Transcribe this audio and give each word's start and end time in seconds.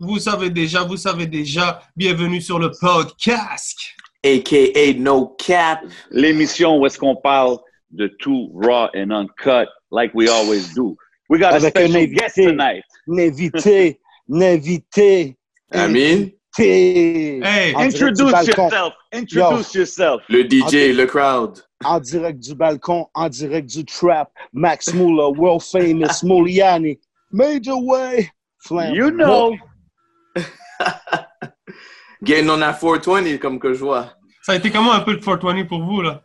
vous 0.00 0.18
savez 0.18 0.48
déjà, 0.50 0.82
vous 0.82 0.96
savez 0.96 1.26
déjà. 1.26 1.82
Bienvenue 1.94 2.40
sur 2.40 2.58
le 2.58 2.70
podcast. 2.80 3.78
AKA 4.24 4.94
No 4.98 5.36
Cap. 5.38 5.80
L'émission 6.10 6.78
où 6.78 6.86
est-ce 6.86 6.98
qu'on 6.98 7.16
parle 7.16 7.58
de 7.90 8.06
tout 8.18 8.50
raw 8.54 8.88
and 8.96 9.10
uncut, 9.10 9.68
like 9.92 10.10
we 10.14 10.28
always 10.28 10.72
do. 10.74 10.96
We 11.28 11.38
got 11.38 11.52
Avec 11.52 11.76
a 11.76 11.80
un 11.82 11.88
special 11.88 12.06
guest 12.06 12.34
tonight. 12.36 12.82
N'invité, 13.06 14.00
n'invité. 14.28 15.36
Amine, 15.70 16.30
Hey, 16.58 17.74
Introduce 17.76 18.46
yourself. 18.46 18.94
Introduce 19.12 19.74
yourself. 19.74 20.22
le 20.28 20.42
DJ, 20.42 20.96
le 20.96 21.04
crowd. 21.06 21.60
En 21.84 22.00
direct 22.00 22.40
du 22.40 22.54
balcon, 22.54 23.06
en 23.14 23.28
direct 23.28 23.68
du 23.68 23.84
trap. 23.84 24.30
Max 24.52 24.92
Muller, 24.92 25.38
world 25.38 25.62
famous 25.62 26.22
Mouliani. 26.24 26.98
Major 27.30 27.80
Way. 27.82 28.30
Flam. 28.58 28.94
You 28.94 29.10
know. 29.10 29.54
Getting 32.22 32.50
on 32.50 32.58
that 32.60 32.74
420, 32.74 33.38
comme 33.38 33.58
que 33.58 33.72
je 33.72 33.80
vois. 33.84 34.12
ça 34.42 34.52
a 34.52 34.56
été 34.56 34.70
comment 34.70 34.92
un 34.92 35.00
peu 35.00 35.12
le 35.12 35.18
420 35.18 35.64
pour 35.66 35.82
vous, 35.84 36.02
là? 36.02 36.22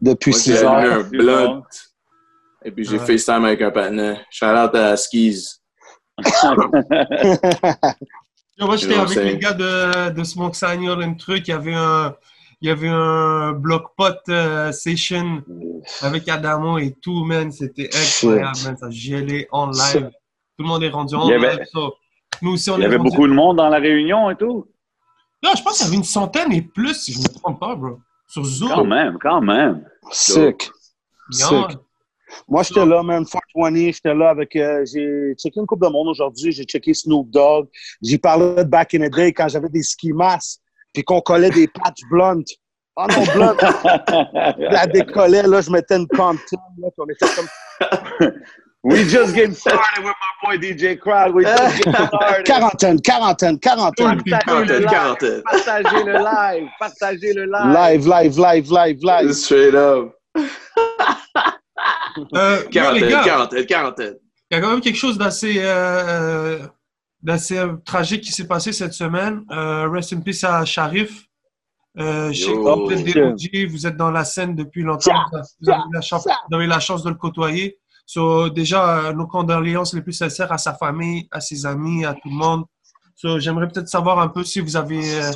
Depuis 0.00 0.30
Moi, 0.30 0.40
j'ai 0.44 0.56
6 0.56 0.64
allumé 0.64 0.88
heures. 0.88 1.00
un 1.00 1.02
blunt. 1.08 1.62
Et 2.64 2.70
puis, 2.70 2.84
j'ai 2.84 2.98
Ouais. 2.98 3.06
FaceTime 3.06 3.44
avec 3.44 3.60
un 3.62 3.70
partenaire. 3.70 4.24
Shout 4.30 4.46
out 4.46 4.74
à 4.74 4.96
Skis. 4.96 5.56
Moi, 8.58 8.76
j'étais 8.76 8.94
avec 8.94 9.16
les 9.16 9.38
gars 9.38 9.52
de, 9.54 10.10
de 10.10 10.24
Smoke 10.24 10.54
Signal, 10.54 11.02
un 11.02 11.14
truc. 11.14 11.48
Il 11.48 11.50
y 11.50 11.54
avait 11.54 11.74
un, 11.74 12.14
il 12.60 12.68
y 12.68 12.70
avait 12.70 12.88
un 12.88 13.52
bloc 13.52 13.84
pot 13.96 14.14
euh, 14.28 14.70
session 14.72 15.42
avec 16.02 16.28
Adamo 16.28 16.76
et 16.78 16.94
tout, 17.02 17.24
man. 17.24 17.50
C'était 17.50 17.88
incroyable, 17.94 18.58
man. 18.64 18.76
Ça 18.76 18.90
gelait 18.90 19.48
en 19.50 19.70
live. 19.70 20.10
Tout 20.60 20.64
le 20.64 20.68
monde 20.68 20.82
est 20.82 20.90
rendu 20.90 21.14
en 21.14 21.26
Il 21.26 21.30
y 21.30 21.34
avait- 21.34 21.56
live. 21.56 21.66
so, 21.72 21.94
Nous 22.42 22.52
aussi, 22.52 22.68
on 22.68 22.76
Il 22.76 22.82
y 22.82 22.84
avait 22.84 22.96
rendu- 22.98 23.08
beaucoup 23.08 23.26
de 23.26 23.32
monde 23.32 23.56
dans 23.56 23.70
la 23.70 23.78
réunion 23.78 24.28
et 24.28 24.36
tout. 24.36 24.66
Non, 25.42 25.52
je 25.56 25.62
pense 25.62 25.78
qu'il 25.78 25.86
y 25.86 25.88
avait 25.88 25.96
une 25.96 26.04
centaine 26.04 26.52
et 26.52 26.60
plus, 26.60 26.92
si 27.02 27.14
je 27.14 27.18
ne 27.18 27.22
me 27.22 27.28
trompe 27.28 27.58
pas, 27.58 27.74
bro. 27.74 27.98
Sur 28.28 28.44
Zoom. 28.44 28.68
Quand 28.68 28.84
même, 28.84 29.16
quand 29.18 29.40
même. 29.40 29.86
Sick. 30.10 30.70
Yeah, 31.32 31.48
Sick. 31.48 31.78
Moi, 32.46 32.62
j'étais 32.62 32.84
là, 32.84 33.02
man, 33.02 33.24
420. 33.24 33.92
J'étais 33.92 34.14
là 34.14 34.28
avec. 34.28 34.54
euh, 34.54 34.84
j'ai 34.84 35.34
checké 35.38 35.60
une 35.60 35.66
coupe 35.66 35.80
de 35.82 35.88
monde 35.88 36.08
aujourd'hui. 36.08 36.52
J'ai 36.52 36.64
checké 36.64 36.92
Snoop 36.92 37.30
Dogg. 37.30 37.66
J'ai 38.02 38.18
parlé 38.18 38.56
de 38.56 38.68
back 38.68 38.92
in 38.92 39.08
the 39.08 39.10
day 39.14 39.32
quand 39.32 39.48
j'avais 39.48 39.70
des 39.70 39.82
ski 39.82 40.12
masks 40.12 40.60
puis 40.92 41.02
qu'on 41.02 41.22
collait 41.22 41.48
des 41.50 41.68
patch 41.68 42.00
blunt. 42.10 42.42
Oh 42.96 43.06
non, 43.08 43.24
blunt. 43.34 43.56
la 44.58 44.86
décollait, 44.92 45.42
là, 45.44 45.62
je 45.62 45.70
mettais 45.70 45.96
une 45.96 46.06
Compton, 46.06 46.58
là, 46.78 46.88
puis 46.90 46.98
on 46.98 47.06
était 47.06 47.26
comme 47.34 48.30
We 48.82 49.04
just 49.04 49.34
getting 49.34 49.54
started 49.66 50.04
with 50.04 50.14
my 50.42 50.56
boy 50.56 50.56
DJ 50.58 50.98
Crowd. 50.98 51.34
We 51.34 51.44
just 51.44 51.84
getting 51.84 51.92
started. 52.06 52.46
quarantaine, 52.46 52.98
quarantaine, 53.00 53.58
quarantaine. 53.60 54.20
Partagez 54.22 54.84
Quarantaine. 54.86 55.42
Partagez 55.42 56.04
le 56.04 56.12
live. 56.18 56.68
Partagez 56.78 57.32
le 57.34 57.44
live. 57.46 57.74
Live, 57.74 58.06
live, 58.06 58.38
live, 58.38 58.70
live, 58.70 59.02
live. 59.02 59.32
Straight 59.34 59.74
up. 59.74 60.14
Euh, 62.34 62.62
Quarantaine, 62.70 63.08
gars, 63.08 63.22
quarantaine, 63.24 63.66
quarantaine. 63.66 64.14
il 64.50 64.54
y 64.56 64.58
a 64.58 64.60
quand 64.60 64.70
même 64.70 64.80
quelque 64.80 64.96
chose 64.98 65.16
d'assez 65.16 65.58
euh, 65.58 65.64
euh, 65.66 66.58
d'assez 67.22 67.56
euh, 67.58 67.76
tragique 67.84 68.22
qui 68.22 68.32
s'est 68.32 68.46
passé 68.48 68.72
cette 68.72 68.92
semaine. 68.94 69.44
Euh, 69.50 69.88
rest 69.88 70.12
in 70.12 70.20
peace 70.20 70.42
à 70.44 70.64
Sharif. 70.64 71.24
Euh, 71.98 72.30
je 72.32 72.44
sais 72.44 72.50
Yo. 72.50 72.86
que 72.86 72.94
vous 72.94 73.00
êtes 73.00 73.04
des 73.04 73.20
OG, 73.20 73.70
vous 73.70 73.86
êtes 73.86 73.96
dans 73.96 74.10
la 74.10 74.24
scène 74.24 74.54
depuis 74.54 74.82
longtemps. 74.82 75.12
Vous 75.60 75.70
avez, 75.70 75.82
la 75.92 76.00
chance, 76.00 76.26
vous 76.50 76.56
avez 76.56 76.66
la 76.66 76.80
chance 76.80 77.02
de 77.04 77.10
le 77.10 77.16
côtoyer. 77.16 77.78
So, 78.12 78.50
déjà, 78.50 79.06
euh, 79.06 79.12
nos 79.12 79.28
condoléances 79.28 79.94
les 79.94 80.02
plus 80.02 80.14
sincères 80.14 80.50
à 80.50 80.58
sa 80.58 80.74
famille, 80.74 81.28
à 81.30 81.40
ses 81.40 81.64
amis, 81.64 82.04
à 82.04 82.12
tout 82.12 82.28
le 82.28 82.34
monde. 82.34 82.64
So, 83.14 83.38
J'aimerais 83.38 83.68
peut-être 83.68 83.86
savoir 83.86 84.18
un 84.18 84.26
peu 84.26 84.42
si 84.42 84.58
vous 84.58 84.76
avez 84.76 84.98
euh, 85.20 85.30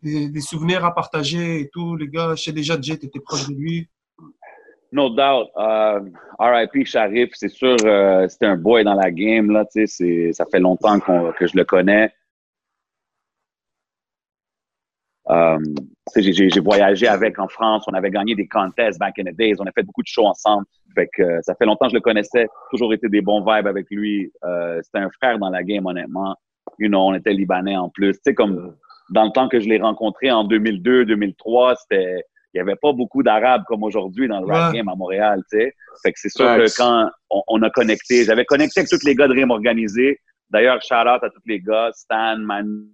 des, 0.00 0.40
souvenirs 0.40 0.84
à 0.84 0.94
partager 0.94 1.62
et 1.62 1.70
tout, 1.72 1.96
les 1.96 2.06
gars. 2.06 2.36
Je 2.36 2.44
sais 2.44 2.52
déjà, 2.52 2.80
Jay, 2.80 2.96
tu 2.98 3.08
proche 3.20 3.48
de 3.48 3.54
lui. 3.54 3.88
No 4.92 5.10
doubt. 5.10 5.48
Euh, 5.56 6.02
R.I.P. 6.38 6.84
Sharif, 6.84 7.30
c'est 7.32 7.48
sûr, 7.48 7.76
c'était 8.28 8.46
un 8.46 8.58
boy 8.58 8.84
dans 8.84 8.94
la 8.94 9.10
game. 9.10 9.50
Là, 9.50 9.64
ça 9.72 10.44
fait 10.52 10.60
longtemps 10.60 11.00
que 11.00 11.48
je 11.48 11.56
le 11.56 11.64
connais. 11.64 12.14
J'ai 16.16 16.60
voyagé 16.60 17.08
avec 17.08 17.40
en 17.40 17.48
France. 17.48 17.86
On 17.88 17.92
avait 17.92 18.10
gagné 18.12 18.36
des 18.36 18.46
contests 18.46 19.00
back 19.00 19.18
in 19.18 19.24
the 19.24 19.34
days. 19.34 19.56
On 19.58 19.66
a 19.66 19.72
fait 19.72 19.82
beaucoup 19.82 20.02
de 20.02 20.06
shows 20.06 20.26
ensemble. 20.26 20.64
Fait 20.94 21.08
que, 21.12 21.22
euh, 21.22 21.40
ça 21.42 21.54
fait 21.54 21.64
longtemps 21.66 21.86
que 21.86 21.90
je 21.92 21.96
le 21.96 22.00
connaissais. 22.00 22.46
Toujours 22.70 22.92
été 22.94 23.08
des 23.08 23.20
bons 23.20 23.40
vibes 23.40 23.66
avec 23.66 23.86
lui. 23.90 24.30
Euh, 24.44 24.80
c'était 24.82 24.98
un 24.98 25.10
frère 25.10 25.38
dans 25.38 25.50
la 25.50 25.62
game, 25.62 25.86
honnêtement. 25.86 26.36
You 26.78 26.88
know, 26.88 27.00
on 27.00 27.14
était 27.14 27.32
libanais 27.32 27.76
en 27.76 27.88
plus. 27.88 28.12
Tu 28.14 28.20
sais, 28.26 28.34
comme 28.34 28.74
dans 29.10 29.24
le 29.24 29.30
temps 29.30 29.48
que 29.48 29.60
je 29.60 29.68
l'ai 29.68 29.78
rencontré 29.80 30.30
en 30.30 30.44
2002, 30.44 31.04
2003, 31.04 31.76
c'était 31.76 32.22
il 32.54 32.58
n'y 32.58 32.60
avait 32.60 32.76
pas 32.76 32.92
beaucoup 32.92 33.24
d'Arabes 33.24 33.64
comme 33.66 33.82
aujourd'hui 33.82 34.28
dans 34.28 34.38
le 34.40 34.46
rap 34.46 34.70
Ouais. 34.72 34.78
game 34.78 34.88
à 34.88 34.94
Montréal, 34.94 35.40
tu 35.50 35.58
sais. 35.58 35.72
Fait 36.04 36.12
que 36.12 36.20
c'est 36.20 36.28
sûr 36.28 36.46
que 36.56 36.76
quand 36.76 37.10
on, 37.28 37.42
on 37.48 37.62
a 37.62 37.70
connecté, 37.70 38.22
j'avais 38.24 38.44
connecté 38.44 38.78
avec 38.80 38.90
tous 38.90 39.04
les 39.04 39.16
gars 39.16 39.26
de 39.26 39.32
Rime 39.32 39.50
Organisé. 39.50 40.20
D'ailleurs, 40.50 40.80
shout 40.82 40.94
out 40.94 41.22
à 41.24 41.30
tous 41.30 41.42
les 41.46 41.58
gars, 41.58 41.90
Stan, 41.92 42.36
Manu, 42.38 42.86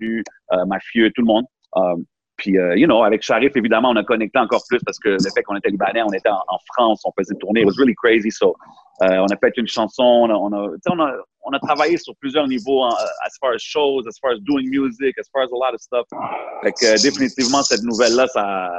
euh, 0.00 0.64
Mafieux, 0.66 1.10
tout 1.14 1.20
le 1.20 1.26
monde. 1.26 1.44
Euh, 1.76 1.96
puis, 2.38 2.56
euh, 2.56 2.76
you 2.76 2.86
know, 2.86 3.02
avec 3.02 3.22
Sharif, 3.22 3.56
évidemment, 3.56 3.90
on 3.90 3.96
a 3.96 4.04
connecté 4.04 4.38
encore 4.38 4.62
plus 4.68 4.78
parce 4.86 4.98
que 4.98 5.10
le 5.10 5.30
fait 5.34 5.42
qu'on 5.42 5.56
était 5.56 5.70
libanais, 5.70 6.02
on 6.02 6.12
était 6.12 6.28
en, 6.28 6.40
en 6.46 6.58
France, 6.72 7.02
on 7.04 7.10
faisait 7.18 7.34
une 7.34 7.40
tournée. 7.40 7.60
It 7.62 7.66
was 7.66 7.76
really 7.76 7.96
crazy. 7.96 8.30
So, 8.30 8.56
euh, 9.02 9.16
on 9.18 9.26
a 9.26 9.36
fait 9.36 9.52
une 9.56 9.66
chanson, 9.66 10.04
on 10.04 10.30
a, 10.30 10.34
on 10.34 11.00
a, 11.00 11.12
on 11.44 11.52
a, 11.52 11.58
travaillé 11.58 11.96
sur 11.96 12.14
plusieurs 12.20 12.46
niveaux, 12.46 12.84
hein, 12.84 12.94
as 13.26 13.36
far 13.40 13.54
as 13.54 13.58
shows, 13.58 14.06
as 14.06 14.18
far 14.20 14.32
as 14.32 14.38
doing 14.40 14.70
music, 14.70 15.18
as 15.18 15.28
far 15.32 15.42
as 15.42 15.50
a 15.52 15.56
lot 15.56 15.74
of 15.74 15.80
stuff. 15.80 16.06
Fait 16.62 16.72
que, 16.72 16.86
euh, 16.86 16.96
définitivement, 17.02 17.62
cette 17.64 17.82
nouvelle-là, 17.82 18.28
ça, 18.28 18.70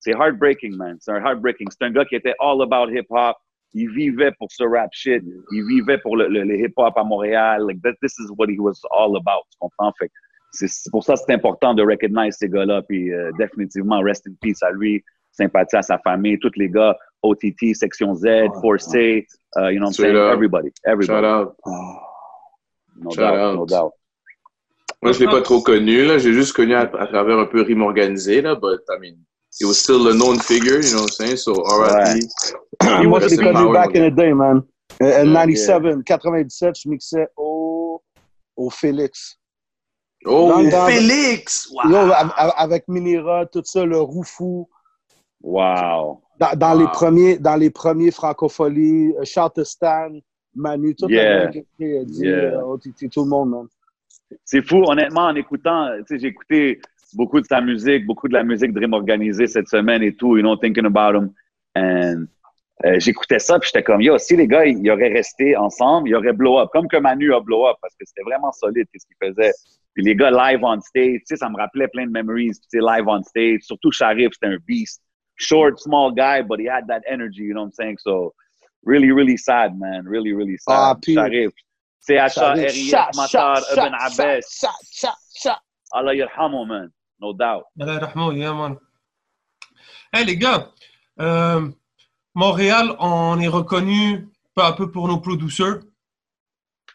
c'est 0.00 0.12
heartbreaking, 0.12 0.76
man. 0.76 0.98
C'est 1.00 1.12
heartbreaking. 1.12 1.68
C'est 1.70 1.86
un 1.86 1.90
gars 1.90 2.04
qui 2.04 2.14
était 2.14 2.34
all 2.40 2.60
about 2.60 2.90
hip-hop. 2.90 3.36
Il 3.72 3.90
vivait 3.90 4.32
pour 4.38 4.48
ce 4.50 4.64
rap 4.64 4.90
shit. 4.92 5.22
Il 5.52 5.64
vivait 5.66 5.98
pour 5.98 6.18
le, 6.18 6.28
hip-hop 6.44 6.92
à 6.96 7.04
Montréal. 7.04 7.62
Like, 7.66 7.80
that, 7.82 7.94
this 8.02 8.18
is 8.18 8.30
what 8.36 8.48
he 8.48 8.58
was 8.58 8.80
all 8.90 9.16
about. 9.16 9.44
Tu 9.50 9.58
comprends? 9.58 9.92
Fait 9.98 10.10
c'est 10.52 10.90
pour 10.90 11.04
ça 11.04 11.14
que 11.14 11.20
c'est 11.26 11.32
important 11.32 11.74
de 11.74 11.82
recognize 11.82 12.36
ces 12.38 12.48
gars-là. 12.48 12.82
Puis, 12.82 13.12
euh, 13.12 13.30
définitivement, 13.38 14.00
rest 14.00 14.26
in 14.26 14.32
peace 14.40 14.62
à 14.62 14.70
lui. 14.70 15.02
Sympathie 15.32 15.76
à 15.76 15.82
sa 15.82 15.98
famille. 15.98 16.38
Tous 16.40 16.50
les 16.56 16.68
gars, 16.68 16.96
OTT, 17.22 17.74
Section 17.74 18.14
Z, 18.14 18.26
Forcé, 18.60 19.26
uh, 19.56 19.68
you 19.70 19.78
know 19.78 19.86
what 19.86 19.88
I'm 19.88 19.92
saying? 19.92 20.16
up. 20.16 20.32
Everybody. 20.32 20.68
Shout 20.84 20.92
Everybody. 20.92 21.26
out. 21.26 21.56
No 23.00 23.10
Shout 23.10 23.20
doubt. 23.20 23.38
out. 23.38 23.56
No 23.56 23.66
doubt. 23.66 23.92
Moi, 25.00 25.12
je 25.12 25.20
l'ai 25.20 25.26
pas 25.26 25.42
trop 25.42 25.60
connu, 25.60 26.04
là. 26.04 26.18
J'ai 26.18 26.32
juste 26.32 26.54
connu 26.54 26.74
à, 26.74 26.80
à 26.80 27.06
travers 27.06 27.38
un 27.38 27.46
peu 27.46 27.62
rime 27.62 27.82
organisé, 27.82 28.42
là. 28.42 28.56
But, 28.56 28.80
I 28.88 28.98
mean, 29.00 29.16
he 29.60 29.64
was 29.64 29.74
still 29.74 30.08
a 30.08 30.14
known 30.14 30.40
figure, 30.40 30.80
you 30.80 30.90
know 30.90 31.02
what 31.02 31.10
I'm 31.20 31.26
saying? 31.26 31.36
So, 31.36 31.52
R.I.P. 31.64 33.06
Moi, 33.06 33.20
je 33.20 33.26
l'ai 33.28 33.36
connu 33.36 33.72
back 33.72 33.94
in 33.94 34.10
the 34.10 34.14
day, 34.14 34.32
man. 34.32 34.62
Yeah, 35.00 35.22
97, 35.24 36.02
97, 36.04 36.74
je 36.82 36.88
mixais 36.88 37.28
au, 37.36 38.02
au 38.56 38.70
Félix. 38.70 39.38
Oh, 40.24 40.48
Dans- 40.48 40.62
dans- 40.68 40.86
Félix! 40.86 41.70
Wow! 41.72 41.90
Yo, 41.90 42.12
avec 42.56 42.88
Minira, 42.88 43.46
tout 43.46 43.62
ça, 43.64 43.84
le 43.84 43.98
Roufou. 44.00 44.68
Wow. 45.42 46.20
Dans, 46.38 46.56
dans 46.56 46.72
Wow. 46.74 46.80
les 46.80 46.86
premiers, 46.88 47.38
dans 47.38 47.56
les 47.56 47.70
premiers 47.70 48.10
francopholies, 48.10 49.14
euh, 49.18 49.24
Charles 49.24 49.64
Stan, 49.64 50.10
Manu, 50.54 50.94
tout 50.94 51.08
Yeah. 51.08 51.50
le 51.50 51.54
monde 51.54 51.64
Yeah. 51.78 52.32
euh, 52.58 52.62
OTT, 52.62 53.08
tout 53.10 53.22
le 53.22 53.28
monde, 53.28 53.50
man. 53.50 53.66
C'est 54.44 54.62
fou, 54.66 54.82
honnêtement, 54.86 55.26
en 55.26 55.34
écoutant, 55.36 55.88
j'ai 56.10 56.26
écouté 56.26 56.80
beaucoup 57.14 57.40
de 57.40 57.46
sa 57.46 57.60
musique, 57.60 58.04
beaucoup 58.04 58.28
de 58.28 58.34
la 58.34 58.42
musique 58.44 58.72
Dream 58.72 58.92
organisée 58.92 59.46
cette 59.46 59.68
semaine 59.68 60.02
et 60.02 60.14
tout, 60.14 60.36
you 60.36 60.42
know, 60.42 60.56
thinking 60.56 60.84
about 60.84 61.16
him. 61.16 61.32
And 61.76 62.26
euh, 62.84 62.98
j'écoutais 62.98 63.38
ça, 63.38 63.58
puis 63.58 63.70
j'étais 63.72 63.82
comme, 63.84 64.00
yo, 64.02 64.18
si 64.18 64.36
les 64.36 64.46
gars, 64.46 64.66
ils 64.66 64.88
auraient 64.90 65.12
resté 65.12 65.56
ensemble, 65.56 66.08
ils 66.10 66.14
auraient 66.14 66.32
blow 66.32 66.58
up, 66.58 66.68
comme 66.72 66.88
que 66.88 66.96
Manu 66.96 67.32
a 67.34 67.40
blow 67.40 67.66
up, 67.68 67.76
parce 67.80 67.94
que 67.94 68.04
c'était 68.04 68.22
vraiment 68.22 68.52
solide, 68.52 68.86
qu'est-ce 68.92 69.06
qu'il 69.06 69.16
faisait. 69.28 69.52
Puis 69.98 70.04
les 70.04 70.14
gars 70.14 70.30
live 70.30 70.60
on 70.62 70.80
stage, 70.80 71.18
tu 71.18 71.22
sais, 71.24 71.36
ça 71.36 71.48
me 71.48 71.56
rappelait 71.56 71.88
plein 71.88 72.06
de 72.06 72.12
memories, 72.12 72.52
tu 72.52 72.68
sais, 72.68 72.78
live 72.78 73.08
on 73.08 73.20
stage, 73.24 73.62
surtout 73.62 73.90
Sharif, 73.90 74.28
c'était 74.32 74.46
un 74.46 74.58
beast. 74.64 75.02
Short, 75.34 75.76
small 75.80 76.12
guy, 76.14 76.40
but 76.40 76.60
he 76.60 76.68
had 76.68 76.86
that 76.86 77.00
energy, 77.08 77.42
you 77.42 77.52
know 77.52 77.62
what 77.62 77.70
I'm 77.70 77.72
saying? 77.72 77.96
So, 77.98 78.32
really, 78.84 79.10
really 79.10 79.36
sad, 79.36 79.76
man. 79.76 80.04
Really, 80.06 80.32
really 80.32 80.56
sad. 80.56 80.72
Ah, 80.78 80.94
puis- 80.94 81.14
Sharif. 81.14 81.50
CHA, 82.06 82.28
Sharif, 82.28 82.72
RIF, 82.72 82.90
chat, 82.90 83.10
Matar, 83.16 83.58
Ibn 83.72 83.94
Abbas. 83.94 84.64
Allah 85.92 86.14
yarhamu, 86.14 86.64
man. 86.64 86.92
No 87.20 87.32
doubt. 87.32 87.64
Allah 87.80 87.98
yarhamou, 88.00 88.36
yeah, 88.38 88.52
man. 88.52 88.76
Hey, 90.12 90.24
les 90.24 90.36
gars, 90.36 90.70
euh, 91.18 91.68
Montréal, 92.36 92.94
on 93.00 93.40
est 93.40 93.48
reconnu 93.48 94.28
peu 94.54 94.62
à 94.62 94.72
peu 94.74 94.92
pour 94.92 95.08
nos 95.08 95.18
producers. 95.18 95.80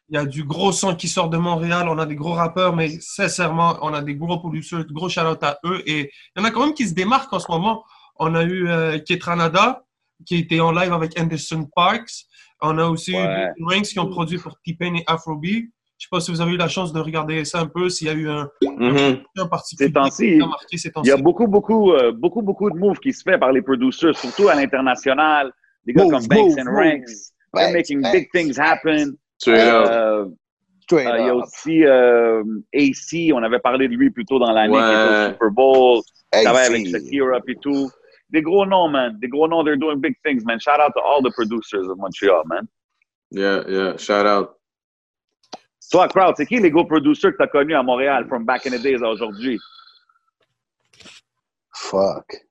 Il 0.09 0.15
y 0.15 0.17
a 0.17 0.25
du 0.25 0.43
gros 0.43 0.71
son 0.71 0.95
qui 0.95 1.07
sort 1.07 1.29
de 1.29 1.37
Montréal. 1.37 1.87
On 1.89 1.97
a 1.97 2.05
des 2.05 2.15
gros 2.15 2.33
rappeurs, 2.33 2.75
mais 2.75 2.89
sincèrement, 2.99 3.77
on 3.81 3.93
a 3.93 4.01
des 4.01 4.15
gros 4.15 4.37
producers. 4.37 4.85
Gros 4.91 5.09
shout 5.09 5.21
à 5.21 5.57
eux. 5.65 5.81
Et 5.85 6.11
il 6.35 6.39
y 6.39 6.41
en 6.41 6.45
a 6.45 6.51
quand 6.51 6.65
même 6.65 6.73
qui 6.73 6.87
se 6.87 6.93
démarquent 6.93 7.31
en 7.33 7.39
ce 7.39 7.49
moment. 7.51 7.83
On 8.19 8.35
a 8.35 8.43
eu 8.43 8.67
euh, 8.67 8.99
Ketranada, 8.99 9.83
qui 10.25 10.35
était 10.37 10.59
en 10.59 10.71
live 10.71 10.91
avec 10.93 11.19
Anderson 11.19 11.67
Parks. 11.75 12.25
On 12.61 12.77
a 12.77 12.85
aussi 12.85 13.13
Ouais. 13.15 13.49
eu 13.57 13.63
Ranks 13.63 13.87
qui 13.87 13.99
ont 13.99 14.09
produit 14.09 14.37
pour 14.37 14.57
T-Pain 14.65 14.93
et 14.95 15.03
Afrobeat. 15.07 15.65
Je 15.97 16.05
sais 16.05 16.09
pas 16.11 16.19
si 16.19 16.31
vous 16.31 16.41
avez 16.41 16.51
eu 16.51 16.57
la 16.57 16.67
chance 16.67 16.91
de 16.91 16.99
regarder 16.99 17.45
ça 17.45 17.61
un 17.61 17.65
peu, 17.67 17.89
s'il 17.89 18.07
y 18.07 18.09
a 18.09 18.13
eu 18.13 18.29
un, 18.29 18.49
Mhm. 18.61 19.21
un 19.37 19.47
particulier 19.47 19.87
Ces 19.87 19.93
temps-ci, 19.93 20.35
qui 20.37 20.41
a 20.41 20.47
marqué 20.47 20.77
ces 20.77 20.91
Il 21.03 21.07
y 21.07 21.11
a 21.11 21.17
beaucoup, 21.17 21.47
beaucoup, 21.47 21.93
euh, 21.93 22.11
beaucoup, 22.11 22.41
beaucoup 22.41 22.69
de 22.69 22.75
moves 22.77 22.99
qui 22.99 23.13
se 23.13 23.21
fait 23.23 23.37
par 23.37 23.53
les 23.53 23.61
producers, 23.61 24.17
surtout 24.17 24.49
à 24.49 24.55
l'international. 24.55 25.51
Des 25.85 25.93
gars 25.93 26.03
Move, 26.03 26.11
comme 26.11 26.27
Banks 26.27 26.49
move, 26.49 26.59
and 26.59 26.65
move. 26.65 26.75
Ranks. 26.75 27.31
They're 27.53 27.71
Banks, 27.73 27.73
making 27.73 28.01
big 28.11 28.29
things 28.33 28.57
happen. 28.59 29.13
Straight 29.37 29.67
up. 29.67 29.87
Euh, 29.89 30.25
Euh, 30.91 30.99
Il 31.17 31.25
y 31.25 31.29
a 31.29 31.35
aussi 31.35 31.85
euh, 31.85 32.43
AC, 32.75 33.31
on 33.33 33.41
avait 33.41 33.59
parlé 33.59 33.87
de 33.87 33.95
lui 33.95 34.11
plus 34.11 34.25
tôt 34.25 34.37
dans 34.37 34.51
l'année, 34.51 34.73
qui 34.73 34.79
était 34.79 34.87
Ouais. 34.87 35.27
au 35.27 35.31
Super 35.31 35.51
Bowl, 35.51 36.01
il 36.33 36.47
avec. 36.47 36.87
Shakira 36.87 37.39
et 37.47 37.55
tout. 37.55 37.89
Des 38.29 38.41
gros 38.41 38.65
noms, 38.65 38.89
man. 38.89 39.17
Des 39.19 39.27
gros 39.29 39.47
noms, 39.47 39.63
they're 39.63 39.77
doing 39.77 39.97
big 39.99 40.15
things, 40.25 40.43
man. 40.45 40.59
Shout 40.59 40.79
out 40.79 40.91
to 40.95 41.01
all 41.01 41.21
the 41.23 41.31
producers 41.33 41.87
of 41.89 41.97
Montreal, 41.97 42.43
man. 42.45 42.67
Yeah, 43.31 43.63
yeah. 43.67 43.97
Shout 43.97 44.25
out. 44.27 44.57
Toi, 45.91 46.07
Crowd, 46.09 46.35
c'est 46.37 46.45
qui 46.45 46.59
les 46.59 46.69
gros 46.71 46.85
producers 46.85 47.31
que 47.31 47.37
tu 47.37 47.43
as 47.43 47.47
connus 47.47 47.75
à 47.75 47.83
Montréal, 47.83 48.25
from 48.27 48.45
back 48.45 48.65
in 48.67 48.71
the 48.71 48.81
days 48.81 49.01
à 49.03 49.09
aujourd'hui? 49.09 49.59
Fuck. 51.75 52.45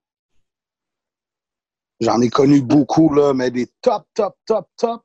J'en 2.01 2.21
ai 2.21 2.31
connu 2.31 2.61
beaucoup, 2.63 3.13
là, 3.15 3.33
mais 3.35 3.51
des 3.51 3.67
top, 3.81 4.05
top, 4.15 4.35
top, 4.47 4.67
top. 4.77 5.03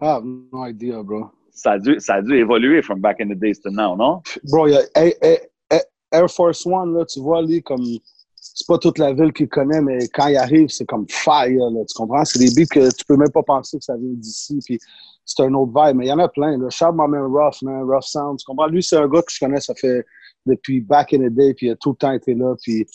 I 0.00 0.06
have 0.06 0.24
no 0.24 0.66
idea, 0.66 1.02
bro. 1.02 1.30
Ça 1.52 1.72
a, 1.72 1.78
dû, 1.78 2.00
ça 2.00 2.14
a 2.14 2.22
dû 2.22 2.36
évoluer 2.38 2.80
from 2.82 3.00
back 3.00 3.20
in 3.20 3.28
the 3.28 3.38
days 3.38 3.60
to 3.60 3.70
now, 3.70 3.94
non? 3.96 4.22
Bro, 4.50 4.68
il 4.68 4.72
y 4.72 4.76
a 4.76 5.38
Air, 6.12 6.28
Force 6.30 6.66
One, 6.66 6.94
là, 6.94 7.04
tu 7.04 7.20
vois, 7.20 7.42
lui, 7.42 7.62
comme. 7.62 7.84
C'est 8.42 8.66
pas 8.66 8.78
toute 8.78 8.98
la 8.98 9.12
ville 9.12 9.32
qu'il 9.34 9.48
connaît, 9.48 9.82
mais 9.82 10.08
quand 10.08 10.26
il 10.28 10.36
arrive, 10.36 10.68
c'est 10.70 10.86
comme 10.86 11.04
fire, 11.08 11.70
là, 11.70 11.84
tu 11.86 11.94
comprends? 11.94 12.24
C'est 12.24 12.38
des 12.38 12.50
beats 12.54 12.66
que 12.66 12.88
tu 12.94 13.04
peux 13.04 13.16
même 13.16 13.30
pas 13.30 13.42
penser 13.42 13.78
que 13.78 13.84
ça 13.84 13.96
vient 13.96 14.12
d'ici, 14.14 14.58
puis 14.64 14.78
c'est 15.26 15.42
un 15.42 15.52
autre 15.54 15.72
vibe. 15.72 15.96
Mais 15.98 16.06
il 16.06 16.08
y 16.08 16.12
en 16.12 16.18
a 16.18 16.28
plein, 16.28 16.56
là. 16.58 16.68
Shout 16.70 16.92
my 16.94 17.06
man 17.06 17.22
Rough, 17.24 17.62
man, 17.62 17.82
Rough 17.82 18.02
Sound, 18.04 18.38
tu 18.38 18.44
comprends? 18.46 18.66
Lui, 18.66 18.82
c'est 18.82 18.96
un 18.96 19.06
gars 19.08 19.20
que 19.22 19.30
je 19.30 19.38
connais, 19.38 19.60
ça 19.60 19.74
fait 19.74 20.04
depuis 20.46 20.80
back 20.80 21.12
in 21.12 21.18
the 21.18 21.30
day, 21.32 21.52
puis 21.54 21.66
il 21.66 21.70
a 21.72 21.76
tout 21.76 21.90
le 21.90 21.96
temps 21.96 22.12
été 22.12 22.34
là, 22.34 22.54
puis 22.62 22.86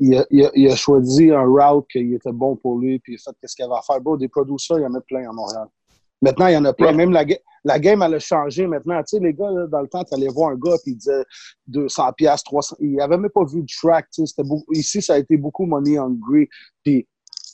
il 0.00 0.16
a, 0.18 0.26
il 0.30 0.44
a- 0.44 0.50
il 0.54 0.68
a 0.68 0.74
choisi 0.74 1.30
un 1.30 1.44
route 1.44 1.86
qui 1.90 2.12
était 2.14 2.32
bon 2.32 2.56
pour 2.56 2.78
lui, 2.78 2.98
puis 2.98 3.12
il 3.14 3.16
a 3.16 3.32
fait 3.40 3.46
ce 3.46 3.54
qu'il 3.54 3.64
avait 3.64 3.74
à 3.76 3.82
faire. 3.82 4.00
Bro, 4.00 4.16
des 4.16 4.28
producers, 4.28 4.78
il 4.78 4.82
y 4.82 4.86
en 4.86 4.94
a 4.94 5.00
plein 5.00 5.28
à 5.30 5.32
Montréal. 5.32 5.68
Maintenant, 6.22 6.46
il 6.48 6.54
y 6.54 6.56
en 6.56 6.64
a 6.64 6.72
plein. 6.72 6.88
Ouais. 6.88 6.94
Même 6.94 7.12
la, 7.12 7.24
la 7.64 7.78
game, 7.78 8.02
elle 8.02 8.14
a 8.14 8.18
changé 8.18 8.66
maintenant. 8.66 8.98
Tu 9.00 9.16
sais, 9.16 9.18
les 9.20 9.32
gars, 9.34 9.50
là, 9.50 9.66
dans 9.66 9.80
le 9.80 9.88
temps, 9.88 10.04
tu 10.04 10.14
allais 10.14 10.28
voir 10.28 10.50
un 10.50 10.56
gars, 10.56 10.76
puis 10.82 10.92
il 10.92 10.96
disait 10.96 11.24
200 11.68 12.12
pièces 12.14 12.42
300. 12.44 12.76
Il 12.80 13.00
avait 13.00 13.18
même 13.18 13.30
pas 13.30 13.44
vu 13.44 13.62
de 13.62 13.66
track. 13.80 14.06
Tu 14.12 14.22
sais, 14.22 14.26
c'était 14.26 14.48
beaucoup- 14.48 14.72
Ici, 14.72 15.00
ça 15.02 15.14
a 15.14 15.18
été 15.18 15.36
beaucoup 15.36 15.64
money 15.66 15.98
hungry. 15.98 16.48
Puis 16.84 17.06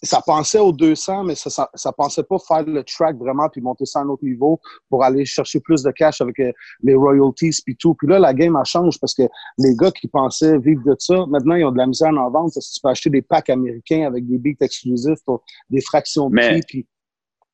ça 0.03 0.21
pensait 0.21 0.59
aux 0.59 0.73
200, 0.73 1.25
mais 1.25 1.35
ça, 1.35 1.49
ça, 1.49 1.71
ça 1.75 1.91
pensait 1.91 2.25
pas 2.25 2.37
faire 2.39 2.63
le 2.65 2.83
track 2.85 3.17
vraiment, 3.17 3.49
puis 3.49 3.63
monter 3.63 3.87
ça 3.87 4.01
à 4.01 4.03
un 4.03 4.09
autre 4.09 4.23
niveau 4.25 4.61
pour 4.91 5.03
aller 5.03 5.25
chercher 5.25 5.61
plus 5.61 5.83
de 5.83 5.91
cash 5.93 6.21
avec 6.21 6.39
euh, 6.41 6.53
les 6.83 6.95
royalties, 6.95 7.59
puis 7.65 7.75
tout. 7.77 7.95
Puis 7.95 8.07
là, 8.09 8.19
la 8.19 8.35
game, 8.35 8.55
elle 8.59 8.67
change 8.67 9.01
parce 9.01 9.15
que 9.15 9.23
les 9.57 9.75
gars 9.75 9.91
qui 9.93 10.07
pensaient 10.09 10.59
vivre 10.59 10.83
de 10.85 10.95
ça, 10.99 11.25
maintenant, 11.27 11.55
ils 11.55 11.65
ont 11.65 11.73
de 11.73 11.79
la 11.79 11.87
misère 11.87 12.11
en 12.11 12.31
vendre 12.31 12.51
parce 12.53 12.69
que 12.69 12.75
tu 12.75 12.81
peux 12.83 12.89
acheter 12.91 13.09
des 13.11 13.23
packs 13.23 13.49
américains 13.49 14.07
avec 14.07 14.27
des 14.27 14.37
beats 14.37 14.63
exclusifs 14.65 15.21
pour 15.25 15.43
des 15.71 15.81
fractions 15.81 16.29
de 16.29 16.35
Mais- 16.35 16.51
prix. 16.51 16.63
Puis 16.69 16.87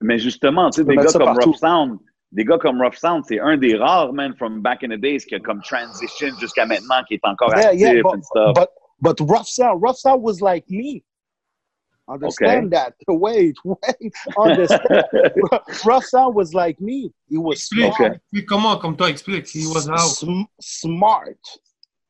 Mais 0.01 0.19
justement, 0.19 0.71
tu 0.71 0.81
sais, 0.81 0.85
des 0.85 0.97
gars 0.97 1.13
comme 1.13 1.25
partout. 1.25 1.51
Rough 1.51 1.57
Sound, 1.59 1.99
des 2.33 2.45
gars 2.45 2.59
comme 2.59 2.81
Rough 2.81 2.95
Sound, 2.97 3.25
c'est 3.27 3.39
un 3.41 3.57
des 3.57 3.77
rares, 3.77 4.13
man, 4.13 4.35
from 4.37 4.61
back 4.63 4.83
in 4.83 4.89
the 4.89 4.99
days 5.01 5.25
qui 5.27 5.35
a 5.35 5.41
comme 5.41 5.61
transition 5.63 6.29
jusqu'à 6.41 6.65
maintenant, 6.67 7.03
qui 7.07 7.15
est 7.15 7.25
encore 7.25 7.51
Yeah, 7.51 7.69
actif 7.69 7.81
yeah, 7.81 8.03
and 8.13 8.23
stuff. 8.23 8.55
But 8.55 8.71
but 9.01 9.21
Rough 9.21 9.47
Sound, 9.49 9.83
Rough 9.83 9.97
Sound 9.99 10.23
was 10.23 10.41
like 10.41 10.65
me. 10.71 11.05
Understand 12.09 12.73
that? 12.73 12.95
Wait, 13.09 13.55
wait. 13.63 14.13
Understand? 14.37 15.05
Rough 15.85 16.05
Sound 16.05 16.35
was 16.35 16.53
like 16.55 16.81
me. 16.81 17.13
He 17.29 17.37
was 17.39 17.59
Explique, 17.59 17.93
smart. 17.95 18.15
explique 18.17 18.47
comment, 18.49 18.77
comme 18.79 18.97
toi, 18.97 19.09
explique. 19.11 19.47
He 19.49 19.67
was 19.67 19.87
how. 19.87 20.09
Sm- 20.09 20.49
smart. 20.61 21.39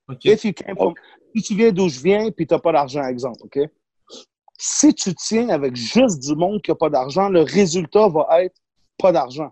OK. 0.08 0.25
If 0.25 0.44
you 0.44 0.52
came 0.54 0.75
from, 0.76 0.94
si 1.37 1.42
tu 1.42 1.54
viens 1.54 1.70
d'où 1.72 1.88
je 1.88 2.00
viens 2.00 2.31
puis 2.31 2.46
t'as 2.46 2.58
pas 2.58 2.72
d'argent, 2.72 3.04
exemple, 3.06 3.40
OK? 3.42 3.58
Si 4.62 4.92
tu 4.94 5.14
tiens 5.14 5.48
avec 5.48 5.74
juste 5.74 6.20
du 6.20 6.34
monde 6.34 6.60
qui 6.60 6.70
a 6.70 6.74
pas 6.74 6.90
d'argent, 6.90 7.30
le 7.30 7.40
résultat 7.40 8.08
va 8.08 8.26
être 8.44 8.56
pas 8.98 9.10
d'argent. 9.10 9.50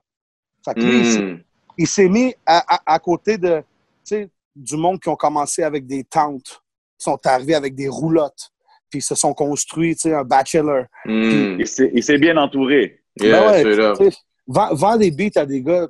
Fait 0.64 0.74
que 0.74 0.80
lui, 0.80 0.98
il 0.98 1.06
s'est- 1.06 1.22
Mm. 1.22 1.42
il 1.78 1.86
s'est 1.86 2.08
mis 2.10 2.34
à, 2.44 2.74
à- 2.76 2.94
à 2.94 2.98
côté 2.98 3.38
de, 3.38 3.60
tu 3.60 3.64
sais, 4.04 4.30
du 4.54 4.76
monde 4.76 5.00
qui 5.00 5.08
ont 5.08 5.16
commencé 5.16 5.62
avec 5.62 5.86
des 5.86 6.04
tentes, 6.04 6.60
qui 6.98 7.04
sont 7.04 7.18
arrivés 7.24 7.54
avec 7.54 7.74
des 7.74 7.88
roulottes, 7.88 8.50
puis 8.90 9.00
se 9.00 9.14
sont 9.14 9.32
construits, 9.32 9.94
tu 9.96 10.02
sais, 10.10 10.14
un 10.14 10.24
bachelor. 10.24 10.84
Mm. 11.06 11.56
Il 11.60 11.66
s'est 11.66 11.90
il 11.94 12.02
s'est 12.04 12.18
bien 12.18 12.36
entouré. 12.36 13.00
Yeah, 13.18 13.40
Ben 13.40 13.94
ouais, 13.98 14.10
vends, 14.46 14.96
des 14.96 15.10
beats 15.10 15.40
à 15.40 15.46
des 15.46 15.62
gars, 15.62 15.88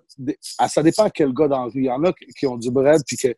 ça 0.69 0.83
dépend 0.83 1.11
quel 1.11 1.33
gars 1.33 1.49
dans 1.49 1.65
la 1.65 1.71
rue. 1.73 1.81
Il 1.81 1.85
y 1.87 1.91
en 1.91 2.03
a 2.05 2.13
qui 2.13 2.27
qui 2.39 2.47
ont 2.47 2.57
du 2.57 2.71
bread, 2.71 3.01
puis 3.07 3.17
que 3.17 3.35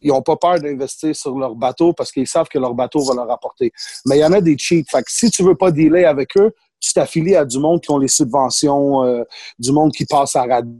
ils 0.00 0.08
n'ont 0.08 0.22
pas 0.22 0.36
peur 0.36 0.58
d'investir 0.60 1.14
sur 1.14 1.38
leur 1.38 1.54
bateau 1.54 1.92
parce 1.92 2.10
qu'ils 2.12 2.26
savent 2.26 2.48
que 2.48 2.58
leur 2.58 2.74
bateau 2.74 3.04
va 3.04 3.14
leur 3.14 3.30
apporter. 3.30 3.72
Mais 4.06 4.16
il 4.16 4.20
y 4.20 4.24
en 4.24 4.32
a 4.32 4.40
des 4.40 4.56
cheats. 4.58 4.82
Fait 4.90 5.02
que 5.02 5.10
si 5.10 5.30
tu 5.30 5.42
veux 5.42 5.54
pas 5.54 5.70
dealer 5.70 6.04
avec 6.04 6.36
eux, 6.36 6.52
tu 6.80 6.92
t'affilies 6.92 7.36
à 7.36 7.44
du 7.44 7.58
monde 7.58 7.80
qui 7.80 7.90
ont 7.90 7.98
les 7.98 8.08
subventions, 8.08 9.04
euh, 9.04 9.22
du 9.58 9.72
monde 9.72 9.92
qui 9.92 10.06
passe 10.06 10.34
à 10.36 10.44
radio. 10.44 10.74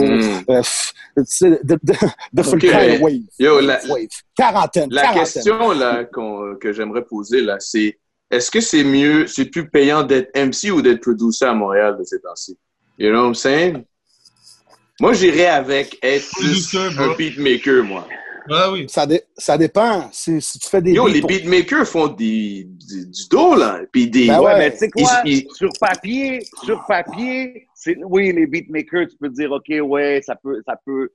Mm. 0.00 0.44
euh, 0.50 0.62
de- 1.16 1.78
de- 1.82 2.58
kind 2.58 2.94
of 2.94 3.00
wave. 3.00 3.22
Yo, 3.38 3.60
la, 3.60 3.80
Wave. 3.88 4.08
Quarantaine. 4.36 4.90
la 4.90 5.02
quarantaine. 5.02 5.24
question 5.24 5.70
là, 5.72 6.04
que 6.04 6.72
j'aimerais 6.72 7.04
poser, 7.04 7.40
là, 7.40 7.56
c'est 7.60 7.98
est-ce 8.30 8.50
que 8.50 8.60
c'est 8.60 8.84
mieux, 8.84 9.26
c'est 9.26 9.46
plus 9.46 9.68
payant 9.68 10.02
d'être 10.02 10.30
MC 10.36 10.70
ou 10.70 10.82
d'être 10.82 11.00
producer 11.00 11.44
à 11.44 11.54
Montréal 11.54 11.96
de 11.98 12.04
ces 12.04 12.20
temps-ci? 12.20 12.58
You 12.98 13.10
know 13.10 13.22
what 13.22 13.28
I'm 13.28 13.34
saying? 13.34 13.84
Moi, 15.00 15.12
j'irais 15.14 15.46
avec 15.46 15.98
être 16.02 16.28
plus 16.38 16.74
un 16.76 16.90
bro. 16.92 17.14
beatmaker, 17.16 17.82
moi. 17.84 18.06
Ah 18.50 18.70
oui. 18.70 18.84
Ça, 18.88 19.06
dé- 19.06 19.22
ça 19.36 19.56
dépend. 19.56 20.08
Si, 20.12 20.40
si 20.42 20.58
tu 20.58 20.68
fais 20.68 20.82
des 20.82 20.92
Yo, 20.92 21.04
beats 21.06 21.12
les 21.12 21.20
pour- 21.22 21.28
beatmakers 21.30 21.86
font 21.88 22.08
des, 22.08 22.64
du, 22.68 23.06
du 23.10 23.28
dos, 23.30 23.54
là. 23.56 23.80
Puis 23.90 24.08
des. 24.10 24.26
Ben 24.26 24.38
Ouais, 24.38 24.44
ouais. 24.46 24.58
mais 24.58 24.70
tu 24.72 24.78
sais 24.78 24.90
quoi? 24.90 25.10
Ils- 25.24 25.38
ils- 25.38 25.50
Sur 25.54 25.70
papier, 25.80 26.44
sur 26.62 26.84
papier, 26.86 27.66
c'est, 27.74 27.96
oui, 28.04 28.32
les 28.32 28.46
beatmakers, 28.46 29.08
tu 29.08 29.16
peux 29.18 29.30
dire, 29.30 29.50
OK, 29.50 29.72
ouais, 29.82 30.20
ça 30.24 30.36
peut, 30.36 30.60
ça 30.66 30.76
peut. 30.84 31.08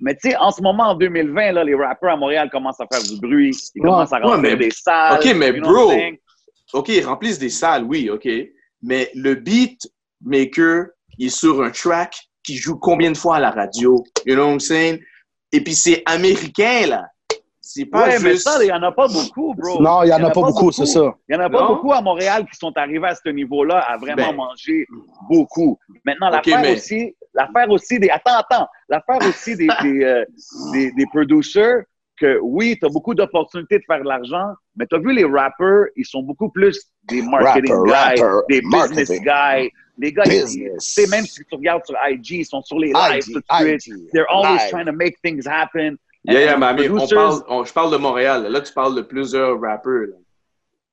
Mais 0.00 0.14
tu 0.14 0.30
sais, 0.30 0.36
en 0.36 0.50
ce 0.52 0.62
moment, 0.62 0.90
en 0.90 0.94
2020, 0.94 1.52
là, 1.52 1.64
les 1.64 1.74
rappeurs 1.74 2.12
à 2.12 2.16
Montréal 2.16 2.48
commencent 2.50 2.80
à 2.80 2.86
faire 2.90 3.02
du 3.02 3.18
bruit. 3.20 3.50
Ils 3.74 3.80
Ouais. 3.82 3.88
commencent 3.88 4.12
à 4.12 4.18
remplir 4.18 4.52
Ouais, 4.52 4.56
mais- 4.56 4.66
des 4.66 4.70
salles. 4.70 5.18
OK, 5.18 5.34
mais 5.34 5.52
bro? 5.52 5.92
OK, 6.72 6.88
ils 6.90 7.04
remplissent 7.04 7.38
des 7.40 7.50
salles, 7.50 7.82
oui, 7.84 8.08
OK. 8.10 8.28
Mais 8.82 9.10
le 9.14 9.34
beatmaker, 9.34 10.86
il 11.18 11.26
est 11.26 11.30
sur 11.36 11.62
un 11.62 11.70
track 11.70 12.14
qui 12.46 12.56
joue 12.56 12.76
combien 12.78 13.10
de 13.10 13.16
fois 13.16 13.36
à 13.36 13.40
la 13.40 13.50
radio? 13.50 14.02
You 14.24 14.34
know 14.36 14.44
what 14.46 14.52
I'm 14.52 14.60
saying? 14.60 14.98
Et 15.52 15.60
puis 15.60 15.74
c'est 15.74 16.02
américain, 16.06 16.86
là. 16.88 17.06
C'est 17.60 17.84
pas 17.84 18.04
Ouais, 18.06 18.18
mais 18.20 18.32
juste... 18.32 18.44
ça, 18.48 18.62
il 18.62 18.66
n'y 18.66 18.72
en 18.72 18.82
a 18.82 18.92
pas 18.92 19.08
beaucoup, 19.08 19.52
bro. 19.54 19.82
Non, 19.82 20.02
il 20.04 20.06
n'y 20.06 20.12
en 20.12 20.22
a 20.24 20.30
pas 20.30 20.40
beaucoup, 20.40 20.70
c'est 20.70 20.86
ça. 20.86 21.12
Il 21.28 21.36
n'y 21.36 21.42
en 21.42 21.44
a 21.44 21.50
pas 21.50 21.60
Non? 21.62 21.74
beaucoup 21.74 21.92
à 21.92 22.00
Montréal 22.00 22.46
qui 22.50 22.56
sont 22.58 22.72
arrivés 22.76 23.08
à 23.08 23.14
ce 23.16 23.28
niveau-là 23.28 23.80
à 23.80 23.98
vraiment 23.98 24.28
Ben. 24.28 24.36
manger 24.36 24.86
beaucoup. 25.28 25.76
Maintenant, 26.04 26.30
l'affaire 26.30 26.60
mais- 26.60 26.74
aussi, 26.74 27.14
l'affaire 27.34 27.68
aussi 27.68 27.98
des. 27.98 28.08
Attends, 28.08 28.38
attends. 28.38 28.66
L'affaire 28.88 29.18
aussi 29.28 29.56
des, 29.56 29.66
des, 29.82 30.04
euh, 30.04 30.24
des, 30.72 30.92
des 30.92 31.06
producers, 31.06 31.82
que 32.18 32.38
oui, 32.42 32.76
tu 32.78 32.86
as 32.86 32.88
beaucoup 32.88 33.14
d'opportunités 33.14 33.78
de 33.78 33.84
faire 33.86 34.00
de 34.02 34.08
l'argent, 34.08 34.54
mais 34.76 34.86
tu 34.86 34.96
as 34.96 34.98
vu 34.98 35.12
les 35.14 35.24
rappers, 35.24 35.86
ils 35.96 36.04
sont 36.06 36.22
beaucoup 36.22 36.48
plus 36.50 36.80
des 37.04 37.22
marketing 37.22 37.72
Rapper, 37.74 38.16
guys, 38.16 38.22
rapper, 38.22 38.60
des 38.60 38.60
marketing. 38.66 38.98
business 39.00 39.20
guys. 39.22 39.70
Les 39.98 40.12
gars, 40.12 40.24
sais, 40.78 41.06
même 41.06 41.24
si 41.24 41.42
tu 41.44 41.54
regardes 41.54 41.84
sur 41.86 41.96
IG, 42.08 42.30
ils 42.32 42.44
sont 42.44 42.60
sur 42.62 42.78
les 42.78 42.88
lives 42.92 43.24
IG, 43.26 43.32
tout 43.32 43.40
de 43.40 43.78
suite. 43.78 43.86
IG, 43.86 44.10
They're 44.12 44.26
always 44.30 44.58
live. 44.60 44.70
trying 44.70 44.86
to 44.86 44.92
make 44.92 45.16
things 45.22 45.46
happen. 45.46 45.96
Yeah, 46.24 46.40
yeah, 46.40 46.56
mais 46.58 46.88
on 46.90 47.06
parle, 47.08 47.40
on- 47.48 47.64
je 47.64 47.72
parle 47.72 47.92
de 47.92 47.96
Montréal. 47.96 48.46
Là, 48.50 48.60
tu 48.60 48.72
parles 48.72 48.94
de 48.96 49.00
plusieurs 49.02 49.60
rappeurs. 49.60 50.08
là. 50.08 50.16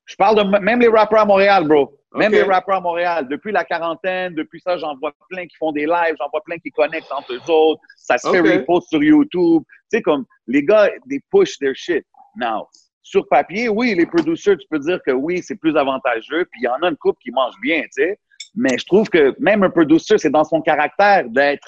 Je 0.06 0.16
parle 0.16 0.36
de 0.38 0.60
même 0.60 0.80
les 0.80 0.88
rappeurs 0.88 1.22
à 1.22 1.26
Montréal, 1.26 1.68
bro. 1.68 1.98
Même 2.16 2.32
les 2.32 2.44
rappeurs 2.44 2.76
à 2.78 2.82
Montréal. 2.82 3.28
Depuis 3.28 3.52
la 3.52 3.64
quarantaine, 3.64 4.36
depuis 4.36 4.60
ça, 4.60 4.78
j'en 4.78 4.96
vois 4.98 5.12
plein 5.30 5.48
qui 5.48 5.56
font 5.58 5.72
des 5.72 5.86
lives, 5.88 6.16
j'en 6.20 6.30
vois 6.30 6.42
plein 6.46 6.58
qui 6.60 6.70
connectent 6.70 7.12
entre 7.12 7.34
eux 7.34 7.42
autres. 7.52 7.82
Ça 8.04 8.18
se 8.18 8.30
fait 8.30 8.42
Ok. 8.42 8.48
repost 8.48 8.90
sur 8.90 9.02
YouTube. 9.02 9.64
Tu 9.92 9.98
sais, 9.98 10.02
comme 10.02 10.26
les 10.48 10.64
gars, 10.64 10.90
they 11.10 11.22
push 11.32 11.58
their 11.58 11.74
shit. 11.74 12.06
Now, 12.36 12.68
sur 13.02 13.28
papier, 13.28 13.70
oui, 13.70 13.96
les 13.96 14.06
producers, 14.06 14.58
tu 14.58 14.68
peux 14.70 14.80
dire 14.80 15.00
que 15.06 15.12
oui, 15.12 15.42
c'est 15.42 15.56
plus 15.56 15.76
avantageux. 15.78 16.46
Puis 16.52 16.62
il 16.62 16.66
y 16.66 16.68
en 16.68 16.82
a 16.82 16.90
une 16.90 16.98
couple 16.98 17.20
qui 17.24 17.32
mange 17.32 17.54
bien, 17.62 17.82
tu 17.84 18.04
sais. 18.04 18.20
Mais 18.56 18.78
je 18.78 18.86
trouve 18.86 19.08
que 19.10 19.34
même 19.40 19.64
un 19.64 19.70
producer, 19.70 20.18
c'est 20.18 20.30
dans 20.30 20.44
son 20.44 20.62
caractère 20.62 21.30
d'être 21.30 21.68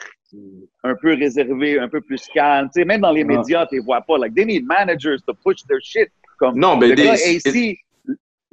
un 0.84 0.96
peu 0.96 1.14
réservé, 1.14 1.80
un 1.80 1.88
peu 1.88 2.02
plus 2.02 2.28
calme. 2.34 2.68
Tu 2.74 2.82
sais, 2.82 2.86
même 2.86 3.02
dans 3.02 3.12
les 3.12 3.24
médias, 3.24 3.66
tu 3.68 3.76
les 3.76 3.82
vois 3.82 4.02
pas. 4.02 4.18
Like, 4.18 4.36
they 4.36 4.46
need 4.46 4.66
managers 4.66 5.18
to 5.26 5.34
push 5.34 5.58
their 5.70 5.80
shit. 5.82 6.10
Comme 6.38 6.60
Non, 6.60 6.76
mais 6.76 6.90
le 6.90 6.96
gars 6.96 7.14
AC, 7.14 7.78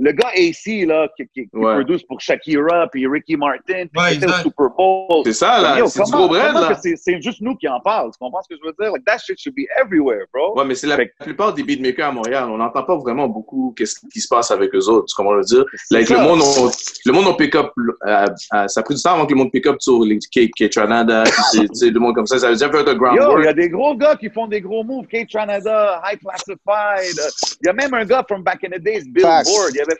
le 0.05 0.13
gars 0.13 0.29
AC, 0.35 0.85
là, 0.87 1.09
qui, 1.17 1.25
qui, 1.33 1.49
qui 1.49 1.57
Ouais. 1.57 1.75
produce 1.75 2.03
pour 2.03 2.21
Shakira, 2.21 2.89
puis 2.91 3.07
Ricky 3.07 3.37
Martin, 3.37 3.87
puis 3.93 4.03
Ouais, 4.03 4.15
exact. 4.15 4.43
Super 4.43 4.71
Bowl. 4.77 5.23
C'est 5.25 5.33
ça, 5.33 5.61
là. 5.61 5.87
C'est 5.87 6.03
du 6.05 6.11
gros 6.11 6.35
là. 6.35 6.75
que 6.75 6.97
c'est- 6.97 7.23
juste 7.23 7.41
nous 7.41 7.55
qui 7.57 7.69
en 7.69 7.79
parlent. 7.81 8.11
Tu 8.11 8.19
comprends 8.19 8.43
ce 8.43 8.49
que 8.49 8.61
je 8.61 8.67
veux 8.67 8.75
dire? 8.81 8.93
Like, 8.93 9.05
that 9.05 9.19
shit 9.19 9.39
should 9.39 9.55
be 9.55 9.65
everywhere, 9.81 10.25
bro. 10.33 10.59
Ouais, 10.59 10.65
mais 10.65 10.75
c'est 10.75 10.87
la 10.89 10.97
Fait 10.97 11.13
plupart 11.21 11.55
des 11.55 11.63
beatmakers 11.63 12.09
à 12.09 12.13
Montréal. 12.13 12.45
On 12.51 12.57
n'entend 12.59 12.83
pas 12.83 12.97
vraiment 12.97 13.29
beaucoup 13.29 13.73
qu'est-ce 13.77 13.95
qui 14.13 14.21
se 14.21 14.29
passe 14.29 14.51
avec 14.51 14.75
eux 14.75 14.89
autres. 14.89 15.07
Tu 15.07 15.15
comprends 15.15 15.35
le 15.35 15.45
dire? 15.45 15.65
Like, 15.91 16.09
le 16.11 16.19
monde, 16.19 16.41
on, 16.43 16.71
le 17.07 17.13
monde, 17.13 17.27
on 17.29 17.35
pick 17.35 17.55
up, 17.55 17.71
euh, 18.07 18.27
euh, 18.55 18.67
ça 18.69 18.81
a 18.81 18.83
pris 18.83 18.95
du 18.97 19.03
temps 19.03 19.15
avant 19.15 19.27
que 19.27 19.33
le 19.33 19.39
monde 19.39 19.53
pick 19.53 19.67
up 19.67 19.77
sur 19.81 20.03
les 20.05 20.19
K, 20.19 20.51
K-Tranada, 20.59 21.25
tu 21.53 21.67
sais, 21.73 21.91
le 21.91 22.01
monde 22.01 22.15
comme 22.15 22.27
ça. 22.27 22.39
Ça 22.39 22.49
veut 22.51 22.57
dire 22.57 22.71
faire 22.71 22.85
de 22.85 22.93
Yo, 22.93 23.39
il 23.39 23.45
y 23.45 23.49
a 23.49 23.53
des 23.53 23.69
gros 23.69 23.95
gars 23.97 24.17
qui 24.17 24.31
font 24.31 24.47
des 24.47 24.61
gros 24.61 24.83
moves. 24.85 25.07
Kate 25.07 25.29
Tranada, 25.29 26.03
High 26.05 26.19
Classified. 26.21 27.19
euh, 27.19 27.31
Il 27.63 27.67
y 27.67 27.71
a 27.71 27.73
même 27.73 27.93
un 27.95 28.05
gars 28.05 28.25
from 28.27 28.43
back 28.43 28.65
in 28.65 28.71
the 28.71 28.81
days, 28.81 29.03
Billboard. 29.07 29.45
Il 29.71 29.77
y 29.77 29.81
avait, 29.81 29.92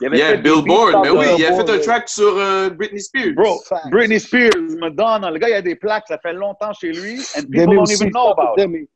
il 0.00 0.06
avait 0.06 0.18
Yeah, 0.18 0.28
fait 0.30 0.36
des 0.38 0.42
Billboard. 0.42 0.96
Mais 1.02 1.10
oui, 1.10 1.26
il 1.38 1.44
a 1.44 1.48
fait 1.48 1.54
un 1.54 1.56
Billboard. 1.64 1.80
track 1.82 2.08
sur 2.08 2.36
euh, 2.38 2.70
Britney 2.70 3.00
Spears. 3.00 3.34
Bro, 3.34 3.60
Facts. 3.68 3.90
Britney 3.90 4.20
Spears, 4.20 4.50
Madonna, 4.78 5.30
le 5.30 5.38
gars, 5.38 5.48
il 5.48 5.54
a 5.54 5.62
des 5.62 5.76
plaques, 5.76 6.04
ça 6.08 6.18
fait 6.18 6.32
longtemps 6.32 6.72
chez 6.72 6.92
lui, 6.92 7.18
and 7.36 7.42
people 7.42 7.60
Demi 7.64 7.74
don't 7.76 7.82
aussi, 7.82 7.94
even 7.94 8.10
know 8.10 8.28
about 8.28 8.54
it. 8.56 8.62
Demi. 8.66 8.88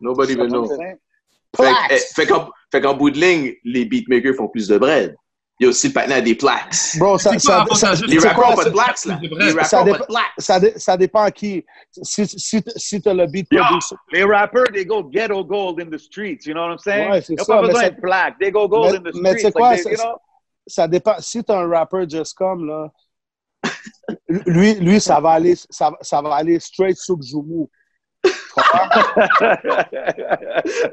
Nobody 0.00 0.32
even 0.32 0.48
knows. 0.48 0.68
Fait 1.56 1.72
eh, 1.90 1.96
fait 2.14 2.26
qu'en 2.26 2.48
fait 2.70 2.80
qu'en 2.80 2.94
bout 2.94 3.10
de 3.10 3.18
ligne, 3.18 3.54
les 3.64 3.84
beatmakers 3.84 4.34
font 4.36 4.48
plus 4.48 4.68
de 4.68 4.78
bread. 4.78 5.14
Il 5.60 5.64
y 5.64 5.66
a 5.66 5.68
aussi 5.68 5.88
le 5.88 5.92
patin 5.92 6.12
à 6.12 6.20
des 6.22 6.34
plaques. 6.34 6.74
Bro, 6.98 7.18
ça, 7.18 7.32
C'est 7.32 7.40
ça, 7.40 7.66
ça? 7.74 7.92
Les 8.06 8.18
rappeurs 8.18 8.54
pas 8.54 8.56
de 8.56 8.62
ça- 8.62 8.70
blacks, 8.70 9.04
là. 9.04 9.20
Les 9.20 9.28
Ça 9.28 9.54
rappeurs 9.54 9.70
pas 9.70 9.84
dépend- 9.84 9.98
de 9.98 10.06
blacks. 10.08 10.24
ça, 10.38 10.58
dé- 10.60 10.72
ça 10.76 10.96
dépend 10.96 11.20
à 11.22 11.30
qui. 11.30 11.64
Si, 12.02 12.26
si, 12.26 12.62
si 12.76 13.02
t'as 13.02 13.12
le 13.12 13.26
beat 13.26 13.46
Yo, 13.52 13.62
producer. 13.62 13.94
Les 14.10 14.24
rappers, 14.24 14.64
they 14.72 14.86
go 14.86 15.04
ghetto 15.04 15.44
gold 15.44 15.78
in 15.82 15.90
the 15.94 15.98
streets, 15.98 16.46
you 16.46 16.54
know 16.54 16.62
what 16.62 16.72
I'm 16.72 16.78
saying? 16.78 17.10
Ouais, 17.10 17.20
c'est 17.20 17.34
Ils 17.34 17.36
n'ont 17.36 17.44
ça, 17.44 17.54
pas 17.56 17.60
mais 17.60 17.66
besoin 17.68 17.80
ça- 17.82 17.90
de 17.90 18.00
plaques, 18.00 18.38
they 18.40 18.50
go 18.50 18.66
gold 18.68 18.90
Mais- 19.04 19.08
in 19.10 19.12
the 19.12 19.14
mais 19.22 19.34
tu 19.34 19.40
sais 19.42 19.50
streets. 19.50 19.52
quoi, 19.52 19.70
like 19.72 19.82
they- 19.84 19.96
ça- 19.96 20.02
you 20.04 20.08
know? 20.08 20.18
ça 20.66 20.88
dépend. 20.88 21.14
Si 21.18 21.44
t'as 21.44 21.58
un 21.60 21.68
rapper 21.68 22.04
just 22.08 22.34
comme, 22.38 22.66
là, 22.66 22.90
lui, 24.46 24.74
lui 24.76 24.98
ça, 25.00 25.20
va 25.20 25.32
aller, 25.32 25.56
ça, 25.68 25.92
ça 26.00 26.22
va 26.22 26.36
aller 26.36 26.58
straight 26.58 26.96
sous 26.96 27.16
le 27.16 27.22
Joumou. 27.22 27.70
Tu 28.22 28.30
comprends? 28.54 29.02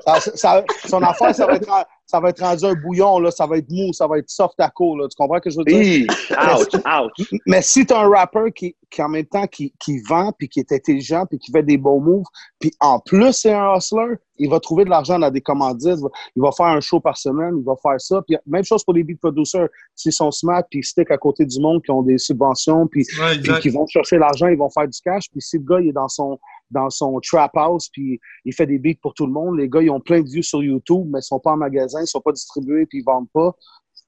Ça- 0.05 0.19
ça- 0.35 0.63
son 0.85 1.01
affaire, 1.01 1.33
ça 1.35 1.45
va, 1.45 1.55
être, 1.55 1.67
ça 2.05 2.19
va 2.19 2.29
être 2.29 2.39
rendu 2.41 2.65
un 2.65 2.73
bouillon, 2.75 3.19
là, 3.19 3.31
ça 3.31 3.45
va 3.45 3.57
être 3.57 3.69
mou, 3.69 3.91
ça 3.93 4.07
va 4.07 4.19
être 4.19 4.29
soft 4.29 4.59
à 4.59 4.69
court. 4.69 4.97
Là, 4.97 5.07
tu 5.09 5.15
comprends 5.17 5.37
ce 5.37 5.41
que 5.41 5.49
je 5.49 5.57
veux 5.57 5.63
dire? 5.65 6.07
Hi, 6.31 6.61
ouch, 6.61 6.73
ouch. 6.75 7.27
Mais 7.45 7.61
si 7.61 7.85
tu 7.85 7.93
as 7.93 7.99
un 8.01 8.09
rappeur 8.09 8.45
qui, 8.55 8.75
qui 8.89 9.01
en 9.01 9.09
même 9.09 9.25
temps 9.25 9.47
qui, 9.47 9.73
qui 9.79 9.99
vend, 10.07 10.31
puis 10.37 10.47
qui 10.47 10.59
est 10.59 10.71
intelligent, 10.71 11.25
puis 11.25 11.37
qui 11.39 11.51
fait 11.51 11.63
des 11.63 11.77
bons 11.77 11.99
moves, 11.99 12.23
puis 12.59 12.71
en 12.79 12.99
plus 12.99 13.33
c'est 13.33 13.51
un 13.53 13.75
hustler, 13.75 14.15
il 14.39 14.49
va 14.49 14.59
trouver 14.59 14.85
de 14.85 14.89
l'argent 14.91 15.17
dans 15.19 15.31
des 15.31 15.41
commandites, 15.41 15.97
il 16.35 16.41
va- 16.41 16.51
faire 16.51 16.67
un 16.67 16.79
show 16.79 16.99
par 16.99 17.17
semaine, 17.17 17.55
il 17.57 17.65
va 17.65 17.73
faire 17.81 17.99
ça. 17.99 18.21
Puis 18.27 18.37
même 18.45 18.63
chose 18.63 18.83
pour 18.83 18.93
les 18.93 19.03
beat 19.03 19.19
producers. 19.19 19.67
S'ils 19.95 20.13
sont 20.13 20.31
smart, 20.31 20.63
puis 20.69 20.79
ils 20.79 20.83
stick 20.83 21.09
à 21.11 21.17
côté 21.17 21.43
du 21.45 21.59
monde, 21.59 21.81
qui 21.83 21.91
ont 21.91 22.03
des 22.03 22.17
subventions, 22.19 22.87
puis 22.87 23.05
Ouais, 23.19 23.31
puis 23.31 23.39
exact. 23.39 23.59
qui 23.61 23.69
vont 23.69 23.85
chercher 23.87 24.17
l'argent, 24.17 24.47
ils 24.47 24.57
vont 24.57 24.69
faire 24.69 24.87
du 24.87 24.99
cash. 25.03 25.25
Puis 25.31 25.41
si 25.41 25.57
le 25.57 25.63
gars 25.63 25.81
il 25.81 25.89
est 25.89 25.93
dans 25.93 26.07
son 26.07 26.39
dans 26.71 26.89
son 26.89 27.19
trap 27.19 27.51
house, 27.55 27.89
puis 27.89 28.19
il 28.45 28.53
fait 28.53 28.65
des 28.65 28.77
beats 28.77 28.99
pour 29.01 29.13
tout 29.13 29.25
le 29.25 29.31
monde, 29.31 29.57
les 29.57 29.69
gars 29.69 29.81
ils 29.81 29.89
ont 29.89 29.99
plein 29.99 30.21
de 30.21 30.29
vues 30.29 30.43
sur 30.43 30.61
YouTube, 30.63 31.07
mais 31.11 31.19
ils 31.19 31.23
sont 31.23 31.39
pas 31.39 31.51
en 31.51 31.57
magasin, 31.57 32.01
ils 32.01 32.07
sont 32.07 32.21
pas 32.21 32.31
distribués, 32.31 32.85
puis 32.85 32.99
ils 32.99 33.03
vendent 33.05 33.29
pas. 33.33 33.51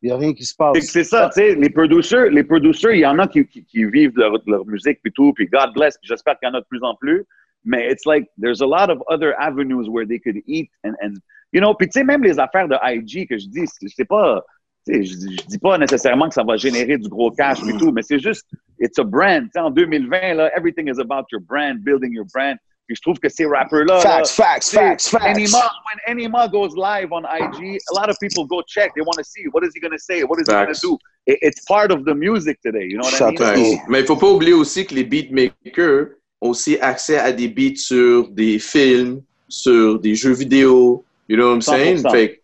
Il 0.02 0.08
n'y 0.08 0.12
a 0.12 0.18
rien 0.18 0.34
qui 0.34 0.46
se 0.46 0.56
passe. 0.56 0.80
C'est 0.80 1.04
ça, 1.04 1.30
tu 1.34 1.42
sais, 1.42 1.56
les 1.56 1.70
producers, 1.70 2.30
les 2.30 2.44
producers, 2.44 2.94
il 2.94 3.02
y 3.02 3.06
en 3.06 3.20
a 3.20 3.28
qui, 3.28 3.46
vivent 3.74 4.16
leur, 4.16 4.34
leur 4.48 4.66
musique 4.66 5.00
puis 5.02 5.12
tout, 5.12 5.34
puis 5.34 5.48
God 5.48 5.74
bless, 5.74 5.98
puis 5.98 6.08
j'espère 6.08 6.40
qu'il 6.40 6.48
y 6.48 6.52
en 6.52 6.56
a 6.56 6.62
de 6.62 6.66
plus 6.70 6.82
en 6.84 6.96
plus. 6.96 7.26
Mais 7.66 7.92
it's 7.92 8.06
like 8.06 8.26
there's 8.42 8.62
a 8.62 8.66
lot 8.66 8.90
of 8.90 9.04
other 9.10 9.36
avenues 9.38 9.90
where 9.90 10.06
they 10.08 10.18
could 10.18 10.42
eat 10.48 10.70
and, 10.86 10.94
and 11.02 11.16
you 11.52 11.60
know, 11.60 11.74
puis 11.74 11.88
tu 11.88 12.00
sais 12.00 12.06
même 12.06 12.24
les 12.24 12.40
affaires 12.40 12.70
de 12.70 12.78
IG 12.82 13.28
que 13.28 13.38
je 13.38 13.48
dis, 13.48 13.66
c'est- 13.68 14.06
pas, 14.06 14.44
je, 14.90 15.02
je 15.04 15.48
dis 15.48 15.58
pas 15.58 15.78
nécessairement 15.78 16.28
que 16.28 16.34
ça 16.34 16.44
va 16.44 16.58
générer 16.58 16.98
du 16.98 17.10
gros 17.10 17.32
cash 17.32 17.60
et 17.68 17.78
tout, 17.78 17.92
mais 17.92 18.02
c'est 18.02 18.20
juste 18.20 18.46
it's 18.80 18.98
a 19.00 19.04
brand. 19.04 19.44
Tu 19.46 19.52
sais, 19.54 19.60
en 19.60 19.72
2020 19.72 20.34
là, 20.36 20.52
everything 20.56 20.88
is 20.88 21.00
about 21.00 21.26
your 21.32 21.42
brand, 21.42 21.84
building 21.84 22.14
your 22.14 22.26
brand. 22.34 22.58
Puis 22.88 22.96
je 22.96 23.02
trouve 23.04 23.20
que 23.20 23.30
ces 23.30 23.46
rappeurs 23.46 23.86
là, 23.86 24.00
Facts, 24.00 24.32
facts, 24.32 24.72
facts, 24.72 25.10
facts. 25.10 25.38
Enima, 25.38 25.70
when 25.86 26.18
Enima 26.18 26.50
goes 26.52 26.76
live 26.76 27.12
on 27.12 27.24
IG, 27.24 27.78
a 27.92 27.94
lot 27.94 28.10
of 28.10 28.18
people 28.20 28.46
go 28.46 28.64
check. 28.68 28.96
They 28.96 29.02
want 29.02 29.18
to 29.18 29.24
see 29.24 29.44
what 29.52 29.64
is 29.64 29.70
he 29.76 29.80
going 29.80 29.92
to 29.92 30.00
say, 30.00 30.24
what 30.24 30.40
is 30.40 30.48
he 30.48 30.54
going 30.54 30.66
Facts. 30.66 30.82
to 30.82 30.88
do. 30.88 30.98
It, 31.28 31.38
it's 31.44 31.64
part 31.66 31.92
of 31.92 32.06
the 32.06 32.16
music 32.16 32.60
today. 32.64 32.88
You 32.90 32.98
know 32.98 33.08
what 33.08 33.22
I 33.22 33.56
mean? 33.56 33.80
Mais 33.90 34.00
il 34.00 34.06
faut 34.08 34.16
pas 34.16 34.32
oublier 34.32 34.54
aussi 34.54 34.88
que 34.88 34.96
les 34.96 35.04
beatmakers 35.04 36.16
ont 36.42 36.50
aussi 36.50 36.80
accès 36.80 37.20
à 37.20 37.32
des 37.32 37.48
beats 37.48 37.78
sur 37.78 38.28
des 38.30 38.58
films, 38.58 39.22
sur 39.48 40.00
des 40.00 40.16
jeux 40.16 40.34
vidéo. 40.34 41.06
You 41.28 41.38
know 41.38 41.50
what 41.50 41.56
I'm 41.58 41.62
saying? 41.62 41.98
100%. 41.98 42.12
Fait 42.12 42.30
que, 42.30 42.40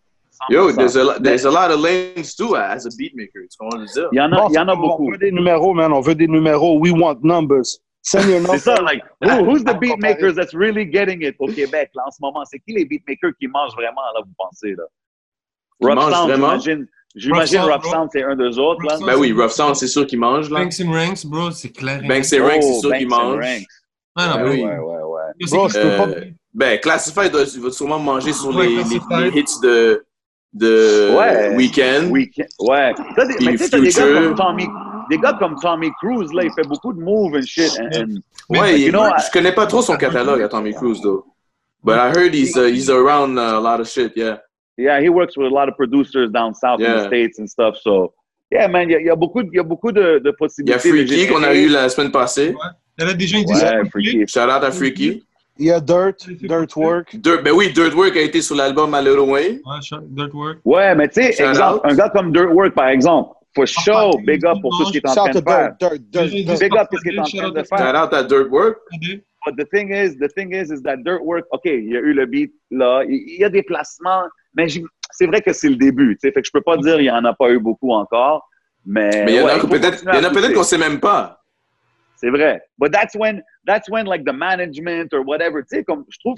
yo, 0.50 0.72
100%. 0.72 0.75
there's 0.75 0.96
a, 0.98 1.20
there's 1.20 1.46
a 1.46 1.52
lot 1.52 1.72
of 1.72 1.80
lanes 1.80 2.36
too 2.36 2.56
as 2.56 2.86
a 2.86 2.90
beatmaker. 2.98 3.42
Tu 3.50 3.58
comprends 3.60 3.84
dire? 3.94 4.10
Il 4.12 4.18
y 4.18 4.22
en 4.22 4.32
a, 4.32 4.36
Bon, 4.38 4.50
il 4.50 4.54
y 4.56 4.60
en 4.60 4.68
a 4.68 4.74
on 4.74 4.78
beaucoup. 4.82 5.12
veut 5.12 5.18
des 5.18 5.32
numéros, 5.32 5.74
man. 5.74 5.92
On 5.94 6.02
veut 6.02 6.16
des 6.16 6.28
numéros. 6.28 6.80
We 6.80 6.92
want 6.92 7.20
numbers. 7.24 7.80
Send 8.02 8.30
your 8.30 8.40
C'est 8.42 8.48
numbers. 8.48 8.60
ça, 8.62 8.82
like, 8.82 9.04
who, 9.22 9.46
who's 9.50 9.64
the 9.64 9.72
On 9.75 9.80
beatmakers 9.80 10.36
that's 10.36 10.54
really 10.54 10.86
getting 10.86 11.22
it 11.24 11.36
au 11.40 11.48
Québec, 11.48 11.90
là, 11.96 12.04
en 12.08 12.12
ce 12.12 12.18
moment? 12.22 12.44
C'est 12.46 12.60
qui 12.60 12.74
les 12.74 12.86
beatmakers 12.86 13.32
qui 13.40 13.48
mangent 13.48 13.74
vraiment, 13.75 14.02
là, 14.14 14.22
vous 14.25 14.34
pensez, 14.38 14.75
là? 14.75 14.84
Mangent 15.82 16.14
Sound, 16.14 16.30
vraiment? 16.30 16.60
j'imagine. 16.60 16.88
J'imagine 17.16 17.62
Rough 17.62 17.86
Sound, 17.86 18.10
c'est 18.12 18.24
un 18.24 18.36
des 18.36 18.60
autres, 18.60 18.84
là. 18.84 18.98
Ben 19.06 19.18
oui, 19.18 19.32
Rough 19.32 19.52
Sound, 19.52 19.75
c'est 19.75 19.88
sûr 19.88 20.06
qu'il 20.06 20.20
mange, 20.20 20.50
là. 20.50 20.60
Banks 20.60 20.75
and 20.86 20.92
Ranks, 20.92 21.25
bro, 21.25 21.50
c'est 21.52 21.70
clair. 21.72 22.04
et 22.04 22.08
Banks 22.08 22.25
and 22.34 22.44
Ranks, 22.44 22.62
c'est 22.64 22.70
Oh, 22.75 22.80
sûr 22.82 22.90
Banks 22.90 23.00
qu'il 23.00 23.14
and 23.14 23.18
mange. 23.18 23.36
Ranks. 23.46 23.66
Ah, 24.18 24.28
non, 24.28 24.36
Ben 24.36 24.44
bro. 24.44 24.52
oui. 24.52 24.64
Ouais, 24.64 24.78
ouais, 24.78 25.04
ouais. 25.04 25.22
C'est 25.48 25.56
Bro, 25.56 25.70
je 25.70 25.74
peux 25.80 25.98
pas. 25.98 26.08
Euh, 26.10 26.25
ben, 26.54 26.80
Classified 26.80 27.34
va 27.34 27.72
sûrement 27.72 28.00
manger 28.00 28.32
sur 28.34 28.58
les 28.58 28.68
hits 28.75 29.60
de, 29.64 30.05
de 30.56 31.16
Ouais. 31.16 31.56
Weekend. 31.56 32.10
Weekend. 32.12 32.48
Ouais. 32.60 32.94
Des- 33.18 33.36
Puis 33.36 33.46
mais 33.46 33.52
tu 33.52 33.58
sais, 33.60 33.70
t'as 33.70 33.80
des 33.80 33.90
gars 33.92 34.14
comme 34.14 34.36
Tommy, 34.36 34.68
des 35.10 35.18
gars 35.20 35.34
comme 35.38 35.56
Tommy 35.62 35.92
Cruise, 36.02 36.32
là, 36.34 36.44
il 36.46 36.52
fait 36.54 36.68
beaucoup 36.68 36.94
de 36.94 37.00
moves 37.00 37.36
and 37.36 37.46
shit. 37.46 37.72
And, 37.80 37.90
and 38.02 38.20
Ouais, 38.50 38.80
you 38.80 38.88
il- 38.88 38.92
know, 38.92 39.04
je 39.18 39.32
connais 39.32 39.52
pas 39.52 39.68
trop 39.68 39.82
son 39.82 39.96
catalogue 39.98 40.42
à 40.42 40.48
Tommy 40.48 40.74
Cruise, 40.74 41.02
though. 41.02 41.26
But 41.84 41.98
I 41.98 42.10
heard 42.18 42.34
he's, 42.34 42.56
uh, 42.58 42.68
he's 42.68 42.90
around 42.90 43.38
uh, 43.38 43.58
a 43.58 43.60
lot 43.60 43.80
of 43.80 43.88
shit, 43.88 44.14
yeah. 44.16 44.38
yeah, 44.78 45.00
he 45.02 45.10
works 45.10 45.36
with 45.38 45.48
a 45.48 45.54
lot 45.54 45.68
of 45.70 45.76
producers 45.76 46.32
down 46.32 46.54
south 46.56 46.80
in 46.80 46.86
the 46.86 46.98
Yeah. 47.02 47.08
States 47.08 47.38
and 47.40 47.48
stuff. 47.48 47.76
So, 47.84 48.14
yeah, 48.52 48.68
man, 48.68 48.90
il 48.90 48.94
y, 48.94 48.96
a- 48.96 49.00
il 49.02 49.06
y 49.06 49.10
a 49.10 49.16
beaucoup, 49.16 49.44
de- 49.44 49.50
il 49.52 49.58
y 49.58 49.60
a 49.60 49.64
beaucoup 49.64 49.92
de, 49.92 50.20
de 50.20 50.20
Il 50.20 50.26
y 50.26 50.30
a 50.30 50.34
possibilités. 50.34 50.90
Freaky 50.90 51.28
qu'on 51.28 51.44
a 51.44 51.54
eu 51.54 51.68
la 51.68 51.90
semaine 51.90 52.12
passée. 52.12 52.56
Elle 52.98 53.10
a 53.10 53.14
déjà 53.14 53.38
une 53.38 53.46
Ouais, 53.46 53.90
Freaky. 53.92 54.26
Shout 54.28 54.40
out 54.40 54.64
à 54.64 54.72
Freaky. 54.72 55.22
Il 55.58 55.68
y 55.68 55.72
a 55.72 55.80
Dirt, 55.80 56.18
Dirt 56.42 56.76
Work. 56.76 57.16
Dirt, 57.18 57.42
ben 57.44 57.54
oui, 57.54 57.72
Dirt 57.72 57.94
Work 57.94 58.18
a 58.18 58.22
été 58.22 58.42
sur 58.42 58.56
l'album 58.56 58.92
Wayne. 58.94 59.60
Ouais, 59.66 59.82
shot- 59.82 60.02
Dirt 60.10 60.34
Work. 60.34 60.58
Ouais, 60.66 60.94
mais 60.96 61.08
tu 61.08 61.22
sais, 61.24 61.32
Shout 61.32 61.80
un 61.84 61.96
gars 61.96 62.10
comme 62.10 62.32
Dirt 62.34 62.52
Work, 62.52 62.74
par 62.76 62.90
exemple, 62.90 63.34
for 63.56 63.66
sure, 63.68 63.94
Party, 64.12 64.24
big 64.26 64.46
up 64.46 64.58
pour 64.62 64.78
tout 64.78 64.86
ce 64.86 64.92
qu'il 64.92 65.02
est 65.02 65.10
en 65.10 65.14
train 65.16 65.32
Shout 65.32 65.40
de 65.40 65.44
faire. 65.50 65.76
Dirt, 65.80 65.92
Dirt, 65.94 66.02
Dirt, 66.10 66.32
Déjà, 66.32 66.44
Dirt. 66.46 66.60
Big 66.60 66.78
up 66.78 66.88
pour 66.90 67.00
ce 67.00 67.04
qu'il 67.04 67.16
est 67.16 67.20
en 67.20 67.24
train 67.24 67.50
de 67.52 67.60
Shout 67.64 67.78
faire. 67.78 68.04
out 68.04 68.14
à 68.14 68.24
Dirt 68.24 68.50
Work. 68.52 68.78
Regardez. 68.92 69.24
But 69.48 69.56
the 69.58 69.70
thing 69.70 69.92
is, 69.92 70.18
the 70.18 70.28
thing 70.28 70.52
is, 70.54 70.72
is 70.74 70.82
that 70.82 70.98
Dirt 71.06 71.22
Work, 71.24 71.46
OK, 71.52 71.62
il 71.66 71.90
y 71.92 71.96
a 71.96 72.00
eu 72.00 72.14
le 72.14 72.26
beat 72.26 72.52
là, 72.72 73.04
il 73.08 73.14
il 73.28 73.40
y 73.40 73.44
a 73.46 73.50
des 73.50 73.62
placements, 73.62 74.24
mais 74.56 74.66
c'est 75.12 75.28
vrai 75.28 75.40
que 75.42 75.54
c'est 75.54 75.70
le 75.70 75.76
début, 75.76 76.18
tu 76.20 76.28
sais, 76.28 76.34
fait 76.34 76.42
que 76.42 76.48
je 76.48 76.52
peux 76.52 76.62
pas 76.64 76.78
dire 76.78 76.96
qu'il 76.96 77.06
y 77.06 77.12
en 77.12 77.24
a 77.24 77.34
pas 77.34 77.52
eu 77.52 77.60
beaucoup 77.60 77.92
encore, 77.92 78.50
mais, 78.88 79.24
Mais 79.24 79.34
il 79.34 79.36
y 79.36 79.42
en 79.42 79.46
ouais, 79.46 79.52
a 79.52 79.60
peut-être 79.60 79.92
continuer 79.98 80.12
il 80.14 80.16
y 80.16 80.20
en 80.20 80.24
à 80.24 80.28
a 80.28 80.30
peut-être 80.32 80.42
pousser. 80.48 80.54
qu'on 80.56 80.64
sait 80.64 80.78
même 80.80 81.00
pas. 81.00 81.45
C'est 82.17 82.29
vrai. 82.29 82.62
But 82.77 82.91
that's 82.91 83.15
when, 83.15 83.43
that's 83.65 83.89
when 83.89 84.05
like 84.05 84.24
the 84.25 84.34
management 84.34 85.13
or 85.13 85.22
whatever, 85.25 85.62
tu 85.62 85.77
sais, 85.77 85.84
comme 85.84 86.05
je 86.10 86.17
trouve, 86.19 86.36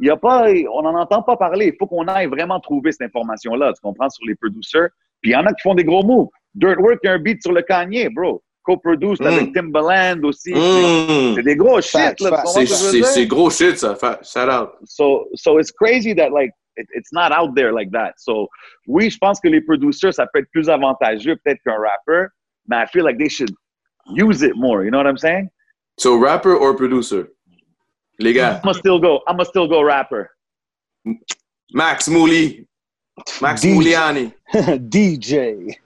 il 0.00 0.06
y 0.06 0.10
a 0.10 0.16
pas, 0.16 0.46
on 0.72 0.82
n'en 0.82 0.94
entend 0.98 1.22
pas 1.22 1.36
parler. 1.36 1.66
Il 1.66 1.74
faut 1.78 1.86
qu'on 1.86 2.06
aille 2.08 2.26
vraiment 2.26 2.58
trouver 2.60 2.92
cette 2.92 3.02
information-là, 3.08 3.72
tu 3.74 3.80
comprends, 3.82 4.08
sur 4.08 4.26
les 4.26 4.34
producers. 4.34 4.88
Puis 5.20 5.32
il 5.32 5.34
y 5.34 5.36
en 5.36 5.44
a 5.44 5.52
qui 5.52 5.62
font 5.62 5.74
des 5.74 5.84
gros 5.84 6.02
moves. 6.02 6.28
Dirtwork, 6.54 7.00
il 7.02 7.06
y 7.06 7.10
a 7.10 7.12
un 7.14 7.18
beat 7.18 7.42
sur 7.42 7.52
le 7.52 7.62
Kanye, 7.62 8.08
bro. 8.08 8.42
Co-produced 8.62 9.22
Mm. 9.22 9.26
avec 9.26 9.52
Timbaland 9.52 10.22
aussi. 10.24 10.52
Mm. 10.52 11.34
C'est 11.34 11.42
des 11.42 11.56
gros 11.56 11.80
shit, 11.80 12.20
là. 12.20 12.44
C'est 12.44 13.26
gros 13.26 13.50
shit, 13.50 13.76
ça. 13.78 13.96
Shout 14.22 14.48
out. 14.50 14.70
So, 14.84 15.28
so 15.34 15.58
it's 15.58 15.70
crazy 15.72 16.14
that 16.14 16.30
like 16.30 16.50
it, 16.76 16.86
it's 16.94 17.12
not 17.12 17.32
out 17.32 17.54
there 17.54 17.72
like 17.72 17.90
that. 17.92 18.12
So, 18.18 18.48
oui, 18.86 19.10
je 19.10 19.18
pense 19.18 19.40
que 19.40 19.48
les 19.48 19.60
producers, 19.60 20.14
ça 20.14 20.26
peut 20.32 20.40
être 20.40 20.50
plus 20.52 20.68
avantageux 20.68 21.36
peut-être 21.44 21.60
qu'un 21.64 21.76
rapper, 21.76 22.28
mais 22.68 22.76
I 22.82 22.86
feel 22.86 23.04
like 23.04 23.18
they 23.18 23.28
should 23.28 23.50
use 24.06 24.42
it 24.42 24.56
more. 24.56 24.84
You 24.84 24.90
know 24.90 24.98
what 24.98 25.06
I'm 25.06 25.18
saying? 25.18 25.50
So, 25.98 26.16
rapper 26.18 26.54
or 26.56 26.74
producer? 26.74 27.28
Les 28.18 28.32
gars, 28.32 28.56
I'm 28.56 28.60
gonna 28.62 28.74
still 28.74 28.98
go. 28.98 29.20
I'm 29.26 29.36
gonna 29.36 29.44
still 29.46 29.66
go 29.68 29.82
rapper. 29.82 30.30
Max 31.72 32.08
Mouli. 32.08 32.66
Max 33.40 33.62
DJ. 33.62 33.74
Mouliani. 33.74 34.32
DJ. 34.90 35.76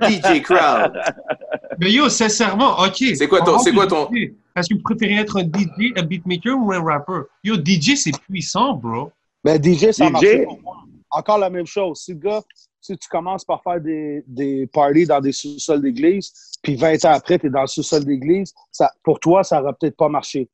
DJ 0.00 0.42
Crowd. 0.42 0.96
Mais 1.78 1.90
yo, 1.90 2.08
sincèrement, 2.08 2.78
ok. 2.78 2.96
C'est 3.16 3.26
quoi 3.28 3.40
ton- 3.42 3.58
c'est 3.58 3.72
quoi 3.72 3.86
ton- 3.86 4.08
Est-ce 4.12 4.68
que 4.68 4.74
vous 4.74 4.82
préférez 4.82 5.14
être 5.16 5.38
un 5.38 5.44
DJ, 5.44 5.92
un 5.96 6.02
beatmaker 6.02 6.56
ou 6.56 6.72
un 6.72 6.82
rapper? 6.82 7.22
Yo, 7.42 7.56
DJ, 7.56 7.96
c'est 7.96 8.16
puissant, 8.20 8.74
bro. 8.74 9.10
Ben, 9.42 9.60
DJ, 9.62 9.90
ça 9.90 10.06
DJ. 10.06 10.12
marche 10.12 10.44
pour 10.44 10.60
moi. 10.62 10.76
Encore 11.10 11.38
la 11.38 11.50
même 11.50 11.66
chose. 11.66 12.00
Si, 12.00 12.12
le 12.12 12.18
gars, 12.18 12.42
si 12.80 12.96
tu 12.96 13.08
commences 13.08 13.44
par 13.44 13.62
faire 13.62 13.80
des, 13.80 14.22
des 14.26 14.66
parties 14.68 15.06
dans 15.06 15.20
des 15.20 15.32
sous-sols 15.32 15.82
d'église, 15.82 16.32
puis 16.64 16.74
20 16.74 17.04
ans 17.04 17.12
après, 17.12 17.38
tu 17.38 17.46
es 17.46 17.50
dans 17.50 17.60
le 17.60 17.66
sous-sol 17.68 18.04
d'église, 18.04 18.52
ça, 18.72 18.90
pour 19.04 19.20
toi, 19.20 19.44
ça 19.44 19.60
n'aura 19.60 19.72
peut-être 19.74 19.96
pas 19.96 20.08
marché. 20.08 20.48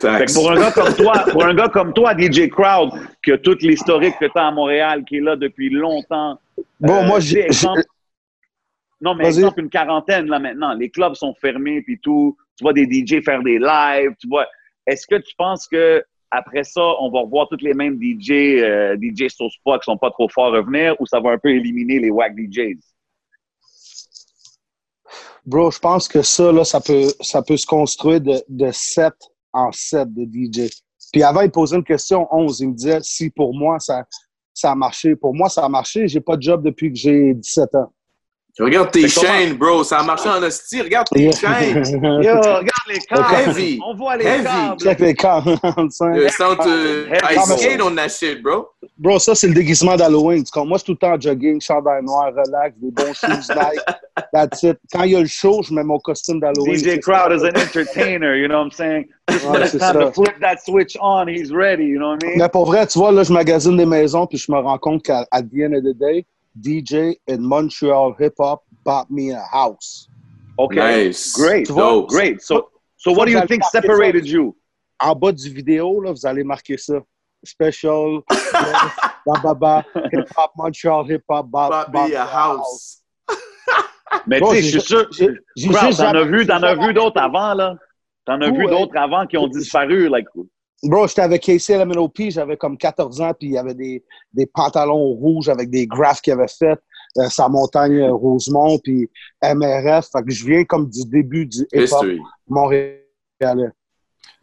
Fait 0.00 0.24
que 0.26 0.34
pour 0.34 0.50
un 0.50 0.56
gars 0.56 0.72
comme 0.72 0.94
toi, 0.94 1.24
pour 1.30 1.44
un 1.44 1.54
gars 1.54 1.68
comme 1.68 1.92
toi, 1.92 2.12
DJ 2.16 2.48
Crowd, 2.48 2.90
qui 3.22 3.32
a 3.32 3.38
toute 3.38 3.62
l'historique 3.62 4.14
que 4.20 4.26
tu 4.26 4.38
as 4.38 4.46
à 4.46 4.50
Montréal, 4.50 5.04
qui 5.04 5.16
est 5.16 5.20
là 5.20 5.36
depuis 5.36 5.70
longtemps, 5.70 6.38
Bon, 6.80 6.94
Euh, 6.94 7.06
moi, 7.06 7.20
j'ai. 7.20 7.48
Non, 9.00 9.14
mais 9.14 9.24
Vas-y. 9.24 9.34
exemple, 9.34 9.60
une 9.60 9.68
quarantaine 9.68 10.26
là 10.26 10.38
maintenant. 10.38 10.72
Les 10.74 10.88
clubs 10.88 11.14
sont 11.14 11.34
fermés 11.34 11.82
puis 11.82 11.98
tout. 12.00 12.36
Tu 12.56 12.64
vois 12.64 12.72
des 12.72 12.84
DJ 12.84 13.22
faire 13.22 13.42
des 13.42 13.58
lives. 13.58 14.14
Tu 14.18 14.26
vois. 14.26 14.46
Est-ce 14.86 15.06
que 15.06 15.16
tu 15.16 15.34
penses 15.36 15.68
que 15.68 16.02
après 16.30 16.64
ça, 16.64 16.82
on 17.00 17.10
va 17.10 17.20
revoir 17.20 17.46
toutes 17.48 17.62
les 17.62 17.74
mêmes 17.74 18.00
DJ, 18.00 18.30
euh, 18.32 18.96
DJ 18.96 19.28
sauce 19.28 19.56
pas 19.64 19.78
qui 19.78 19.84
sont 19.84 19.98
pas 19.98 20.10
trop 20.10 20.28
forts 20.28 20.52
revenir 20.52 20.98
ou 20.98 21.06
ça 21.06 21.20
va 21.20 21.30
un 21.30 21.38
peu 21.38 21.50
éliminer 21.50 21.98
les 22.00 22.10
wack 22.10 22.34
DJs? 22.34 22.80
Bro, 25.46 25.70
je 25.70 25.78
pense 25.78 26.08
que 26.08 26.22
ça, 26.22 26.50
là, 26.50 26.64
ça 26.64 26.80
peut, 26.80 27.08
ça 27.20 27.40
peut 27.40 27.56
se 27.56 27.66
construire 27.66 28.20
de, 28.20 28.42
de 28.48 28.70
7 28.72 29.14
en 29.52 29.70
7 29.70 30.12
de 30.12 30.24
DJ. 30.24 30.68
Puis 31.12 31.22
avant, 31.22 31.42
il 31.42 31.50
posait 31.50 31.76
une 31.76 31.84
question 31.84 32.26
11. 32.32 32.60
Il 32.60 32.68
me 32.70 32.74
disait 32.74 32.98
si 33.02 33.30
pour 33.30 33.54
moi, 33.54 33.78
ça, 33.78 34.04
ça 34.52 34.72
a 34.72 34.74
marché. 34.74 35.14
Pour 35.14 35.34
moi, 35.34 35.48
ça 35.48 35.64
a 35.64 35.68
marché. 35.68 36.08
J'ai 36.08 36.20
pas 36.20 36.36
de 36.36 36.42
job 36.42 36.64
depuis 36.64 36.92
que 36.92 36.98
j'ai 36.98 37.32
17 37.34 37.74
ans. 37.76 37.92
Regarde 38.58 38.90
tes 38.90 39.06
C'est 39.06 39.20
chaînes, 39.26 39.52
bro. 39.54 39.84
Ça 39.84 39.98
a 39.98 40.02
marché 40.02 40.28
en 40.30 40.42
hostie. 40.42 40.80
Regarde 40.80 41.06
tes 41.12 41.30
chaînes. 41.32 41.84
Yo, 42.02 42.36
regarde 42.36 42.64
les 42.88 42.98
câbles! 43.00 43.50
Heavy. 43.50 43.78
On 43.86 43.94
voit 43.94 44.16
les 44.16 44.24
Heavy. 44.24 44.44
câbles! 44.44 44.80
Check 44.82 45.00
les 45.00 45.14
camps. 45.14 45.42
Euh, 45.66 46.28
sound 46.30 46.58
to 46.58 46.68
Heavy. 46.68 47.36
ice 47.36 47.56
skate 47.58 47.82
on 47.82 47.94
that 47.96 48.08
shit, 48.08 48.42
bro. 48.42 48.68
Bro, 48.98 49.18
ça, 49.18 49.34
c'est 49.34 49.48
le 49.48 49.54
déguisement 49.54 49.94
d'Halloween. 49.96 50.42
Moi, 50.56 50.66
je 50.72 50.76
suis 50.78 50.84
tout 50.86 50.92
le 50.92 50.96
temps 50.98 51.20
jogging, 51.20 51.60
chandail 51.60 52.02
noir, 52.02 52.32
relax, 52.34 52.74
des 52.78 52.90
bons 52.90 53.12
shoes 53.14 53.50
Nike. 53.54 53.82
That's 54.32 54.62
it. 54.62 54.78
Quand 54.92 55.02
il 55.02 55.12
y 55.12 55.16
a 55.16 55.20
le 55.20 55.26
show, 55.26 55.62
je 55.62 55.74
mets 55.74 55.84
mon 55.84 55.98
costume 55.98 56.40
d'Halloween. 56.40 56.76
DJ 56.76 56.84
C'est 56.84 57.00
Crowd 57.00 57.38
ça. 57.38 57.46
is 57.46 57.50
an 57.50 57.60
entertainer, 57.60 58.34
you 58.36 58.48
know 58.48 58.56
what 58.58 58.64
I'm 58.66 58.70
saying? 58.70 59.04
Just 59.28 59.44
when 59.44 59.52
Ouais, 59.56 59.62
it's 59.62 59.72
c'est 59.72 59.78
time 59.78 60.00
to 60.00 60.12
flip 60.12 60.34
that 60.40 60.56
switch 60.64 60.96
on, 61.00 61.26
he's 61.28 61.52
ready, 61.52 61.84
you 61.84 61.98
know 61.98 62.12
what 62.12 62.18
I 62.22 62.26
mean? 62.28 62.38
Mais 62.38 62.48
pour 62.48 62.64
vrai, 62.66 62.86
tu 62.86 62.98
vois, 62.98 63.12
là, 63.12 63.22
je 63.22 63.32
magasine 63.32 63.76
des 63.76 63.86
maisons, 63.86 64.26
puis 64.26 64.38
je 64.38 64.50
me 64.50 64.58
rends 64.58 64.78
compte 64.78 65.02
qu'à 65.02 65.24
the 65.32 65.62
end 65.62 65.74
of 65.74 65.82
the 65.84 65.96
day, 65.98 66.24
DJ 66.60 67.16
in 67.26 67.38
Montreal 67.42 68.14
hip 68.18 68.34
hop 68.38 68.62
bought 68.84 69.10
me 69.10 69.30
a 69.30 69.42
house. 69.52 70.08
Okay, 70.58 71.06
Nice. 71.06 71.32
great, 71.34 71.68
Dope. 71.68 72.08
great. 72.08 72.40
So, 72.42 72.70
so 72.96 73.12
what 73.12 73.26
do 73.26 73.32
you 73.32 73.46
think 73.46 73.62
separated 73.64 74.26
you? 74.26 74.56
En 74.98 75.14
bas 75.14 75.32
du 75.32 75.50
vidéo, 75.50 76.00
là, 76.00 76.12
vous 76.12 76.24
allez 76.26 76.42
marquer 76.44 76.78
ça. 76.78 76.94
Special, 77.44 78.22
Bababa, 79.26 79.84
hip 80.12 80.24
hop, 80.36 80.52
Montreal 80.56 81.04
hip 81.04 81.22
hop, 81.28 81.46
bought, 81.50 81.70
Bought 81.70 81.92
bought 81.92 82.10
me 82.10 82.16
a 82.16 82.24
house. 82.24 83.02
Mais 84.26 84.40
tu 84.40 84.46
sais, 84.46 84.62
je 84.62 84.68
suis 84.68 84.80
sûr, 84.80 85.08
t'en 85.96 86.14
as 86.14 86.24
vu, 86.24 86.86
vu 86.86 86.94
d'autres 86.94 87.20
avant, 87.20 87.52
là? 87.54 87.76
T'en 88.24 88.40
as 88.40 88.50
vu 88.50 88.64
Ouais. 88.64 88.70
d'autres 88.70 88.96
avant 88.96 89.26
qui 89.26 89.36
ont 89.36 89.46
disparu, 89.46 90.08
like, 90.08 90.26
Bro, 90.82 91.08
j'étais 91.08 91.22
avec 91.22 91.42
Casey 91.42 91.74
à 91.74 91.84
la 91.84 91.94
j'avais 92.28 92.56
comme 92.56 92.76
14 92.76 93.20
ans, 93.20 93.32
puis 93.38 93.48
il 93.48 93.52
y 93.54 93.58
avait 93.58 93.74
des, 93.74 94.04
des 94.32 94.46
pantalons 94.46 95.06
rouges 95.14 95.48
avec 95.48 95.70
des 95.70 95.86
graphes 95.86 96.20
qu'il 96.20 96.34
avait 96.34 96.46
fait, 96.48 96.78
euh, 97.18 97.28
sa 97.28 97.48
montagne 97.48 98.00
euh, 98.00 98.12
Rosemont, 98.12 98.78
puis 98.78 99.08
MRF. 99.42 100.08
Fait 100.12 100.22
que 100.22 100.30
je 100.30 100.44
viens 100.46 100.64
comme 100.64 100.88
du 100.90 101.04
début 101.06 101.46
du 101.46 101.66
hip-hop 101.72 102.04
montréalais. 102.46 103.70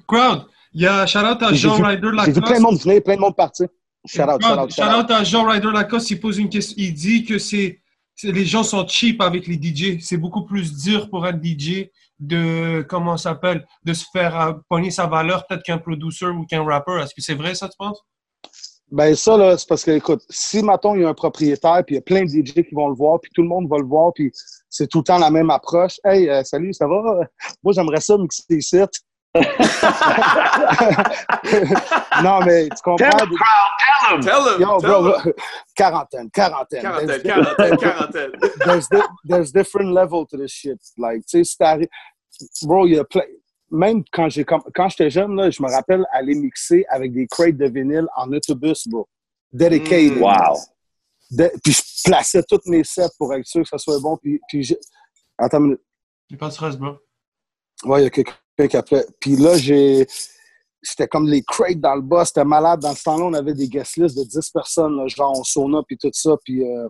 Crowd, 0.07 0.45
il 0.73 0.81
y 0.81 0.87
a 0.87 1.05
shout-out 1.05 1.41
à 1.43 1.53
Jean 1.53 1.75
Ryder 1.75 2.09
J'ai 2.25 2.31
vu 2.31 2.41
plein 2.41 2.41
Lacoste. 2.41 2.55
de 2.57 2.61
monde 2.61 2.79
venir, 2.79 3.03
plein 3.03 3.15
de 3.15 3.21
monde 3.21 3.35
partir. 3.35 3.67
Shout 4.05 4.21
out, 4.23 4.41
shout 4.41 4.47
out, 4.47 4.71
shout 4.71 4.81
out. 4.81 4.91
Shout-out 4.91 5.11
à 5.11 5.23
Jean 5.23 5.45
Ryder 5.45 5.71
Lacoste, 5.71 6.09
il 6.11 6.19
pose 6.19 6.37
une 6.39 6.49
question. 6.49 6.75
Il 6.77 6.93
dit 6.93 7.23
que 7.25 7.37
c'est 7.37 7.79
c'est- 8.15 8.31
les 8.31 8.45
gens 8.45 8.63
sont 8.63 8.87
cheap 8.87 9.21
avec 9.21 9.47
les 9.47 9.55
DJ. 9.55 9.99
C'est 10.01 10.17
beaucoup 10.17 10.43
plus 10.45 10.75
dur 10.83 11.09
pour 11.09 11.25
un 11.25 11.31
DJ 11.33 11.89
de, 12.19 12.85
comment 12.87 13.17
s'appelle, 13.17 13.65
de 13.83 13.93
se 13.93 14.05
faire 14.11 14.39
euh, 14.39 14.53
pogner 14.69 14.91
sa 14.91 15.07
valeur 15.07 15.45
peut-être 15.47 15.63
qu'un 15.63 15.77
producer 15.77 16.27
ou 16.27 16.45
qu'un 16.45 16.63
rapper. 16.63 16.99
Est-ce 17.01 17.13
que 17.13 17.21
c'est 17.21 17.35
vrai 17.35 17.55
ça, 17.55 17.67
tu 17.67 17.75
penses? 17.77 18.01
Ben 18.91 19.15
ça, 19.15 19.37
là, 19.37 19.57
c'est 19.57 19.67
parce 19.67 19.83
que, 19.83 19.91
écoute, 19.91 20.21
si, 20.29 20.61
mettons, 20.61 20.93
il 20.95 21.01
y 21.01 21.05
a 21.05 21.09
un 21.09 21.13
propriétaire, 21.15 21.83
puis 21.85 21.95
il 21.95 21.97
y 21.97 21.99
a 21.99 22.01
plein 22.01 22.25
de 22.25 22.29
DJ 22.29 22.53
qui 22.53 22.75
vont 22.75 22.89
le 22.89 22.95
voir, 22.95 23.19
puis 23.19 23.31
tout 23.33 23.41
le 23.41 23.47
monde 23.47 23.67
va 23.67 23.77
le 23.79 23.85
voir, 23.85 24.13
puis 24.13 24.31
c'est 24.69 24.87
tout 24.87 24.99
le 24.99 25.03
temps 25.03 25.17
la 25.17 25.31
même 25.31 25.49
approche. 25.49 25.99
Hey, 26.03 26.29
euh, 26.29 26.43
salut, 26.43 26.73
ça 26.73 26.87
va? 26.87 27.21
Moi, 27.63 27.73
j'aimerais 27.73 28.01
ça 28.01 28.17
mixer 28.17 28.61
sites. 28.61 29.01
non, 32.23 32.39
mais 32.45 32.69
tu 32.69 32.81
comprends? 32.83 33.09
Tell 33.09 33.27
him, 33.27 33.35
crowd, 33.35 33.71
tell 33.79 34.15
him! 34.15 34.21
Tell 34.21 34.47
him. 34.55 34.61
Yo, 34.61 34.77
tell 34.79 35.01
bro, 35.01 35.17
him. 35.19 35.33
quarantaine, 35.75 36.29
quarantaine. 36.31 36.81
Quarantaine, 36.81 37.07
There's- 37.07 37.23
quarantaine, 37.23 37.77
quarantaine. 37.77 38.31
there's, 38.65 38.87
di- 38.89 39.07
there's 39.25 39.51
different 39.51 39.91
level 39.91 40.25
to 40.27 40.37
this 40.37 40.51
shit. 40.51 40.79
Like, 40.97 41.25
tu 41.25 41.39
sais, 41.39 41.43
si 41.45 41.57
t'arrives... 41.57 41.89
Bro, 42.63 42.85
il 42.87 42.93
y 42.95 42.99
a 42.99 43.03
plein... 43.03 43.23
Même 43.71 44.03
quand 44.11 44.29
j'étais 44.29 45.09
jeune, 45.09 45.35
là, 45.35 45.49
je 45.49 45.63
me 45.63 45.69
rappelle 45.71 46.05
aller 46.11 46.35
mixer 46.35 46.85
avec 46.89 47.11
des 47.11 47.25
crates 47.25 47.57
de 47.57 47.65
vinyle 47.67 48.07
en 48.15 48.31
autobus, 48.31 48.87
bro. 48.87 49.07
Dedicated. 49.51 50.17
Mm. 50.17 50.21
Wow. 50.21 50.59
De- 51.31 51.51
puis 51.63 51.73
je 51.73 51.81
plaçais 52.03 52.43
toutes 52.47 52.67
mes 52.67 52.83
sets 52.83 53.09
pour 53.17 53.33
être 53.33 53.47
sûr 53.47 53.63
que 53.63 53.67
ça 53.69 53.79
soit 53.79 53.99
bon. 53.99 54.15
Puis, 54.17 54.39
puis 54.47 54.61
j'ai- 54.61 54.77
Attends 55.39 55.57
une 55.57 55.63
minute. 55.63 55.81
J'ai 56.29 56.37
pas 56.37 56.49
de 56.49 56.53
stress, 56.53 56.77
bro. 56.77 56.97
Ouais, 57.85 58.01
il 58.01 58.03
y 58.03 58.07
a 58.07 58.11
quelqu'un 58.11 58.33
appelait. 58.57 59.05
Puis 59.19 59.35
là, 59.35 59.57
j'ai... 59.57 60.07
C'était 60.85 61.07
comme 61.07 61.27
les 61.29 61.41
crates 61.43 61.79
dans 61.79 61.95
le 61.95 62.01
bas. 62.01 62.25
C'était 62.25 62.43
malade. 62.43 62.81
Dans 62.81 62.93
ce 62.93 63.03
temps-là, 63.03 63.23
on 63.23 63.33
avait 63.33 63.53
des 63.53 63.69
guest 63.69 63.95
lists 63.95 64.17
de 64.17 64.23
10 64.23 64.49
personnes, 64.49 64.97
là, 64.97 65.07
genre 65.07 65.39
on 65.39 65.43
sauna 65.43 65.81
puis 65.87 65.97
tout 65.97 66.09
ça. 66.11 66.35
Puis 66.43 66.61
euh, 66.61 66.89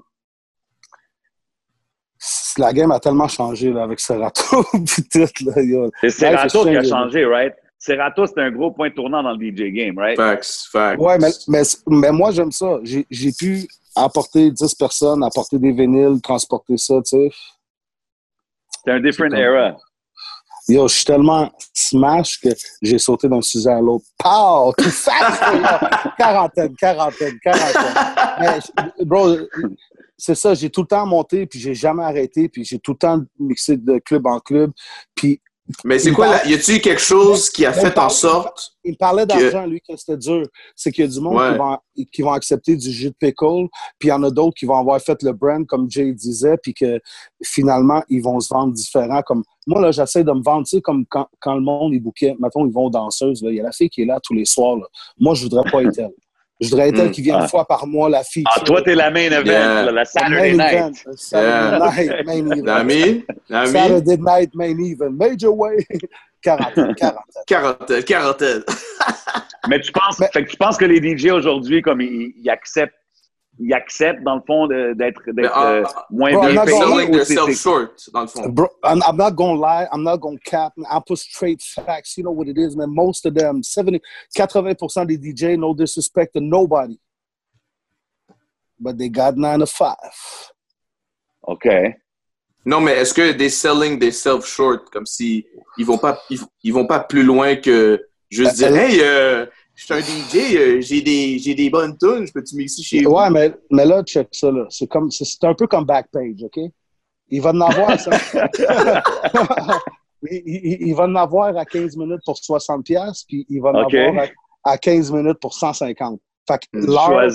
la 2.58 2.73
game 2.73 2.91
a 2.91 2.99
tellement 2.99 3.28
changé 3.28 3.71
là, 3.71 3.84
avec 3.84 3.99
Serato 3.99 4.63
puis 4.71 5.04
tout. 5.12 5.45
Là, 5.45 5.62
yo. 5.62 5.91
C'est 6.02 6.10
Serato 6.10 6.63
qui 6.63 6.76
a 6.76 6.84
changé, 6.84 7.26
right? 7.26 7.54
Serato, 7.78 8.26
c'est 8.26 8.39
un 8.39 8.49
gros 8.49 8.71
point 8.71 8.89
tournant 8.91 9.21
dans 9.21 9.34
le 9.34 9.38
DJ 9.38 9.73
game, 9.73 9.97
right? 9.97 10.15
Facts, 10.15 10.69
facts. 10.71 10.99
Ouais, 10.99 11.17
mais, 11.19 11.32
mais, 11.47 11.63
mais 11.88 12.12
moi, 12.12 12.32
j'aime 12.32 12.52
ça. 12.52 12.80
J'ai 12.84 13.06
j'ai 13.10 13.32
pu 13.32 13.67
apporter 13.95 14.52
10 14.52 14.76
personnes, 14.76 15.23
apporter 15.23 15.60
des 15.60 15.71
vinyles, 15.71 16.21
transporter 16.21 16.78
ça, 16.78 16.95
tu 17.02 17.17
sais. 17.17 17.30
C'est 18.86 18.91
un 18.91 18.99
different 18.99 19.34
era. 19.34 19.78
Yo, 20.67 20.88
je 20.88 20.95
suis 20.95 21.06
tellement 21.06 21.52
smash 21.73 22.39
que 22.39 22.49
j'ai 22.82 22.97
sauté 22.97 23.28
d'un 23.28 23.41
sujet 23.41 23.69
à 23.69 23.82
l'autre. 23.82 24.06
Pow! 24.17 24.71
Tout 24.78 24.89
fast! 24.89 25.41
quarantaine, 26.17 26.73
quarantaine, 26.76 27.38
quarantaine. 27.43 27.93
Mais, 28.39 29.06
bro, 29.06 29.36
c'est 30.17 30.36
ça, 30.36 30.54
j'ai 30.54 30.69
tout 30.69 30.82
le 30.82 30.88
temps 30.88 31.06
monté, 31.06 31.45
puis 31.45 31.60
j'ai 31.60 31.73
jamais 31.76 32.04
arrêté, 32.04 32.47
puis 32.47 32.63
j'ai 32.63 32.80
tout 32.80 32.91
le 32.93 32.97
temps 32.97 33.21
mixé 33.38 33.76
de 33.76 33.99
club 33.99 34.26
en 34.26 34.39
club. 34.39 34.71
Puis 35.13 35.41
Mais 35.84 35.99
c'est 35.99 36.12
quoi, 36.13 36.28
là? 36.30 36.47
Y 36.47 36.54
a-tu 36.54 36.80
quelque 36.80 37.02
chose 37.02 37.49
qui 37.49 37.65
a 37.65 37.73
fait 37.73 37.97
en 37.97 38.08
sorte? 38.10 38.71
il 38.86 38.91
me 38.93 38.97
parlait 38.97 39.26
d'argent, 39.26 39.65
lui, 39.65 39.82
que 39.82 39.95
c'était 39.97 40.17
dur. 40.17 40.45
C'est 40.76 40.91
qu'il 40.91 41.06
y 41.06 41.08
a 41.08 41.12
du 41.12 41.19
monde 41.19 41.36
Ouais. 41.36 41.52
qui, 41.52 41.58
vont, 41.58 41.78
qui 42.12 42.21
vont 42.21 42.32
accepter 42.32 42.76
du 42.78 42.91
jus 42.91 43.10
de 43.10 43.15
pickle, 43.19 43.67
puis 43.99 44.08
il 44.08 44.10
y 44.10 44.12
en 44.13 44.23
a 44.23 44.30
d'autres 44.32 44.56
qui 44.58 44.65
vont 44.65 44.78
avoir 44.78 45.02
fait 45.02 45.21
le 45.23 45.34
brand, 45.34 45.65
comme 45.65 45.89
Jay 45.89 46.13
disait, 46.13 46.58
puis 46.62 46.73
que 46.73 46.99
finalement, 47.43 48.02
ils 48.10 48.21
vont 48.21 48.39
se 48.39 48.54
vendre 48.54 48.73
différent. 48.73 49.21
Comme 49.23 49.43
Moi, 49.67 49.82
là, 49.82 49.91
j'essaie 49.91 50.23
de 50.23 50.32
me 50.32 50.41
vendre, 50.43 50.65
tu 50.65 50.76
sais, 50.78 50.82
comme 50.82 51.06
quand, 51.08 51.28
quand 51.39 51.56
le 51.56 51.62
monde, 51.62 51.93
est 51.93 51.99
bouquet, 51.99 52.36
mettons, 52.39 52.65
ils 52.65 52.73
vont 52.73 52.86
aux 52.86 52.89
danseuses, 52.89 53.41
il 53.43 53.56
y 53.56 53.60
a 53.60 53.63
la 53.63 53.71
fille 53.71 53.89
qui 53.89 54.02
est 54.02 54.06
là 54.06 54.19
tous 54.21 54.34
les 54.34 54.45
soirs. 54.45 54.76
Là. 54.78 54.86
Moi, 55.19 55.34
je 55.36 55.43
voudrais 55.43 55.69
pas 55.69 55.82
être 55.84 55.97
elle. 55.99 56.12
Je 56.62 56.69
voudrais 56.69 56.89
être 56.89 56.99
elle 56.99 57.08
Mm. 57.10 57.12
qui 57.12 57.21
vient 57.21 57.38
Ah. 57.39 57.43
une 57.43 57.49
fois 57.49 57.65
par 57.65 57.86
mois, 57.88 58.10
la 58.10 58.23
fille. 58.23 58.43
Ah, 58.54 58.60
toi, 58.62 58.82
t'es 58.82 58.95
la 58.95 59.10
main 59.12 59.21
event, 59.32 59.43
Yeah. 59.45 59.84
la, 59.86 59.91
la 59.91 60.06
Saturday 60.06 60.54
Main 60.54 60.63
night. 60.63 60.73
event, 60.73 60.91
Saturday 61.17 61.80
night, 62.06 62.26
main 62.26 62.52
event. 62.52 62.63
L'ami? 62.65 63.26
L'ami? 63.49 63.71
Saturday 63.71 64.17
night, 64.17 64.56
main 64.56 64.78
event. 64.80 65.12
Major 65.12 65.58
way. 65.58 65.86
40, 66.41 66.73
40. 66.97 67.17
Quarantaine, 67.47 68.04
quarantaine. 68.04 68.63
Mais 69.69 69.80
tu 69.80 69.91
penses, 69.93 70.19
Mais- 70.19 70.30
fait 70.34 70.43
que 70.43 70.49
tu 70.52 70.58
penses 70.58 70.78
que 70.78 70.86
les 70.86 70.99
DJ 71.02 71.32
aujourd'hui, 71.32 71.82
comme 71.82 72.02
ils, 72.02 72.34
ils 72.38 72.49
acceptent, 72.49 72.93
ils 73.60 73.74
acceptent 73.74 74.24
dans 74.24 74.36
le 74.36 74.42
fond 74.48 74.68
d'être 74.68 75.22
euh, 75.30 75.84
moins 76.10 76.32
bro, 76.32 76.42
bien 76.42 76.50
I'm 76.50 76.56
not 76.56 76.66
payés 76.66 76.80
gonna- 76.80 76.96
Selling 76.96 77.12
themselves 77.12 77.56
short, 77.56 78.10
dans 78.12 78.22
le 78.22 78.28
fond. 78.28 78.50
Bro, 78.50 78.68
I'm, 78.84 79.02
I'm 79.08 79.16
not 79.16 79.32
gonna 79.36 79.60
lie. 79.60 79.88
I'm 79.92 80.04
not 80.04 80.18
gonna 80.18 80.39
cap. 80.44 80.74
I'll 80.89 81.02
put 81.06 81.18
straight 81.18 81.62
facts. 81.62 82.18
You 82.18 82.24
know 82.24 82.32
what 82.32 82.48
it 82.48 82.58
is, 82.58 82.76
man. 82.76 82.89
Most 82.94 83.26
of 83.28 83.36
them, 83.36 83.62
70, 83.62 84.02
80% 84.36 85.06
des 85.06 85.18
DJ, 85.18 85.56
no 85.58 85.74
disrespect 85.76 86.34
to 86.34 86.42
nobody. 86.42 86.98
But 88.80 88.98
they 88.98 89.10
got 89.10 89.38
nine 89.38 89.60
to 89.60 89.66
five. 89.68 89.96
OK. 91.44 91.68
Non, 92.66 92.80
mais 92.82 92.94
est-ce 92.98 93.13
que 93.13 93.34
des 93.34 93.50
selling 93.50 94.00
des 94.00 94.12
self 94.12 94.46
short, 94.46 94.89
comme 94.89 95.06
si 95.06 95.46
ils 95.78 95.86
vont 95.86 95.98
pas, 95.98 96.20
ils, 96.30 96.39
ils 96.63 96.74
vont 96.74 96.88
pas 96.88 97.02
plus 97.02 97.24
loin 97.24 97.56
que 97.58 98.02
juste 98.30 98.56
dire, 98.56 98.72
Euh, 98.72 98.76
hey, 98.78 99.00
euh, 99.02 99.46
je 99.76 99.86
suis 99.86 99.94
un 99.94 100.00
DJ, 100.00 100.56
euh, 100.56 100.82
j'ai 100.82 101.02
des, 101.02 101.40
j'ai 101.40 101.56
des 101.56 101.70
bonnes 101.70 101.98
tunes, 101.98 102.26
je 102.28 102.32
peux-tu 102.32 102.56
mixer 102.56 102.84
chez 102.84 103.04
vous? 103.04 103.12
Ouais, 103.12 103.30
mais, 103.30 103.54
mais 103.72 103.86
là, 103.86 104.04
check 104.04 104.28
ça, 104.32 104.52
là. 104.52 104.66
C'est 104.70 104.88
comme, 104.88 105.10
c'est 105.12 105.26
c'est 105.26 105.44
un 105.46 105.54
peu 105.54 105.68
comme 105.68 105.86
Backpage, 105.86 106.44
OK? 106.44 106.60
Il 107.30 107.42
va 107.42 107.52
en 107.52 107.62
avoir, 107.62 108.00
ça. 108.00 108.12
il, 110.24 110.42
il- 110.46 110.88
il 110.88 110.96
va 110.96 111.04
en 111.06 111.16
avoir 111.16 111.56
à 111.58 111.66
15 111.66 111.96
minutes 111.98 112.22
pour 112.26 112.38
60 112.38 112.86
pièces 112.86 113.24
puis 113.28 113.46
il 113.50 113.62
va 113.62 113.70
en 113.70 113.74
avoir 114.12 114.26
à, 114.64 114.72
à 114.72 114.78
15 114.78 115.12
minutes 115.12 115.40
pour 115.40 115.54
150. 115.54 116.20
Fait 116.48 116.58
que 116.60 116.66
Hmm, 116.78 116.86
l'heure. 116.86 117.32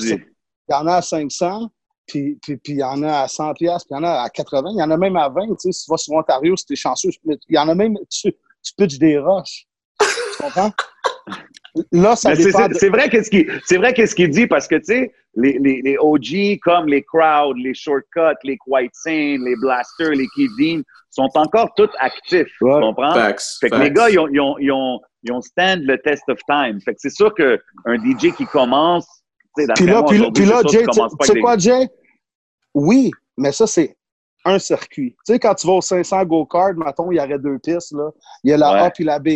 Il 0.70 0.72
y 0.72 0.74
en 0.74 0.86
a 0.86 0.96
à 0.96 1.02
500, 1.02 1.70
puis, 2.06 2.38
puis, 2.42 2.56
puis 2.58 2.74
il 2.74 2.78
y 2.80 2.84
en 2.84 3.02
a 3.02 3.20
à 3.22 3.28
100 3.28 3.54
pièces, 3.54 3.84
puis 3.84 3.92
il 3.92 3.96
y 3.96 3.98
en 4.00 4.04
a 4.04 4.20
à 4.22 4.28
80, 4.28 4.70
il 4.74 4.78
y 4.78 4.82
en 4.82 4.90
a 4.90 4.96
même 4.98 5.16
à 5.16 5.28
20. 5.30 5.46
Tu 5.46 5.54
sais, 5.60 5.72
si 5.72 5.84
tu 5.86 5.90
vas 5.90 5.96
sur 5.96 6.12
Ontario, 6.14 6.54
si 6.56 6.66
t'es 6.66 6.76
chanceux, 6.76 7.08
il 7.24 7.38
y 7.48 7.58
en 7.58 7.68
a 7.68 7.74
même, 7.74 7.96
tu, 8.10 8.32
tu 8.62 8.72
pitches 8.76 8.98
des 8.98 9.18
roches. 9.18 9.66
Tu 10.00 10.06
comprends? 10.38 10.70
Là, 11.92 12.16
ça 12.16 12.34
c'est- 12.34 12.44
dépend. 12.44 12.58
c'est 12.58 12.68
de- 12.68 12.74
c'est 12.74 12.88
vrai 12.88 13.08
qu'est-ce 13.08 13.30
qu'il 13.30 13.60
c'est 13.66 13.76
vrai 13.76 13.92
qu'est-ce 13.92 14.14
qu'il 14.14 14.30
dit 14.30 14.46
parce 14.46 14.66
que 14.66 14.76
tu 14.76 14.84
sais 14.84 15.12
les, 15.34 15.58
les, 15.58 15.82
les 15.82 15.96
OG 15.98 16.58
comme 16.62 16.86
les 16.88 17.02
Crowd, 17.02 17.56
les 17.58 17.74
Shortcuts, 17.74 18.38
les 18.44 18.58
White 18.66 18.90
Saint, 18.94 19.36
les 19.44 19.54
Blasters, 19.60 20.10
les 20.10 20.26
Kid 20.34 20.82
sont 21.10 21.28
encore 21.34 21.72
tous 21.76 21.88
actifs. 22.00 22.48
Tu 22.58 22.64
comprends? 22.64 23.14
Facts, 23.14 23.58
fait 23.60 23.70
que 23.70 23.76
facts. 23.76 23.84
les 23.84 23.90
gars, 23.92 24.10
ils 24.10 24.18
ont, 24.18 24.28
ils, 24.28 24.40
ont, 24.40 24.58
ils, 24.58 24.72
ont, 24.72 25.00
ils 25.22 25.32
ont 25.32 25.40
stand 25.40 25.82
le 25.82 25.98
test 25.98 26.22
of 26.28 26.38
time. 26.48 26.80
Fait 26.80 26.92
que 26.94 26.98
c'est 27.00 27.10
sûr 27.10 27.32
qu'un 27.34 27.56
DJ 27.96 28.32
qui 28.36 28.46
commence, 28.46 29.06
tu 29.56 29.62
sais, 29.62 29.66
d'après 29.66 29.84
Puis 29.84 29.92
là, 29.92 30.02
puis 30.02 30.18
là, 30.18 30.30
puis 30.34 30.44
là, 30.44 30.60
Jay, 30.68 30.84
tu 30.86 31.26
sais 31.26 31.40
quoi, 31.40 31.56
des- 31.56 31.62
Jay? 31.62 31.88
Oui, 32.74 33.10
mais 33.36 33.52
ça, 33.52 33.66
c'est 33.66 33.96
un 34.44 34.58
circuit. 34.58 35.14
Tu 35.26 35.32
sais, 35.34 35.38
quand 35.38 35.54
tu 35.54 35.66
vas 35.66 35.74
au 35.74 35.80
500 35.80 36.24
go-kart, 36.24 36.76
mettons, 36.76 37.10
il 37.12 37.16
y 37.16 37.20
aurait 37.20 37.38
deux 37.38 37.58
pistes, 37.58 37.92
là. 37.92 38.10
Il 38.44 38.50
y 38.50 38.52
a 38.52 38.56
la 38.56 38.72
Ouais. 38.72 38.78
A 38.80 38.90
puis 38.90 39.04
la 39.04 39.18
B. 39.18 39.28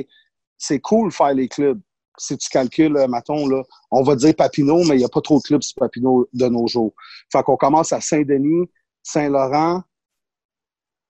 C'est 0.59 0.79
cool 0.81 1.09
de 1.11 1.15
faire 1.15 1.35
les 1.35 1.49
clubs. 1.49 1.81
Si 2.19 2.37
tu 2.37 2.49
calcules, 2.51 2.97
euh, 2.97 3.09
mettons, 3.09 3.47
là, 3.49 3.63
on 3.91 4.03
va 4.03 4.15
dire 4.17 4.35
Papineau, 4.37 4.79
mais 4.85 4.97
il 4.97 4.99
n'y 4.99 5.05
a 5.05 5.09
pas 5.09 5.21
trop 5.23 5.39
de 5.39 5.43
clubs 5.43 5.63
sur 5.63 5.75
Papineau 5.77 6.29
de 6.33 6.47
nos 6.47 6.67
jours. 6.67 6.93
Fait 7.33 7.43
qu'on 7.43 7.57
commence 7.57 7.93
à 7.93 8.01
Saint-Denis, 8.01 8.69
Saint-Laurent, 9.03 9.83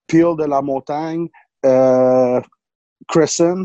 Peel 0.06 0.36
de 0.38 0.44
la 0.44 0.62
Montagne, 0.62 1.28
euh, 1.66 2.40
Crescent. 3.08 3.64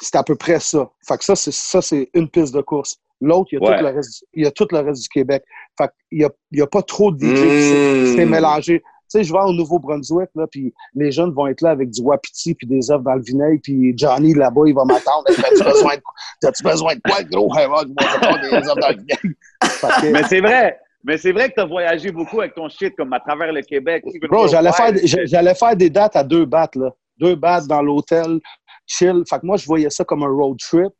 C'est 0.00 0.16
à 0.16 0.22
peu 0.22 0.36
près 0.36 0.60
ça. 0.60 0.90
Fait 1.06 1.16
que 1.16 1.24
ça, 1.24 1.34
c'est 1.36 1.52
ça, 1.52 1.80
c'est 1.80 2.10
une 2.14 2.28
piste 2.28 2.54
de 2.54 2.60
course. 2.60 2.98
L'autre, 3.20 3.48
il, 3.52 3.54
y 3.54 3.58
a 3.58 3.68
Ouais. 3.70 3.78
tout 3.78 3.82
le 3.84 3.90
reste- 3.90 4.26
il 4.34 4.44
y 4.44 4.46
a 4.46 4.50
tout 4.50 4.68
le 4.70 4.78
reste 4.80 5.02
du 5.02 5.08
Québec. 5.08 5.42
Fait 5.78 5.88
qu'il 6.10 6.20
y 6.20 6.24
a, 6.24 6.30
il 6.52 6.58
y 6.58 6.62
a 6.62 6.66
pas 6.66 6.82
trop 6.82 7.10
de 7.10 7.18
DJ 7.18 7.30
Mm. 7.30 7.36
s'est- 7.36 8.04
qui 8.10 8.16
s'est 8.16 8.26
mélangé. 8.26 8.82
Tu 9.08 9.18
sais, 9.18 9.24
je 9.24 9.32
vais 9.32 9.38
au 9.38 9.52
Nouveau-Brunswick, 9.52 10.30
là, 10.34 10.46
puis 10.50 10.74
les 10.94 11.12
jeunes 11.12 11.30
vont 11.32 11.46
être 11.46 11.60
là 11.60 11.70
avec 11.70 11.90
du 11.90 12.02
wapiti 12.02 12.54
puis 12.54 12.66
des 12.66 12.90
œufs 12.90 13.02
dans 13.02 13.14
le 13.14 13.22
vinaigre, 13.22 13.60
puis 13.62 13.92
Johnny, 13.96 14.34
là-bas, 14.34 14.62
il 14.66 14.74
va 14.74 14.84
m'attendre. 14.84 15.24
T'as-tu 15.26 15.62
besoin, 15.62 15.94
de... 15.96 16.62
Besoin 16.70 16.94
de 16.96 17.00
quoi, 17.08 17.22
gros? 17.22 17.54
Hey, 17.56 17.68
moi, 17.68 17.82
je 17.86 17.88
vais 17.88 18.20
prendre 18.20 18.40
des 18.40 18.56
œufs 18.56 18.64
dans 18.76 18.88
le 18.88 18.94
vinaigre. 18.96 19.36
Fait 19.64 19.86
que- 20.08 20.12
Mais 20.12 20.22
c'est 20.24 20.40
vrai. 20.40 20.78
Mais 21.04 21.18
c'est 21.18 21.30
vrai 21.30 21.48
que 21.50 21.54
tu 21.54 21.60
as 21.60 21.66
voyagé 21.66 22.10
beaucoup 22.10 22.40
avec 22.40 22.54
ton 22.56 22.68
shit, 22.68 22.96
comme 22.96 23.12
à 23.12 23.20
travers 23.20 23.52
le 23.52 23.62
Québec. 23.62 24.02
Bro, 24.28 24.48
j'allais 24.48 24.72
faire, 24.72 24.92
j'allais 25.04 25.54
faire 25.54 25.76
des 25.76 25.88
dates 25.88 26.16
à 26.16 26.24
deux 26.24 26.44
battes, 26.46 26.74
là. 26.74 26.90
Deux 27.16 27.36
battes 27.36 27.66
dans 27.68 27.80
l'hôtel, 27.80 28.40
chill. 28.88 29.22
Fait 29.30 29.38
que 29.38 29.46
moi, 29.46 29.56
je 29.56 29.66
voyais 29.66 29.88
ça 29.90 30.04
comme 30.04 30.24
un 30.24 30.28
road 30.28 30.58
trip. 30.58 30.92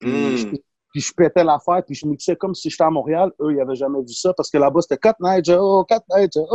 Puis, 0.00 0.10
Mm. 0.46 0.56
Puis 0.92 1.00
je 1.00 1.12
pétais 1.12 1.42
l'affaire, 1.42 1.82
puis 1.84 1.94
je 1.94 2.06
mixais 2.06 2.36
comme 2.36 2.54
si 2.54 2.68
j'étais 2.70 2.84
à 2.84 2.90
Montréal. 2.90 3.30
Eux, 3.40 3.52
ils 3.52 3.56
n'avaient 3.56 3.74
jamais 3.74 4.00
vu 4.00 4.12
ça 4.12 4.32
parce 4.34 4.50
que 4.50 4.58
là-bas, 4.58 4.80
c'était 4.82 4.98
Cut 4.98 5.14
Night 5.20 5.44
Joe, 5.46 5.84
Cut 5.88 5.96
Night 6.14 6.32
Joe. 6.34 6.46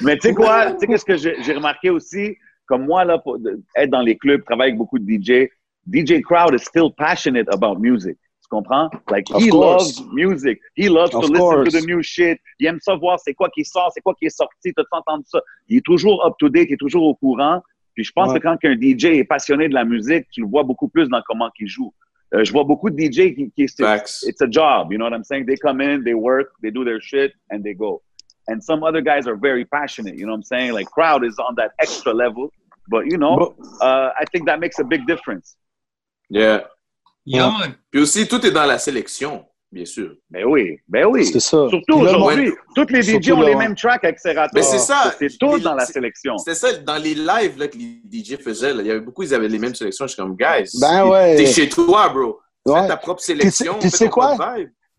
Mais 0.00 0.16
tu 0.18 0.28
sais 0.28 0.34
quoi? 0.34 0.72
Tu 0.72 0.78
sais 0.80 0.86
qu'est-ce 0.86 1.04
que 1.04 1.16
j'ai 1.16 1.52
remarqué 1.54 1.90
aussi? 1.90 2.36
Comme 2.66 2.84
moi, 2.84 3.04
là, 3.04 3.18
pour 3.18 3.38
être 3.76 3.90
dans 3.90 4.02
les 4.02 4.16
clubs, 4.16 4.44
travailler 4.44 4.72
avec 4.72 4.78
beaucoup 4.78 4.98
de 4.98 5.04
DJ, 5.04 5.48
DJ 5.90 6.20
Crowd 6.20 6.54
is 6.54 6.64
still 6.64 6.90
passionate 6.96 7.48
about 7.50 7.76
music. 7.78 8.16
Tu 8.42 8.48
comprends? 8.50 8.90
Like, 9.10 9.28
Of 9.34 9.42
he 9.42 9.48
course. 9.48 9.98
loves 10.00 10.08
music. 10.12 10.60
He 10.76 10.88
loves 10.88 11.14
Of 11.14 11.22
to 11.22 11.28
listen 11.32 11.38
course. 11.38 11.72
to 11.72 11.80
the 11.80 11.86
new 11.86 12.02
shit. 12.02 12.38
Il 12.60 12.66
aime 12.66 12.78
savoir 12.80 13.18
c'est 13.20 13.34
quoi 13.34 13.48
qui 13.48 13.64
sort, 13.64 13.90
c'est 13.94 14.02
quoi 14.02 14.14
qui 14.18 14.26
est 14.26 14.36
sorti, 14.36 14.72
t'as 14.74 14.82
entendu 14.92 15.24
ça. 15.26 15.40
Il 15.68 15.78
est 15.78 15.84
toujours 15.84 16.24
up 16.26 16.34
to 16.38 16.48
date, 16.50 16.66
il 16.68 16.74
est 16.74 16.76
toujours 16.76 17.04
au 17.04 17.14
courant. 17.14 17.62
Puis 17.98 18.04
je 18.04 18.12
pense 18.12 18.28
Ouais. 18.32 18.38
que 18.38 18.44
quand 18.44 18.56
un 18.64 18.76
DJ 18.80 19.06
est 19.18 19.24
passionné 19.24 19.68
de 19.68 19.74
la 19.74 19.84
musique, 19.84 20.28
tu 20.30 20.40
le 20.42 20.46
vois 20.46 20.62
beaucoup 20.62 20.86
plus 20.86 21.08
dans 21.08 21.20
comment 21.26 21.50
il 21.58 21.66
joue. 21.66 21.92
Euh, 22.32 22.44
je 22.44 22.52
vois 22.52 22.62
beaucoup 22.62 22.90
de 22.90 22.96
DJ 22.96 23.34
qui, 23.34 23.50
qui 23.56 23.66
c'est- 23.68 23.82
Facts. 23.82 24.22
it's 24.22 24.40
a 24.40 24.46
job, 24.48 24.92
you 24.92 24.98
know 24.98 25.04
what 25.06 25.16
I'm 25.16 25.24
saying? 25.24 25.46
They 25.46 25.56
come 25.56 25.80
in, 25.80 26.04
they 26.04 26.14
work, 26.14 26.50
they 26.62 26.70
do 26.70 26.84
their 26.84 27.00
shit, 27.00 27.32
and 27.50 27.62
they 27.64 27.74
go. 27.74 28.00
And 28.46 28.60
some 28.60 28.84
other 28.84 29.00
guys 29.02 29.26
are 29.26 29.34
very 29.36 29.64
passionate, 29.64 30.14
you 30.14 30.26
know 30.26 30.34
what 30.34 30.36
I'm 30.36 30.42
saying? 30.44 30.74
Like 30.74 30.88
crowd 30.92 31.24
is 31.24 31.40
on 31.40 31.56
that 31.56 31.72
extra 31.80 32.12
level, 32.14 32.52
but 32.88 33.06
you 33.06 33.18
know, 33.18 33.56
uh, 33.80 34.10
I 34.16 34.24
think 34.30 34.46
that 34.46 34.60
makes 34.60 34.78
a 34.78 34.84
big 34.84 35.04
difference. 35.08 35.56
Yeah. 36.30 36.60
Yeah. 37.24 37.50
Puis 37.90 38.00
aussi, 38.02 38.28
tout 38.28 38.46
est 38.46 38.52
dans 38.52 38.64
la 38.66 38.78
sélection, 38.78 39.44
bien 39.70 39.84
sûr. 39.84 40.14
Ben 40.30 40.44
oui, 40.46 40.78
ben 40.88 41.06
oui. 41.06 41.24
C'est 41.26 41.40
ça. 41.40 41.66
Surtout 41.68 41.98
aujourd'hui, 42.00 42.52
toutes 42.74 42.90
les 42.90 43.02
DJ 43.02 43.32
ont 43.32 43.40
là, 43.40 43.48
les 43.48 43.54
mêmes 43.54 43.74
tracks 43.74 44.02
avec 44.04 44.18
Serato. 44.18 44.50
Mais 44.54 44.62
c'est 44.62 44.78
ça. 44.78 45.14
C'est 45.18 45.36
tout 45.38 45.58
dans 45.58 45.74
la 45.74 45.84
c'est- 45.84 45.92
sélection. 45.94 46.36
C'était 46.38 46.54
ça, 46.54 46.72
dans 46.78 46.96
les 46.96 47.14
lives 47.14 47.58
là, 47.58 47.68
que 47.68 47.76
les 47.76 48.00
DJ 48.10 48.36
faisaient, 48.36 48.72
là, 48.74 48.82
il 48.82 48.86
y 48.86 48.90
avait 48.90 49.00
beaucoup, 49.00 49.22
ils 49.22 49.34
avaient 49.34 49.48
les 49.48 49.58
mêmes 49.58 49.74
sélections. 49.74 50.06
Je 50.06 50.12
suis 50.14 50.22
comme, 50.22 50.36
guys, 50.36 50.70
Ben 50.80 51.06
ouais. 51.08 51.36
t'es 51.36 51.46
chez 51.46 51.68
toi, 51.68 52.08
bro. 52.08 52.38
Fais 52.66 52.86
ta 52.88 52.96
propre 52.96 53.22
sélection, 53.22 53.76
c'est- 53.80 53.88
c'est 53.90 54.04
ton 54.06 54.10
quoi? 54.10 54.36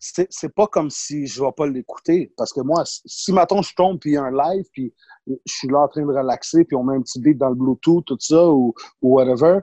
c'est 0.02 0.28
c'est 0.30 0.54
pas 0.56 0.66
comme 0.66 0.90
si 0.90 1.28
je 1.28 1.42
vais 1.44 1.52
pas 1.56 1.68
l'écouter. 1.68 2.32
Parce 2.38 2.54
que 2.54 2.62
moi, 2.62 2.84
si- 2.86 3.34
mettons, 3.34 3.62
je 3.62 3.74
tombe, 3.76 4.00
puis 4.00 4.12
il 4.12 4.14
y 4.14 4.18
a 4.18 4.24
un 4.24 4.32
live, 4.32 4.66
puis 4.72 4.94
je 5.28 5.34
suis 5.46 5.68
là 5.68 5.80
en 5.80 5.88
train 5.88 6.02
de 6.02 6.08
relaxer, 6.08 6.64
puis 6.64 6.76
on 6.78 6.84
met 6.84 6.96
un 6.96 7.02
petit 7.02 7.20
beat 7.20 7.38
dans 7.38 7.50
le 7.50 7.56
Bluetooth, 7.56 8.06
tout 8.06 8.18
ça, 8.20 8.48
ou, 8.48 8.74
ou 9.02 9.16
whatever, 9.16 9.60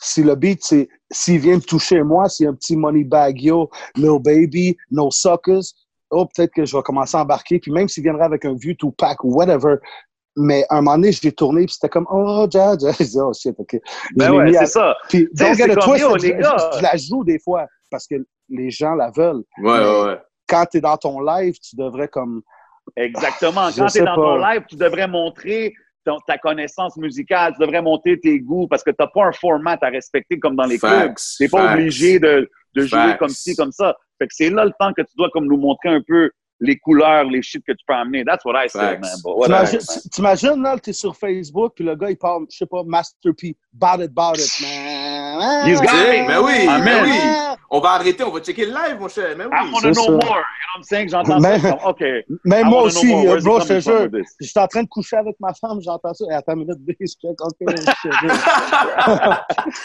si 0.00 0.22
le 0.22 0.34
beat, 0.34 0.64
c'est 0.64 0.88
s'il 1.10 1.38
vient 1.40 1.56
me 1.56 1.60
toucher 1.60 2.02
moi, 2.02 2.28
s'il 2.28 2.44
y 2.44 2.46
a 2.46 2.50
un 2.50 2.54
petit 2.54 2.76
money 2.76 3.04
bag, 3.04 3.40
yo, 3.40 3.70
Lil 3.96 4.18
Baby, 4.22 4.76
No 4.90 5.10
Suckers, 5.10 5.62
oh, 6.10 6.26
peut-être 6.26 6.52
que 6.52 6.64
je 6.64 6.76
vais 6.76 6.82
commencer 6.82 7.16
à 7.16 7.20
embarquer, 7.22 7.58
puis 7.60 7.70
même 7.70 7.88
s'il 7.88 8.02
viendrait 8.02 8.24
avec 8.24 8.44
un 8.44 8.54
vieux 8.54 8.74
Tupac 8.74 9.22
ou 9.24 9.34
whatever, 9.34 9.76
mais 10.36 10.64
à 10.70 10.78
un 10.78 10.80
moment 10.80 10.96
donné, 10.96 11.12
je 11.12 11.20
l'ai 11.22 11.32
tourné, 11.32 11.66
puis 11.66 11.74
c'était 11.74 11.88
comme, 11.88 12.06
oh, 12.10 12.46
ja, 12.50 12.74
ja. 12.78 12.90
Je 12.98 13.04
dis, 13.04 13.18
oh, 13.20 13.32
shit, 13.32 13.54
OK. 13.58 13.76
Ben 14.16 14.32
ouais, 14.32 14.44
mis 14.44 14.56
à- 14.56 14.60
c'est 14.60 14.72
ça. 14.72 14.96
Puis, 15.08 15.28
c'est 15.34 15.44
a 15.62 15.66
comme, 15.66 15.76
twist, 15.84 16.02
yo, 16.02 16.18
je, 16.18 16.26
les 16.26 16.34
gars. 16.36 16.56
je- 16.72 16.78
je 16.78 16.82
la 16.82 16.96
joue 16.96 17.24
des 17.24 17.38
fois, 17.38 17.66
parce 17.90 18.06
que 18.06 18.14
les 18.48 18.70
gens 18.70 18.94
la 18.94 19.10
veulent. 19.10 19.42
Ouais, 19.62 19.70
ouais, 19.80 20.02
ouais. 20.04 20.18
Quand 20.48 20.64
tu 20.70 20.78
es 20.78 20.80
dans 20.80 20.96
ton 20.96 21.20
live, 21.20 21.54
tu 21.60 21.76
devrais 21.76 22.08
comme. 22.08 22.42
Exactement. 22.96 23.68
Quand 23.76 23.86
tu 23.86 23.98
es 23.98 24.04
dans 24.04 24.14
ton 24.16 24.36
live, 24.36 24.62
tu 24.68 24.76
devrais 24.76 25.06
montrer 25.08 25.74
ton- 26.04 26.18
ta 26.26 26.38
connaissance 26.38 26.96
musicale, 26.96 27.52
tu 27.54 27.60
devrais 27.64 27.82
montrer 27.82 28.18
tes 28.18 28.40
goûts 28.40 28.66
parce 28.68 28.82
que 28.82 28.90
tu 28.90 28.96
n'as 29.00 29.06
pas 29.08 29.26
un 29.26 29.32
format 29.32 29.78
à 29.80 29.88
respecter 29.88 30.38
comme 30.38 30.56
dans 30.56 30.64
les 30.66 30.78
clubs. 30.78 31.14
Tu 31.36 31.42
n'es 31.44 31.48
pas 31.48 31.58
obligé 31.74 32.18
de, 32.18 32.50
de 32.74 32.82
jouer 32.86 32.98
comme 33.18 33.28
ci, 33.28 33.54
comme 33.56 33.72
ça. 33.72 33.94
Fait 34.18 34.26
que 34.26 34.34
c'est 34.34 34.50
là 34.50 34.64
le 34.64 34.72
temps 34.78 34.92
que 34.92 35.02
tu 35.02 35.12
dois 35.16 35.28
comme 35.32 35.46
nous 35.46 35.56
montrer 35.56 35.88
un 35.90 36.02
peu 36.06 36.30
les 36.62 36.76
couleurs, 36.76 37.24
les 37.24 37.40
shit 37.40 37.64
que 37.66 37.72
tu 37.72 37.82
peux 37.86 37.94
amener. 37.94 38.22
That's 38.22 38.44
what 38.44 38.52
I 38.62 38.68
say, 38.68 38.78
Facts. 38.78 39.00
man. 39.00 39.10
T'imagines, 39.46 39.78
man. 39.88 39.98
t'imagines, 40.12 40.62
là, 40.62 40.78
t'es 40.78 40.92
sur 40.92 41.16
Facebook, 41.16 41.72
puis 41.74 41.84
le 41.86 41.94
gars, 41.96 42.10
il 42.10 42.18
parle, 42.18 42.44
je 42.50 42.56
sais 42.58 42.66
pas, 42.66 42.82
Master 42.84 43.32
P, 43.34 43.56
Bout 43.72 44.02
It, 44.02 44.10
Bout 44.12 44.34
It, 44.36 44.60
man. 44.60 45.66
He's 45.66 45.80
got 45.80 45.86
it. 45.88 46.26
Ben 46.28 46.38
oui, 46.44 46.66
ben 46.84 47.02
oui. 47.04 47.49
On 47.72 47.78
va 47.78 47.90
arrêter, 47.90 48.24
on 48.24 48.32
va 48.32 48.40
checker 48.40 48.64
le 48.66 48.72
live, 48.72 48.98
mon 48.98 49.06
cher. 49.08 49.36
Mais 49.36 49.44
I 49.44 49.46
oui. 49.46 49.52
want 49.72 49.80
to 49.82 49.90
C'est 49.92 49.92
know 49.92 50.04
ça. 50.06 50.10
more. 50.10 50.20
You 50.20 50.26
know 50.26 50.34
what 50.34 50.42
I'm 50.76 50.82
saying? 50.82 51.08
J'entends 51.08 51.38
Mais- 51.40 51.60
ça. 51.60 51.70
comme, 51.70 51.78
OK. 51.90 52.00
Même 52.44 52.66
I 52.66 52.68
moi 52.68 52.82
aussi, 52.82 53.14
euh, 53.14 53.40
bro, 53.42 53.60
je 53.60 53.66
te 53.68 53.78
jure, 53.80 54.08
this? 54.10 54.34
j'étais 54.40 54.58
en 54.60 54.66
train 54.66 54.82
de 54.82 54.88
coucher 54.88 55.16
avec 55.18 55.36
ma 55.38 55.54
femme, 55.54 55.78
j'entends 55.80 56.12
ça. 56.12 56.24
Et 56.30 56.34
attends 56.34 56.54
une 56.54 56.66
minute, 56.66 56.78
je 57.00 57.06
check, 57.06 57.40
OK, 57.40 57.54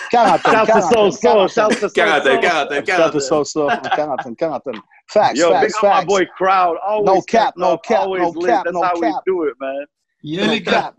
quarantaine, 0.10 0.65
quarantaine, 0.65 2.84
quarantaine. 2.84 2.86
Shout 2.86 3.12
to 3.12 3.19
Soul 3.19 3.45
Quarantaine, 3.45 3.50
Soul. 3.50 3.69
quarantaine, 3.93 4.36
quarantaine. 4.36 4.36
Quarantaine. 4.36 4.82
Facts, 5.08 5.39
Yo, 5.39 5.50
big 5.52 5.60
facts, 5.60 5.84
my 5.84 5.89
facts. 5.89 6.06
boy 6.06 6.26
Crowd. 6.38 6.78
Always 6.86 7.06
No 7.06 7.21
cap, 7.21 7.54
no 7.58 7.78
cap, 7.78 8.00
always 8.02 8.21
no 8.24 8.30
lit. 8.41 8.48
cap, 8.50 8.63
That's 8.63 8.74
no 8.74 8.82
how 8.82 8.93
we 8.95 9.02
cap. 9.12 9.21
do 9.28 9.43
it, 9.43 9.54
man. 9.60 9.86
Yeah, 10.24 10.45
No 10.48 10.52
les 10.54 10.62
gars. 10.62 10.71
cap, 10.71 10.95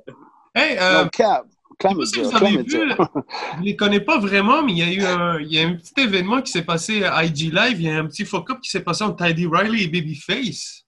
Hey, 0.54 0.78
euh, 0.78 1.02
no 1.04 1.08
cap. 1.10 1.44
Je 1.82 1.88
sais 2.04 2.22
pas 2.22 2.28
si 2.28 2.30
Chlamydia, 2.30 2.30
vous 2.30 2.36
avez 2.36 2.56
vu, 2.56 2.64
chlamydia. 2.64 2.84
là, 2.86 3.10
je 3.58 3.62
les 3.64 3.76
connais 3.76 4.00
pas 4.00 4.18
vraiment, 4.18 4.62
mais 4.62 4.72
il 4.72 4.78
y 4.78 4.82
a 4.82 4.92
eu 4.92 5.04
un, 5.04 5.38
il 5.40 5.52
y 5.52 5.58
a 5.60 5.66
un 5.66 5.74
petit 5.74 5.92
événement 6.00 6.40
qui 6.42 6.50
s'est 6.52 6.62
passé 6.64 7.04
à 7.04 7.24
IG 7.24 7.52
Live. 7.52 7.80
Il 7.80 7.86
y 7.86 7.90
a 7.90 7.98
un 7.98 8.06
petit 8.06 8.24
fuck-up 8.24 8.58
qui 8.62 8.70
s'est 8.70 8.80
passé 8.80 9.04
entre 9.04 9.24
Tidy 9.24 9.46
Riley 9.46 9.82
et 9.84 9.88
Babyface. 9.88 10.82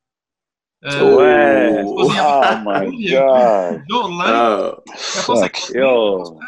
Euh, 0.85 1.17
Ouais. 1.17 1.83
Oh. 1.85 2.09
my 2.09 2.89
il 2.99 3.11
y 3.11 3.17
a 3.17 3.73
eu 3.73 3.77
un 3.77 3.83
God. 3.89 4.11
Ah. 4.25 4.77
Yo. 5.75 6.39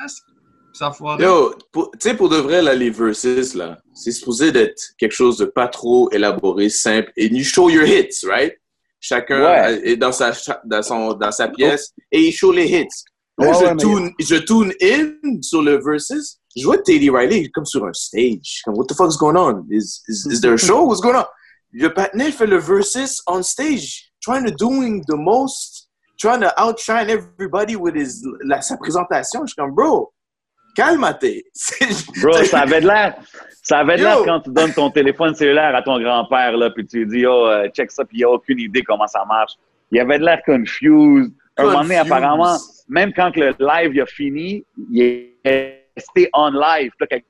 Yo, 1.19 1.55
pour- 1.73 1.91
tu 1.93 1.99
sais, 2.01 2.15
pour 2.15 2.29
de 2.31 2.37
vrai, 2.37 2.63
là, 2.63 2.75
les 2.75 2.91
verses, 2.91 3.55
là, 3.55 3.77
c'est 3.93 4.13
supposé 4.13 4.51
d'être 4.53 4.81
quelque 4.97 5.13
chose 5.13 5.37
de 5.37 5.45
pas 5.45 5.69
trop 5.69 6.11
élaboré, 6.13 6.69
simple. 6.71 7.13
Et 7.17 7.27
you 7.27 7.45
show 7.45 7.69
your 7.69 7.85
hits, 7.85 8.25
right? 8.27 8.55
Chacun 9.01 9.43
Ouais. 9.43 9.81
est 9.91 9.97
dans 9.97 10.13
sa, 10.13 10.33
dans, 10.65 10.83
son, 10.83 11.13
dans 11.15 11.33
sa 11.33 11.49
pièce 11.49 11.93
et 12.13 12.21
il 12.29 12.33
show 12.33 12.53
les 12.53 12.67
hits. 12.67 12.87
Là, 13.41 13.49
Ouais, 13.49 13.55
je, 13.55 13.65
ouais, 13.65 13.75
mais- 13.75 13.83
tune, 13.83 14.11
je 14.21 14.37
tune 14.37 14.73
in 14.83 15.41
sur 15.43 15.63
le 15.63 15.77
verses. 15.83 16.39
Je 16.57 16.65
vois 16.65 16.79
Teddy 16.79 17.11
Riley 17.11 17.49
comme 17.51 17.65
sur 17.65 17.85
un 17.87 17.93
stage. 17.93 18.61
Comme, 18.65 18.77
what 18.77 18.87
the 18.87 18.95
fuck's 18.95 19.17
going 19.17 19.37
on? 19.37 19.65
Is, 19.71 20.03
is, 20.09 20.27
is 20.31 20.41
there 20.41 20.55
a 20.55 20.59
show? 20.59 20.85
What's 20.85 21.01
going 21.01 21.17
on? 21.17 21.25
Le 21.73 21.89
patinet 21.89 22.33
fait 22.33 22.47
le 22.47 22.59
verses 22.59 23.23
on 23.27 23.43
stage, 23.43 24.11
trying 24.21 24.45
to 24.45 24.51
doing 24.51 25.03
the 25.07 25.17
most, 25.17 25.89
trying 26.21 26.41
to 26.41 26.51
outshine 26.61 27.09
everybody 27.09 27.77
with 27.77 27.95
his, 27.95 28.23
la, 28.45 28.61
sa 28.61 28.77
présentation. 28.77 29.43
Je 29.47 29.53
suis 29.53 29.57
comme, 29.57 29.75
bro, 29.75 30.13
calme-toi. 30.77 31.43
Bro, 32.23 32.45
ça 32.45 32.61
avait 32.61 32.81
de 32.81 32.87
l'air. 32.89 33.17
Ça 33.63 33.79
avait 33.79 33.99
de 33.99 34.03
l'air 34.03 34.23
quand 34.25 34.41
tu 34.41 34.51
donnes 34.51 34.73
ton 34.73 34.91
téléphone 34.91 35.35
cellulaire 35.35 35.75
à 35.77 35.83
ton 35.83 36.01
grand-père, 36.01 36.57
là, 36.57 36.71
puis 36.71 36.87
tu 36.87 37.05
lui 37.05 37.19
dis, 37.19 37.27
oh, 37.27 37.49
check 37.75 37.91
ça, 37.93 38.05
puis 38.05 38.19
il 38.19 38.25
a 38.25 38.31
aucune 38.31 38.59
idée 38.59 38.83
comment 38.83 39.07
ça 39.07 39.25
marche. 39.27 39.53
Il 39.93 40.01
avait 40.01 40.19
de 40.19 40.25
l'air 40.25 40.41
confused. 40.45 41.33
Un 41.57 41.65
moment 41.65 41.83
donné, 41.83 41.97
apparemment, 41.97 42.57
même 42.89 43.13
quand 43.13 43.33
que 43.33 43.41
le 43.41 43.55
live 43.59 43.95
il 43.95 44.01
a 44.01 44.07
fini, 44.07 44.65
il 44.93 45.03
est 45.03 45.77
resté 45.97 46.29
on 46.35 46.51
live. 46.51 46.91
Là, 47.01 47.07
quelqu'un 47.07 47.25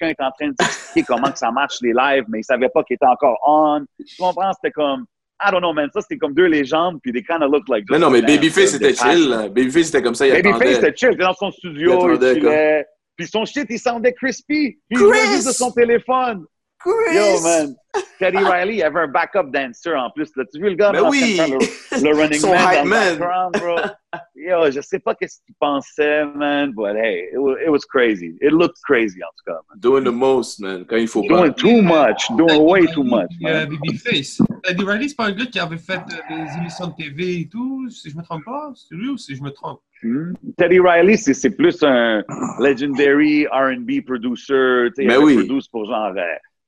est 0.00 0.20
en 0.20 0.30
train 0.30 0.48
d'expliquer 0.48 1.02
comment 1.08 1.30
que 1.30 1.38
ça 1.38 1.50
marche 1.50 1.78
les 1.82 1.92
lives, 1.92 2.24
mais 2.28 2.40
il 2.40 2.44
savait 2.44 2.68
pas 2.68 2.82
qu'il 2.84 2.94
était 2.94 3.06
encore 3.06 3.38
on. 3.46 3.84
Tu 3.98 4.16
comprends? 4.18 4.52
C'était 4.54 4.72
comme, 4.72 5.06
I 5.40 5.50
don't 5.50 5.60
know, 5.60 5.72
man. 5.72 5.88
Ça, 5.92 6.00
c'était 6.00 6.16
comme 6.16 6.34
deux 6.34 6.46
légendes, 6.46 6.98
puis 7.02 7.12
they 7.12 7.22
kind 7.22 7.42
of 7.42 7.50
look 7.50 7.68
like. 7.68 7.84
Mais 7.90 7.98
non, 7.98 8.10
mais 8.10 8.22
Babyface 8.22 8.70
c'est 8.70 8.76
était 8.76 8.88
des 8.88 8.94
chill. 8.94 9.50
Babyface 9.54 9.88
était 9.88 10.02
comme 10.02 10.14
ça, 10.14 10.26
il 10.26 10.32
Babyface 10.32 10.60
attendait. 10.60 10.88
était 10.88 10.96
chill. 10.96 11.08
Il 11.10 11.14
était 11.14 11.24
dans 11.24 11.34
son 11.34 11.50
studio, 11.50 12.14
Il 12.14 12.22
il, 12.22 12.34
chillait. 12.34 12.86
Puis 13.16 13.26
son 13.26 13.44
shit, 13.44 13.66
il 13.70 13.78
soundait 13.78 14.12
crispy. 14.12 14.78
Puis 14.88 14.98
il 15.00 15.44
de 15.44 15.52
son 15.52 15.70
téléphone. 15.72 16.44
Yo, 16.86 17.40
man. 17.42 17.76
Teddy 18.18 18.36
Riley, 18.44 18.76
il 18.76 18.82
avait 18.82 19.00
un 19.00 19.08
backup 19.08 19.50
dancer 19.50 19.94
en 19.94 20.10
plus. 20.10 20.30
L'as-tu 20.36 20.60
vu 20.60 20.68
le 20.70 20.74
gars? 20.74 20.92
En 20.92 21.10
oui. 21.10 21.38
Le, 21.38 22.02
le 22.02 22.16
running 22.16 22.38
Son 22.38 22.50
man 22.50 22.86
man. 22.88 23.18
background, 23.18 23.54
bro? 23.58 23.76
Yo, 24.36 24.70
je 24.70 24.80
sais 24.80 24.98
pas 24.98 25.14
qu'est-ce 25.14 25.38
qu'il 25.44 25.54
pensait, 25.58 26.24
man. 26.26 26.72
But 26.72 26.96
hey, 26.96 27.30
it 27.32 27.38
was, 27.38 27.56
it 27.64 27.70
was 27.70 27.84
crazy. 27.88 28.36
It 28.40 28.52
looked 28.52 28.78
crazy, 28.84 29.20
en 29.22 29.28
tout 29.38 29.50
cas, 29.52 29.58
man. 29.68 29.80
Doing 29.80 30.04
the 30.04 30.12
most, 30.14 30.60
man, 30.60 30.84
quand 30.84 30.96
il 30.96 31.08
faut 31.08 31.22
pas. 31.22 31.36
Doing 31.48 31.54
too 31.54 31.82
much. 31.82 32.28
Doing 32.36 32.46
Teddy 32.48 32.60
way 32.60 32.80
Riley, 32.80 32.94
too 32.94 33.02
much, 33.04 33.30
man. 33.40 33.68
Babyface. 33.68 34.40
Teddy 34.64 34.84
Riley, 34.84 35.08
c'est 35.08 35.16
pas 35.16 35.26
un 35.26 35.32
gars 35.32 35.46
qui 35.46 35.58
avait 35.58 35.78
fait 35.78 35.98
euh, 35.98 36.44
des 36.44 36.58
émissions 36.60 36.86
de 36.88 36.94
TV 37.02 37.40
et 37.40 37.48
tout, 37.48 37.88
si 37.90 38.10
je 38.10 38.16
me 38.16 38.22
trompe 38.22 38.44
pas? 38.44 38.70
C'est 38.74 38.94
lui 38.94 39.08
ou 39.08 39.16
si 39.16 39.34
je 39.34 39.42
me 39.42 39.50
trompe? 39.50 39.80
Hmm? 40.02 40.32
Teddy 40.58 40.78
Riley, 40.78 41.16
c'est 41.16 41.50
plus 41.50 41.82
un 41.82 42.22
legendary 42.60 43.46
R&B 43.46 44.04
producer. 44.04 44.88
tu 44.94 45.02
Il 45.02 45.06
Mais 45.08 45.14
avait 45.14 45.24
oui. 45.24 45.34
produit 45.46 45.66
pour 45.72 45.86
genre 45.86 46.12
euh, 46.16 46.22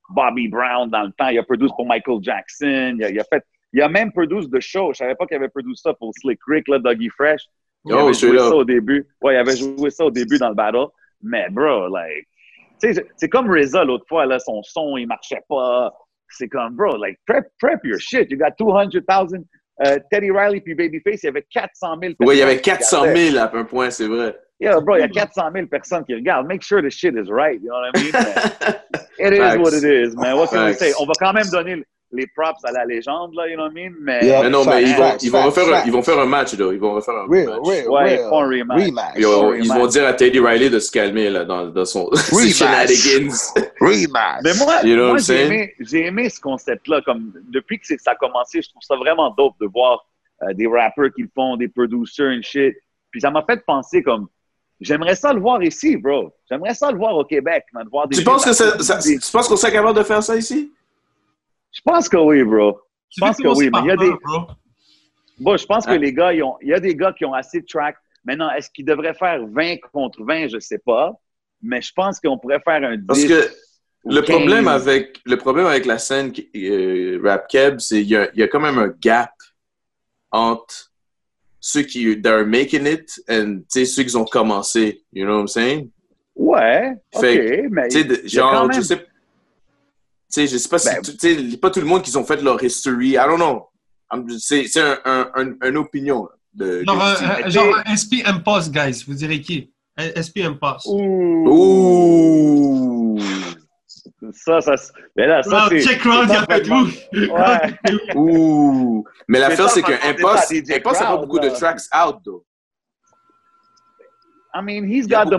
Bobby 0.09 0.49
Brown 0.49 0.89
dans 0.91 1.03
le 1.03 1.13
temps. 1.13 1.29
Il 1.29 1.39
a 1.39 1.43
produit 1.43 1.69
pour 1.77 1.87
Michael 1.87 2.19
Jackson. 2.23 2.97
Il 2.99 3.05
a, 3.05 3.11
il 3.11 3.21
a 3.21 3.25
fait, 3.25 3.45
il 3.73 3.83
a 3.83 3.89
même 3.89 4.11
produit 4.13 4.49
de 4.49 4.61
show. 4.61 4.93
Je 4.93 4.99
savais 4.99 5.15
pas 5.15 5.27
qu'il 5.27 5.37
avait 5.37 5.49
produit 5.49 5.77
ça 5.77 5.93
pour 5.95 6.13
Slick 6.21 6.39
Rick, 6.47 6.69
là, 6.69 6.79
Dougie 6.79 7.11
Fresh. 7.11 7.43
Il 7.85 7.95
Oh, 7.95 7.99
avait 7.99 8.13
joué 8.15 8.39
ça 8.39 8.55
au 8.57 8.65
début. 8.65 9.07
Ouais, 9.23 9.35
il 9.35 9.39
avait 9.39 9.57
joué 9.57 9.91
ça 9.91 10.05
au 10.05 10.11
début 10.11 10.39
dans 10.39 10.49
le 10.49 10.55
battle. 10.55 10.87
Mais 11.23 11.49
bro, 11.51 11.89
like, 11.89 12.27
c'est- 12.79 13.29
comme 13.29 13.51
RZA 13.51 13.85
l'autre 13.85 14.05
fois, 14.09 14.25
là, 14.27 14.39
son 14.39 14.63
son, 14.63 14.97
il 14.97 15.07
marchait 15.07 15.43
pas. 15.49 15.93
C'est 16.31 16.49
comme, 16.49 16.75
bro, 16.77 16.97
like, 16.97 17.19
prep, 17.27 17.47
prep 17.61 17.81
your 17.85 17.99
shit. 17.99 18.31
You 18.31 18.37
got 18.39 18.51
200,000. 18.59 19.45
Euh, 19.87 19.99
Teddy 20.11 20.31
Riley 20.31 20.61
puis 20.61 20.75
Babyface, 20.75 21.23
il 21.23 21.27
y 21.27 21.29
avait 21.29 21.47
400 21.51 21.97
000 22.03 22.15
Oui, 22.21 22.35
il 22.37 22.39
y 22.39 22.43
avait 22.43 22.57
personnes 22.57 22.63
qui 22.63 22.63
400 22.63 23.01
regardaient. 23.03 23.31
000 23.31 23.39
à 23.45 23.57
un 23.57 23.65
point, 23.65 23.91
c'est 23.91 24.07
vrai. 24.09 24.37
Yeah, 24.61 24.81
bro, 24.81 24.97
il 24.97 25.01
y 25.01 25.03
a 25.05 25.09
400 25.09 25.51
000 25.55 25.67
personnes 25.69 26.05
qui 26.05 26.15
regardent. 26.15 26.49
Make 26.49 26.63
sure 26.63 26.83
the 26.83 26.91
shit 26.91 27.15
is 27.15 27.31
right. 27.31 27.61
You 27.63 27.69
know 27.69 27.79
what 27.79 27.97
I 27.97 28.03
mean? 28.03 28.13
It 29.21 29.33
is 29.33 29.39
Facts. 29.39 29.59
what 29.59 29.73
it 29.73 29.85
is, 29.85 30.17
man. 30.17 30.37
What 30.37 30.49
can 30.51 30.65
we 30.67 30.75
say? 30.75 30.93
On 31.01 31.07
va 31.07 31.13
quand 31.19 31.33
même 31.33 31.47
donner 31.51 31.85
les 32.13 32.27
props 32.29 32.65
à 32.65 32.73
la 32.73 32.85
légende, 32.87 33.35
là, 33.35 33.47
you 33.49 33.55
know 33.57 33.65
what 33.65 33.73
I 33.73 33.75
mean? 33.75 33.95
Mais, 34.01 34.21
Yeah. 34.25 34.43
Mais 34.43 34.51
non, 34.51 34.65
mais 34.65 34.83
ils 34.83 34.95
vont, 34.97 35.03
Facts, 35.11 35.23
ils, 35.25 35.31
vont 35.31 35.43
facts, 35.43 35.47
refaire 35.59 35.75
un, 35.75 35.85
ils 35.87 35.93
vont 35.93 36.03
faire 36.03 36.19
un 36.19 36.27
match, 36.27 36.55
là. 36.59 36.73
Ils 36.73 36.79
vont 36.81 36.95
refaire 36.95 37.15
un 37.17 37.27
Real, 37.29 37.47
match. 37.49 37.59
real, 37.69 37.89
Ouais, 37.89 38.05
real. 38.17 38.29
font 38.31 38.41
un 38.41 38.49
rematch. 38.49 38.85
Rematch. 38.87 39.15
Ils, 39.17 39.25
vont- 39.27 39.53
ils 39.55 39.89
dire 39.89 40.07
à 40.07 40.13
Teddy 40.15 40.41
Riley 40.41 40.71
de 40.71 40.79
se 40.79 40.91
calmer, 40.91 41.29
là, 41.31 41.45
dans, 41.45 41.67
dans 41.67 41.85
son 41.85 42.09
shenanigans. 42.15 43.53
Rematch. 43.81 44.41
Mais 44.43 44.55
moi, 44.59 44.75
You 44.85 44.95
know 44.97 45.03
what 45.05 45.09
moi 45.09 45.13
I'm 45.13 45.19
j'ai 45.19 45.23
saying? 45.25 45.53
aimé, 45.53 45.75
j'ai 45.81 46.07
aimé 46.07 46.29
ce 46.31 46.41
concept-là. 46.41 47.03
Comme 47.03 47.33
depuis 47.51 47.79
que 47.79 47.87
ça 47.99 48.13
a 48.13 48.15
commencé, 48.17 48.63
je 48.63 48.69
trouve 48.71 48.83
ça 48.83 48.97
vraiment 48.97 49.31
dope 49.37 49.55
de 49.61 49.67
voir 49.67 50.07
euh, 50.43 50.53
des 50.55 50.67
rappers 50.67 51.13
qui 51.15 51.23
le 51.23 51.29
font, 51.35 51.57
des 51.57 51.69
producers 51.69 52.27
and 52.29 52.43
shit. 52.43 52.75
Puis 53.11 53.21
ça 53.21 53.31
m'a 53.31 53.43
fait 53.45 53.63
penser 53.67 54.03
comme, 54.03 54.29
j'aimerais 54.81 55.15
ça 55.15 55.33
le 55.33 55.41
voir 55.41 55.63
ici, 55.63 55.97
bro. 55.97 56.33
J'aimerais 56.49 56.75
ça 56.75 56.91
le 56.91 56.99
voir 56.99 57.17
au 57.17 57.25
Québec, 57.25 57.65
man. 57.73 57.87
Voir 57.91 58.09
des 58.09 58.17
Tu 58.17 58.25
penses 58.25 58.45
que 58.45 58.53
ça, 58.53 58.79
ça- 58.81 58.99
tu 58.99 59.19
penses 59.33 59.49
qu'on 59.49 59.57
serait 59.57 59.73
capable 59.73 59.99
de 59.99 60.05
faire 60.05 60.23
ça 60.23 60.37
ici? 60.37 60.73
Je 61.73 61.81
pense 61.85 62.09
que 62.09 62.17
oui, 62.17 62.43
bro. 62.45 62.79
Je 63.11 63.21
pense 63.21 63.37
que 63.37 63.49
oui, 63.49 63.71
mais 63.73 63.81
il 63.83 63.87
y 63.87 63.91
a 63.91 63.97
des, 63.97 64.11
bro? 64.11 64.47
Bon, 65.39 65.57
je 65.57 65.67
pense 65.67 65.87
que 65.87 65.93
Ah. 65.93 65.97
les 65.97 66.13
gars, 66.13 66.33
ils 66.33 66.43
ont, 66.43 66.57
il 66.63 66.69
y 66.69 66.75
a 66.75 66.81
des 66.81 66.95
gars 66.97 67.13
qui 67.13 67.25
ont 67.25 67.33
assez 67.35 67.61
de 67.61 67.67
tracks. 67.67 67.97
Maintenant, 68.25 68.51
est-ce 68.51 68.69
qu'ils 68.71 68.85
devraient 68.85 69.15
faire 69.15 69.41
20 69.47 69.77
contre 69.93 70.23
20? 70.25 70.49
Je 70.49 70.59
sais 70.59 70.79
pas. 70.79 71.13
Mais 71.63 71.81
je 71.81 71.93
pense 71.95 72.21
qu'on 72.21 72.39
pourrait 72.39 72.61
faire 72.61 72.83
un 72.83 72.97
10. 72.97 73.07
Parce 73.07 73.25
que 73.25 73.49
le 74.05 74.21
15. 74.23 74.37
problème 74.37 74.69
avec, 74.69 75.21
le 75.25 75.37
problème 75.37 75.67
avec 75.67 75.87
la 75.87 75.99
scène 75.99 76.33
euh, 76.57 77.21
rap 77.25 77.49
keb, 77.49 77.79
c'est 77.79 77.97
qu'il 78.03 78.11
y 78.11 78.17
a, 78.17 78.29
il 78.33 78.41
y 78.41 78.43
a 78.43 78.49
quand 78.49 78.61
même 78.61 78.79
un 78.79 78.89
gap 79.01 79.33
entre 80.31 80.91
ceux 81.61 81.83
qui 81.83 82.21
are 82.25 82.45
making 82.47 82.87
it 82.87 83.21
and 83.29 83.59
tu 83.71 83.81
sais, 83.81 83.85
ceux 83.85 84.03
qui 84.05 84.17
ont 84.17 84.25
commencé. 84.25 85.03
You 85.13 85.25
know 85.25 85.35
what 85.35 85.41
I'm 85.43 85.49
saying? 85.49 85.91
Ouais, 86.37 86.93
OK. 87.15 87.21
Fait 87.21 87.69
mais 87.71 87.83
a 87.97 88.05
quand 88.05 88.29
genre, 88.29 88.69
même- 88.69 88.77
je 88.81 88.87
sais, 88.87 88.97
tu 88.99 89.05
sais, 90.29 90.47
je 90.47 90.57
sais 90.57 90.69
pas 90.69 90.79
si, 90.79 90.89
Ben- 90.89 91.03
tu 91.03 91.17
sais, 91.51 91.57
pas 91.57 91.71
tout 91.71 91.81
le 91.81 91.87
monde 91.87 92.03
qui 92.03 92.17
ont 92.17 92.25
fait 92.25 92.41
leur 92.43 92.63
history. 92.63 93.11
I 93.11 93.17
don't 93.27 93.37
know. 93.39 93.69
I'm 94.13 94.29
just- 94.29 94.47
C'est 94.47 94.67
c'est 94.69 94.81
un, 94.81 94.99
un, 95.05 95.31
un, 95.35 95.69
une 95.69 95.77
opinion. 95.79 96.29
De, 96.55 96.83
Genre, 96.85 96.97
de- 96.97 97.25
un- 97.25 97.37
Mais 97.45 97.51
genre 97.51 97.75
SP 97.87 98.23
Impasse, 98.25 98.71
guys. 98.71 99.05
Vous 99.07 99.15
direz 99.15 99.41
qui? 99.41 99.71
SP 99.99 100.43
Impasse. 100.45 100.85
Ouh. 100.87 101.45
Ouh! 101.49 102.18
Ça, 104.45 104.61
ça. 104.61 104.77
se- 104.77 104.93
Mais 105.17 105.27
là, 105.27 105.43
ça, 105.43 105.67
c'est. 105.69 105.81
check 105.81 105.99
Crowd, 106.01 106.27
il 106.29 106.33
y 106.33 106.37
a 106.37 106.47
pas 106.47 106.61
de 106.61 106.69
vous. 106.69 106.89
Ouais. 107.13 108.15
Ouh! 108.15 109.05
Mais 109.29 109.39
l'affaire, 109.41 109.69
ça, 109.69 109.75
c'est 109.75 109.83
qu'un 109.83 109.99
ça 109.99 110.13
DJ 110.55 110.71
Impasse 110.77 111.01
n'a 111.01 111.07
pas 111.07 111.17
beaucoup 111.19 111.39
de 111.39 111.49
tracks 111.51 111.81
out, 111.95 112.17
though. 112.25 112.45
I 114.55 114.63
mean, 114.63 114.85
he's 114.89 115.05
Il 115.07 115.11
y 115.11 115.15
a 115.15 115.25
got 115.25 115.31
the 115.31 115.39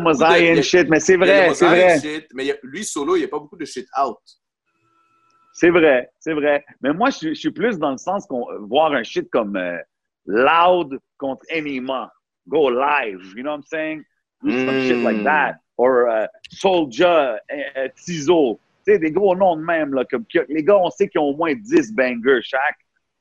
and 0.60 0.62
shit, 0.62 0.88
mais 0.90 1.00
c'est 1.00 1.18
vrai, 1.18 1.54
c'est 1.54 1.66
vrai. 1.68 2.00
shit, 2.00 2.28
mais 2.34 2.58
lui, 2.64 2.84
solo, 2.86 3.16
il 3.16 3.20
n'y 3.20 3.26
a 3.26 3.28
pas 3.28 3.40
beaucoup 3.40 3.58
de 3.58 3.66
shit 3.66 3.88
out. 4.00 4.18
C'est 5.54 5.72
vrai, 5.72 6.10
c'est 6.20 6.34
vrai. 6.34 6.64
Mais 6.82 6.94
moi, 6.94 7.10
je, 7.10 7.18
suis- 7.18 7.36
je 7.36 7.40
suis 7.40 7.52
plus 7.52 7.78
dans 7.78 7.92
le 7.92 7.98
sens 7.98 8.26
qu'on 8.28 8.46
voir 8.68 8.94
un 8.94 9.04
shit 9.04 9.30
comme 9.30 9.56
euh, 9.58 9.78
Loud 10.26 11.00
contre 11.18 11.44
Enima. 11.50 12.12
Go 12.48 12.70
live, 12.70 13.20
you 13.36 13.44
know 13.44 13.52
what 13.52 13.58
I'm 13.58 13.64
saying? 13.64 14.04
Do 14.42 14.52
some 14.52 14.82
shit 14.88 14.98
like 15.04 15.18
Mm. 15.18 15.24
that. 15.26 15.56
Or 15.78 16.08
uh, 16.10 16.28
Soulja, 16.54 17.38
euh, 17.52 17.58
euh, 17.78 17.88
Tizo. 17.96 18.60
Des 18.98 19.12
gros 19.12 19.36
noms 19.36 19.56
de 19.58 19.62
même. 19.62 19.94
Là, 19.94 20.04
comme, 20.10 20.26
que- 20.26 20.46
les 20.50 20.64
gars, 20.64 20.78
on 20.78 20.90
sait 20.90 21.08
qu'ils 21.08 21.22
ont 21.22 21.26
au 21.26 21.36
moins 21.36 21.54
10 21.54 21.94
bangers 21.94 22.42
chaque. 22.42 22.78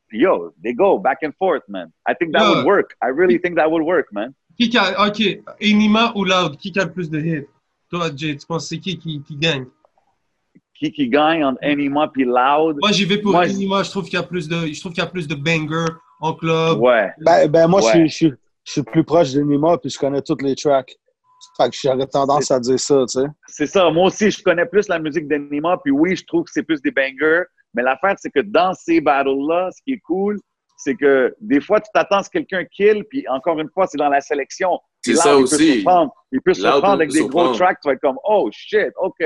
Puis 0.08 0.20
yo, 0.20 0.54
they 0.62 0.72
go 0.72 0.98
back 0.98 1.18
and 1.22 1.32
forth, 1.38 1.64
man. 1.68 1.90
I 2.08 2.14
think 2.18 2.32
that 2.32 2.40
Yeah. 2.40 2.50
would 2.56 2.66
work. 2.66 2.96
I 3.02 3.08
really 3.10 3.38
think 3.38 3.56
that 3.56 3.68
would 3.68 3.82
work, 3.84 4.06
man. 4.12 4.32
Qui 4.58 4.74
a, 4.78 5.06
ok, 5.06 5.20
Enima 5.60 6.12
ou 6.16 6.24
Loud, 6.24 6.56
qui 6.56 6.72
a 6.78 6.84
le 6.84 6.92
plus 6.92 7.10
de 7.10 7.18
hits? 7.20 7.46
Toi, 7.90 8.08
Jay, 8.16 8.34
tu 8.36 8.46
penses 8.46 8.64
que 8.64 8.74
c'est 8.76 8.78
qui, 8.80 8.98
qui 8.98 9.22
qui 9.22 9.36
gagne? 9.36 9.66
Qui 10.74 10.90
qui 10.92 11.08
gagne 11.08 11.44
entre 11.44 11.58
Enima 11.62 12.08
puis 12.08 12.24
Loud? 12.24 12.76
Moi, 12.80 12.92
j'y 12.92 13.04
vais 13.04 13.18
pour 13.18 13.32
Moi, 13.32 13.46
je- 13.46 13.52
Enima. 13.54 13.82
Je 13.82 13.90
trouve 13.90 14.04
qu'il 14.04 14.14
y 14.14 14.16
a 14.16 14.22
plus 14.22 14.48
de, 14.48 14.66
je 14.66 14.80
trouve 14.80 14.92
qu'il 14.92 15.02
y 15.02 15.06
a 15.06 15.10
plus 15.10 15.26
de 15.28 15.34
bangers 15.34 15.92
en 16.20 16.32
club. 16.32 16.78
Ouais. 16.78 17.10
Ben, 17.20 17.48
ben 17.48 17.66
moi, 17.68 17.80
Ouais. 17.84 17.86
je, 17.92 17.98
suis- 17.98 18.08
je, 18.08 18.14
suis- 18.14 18.32
je 18.64 18.72
suis 18.72 18.82
plus 18.82 19.04
proche 19.04 19.32
de 19.32 19.40
Nima 19.42 19.76
puis 19.78 19.90
je 19.90 19.98
connais 19.98 20.22
toutes 20.22 20.42
les 20.42 20.54
tracks. 20.54 20.96
Fait 21.60 21.70
que 21.70 21.76
j'aurais 21.82 22.06
tendance 22.06 22.50
à 22.50 22.60
dire 22.60 22.78
ça, 22.78 23.04
tu 23.10 23.20
sais. 23.20 23.26
C'est 23.48 23.66
ça. 23.66 23.90
Moi 23.90 24.06
aussi, 24.06 24.30
je 24.30 24.42
connais 24.42 24.66
plus 24.66 24.88
la 24.88 24.98
musique 24.98 25.26
d'Anima. 25.26 25.78
Puis 25.82 25.90
oui, 25.92 26.14
je 26.16 26.24
trouve 26.24 26.44
que 26.44 26.50
c'est 26.52 26.62
plus 26.62 26.80
des 26.82 26.90
bangers. 26.90 27.42
Mais 27.74 27.82
l'affaire, 27.82 28.14
c'est 28.18 28.30
que 28.30 28.40
dans 28.40 28.72
ces 28.74 29.00
battles-là, 29.00 29.70
ce 29.76 29.82
qui 29.82 29.92
est 29.94 30.00
cool, 30.00 30.38
c'est 30.76 30.94
que 30.94 31.34
des 31.40 31.60
fois, 31.60 31.80
tu 31.80 31.90
t'attends 31.92 32.18
à 32.18 32.22
ce 32.22 32.30
que 32.30 32.38
quelqu'un 32.38 32.64
kill. 32.64 33.04
Puis 33.10 33.26
encore 33.28 33.58
une 33.58 33.68
fois, 33.70 33.86
c'est 33.86 33.98
dans 33.98 34.08
la 34.08 34.20
sélection. 34.20 34.78
C'est 35.04 35.14
ça 35.16 35.30
Il 35.34 35.38
peut 35.38 35.42
aussi. 35.42 35.72
surprendre. 35.74 36.12
Il 36.32 36.40
peut 36.40 36.54
surprendre 36.54 36.82
peut 36.86 37.02
avec 37.02 37.10
des 37.10 37.26
gros 37.26 37.52
tracks. 37.54 37.78
Tu 37.82 37.88
vas 37.88 37.94
être 37.94 38.00
comme, 38.00 38.18
oh 38.24 38.48
shit, 38.52 38.92
OK. 39.00 39.24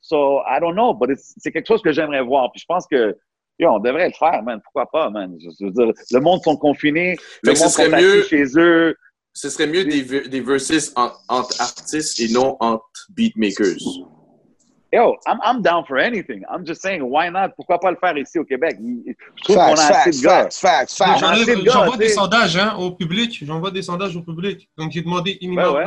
So, 0.00 0.40
I 0.46 0.60
don't 0.60 0.74
know. 0.74 0.94
But 0.94 1.10
it's- 1.10 1.34
c'est 1.38 1.50
quelque 1.50 1.66
chose 1.66 1.82
que 1.82 1.92
j'aimerais 1.92 2.22
voir. 2.22 2.50
Puis 2.52 2.60
je 2.60 2.66
pense 2.66 2.86
que. 2.86 3.16
Yo, 3.58 3.70
on 3.70 3.78
devrait 3.78 4.08
le 4.08 4.14
faire, 4.14 4.42
man. 4.42 4.60
Pourquoi 4.64 4.86
pas, 4.90 5.10
man? 5.10 5.36
Je, 5.40 5.48
je 5.60 5.66
veux 5.66 5.70
dire, 5.70 5.92
le 6.10 6.20
monde 6.20 6.42
sont 6.42 6.56
confinés. 6.56 7.16
Le 7.44 7.50
monde 7.52 7.68
sont 7.68 7.82
assis 7.92 8.04
mieux- 8.04 8.22
chez 8.22 8.44
eux. 8.56 8.96
Ce 9.36 9.50
serait 9.50 9.66
mieux 9.66 9.84
des, 9.84 10.02
des 10.28 10.40
verses 10.40 10.92
en- 10.96 11.10
entre 11.28 11.60
artistes 11.60 12.20
et 12.20 12.28
non 12.32 12.56
entre 12.60 12.84
beatmakers. 13.10 13.76
Yo, 14.92 15.16
I'm, 15.26 15.38
I'm 15.44 15.60
down 15.60 15.84
for 15.84 15.98
anything. 15.98 16.42
I'm 16.48 16.64
just 16.64 16.80
saying, 16.80 17.02
why 17.02 17.28
not? 17.28 17.48
Pourquoi 17.56 17.80
pas 17.80 17.90
le 17.90 17.96
faire 17.96 18.16
ici 18.16 18.38
au 18.38 18.44
Québec? 18.44 18.76
Je 18.80 19.12
trouve 19.42 19.56
qu'on 19.56 19.74
Facts, 19.74 19.80
a 19.80 20.00
assez 20.02 20.12
facts, 20.22 21.00
de 21.00 21.64
gars. 21.64 21.72
J'envoie 21.72 21.96
des 21.96 22.08
sondages 22.10 22.56
hein, 22.56 22.76
au 22.78 22.92
public. 22.92 23.42
J'envoie 23.44 23.72
des 23.72 23.82
sondages 23.82 24.16
au 24.16 24.22
public. 24.22 24.68
Donc, 24.78 24.92
j'ai 24.92 25.02
demandé 25.02 25.36
Enima 25.42 25.68
Ouais, 25.72 25.78
ouais. 25.78 25.84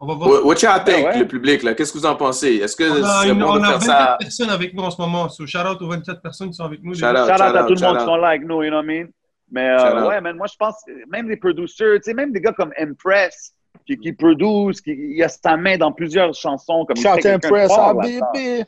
On 0.00 0.06
va 0.06 0.14
voir. 0.14 0.46
What, 0.46 0.54
y'all 0.62 0.82
think, 0.84 1.06
ouais. 1.08 1.18
le 1.18 1.26
public, 1.28 1.62
là? 1.64 1.74
Qu'est-ce 1.74 1.92
que 1.92 1.98
vous 1.98 2.06
en 2.06 2.14
pensez? 2.16 2.54
Est-ce 2.54 2.74
que 2.76 2.84
On 2.84 3.04
a, 3.04 3.26
une- 3.26 3.38
bon 3.38 3.50
on 3.50 3.56
de 3.56 3.60
a 3.64 3.64
faire 3.64 3.78
24 3.80 3.86
ça? 3.86 4.16
personnes 4.18 4.50
avec 4.50 4.72
nous 4.72 4.82
en 4.82 4.90
ce 4.92 5.00
moment. 5.02 5.28
So, 5.28 5.44
shout 5.44 5.58
out 5.58 5.82
aux 5.82 5.88
24 5.88 6.22
personnes 6.22 6.48
qui 6.48 6.54
sont 6.54 6.64
avec 6.64 6.82
nous. 6.82 6.94
Shout 6.94 7.04
out. 7.04 7.26
Shout 7.26 7.32
out 7.34 7.40
à 7.42 7.64
tout 7.64 7.74
le 7.74 7.80
monde 7.84 7.98
qui 7.98 8.04
sont 8.04 8.16
là 8.16 8.28
avec 8.28 8.42
nous, 8.46 8.62
you 8.62 8.70
know 8.70 8.76
what 8.78 8.84
I 8.84 8.86
mean? 8.86 9.08
Mais 9.50 9.68
euh, 9.68 10.08
ouais, 10.08 10.20
man, 10.20 10.36
moi 10.36 10.46
je 10.46 10.56
pense, 10.58 10.76
même 11.08 11.28
des 11.28 11.36
producers, 11.36 11.96
tu 11.96 12.02
sais, 12.02 12.14
même 12.14 12.32
des 12.32 12.40
gars 12.40 12.52
comme 12.52 12.72
Impress, 12.78 13.54
qui, 13.86 13.96
qui 13.96 14.12
produisent, 14.12 14.80
qui 14.80 14.92
il 14.92 15.22
a 15.22 15.28
sa 15.28 15.56
main 15.56 15.76
dans 15.78 15.92
plusieurs 15.92 16.34
chansons, 16.34 16.84
comme 16.86 16.96
Shout 16.96 17.26
Impress, 17.26 17.68
fort 17.72 17.90
ah, 17.90 17.94
baby. 17.94 18.64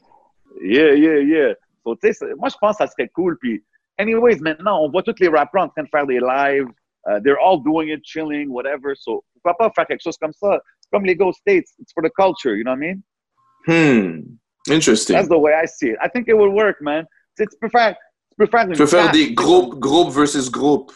Yeah, 0.62 0.94
yeah, 0.94 1.18
yeah. 1.20 1.54
So, 1.84 1.94
tu 1.96 2.08
sais, 2.08 2.12
c'est- 2.14 2.34
moi, 2.36 2.48
je 2.48 2.56
pense 2.60 2.78
que 2.78 2.84
ça 2.84 2.90
serait 2.90 3.08
cool. 3.08 3.36
Puis, 3.38 3.62
anyways, 3.98 4.40
maintenant, 4.40 4.82
on 4.82 4.90
voit 4.90 5.02
tous 5.02 5.18
les 5.20 5.28
rappers 5.28 5.62
en 5.62 5.68
train 5.68 5.82
de 5.84 5.88
faire 5.88 6.06
des 6.06 6.20
lives. 6.20 6.68
Uh, 7.06 7.18
they're 7.22 7.38
all 7.40 7.58
doing 7.62 7.88
it, 7.88 8.04
chilling, 8.04 8.50
whatever. 8.50 8.94
So, 8.94 9.24
pourquoi 9.34 9.56
pas 9.56 9.70
faire 9.74 9.86
quelque 9.86 10.02
chose 10.02 10.18
comme 10.18 10.32
ça? 10.34 10.60
Comme 10.92 11.04
les 11.04 11.16
Go 11.16 11.32
States, 11.32 11.72
it's 11.78 11.92
for 11.94 12.02
the 12.02 12.10
culture, 12.10 12.56
you 12.56 12.64
know 12.64 12.72
what 12.72 12.78
I 12.78 12.94
mean? 12.94 13.02
Hmm. 13.66 14.72
Interesting. 14.72 15.16
That's 15.16 15.28
the 15.28 15.38
way 15.38 15.54
I 15.54 15.66
see 15.66 15.90
it. 15.90 15.98
I 16.02 16.08
think 16.08 16.28
it 16.28 16.34
will 16.34 16.50
work, 16.50 16.80
man. 16.82 17.06
Tu 17.36 17.44
sais, 17.44 17.46
tu 17.46 17.56
peux 17.58 17.70
faire, 17.70 17.96
tu 18.30 18.36
peux 18.38 18.46
faire 18.46 18.66
une 18.66 18.72
Tu 18.72 18.78
peux 18.78 18.86
faire 18.86 19.04
carte, 19.04 19.14
des 19.14 19.32
groupes, 19.32 19.78
groupes 19.78 20.10
versus 20.12 20.50
groupes. 20.50 20.92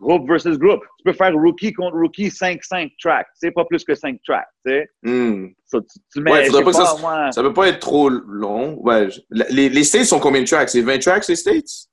Groupe 0.00 0.28
versus 0.28 0.58
groupe. 0.58 0.80
Tu 0.98 1.04
peux 1.04 1.12
faire 1.12 1.32
rookie 1.34 1.72
contre 1.72 1.96
rookie 1.96 2.28
5-5 2.28 2.92
tracks. 3.00 3.26
C'est 3.34 3.52
pas 3.52 3.64
plus 3.64 3.84
que 3.84 3.94
5 3.94 4.18
tracks, 4.26 4.46
tu 4.66 4.72
sais. 4.72 4.88
Hmm. 5.02 5.48
So, 5.66 5.80
tu, 5.80 5.98
tu 6.12 6.20
mets, 6.20 6.30
Ouais, 6.30 6.62
pas 6.62 6.72
ça, 6.72 6.96
moi, 7.00 7.32
ça 7.32 7.42
peut 7.42 7.52
pas 7.54 7.68
être 7.68 7.78
trop 7.80 8.08
long. 8.08 8.76
Ouais. 8.82 9.08
je- 9.10 9.20
Les, 9.30 9.68
les 9.68 9.84
States 9.84 10.04
sont 10.04 10.18
combien 10.20 10.42
de 10.42 10.46
tracks? 10.46 10.68
C'est 10.68 10.82
20 10.82 10.98
tracks, 10.98 11.26
les 11.28 11.36
States? 11.36 11.88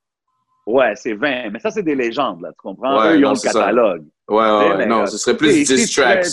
Ouais, 0.66 0.92
c'est 0.96 1.14
20. 1.14 1.50
Mais 1.50 1.58
ça, 1.58 1.70
c'est 1.70 1.82
des 1.82 1.94
légendes, 1.94 2.42
là, 2.42 2.50
tu 2.50 2.56
comprends? 2.58 3.00
Ouais, 3.00 3.12
Eux, 3.12 3.16
ils 3.16 3.20
non, 3.22 3.28
ont 3.28 3.32
le 3.32 3.36
ça. 3.36 3.52
catalogue. 3.52 4.04
Ouais, 4.28 4.36
ouais, 4.38 4.76
mais, 4.78 4.86
Non, 4.86 5.02
euh, 5.02 5.06
ce 5.06 5.16
serait 5.18 5.36
plus 5.36 5.64
sais, 5.64 5.74
10 5.74 5.86
si 5.86 5.94
tu 5.94 6.00
fais- 6.00 6.20
tracks. 6.20 6.26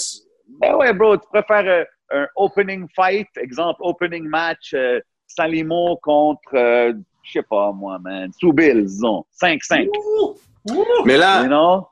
Ben 0.62 0.76
ouais, 0.76 0.92
bro, 0.94 1.16
tu 1.18 1.28
préfères, 1.32 1.66
euh, 1.66 1.84
un 2.12 2.28
opening 2.36 2.88
fight, 2.96 3.28
exemple, 3.38 3.80
opening 3.84 4.28
match, 4.28 4.74
euh, 4.74 5.00
Salimo 5.28 5.98
contre, 6.04 6.42
euh, 6.56 6.94
je 7.24 7.32
sais 7.34 7.44
pas 7.44 7.72
moi, 7.72 8.00
man, 8.00 8.32
Soubil, 8.40 8.86
disons, 8.86 9.26
5-5. 9.42 9.88
Mais 11.06 11.18
là, 11.18 11.42
You 11.44 11.48
know? 11.48 11.88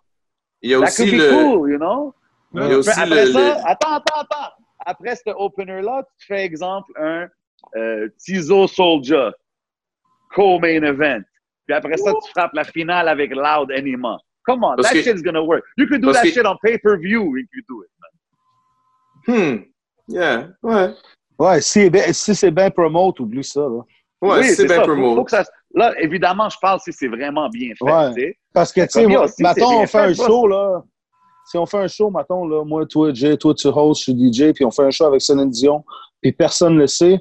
il 0.61 0.71
y 0.71 0.73
a 0.75 0.79
That 0.79 0.85
aussi 0.87 1.03
could 1.03 1.11
be 1.13 1.17
le. 1.21 1.29
cool, 1.29 1.71
you 1.71 1.77
know? 1.77 2.13
Il 2.53 2.61
y 2.61 2.73
a 2.73 2.77
aussi 2.77 2.89
Après 2.89 3.25
le- 3.25 3.31
ça, 3.33 3.39
le- 3.39 3.67
attends, 3.67 3.93
attends, 3.95 4.21
attends. 4.21 4.51
Après 4.85 5.15
ce 5.15 5.29
opener-là, 5.35 6.03
tu 6.19 6.27
fais 6.27 6.43
exemple 6.45 6.91
un 6.99 7.27
euh, 7.75 8.07
Tizo 8.17 8.67
Soldier, 8.67 9.29
co-main 10.33 10.83
event. 10.83 11.21
Puis 11.65 11.75
après 11.75 11.97
ça, 11.97 12.11
tu 12.23 12.31
frappes 12.31 12.53
la 12.53 12.63
finale 12.63 13.07
avec 13.09 13.31
Loud 13.35 13.71
Anima. 13.71 14.17
Come 14.45 14.63
on, 14.63 14.75
Parce 14.77 14.87
that 14.89 14.93
que- 14.93 15.01
shit's 15.03 15.21
gonna 15.21 15.41
work. 15.41 15.63
You 15.77 15.87
could 15.87 15.99
do 16.01 16.07
parce 16.07 16.19
that 16.19 16.23
que- 16.29 16.33
shit 16.33 16.45
on 16.45 16.55
pay-per-view 16.63 17.35
if 17.37 17.47
you 17.53 17.63
do 17.67 17.83
it. 17.83 17.89
Hmm. 19.27 19.63
Yeah. 20.07 20.47
Ouais. 20.63 20.93
Ouais, 21.37 21.59
si, 21.61 21.89
ben- 21.89 22.13
si 22.13 22.33
c'est 22.33 22.51
bien 22.51 22.69
promote, 22.71 23.19
oublie 23.19 23.43
ça. 23.43 23.59
Là. 23.61 23.81
Ouais, 24.21 24.39
Oui, 24.39 24.45
c'est 24.55 24.65
bien 24.65 24.81
que 25.23 25.29
ça- 25.31 25.43
Là, 25.75 25.93
évidemment, 25.99 26.49
je 26.49 26.57
parle 26.59 26.79
si 26.79 26.91
c'est 26.91 27.07
vraiment 27.07 27.49
bien 27.49 27.69
fait. 27.77 27.85
Ouais. 27.85 28.37
Parce 28.53 28.71
que, 28.71 28.81
tu 28.81 28.87
sais, 28.89 29.05
moi, 29.05 29.25
mettons, 29.39 29.81
on 29.81 29.85
fait 29.87 29.97
un 29.99 30.13
show, 30.13 30.47
là. 30.47 30.81
Si 31.45 31.57
on 31.57 31.65
fait 31.65 31.77
un 31.77 31.87
show, 31.87 32.09
mettons, 32.09 32.47
là, 32.47 32.63
moi, 32.65 32.85
toi, 32.85 33.11
Jay, 33.13 33.37
toi, 33.37 33.53
tu 33.53 33.67
host, 33.67 34.01
je 34.01 34.11
suis 34.11 34.13
DJ, 34.33 34.53
puis 34.53 34.65
on 34.65 34.71
fait 34.71 34.83
un 34.83 34.89
show 34.91 35.05
avec 35.05 35.21
Céline 35.21 35.49
Dion, 35.49 35.83
puis 36.21 36.31
personne 36.31 36.73
ne 36.75 36.79
le 36.79 36.87
sait, 36.87 37.19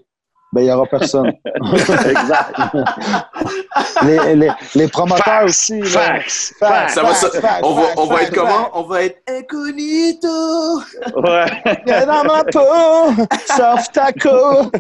ben, 0.53 0.63
il 0.63 0.65
n'y 0.65 0.73
aura 0.73 0.87
personne. 0.87 1.33
exact. 1.55 2.57
les, 4.05 4.35
les, 4.37 4.51
les 4.75 4.89
promoteurs 4.89 5.45
aussi. 5.45 5.81
là. 5.81 5.87
Facts. 5.89 6.55
Facts, 6.59 6.59
Facts. 6.59 6.91
Ça 6.91 7.03
va, 7.03 7.15
ça- 7.15 7.29
on 7.63 7.75
va, 7.75 7.83
on 7.99 8.07
va 8.07 8.23
être 8.23 8.35
comment? 8.35 8.71
On 8.73 8.83
va 8.85 9.03
être 9.05 9.19
incognito. 9.29 10.79
Ouais. 11.17 11.47
Dans 12.07 12.25
ma 12.25 12.45
peau, 12.45 13.25
sauf 13.47 13.93
ta 13.93 14.13
co. 14.13 14.71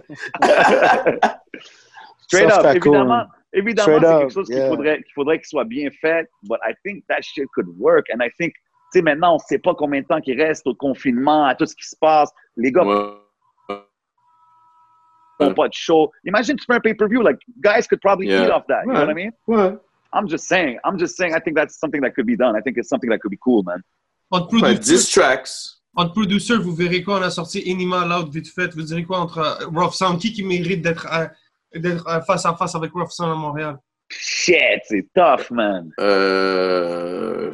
Straight 2.28 2.50
Sauf 2.50 2.64
up, 2.64 2.76
évidemment. 2.76 3.24
co. 3.24 3.32
Évidemment, 3.52 3.98
c'est 4.00 4.18
quelque 4.18 4.32
chose 4.32 4.46
qu'il 4.46 4.56
yeah. 4.56 4.68
faudrait, 4.68 4.96
qu'il 5.02 5.12
faudrait 5.14 5.38
qu'il 5.38 5.46
soit 5.46 5.64
bien 5.64 5.88
fait, 6.00 6.28
but 6.42 6.58
I 6.66 6.74
think 6.84 7.04
that 7.08 7.22
shit 7.22 7.46
could 7.54 7.68
work. 7.78 8.06
And 8.12 8.20
I 8.22 8.30
think, 8.38 8.52
tu 8.52 8.98
sais, 8.98 9.02
maintenant, 9.02 9.32
on 9.32 9.36
ne 9.36 9.40
sait 9.48 9.58
pas 9.58 9.74
combien 9.74 10.02
de 10.02 10.06
temps 10.06 10.20
qu'il 10.20 10.40
reste 10.40 10.66
au 10.66 10.74
confinement, 10.74 11.44
à 11.46 11.54
tout 11.54 11.64
ce 11.66 11.74
qui 11.74 11.86
se 11.88 11.96
passe. 12.00 12.30
Les 12.56 12.70
gars 12.72 12.84
Ouais. 12.84 13.76
font 15.40 15.54
pas 15.54 15.68
de 15.68 15.74
show. 15.74 16.10
Imagine 16.24 16.56
tu 16.56 16.64
fais 16.66 16.74
un 16.74 16.80
pay-per-view, 16.80 17.22
like, 17.22 17.38
guys 17.60 17.86
could 17.88 18.00
probably 18.00 18.28
Yeah. 18.28 18.46
eat 18.46 18.50
off 18.50 18.66
that. 18.68 18.82
You 18.84 18.92
know 18.92 19.00
Ouais. 19.00 19.06
what 19.06 19.10
I 19.10 19.14
mean? 19.14 19.32
Ouais. 19.46 19.76
I'm 20.12 20.28
just 20.28 20.46
saying. 20.46 20.78
I'm 20.84 20.98
just 20.98 21.16
saying, 21.16 21.34
I 21.34 21.40
think 21.40 21.56
that's 21.56 21.78
something 21.78 22.00
that 22.02 22.12
could 22.14 22.26
be 22.26 22.36
done. 22.36 22.56
I 22.56 22.62
think 22.62 22.76
it's 22.78 22.88
something 22.88 23.10
that 23.10 23.18
could 23.20 23.30
be 23.30 23.38
cool, 23.38 23.62
man. 23.64 23.82
Entre 24.30 24.54
Ouais, 24.54 24.60
producers, 24.74 25.04
10 25.04 25.10
tracks. 25.10 25.82
entre 25.94 26.12
producers, 26.14 26.58
vous 26.60 26.74
verrez 26.74 27.02
quoi? 27.02 27.18
On 27.18 27.22
a 27.22 27.30
sorti 27.30 27.62
Enima 27.66 28.04
Loud 28.06 28.32
vite 28.32 28.48
fait. 28.48 28.72
Vous 28.74 28.82
direz 28.82 29.04
quoi 29.04 29.18
entre 29.18 29.38
euh, 29.38 29.66
Rough 29.74 29.92
Sound? 29.94 30.18
Qui 30.20 30.32
qui 30.32 30.42
mérite 30.42 30.80
d'être 30.82 31.06
euh, 31.12 31.26
d'être 31.78 32.06
euh, 32.08 32.20
face 32.22 32.44
à 32.46 32.54
face 32.54 32.74
avec 32.74 32.92
Rough 32.92 33.10
Sound 33.10 33.32
à 33.32 33.34
Montréal? 33.34 33.76
Shit, 34.08 34.82
c'est 34.84 35.06
tough, 35.14 35.50
man. 35.50 35.90
Euh... 36.00 37.50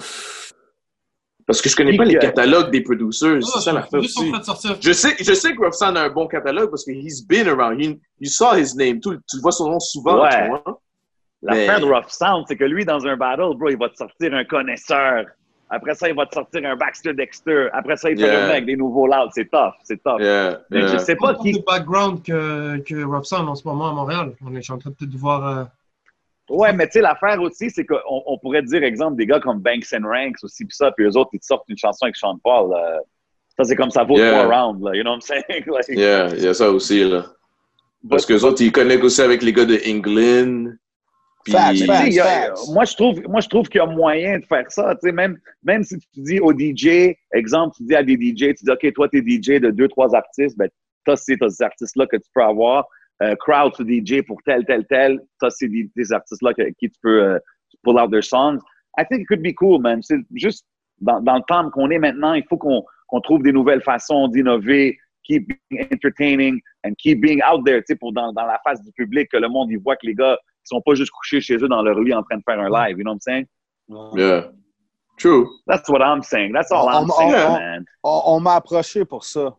Parce 1.46 1.60
que 1.60 1.68
je 1.68 1.76
connais 1.76 1.96
pas 1.96 2.04
les 2.04 2.18
catalogues 2.18 2.70
des 2.70 2.82
producers. 2.82 3.40
Ah, 3.42 3.50
C'est 3.54 3.60
ça 3.64 3.72
l'affaire 3.72 4.00
aussi. 4.00 4.32
Je 4.80 4.92
sais, 4.92 5.16
je 5.18 5.32
sais 5.34 5.54
que 5.54 5.60
Rough 5.62 5.72
Sound 5.74 5.96
a 5.96 6.02
un 6.04 6.08
bon 6.10 6.26
catalogue 6.28 6.70
parce 6.70 6.84
que 6.84 6.92
he's 6.92 7.26
been 7.26 7.48
around. 7.48 7.80
He, 7.82 7.98
you 8.20 8.30
saw 8.30 8.54
his 8.54 8.74
name. 8.76 9.00
Tu, 9.00 9.10
tu 9.28 9.40
vois 9.40 9.52
son 9.52 9.70
nom 9.70 9.80
souvent. 9.80 10.22
Ouais. 10.22 10.30
tu 10.30 10.48
vois. 10.48 10.80
L'affaire 11.42 11.80
Mais- 11.80 11.86
de 11.86 11.92
Rough 11.92 12.08
Sound, 12.10 12.44
c'est 12.46 12.56
que 12.56 12.64
lui, 12.64 12.84
dans 12.84 13.04
un 13.06 13.16
battle, 13.16 13.56
bro, 13.56 13.68
il 13.70 13.76
va 13.78 13.88
te 13.88 13.96
sortir 13.96 14.32
un 14.32 14.44
connaisseur. 14.44 15.24
Après 15.74 15.94
ça, 15.94 16.06
il 16.08 16.14
va 16.14 16.26
te 16.26 16.34
sortir 16.34 16.60
un 16.66 16.76
Baxter 16.76 17.14
Dexter. 17.14 17.68
Après 17.72 17.96
ça, 17.96 18.10
il 18.10 18.16
va 18.20 18.26
Yeah. 18.26 18.34
revenir 18.36 18.50
avec 18.52 18.66
des 18.66 18.76
nouveaux 18.76 19.06
louds. 19.06 19.30
C'est 19.34 19.50
tough, 19.50 19.72
c'est 19.84 20.02
tough. 20.02 20.20
Yeah, 20.20 20.60
Mais 20.70 20.80
yeah. 20.80 20.86
je 20.88 20.98
sais 20.98 21.16
pas 21.16 21.34
qui. 21.34 21.52
de 21.52 21.62
background 21.66 22.22
que, 22.22 22.76
que 22.78 23.02
Rough 23.04 23.24
Sound 23.24 23.48
en 23.48 23.54
ce 23.54 23.66
moment 23.66 23.88
à 23.88 23.92
Montréal. 23.94 24.32
On 24.44 24.52
est, 24.54 24.56
je 24.56 24.60
suis 24.62 24.72
en 24.74 24.78
train 24.78 24.90
de 25.00 25.16
voir. 25.16 25.46
euh, 25.46 25.64
Ouais, 26.50 26.72
mais 26.74 26.86
tu 26.86 26.92
sais, 26.94 27.00
l'affaire 27.00 27.40
aussi, 27.40 27.70
c'est 27.70 27.86
qu'on 27.86 27.96
on 28.04 28.36
pourrait 28.38 28.62
dire, 28.62 28.82
exemple, 28.82 29.16
des 29.16 29.24
gars 29.26 29.40
comme 29.40 29.60
Banks 29.60 29.86
and 29.94 30.06
Ranks 30.06 30.36
aussi, 30.42 30.66
puis 30.66 30.76
ça, 30.76 30.90
puis 30.92 31.06
eux 31.06 31.16
autres, 31.16 31.30
ils 31.32 31.40
te 31.40 31.46
sortent 31.46 31.64
une 31.68 31.78
chanson 31.78 32.04
avec 32.04 32.16
Sean 32.16 32.36
Paul. 32.44 32.70
là. 32.72 32.98
Ça, 33.56 33.64
c'est 33.64 33.76
comme 33.76 33.90
ça 33.90 34.04
vaut 34.04 34.18
Yeah. 34.18 34.42
trois 34.44 34.54
rounds, 34.54 34.84
là. 34.84 34.94
You 34.94 35.02
know 35.02 35.12
what 35.12 35.18
I'm 35.18 35.20
saying? 35.22 35.64
Like, 35.66 35.88
Yeah, 35.88 36.28
il 36.36 36.42
y 36.44 36.48
a 36.48 36.52
ça 36.54 36.70
aussi, 36.70 37.02
là. 37.04 37.24
Parce 38.10 38.26
que 38.26 38.34
autres, 38.44 38.60
ils 38.62 38.72
connectent 38.72 39.04
aussi 39.04 39.22
avec 39.22 39.42
les 39.42 39.52
gars 39.52 39.64
de 39.64 39.78
England. 39.88 40.72
Puis, 41.44 41.52
Facts, 41.52 42.18
a- 42.20 42.72
moi, 42.72 42.84
je 42.84 42.94
trouve, 42.94 43.22
moi, 43.28 43.40
je 43.40 43.48
trouve 43.48 43.68
qu'il 43.68 43.78
y 43.78 43.82
a 43.82 43.86
moyen 43.86 44.38
de 44.38 44.44
faire 44.44 44.70
ça. 44.70 44.94
Tu 44.94 45.08
sais, 45.08 45.12
même, 45.12 45.38
même 45.64 45.82
si 45.82 45.98
tu 45.98 46.06
dis 46.20 46.38
aux 46.40 46.52
DJ, 46.52 47.16
exemple, 47.32 47.74
tu 47.76 47.84
dis 47.84 47.94
à 47.96 48.02
des 48.02 48.14
DJ, 48.14 48.54
tu 48.54 48.64
dis, 48.64 48.70
OK, 48.70 48.92
toi, 48.94 49.08
tu 49.08 49.18
es 49.18 49.22
DJ 49.22 49.60
de 49.60 49.70
deux, 49.70 49.88
trois 49.88 50.14
artistes, 50.14 50.56
ben, 50.56 50.68
toi, 51.04 51.16
c'est 51.16 51.36
ces 51.48 51.62
artistes-là 51.62 52.06
que 52.06 52.16
tu 52.16 52.28
peux 52.34 52.42
avoir. 52.42 52.86
Euh, 53.22 53.34
crowd 53.36 53.72
to 53.74 53.84
DJ 53.84 54.22
pour 54.26 54.38
tel, 54.44 54.64
tel, 54.66 54.84
tel. 54.86 55.20
Ça, 55.40 55.48
c'est 55.50 55.68
des, 55.68 56.12
artistes-là 56.12 56.54
que- 56.54 56.70
qui 56.78 56.88
tu 56.90 56.98
peux 57.02 57.22
euh, 57.24 57.38
pull 57.82 57.98
out 57.98 58.10
their 58.10 58.22
songs. 58.24 58.58
I 58.98 59.04
think 59.08 59.22
it 59.22 59.26
could 59.28 59.42
be 59.42 59.54
cool, 59.54 59.80
man. 59.80 60.02
C'est 60.02 60.18
juste 60.34 60.66
dans, 61.00 61.20
dans 61.20 61.36
le 61.36 61.42
temps 61.48 61.68
qu'on 61.70 61.90
est 61.90 61.98
maintenant, 61.98 62.34
il 62.34 62.44
faut 62.48 62.56
qu'on 62.56 62.84
qu'on 63.08 63.20
trouve 63.20 63.42
des 63.42 63.52
nouvelles 63.52 63.82
façons 63.82 64.26
d'innover, 64.26 64.96
keep 65.22 65.46
being 65.70 65.86
entertaining 65.92 66.58
and 66.84 66.92
keep 66.98 67.20
being 67.20 67.40
out 67.42 67.62
there, 67.66 67.80
tu 67.80 67.84
sais, 67.88 67.96
pour 67.96 68.10
dans, 68.12 68.32
dans 68.32 68.46
la 68.46 68.58
face 68.64 68.82
du 68.82 68.90
public, 68.92 69.28
que 69.30 69.36
le 69.36 69.48
monde, 69.50 69.70
il 69.70 69.78
voit 69.78 69.96
que 69.96 70.06
les 70.06 70.14
gars, 70.14 70.38
sont 70.64 70.80
pas 70.80 70.94
juste 70.94 71.10
couchés 71.10 71.40
chez 71.40 71.56
eux 71.56 71.68
dans 71.68 71.82
leur 71.82 71.98
lit 72.00 72.14
en 72.14 72.22
train 72.22 72.36
de 72.36 72.42
faire 72.48 72.58
un 72.60 72.68
live, 72.68 72.98
you 72.98 73.04
know 73.04 73.12
what 73.12 73.16
I'm 73.16 73.20
saying? 73.20 73.46
yeah. 74.16 74.50
True. 75.18 75.46
That's 75.66 75.88
what 75.88 76.00
I'm 76.00 76.22
saying. 76.22 76.52
That's 76.52 76.72
all 76.72 76.88
I'm 76.88 77.10
On- 77.10 77.16
saying, 77.16 77.34
on- 77.34 77.52
man. 77.58 77.84
On, 78.02 78.22
on 78.26 78.40
m'a 78.40 78.54
approché 78.54 79.04
pour 79.04 79.24
ça. 79.24 79.54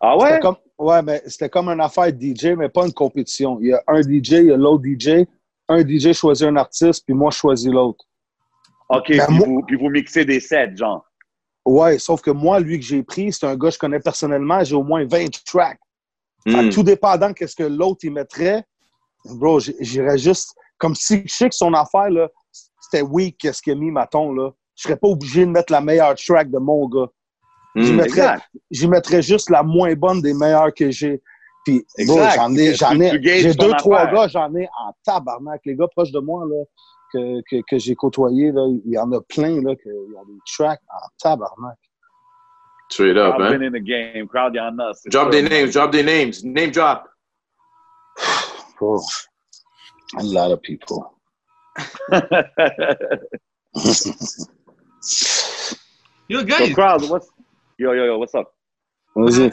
Ah 0.00 0.16
ouais? 0.16 0.38
comme, 0.40 0.56
ouais, 0.78 1.02
mais 1.02 1.20
c'était 1.26 1.48
comme 1.48 1.68
une 1.68 1.80
affaire 1.80 2.12
de 2.12 2.18
DJ, 2.20 2.54
mais 2.56 2.68
pas 2.68 2.86
une 2.86 2.92
compétition. 2.92 3.58
Il 3.60 3.68
y 3.68 3.72
a 3.72 3.82
un 3.88 4.00
DJ, 4.00 4.30
il 4.32 4.44
y 4.46 4.52
a 4.52 4.56
l'autre 4.56 4.84
DJ. 4.84 5.26
Un 5.68 5.80
DJ 5.86 6.12
choisit 6.14 6.46
un 6.46 6.56
artiste, 6.56 7.04
puis 7.04 7.14
moi, 7.14 7.30
je 7.30 7.38
choisis 7.38 7.68
l'autre. 7.70 8.04
OK, 8.88 9.08
Ben, 9.08 9.26
puis, 9.26 9.36
moi- 9.36 9.46
vous, 9.48 9.62
puis 9.66 9.76
vous 9.76 9.90
mixez 9.90 10.24
des 10.24 10.40
sets, 10.40 10.76
genre. 10.76 11.04
Ouais, 11.66 11.98
sauf 11.98 12.22
que 12.22 12.30
moi, 12.30 12.60
lui 12.60 12.78
que 12.78 12.84
j'ai 12.86 13.02
pris, 13.02 13.32
c'est 13.32 13.44
un 13.44 13.56
gars 13.56 13.68
que 13.68 13.74
je 13.74 13.78
connais 13.78 14.00
personnellement. 14.00 14.62
J'ai 14.64 14.76
au 14.76 14.82
moins 14.84 15.04
20 15.04 15.28
tracks. 15.44 15.78
Fait 16.44 16.52
que 16.54 16.66
Mm. 16.66 16.70
tout 16.70 16.82
dépendant 16.84 17.32
qu'est-ce 17.34 17.56
que 17.56 17.64
l'autre 17.64 17.98
il 18.04 18.12
mettrait, 18.12 18.64
bro, 19.24 19.58
j'irais 19.60 20.18
juste 20.18 20.54
comme 20.78 20.94
si 20.94 21.22
je 21.26 21.32
sais 21.34 21.48
que 21.48 21.54
son 21.54 21.74
affaire 21.74 22.10
là, 22.10 22.28
c'était 22.80 23.02
weak 23.02 23.36
qu'est-ce 23.38 23.60
qu'il 23.62 23.72
a 23.72 23.76
mis 23.76 23.90
maton 23.90 24.32
là. 24.32 24.50
Je 24.76 24.82
serais 24.84 24.96
pas 24.96 25.08
obligé 25.08 25.44
de 25.44 25.50
mettre 25.50 25.72
la 25.72 25.80
meilleure 25.80 26.14
track 26.14 26.50
de 26.50 26.58
mon 26.58 26.88
gars. 26.88 27.08
J'y 27.76 27.92
Mm. 27.92 27.96
mettrais, 27.96 28.06
Exact. 28.20 28.44
j'y 28.70 28.88
mettrais 28.88 29.22
juste 29.22 29.50
la 29.50 29.62
moins 29.62 29.94
bonne 29.94 30.20
des 30.22 30.32
meilleures 30.34 30.72
que 30.72 30.90
j'ai. 30.90 31.20
Puis 31.64 31.84
bro, 32.06 32.18
j'en 32.34 32.54
ai, 32.54 32.74
j'en 32.74 32.98
ai, 32.98 33.20
j'ai 33.40 33.54
deux 33.54 33.72
trois 33.74 34.00
affaire. 34.02 34.14
gars, 34.14 34.28
j'en 34.28 34.54
ai 34.54 34.66
en 34.80 34.92
tabarnak. 35.04 35.60
Les 35.66 35.74
gars 35.76 35.88
proches 35.88 36.12
de 36.12 36.20
moi 36.20 36.44
là 36.48 36.62
que, 37.12 37.40
que, 37.50 37.62
que 37.68 37.78
j'ai 37.78 37.94
côtoyés 37.94 38.52
là, 38.52 38.66
il 38.84 38.92
y 38.92 38.98
en 38.98 39.10
a 39.12 39.20
plein 39.28 39.60
là 39.62 39.74
qui 39.76 39.88
ont 39.88 40.24
des 40.26 40.38
tracks 40.56 40.80
en 40.88 41.08
tabarnak. 41.20 41.76
Straight 42.90 43.16
up, 43.18 43.34
I've 43.34 43.40
man. 43.40 43.58
been 43.58 43.62
in 43.64 43.72
the 43.72 43.84
game. 43.84 44.26
Crowd, 44.28 44.54
il 44.54 44.58
y 44.58 44.60
en 44.60 44.78
a. 44.78 44.92
c'est 44.94 45.10
Drop 45.10 45.30
des 45.30 45.42
names, 45.42 45.68
drop 45.70 45.90
des 45.90 46.02
names. 46.02 46.32
Name 46.44 46.70
drop. 46.70 47.02
Bro, 48.78 49.02
a 50.18 50.22
lot 50.22 50.52
of 50.52 50.62
people. 50.62 51.14
Yo, 56.28 56.40
so, 56.40 56.44
guys! 56.44 56.74
crowd, 56.74 57.08
what's... 57.08 57.28
Yo, 57.78 57.92
yo, 57.92 58.04
yo, 58.04 58.18
what's 58.18 58.34
up? 58.34 58.52
Vas-y. 59.16 59.50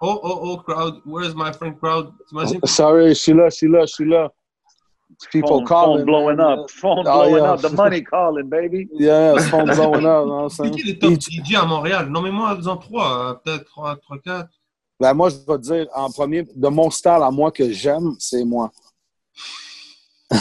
Oh, 0.00 0.20
oh, 0.22 0.40
oh, 0.52 0.56
crowd. 0.58 1.00
Where's 1.04 1.34
my 1.34 1.50
friend 1.50 1.78
crowd? 1.80 2.12
T'imagines? 2.30 2.68
Sorry, 2.68 3.08
je 3.08 3.14
suis 3.14 4.04
là. 4.04 4.28
People 5.32 5.48
Phone, 5.58 5.64
calling. 5.66 5.98
phone 5.98 6.06
blowing 6.06 6.36
man. 6.38 6.58
up. 6.58 6.70
Phone 6.70 6.98
Oh, 7.00 7.02
blowing 7.30 7.42
yeah. 7.44 7.50
up. 7.52 7.60
The 7.60 7.70
money 7.70 8.02
calling, 8.14 8.48
baby. 8.48 8.88
Yeah, 8.92 9.34
yeah, 9.34 9.48
phone 9.50 9.66
blowing 9.66 10.04
up. 10.06 10.24
you 10.24 10.28
know 10.28 10.42
what 10.42 10.42
I'm 10.42 10.48
saying? 10.50 10.72
qui 10.74 10.82
les 10.82 10.98
top 10.98 11.10
Each- 11.12 11.28
DJ 11.30 11.54
à 11.56 11.64
Montréal? 11.66 12.08
Nommez-moi, 12.10 12.54
disons, 12.56 12.76
trois. 12.76 13.30
euh, 13.30 13.34
Peut-être 13.34 13.64
trois, 13.66 13.96
trois, 13.96 14.18
quatre. 14.18 14.50
Ben, 15.00 15.12
moi, 15.12 15.28
je 15.28 15.36
vais 15.36 15.58
te 15.58 15.62
dire, 15.62 15.86
en 15.94 16.10
premier, 16.10 16.46
de 16.54 16.68
mon 16.68 16.90
style 16.90 17.10
à 17.10 17.30
moi 17.30 17.50
que 17.50 17.70
j'aime, 17.70 18.14
c'est 18.18 18.44
moi. 18.44 18.70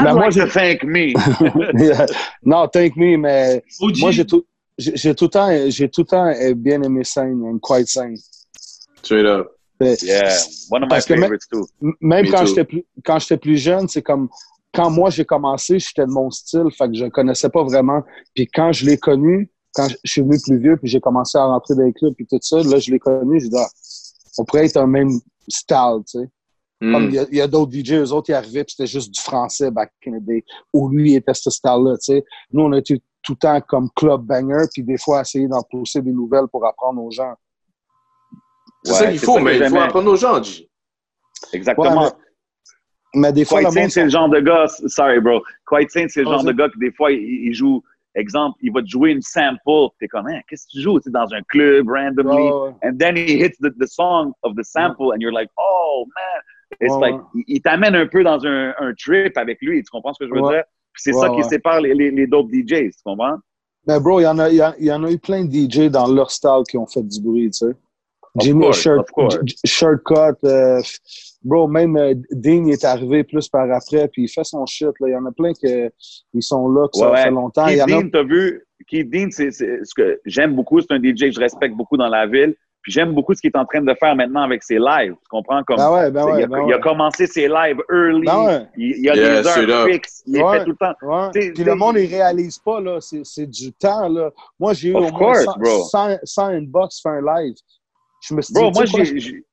Ben, 0.00 0.12
moi, 0.14 0.26
like 0.26 0.32
j'ai- 0.32 0.40
to 0.40 0.46
thank 0.48 0.84
me. 0.84 1.14
non, 2.44 2.68
thank 2.68 2.94
me, 2.96 3.16
mais 3.16 3.64
OG. 3.80 3.98
moi, 4.00 4.10
j'ai 4.10 4.26
tout, 4.26 4.44
j'ai 4.76 5.14
tout 5.14 5.24
le 5.24 5.30
temps, 5.30 5.48
j'ai 5.68 5.88
tout 5.88 6.02
le 6.02 6.06
temps 6.06 6.26
euh, 6.26 6.54
bien 6.54 6.82
aimé 6.82 7.02
une 7.16 7.58
quiet 7.60 7.86
scène. 7.86 8.14
Straight 9.02 9.24
up. 9.24 9.48
yeah, 9.80 10.36
one 10.70 10.84
of 10.84 10.90
my 10.90 11.00
favorites 11.00 11.46
too. 11.50 11.66
Même 12.00 12.26
Me 12.26 12.30
quand 12.30 12.44
j'étais 12.44 12.64
plus, 12.64 12.84
quand 13.04 13.18
j'étais 13.18 13.36
plus 13.38 13.56
jeune, 13.56 13.88
c'est 13.88 14.02
comme 14.02 14.28
quand 14.72 14.90
moi 14.90 15.10
j'ai 15.10 15.24
commencé, 15.24 15.78
j'étais 15.78 16.04
de 16.06 16.10
mon 16.12 16.30
style, 16.30 16.70
fait 16.76 16.88
que 16.88 16.94
je 16.94 17.06
connaissais 17.06 17.48
pas 17.48 17.62
vraiment. 17.64 18.02
Puis 18.34 18.46
quand 18.46 18.72
je 18.72 18.84
l'ai 18.84 18.98
connu, 18.98 19.50
quand 19.74 19.88
je 19.88 19.96
je 20.04 20.10
suis 20.10 20.22
venu 20.22 20.36
plus 20.42 20.58
vieux, 20.58 20.76
puis 20.76 20.88
j'ai 20.88 21.00
commencé 21.00 21.38
à 21.38 21.44
rentrer 21.44 21.74
dans 21.74 21.84
les 21.84 21.92
clubs, 21.92 22.14
puis 22.14 22.26
tout 22.26 22.38
ça, 22.40 22.62
là 22.62 22.78
je 22.78 22.90
l'ai 22.90 22.98
connu, 22.98 23.40
j'ai 23.40 23.48
dit 23.48 23.56
ah, 23.58 23.68
on 24.38 24.44
pourrait 24.44 24.66
être 24.66 24.76
un 24.76 24.86
même 24.86 25.10
style, 25.48 26.02
tu 26.06 26.18
sais. 26.18 26.30
Mm. 26.80 26.92
Comme 26.92 27.10
il 27.10 27.36
y 27.36 27.40
a, 27.40 27.46
d'autres 27.48 27.72
DJ, 27.72 27.92
eux 27.94 28.12
autres, 28.12 28.30
ils 28.30 28.34
arrivaient, 28.34 28.62
puis 28.64 28.74
c'était 28.76 28.86
juste 28.86 29.12
du 29.12 29.20
français 29.20 29.70
back 29.70 29.92
in 30.06 30.18
the 30.18 30.24
day, 30.24 30.44
où 30.72 30.88
lui 30.88 31.14
était 31.14 31.34
ce 31.34 31.50
style-là, 31.50 31.96
tu 31.96 32.12
sais. 32.12 32.24
Nous, 32.52 32.62
on 32.62 32.72
a 32.72 32.78
été 32.78 33.02
tout 33.22 33.32
le 33.32 33.38
temps 33.38 33.60
comme 33.62 33.90
club 33.96 34.22
banger, 34.22 34.66
puis 34.72 34.82
des 34.84 34.96
fois 34.96 35.22
essayer 35.22 35.48
d'en 35.48 35.62
pousser 35.62 36.00
des 36.02 36.12
nouvelles 36.12 36.46
pour 36.50 36.64
apprendre 36.64 37.02
aux 37.02 37.10
gens. 37.10 37.34
C'est 38.84 38.92
Ouais, 38.92 38.98
ça 38.98 39.10
qu'il 39.10 39.18
faut, 39.18 39.38
mais 39.40 39.58
il 39.58 39.68
faut 39.68 39.76
apprendre 39.76 40.10
aux 40.12 40.16
gens, 40.16 40.42
G. 40.42 40.68
Exactement. 41.52 42.04
Ouais, 42.04 42.10
Mais 43.14 43.32
des 43.32 43.44
fois, 43.44 43.58
Quite 43.58 43.68
le 43.68 43.74
Saint, 43.74 43.80
monde... 43.80 43.90
c'est 43.90 44.04
le 44.04 44.10
genre 44.10 44.28
de 44.28 44.40
gars, 44.40 44.66
sorry 44.86 45.20
bro, 45.20 45.42
Quite 45.66 45.90
Saint, 45.90 46.06
c'est 46.08 46.20
le 46.20 46.28
Oh, 46.28 46.32
genre 46.32 46.44
de 46.44 46.52
gars 46.52 46.68
que 46.68 46.78
des 46.78 46.92
fois, 46.92 47.10
il, 47.10 47.18
il 47.18 47.54
joue, 47.54 47.82
exemple, 48.18 48.58
il 48.62 48.72
va 48.72 48.82
te 48.82 48.86
jouer 48.88 49.12
une 49.12 49.22
sample, 49.22 49.88
t'es 49.98 50.08
comme, 50.08 50.26
Hein, 50.26 50.40
qu'est-ce 50.48 50.66
que 50.66 50.72
tu 50.72 50.80
joues? 50.80 51.00
Dans 51.06 51.32
un 51.32 51.42
club, 51.48 51.88
randomly, 51.88 52.50
and 52.82 52.98
then 52.98 53.16
he 53.16 53.38
hits 53.42 53.56
the, 53.60 53.70
the 53.78 53.86
song 53.86 54.32
of 54.42 54.54
the 54.56 54.64
sample, 54.64 55.12
and 55.12 55.20
you're 55.20 55.32
like, 55.32 55.48
oh 55.58 56.04
man, 56.06 56.42
it's 56.80 56.94
like, 57.00 57.14
il, 57.34 57.44
il 57.46 57.60
t'amène 57.62 57.94
un 57.94 58.06
peu 58.06 58.22
dans 58.22 58.44
un, 58.44 58.74
un 58.78 58.92
trip 58.94 59.36
avec 59.38 59.58
lui, 59.62 59.82
tu 59.82 59.90
comprends 59.90 60.12
ce 60.12 60.18
que 60.24 60.28
je 60.28 60.34
veux 60.34 60.42
dire? 60.52 60.64
Puis 60.92 61.02
c'est 61.04 61.12
ça 61.12 61.28
qui 61.30 61.42
sépare 61.48 61.80
les, 61.80 61.94
les, 61.94 62.10
les 62.10 62.26
dope 62.26 62.50
DJs, 62.50 62.90
tu 62.96 63.02
comprends? 63.04 63.36
Mais 63.86 63.98
bro, 64.00 64.20
il 64.20 64.24
y, 64.24 64.26
en 64.26 64.38
a- 64.38 64.50
il 64.50 64.56
y, 64.56 64.60
a- 64.60 64.74
il 64.78 64.86
y 64.86 64.92
en 64.92 65.02
a 65.04 65.10
eu 65.10 65.18
plein 65.18 65.44
de 65.44 65.50
DJ 65.50 65.88
dans 65.90 66.06
leur 66.12 66.30
style 66.30 66.62
qui 66.68 66.76
ont 66.76 66.86
fait 66.86 67.02
du 67.02 67.20
bruit, 67.22 67.50
tu 67.50 67.58
sais. 67.66 67.72
Jimmy 68.40 68.72
Shirt, 68.72 69.06
Shortcut, 69.64 70.36
euh, 70.44 70.80
bro, 71.42 71.68
même 71.68 71.96
euh, 71.96 72.14
Dean 72.30 72.66
est 72.66 72.84
arrivé 72.84 73.24
plus 73.24 73.48
par 73.48 73.70
après, 73.70 74.08
puis 74.08 74.24
il 74.24 74.28
fait 74.28 74.44
son 74.44 74.64
shit. 74.66 74.88
Là. 75.00 75.08
Il 75.08 75.12
y 75.12 75.16
en 75.16 75.26
a 75.26 75.32
plein 75.32 75.52
qui 75.52 75.68
sont 76.42 76.68
là, 76.68 76.86
que 76.92 76.98
ça 76.98 77.10
Ouais, 77.10 77.16
fait 77.18 77.24
ouais. 77.28 77.30
longtemps. 77.30 77.66
Il 77.66 77.78
Keith 77.78 77.88
y 77.88 77.94
en 77.94 77.98
a- 77.98 78.02
Dean, 78.02 78.08
t'as 78.12 78.22
vu, 78.24 78.64
Keith 78.86 79.10
Dean, 79.10 79.28
c'est 79.30 79.50
c'est 79.50 79.84
ce 79.84 79.94
que 79.94 80.20
j'aime 80.24 80.54
beaucoup, 80.54 80.80
c'est 80.80 80.92
un 80.92 80.98
DJ 80.98 81.26
que 81.26 81.32
je 81.32 81.40
respecte 81.40 81.74
beaucoup 81.74 81.96
dans 81.96 82.08
la 82.08 82.26
ville. 82.26 82.54
Puis 82.80 82.92
j'aime 82.92 83.12
beaucoup 83.12 83.34
ce 83.34 83.40
qu'il 83.40 83.50
est 83.52 83.58
en 83.58 83.64
train 83.66 83.82
de 83.82 83.92
faire 83.98 84.14
maintenant 84.14 84.42
avec 84.42 84.62
ses 84.62 84.78
lives. 84.78 85.12
Tu 85.12 85.28
comprends? 85.28 85.62
Comme, 85.64 85.76
Ben 85.78 85.92
ouais, 85.92 86.10
ben 86.12 86.24
il, 86.38 86.44
a, 86.44 86.46
ben 86.46 86.58
il 86.68 86.72
a 86.72 86.76
ouais. 86.76 86.80
commencé 86.80 87.26
ses 87.26 87.48
lives 87.48 87.80
early. 87.92 88.24
Ben 88.24 88.46
ouais. 88.46 88.66
Il, 88.76 88.96
il 88.98 89.10
a 89.10 89.16
Yeah, 89.16 89.42
des 89.42 89.48
heures 89.68 89.86
fixes. 89.88 90.22
Il 90.26 90.36
fait 90.36 90.64
tout 90.64 90.70
le 90.70 90.76
temps. 90.76 90.94
Ouais. 91.02 91.30
T'sais, 91.30 91.52
Puis 91.52 91.64
le 91.64 91.74
monde, 91.74 91.96
il 91.98 92.06
réalise 92.06 92.56
pas, 92.60 92.80
là. 92.80 92.98
C'est 93.00 93.22
c'est 93.24 93.46
du 93.46 93.72
temps, 93.72 94.08
là. 94.08 94.30
Moi, 94.60 94.74
j'ai 94.74 94.90
eu 94.90 94.94
Of 94.94 94.98
au 95.06 95.10
moins 95.10 95.18
course, 95.18 95.44
100, 95.44 95.52
bro. 95.58 95.84
100, 95.84 96.16
100 96.22 96.46
inbox 96.46 97.00
faire 97.02 97.12
un 97.12 97.40
live. 97.40 97.54
Je 98.20 98.34
me 98.34 98.42
suis 98.42 98.54
Bro, 98.54 98.70
dit, 98.70 98.78
moi, 98.78 98.86
sais 98.86 98.92
quoi, 98.92 99.04
j'ai- 99.04 99.44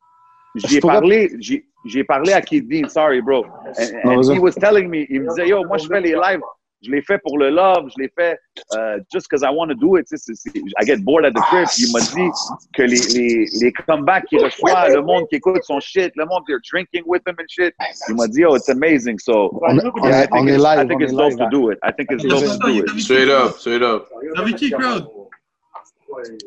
j'ai 0.55 0.80
parlé, 0.80 1.32
j'ai 1.39 1.66
j'ai 1.88 2.03
parlé 2.03 2.34
à 2.34 2.41
Keith 2.41 2.68
Dean, 2.68 2.88
sorry, 2.89 3.22
bro. 3.22 3.45
And, 3.45 4.09
and 4.09 4.34
he 4.34 4.39
was 4.39 4.53
telling 4.55 4.89
me, 4.89 5.05
il 5.09 5.22
me 5.22 5.30
disait, 5.30 5.49
yo, 5.49 5.63
moi, 5.66 5.78
je 5.78 5.86
fais 5.88 6.01
les 6.01 6.13
lives, 6.16 6.39
je 6.82 6.89
les 6.89 7.01
fais 7.03 7.20
pour 7.20 7.38
le 7.38 7.49
love, 7.51 7.89
je 7.95 8.01
les 8.03 8.09
fais 8.18 8.38
euh, 8.76 8.97
just 9.13 9.28
because 9.30 9.43
I 9.43 9.51
want 9.53 9.68
to 9.68 9.76
do 9.76 9.97
it. 9.97 10.07
Tu 10.07 10.18
sais, 10.18 10.34
c'est- 10.34 10.49
c'est- 10.49 10.59
I 10.82 10.86
get 10.86 10.97
bored 11.03 11.26
at 11.26 11.32
the 11.32 11.41
crib. 11.49 11.68
Puis 11.68 11.84
il 11.86 11.91
m'a 11.93 11.99
dit 11.99 12.32
que 12.76 12.82
les, 12.84 12.97
les, 13.13 13.45
les 13.61 13.72
comebacks 13.72 14.26
qu'il 14.26 14.39
reçoit, 14.43 14.89
le 14.89 15.01
monde 15.01 15.28
qui 15.30 15.36
écoute 15.36 15.63
son 15.63 15.80
shit, 15.80 16.11
le 16.16 16.26
monde, 16.26 16.43
they're 16.47 16.59
drinking 16.72 17.03
with 17.05 17.22
him 17.28 17.36
and 17.39 17.45
shit. 17.49 17.74
Il 18.09 18.16
m'a 18.16 18.28
dit, 18.28 18.41
yo, 18.41 18.55
it's 18.55 18.70
amazing. 18.70 19.20
So, 19.20 19.59
On, 19.61 19.76
yeah, 19.78 20.24
I 20.24 20.28
think 20.28 20.47
est 20.49 20.55
it's, 20.55 20.63
I 20.63 20.76
live, 20.78 20.88
think 20.88 20.99
on 21.01 21.03
it's 21.03 21.13
est 21.13 21.16
dope 21.18 21.38
to 21.38 21.49
do 21.51 21.70
it. 21.72 21.80
I 21.84 21.91
think 21.91 22.11
it's 22.11 22.24
dope 22.24 22.43
ça, 22.45 22.57
to 22.57 22.72
do 22.72 22.80
it. 22.84 22.99
Straight 22.99 23.30
up, 23.30 23.57
straight 23.59 23.82
up. 23.84 24.07
Avec 24.38 24.55
qui, 24.55 24.72
crowd? 24.72 25.05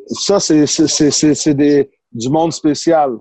Ça, 0.08 0.40
c'est- 0.40 0.66
c'est 0.66 0.88
c'est- 0.88 1.10
c'est- 1.10 1.34
c'est 1.34 1.54
des- 1.54 1.90
du 2.12 2.28
monde 2.28 2.52
spécial. 2.52 3.16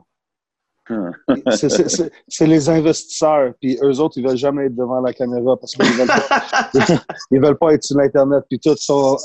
C'est- 1.51 2.09
c'est- 2.29 2.47
les 2.47 2.69
investisseurs. 2.69 3.51
Puis 3.59 3.77
eux 3.83 3.99
autres, 3.99 4.17
ils 4.17 4.25
veulent 4.25 4.37
jamais 4.37 4.67
être 4.67 4.75
devant 4.75 5.01
la 5.01 5.11
caméra 5.11 5.57
parce 5.57 5.73
qu'ils 5.73 5.83
veulent 5.85 6.07
pas, 6.07 6.41
ils 7.31 7.41
veulent 7.41 7.57
pas 7.57 7.73
être 7.73 7.83
sur 7.83 7.97
l'Internet. 7.97 8.45
Puis 8.49 8.57
tout 8.57 8.73
sont. 8.77 9.17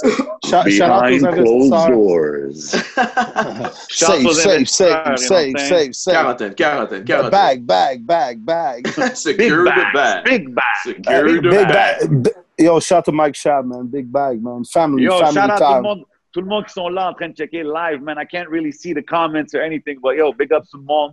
Shout 0.44 0.54
out 0.56 0.64
Behind 0.64 1.20
closed 1.20 1.72
investisseurs. 1.72 1.90
doors. 1.90 2.52
Safe, 3.90 4.24
what 4.24 4.32
I'm 4.46 4.66
saying? 4.66 5.56
safe, 5.56 5.94
safe. 5.94 6.14
Quarantaine, 6.14 6.54
quarantaine, 6.56 7.04
quarantaine. 7.04 7.30
Bag, 7.30 7.64
bag, 7.64 8.06
bag, 8.06 8.44
bag. 8.44 8.82
Big 8.96 9.14
Secure 9.14 9.64
the 9.64 9.84
bag. 9.94 10.24
Big 10.24 10.52
bag. 10.52 10.64
Secure 10.82 11.24
Big 11.24 11.42
the 11.42 11.48
bag. 11.48 12.22
bag. 12.24 12.32
Yo, 12.58 12.80
shout 12.80 13.04
to 13.04 13.12
Mike 13.12 13.34
Shab, 13.34 13.66
man. 13.66 13.86
Big 13.86 14.10
bag, 14.10 14.42
man. 14.42 14.64
Family, 14.64 15.04
Yo, 15.04 15.18
family 15.20 15.34
shout 15.34 15.50
out 15.50 15.58
tout 15.58 15.64
le 15.64 15.70
time. 15.74 15.82
monde, 15.82 16.04
tout 16.32 16.40
le 16.40 16.46
monde 16.46 16.64
qui 16.66 16.72
sont 16.72 16.88
là 16.88 17.10
en 17.10 17.14
train 17.14 17.28
de 17.28 17.34
checker 17.36 17.62
live, 17.62 18.02
man. 18.02 18.16
I 18.18 18.24
can't 18.26 18.48
really 18.48 18.72
see 18.72 18.92
the 18.94 19.04
comments 19.04 19.54
or 19.54 19.60
anything, 19.62 19.98
but 20.02 20.16
yo, 20.16 20.32
big 20.32 20.52
up 20.52 20.64
tout 20.70 20.78
le 20.78 20.84
monde. 20.84 21.12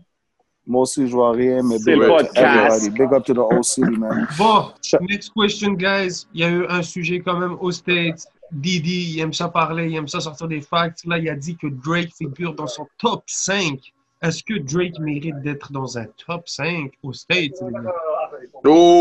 Moi 0.68 0.82
aussi, 0.84 1.08
je 1.08 1.14
vois 1.14 1.32
rien, 1.32 1.64
mais 1.64 1.80
C'est 1.80 1.94
big 1.94 2.02
le 2.02 2.12
up 2.12 2.18
to 2.20 2.26
podcast. 2.28 2.88
everybody. 2.88 3.00
Big 3.00 3.14
up 3.14 3.26
to 3.26 3.34
the 3.34 3.40
whole 3.40 3.64
city, 3.64 3.98
man. 3.98 4.28
Bon, 4.38 4.72
next 5.02 5.32
question, 5.34 5.74
guys. 5.74 6.28
Il 6.34 6.42
y 6.42 6.44
a 6.44 6.50
eu 6.50 6.66
un 6.68 6.84
sujet 6.84 7.20
quand 7.22 7.38
même 7.40 7.58
aux 7.60 7.72
States. 7.72 8.28
Didi, 8.52 9.14
il 9.16 9.20
aime 9.20 9.34
ça 9.34 9.48
parler, 9.50 9.90
il 9.90 9.96
aime 9.96 10.08
ça 10.08 10.20
sortir 10.20 10.48
des 10.48 10.62
facts. 10.62 11.06
Là, 11.06 11.18
il 11.18 11.30
a 11.30 11.36
dit 11.36 11.56
que 11.56 11.68
Drake 11.68 12.12
figure 12.18 12.54
dans 12.56 12.68
son 12.68 12.88
top 12.98 13.24
5. 13.28 13.80
Est-ce 14.22 14.44
que 14.44 14.60
Drake 14.60 15.00
mérite 15.00 15.40
d'être 15.42 15.72
dans 15.72 15.98
un 15.98 16.06
top 16.26 16.48
5 16.50 16.92
aux 17.04 17.14
States? 17.14 17.56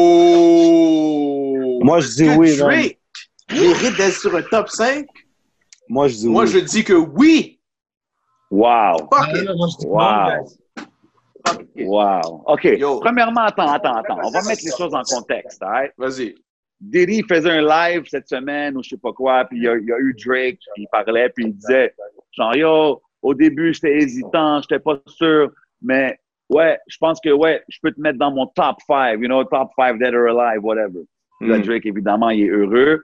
Oh! 0.09 1.81
Moi, 1.83 2.01
je 2.01 2.09
dis 2.09 2.29
oui, 2.31 2.51
man. 2.59 2.69
Drake 2.69 2.99
mérite 3.53 3.97
d'être 3.97 4.17
sur 4.19 4.35
un 4.37 4.43
top 4.43 4.69
5? 4.69 5.07
Moi, 5.89 6.09
je 6.09 6.15
dis 6.17 6.29
Moi, 6.29 6.45
oui. 6.45 6.49
je 6.51 6.59
dis 6.59 6.85
que 6.85 6.93
oui. 6.95 7.61
Wow. 8.51 9.09
Fuck 9.13 9.29
it. 9.35 9.49
Wow. 9.87 9.99
guys. 10.29 10.59
Fuck 11.47 11.63
it. 11.77 11.87
Wow. 11.87 12.45
OK. 12.47 12.65
Yo. 12.65 13.01
Premièrement, 13.01 13.43
attends, 13.43 13.71
attends, 13.71 13.95
attends. 13.97 14.19
On 14.25 14.31
va 14.31 14.41
mettre 14.49 14.63
les 14.65 14.73
choses 14.77 14.95
en 14.95 15.03
contexte, 15.03 15.63
all 15.63 15.69
right? 15.71 15.93
Vas-y. 15.99 16.35
Diddy 16.81 17.23
faisait 17.29 17.51
un 17.51 17.63
live 17.63 18.05
cette 18.09 18.29
semaine 18.29 18.77
ou 18.77 18.83
je 18.85 18.91
sais 18.91 18.97
pas 18.97 19.13
quoi, 19.13 19.45
puis 19.47 19.59
il 19.59 19.65
y 19.65 19.69
a, 19.69 19.77
il 19.77 19.85
y 19.85 19.93
a 19.93 19.99
eu 19.99 20.15
Drake, 20.25 20.61
il 20.77 20.87
parlait, 20.93 21.29
puis 21.31 21.47
il 21.47 21.53
disait, 21.55 21.93
genre, 22.37 22.55
yo, 22.55 23.03
au 23.21 23.35
début, 23.35 23.75
j'étais 23.75 23.97
hésitant, 23.97 24.61
j'étais 24.63 24.79
pas 24.79 24.97
sûr, 25.09 25.51
mais 25.83 26.17
ouais, 26.49 26.79
je 26.87 26.97
pense 26.99 27.21
que 27.21 27.31
ouais, 27.31 27.65
je 27.69 27.79
peux 27.83 27.91
te 27.91 28.01
mettre 28.01 28.19
dans 28.21 28.31
mon 28.31 28.47
top 28.47 28.77
5, 28.87 29.19
you 29.21 29.27
know, 29.27 29.43
top 29.43 29.71
5 29.77 29.99
dead 29.99 30.15
or 30.15 30.29
alive, 30.29 30.63
whatever. 30.63 31.01
Là, 31.41 31.59
Mm. 31.59 31.63
Drake, 31.63 31.87
évidemment, 31.87 32.31
il 32.31 32.43
est 32.45 32.49
heureux. 32.49 33.03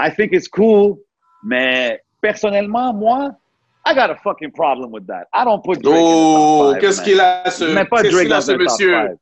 I 0.00 0.10
think 0.10 0.32
it's 0.32 0.48
cool, 0.48 0.98
mais 1.42 2.00
personnellement, 2.20 2.92
moi, 2.92 3.32
I 3.86 3.94
got 3.94 4.10
a 4.10 4.16
fucking 4.16 4.52
problem 4.52 4.92
with 4.92 5.06
that. 5.06 5.26
I 5.32 5.44
don't 5.44 5.62
put 5.64 5.82
Drake 5.82 5.96
in 5.96 6.02
Oh, 6.02 6.74
qu'est-ce 6.80 7.02
qu'il 7.02 7.18
a, 7.20 7.50
ce, 7.50 7.66
Je 7.66 7.72
mets 7.72 7.84
pas 7.84 8.02
Drake 8.02 8.24
qu'il 8.24 8.32
a, 8.32 8.36
dans 8.36 8.40
ce 8.42 8.52
monsieur? 8.52 9.16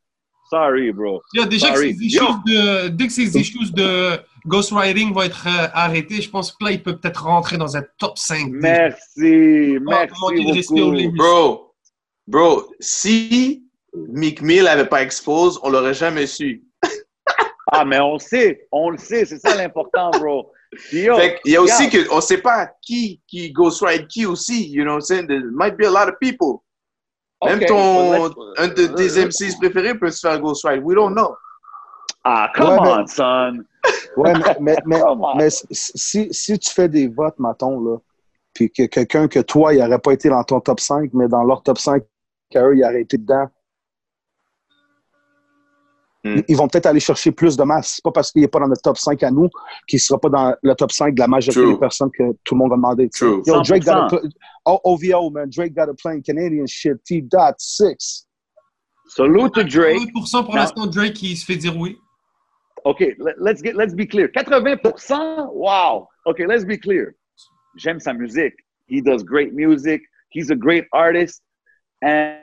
Sorry, 0.51 0.93
bro. 0.93 1.21
Yo, 1.35 1.45
déjà 1.45 1.69
que 1.69 1.75
Sorry. 1.77 1.95
ces 1.95 2.05
issues 2.05 2.21
de, 2.47 2.89
dès 2.89 3.07
que 3.07 3.13
ces 3.13 3.37
issues 3.37 3.71
de 3.73 4.19
ghostwriting 4.47 5.13
vont 5.13 5.23
être 5.23 5.47
euh, 5.47 5.69
arrêtées, 5.75 6.23
je 6.23 6.31
pense 6.31 6.53
que 6.53 6.65
là, 6.65 6.71
il 6.73 6.83
peut 6.83 6.97
peut-être 6.99 7.25
rentrer 7.25 7.59
dans 7.59 7.77
un 7.77 7.83
top 7.99 8.17
5. 8.17 8.49
Merci, 8.53 9.77
Oh, 9.77 10.31
merci 10.33 10.75
beaucoup. 10.75 11.17
Bro, 11.17 11.75
bro, 12.27 12.75
si 12.81 13.65
Meek 13.95 14.41
Mill 14.41 14.65
n'avait 14.65 14.87
pas 14.89 15.03
exposé, 15.03 15.59
on 15.63 15.71
l'aurait 15.71 15.95
jamais 15.95 16.27
su. 16.27 16.65
Ah, 17.71 17.85
mais 17.85 18.01
on 18.01 18.15
le 18.15 18.19
sait, 18.19 18.67
on 18.73 18.89
le 18.89 18.97
sait, 18.97 19.27
c'est 19.27 19.39
ça 19.39 19.55
l'important, 19.55 20.11
bro. 20.13 20.51
Fait 20.77 21.41
qu'il 21.43 21.53
y 21.53 21.57
a 21.57 21.63
aussi 21.63 21.89
que 21.89 22.11
on 22.13 22.21
sait 22.21 22.39
pas 22.39 22.71
qui 22.83 23.21
qui 23.27 23.53
ghostwrite 23.53 24.07
qui 24.07 24.27
aussi, 24.27 24.69
you 24.71 24.83
know 24.83 24.93
what 24.95 24.99
I'm 24.99 25.01
saying? 25.01 25.27
There 25.27 25.43
might 25.51 25.77
be 25.77 25.85
a 25.87 25.91
lot 25.91 26.09
of 26.09 26.19
people. 26.21 26.63
Même 27.45 27.61
ok, 27.61 27.67
ton 27.67 28.35
un 28.59 28.69
de 28.69 28.87
tes 28.89 29.25
MCs 29.25 29.57
préférés 29.59 29.95
peut 29.95 30.11
se 30.11 30.21
faire 30.21 30.39
ghostwrite. 30.41 30.83
We 30.83 30.95
don't 30.95 31.15
know. 31.15 31.37
Ah, 32.25 32.51
come 32.55 32.69
Ouais, 32.69 32.81
mais- 32.83 32.89
on, 32.91 33.07
son. 33.07 33.65
Ouais, 34.17 34.33
mais, 34.35 34.57
mais, 34.61 34.77
mais, 34.85 35.03
mais 35.37 35.49
si, 35.51 36.29
si 36.33 36.59
tu 36.59 36.71
fais 36.71 36.89
des 36.89 37.07
votes, 37.09 37.39
mettons, 37.39 37.81
là, 37.81 37.97
puis 38.53 38.71
que 38.71 38.83
quelqu'un 38.87 39.29
que 39.29 39.39
toi, 39.39 39.73
il 39.73 39.81
n'aurait 39.81 40.01
pas 40.01 40.13
été 40.13 40.29
dans 40.29 40.43
ton 40.43 40.61
top 40.61 40.81
5, 40.81 41.11
mais 41.15 41.29
dans 41.29 41.45
leur 41.45 41.63
top 41.63 41.79
5, 41.79 42.03
qu'eux, 42.51 42.77
il 42.77 42.85
aurait 42.85 43.03
été 43.03 43.17
dedans, 43.17 43.49
Hmm. 46.37 46.43
ils 46.49 46.57
vont 46.57 46.69
peut-être 46.69 46.87
aller 46.87 47.01
chercher 47.01 47.33
plus 47.33 47.57
de 47.57 47.63
masse. 47.63 47.95
C'est 47.97 48.05
pas 48.05 48.11
parce 48.13 48.33
qu'il 48.33 48.43
n'est 48.43 48.49
pas 48.49 48.61
dans 48.61 48.69
notre 48.69 48.83
top 48.83 48.99
5 48.99 49.23
à 49.23 49.31
nous 49.31 49.49
qu'il 49.87 49.97
ne 49.97 50.01
sera 50.01 50.19
pas 50.21 50.29
dans 50.29 50.55
le 50.63 50.75
top 50.75 50.93
5 50.93 51.15
de 51.15 51.21
la 51.21 51.29
majorité 51.29 51.61
True. 51.61 51.73
des 51.75 51.79
personnes 51.79 52.11
que 52.11 52.33
tout 52.45 52.55
le 52.55 52.59
monde 52.59 52.71
va 52.71 52.77
demander. 52.77 53.09
True. 53.09 53.43
Yo, 53.47 53.63
Drake 53.63 53.85
got 53.85 54.05
a 54.05 54.09
100%. 54.09 54.21
pl- 54.21 54.31
oh, 54.67 54.81
OVO, 54.85 55.31
man. 55.31 55.49
Drake 55.51 55.75
got 55.75 55.89
a 55.89 55.95
plane 55.95 56.23
Canadian 56.23 56.67
shit. 56.67 57.03
T 57.05 57.21
dot 57.23 57.55
6. 57.59 58.27
Salute 59.09 59.53
to 59.55 59.65
Drake. 59.65 59.99
80% 60.15 60.45
pour 60.45 60.55
l'instant, 60.55 60.87
Drake, 60.87 61.23
il 61.23 61.37
se 61.37 61.45
fait 61.45 61.57
dire 61.57 61.77
oui. 61.77 61.97
OK, 62.85 63.01
let- 63.19 63.35
let's, 63.39 63.63
get, 63.63 63.75
let's 63.75 63.95
be 63.95 64.07
clear. 64.07 64.29
80%? 64.29 65.51
Wow. 65.53 66.07
OK, 66.27 66.41
let's 66.47 66.65
be 66.65 66.79
clear. 66.79 67.15
J'aime 67.77 68.01
sa 68.01 68.13
musique. 68.13 68.55
He 68.87 69.01
does 69.03 69.23
great 69.23 69.53
music. 69.55 70.03
He's 70.31 70.51
a 70.51 70.57
great 70.57 70.85
artist. 70.93 71.43
And 72.03 72.39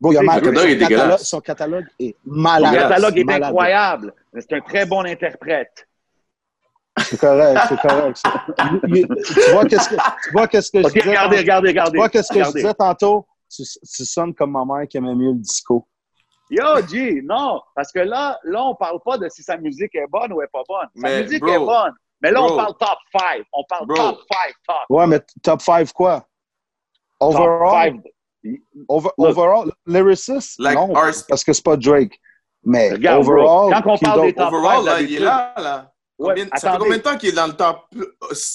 Bon, 0.00 0.12
il 0.12 0.14
y 0.14 0.18
a 0.18 0.20
Son 0.20 0.26
catalogue, 0.40 1.18
son 1.18 1.40
catalogue 1.40 1.86
est 1.98 2.16
son 2.24 2.30
malade. 2.32 2.74
catalogue 2.74 3.18
est 3.18 3.24
Malade. 3.24 3.42
incroyable. 3.44 4.14
C'est 4.34 4.52
un 4.54 4.60
très 4.60 4.86
bon 4.86 5.04
interprète. 5.06 5.86
C'est 6.98 7.18
correct, 7.20 7.60
c'est 7.68 7.80
correct. 7.80 8.22
tu 8.22 9.50
vois 9.52 9.64
qu'est-ce 9.64 9.88
que, 9.88 9.94
tu 10.24 10.30
vois 10.32 10.48
qu'est-ce 10.48 10.70
que 10.70 10.82
je 10.82 10.88
disais 10.88 11.08
regardez, 11.08 11.36
tantôt? 11.44 11.66
regardez, 11.66 11.90
Tu 11.92 11.96
vois 11.98 12.08
qu'est-ce 12.08 12.32
que 12.32 12.44
je 12.44 12.52
disais 12.52 12.74
tantôt? 12.74 13.26
Tu, 13.48 13.62
tu 13.64 14.04
sonnes 14.04 14.34
comme 14.34 14.52
ma 14.52 14.64
mère 14.64 14.86
qui 14.88 14.96
aimait 14.98 15.14
mieux 15.14 15.32
le 15.32 15.38
disco. 15.38 15.86
Yo, 16.50 16.64
G, 16.88 17.20
non, 17.24 17.60
parce 17.74 17.92
que 17.92 18.00
là, 18.00 18.38
là, 18.44 18.64
on 18.64 18.74
parle 18.74 18.98
pas 19.04 19.16
de 19.18 19.28
si 19.28 19.42
sa 19.42 19.56
musique 19.56 19.94
est 19.94 20.06
bonne 20.08 20.32
ou 20.32 20.42
est 20.42 20.48
pas 20.52 20.62
bonne. 20.68 20.88
Sa 20.96 21.08
Mais, 21.08 21.22
musique 21.22 21.40
bro, 21.40 21.50
est 21.52 21.58
bonne. 21.58 21.92
Mais 22.22 22.30
là, 22.32 22.40
bro. 22.40 22.52
on 22.52 22.56
parle 22.56 22.74
top 22.78 22.98
5. 23.18 23.42
On 23.52 23.64
parle 23.68 23.86
Bro. 23.86 23.96
top 23.96 24.18
5, 24.32 24.54
top. 24.66 24.76
Ouais, 24.88 25.06
mais 25.06 25.20
top 25.42 25.60
5 25.62 25.92
quoi? 25.92 26.26
Top 27.20 27.30
Overall? 27.34 28.02
5. 28.44 28.58
over- 28.88 29.10
Look. 29.18 29.28
overall? 29.30 29.72
Lyricist? 29.86 30.54
Like 30.58 30.74
non, 30.76 30.90
our- 30.94 31.12
parce 31.28 31.44
que 31.44 31.52
c'est 31.52 31.64
pas 31.64 31.76
Drake. 31.76 32.18
Mais 32.64 32.90
Regarde, 32.92 33.24
bro, 33.24 33.32
overall, 33.34 33.72
quand 33.82 33.92
on 33.94 33.98
parle 33.98 34.22
des 34.22 34.32
top 34.34 34.52
Overall, 34.52 34.76
five, 34.78 34.86
là, 34.86 35.00
il 35.00 35.14
est 35.14 35.18
là, 35.20 35.54
là. 35.56 35.92
Ouais, 36.18 36.34
Combien- 36.34 36.48
ça 36.58 36.72
fait 36.72 36.78
combien 36.78 36.96
de 36.98 37.02
temps 37.02 37.16
qu'il 37.16 37.30
est 37.30 37.32
dans 37.32 37.46
le 37.46 37.54
top 37.54 37.78
euh, 37.96 38.04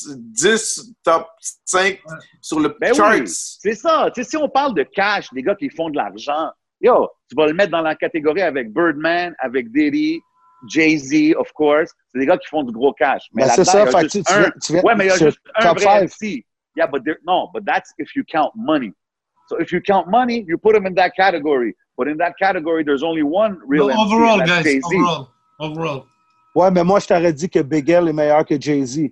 10, 0.08 0.94
top 1.04 1.28
5 1.66 2.00
sur 2.40 2.60
le 2.60 2.70
Ben 2.80 2.92
oui. 2.92 2.96
charts? 2.98 3.28
C'est 3.28 3.74
ça. 3.74 4.10
Tu 4.14 4.24
sais, 4.24 4.30
si 4.30 4.38
on 4.38 4.48
parle 4.48 4.76
de 4.76 4.84
cash, 4.84 5.28
des 5.34 5.42
gars 5.42 5.56
qui 5.56 5.70
font 5.72 5.90
de 5.90 5.96
l'argent, 5.98 6.52
yo, 6.80 7.10
tu 7.28 7.36
vas 7.36 7.48
le 7.48 7.54
mettre 7.54 7.72
dans 7.72 7.82
la 7.82 7.96
catégorie 7.96 8.44
avec 8.44 8.72
Birdman, 8.72 9.36
avec 9.40 9.72
Diddy, 9.72 10.20
Jay-Z, 10.68 11.36
of 11.38 11.52
course. 11.54 11.92
C'est 12.12 12.20
des 12.20 12.28
gars 12.28 12.38
qui 12.38 12.48
font 12.48 12.62
du 12.64 12.72
gros 12.72 12.94
cash. 12.94 13.24
Mais 13.34 13.44
là-dedans, 13.46 13.64
c'est 13.64 13.72
ça, 13.72 13.86
fait 13.88 14.08
tu, 14.10 14.24
tu 14.24 14.32
un- 14.34 14.40
viens, 14.42 14.52
tu 14.64 14.74
viens 14.74 14.82
Ouais, 14.84 14.96
mais 14.96 15.06
il 15.06 15.08
y 15.08 15.12
a 15.12 15.18
juste 15.18 15.40
un 15.56 15.74
vrai. 15.74 16.04
MC. 16.04 16.46
Yeah, 16.76 16.88
but 16.88 17.04
there, 17.04 17.18
no, 17.26 17.50
but 17.54 17.66
that's 17.66 17.92
if 17.98 18.16
you 18.16 18.24
count 18.32 18.52
money. 18.56 18.92
So 19.48 19.58
if 19.60 19.72
you 19.72 19.80
count 19.82 20.08
money, 20.10 20.44
you 20.48 20.58
put 20.58 20.76
him 20.76 20.86
in 20.86 20.96
that 20.96 21.12
category. 21.16 21.76
But 21.98 22.08
in 22.08 22.18
that 22.18 22.34
category, 22.38 22.84
there's 22.84 23.04
only 23.04 23.24
one 23.24 23.58
real 23.68 23.88
No, 23.88 23.94
MC, 23.94 24.02
overall, 24.14 24.40
and 24.42 24.48
guys, 24.50 24.64
Jay-Z. 24.64 24.82
overall. 24.86 25.30
Overall. 25.60 26.06
Ouais, 26.56 26.72
mais 26.72 26.84
moi, 26.84 27.00
je 27.00 27.08
t'aurais 27.08 27.34
dit 27.34 27.50
que 27.50 27.60
Big 27.62 27.90
L 27.90 28.08
est 28.10 28.14
meilleur 28.14 28.46
que 28.46 28.60
Jay-Z. 28.60 29.12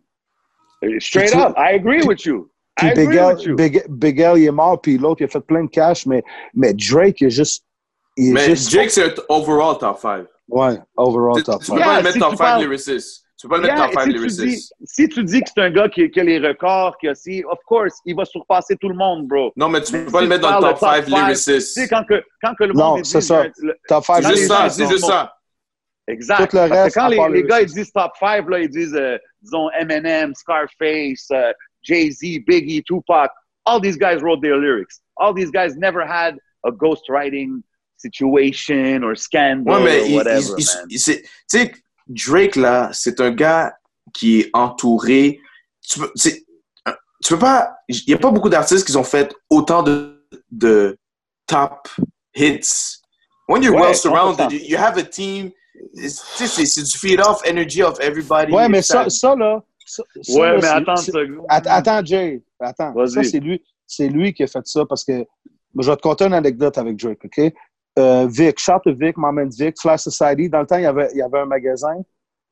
Eh, 0.82 1.00
straight 1.00 1.32
tu- 1.32 1.38
up, 1.38 1.54
I 1.58 1.76
agree 1.76 2.04
with 2.06 2.26
you. 2.26 2.50
I 2.82 2.88
Puis 2.88 2.90
Big 2.96 3.00
agree 3.08 3.18
L, 3.18 3.36
with 3.36 3.46
you. 3.46 3.56
Big, 3.56 3.84
Big 3.90 4.20
L, 4.20 4.38
il 4.38 4.46
est 4.46 4.52
mort, 4.52 4.82
puis 4.82 4.98
l'autre, 4.98 5.22
il 5.22 5.26
a 5.26 5.28
fait 5.28 5.40
plein 5.40 5.64
de 5.66 5.70
cash, 5.70 6.06
mais, 6.06 6.24
mais 6.54 6.74
Drake, 6.74 7.22
il 7.22 7.28
est 7.28 7.30
juste. 7.30 7.64
Il 8.18 8.30
est 8.30 8.34
Mais 8.34 8.46
juste 8.50 8.70
Jake, 8.70 8.90
c'est 8.92 9.16
overall 9.30 9.78
top 9.78 9.98
5. 10.00 10.26
Ouais, 10.50 10.78
overall 10.98 11.38
Tu 11.38 11.44
top 11.44 11.60
tu 11.62 11.66
five. 11.68 11.76
peux 11.76 11.82
pas 11.82 11.88
Yeah, 11.88 11.98
le 12.00 12.04
mettre 12.04 12.20
top 12.20 12.36
5 12.36 12.60
lyricist. 12.60 13.23
Tu 13.44 13.50
peux 13.50 13.56
pas 13.56 13.58
le 13.58 13.64
mettre 13.64 13.76
Yeah, 13.76 13.86
top 13.88 13.94
5 13.96 14.04
si, 14.04 14.08
tu 14.08 14.14
dis, 14.14 14.42
lyricist. 14.46 14.74
si 14.86 15.10
tu 15.10 15.24
dis 15.26 15.42
que 15.42 15.50
c'est 15.54 15.62
un 15.64 15.70
gars 15.70 15.90
qui, 15.90 16.10
qui 16.10 16.18
a 16.22 16.24
les 16.24 16.40
records, 16.40 16.98
qui 16.98 17.10
a 17.10 17.14
si, 17.14 17.44
of 17.44 17.60
course, 17.68 18.00
il 18.06 18.16
va 18.16 18.24
surpasser 18.24 18.78
tout 18.78 18.88
le 18.88 18.96
monde, 18.96 19.28
bro. 19.28 19.52
Non, 19.58 19.68
mais 19.68 19.82
tu 19.82 19.92
Mais 19.92 20.06
peux 20.06 20.12
pas 20.14 20.20
si 20.20 20.24
le 20.24 20.30
mettre 20.30 20.42
dans 20.50 20.56
le 20.56 20.62
top 20.62 20.76
de 20.76 20.80
5 20.80 20.96
top 20.96 21.04
five, 21.04 21.26
lyricist. 21.26 21.74
Tu 21.76 21.82
sais, 21.82 21.88
quand 21.90 22.06
que, 22.06 22.24
quand 22.42 22.56
que 22.56 22.64
le 22.64 22.74
Non, 22.74 22.92
monde 22.92 23.00
il 23.00 23.06
c'est 23.06 23.20
dit, 23.20 23.26
ça. 23.26 23.44
le- 23.58 23.76
Top 23.86 24.06
5 24.06 24.24
C'est 24.24 24.30
juste 24.30 24.48
ça, 24.48 24.70
c'est 24.70 24.88
juste 24.88 25.02
non. 25.02 25.08
ça. 25.10 25.36
Exact. 26.08 26.50
Tout 26.52 26.56
le 26.56 26.64
reste, 26.74 26.96
quand 26.96 27.08
les, 27.10 27.18
le 27.18 27.34
les 27.34 27.44
gars 27.44 27.60
ils 27.62 27.66
disent 27.68 27.92
top 27.92 28.14
5, 28.18 28.50
là, 28.50 28.60
ils 28.60 28.70
disent, 28.70 28.96
euh, 28.96 29.18
disons, 29.42 29.70
Eminem, 29.72 30.34
Scarface, 30.36 31.28
euh, 31.34 31.52
Jay-Z, 31.82 32.22
Biggie, 32.48 32.82
Tupac. 32.84 33.30
All 33.66 33.82
these 33.82 33.98
guys 33.98 34.22
wrote 34.22 34.42
their 34.42 34.56
lyrics. 34.58 35.02
All 35.18 35.34
these 35.36 35.52
guys 35.52 35.76
never 35.76 36.06
had 36.08 36.38
a 36.66 36.72
ghostwriting 36.72 37.62
situation 37.98 39.04
or 39.04 39.16
scandal 39.18 39.76
Ouais, 39.76 39.84
mais 39.84 40.00
or 40.02 40.16
whatever, 40.16 40.56
il- 40.58 40.66
man. 40.66 40.86
il- 40.90 40.98
tu 40.98 40.98
sais, 41.48 41.72
Drake, 42.08 42.56
là, 42.56 42.90
c'est 42.94 43.20
un 43.22 43.32
gars 43.32 43.74
qui 44.14 44.42
est 44.42 44.50
entouré. 44.54 45.40
Tu 45.88 46.00
peux, 46.00 46.12
tu 46.16 46.44
peux 47.30 47.40
pas. 47.40 47.76
Il 47.88 48.02
n'y 48.08 48.14
a 48.14 48.18
pas 48.18 48.32
beaucoup 48.32 48.50
d'artistes 48.50 48.86
qui 48.88 48.96
ont 48.98 49.04
fait 49.04 49.34
autant 49.50 49.84
de, 49.84 50.26
de 50.52 50.98
top 51.48 51.88
hits. 52.36 53.00
When 53.48 53.62
you're 53.64 53.76
Ouais, 53.76 53.82
well 53.82 53.96
surrounded, 53.96 54.48
100%. 54.50 54.52
you, 54.54 54.60
you 54.70 54.78
have 54.78 54.98
a 54.98 55.04
team. 55.04 55.52
c'est 55.96 56.84
du 56.84 56.98
feed 56.98 57.20
off 57.20 57.42
energy 57.46 57.84
of 57.84 58.00
everybody. 58.00 58.54
Ouais, 58.54 58.70
mais 58.70 58.82
Ça- 58.82 59.10
ça, 59.10 59.36
là. 59.36 59.62
ça- 59.86 60.04
ça, 60.22 60.40
Ouais, 60.40 60.54
là, 60.54 60.60
mais 60.62 60.68
attends, 60.68 60.94
Att- 61.50 61.68
Attends, 61.68 62.06
Jay. 62.06 62.42
Attends. 62.60 63.08
Ça, 63.08 63.24
c'est 63.24 63.40
lui, 63.40 63.62
c'est 63.86 64.08
lui 64.08 64.34
qui 64.34 64.44
a 64.44 64.48
fait 64.48 64.66
ça 64.66 64.86
parce 64.86 65.04
que. 65.04 65.26
Je 65.80 65.90
vais 65.90 65.96
te 65.98 66.02
conter 66.04 66.26
une 66.26 66.36
anecdote 66.36 66.78
avec 66.78 66.98
Drake, 66.98 67.26
OK? 67.26 67.52
Euh, 68.00 68.28
Vic, 68.28 68.60
shout 68.60 68.80
to 68.84 68.94
Vic, 68.96 69.18
m'emmène 69.18 69.50
Vic, 69.50 69.76
Flash 69.80 70.02
Society. 70.02 70.50
Dans 70.50 70.62
le 70.62 70.66
temps, 70.66 70.78
il 70.78 70.84
y 70.84 70.88
avait, 70.88 71.10
il 71.14 71.18
y 71.18 71.22
avait 71.22 71.40
un 71.40 71.46
magasin. 71.46 71.96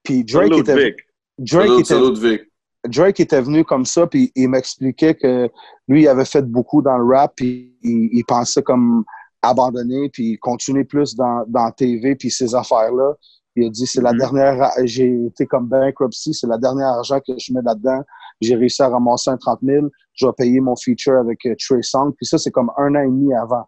Puis 0.04 0.24
Drake 0.24 0.58
était, 0.58 0.76
Vic. 0.76 0.96
Drake, 1.40 1.80
était, 1.80 2.00
Vic. 2.00 2.42
Drake 2.88 3.20
était 3.20 3.42
venu 3.42 3.64
comme 3.64 3.86
ça, 3.86 4.08
puis 4.08 4.32
il 4.36 4.50
m'expliquait 4.50 5.16
que 5.16 5.50
lui, 5.88 6.04
il 6.04 6.08
avait 6.08 6.26
fait 6.26 6.44
beaucoup 6.44 6.82
dans 6.82 6.98
le 6.98 7.06
rap, 7.16 7.34
puis 7.36 7.76
il, 7.84 8.10
il 8.12 8.24
pensait 8.26 8.62
comme 8.64 9.04
abandonner, 9.42 10.10
puis 10.10 10.38
continuer 10.38 10.84
plus 10.84 11.16
dans, 11.16 11.44
dans 11.48 11.66
la 11.66 11.72
TV, 11.72 12.16
puis 12.16 12.30
ces 12.30 12.54
affaires-là. 12.54 13.14
Il 13.56 13.66
a 13.66 13.70
dit, 13.70 13.86
c'est 13.86 14.02
la 14.02 14.14
Mhm. 14.14 14.20
dernière, 14.20 14.72
j'ai 14.84 15.26
été 15.26 15.46
comme 15.46 15.68
bankruptcy, 15.68 16.34
c'est 16.34 16.48
la 16.48 16.58
dernière 16.58 16.88
argent 16.88 17.20
que 17.20 17.34
je 17.38 17.54
mets 17.54 17.62
là-dedans. 17.64 18.02
J'ai 18.40 18.56
réussi 18.56 18.82
à 18.82 18.88
ramasser 18.90 19.30
un 19.30 19.38
30 19.38 19.60
000, 19.62 19.88
je 20.14 20.26
vais 20.26 20.32
payer 20.38 20.60
mon 20.62 20.76
feature 20.76 21.18
avec 21.20 21.46
euh, 21.46 21.56
Trey 21.60 21.82
Songz, 21.82 22.14
puis 22.16 22.26
ça, 22.26 22.38
c'est 22.38 22.52
comme 22.52 22.72
un 22.78 22.96
an 22.96 23.02
et 23.02 23.08
demi 23.08 23.34
avant. 23.34 23.64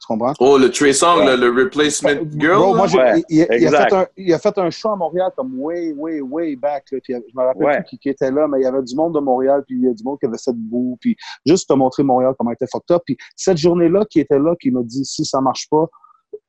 Tu 0.00 0.06
comprends? 0.06 0.32
Oh, 0.38 0.56
le 0.58 0.70
Trey 0.70 0.92
Song, 0.92 1.18
Ouais. 1.18 1.36
le, 1.36 1.50
le 1.50 1.64
replacement 1.64 2.10
girl. 2.36 2.56
Bro, 2.56 2.74
moi, 2.76 2.86
Ouais, 2.94 3.22
il, 3.28 3.46
il 3.50 3.66
a- 3.74 3.88
fait 3.88 3.92
un, 3.94 4.06
il 4.16 4.32
a 4.32 4.38
fait 4.38 4.56
un 4.58 4.70
show 4.70 4.90
à 4.90 4.96
Montréal 4.96 5.32
comme 5.36 5.58
way, 5.60 5.92
way, 5.92 6.20
way 6.20 6.54
back. 6.54 6.84
Là, 6.92 6.98
puis 7.02 7.14
je 7.14 7.36
me 7.36 7.42
rappelle 7.44 7.64
Ouais. 7.66 7.76
plus 7.78 7.84
qui, 7.90 7.98
qui 7.98 8.08
était 8.10 8.30
là, 8.30 8.46
mais 8.46 8.60
il 8.60 8.62
y 8.62 8.66
avait 8.66 8.82
du 8.82 8.94
monde 8.94 9.14
de 9.16 9.20
Montréal, 9.20 9.64
puis 9.66 9.76
il 9.76 9.84
y 9.84 9.88
a 9.88 9.92
du 9.92 10.04
monde 10.04 10.18
qui 10.20 10.26
avait 10.26 10.38
fait 10.38 10.52
debout, 10.52 10.96
puis 11.00 11.16
juste 11.44 11.68
te 11.68 11.72
montrer 11.74 12.04
Montréal 12.04 12.34
comment 12.38 12.50
il 12.52 12.54
était 12.54 12.68
fucked 12.70 12.94
up. 12.94 13.02
Puis 13.04 13.16
cette 13.34 13.56
journée-là, 13.58 14.04
qui 14.08 14.20
était 14.20 14.38
là, 14.38 14.54
qui 14.60 14.70
m'a 14.70 14.82
dit 14.84 15.04
si 15.04 15.24
ça 15.24 15.40
marche 15.40 15.68
pas, 15.68 15.86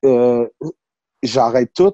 euh, 0.04 0.46
j'arrête 1.22 1.72
tout. 1.74 1.92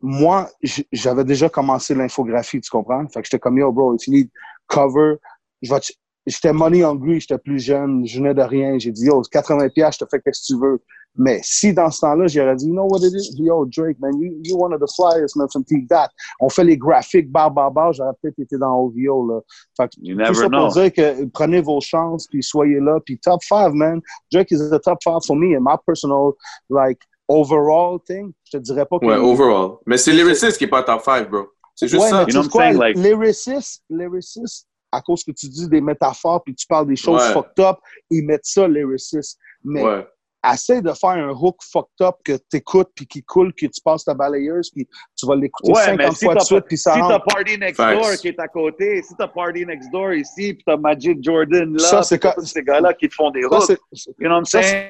Moi, 0.00 0.48
j'avais 0.92 1.24
déjà 1.24 1.48
commencé 1.48 1.94
l'infographie, 1.94 2.60
tu 2.60 2.70
comprends? 2.70 3.06
Fait 3.08 3.20
que 3.20 3.26
j'étais 3.26 3.38
comme 3.38 3.58
yo, 3.58 3.72
bro, 3.72 3.94
if 3.96 4.06
you 4.06 4.12
need 4.14 4.30
cover, 4.66 5.16
je 5.62 5.72
vais 5.72 5.80
te- 5.80 5.92
J'étais 6.26 6.52
money 6.52 6.82
hungry, 6.82 7.20
j'étais 7.20 7.38
plus 7.38 7.60
jeune, 7.60 8.04
je 8.06 8.18
venais 8.18 8.34
de 8.34 8.42
rien. 8.42 8.78
J'ai 8.78 8.90
dit, 8.90 9.04
yo, 9.06 9.22
80 9.22 9.68
pièces, 9.68 9.94
je 10.00 10.04
te 10.04 10.08
fais 10.10 10.20
qu'est-ce 10.20 10.40
que 10.52 10.54
tu 10.54 10.60
veux. 10.60 10.82
Mais 11.18 11.40
si 11.42 11.72
dans 11.72 11.90
ce 11.90 12.00
temps-là, 12.00 12.26
j'aurais 12.26 12.56
dit, 12.56 12.66
you 12.66 12.72
know 12.74 12.86
what 12.90 12.98
it 12.98 13.14
is? 13.14 13.34
Yo, 13.38 13.64
Drake, 13.66 13.98
man, 14.00 14.12
you, 14.20 14.34
you 14.42 14.56
one 14.60 14.74
of 14.74 14.80
the 14.80 14.92
flyers, 14.94 15.34
man, 15.36 15.48
from 15.50 15.64
Team 15.64 15.86
That. 15.88 16.10
On 16.40 16.48
fait 16.50 16.64
les 16.64 16.76
graphiques, 16.76 17.30
bar, 17.30 17.50
bar, 17.50 17.70
bar, 17.70 17.92
j'aurais 17.92 18.12
peut-être 18.20 18.38
été 18.38 18.58
dans 18.58 18.74
OVO, 18.76 19.26
là. 19.30 19.40
Fait 19.76 19.88
que 19.88 19.94
You 20.02 20.14
tout 20.14 20.20
never 20.20 20.34
ça 20.34 20.48
know. 20.48 20.58
pour 20.66 20.72
dire 20.74 20.92
que 20.92 21.24
prenez 21.26 21.60
vos 21.62 21.80
chances, 21.80 22.26
puis 22.26 22.42
soyez 22.42 22.80
là. 22.80 22.98
Puis 23.04 23.18
top 23.18 23.42
five, 23.44 23.72
man. 23.72 24.00
Drake 24.32 24.50
is 24.50 24.58
the 24.58 24.80
top 24.82 24.98
five 25.02 25.20
for 25.26 25.36
me 25.36 25.56
and 25.56 25.62
my 25.62 25.76
personal, 25.86 26.32
like, 26.68 26.98
overall 27.28 27.98
thing. 28.06 28.32
Je 28.44 28.58
te 28.58 28.62
dirais 28.62 28.84
pas 28.84 28.98
que... 28.98 29.06
Ouais, 29.06 29.16
overall. 29.16 29.78
Mais 29.86 29.96
c'est 29.96 30.12
lyricist 30.12 30.58
qui 30.58 30.64
est 30.64 30.68
pas 30.68 30.82
top 30.82 31.00
5, 31.02 31.30
bro. 31.30 31.46
C'est 31.74 31.88
juste 31.88 32.02
Ouais, 32.02 32.10
ça. 32.10 32.24
mais 32.26 32.32
You 32.32 32.40
know 32.40 32.42
tu 32.42 32.50
sais 32.50 32.58
what 32.58 32.62
quoi, 32.62 32.66
I'm 32.66 32.78
saying, 32.78 32.94
like- 32.94 32.96
lyricist, 32.98 33.82
lyricist, 33.88 34.66
à 34.96 35.00
cause 35.02 35.22
que 35.24 35.32
tu 35.32 35.48
dis 35.48 35.68
des 35.68 35.80
métaphores 35.80 36.42
puis 36.44 36.54
tu 36.54 36.66
parles 36.66 36.86
des 36.86 36.96
choses 36.96 37.22
Ouais. 37.22 37.32
fucked 37.32 37.60
up, 37.60 37.76
ils 38.10 38.24
mettent 38.24 38.44
ça 38.46 38.66
lyricist. 38.66 39.38
Mais 39.64 39.82
Ouais. 39.84 40.06
essaie 40.52 40.80
de 40.80 40.92
faire 40.92 41.10
un 41.10 41.30
hook 41.30 41.56
fucked 41.62 42.00
up 42.06 42.16
que 42.24 42.36
t'écoutes 42.48 42.90
puis 42.94 43.06
qui 43.06 43.22
coule, 43.24 43.52
que 43.52 43.66
tu 43.66 43.80
passes 43.84 44.04
ta 44.04 44.14
balayeuse 44.14 44.70
puis 44.70 44.86
tu 45.16 45.26
vas 45.26 45.34
l'écouter 45.36 45.72
Ouais, 45.72 45.82
50 45.82 45.98
mais 45.98 46.10
si 46.12 46.24
fois 46.24 46.34
de 46.36 46.40
suite 46.40 46.64
puis 46.66 46.78
ça 46.78 46.94
si 46.94 47.00
t'as. 47.00 47.18
Party 47.18 47.58
Next 47.58 47.76
Facts. 47.76 48.00
Door 48.00 48.12
qui 48.20 48.28
est 48.28 48.38
à 48.40 48.48
côté, 48.48 49.02
si 49.02 49.14
t'as 49.16 49.28
Party 49.28 49.66
Next 49.66 49.90
Door 49.90 50.12
ici, 50.14 50.54
puis 50.54 50.62
t'as 50.66 50.76
Magic 50.76 51.18
Jordan 51.22 51.72
là, 51.72 51.78
Ça, 51.78 52.02
c'est 52.02 52.18
quand- 52.18 52.32
tous 52.36 52.46
ces 52.46 52.62
gars-là 52.62 52.94
qui 52.94 53.08
te 53.08 53.14
font 53.14 53.30
des 53.30 53.44
hooks, 53.44 53.68
you 53.70 53.76
know 54.20 54.30
what 54.30 54.38
I'm 54.38 54.44
ça, 54.44 54.62
saying? 54.62 54.86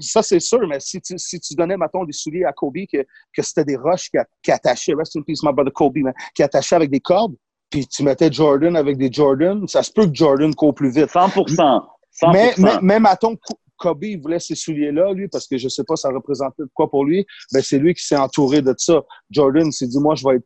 Ça, 0.00 0.22
c'est 0.22 0.40
sûr, 0.40 0.66
mais 0.66 0.80
si 0.80 1.00
tu, 1.00 1.16
si 1.18 1.38
tu 1.38 1.54
donnais, 1.54 1.76
mettons, 1.76 2.04
des 2.04 2.12
souliers 2.12 2.44
à 2.44 2.52
Kobe, 2.52 2.78
que, 2.92 2.98
que 3.32 3.42
c'était 3.42 3.64
des 3.64 3.76
roches 3.76 4.10
qui, 4.42 4.50
attachaient, 4.50 4.92
rest 4.94 5.14
in 5.16 5.22
peace, 5.22 5.38
my 5.44 5.52
brother 5.52 5.72
Kobe, 5.72 5.98
man, 5.98 6.12
qui 6.34 6.42
attachaient 6.42 6.74
avec 6.74 6.90
des 6.90 6.98
cordes, 6.98 7.36
puis 7.70 7.86
tu 7.86 8.02
mettais 8.02 8.30
Jordan 8.32 8.76
avec 8.76 8.96
des 8.98 9.10
Jordan, 9.12 9.66
ça 9.68 9.82
se 9.82 9.92
peut 9.92 10.06
que 10.06 10.14
Jordan 10.14 10.54
court 10.54 10.74
plus 10.74 10.90
vite. 10.90 11.06
100%. 11.06 11.82
100%. 12.22 12.32
Mais, 12.32 12.54
mais, 12.58 12.70
mais 12.82 13.00
mettons, 13.00 13.36
Ko- 13.36 13.58
Kobe, 13.76 14.04
il 14.04 14.20
voulait 14.20 14.40
ces 14.40 14.54
souliers-là, 14.56 15.12
lui, 15.12 15.28
parce 15.28 15.46
que 15.46 15.56
je 15.56 15.68
sais 15.68 15.84
pas, 15.84 15.94
ça 15.96 16.08
représentait 16.08 16.64
quoi 16.74 16.90
pour 16.90 17.04
lui. 17.04 17.24
Ben, 17.52 17.62
c'est 17.62 17.78
lui 17.78 17.94
qui 17.94 18.04
s'est 18.04 18.16
entouré 18.16 18.60
de 18.60 18.74
ça. 18.76 19.00
Jordan 19.30 19.70
s'est 19.70 19.86
dit, 19.86 19.98
moi, 20.00 20.14
je 20.16 20.24
vais 20.26 20.36
être. 20.36 20.44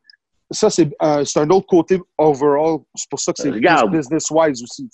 Ça, 0.51 0.69
c'est 0.69 0.91
un, 1.01 1.25
c'est 1.25 1.41
un 1.41 1.49
autre 1.49 1.67
côté 1.67 1.99
overall. 2.19 2.81
C'est 2.95 3.09
pour 3.09 3.19
ça 3.21 3.33
que 3.33 3.41
c'est 3.41 3.49
business-wise 3.89 4.63
aussi. 4.63 4.87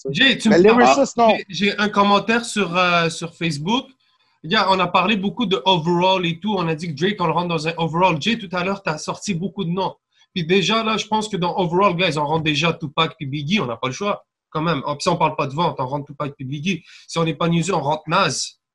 J'ai 1.48 1.76
un 1.78 1.88
commentaire 1.88 2.44
sur, 2.44 2.76
euh, 2.76 3.08
sur 3.10 3.34
Facebook. 3.34 3.86
Regarde, 4.44 4.68
on 4.70 4.78
a 4.78 4.86
parlé 4.86 5.16
beaucoup 5.16 5.46
de 5.46 5.60
overall 5.64 6.24
et 6.24 6.38
tout. 6.38 6.54
On 6.56 6.68
a 6.68 6.76
dit 6.76 6.94
que 6.94 6.96
Drake, 7.00 7.16
on 7.18 7.26
le 7.26 7.32
rentre 7.32 7.48
dans 7.48 7.66
un 7.66 7.72
overall. 7.76 8.22
Jay, 8.22 8.38
tout 8.38 8.48
à 8.52 8.62
l'heure, 8.62 8.84
tu 8.84 8.90
as 8.90 8.98
sorti 8.98 9.34
beaucoup 9.34 9.64
de 9.64 9.70
noms. 9.70 9.94
Puis 10.38 10.46
déjà, 10.46 10.84
là, 10.84 10.96
je 10.96 11.04
pense 11.04 11.28
que 11.28 11.36
dans 11.36 11.56
overall, 11.58 11.96
guys, 11.96 12.16
on 12.16 12.24
rentre 12.24 12.44
déjà 12.44 12.72
Tupac 12.72 13.16
puis 13.16 13.26
Biggie. 13.26 13.60
On 13.60 13.66
n'a 13.66 13.76
pas 13.76 13.88
le 13.88 13.92
choix, 13.92 14.24
quand 14.50 14.62
même. 14.62 14.82
Oh, 14.86 14.92
puis 14.92 15.02
si 15.02 15.08
on 15.08 15.16
parle 15.16 15.34
pas 15.34 15.48
de 15.48 15.52
vente, 15.52 15.74
on 15.80 15.86
rentre 15.86 16.06
Tupac 16.06 16.32
puis 16.36 16.44
Biggie. 16.44 16.84
Si 17.08 17.18
on 17.18 17.24
n'est 17.24 17.34
pas 17.34 17.48
niaiseux, 17.48 17.74
on 17.74 17.80
rentre 17.80 18.04
Nas, 18.06 18.28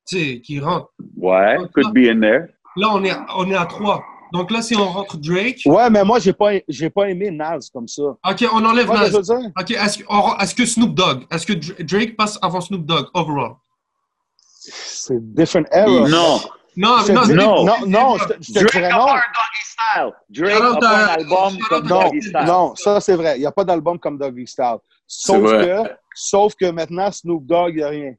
tu 0.06 0.18
sais, 0.18 0.40
qui 0.42 0.60
rentre. 0.60 0.88
Ouais, 1.16 1.56
could 1.72 1.94
be 1.94 2.06
in 2.10 2.20
there. 2.20 2.48
Là, 2.76 2.90
on 2.92 3.02
est, 3.02 3.14
on 3.34 3.50
est 3.50 3.54
à 3.54 3.64
trois. 3.64 4.04
Donc 4.34 4.50
là, 4.50 4.60
si 4.60 4.76
on 4.76 4.84
rentre 4.90 5.16
Drake, 5.16 5.60
Ouais, 5.64 5.88
mais 5.88 6.04
moi, 6.04 6.18
j'ai 6.18 6.34
pas, 6.34 6.50
j'ai 6.68 6.90
pas 6.90 7.08
aimé 7.08 7.30
Nas 7.30 7.60
comme 7.72 7.88
ça. 7.88 8.02
OK, 8.02 8.44
on 8.52 8.62
enlève 8.62 8.90
Ouais, 8.90 9.08
dire, 9.08 9.18
OK, 9.58 9.70
est-ce 9.70 10.00
est-ce 10.42 10.54
que 10.54 10.66
Snoop 10.66 10.94
Dogg, 10.94 11.24
est-ce 11.30 11.46
que 11.46 11.54
Dr- 11.54 11.82
Drake 11.82 12.14
passe 12.14 12.38
avant 12.42 12.60
Snoop 12.60 12.84
Dogg, 12.84 13.06
overall? 13.14 13.54
c'est 14.50 15.34
different 15.34 15.64
era. 15.72 16.06
Non. 16.10 16.40
Non, 16.76 16.98
Je 17.06 17.12
non, 17.12 17.22
dis- 17.22 17.34
non, 17.34 17.64
non, 17.64 17.74
non, 17.86 18.16
je 18.18 18.24
te, 18.24 18.32
je 18.40 18.52
te 18.52 18.58
Drake 18.58 18.72
dirais 18.72 18.84
a 18.90 18.96
non. 18.98 19.06
Style. 19.62 20.12
Drake 20.30 20.80
pas 20.80 21.28
comme 21.68 21.86
Non, 21.86 22.02
Doggy 22.02 22.22
Style. 22.22 22.44
non, 22.46 22.74
ça 22.74 23.00
c'est 23.00 23.14
vrai. 23.16 23.36
Il 23.36 23.40
n'y 23.40 23.46
a 23.46 23.52
pas 23.52 23.64
d'album 23.64 23.98
comme 23.98 24.18
Doggy 24.18 24.46
Style. 24.46 24.76
Sauf 25.06 25.42
que, 25.50 25.82
sauf 26.14 26.54
que 26.54 26.70
maintenant, 26.70 27.10
Snoop 27.12 27.44
Dogg, 27.46 27.70
il 27.70 27.76
n'y 27.76 27.82
a 27.82 27.88
rien. 27.88 28.14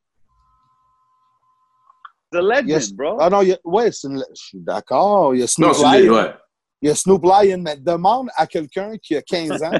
The 2.32 2.38
legend, 2.38 2.68
Yes. 2.70 2.92
bro. 2.94 3.18
Ah 3.20 3.30
non, 3.30 3.42
il 3.42 3.50
y 3.50 3.54
a, 3.54 3.58
ouais, 3.64 3.92
c'est 3.92 4.08
une- 4.08 4.24
je 4.34 4.42
suis 4.42 4.60
d'accord. 4.60 5.34
Il 5.36 5.40
y 5.40 5.44
a 5.44 5.46
Non, 5.60 5.74
Snoop 5.74 5.92
les, 5.94 6.02
Lion. 6.04 6.16
ouais. 6.16 6.34
Il 6.82 6.90
y 6.90 6.92
a 6.92 6.96
Snoop 6.96 7.24
Lion, 7.24 7.58
mais 7.60 7.78
demande 7.78 8.30
à 8.36 8.46
quelqu'un 8.48 8.94
qui 9.02 9.16
a 9.16 9.22
15 9.22 9.62
ans, 9.64 9.72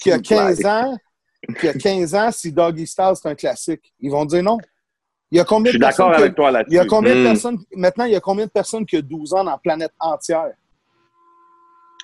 qui 0.00 0.10
a 0.12 0.18
15 0.18 0.64
ans, 0.64 0.96
qui 1.60 1.68
a 1.68 1.74
15 1.74 2.14
ans 2.14 2.30
si 2.32 2.52
Doggy 2.52 2.86
Style 2.86 3.12
c'est 3.20 3.28
un 3.28 3.34
classique. 3.34 3.92
Ils 4.00 4.10
vont 4.10 4.24
dire 4.24 4.42
non. 4.42 4.58
Il 5.34 5.38
y 5.38 5.40
a 5.40 5.42
Je 5.42 5.48
combien 5.48 5.70
suis 5.72 5.80
de 5.80 5.84
personnes 5.84 6.06
d'accord 6.10 6.20
avec 6.22 6.34
toi 6.36 6.48
Il 6.48 6.52
y 6.52 6.54
là-dessus. 6.54 6.78
a 6.78 6.84
combien 6.86 7.14
de 7.16 7.20
Mm. 7.20 7.24
personnes 7.24 7.58
maintenant 7.74 8.04
il 8.04 8.12
y 8.12 8.16
a 8.16 8.20
combien 8.20 8.46
de 8.46 8.50
personnes 8.52 8.86
qui 8.86 8.96
ont 8.98 9.00
12 9.02 9.34
ans 9.34 9.42
dans 9.42 9.50
la 9.50 9.58
planète 9.58 9.90
entière? 9.98 10.52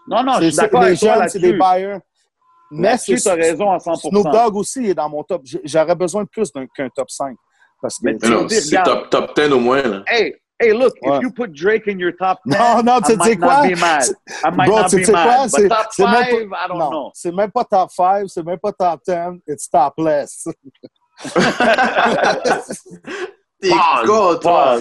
Non, 0.09 0.25
non, 0.25 0.33
je 0.39 0.43
suis 0.47 0.53
C'est- 0.53 0.63
d'accord 0.63 0.81
Les 0.81 0.87
avec 0.89 0.99
toi 0.99 1.15
jeunes, 1.15 1.29
c'est 1.29 1.39
des 1.39 1.53
là-dessus. 1.53 1.79
buyers. 1.81 1.99
Mais 2.73 2.89
Là-dessus, 2.89 3.19
c'est 3.19 3.31
t'as 3.31 3.37
raison 3.37 3.71
à 3.71 3.79
100%. 3.79 4.11
Snoop 4.11 4.33
Dogg 4.33 4.57
aussi 4.57 4.85
est 4.87 4.95
dans 4.95 5.09
mon 5.09 5.23
top. 5.23 5.43
J'aurais 5.63 5.95
besoin 5.95 6.25
de 6.25 6.29
plus 6.29 6.51
d'un- 6.53 6.67
qu'un 6.67 6.89
top 6.89 7.09
5. 7.09 7.37
Parce 7.81 7.99
que, 7.99 8.01
Mais 8.07 8.15
non, 8.29 8.47
dire, 8.47 8.61
c'est 8.61 8.79
regarde. 8.79 9.09
top, 9.09 9.11
top 9.11 9.37
10 9.37 9.53
au 9.53 9.61
moins, 9.61 9.83
là. 9.83 10.03
Hey, 10.09 10.35
hey, 10.59 10.73
look, 10.73 10.93
Ouais. 11.03 11.17
if 11.19 11.23
you 11.23 11.31
put 11.33 11.49
Drake 11.53 11.87
in 11.87 11.99
your 12.01 12.13
top 12.19 12.39
10, 12.45 12.59
Non, 12.59 12.83
non, 12.83 13.01
tu 13.01 13.13
I 13.13 13.15
sais 13.15 13.17
might 13.17 13.39
quoi? 13.41 13.63
not 13.63 13.69
be 13.75 13.79
mad. 13.79 14.03
I 14.45 14.51
might 14.57 14.67
Bro, 14.69 14.81
not 14.81 14.89
tu 14.89 14.97
be 14.97 15.05
sais 15.05 15.13
quoi? 15.13 15.25
mad. 15.25 15.49
C'est- 15.51 15.69
top 15.69 15.87
c'est 15.93 16.05
même 16.05 16.15
5, 16.15 16.49
pas- 16.51 16.57
I 16.65 16.69
don't 16.69 16.79
non, 16.79 16.91
know. 16.91 17.11
c'est 17.15 17.33
même 17.33 17.51
pas 17.53 17.65
top 17.65 17.91
5, 17.93 18.25
c'est 18.29 18.45
même 18.45 18.59
pas 18.59 18.73
top 18.73 19.01
10, 19.07 19.41
it's 19.47 19.71
topless. 19.71 20.47
T'es 23.61 23.69
con, 24.07 24.39
toi. 24.41 24.79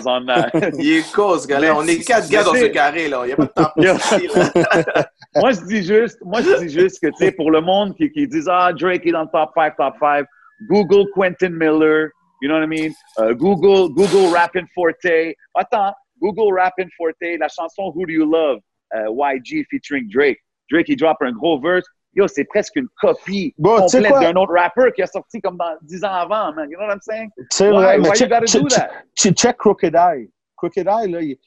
Il 0.77 0.97
est 0.97 1.11
con, 1.13 1.37
ce 1.37 1.45
gars-là. 1.47 1.75
On 1.75 1.85
est 1.85 1.99
quatre 2.05 2.29
gars 2.29 2.43
dans 2.43 2.53
ce 2.53 2.65
carré, 2.67 3.09
là. 3.09 3.23
Il 3.25 3.27
n'y 3.27 3.33
a 3.33 3.35
pas 3.35 3.45
de 3.45 3.51
temps 3.51 3.71
pour 3.75 3.83
moi, 5.41 5.51
je 5.51 5.65
dis 5.67 5.83
juste, 5.83 6.17
moi, 6.23 6.41
je 6.41 6.59
dis 6.63 6.69
juste 6.69 7.01
que, 7.01 7.07
tu 7.07 7.17
sais, 7.17 7.31
pour 7.31 7.51
le 7.51 7.61
monde 7.61 7.95
qui, 7.95 8.09
qui 8.11 8.27
disent, 8.27 8.49
ah, 8.49 8.71
Drake 8.73 9.05
est 9.05 9.11
dans 9.11 9.23
le 9.23 9.29
top 9.31 9.51
5, 9.53 9.75
top 9.75 9.95
5, 9.99 10.25
Google 10.69 11.05
Quentin 11.13 11.49
Miller, 11.49 12.09
you 12.41 12.47
know 12.47 12.55
what 12.55 12.63
I 12.63 12.67
mean? 12.67 12.93
Euh, 13.19 13.33
Google, 13.33 13.93
Google 13.93 14.33
Rappin' 14.33 14.65
Forte. 14.73 15.35
Attends, 15.55 15.93
Google 16.21 16.53
Rappin' 16.57 16.89
Forte, 16.97 17.37
la 17.39 17.47
chanson 17.49 17.91
Who 17.93 18.05
Do 18.05 18.11
You 18.11 18.25
Love, 18.25 18.59
euh, 18.95 19.09
YG 19.09 19.65
featuring 19.69 20.07
Drake. 20.09 20.39
Drake, 20.71 20.87
il 20.89 20.95
drop 20.95 21.17
un 21.21 21.31
gros 21.31 21.59
verse. 21.59 21.85
Yo, 22.19 22.27
c'est 22.27 22.43
presque 22.43 22.75
une 22.75 22.87
copie 23.01 23.53
Bon, 23.57 23.77
tu 23.83 23.87
sais 23.89 23.97
complète 23.97 24.11
quoi? 24.11 24.19
d'un 24.21 24.35
autre 24.41 24.53
rappeur 24.53 24.91
qui 24.93 25.01
a 25.01 25.07
sorti 25.07 25.39
comme 25.41 25.55
dans 25.57 25.75
10 25.83 26.03
ans 26.03 26.11
avant, 26.13 26.53
man. 26.53 26.69
You 26.69 26.77
know 26.77 26.85
what 26.85 26.93
I'm 26.95 26.99
saying? 27.01 27.29
C'est 27.49 27.69
Why? 27.71 27.75
vrai, 27.77 27.97
mais 27.99 28.11
check, 28.13 28.29
gotta 28.29 28.45
check- 28.45 28.61
do 28.61 28.67
that? 28.67 28.89
check- 29.15 29.35
check 29.37 29.57
Crooked 29.57 29.95
Eye. 29.95 30.29
Crooked 30.57 30.85
Eye, 30.87 31.09
là, 31.09 31.21
il, 31.21 31.37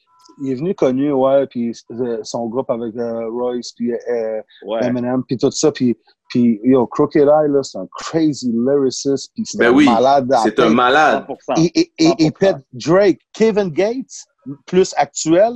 il 0.43 0.51
est 0.51 0.55
venu 0.55 0.73
connu, 0.73 1.11
ouais, 1.11 1.45
puis 1.47 1.71
euh, 1.91 2.19
son 2.23 2.47
groupe 2.47 2.69
avec 2.71 2.95
euh, 2.95 3.29
Royce, 3.29 3.71
puis 3.73 3.93
euh, 3.93 4.41
Ouais. 4.65 4.83
Eminem, 4.85 5.23
puis 5.27 5.37
tout 5.37 5.51
ça, 5.51 5.71
puis, 5.71 5.95
puis 6.29 6.59
yo, 6.63 6.87
Crooked 6.87 7.21
Eye, 7.21 7.49
là, 7.51 7.61
c'est 7.61 7.77
un 7.77 7.87
crazy 7.95 8.51
lyricist, 8.51 9.31
puis 9.35 9.45
c'est 9.45 9.59
Ben 9.59 9.71
un 9.71 9.75
oui, 9.75 9.85
malade. 9.85 10.33
C'est 10.43 10.59
un 10.59 10.69
malade. 10.69 11.25
100%. 11.27 11.61
Et, 11.61 11.79
et, 11.81 11.91
et, 11.99 12.09
et 12.25 12.29
100%. 12.29 12.37
pète 12.39 12.57
Drake, 12.73 13.19
Kevin 13.33 13.69
Gates, 13.69 14.25
plus 14.65 14.93
actuel, 14.97 15.53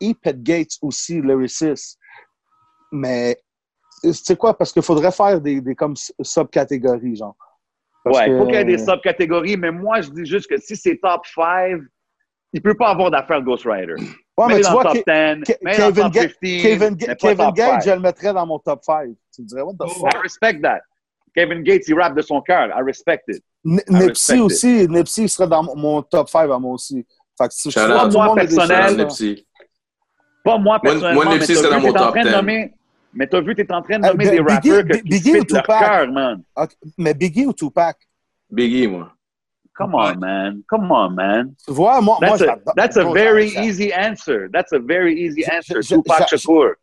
et 0.00 0.12
pète 0.14 0.42
Gates 0.42 0.76
aussi, 0.82 1.20
lyricist. 1.22 1.98
Mais, 2.90 3.36
tu 4.02 4.12
sais 4.12 4.36
quoi, 4.36 4.56
parce 4.56 4.72
qu'il 4.72 4.82
faudrait 4.82 5.12
faire 5.12 5.40
des, 5.40 5.60
des 5.60 5.74
comme 5.74 5.94
subcatégories, 6.20 7.16
genre. 7.16 7.36
Parce 8.04 8.18
Ouais, 8.18 8.30
il 8.30 8.38
faut 8.38 8.44
qu'il 8.46 8.54
y 8.54 8.58
ait 8.58 8.64
des 8.64 8.78
subcatégories, 8.78 9.56
mais 9.56 9.70
moi, 9.72 10.00
je 10.00 10.10
dis 10.10 10.24
juste 10.24 10.48
que 10.48 10.56
si 10.60 10.76
c'est 10.76 10.96
top 11.02 11.26
5, 11.26 11.80
il 12.52 12.62
peut 12.62 12.74
pas 12.76 12.90
avoir 12.90 13.10
d'affaire 13.10 13.42
Ghost 13.42 13.64
Rider. 13.66 13.94
Ouais, 14.38 14.46
mais 14.48 14.54
mets 14.56 14.60
tu 14.60 14.70
vois, 14.70 14.82
le 14.84 14.90
Ke- 14.90 14.92
top 14.92 15.44
10, 15.44 15.52
Ke- 15.52 15.58
mets 15.62 15.78
dans 15.78 15.86
le 15.86 15.92
Kevin, 15.92 16.04
top 16.04 16.12
Ga- 16.12 16.20
15, 16.20 16.36
Kevin, 16.40 16.96
mais 16.98 17.06
Ga- 17.06 17.52
Gates, 17.52 17.82
5. 17.82 17.84
je 17.84 17.90
le 17.94 18.00
mettrais 18.00 18.32
dans 18.32 18.46
mon 18.46 18.58
top 18.58 18.84
5. 18.84 19.08
Tu 19.34 19.42
me 19.42 19.46
dirais, 19.46 19.62
what 19.62 19.72
the 19.72 19.76
Oh. 19.82 19.88
fuck? 19.88 20.14
I 20.14 20.18
respect 20.22 20.60
that. 20.62 20.80
Kevin 21.34 21.62
Gates, 21.62 21.88
il 21.88 21.94
rappe 21.98 22.14
de 22.16 22.22
son 22.22 22.40
cœur. 22.42 22.68
I 22.68 22.82
respect 22.82 23.22
it. 23.28 23.42
N- 23.64 23.80
I 23.88 23.92
Nipsey 23.92 24.06
respect 24.08 24.36
it. 24.36 24.40
aussi, 24.42 24.88
Nipsey 24.88 25.28
serait 25.28 25.48
dans 25.48 25.62
mon 25.74 26.00
top 26.02 26.28
5 26.28 26.50
à 26.50 26.58
moi 26.58 26.74
aussi. 26.74 27.04
Fait 27.38 27.48
que 27.48 27.54
si 27.54 27.70
je 27.70 27.78
le 27.80 27.88
Moi, 27.88 28.34
personnel. 28.34 28.96
Nipsey. 28.96 29.46
Pas 30.44 30.58
moi, 30.58 30.78
personnellement, 30.80 31.14
moi, 31.14 31.24
mais 31.32 31.38
Nipsey, 31.40 31.54
c'est 31.56 31.68
dans 31.70 31.80
mon 31.80 31.92
top 31.92 32.12
train 32.14 32.22
de 32.24 32.28
10. 32.46 32.70
Mais 33.16 33.26
t'as 33.26 33.40
vu, 33.40 33.54
t'es 33.54 33.70
en 33.72 33.82
train 33.82 33.98
de 33.98 34.04
Euh, 34.06 34.10
nommer 34.10 34.24
des 34.30 34.40
Biggie- 34.42 34.70
rappeurs 34.70 34.84
que, 34.84 34.96
qui 34.98 35.02
Biggie 35.08 35.30
ou 35.30 35.34
leur 35.34 35.46
Tupac? 35.46 35.78
cœur, 35.80 36.12
man. 36.12 36.42
Mais 36.98 37.14
Biggie 37.14 37.46
ou 37.46 37.52
Tupac? 37.52 37.96
Biggie, 38.50 38.86
moi. 38.86 39.10
Come 39.74 39.94
on, 39.94 40.14
man. 40.16 40.60
Come 40.68 40.90
on, 40.90 41.10
man. 41.10 41.54
Tu 41.66 41.72
vois, 41.72 42.00
moi, 42.00 42.18
moi 42.20 42.30
That's 42.30 42.42
a, 42.42 42.46
j'adore- 42.46 42.74
that's 42.76 42.96
a 42.96 43.04
moi, 43.04 43.12
very 43.14 43.48
easy 43.58 43.92
answer. 43.92 44.48
That's 44.52 44.72
a 44.72 44.78
very 44.78 45.14
easy 45.18 45.44
answer. 45.50 45.82
je- 45.82 45.94
Tupac 45.96 46.28
je- 46.30 46.36
Shakur. 46.36 46.74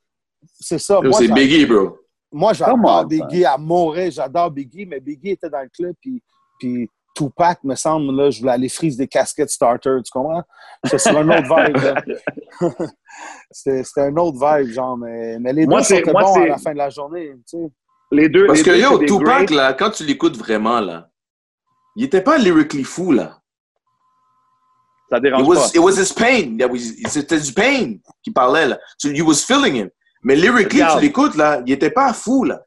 C'est 0.60 0.78
ça. 0.80 1.00
Moi, 1.02 1.14
C'est 1.14 1.28
Biggie, 1.32 1.66
bro. 1.66 1.98
Moi, 2.32 2.54
j'adore 2.54 3.06
Biggie 3.06 3.46
à 3.46 3.58
mourir. 3.58 4.12
J'adore 4.12 4.50
Biggie, 4.52 4.86
mais 4.86 5.00
Biggie 5.00 5.32
était 5.32 5.50
dans 5.50 5.62
le 5.62 5.70
club, 5.70 5.96
puis, 6.02 6.22
puis 6.60 6.90
Tupac, 7.16 7.64
me 7.64 7.76
semble, 7.76 8.16
là, 8.16 8.32
je 8.32 8.40
voulais 8.40 8.54
aller 8.54 8.70
frise 8.70 8.98
des 8.98 9.08
casquettes 9.08 9.52
starter, 9.52 9.98
tu 10.04 10.12
comprends? 10.12 10.44
Sur 10.98 11.18
un 11.18 11.30
autre 11.30 11.48
vibe. 11.56 12.18
C'était 13.52 14.02
un 14.02 14.16
autre 14.18 14.38
vibe, 14.40 14.72
genre, 14.72 14.98
mais, 14.98 15.38
mais 15.40 15.54
les 15.54 15.66
Moi, 15.68 15.80
deux 15.80 15.86
c'est- 15.86 16.04
sont 16.06 16.12
moi, 16.12 16.22
bons 16.24 16.30
à 16.32 16.34
c'est- 16.34 16.48
la 16.48 16.58
fin 16.58 16.72
de 16.74 16.78
la 16.78 16.90
journée, 16.90 17.32
tu 17.50 17.58
sais. 17.58 17.72
Les 18.12 18.30
deux. 18.30 18.48
Parce 18.48 18.60
les 18.60 18.66
que 18.66 18.70
deux, 18.72 18.80
yo, 18.80 19.00
Tupac, 19.00 19.50
là, 19.50 19.74
quand 19.74 19.92
tu 19.92 20.04
l'écoutes 20.06 20.38
vraiment, 20.38 20.80
là, 20.80 21.10
il 21.96 22.04
était 22.06 22.22
pas 22.22 22.38
lyrically 22.38 22.84
fou, 22.84 23.12
là. 23.12 23.40
Ça 25.10 25.20
dérange 25.20 25.42
It 25.42 25.48
pas. 25.48 25.54
was, 25.60 25.72
it 25.76 25.80
was 25.80 26.02
his 26.02 26.14
pain. 26.14 26.58
C'était 27.08 27.40
du 27.40 27.54
pain 27.54 27.96
qu'il 28.24 28.34
parlait, 28.34 28.68
là. 28.68 28.80
So 28.98 29.10
you 29.10 29.26
was 29.28 29.44
feeling 29.46 29.76
him. 29.76 29.90
Mais 30.24 30.36
lyrically, 30.36 30.82
Regarde. 30.82 31.00
tu 31.00 31.06
l'écoutes, 31.06 31.36
là, 31.36 31.62
il 31.66 31.72
était 31.74 31.92
pas 31.92 32.14
fou, 32.14 32.46
là. 32.46 32.62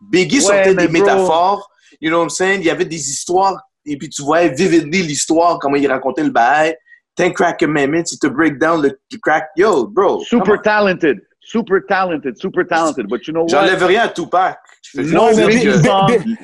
Biggie 0.00 0.36
Ouais, 0.38 0.42
sortait 0.42 0.74
des 0.74 0.88
bro. 0.88 0.92
métaphores, 0.92 1.70
you 2.00 2.10
know 2.10 2.18
what 2.18 2.24
I'm 2.24 2.30
saying? 2.30 2.60
Il 2.60 2.66
y 2.66 2.70
avait 2.70 2.84
des 2.84 3.10
histoires, 3.10 3.56
et 3.86 3.96
puis 3.96 4.08
tu 4.08 4.22
voyais 4.22 4.48
vividly 4.50 5.02
l'histoire, 5.02 5.58
comment 5.58 5.76
il 5.76 5.86
racontait 5.90 6.24
le 6.24 6.30
bail. 6.30 6.76
Ten 7.16 7.32
crack 7.32 7.58
commandments, 7.60 8.12
il 8.12 8.18
te 8.18 8.26
break 8.26 8.58
down 8.58 8.82
the, 8.82 8.96
le 9.12 9.18
crack. 9.22 9.50
Yo, 9.56 9.86
bro. 9.86 10.20
Super 10.24 10.58
talented. 10.60 11.20
Super 11.40 11.80
talented. 11.86 12.36
Super 12.38 12.64
talented. 12.66 13.08
But 13.08 13.26
you 13.26 13.32
know 13.32 13.42
what? 13.42 13.50
J'enlève 13.50 13.84
rien 13.84 14.02
à 14.04 14.08
Tupac. 14.08 14.58
Je 14.94 15.00
No 15.02 15.32
dire 15.32 15.46
mais 15.46 15.54
big 15.54 15.64
que- 15.64 15.82
song. 15.82 16.06
Bi- 16.08 16.36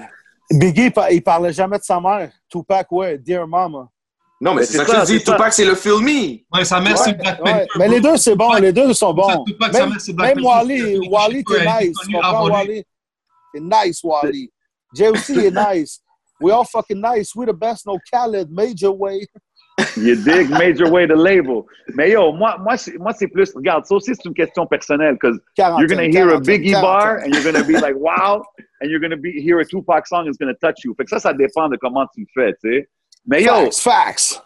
Biggie, 0.52 0.86
il 0.86 0.92
par- 0.92 1.10
il 1.12 1.22
parlait 1.22 1.52
jamais 1.52 1.78
de 1.78 1.82
sa 1.84 2.00
mère. 2.00 2.30
Tupac, 2.48 2.90
ouais, 2.92 3.16
Dear 3.18 3.46
Mama. 3.46 3.88
Non, 4.40 4.52
mais 4.54 4.60
Mais 4.60 4.66
c'est 4.66 4.78
c'est 4.78 4.84
ça 4.84 5.00
que 5.00 5.06
je 5.06 5.18
dis. 5.18 5.24
Tupac, 5.24 5.52
c'est 5.52 5.64
le 5.64 5.74
film 5.74 6.00
me. 6.04 6.38
Ouais, 6.56 6.64
sa 6.64 6.80
mère, 6.80 6.92
Ouais, 6.92 7.04
c'est 7.04 7.12
Black 7.18 7.44
ouais. 7.44 7.52
Panther. 7.52 7.66
Mais 7.76 7.84
bro. 7.86 7.94
les 7.94 8.00
deux, 8.00 8.16
c'est 8.16 8.34
bon, 8.36 8.48
Tupac- 8.50 8.60
les 8.62 8.72
deux 8.72 8.94
sont 8.94 9.12
bons. 9.14 9.44
Tupac, 9.44 9.72
sa 9.74 9.86
mère, 9.86 10.00
c'est 10.00 10.12
Black 10.12 10.34
même 10.36 10.44
Wally, 10.44 11.08
Wally, 11.08 11.44
t'es 11.44 11.60
nice. 11.60 11.96
connu 11.98 12.08
Tu 12.08 12.12
comprends, 12.14 12.28
avant 12.28 12.46
lui. 12.46 12.52
Wally? 12.52 12.84
T'es 13.54 13.60
nice, 13.60 14.00
Wally. 14.04 14.52
Jay 14.94 15.08
aussi 15.08 15.32
est 15.38 15.50
nice. 15.50 16.00
We 16.40 16.52
all 16.54 16.64
fucking 16.64 17.00
nice. 17.00 17.34
We 17.36 17.46
the 17.46 17.52
best, 17.52 17.86
no 17.86 17.98
Khaled, 18.12 18.50
Major 18.50 18.90
Way. 18.92 19.26
You 19.96 20.16
dig 20.16 20.50
major 20.50 20.90
way 20.90 21.06
to 21.06 21.14
label. 21.14 21.66
Mais 21.94 22.10
yo, 22.10 22.32
moi, 22.32 22.56
moi, 22.58 22.76
c'est, 22.76 22.98
moi, 22.98 23.12
c'est 23.12 23.28
plus, 23.28 23.52
regarde, 23.54 23.84
ça 23.86 23.94
aussi, 23.94 24.14
c'est 24.14 24.24
une 24.24 24.34
question 24.34 24.66
personnelle, 24.66 25.14
because 25.14 25.38
you're 25.56 25.86
going 25.86 26.10
to 26.10 26.16
hear 26.16 26.30
a 26.30 26.40
Biggie 26.40 26.80
bar 26.80 27.18
and 27.18 27.34
you're 27.34 27.42
going 27.42 27.56
to 27.56 27.64
be 27.64 27.78
like, 27.80 27.96
wow, 27.96 28.42
and 28.80 28.90
you're 28.90 29.00
going 29.00 29.10
to 29.10 29.16
be, 29.16 29.32
hear 29.40 29.60
a 29.60 29.64
Tupac 29.64 30.06
song, 30.06 30.26
it's 30.26 30.36
going 30.36 30.52
to 30.52 30.58
touch 30.60 30.84
you. 30.84 30.94
Fait 30.96 31.04
que 31.04 31.10
ça, 31.10 31.18
ça 31.18 31.32
dépend 31.32 31.68
de 31.68 31.76
comment 31.76 32.06
tu 32.14 32.20
le 32.20 32.26
fais, 32.34 32.52
tu 32.62 32.70
sais. 32.70 32.88
Mais 33.26 33.42
yo, 33.42 33.70
Facts, 33.70 33.82
facts. 33.82 34.42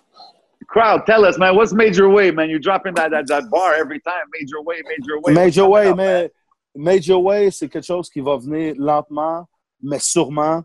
crowd, 0.66 1.06
tell 1.06 1.24
us, 1.24 1.38
man, 1.38 1.54
what's 1.54 1.72
major 1.72 2.08
way, 2.08 2.30
man? 2.30 2.50
You're 2.50 2.58
dropping 2.58 2.94
that, 2.94 3.10
that, 3.10 3.26
that 3.28 3.50
bar 3.50 3.74
every 3.74 4.00
time. 4.00 4.24
Major 4.32 4.60
way, 4.62 4.82
major 4.86 5.20
way. 5.20 5.32
Major 5.32 5.66
Way, 5.66 5.88
up, 5.90 5.96
man? 5.96 6.28
Major 6.74 7.18
Way, 7.18 7.50
c'est 7.50 7.68
quelque 7.68 7.86
chose 7.86 8.10
qui 8.10 8.20
va 8.20 8.36
venir 8.36 8.74
lentement, 8.78 9.46
mais 9.82 10.00
sûrement. 10.00 10.64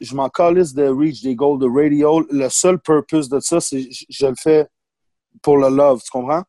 Je 0.00 0.14
m'en 0.14 0.28
calisse 0.28 0.72
de 0.74 0.86
reach 0.88 1.22
des 1.22 1.34
goals 1.34 1.58
de 1.58 1.66
radio. 1.68 2.24
Le 2.30 2.48
seul 2.48 2.78
purpose 2.78 3.28
de 3.28 3.38
ça, 3.40 3.60
c'est 3.60 3.82
je, 3.90 4.04
je 4.08 4.26
le 4.26 4.34
fais 4.40 4.66
pour 5.42 5.56
le 5.58 5.68
love, 5.68 6.00
tu 6.02 6.10
comprends? 6.10 6.42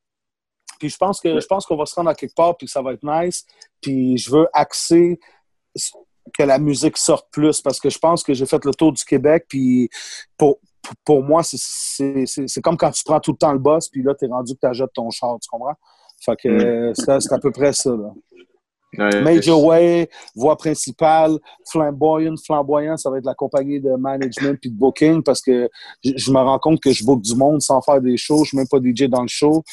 Puis 0.79 0.89
je 0.89 0.97
pense 0.97 1.19
que 1.19 1.39
je 1.39 1.45
pense 1.47 1.65
qu'on 1.65 1.77
va 1.77 1.85
se 1.85 1.93
rendre 1.95 2.09
à 2.09 2.15
quelque 2.15 2.33
part 2.35 2.57
puis 2.57 2.65
que 2.65 2.71
ça 2.71 2.81
va 2.81 2.93
être 2.93 3.03
nice. 3.03 3.45
Puis 3.81 4.17
je 4.17 4.31
veux 4.31 4.47
axer 4.53 5.19
que 6.33 6.43
la 6.43 6.59
musique 6.59 6.97
sorte 6.97 7.27
plus 7.31 7.61
parce 7.61 7.79
que 7.79 7.89
je 7.89 7.99
pense 7.99 8.23
que 8.23 8.33
j'ai 8.33 8.45
fait 8.45 8.63
le 8.65 8.73
tour 8.73 8.91
du 8.91 9.03
Québec 9.03 9.45
puis 9.47 9.89
pour 10.37 10.59
pour- 11.05 11.21
moi, 11.23 11.43
c'est- 11.43 12.61
comme 12.63 12.75
quand 12.75 12.89
tu 12.91 13.03
prends 13.03 13.19
tout 13.19 13.33
le 13.33 13.37
temps 13.37 13.53
le 13.53 13.59
boss, 13.59 13.87
puis 13.87 14.01
là, 14.01 14.15
tu 14.15 14.25
es 14.25 14.27
rendu 14.27 14.55
que 14.55 14.71
tu 14.73 14.83
ton 14.95 15.09
char, 15.11 15.37
tu 15.39 15.47
comprends? 15.47 15.75
Fait 16.19 16.35
que 16.35 16.49
euh, 16.49 16.93
c'est 16.95 17.19
c'est 17.21 17.33
à 17.33 17.39
peu 17.39 17.51
près 17.51 17.71
ça. 17.71 17.91
Là. 17.91 18.11
Ouais. 18.97 19.21
Major 19.21 19.63
Way, 19.63 20.09
voix 20.35 20.57
principale, 20.57 21.37
flamboyant, 21.69 22.35
flamboyant, 22.45 22.97
ça 22.97 23.09
va 23.09 23.19
être 23.19 23.25
la 23.25 23.35
compagnie 23.35 23.79
de 23.79 23.91
management 23.91 24.57
puis 24.59 24.69
de 24.69 24.75
booking 24.75 25.23
parce 25.23 25.41
que 25.41 25.69
je, 26.03 26.11
je 26.17 26.31
me 26.31 26.39
rends 26.39 26.59
compte 26.59 26.81
que 26.81 26.91
je 26.91 27.03
book 27.05 27.21
du 27.21 27.35
monde 27.35 27.61
sans 27.61 27.81
faire 27.81 28.01
des 28.01 28.17
shows, 28.17 28.43
je 28.43 28.49
suis 28.49 28.57
même 28.57 28.67
pas 28.67 28.79
DJ 28.79 29.03
dans 29.03 29.21
le 29.21 29.29
show, 29.29 29.63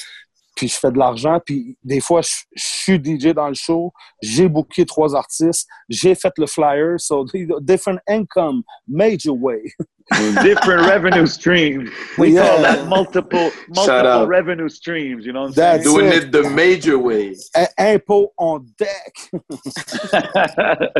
puis 0.58 0.66
je 0.66 0.74
fais 0.76 0.90
de 0.90 0.98
l'argent, 0.98 1.38
puis 1.46 1.78
des 1.84 2.00
fois 2.00 2.20
je, 2.20 2.30
je 2.56 2.64
suis 2.64 2.96
DJ 2.96 3.28
dans 3.32 3.46
le 3.46 3.54
show, 3.54 3.92
j'ai 4.20 4.48
booké 4.48 4.84
trois 4.84 5.14
artistes, 5.14 5.68
j'ai 5.88 6.16
fait 6.16 6.32
le 6.36 6.46
flyer, 6.46 6.98
so 6.98 7.24
different 7.60 8.00
income, 8.08 8.64
Major 8.88 9.36
Way. 9.40 9.62
Different 10.42 10.86
revenue 10.88 11.26
streams. 11.26 11.90
We 12.16 12.30
Yeah. 12.32 12.48
call 12.48 12.62
that 12.62 12.88
multiple, 12.88 13.50
revenue 14.26 14.70
streams, 14.70 15.26
you 15.26 15.34
know 15.34 15.42
what 15.42 15.48
I'm 15.50 15.54
That's 15.54 15.84
saying? 15.84 15.96
Doing 15.96 16.06
it. 16.12 16.24
it 16.24 16.32
the 16.32 16.48
major 16.48 16.98
way. 16.98 17.34
Impôt 17.78 18.28
on 18.38 18.66
deck. 18.78 19.12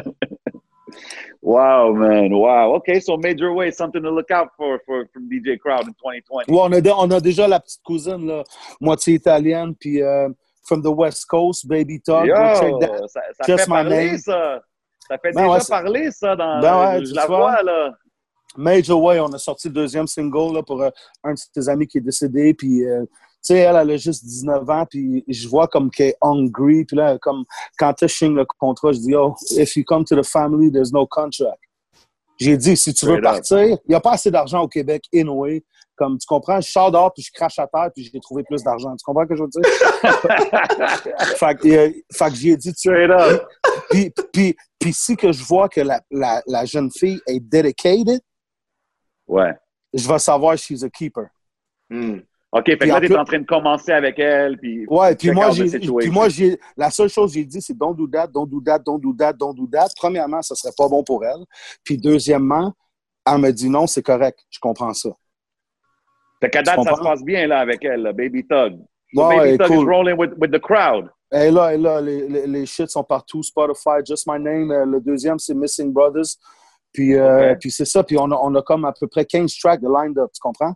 wow, 1.43 1.93
man. 1.95 2.33
Wow. 2.33 2.75
Okay, 2.77 3.01
so 3.01 3.17
major 3.17 3.53
way, 3.53 3.71
something 3.71 4.03
to 4.03 4.11
look 4.11 4.31
out 4.31 4.49
for, 4.57 4.81
for 4.87 5.07
from 5.13 5.29
DJ 5.29 5.59
Crowd 5.59 5.87
in 5.87 5.95
2020. 5.95 6.53
Ouais, 6.53 6.61
on, 6.61 6.73
a, 6.73 6.81
de- 6.81 6.91
on 6.91 7.11
a 7.11 7.21
déjà 7.21 7.47
la 7.49 7.61
petite 7.61 7.83
cousine, 7.85 8.27
là, 8.27 8.43
moitié 8.81 9.15
italienne, 9.15 9.75
puis 9.79 10.03
euh, 10.03 10.29
from 10.67 10.83
the 10.83 10.91
West 10.91 11.27
Coast, 11.27 11.67
Baby 11.67 12.01
Talk. 12.01 12.27
Yo, 12.27 12.35
go 12.35 12.61
check 12.61 12.73
that. 12.81 13.09
ça, 13.09 13.21
ça 13.33 13.45
Just 13.47 13.65
fait 13.65 13.71
my 13.71 13.77
parler, 13.83 14.07
name. 14.07 14.19
ça. 14.19 14.61
Ça 15.09 15.17
fait 15.19 15.33
Ben 15.33 15.43
déjà 15.45 15.53
ouais, 15.55 15.61
parler, 15.69 16.11
ça, 16.11 16.37
dans 16.37 16.61
Ben 16.61 16.99
ouais, 16.99 17.05
je 17.07 17.15
la 17.15 17.27
vois. 17.27 17.63
là. 17.63 17.93
Major 18.57 19.01
Way, 19.03 19.21
on 19.21 19.33
a 19.33 19.39
sorti 19.39 19.69
le 19.69 19.75
deuxième 19.75 20.07
single 20.07 20.55
là, 20.55 20.63
pour 20.63 20.83
euh, 20.83 20.91
un 21.23 21.33
de 21.33 21.39
ses 21.39 21.69
amis 21.69 21.87
qui 21.87 21.99
est 21.99 22.03
décédé, 22.03 22.53
puis 22.55 22.85
euh, 22.85 23.05
sais, 23.53 23.59
elle, 23.59 23.77
elle 23.77 23.91
a 23.91 23.97
juste 23.97 24.25
19 24.25 24.71
ans, 24.71 24.87
puis 24.89 25.25
je 25.29 25.49
vois 25.49 25.69
comme 25.69 25.91
qu'elle 25.91 26.09
est 26.09 26.17
hungry. 26.21 26.85
Puis 26.85 26.97
là, 26.97 27.19
comme 27.19 27.45
quand 27.79 27.93
tu 27.95 28.09
signe 28.09 28.35
le 28.35 28.47
contrat, 28.59 28.93
je 28.93 28.99
dis, 28.99 29.15
oh, 29.15 29.35
if 29.51 29.77
you 29.77 29.85
come 29.85 30.05
to 30.05 30.17
the 30.17 30.27
family, 30.27 30.71
there's 30.71 30.93
no 30.93 31.07
contract. 31.07 31.61
J'ai 32.39 32.57
dit, 32.57 32.77
si 32.77 32.95
tu 32.95 33.07
veux 33.07 33.21
partir, 33.21 33.59
il 33.59 33.79
n'y 33.89 33.95
a 33.95 34.01
pas 34.01 34.13
assez 34.13 34.31
d'argent 34.31 34.63
au 34.63 34.69
Québec, 34.69 35.05
anyway. 35.13 35.65
Comme 35.97 36.17
tu 36.17 36.27
comprends, 36.29 36.61
je 36.61 36.71
sors 36.71 36.93
dehors, 36.93 37.13
puis 37.13 37.25
je 37.25 37.33
crache 37.33 37.59
à 37.59 37.67
terre, 37.67 37.91
puis 37.93 38.09
j'ai 38.13 38.21
trouvé 38.21 38.45
plus 38.45 38.63
d'argent. 38.63 38.95
Tu 38.95 39.03
comprends 39.05 39.25
ce 39.25 39.29
que 39.29 39.37
je 39.37 39.43
veux 39.43 39.49
dire? 39.49 39.63
fait, 41.37 41.55
que, 41.57 42.35
j'ai 42.37 42.57
dit, 42.57 42.73
tu 42.73 42.91
puis, 43.91 44.13
puis, 44.33 44.57
puis, 44.79 44.93
si 44.93 45.17
que 45.17 45.33
je 45.33 45.43
vois 45.43 45.69
que 45.69 45.81
la, 45.81 46.01
la, 46.13 46.41
la 46.47 46.65
jeune 46.65 46.93
fille 46.93 47.21
est 47.27 47.41
dedicated, 47.41 48.21
ouais. 49.27 49.53
je 49.93 50.07
vais 50.07 50.19
savoir 50.21 50.57
she's 50.57 50.85
a 50.85 50.91
keeper. 50.91 51.31
Hmm. 51.91 52.19
OK, 52.51 52.65
fait 52.65 52.79
que 52.79 52.87
là, 52.87 53.01
tu 53.01 53.13
es 53.13 53.17
en 53.17 53.25
train 53.25 53.41
de 53.41 53.47
commencer 53.47 53.93
avec 53.93 54.19
elle. 54.19 54.57
Puis, 54.57 54.87
ouais, 54.89 55.15
puis 55.15 55.31
moi, 55.33 55.51
j'ai, 55.51 55.69
puis 55.79 56.11
moi, 56.11 56.31
j'ai, 56.31 56.59
la 56.79 56.91
seule 56.91 57.11
chose 57.11 57.31
que 57.31 57.39
j'ai 57.39 57.45
dit, 57.45 57.61
c'est 57.61 57.77
don't 57.77 57.95
do 57.95 58.09
that, 58.09 58.29
don't 58.29 58.49
do 58.49 58.63
that, 58.65 58.79
don't 58.79 58.99
do 58.99 59.15
that, 59.19 59.35
don't 59.35 59.55
do 59.55 59.69
that. 59.71 59.89
Premièrement, 59.97 60.41
ce 60.41 60.55
serait 60.55 60.73
pas 60.77 60.89
bon 60.89 61.05
pour 61.05 61.25
elle. 61.25 61.45
Puis 61.85 61.99
deuxièmement, 61.99 62.73
elle 63.27 63.39
me 63.39 63.51
dit 63.51 63.69
non, 63.69 63.87
c'est 63.87 64.03
correct, 64.03 64.39
je 64.49 64.59
comprends 64.61 64.95
ça. 64.95 65.11
Fait 66.41 66.49
qu'à 66.49 66.63
date, 66.63 66.83
ça 66.85 66.95
se 66.95 67.03
passe 67.03 67.23
bien 67.23 67.47
là 67.47 67.61
avec 67.61 67.85
elle, 67.85 68.13
Baby 68.17 68.47
Thug. 68.47 68.79
So 69.15 69.29
ouais, 69.29 69.37
Baby 69.39 69.59
Thug 69.59 69.67
cool. 69.67 69.83
is 69.83 69.87
rolling 69.87 70.17
with, 70.17 70.31
with 70.39 70.51
the 70.51 70.61
crowd. 70.61 71.11
Et 71.31 71.51
là, 71.51 71.75
et 71.75 71.77
là, 71.77 72.01
les, 72.01 72.27
les, 72.29 72.47
les 72.47 72.65
shits 72.65 72.89
sont 72.89 73.05
partout. 73.05 73.43
Spotify, 73.43 74.01
Just 74.07 74.27
My 74.27 74.41
Name. 74.41 74.71
Euh, 74.71 74.87
le 74.87 75.01
deuxième, 75.01 75.39
c'est 75.39 75.55
Missing 75.55 75.93
Brothers. 75.93 76.37
Puis, 76.93 77.15
euh, 77.15 77.55
puis 77.61 77.71
c'est 77.71 77.85
ça. 77.85 78.03
Puis 78.03 78.17
on 78.19 78.31
a, 78.31 78.37
on 78.43 78.55
a 78.55 78.63
comme 78.63 78.87
à 78.87 78.95
peu 78.99 79.07
près 79.07 79.27
15 79.27 79.55
tracks 79.59 79.81
de 79.81 79.89
line-up, 79.89 80.31
tu 80.35 80.41
comprends? 80.41 80.73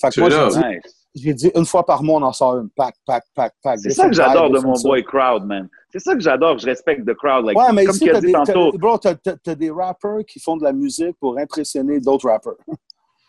Fait 0.00 0.08
que 0.08 0.14
C'est 0.14 0.20
moi, 0.20 0.70
Nice. 0.70 1.05
J'ai 1.16 1.34
dit 1.34 1.50
une 1.54 1.64
fois 1.66 1.84
par 1.84 2.02
mois, 2.02 2.20
on 2.20 2.22
en 2.22 2.32
sort 2.32 2.58
une. 2.58 2.68
Pack, 2.76 2.94
pack, 3.06 3.24
pack, 3.34 3.52
pack. 3.62 3.78
C'est 3.80 3.90
ça 3.90 4.06
que 4.08 4.14
j'adore 4.14 4.50
de 4.50 4.58
mon 4.60 4.74
boy 4.82 5.02
crowd, 5.02 5.44
man. 5.44 5.68
C'est 5.92 5.98
ça 6.00 6.14
que 6.14 6.20
j'adore, 6.20 6.56
que 6.56 6.62
je 6.62 6.66
respecte 6.66 7.06
the 7.06 7.14
crowd. 7.14 7.44
Like, 7.46 7.56
Ouais, 7.58 7.72
mais 7.72 7.84
comme 7.86 7.94
ici, 7.96 8.04
tu 8.04 8.10
as 8.10 8.14
t'as 8.14 8.20
dit 8.20 8.26
des, 8.26 8.32
tantôt. 8.32 8.72
t'as- 8.72 9.14
bro, 9.44 9.54
des 9.56 9.70
rappers 9.70 10.24
qui 10.28 10.38
font 10.40 10.56
de 10.56 10.64
la 10.64 10.72
musique 10.72 11.16
pour 11.18 11.38
impressionner 11.38 12.00
d'autres 12.00 12.28
rappers. 12.28 12.52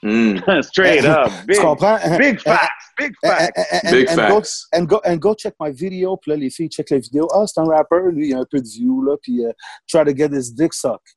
Hmm. 0.03 0.37
Straight 0.61 1.05
up. 1.05 1.31
Big, 1.47 1.57
tu 1.57 1.63
comprends? 1.63 1.97
big 2.19 2.39
facts. 2.39 2.69
Big 2.99 3.13
And, 3.23 3.27
facts. 3.29 3.51
and- 3.57 3.79
and- 3.87 3.91
Big 3.91 4.09
and 4.09 4.15
go, 4.15 4.35
facts. 4.35 4.67
and, 4.73 4.83
go, 4.85 5.01
and 5.05 5.15
go 5.17 5.33
check 5.33 5.55
my 5.59 5.71
video. 5.71 6.17
Puis 6.17 6.29
là, 6.31 6.37
les 6.37 6.49
filles 6.51 6.69
check 6.69 6.89
la 6.91 6.99
vidéo. 6.99 7.27
Ah, 7.33 7.45
c'est 7.47 7.59
un 7.59 7.65
rapper. 7.65 8.11
Lui, 8.11 8.29
il 8.29 8.35
a 8.35 8.39
un 8.39 8.45
peu 8.49 8.59
de 8.59 8.67
view, 8.67 9.01
là. 9.03 9.15
Puis 9.21 9.41
uh, 9.41 9.51
try 9.87 10.03
to 10.05 10.15
get 10.15 10.29
his 10.31 10.51
dick 10.53 10.73
sucked. 10.73 11.15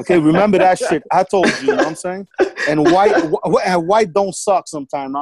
Okay, 0.00 0.18
remember 0.18 0.58
that 0.58 0.78
shit. 0.78 1.02
I 1.12 1.22
told 1.24 1.46
you, 1.46 1.54
you 1.60 1.66
know 1.68 1.76
what 1.76 1.86
I'm 1.88 1.94
saying? 1.96 2.26
And 2.68 2.90
white, 2.90 3.14
wh- 3.14 3.66
and 3.66 3.86
white 3.86 4.12
don't 4.12 4.34
suck 4.34 4.66
sometimes. 4.68 5.14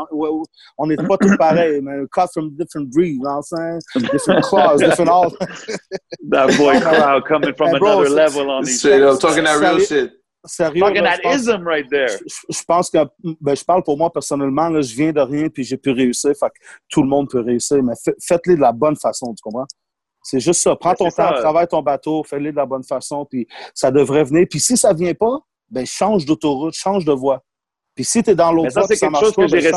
On 0.78 0.86
n'est 0.86 0.96
pas 0.96 1.16
tous 1.18 1.36
pareils, 1.36 1.82
man. 1.82 2.06
Cut 2.12 2.28
from 2.32 2.56
different 2.56 2.90
breeds, 2.92 3.16
you 3.16 3.22
know 3.22 3.40
what 3.50 3.58
I'm 3.60 3.80
saying? 3.94 4.08
Different 4.12 4.44
claws, 4.44 4.80
different 4.80 5.10
all. 5.10 5.30
That 6.30 6.56
boy 6.56 6.80
crowd 6.80 7.24
coming 7.26 7.54
from 7.54 7.78
bro, 7.78 8.00
another 8.02 8.06
c'est- 8.08 8.14
level 8.14 8.50
on 8.50 8.64
these. 8.64 8.78
Straight 8.78 9.02
up, 9.02 9.20
talking 9.20 9.44
that 9.44 9.58
real 9.60 9.78
Sérieux? 9.80 9.86
shit. 9.86 10.12
Sérieux, 10.46 10.80
Talking 10.80 11.02
là, 11.02 11.10
that 11.10 11.16
je 11.16 11.22
pense- 11.22 11.36
ism 11.48 11.64
right 11.66 11.88
there. 11.90 12.08
je, 12.08 12.34
je 12.58 12.64
pense 12.64 12.90
que 12.90 12.98
ben, 13.40 13.54
je 13.56 13.64
parle 13.64 13.82
pour 13.82 13.96
moi 13.96 14.10
personnellement 14.12 14.68
là, 14.68 14.82
je 14.82 14.94
viens 14.94 15.10
de 15.12 15.20
rien 15.20 15.48
puis 15.48 15.64
j'ai 15.64 15.78
pu 15.78 15.90
réussir 15.90 16.32
fait 16.38 16.48
que 16.48 16.54
tout 16.90 17.00
le 17.02 17.08
monde 17.08 17.30
peut 17.30 17.40
réussir 17.40 17.82
mais 17.82 17.94
fa- 18.04 18.12
faites-les 18.20 18.56
de 18.56 18.60
la 18.60 18.72
bonne 18.72 18.94
façon 18.96 19.32
tu 19.34 19.40
comprends? 19.42 19.66
C'est 20.24 20.40
juste 20.40 20.60
ça 20.60 20.74
prends 20.74 20.94
ton 20.94 21.04
temps 21.04 21.34
ça. 21.34 21.34
travaille 21.34 21.68
ton 21.68 21.82
bateau 21.82 22.24
fais-les 22.24 22.50
de 22.50 22.56
la 22.56 22.66
bonne 22.66 22.82
façon 22.82 23.24
puis 23.24 23.46
ça 23.72 23.92
devrait 23.92 24.24
venir 24.24 24.46
puis 24.50 24.58
si 24.58 24.76
ça 24.76 24.92
vient 24.92 25.14
pas 25.14 25.38
ben 25.70 25.86
change 25.86 26.24
d'autoroute 26.24 26.74
change 26.74 27.04
de 27.04 27.12
voie 27.12 27.44
puis 27.94 28.04
si 28.04 28.22
tu 28.22 28.30
es 28.30 28.34
dans 28.34 28.52
l'autre 28.52 28.70
ça, 28.70 28.80
voie 28.80 28.88
c'est 28.88 28.98
quelque 28.98 29.20
chose 29.20 29.36
que 29.36 29.46
j'ai 29.46 29.60
ben, 29.60 29.72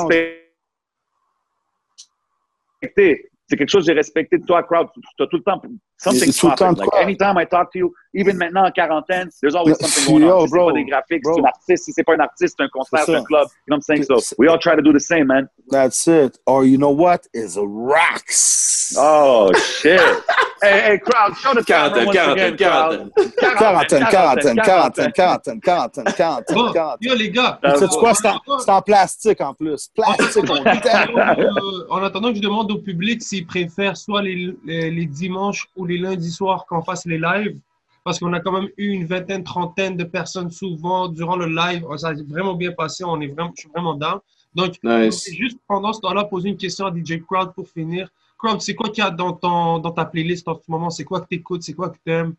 respecté. 2.82 3.30
C'est 3.50 3.56
quelque 3.58 3.70
chose 3.70 3.84
que 3.86 3.92
j'ai 3.92 3.98
respecté 3.98 4.38
de 4.38 4.46
toi, 4.46 4.64
crowd. 4.64 4.88
Tu 4.94 5.24
as 5.24 5.28
tout 5.28 5.38
le 5.38 5.44
temps 5.44 5.62
something 5.98 6.32
C'est 6.32 6.40
tout 6.40 6.48
le 6.50 6.56
temps 6.56 6.68
popping. 6.74 6.80
Like, 6.82 6.90
quoi? 6.90 7.00
anytime 7.02 7.38
I 7.38 7.46
talk 7.46 7.72
to 7.74 7.80
you, 7.80 7.94
even 8.14 8.38
maintenant 8.38 8.66
en 8.66 8.72
quarantaine, 8.72 9.30
there's 9.42 9.56
always 9.56 9.78
something 9.80 10.06
going 10.14 10.22
yo, 10.28 10.38
on. 10.38 10.42
Si 10.42 10.48
c'est 10.48 10.56
bro, 10.58 10.68
pas 10.68 10.74
des 10.74 10.86
graphiques, 10.86 11.24
c'est 11.24 11.40
un 11.42 11.44
artiste. 11.46 11.84
Si 11.86 11.92
c'est 11.94 12.04
pas 12.04 12.14
un 12.16 12.20
artiste, 12.20 12.56
c'est 12.58 12.64
un 12.64 12.70
concert, 12.70 13.00
C'est 13.06 13.12
c'est 13.12 13.18
un 13.18 13.24
club. 13.24 13.48
You 13.48 13.50
know 13.68 13.76
what 13.76 13.78
I'm 13.78 13.82
saying? 13.82 14.04
So 14.04 14.20
C'est- 14.20 14.36
we 14.38 14.48
all 14.50 14.60
try 14.60 14.76
to 14.76 14.82
do 14.82 14.94
the 14.94 15.00
same, 15.00 15.28
man. 15.28 15.48
that's 15.70 16.08
it 16.08 16.40
or 16.46 16.64
you 16.66 16.78
know 16.78 16.92
what? 16.92 17.28
Is 17.34 17.58
a 17.58 17.64
rocks 17.66 18.96
Oh, 18.98 19.52
shit. 19.54 20.00
hey, 20.62 20.80
hey, 20.82 20.98
crowd, 21.00 21.36
show 21.38 21.54
the 21.54 21.62
Quarantaine, 21.66 22.10
quarantaine, 22.10 22.56
quarantaine. 22.56 23.12
quarantaine 23.60 24.06
quarantaine 24.06 24.56
quarantaine 24.56 25.12
quarantaine 25.12 25.60
quarantaine 25.62 26.14
quarantaine 26.14 26.74
quarantaine 26.74 26.98
yo, 27.02 27.16
les 27.16 27.30
gars. 27.32 27.60
Sais 27.78 27.88
quoi, 27.88 28.12
en 28.12 28.14
c'est 28.14 28.28
en, 28.28 28.60
c'est 28.60 28.86
plastique 28.86 29.42
en 29.42 29.54
plus. 29.54 29.90
Plastique, 29.94 30.46
on 30.50 30.56
dit. 30.56 30.80
Euh, 30.88 31.86
en 31.90 32.02
attendant 32.04 32.30
que 32.30 32.36
je 32.38 32.42
demande 32.42 32.72
au 32.72 32.78
public 32.78 33.22
s'ils 33.22 33.46
préfèrent 33.46 33.98
soit 33.98 34.22
les 34.22 35.06
dimanches 35.06 35.68
ou 35.76 35.86
les 35.88 35.98
lundis 35.98 36.32
soirs 36.32 36.66
qu'on 36.68 36.82
fasse 36.84 37.06
les 37.06 37.18
lives, 37.18 37.60
parce 38.04 38.20
qu'on 38.20 38.32
a 38.34 38.40
quand 38.40 38.52
même 38.52 38.70
eu 38.78 38.90
une 38.90 39.06
vingtaine, 39.06 39.44
trentaine 39.44 39.98
de 39.98 40.04
personnes 40.04 40.52
souvent 40.52 41.08
durant 41.08 41.36
le 41.36 41.48
live. 41.48 41.86
Ça 41.98 42.10
a 42.10 42.14
vraiment 42.14 42.54
bien 42.56 42.72
passé, 42.72 43.04
on 43.04 43.20
est 43.22 43.28
vraiment, 43.28 43.52
je 43.56 43.62
suis 43.62 43.70
vraiment 43.70 43.96
down. 43.96 44.20
Donc, 44.56 44.76
Nice. 44.84 45.30
juste 45.32 45.60
pendant 45.68 45.92
ce 45.94 46.00
temps-là, 46.02 46.24
poser 46.24 46.50
une 46.50 46.58
question 46.58 46.86
à 46.86 46.92
DJ 46.96 47.20
Crowd 47.30 47.54
pour 47.54 47.68
finir. 47.68 48.10
Crowd, 48.38 48.62
c'est 48.62 48.76
quoi 48.76 48.90
qu'il 48.90 49.04
y 49.04 49.08
a 49.08 49.12
dans, 49.12 49.34
ton, 49.34 49.80
dans 49.80 49.92
ta 49.92 50.06
playlist 50.06 50.48
en 50.48 50.56
ce 50.56 50.70
moment? 50.72 50.90
C'est 50.90 51.04
quoi 51.04 51.22
que 51.22 51.28
tu 51.28 51.36
écoutes? 51.36 51.64
C'est 51.64 51.74
quoi 51.74 51.90
que 51.90 51.98
tu 52.04 52.12
aimes? 52.12 52.34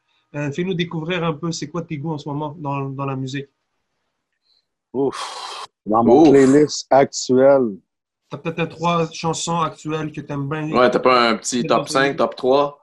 Fais-nous 0.52 0.74
découvrir 0.74 1.22
un 1.24 1.32
peu 1.32 1.52
c'est 1.52 1.68
quoi 1.68 1.82
tes 1.82 1.96
goûts 1.96 2.12
en 2.12 2.18
ce 2.18 2.28
moment 2.28 2.54
dans, 2.58 2.88
dans 2.88 3.04
la 3.06 3.16
musique. 3.16 3.48
Ouf. 4.92 5.66
Dans 5.86 6.04
mon 6.04 6.22
Ouf. 6.22 6.30
playlist 6.30 6.86
actuelle. 6.90 7.76
Tu 8.30 8.34
as 8.36 8.38
peut-être 8.38 8.76
trois 8.76 9.10
chansons 9.10 9.60
actuelles 9.60 10.12
que 10.12 10.20
tu 10.20 10.32
aimes 10.32 10.48
bien. 10.48 10.70
Ouais, 10.70 10.90
t'as 10.90 10.98
pas 10.98 11.30
un 11.30 11.36
petit 11.36 11.62
top 11.64 11.88
5, 11.88 12.16
top 12.16 12.36
3? 12.36 12.77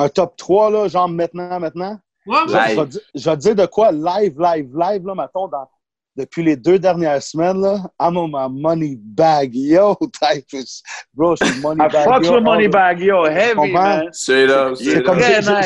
Un 0.00 0.08
top 0.08 0.36
3, 0.36 0.70
là, 0.70 0.88
genre 0.88 1.08
maintenant, 1.08 1.58
maintenant. 1.58 1.98
Ouais, 2.26 2.36
Je, 2.46 2.52
ouais. 2.52 2.66
Live. 2.68 2.76
je 2.76 2.80
vais 2.80 2.86
dire- 2.86 3.00
je 3.16 3.30
vais 3.30 3.36
te 3.36 3.40
dire 3.42 3.54
de 3.56 3.66
quoi 3.66 3.90
live, 3.90 4.34
live, 4.38 4.70
live, 4.78 5.06
là, 5.06 5.14
mettons, 5.16 5.48
dans, 5.48 5.68
depuis 6.16 6.42
les 6.44 6.56
deux 6.56 6.78
dernières 6.78 7.20
semaines, 7.22 7.60
là, 7.60 7.78
I'm 8.00 8.16
on 8.16 8.28
my 8.28 8.48
money 8.48 8.96
bag, 8.96 9.54
yo, 9.56 9.96
type. 10.20 10.46
Bro, 11.14 11.34
je 11.36 11.46
suis 11.46 11.60
money 11.60 11.84
I 11.84 11.88
bag. 11.92 12.04
fucks 12.06 12.26
yo, 12.26 12.34
with 12.34 12.44
Money 12.44 12.68
Bag, 12.68 13.00
yo, 13.00 13.24
heavy, 13.26 13.72
man. 13.72 14.08
C'est 14.12 14.46
j'ai- 14.76 15.02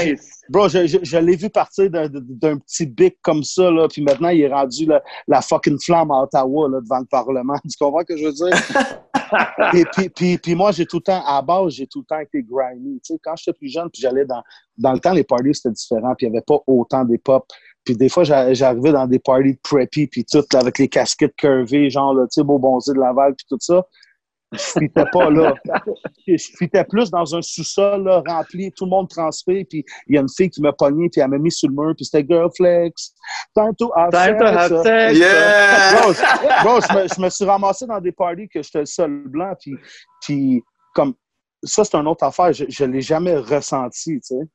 j'ai- 0.06 0.12
nice. 0.14 0.41
Bro, 0.52 0.68
je, 0.68 0.86
je, 0.86 0.98
je 1.02 1.16
l'ai 1.16 1.34
vu 1.34 1.48
partir 1.48 1.88
d'un 1.90 2.58
petit 2.58 2.84
bic 2.84 3.16
comme 3.22 3.42
ça, 3.42 3.70
là, 3.70 3.88
puis 3.88 4.02
maintenant, 4.02 4.28
il 4.28 4.42
est 4.42 4.52
rendu 4.52 4.84
la, 4.84 5.02
la 5.26 5.40
fucking 5.40 5.78
flamme 5.80 6.10
à 6.10 6.24
Ottawa, 6.24 6.68
là, 6.68 6.80
devant 6.82 6.98
le 6.98 7.06
Parlement. 7.06 7.54
Tu 7.64 7.74
comprends 7.80 8.00
ce 8.00 8.04
que 8.04 8.16
je 8.18 8.26
veux 8.26 8.32
dire? 8.32 8.50
puis, 9.70 9.84
puis, 9.94 10.08
puis, 10.10 10.38
puis 10.38 10.54
moi, 10.54 10.70
j'ai 10.72 10.84
tout 10.84 10.98
le 10.98 11.04
temps, 11.04 11.24
à 11.24 11.36
la 11.36 11.42
base, 11.42 11.72
j'ai 11.72 11.86
tout 11.86 12.00
le 12.00 12.04
temps 12.04 12.20
été 12.20 12.42
grimy. 12.42 13.00
Tu 13.00 13.14
sais, 13.14 13.20
quand 13.24 13.34
j'étais 13.34 13.56
plus 13.56 13.68
jeune, 13.68 13.88
puis 13.90 14.02
j'allais 14.02 14.26
dans... 14.26 14.42
Dans 14.76 14.92
le 14.92 14.98
temps, 14.98 15.12
les 15.12 15.24
parties, 15.24 15.54
c'était 15.54 15.70
différent, 15.70 16.14
puis 16.14 16.26
il 16.26 16.30
n'y 16.30 16.36
avait 16.36 16.44
pas 16.46 16.58
autant 16.66 17.04
des 17.06 17.16
pop. 17.18 17.46
Puis 17.82 17.96
des 17.96 18.10
fois, 18.10 18.24
j'a- 18.24 18.52
j'arrivais 18.52 18.92
dans 18.92 19.06
des 19.06 19.18
parties 19.18 19.58
preppy, 19.62 20.06
puis 20.06 20.24
tout, 20.30 20.44
là, 20.52 20.60
avec 20.60 20.78
les 20.78 20.88
casquettes 20.88 21.34
curvées, 21.36 21.88
genre, 21.88 22.14
tu 22.14 22.26
sais, 22.30 22.42
beau 22.42 22.58
bonzé 22.58 22.92
de 22.92 22.98
Laval, 22.98 23.34
puis 23.34 23.46
tout 23.48 23.56
ça. 23.58 23.86
Je 24.52 24.58
fitais 24.80 25.04
pas 25.12 25.30
là. 25.30 25.54
Je 26.26 26.36
fitais 26.58 26.84
plus 26.84 27.10
dans 27.10 27.34
un 27.34 27.42
sous-sol 27.42 28.04
là, 28.04 28.22
rempli, 28.26 28.70
tout 28.72 28.84
le 28.84 28.90
monde 28.90 29.08
transféré, 29.08 29.64
puis 29.64 29.84
il 30.08 30.14
y 30.14 30.18
a 30.18 30.20
une 30.20 30.28
fille 30.28 30.50
qui 30.50 30.60
m'a 30.60 30.72
pogné, 30.72 31.08
puis 31.08 31.20
elle 31.20 31.28
m'a 31.28 31.38
mis 31.38 31.50
sur 31.50 31.68
le 31.68 31.74
mur, 31.74 31.94
puis 31.96 32.04
c'était 32.04 32.26
Girl 32.28 32.50
Flex. 32.54 33.14
Time 33.54 33.74
to 33.78 33.90
have 33.96 34.10
Time 34.10 34.38
to 34.38 34.46
sex. 34.46 34.56
have 34.56 34.82
sex. 34.82 35.18
Yeah! 35.18 36.00
Bro, 36.00 36.12
je, 36.12 36.64
bro, 36.64 36.80
je 36.80 36.94
me, 36.94 37.08
je 37.08 37.20
me 37.22 37.30
suis 37.30 37.44
ramassé 37.44 37.86
dans 37.86 38.00
des 38.00 38.12
parties 38.12 38.48
que 38.48 38.62
j'étais 38.62 38.80
le 38.80 38.86
seul 38.86 39.24
blanc, 39.26 39.54
puis, 39.60 39.74
puis 40.20 40.62
comme 40.94 41.14
ça, 41.62 41.84
c'est 41.84 41.96
une 41.96 42.08
autre 42.08 42.24
affaire. 42.24 42.52
Je 42.52 42.84
ne 42.84 42.92
l'ai 42.92 43.00
jamais 43.00 43.36
ressenti, 43.36 44.20
tu 44.20 44.36
sais. 44.36 44.48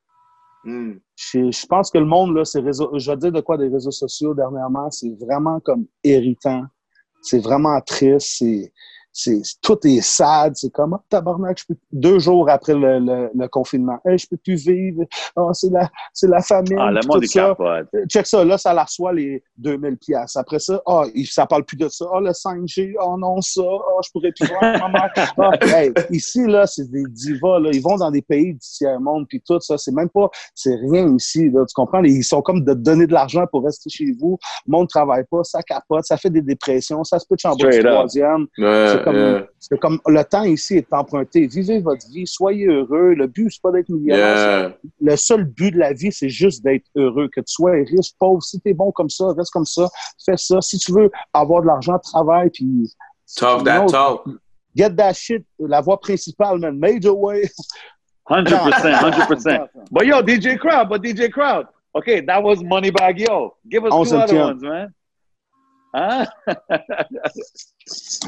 Hmm. 0.63 0.99
Je, 1.15 1.51
je 1.51 1.65
pense 1.65 1.89
que 1.91 1.97
le 1.97 2.05
monde, 2.05 2.35
là, 2.35 2.43
ces 2.43 2.59
réseaux, 2.59 2.91
je 2.97 3.09
vais 3.09 3.17
dire 3.17 3.31
de 3.31 3.41
quoi 3.41 3.57
des 3.57 3.69
réseaux 3.69 3.91
sociaux 3.91 4.33
dernièrement, 4.33 4.91
c'est 4.91 5.13
vraiment 5.19 5.59
comme 5.61 5.85
irritant. 6.03 6.63
C'est 7.21 7.39
vraiment 7.39 7.79
triste. 7.81 8.35
C'est, 8.37 8.73
c'est, 9.19 9.41
tout 9.63 9.77
est 9.85 10.01
sad. 10.01 10.53
C'est 10.55 10.69
comme, 10.69 10.93
ah, 10.93 11.01
tabarnak, 11.09 11.57
je 11.59 11.65
peux, 11.67 11.75
deux 11.91 12.19
jours 12.19 12.47
après 12.49 12.75
le, 12.75 12.99
le, 12.99 13.29
le 13.33 13.47
confinement, 13.47 13.97
hey, 14.05 14.17
je 14.17 14.27
peux 14.29 14.37
plus 14.37 14.55
vivre. 14.67 15.03
Ah, 15.35 15.49
c'est 15.53 15.71
la, 15.71 15.89
c'est 16.13 16.27
la 16.27 16.41
famine. 16.41 16.77
Ah, 16.79 16.91
le 16.91 16.99
monde 17.07 17.21
tout 17.21 17.27
ça. 17.27 17.47
capote. 17.47 17.87
Check 18.09 18.27
ça, 18.27 18.45
là, 18.45 18.57
ça 18.59 18.73
la 18.75 18.83
reçoit 18.83 19.13
les 19.13 19.43
2000 19.57 19.97
pièces. 19.97 20.35
Après 20.35 20.59
ça, 20.59 20.79
ah, 20.85 21.03
il- 21.15 21.25
ça 21.25 21.47
parle 21.47 21.63
plus 21.63 21.77
de 21.77 21.89
ça. 21.89 22.05
Ah, 22.13 22.19
le 22.19 22.31
5G, 22.31 22.93
oh 23.03 23.15
non, 23.17 23.41
ça, 23.41 23.61
ah, 23.65 23.99
je 24.05 24.09
pourrais 24.11 24.31
plus 24.31 24.47
voir 24.47 24.61
ma 24.61 24.89
mère. 24.89 25.11
Hey, 25.75 25.91
ici, 26.11 26.45
là, 26.45 26.67
c'est 26.67 26.89
des 26.91 27.03
divas, 27.07 27.59
là. 27.59 27.71
Ils 27.73 27.81
vont 27.81 27.95
dans 27.97 28.11
des 28.11 28.21
pays 28.21 28.53
du 28.53 28.59
tiers-monde, 28.59 29.25
puis 29.27 29.41
tout 29.45 29.59
ça, 29.59 29.77
c'est 29.77 29.91
même 29.93 30.09
pas, 30.09 30.29
c'est 30.53 30.75
rien 30.75 31.13
ici, 31.15 31.49
là. 31.49 31.65
Tu 31.67 31.73
comprends? 31.73 32.03
Ils 32.03 32.23
sont 32.23 32.41
comme 32.43 32.63
de 32.63 32.73
donner 32.73 33.07
de 33.07 33.13
l'argent 33.13 33.45
pour 33.51 33.63
rester 33.63 33.89
chez 33.89 34.11
vous. 34.19 34.37
Le 34.67 34.71
monde 34.71 34.87
travaille 34.87 35.23
pas, 35.29 35.43
ça 35.43 35.61
capote, 35.63 36.05
ça 36.05 36.17
fait 36.17 36.29
des 36.29 36.41
dépressions, 36.41 37.03
ça 37.03 37.17
se 37.19 37.25
peut 37.27 37.35
up. 37.87 37.93
troisième. 37.93 38.45
Ouais, 38.57 38.87
comme, 39.07 39.15
yeah. 39.15 39.47
c'est 39.59 39.79
comme 39.79 39.99
le 40.07 40.23
temps 40.23 40.43
ici 40.43 40.77
est 40.77 40.93
emprunté. 40.93 41.47
Vivez 41.47 41.79
votre 41.79 42.07
vie, 42.09 42.27
soyez 42.27 42.65
heureux. 42.65 43.13
Le 43.13 43.27
but, 43.27 43.49
c'est 43.49 43.61
pas 43.61 43.71
d'être 43.71 43.89
millionnaire. 43.89 44.69
Yeah. 44.69 44.77
Le 45.01 45.15
seul 45.15 45.45
but 45.45 45.71
de 45.73 45.79
la 45.79 45.93
vie, 45.93 46.11
c'est 46.11 46.29
juste 46.29 46.63
d'être 46.63 46.85
heureux. 46.95 47.29
Que 47.29 47.41
tu 47.41 47.53
sois 47.53 47.71
riche, 47.71 48.11
pauvre, 48.19 48.43
si 48.43 48.59
t'es 48.59 48.73
bon 48.73 48.91
comme 48.91 49.09
ça, 49.09 49.33
reste 49.37 49.51
comme 49.51 49.65
ça, 49.65 49.87
fais 50.25 50.37
ça. 50.37 50.61
Si 50.61 50.77
tu 50.77 50.91
veux 50.91 51.09
avoir 51.33 51.61
de 51.61 51.67
l'argent, 51.67 51.97
travaille, 51.99 52.49
puis... 52.49 52.91
Talk 53.35 53.63
that 53.65 53.87
talk. 53.87 54.25
Get 54.75 54.95
that 54.95 55.13
shit, 55.13 55.45
la 55.59 55.81
voix 55.81 55.99
principale, 55.99 56.59
man. 56.59 56.77
Major 56.77 57.17
way. 57.17 57.49
100%, 58.29 58.45
100%. 58.45 59.67
but 59.91 60.05
yo, 60.05 60.21
DJ 60.21 60.57
Crowd, 60.57 60.89
but 60.89 61.01
DJ 61.01 61.31
Crowd. 61.31 61.67
Okay, 61.95 62.21
that 62.21 62.43
was 62.43 62.59
Moneybag 62.59 63.19
Yo. 63.19 63.55
Give 63.67 63.85
us 63.85 63.91
On 63.91 64.05
two 64.05 64.15
other 64.17 64.33
tient. 64.33 64.45
ones, 64.45 64.63
man. 64.63 64.93
Hein? 65.93 66.25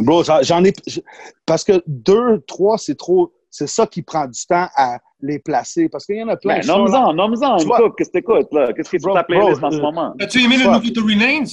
Bro, 0.02 0.24
j'en- 0.24 0.64
ai. 0.64 0.74
Parce 1.46 1.64
que 1.64 1.82
deux, 1.88 2.40
trois, 2.48 2.78
c'est 2.78 2.96
trop. 2.96 3.34
C'est 3.50 3.68
ça 3.68 3.88
qui 3.88 4.02
prend 4.04 4.28
du 4.28 4.46
temps 4.46 4.68
à 4.76 5.00
les 5.22 5.40
placer. 5.40 5.90
Parce 5.90 6.06
qu'il 6.06 6.18
y 6.18 6.24
en 6.24 6.28
a 6.30 6.38
plein. 6.38 6.60
Ben, 6.60 6.68
nomme-en, 6.68 7.14
nomme-en. 7.14 7.58
Qu'est-ce 7.98 8.10
que 8.10 8.14
t'écoutes, 8.14 8.54
là? 8.54 8.72
Qu'est-ce 8.74 8.90
qui 8.90 8.96
est 8.98 9.00
sur 9.00 9.14
ta 9.14 9.24
playlist 9.24 9.60
bro, 9.60 9.68
en 9.68 9.72
ce 9.72 9.78
euh, 9.78 9.82
moment? 9.82 10.14
As-tu 10.20 10.44
aimé 10.44 10.58
le 10.58 10.66
nouveau 10.66 10.90
Tory 10.92 11.16
Lanez? 11.16 11.46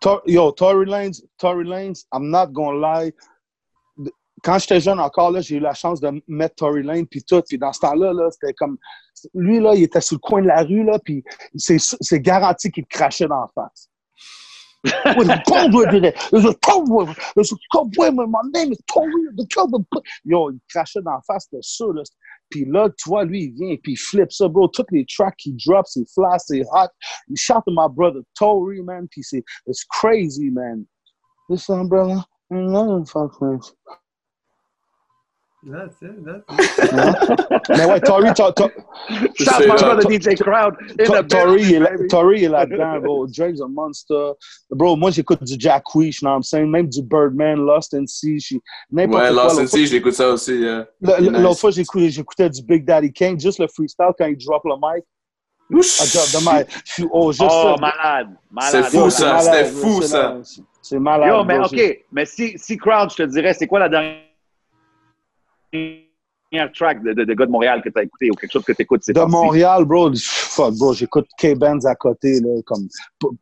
Tor- 0.00 0.22
Yo, 0.26 0.50
Tory 0.52 0.86
Lanez, 0.86 1.12
Tory 1.38 1.64
Lanez, 1.64 1.94
I'm 2.12 2.28
not 2.28 2.48
gonna 2.48 3.04
lie. 3.04 3.12
Quand 4.42 4.58
j'étais 4.58 4.80
jeune 4.80 5.00
encore, 5.00 5.30
là, 5.30 5.40
j'ai 5.40 5.56
eu 5.56 5.60
la 5.60 5.72
chance 5.72 6.00
de 6.00 6.22
mettre 6.28 6.56
Tory 6.56 6.82
Lane 6.82 7.06
puis 7.06 7.22
tout. 7.22 7.40
Puis 7.48 7.56
dans 7.56 7.72
ce 7.72 7.80
temps-là, 7.80 8.12
là, 8.12 8.28
c'était 8.30 8.52
comme... 8.52 8.76
Lui, 9.32 9.58
là, 9.58 9.74
il 9.74 9.84
était 9.84 10.02
sur 10.02 10.16
le 10.16 10.20
coin 10.20 10.42
de 10.42 10.48
la 10.48 10.62
rue, 10.62 10.84
là, 10.84 10.98
puis 11.02 11.24
c'est 11.56 11.78
c'est 11.78 12.20
garanti 12.20 12.70
qu'il 12.70 12.84
crachait 12.84 13.26
dans 13.26 13.40
la 13.40 13.50
face. 13.54 13.88
With 14.84 15.30
a 15.30 15.42
with 15.72 16.04
it. 16.04 16.14
There's 16.30 16.44
a 16.44 16.54
with 16.88 17.18
There's 17.34 17.52
a 17.52 17.56
it. 17.72 18.28
My 18.28 18.40
name 18.52 18.72
is 18.72 18.78
Tory. 18.86 19.10
The 19.34 19.46
with 19.70 20.04
Yo, 20.24 20.50
il 20.50 20.60
crachait 20.70 21.02
dans 21.02 21.12
la 21.12 21.20
face, 21.26 21.48
c'était 21.50 21.62
ça, 21.62 21.86
là. 21.94 22.02
Puis 22.50 22.66
là, 22.66 22.88
tu 22.90 23.08
vois, 23.08 23.24
lui, 23.24 23.44
il 23.44 23.52
vient, 23.54 23.76
puis 23.82 23.92
il 23.92 23.96
flippe 23.96 24.30
ça, 24.30 24.46
bro. 24.46 24.68
Toutes 24.68 24.90
les 24.92 25.06
tracks 25.06 25.36
qu'il 25.36 25.56
drop, 25.66 25.86
c'est 25.86 26.04
flash, 26.12 26.42
c'est 26.46 26.62
hot. 26.72 26.90
Il 27.28 27.36
shout 27.36 27.62
to 27.66 27.72
my 27.72 27.88
brother 27.88 28.20
Tory, 28.38 28.82
man, 28.82 29.08
puis 29.10 29.22
c'est 29.22 29.42
it's 29.66 29.84
crazy, 29.84 30.50
man. 30.50 30.86
This 31.48 31.68
umbrella, 31.70 32.26
ain't 32.52 32.70
nothing 32.70 33.06
fuck 33.06 33.40
with. 33.40 33.72
That's 35.66 36.02
it, 36.02 36.24
that's 36.24 36.44
it. 36.92 37.68
Mais 37.70 37.84
ouais, 37.86 38.00
Tory, 38.00 38.34
to, 38.34 38.52
to, 38.52 38.68
Shout 39.38 39.50
C'est 39.56 39.66
my 39.66 39.68
là. 39.68 39.74
brother 39.94 40.10
DJ 40.10 40.36
Crowd. 40.38 40.74
in 41.00 41.04
to, 41.06 41.22
the 41.22 41.26
Tory, 42.10 42.38
il 42.38 42.44
est 42.44 42.48
là-dedans, 42.48 43.00
bro. 43.00 43.26
Drake's 43.26 43.60
a 43.62 43.66
monster. 43.68 44.32
Bro, 44.70 44.96
moi, 44.96 45.10
j'écoute 45.10 45.42
du 45.42 45.54
Jack 45.58 45.94
Weech, 45.94 46.20
you 46.20 46.26
know 46.26 46.32
what 46.32 46.36
I'm 46.36 46.42
saying? 46.42 46.70
Même 46.70 46.88
du 46.88 47.00
Birdman, 47.02 47.56
Lost 47.64 47.94
in 47.94 48.04
Sea, 48.06 48.38
n'importe 48.90 49.22
Ouais, 49.22 49.28
quoi. 49.34 49.42
Lost 49.44 49.54
fois- 49.56 49.66
Sea, 49.66 49.86
j'écoute 49.86 50.12
ça 50.12 50.28
aussi. 50.30 50.54
yeah. 50.56 50.86
L'autre 51.00 51.60
fois, 51.60 51.70
j'écoutais, 51.70 52.50
du 52.50 52.62
Big 52.62 52.84
Daddy 52.84 53.10
Kane, 53.12 53.40
juste 53.40 53.58
le 53.58 53.66
freestyle 53.66 54.12
quand 54.18 54.26
il 54.26 54.36
drop 54.36 54.62
le 54.64 54.74
mic. 54.76 55.04
I 55.70 56.12
drop 56.12 56.28
the 56.30 56.44
mic. 56.44 56.82
Je 56.84 56.92
suis- 56.92 57.08
Oh, 57.10 57.32
juste 57.32 57.42
Oh, 57.50 57.74
ça. 57.74 57.80
malade. 57.80 58.28
malade. 58.50 58.84
C'est 58.90 58.98
fou, 58.98 59.08
ça. 59.10 59.38
c'était 59.40 59.64
fou, 59.64 60.02
c'est 60.02 60.08
ça. 60.08 60.22
malade. 60.28 60.42
C'est 60.82 60.98
malade. 60.98 61.28
Yo, 61.30 61.44
mais 61.44 61.58
bro, 61.58 61.66
OK. 61.68 61.98
Mais 62.12 62.26
si, 62.26 62.58
si 62.58 62.76
Crowd, 62.76 63.10
je 63.10 63.16
te 63.16 63.22
dirais, 63.22 63.54
c'est 63.54 63.66
quoi 63.66 63.78
la 63.78 63.88
dernière 63.88 64.18
track 66.74 67.02
de, 67.02 67.12
de, 67.12 67.24
de 67.24 67.34
gars 67.34 67.46
de 67.46 67.50
Montréal 67.50 67.82
que 67.82 67.88
tu 67.88 67.98
as 67.98 68.02
écouté 68.02 68.30
ou 68.30 68.34
quelque 68.34 68.52
chose 68.52 68.64
que 68.64 68.72
tu 68.72 68.82
écoutes? 68.82 69.02
De 69.06 69.20
Montréal, 69.20 69.84
bro, 69.84 70.10
fuck, 70.14 70.74
bro, 70.76 70.92
j'écoute 70.92 71.26
K-Benz 71.38 71.86
à 71.86 71.94
côté, 71.94 72.40
là, 72.40 72.60
comme, 72.64 72.88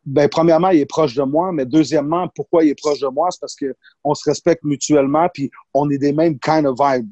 ben, 0.05 0.27
premièrement, 0.27 0.69
il 0.69 0.79
est 0.79 0.85
proche 0.85 1.15
de 1.15 1.23
moi, 1.23 1.51
mais 1.51 1.65
deuxièmement, 1.65 2.27
pourquoi 2.35 2.63
il 2.63 2.69
est 2.69 2.79
proche 2.79 2.99
de 2.99 3.07
moi? 3.07 3.29
C'est 3.31 3.39
parce 3.39 3.55
que 3.55 3.75
on 4.03 4.13
se 4.13 4.29
respecte 4.29 4.63
mutuellement, 4.63 5.27
puis 5.33 5.51
on 5.73 5.89
est 5.89 5.97
des 5.97 6.13
mêmes 6.13 6.39
kind 6.39 6.65
of 6.65 6.77
vibe 6.79 7.07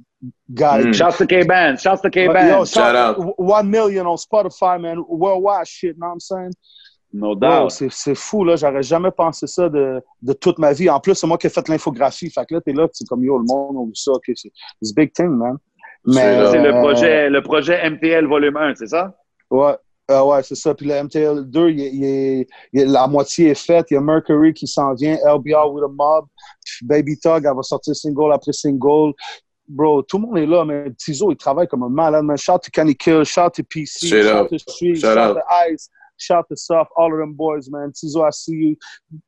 guys. 0.50 0.86
Mm. 0.86 0.94
Shouts 0.94 1.18
to 1.18 1.26
K-Band. 1.26 1.80
Shouts 1.80 2.02
to 2.02 2.10
Yo, 2.14 2.28
K-Band. 2.28 2.68
Shout 2.68 2.96
out. 2.96 3.18
One 3.38 3.70
million 3.70 4.06
on 4.08 4.18
Spotify, 4.18 4.80
man, 4.80 5.04
worldwide 5.08 5.68
shit, 5.68 5.98
know 5.98 6.08
what 6.08 6.14
I'm 6.14 6.20
saying? 6.20 6.54
No 7.14 7.36
Bro, 7.36 7.50
doubt. 7.64 7.72
c'est 7.72 7.92
c'est 7.92 8.16
fou, 8.16 8.44
là, 8.46 8.56
j'aurais 8.56 8.84
jamais 8.84 9.12
pensé 9.12 9.46
ça 9.48 9.68
de, 9.70 10.02
de 10.22 10.34
toute 10.34 10.60
ma 10.60 10.72
vie. 10.74 10.90
En 10.90 11.00
plus, 11.00 11.14
c'est 11.16 11.28
moi 11.28 11.38
qui 11.38 11.48
ai 11.48 11.50
fait 11.50 11.68
l'infographie, 11.68 12.30
fait 12.30 12.46
que 12.46 12.54
là, 12.56 12.62
t'es 12.62 12.74
là, 12.74 12.88
c'est 12.94 13.06
comme, 13.08 13.24
yo, 13.24 13.38
le 13.38 13.44
monde, 13.46 13.76
on 13.78 13.92
ça, 13.94 14.12
ok, 14.14 14.32
c'est 14.36 14.96
big 14.96 15.12
thing, 15.12 15.28
man. 15.30 15.58
Mais, 16.06 16.16
C'est 16.52 16.62
le 16.62 16.74
euh, 16.74 16.80
projet, 16.82 17.30
le 17.30 17.42
projet 17.44 17.90
MTL 17.90 18.26
volume 18.28 18.58
1, 18.58 18.76
c'est 18.76 18.88
ça? 18.88 19.14
Ouais, 19.52 19.76
euh, 20.10 20.24
ouais, 20.24 20.42
c'est 20.42 20.56
ça. 20.56 20.74
Puis 20.74 20.88
le 20.88 20.94
MTL 20.96 21.44
2, 21.46 21.70
il, 21.70 21.80
est- 21.82 21.92
il 21.94 22.04
est- 22.06 22.48
il 22.74 22.82
est- 22.82 22.86
la 22.86 23.06
moitié 23.08 23.50
est 23.50 23.56
faite. 23.66 23.88
Il 23.92 23.96
y 23.96 23.98
a 23.98 24.02
Mercury 24.02 24.54
qui 24.54 24.66
s'en 24.66 24.94
vient, 24.94 25.18
LBR 25.24 25.72
with 25.72 25.84
a 25.84 25.88
mob. 25.90 26.26
Puis 26.66 26.86
Baby 26.88 27.20
Tug, 27.20 27.44
elle 27.46 27.56
va 27.56 27.62
sortir 27.62 27.94
single 27.96 28.32
après 28.34 28.54
single. 28.54 29.14
Bro, 29.68 30.02
tout 30.04 30.18
le 30.18 30.24
monde 30.26 30.38
est 30.40 30.46
là, 30.48 30.66
mais 30.66 30.92
Tizo, 30.98 31.32
il 31.32 31.38
travaille 31.38 31.68
comme 31.68 31.84
un 31.84 31.90
malade. 31.90 32.24
Man. 32.26 32.36
Shout 32.38 32.60
to 32.64 32.72
Kenny 32.74 32.96
Kill, 32.96 33.24
shout 33.24 33.52
to 33.56 33.64
PC, 33.64 34.08
shout 34.08 34.26
up. 34.28 34.50
to 34.50 34.58
Street, 34.58 34.96
Shout 34.96 35.02
shout, 35.14 35.18
out. 35.18 35.36
to 35.38 35.42
Ice, 35.72 35.90
shout 36.22 36.44
to 36.50 36.56
Soft, 36.56 36.92
all 36.96 37.12
of 37.14 37.20
them 37.20 37.34
boys, 37.34 37.70
man. 37.70 37.92
Tizo, 37.92 38.24
I 38.26 38.30
see 38.32 38.52
you. 38.56 38.76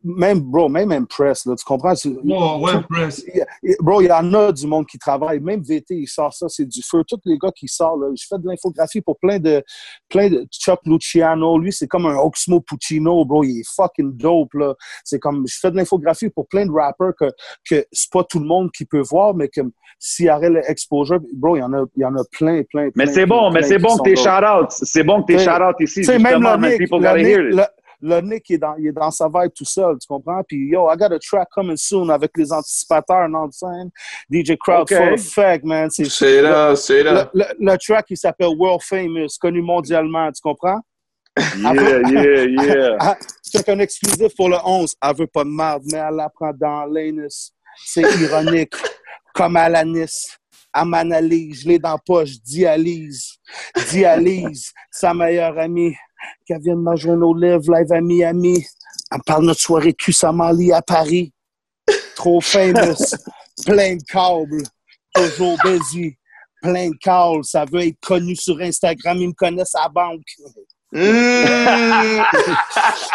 Même, 0.03 0.39
bro, 0.41 0.69
même 0.69 0.91
Impress, 0.91 1.45
là, 1.45 1.55
tu 1.55 1.65
comprends? 1.65 1.95
C'est- 1.95 2.13
Oh, 2.29 2.59
ouais, 2.61 2.73
press. 2.89 3.23
il 3.27 3.37
y 3.37 3.41
a- 3.41 3.75
Bro, 3.81 4.01
il 4.01 4.07
y 4.07 4.11
en 4.11 4.33
a 4.33 4.51
du 4.51 4.67
monde 4.67 4.85
qui 4.85 4.97
travaille. 4.99 5.39
Même 5.39 5.61
VT, 5.61 5.95
il 5.95 6.07
sort 6.07 6.33
ça, 6.33 6.47
c'est 6.49 6.65
du 6.65 6.81
feu. 6.83 7.03
Tous 7.07 7.19
les 7.25 7.37
gars 7.37 7.51
qui 7.55 7.67
sortent, 7.67 8.01
là, 8.01 8.07
je 8.15 8.25
fais 8.27 8.37
de 8.37 8.47
l'infographie 8.47 9.01
pour 9.01 9.17
plein 9.17 9.39
de, 9.39 9.63
plein 10.09 10.29
de 10.29 10.45
Chuck 10.51 10.79
Luciano. 10.85 11.57
Lui, 11.57 11.71
c'est 11.73 11.87
comme 11.87 12.05
un 12.05 12.15
Oxmo 12.17 12.59
Puccino, 12.61 13.25
bro. 13.25 13.43
Il 13.43 13.59
est 13.61 13.75
fucking 13.75 14.15
dope, 14.15 14.53
là. 14.53 14.73
C'est 15.03 15.19
comme, 15.19 15.45
je 15.47 15.57
fais 15.59 15.71
de 15.71 15.77
l'infographie 15.77 16.29
pour 16.29 16.47
plein 16.47 16.65
de 16.65 16.71
rappers 16.71 17.13
que, 17.19 17.25
que 17.69 17.85
c'est 17.91 18.11
pas 18.11 18.23
tout 18.23 18.39
le 18.39 18.45
monde 18.45 18.71
qui 18.71 18.85
peut 18.85 19.01
voir, 19.01 19.33
mais 19.33 19.47
que 19.47 19.61
s'il 19.99 20.25
y 20.25 20.29
aurait 20.29 20.49
l'exposure, 20.49 21.19
bro, 21.33 21.55
il 21.55 21.59
y 21.59 21.63
en 21.63 21.73
a, 21.73 21.83
il 21.95 22.01
y 22.01 22.05
en 22.05 22.15
a 22.15 22.23
plein, 22.31 22.61
plein, 22.63 22.89
Mais 22.95 23.05
c'est 23.05 23.25
bon, 23.25 23.49
plein 23.51 23.61
mais 23.61 23.63
c'est 23.63 23.79
bon 23.79 23.97
que 23.97 24.03
tes 24.03 24.13
dope. 24.15 24.23
shout-outs. 24.25 24.67
C'est 24.85 25.03
bon 25.03 25.21
que 25.21 25.27
tes 25.33 25.39
shout-outs 25.39 25.75
ici, 25.81 26.01
Tu 26.01 26.03
sais, 26.05 26.19
même 26.19 26.41
le 26.41 26.69
Nick, 26.77 26.82
people 26.85 26.99
le 26.99 27.19
hear 27.19 27.43
Nick, 27.43 27.55
le, 28.01 28.21
le 28.21 28.39
il 28.49 28.55
est, 28.55 28.57
dans, 28.57 28.75
il 28.77 28.87
est 28.87 28.91
dans 28.91 29.11
sa 29.11 29.27
vibe 29.27 29.51
tout 29.55 29.65
seul, 29.65 29.97
tu 29.99 30.07
comprends? 30.07 30.41
Puis, 30.47 30.69
yo, 30.69 30.89
I 30.89 30.97
got 30.97 31.13
a 31.13 31.19
track 31.19 31.47
coming 31.53 31.77
soon 31.77 32.09
avec 32.09 32.31
les 32.35 32.51
anticipateurs, 32.51 33.29
non, 33.29 33.49
scène. 33.51 33.89
DJ 34.31 34.57
Crowd 34.59 34.81
Ok. 34.81 34.93
Full 34.93 35.13
Effect, 35.13 35.63
man. 35.65 35.89
C'est 35.89 36.41
là, 36.41 36.75
c'est 36.75 37.03
le, 37.03 37.13
là. 37.13 37.29
le, 37.33 37.45
le 37.59 37.77
track, 37.77 38.05
il 38.09 38.17
s'appelle 38.17 38.55
World 38.57 38.81
Famous, 38.81 39.37
connu 39.39 39.61
mondialement, 39.61 40.31
tu 40.31 40.41
comprends? 40.41 40.81
Yeah, 41.37 42.01
yeah, 42.09 42.45
yeah. 42.45 42.97
Ah, 42.99 43.17
c'est 43.41 43.67
un 43.69 43.79
exclusif 43.79 44.35
pour 44.35 44.49
le 44.49 44.57
11. 44.63 44.95
Elle 45.01 45.15
veut 45.15 45.27
pas 45.27 45.43
de 45.43 45.49
merde, 45.49 45.83
mais 45.91 45.97
elle 45.97 46.15
la 46.15 46.29
prend 46.29 46.51
dans 46.53 46.85
l'anus. 46.85 47.51
C'est 47.85 48.01
ironique, 48.01 48.73
comme 49.33 49.55
Alanis. 49.55 50.27
Elle 50.75 50.85
m'analyse, 50.85 51.61
je 51.61 51.67
l'ai 51.67 51.79
dans 51.79 51.91
la 51.91 51.97
poche, 52.03 52.31
dialyse. 52.41 53.35
Dialyse, 53.91 54.71
sa 54.91 55.13
meilleure 55.13 55.57
amie, 55.57 55.95
qui 56.45 56.53
vient 56.59 56.75
de 56.75 56.81
me 56.81 56.91
rejoindre 56.91 57.27
au 57.27 57.35
live, 57.35 57.61
live 57.69 57.91
à 57.91 58.01
Miami. 58.01 58.65
Elle 59.11 59.17
me 59.17 59.23
parle 59.23 59.41
de 59.41 59.47
notre 59.47 59.61
soirée 59.61 59.93
cul 59.93 60.13
à 60.23 60.31
Mali 60.31 60.71
à 60.71 60.81
Paris. 60.81 61.33
Trop 62.15 62.41
famous, 62.41 63.15
plein 63.65 63.95
de 63.95 64.03
câbles, 64.03 64.63
toujours 65.13 65.57
busy, 65.63 66.15
plein 66.61 66.89
de 66.89 66.97
câbles. 67.01 67.43
Ça 67.43 67.65
veut 67.71 67.87
être 67.87 67.99
connu 68.01 68.35
sur 68.35 68.59
Instagram, 68.59 69.17
ils 69.17 69.29
me 69.29 69.33
connaissent 69.33 69.75
à 69.75 69.83
la 69.83 69.89
banque. 69.89 70.21
Mmh. 70.93 70.99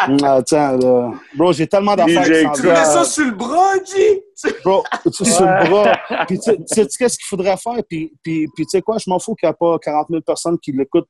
Hum, 0.07 0.17
Attends, 0.23 0.77
là. 0.77 1.11
Bro, 1.35 1.53
j'ai 1.53 1.67
tellement 1.67 1.95
d'affaires 1.95 2.23
Tu 2.53 2.67
mets 2.67 2.85
ça 2.85 3.03
sur 3.03 3.25
le 3.25 3.31
bras, 3.31 3.73
G? 3.85 4.23
Bro, 4.63 4.83
tu 5.03 5.25
sur 5.25 5.45
le 5.45 5.69
bras. 5.69 6.25
Puis 6.25 6.39
tu 6.39 6.55
tu 6.55 6.63
sais 6.67 6.87
qu'est-ce 6.97 7.17
qu'il 7.17 7.27
faudrait 7.27 7.57
faire? 7.57 7.81
Puis, 7.87 8.13
puis, 8.23 8.47
puis 8.55 8.65
tu 8.65 8.69
sais 8.69 8.81
quoi, 8.81 8.97
je 8.97 9.09
m'en 9.09 9.19
fous 9.19 9.35
qu'il 9.35 9.47
n'y 9.47 9.51
a 9.51 9.53
pas 9.53 9.77
40 9.77 10.07
000 10.09 10.21
personnes 10.21 10.57
qui 10.59 10.71
l'écoutent 10.71 11.09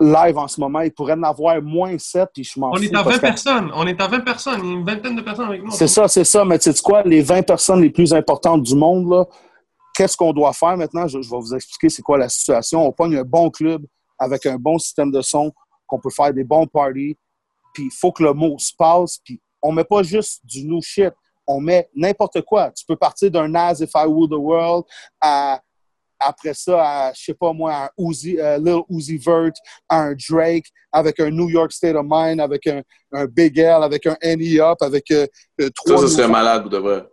live 0.00 0.38
en 0.38 0.48
ce 0.48 0.58
moment. 0.60 0.80
Il 0.80 0.92
pourrait 0.92 1.12
en 1.14 1.22
avoir 1.22 1.60
moins 1.62 1.96
7, 1.98 2.30
puis 2.34 2.42
je 2.44 2.58
m'en 2.58 2.70
On 2.70 2.76
fous. 2.76 2.84
est 2.84 2.94
à 2.94 3.02
parce 3.04 3.16
20 3.16 3.16
que- 3.16 3.20
personnes. 3.20 3.70
On 3.74 3.86
est 3.86 4.00
à 4.00 4.08
20 4.08 4.20
personnes. 4.20 4.60
Il 4.62 4.66
y 4.66 4.70
a 4.70 4.72
une 4.74 4.84
vingtaine 4.84 5.16
de 5.16 5.20
personnes 5.22 5.48
avec 5.48 5.62
nous. 5.62 5.70
C'est 5.70 5.88
ça, 5.88 6.08
c'est 6.08 6.24
ça. 6.24 6.44
Mais 6.44 6.58
tu 6.58 6.72
sais 6.72 6.82
quoi, 6.82 7.02
les 7.02 7.22
20 7.22 7.42
personnes 7.46 7.80
les 7.82 7.90
plus 7.90 8.12
importantes 8.14 8.62
du 8.62 8.74
monde, 8.74 9.08
là, 9.10 9.26
qu'est-ce 9.94 10.16
qu'on 10.16 10.32
doit 10.32 10.52
faire 10.52 10.76
maintenant? 10.76 11.06
Je, 11.06 11.20
je 11.20 11.30
vais 11.30 11.36
vous 11.38 11.54
expliquer 11.54 11.88
c'est 11.90 12.02
quoi 12.02 12.16
la 12.18 12.28
situation. 12.28 12.86
On 12.86 12.92
pogne 12.92 13.16
un 13.16 13.24
bon 13.24 13.50
club 13.50 13.84
avec 14.18 14.46
un 14.46 14.56
bon 14.56 14.78
système 14.78 15.10
de 15.10 15.20
son, 15.20 15.52
qu'on 15.86 15.98
peut 16.00 16.10
faire 16.10 16.32
des 16.32 16.44
bons 16.44 16.66
parties, 16.66 17.16
puis 17.74 17.84
il 17.84 17.90
faut 17.92 18.12
que 18.12 18.22
le 18.22 18.32
mot 18.32 18.56
se 18.58 18.72
passe, 18.78 19.18
puis 19.24 19.40
on 19.62 19.72
met 19.72 19.84
pas 19.84 20.02
juste 20.02 20.40
du 20.44 20.64
new 20.66 20.80
shit, 20.82 21.12
on 21.46 21.60
met 21.60 21.88
n'importe 21.94 22.40
quoi. 22.42 22.70
Tu 22.70 22.84
peux 22.86 22.96
partir 22.96 23.30
d'un 23.30 23.48
Nas 23.48 23.74
If 23.80 23.90
I 23.94 24.04
Rule 24.06 24.28
the 24.28 24.34
World 24.38 24.84
à 25.20 25.60
après 26.20 26.54
ça, 26.54 26.80
à, 27.08 27.12
je 27.14 27.24
sais 27.24 27.34
pas 27.34 27.52
moi, 27.52 27.74
un 27.74 27.88
Uzi, 27.98 28.38
euh, 28.38 28.58
Lil 28.58 28.80
Uzi 28.90 29.16
Vert, 29.18 29.52
un 29.88 30.14
Drake, 30.28 30.66
avec 30.92 31.18
un 31.20 31.30
New 31.30 31.48
York 31.48 31.72
State 31.72 31.96
of 31.96 32.06
Mind, 32.08 32.40
avec 32.40 32.66
un, 32.66 32.82
un 33.12 33.24
Big 33.26 33.58
L, 33.58 33.82
avec 33.82 34.06
un 34.06 34.16
Any 34.22 34.60
Up, 34.60 34.78
avec 34.82 35.10
euh, 35.10 35.26
euh, 35.60 35.64
Ça, 35.64 35.70
trois 35.74 35.98
ça 36.02 36.08
serait 36.08 36.22
nouveaux- 36.22 36.32
malade, 36.32 36.62
pour 36.62 36.70
de 36.70 36.78
vrai. 36.78 37.04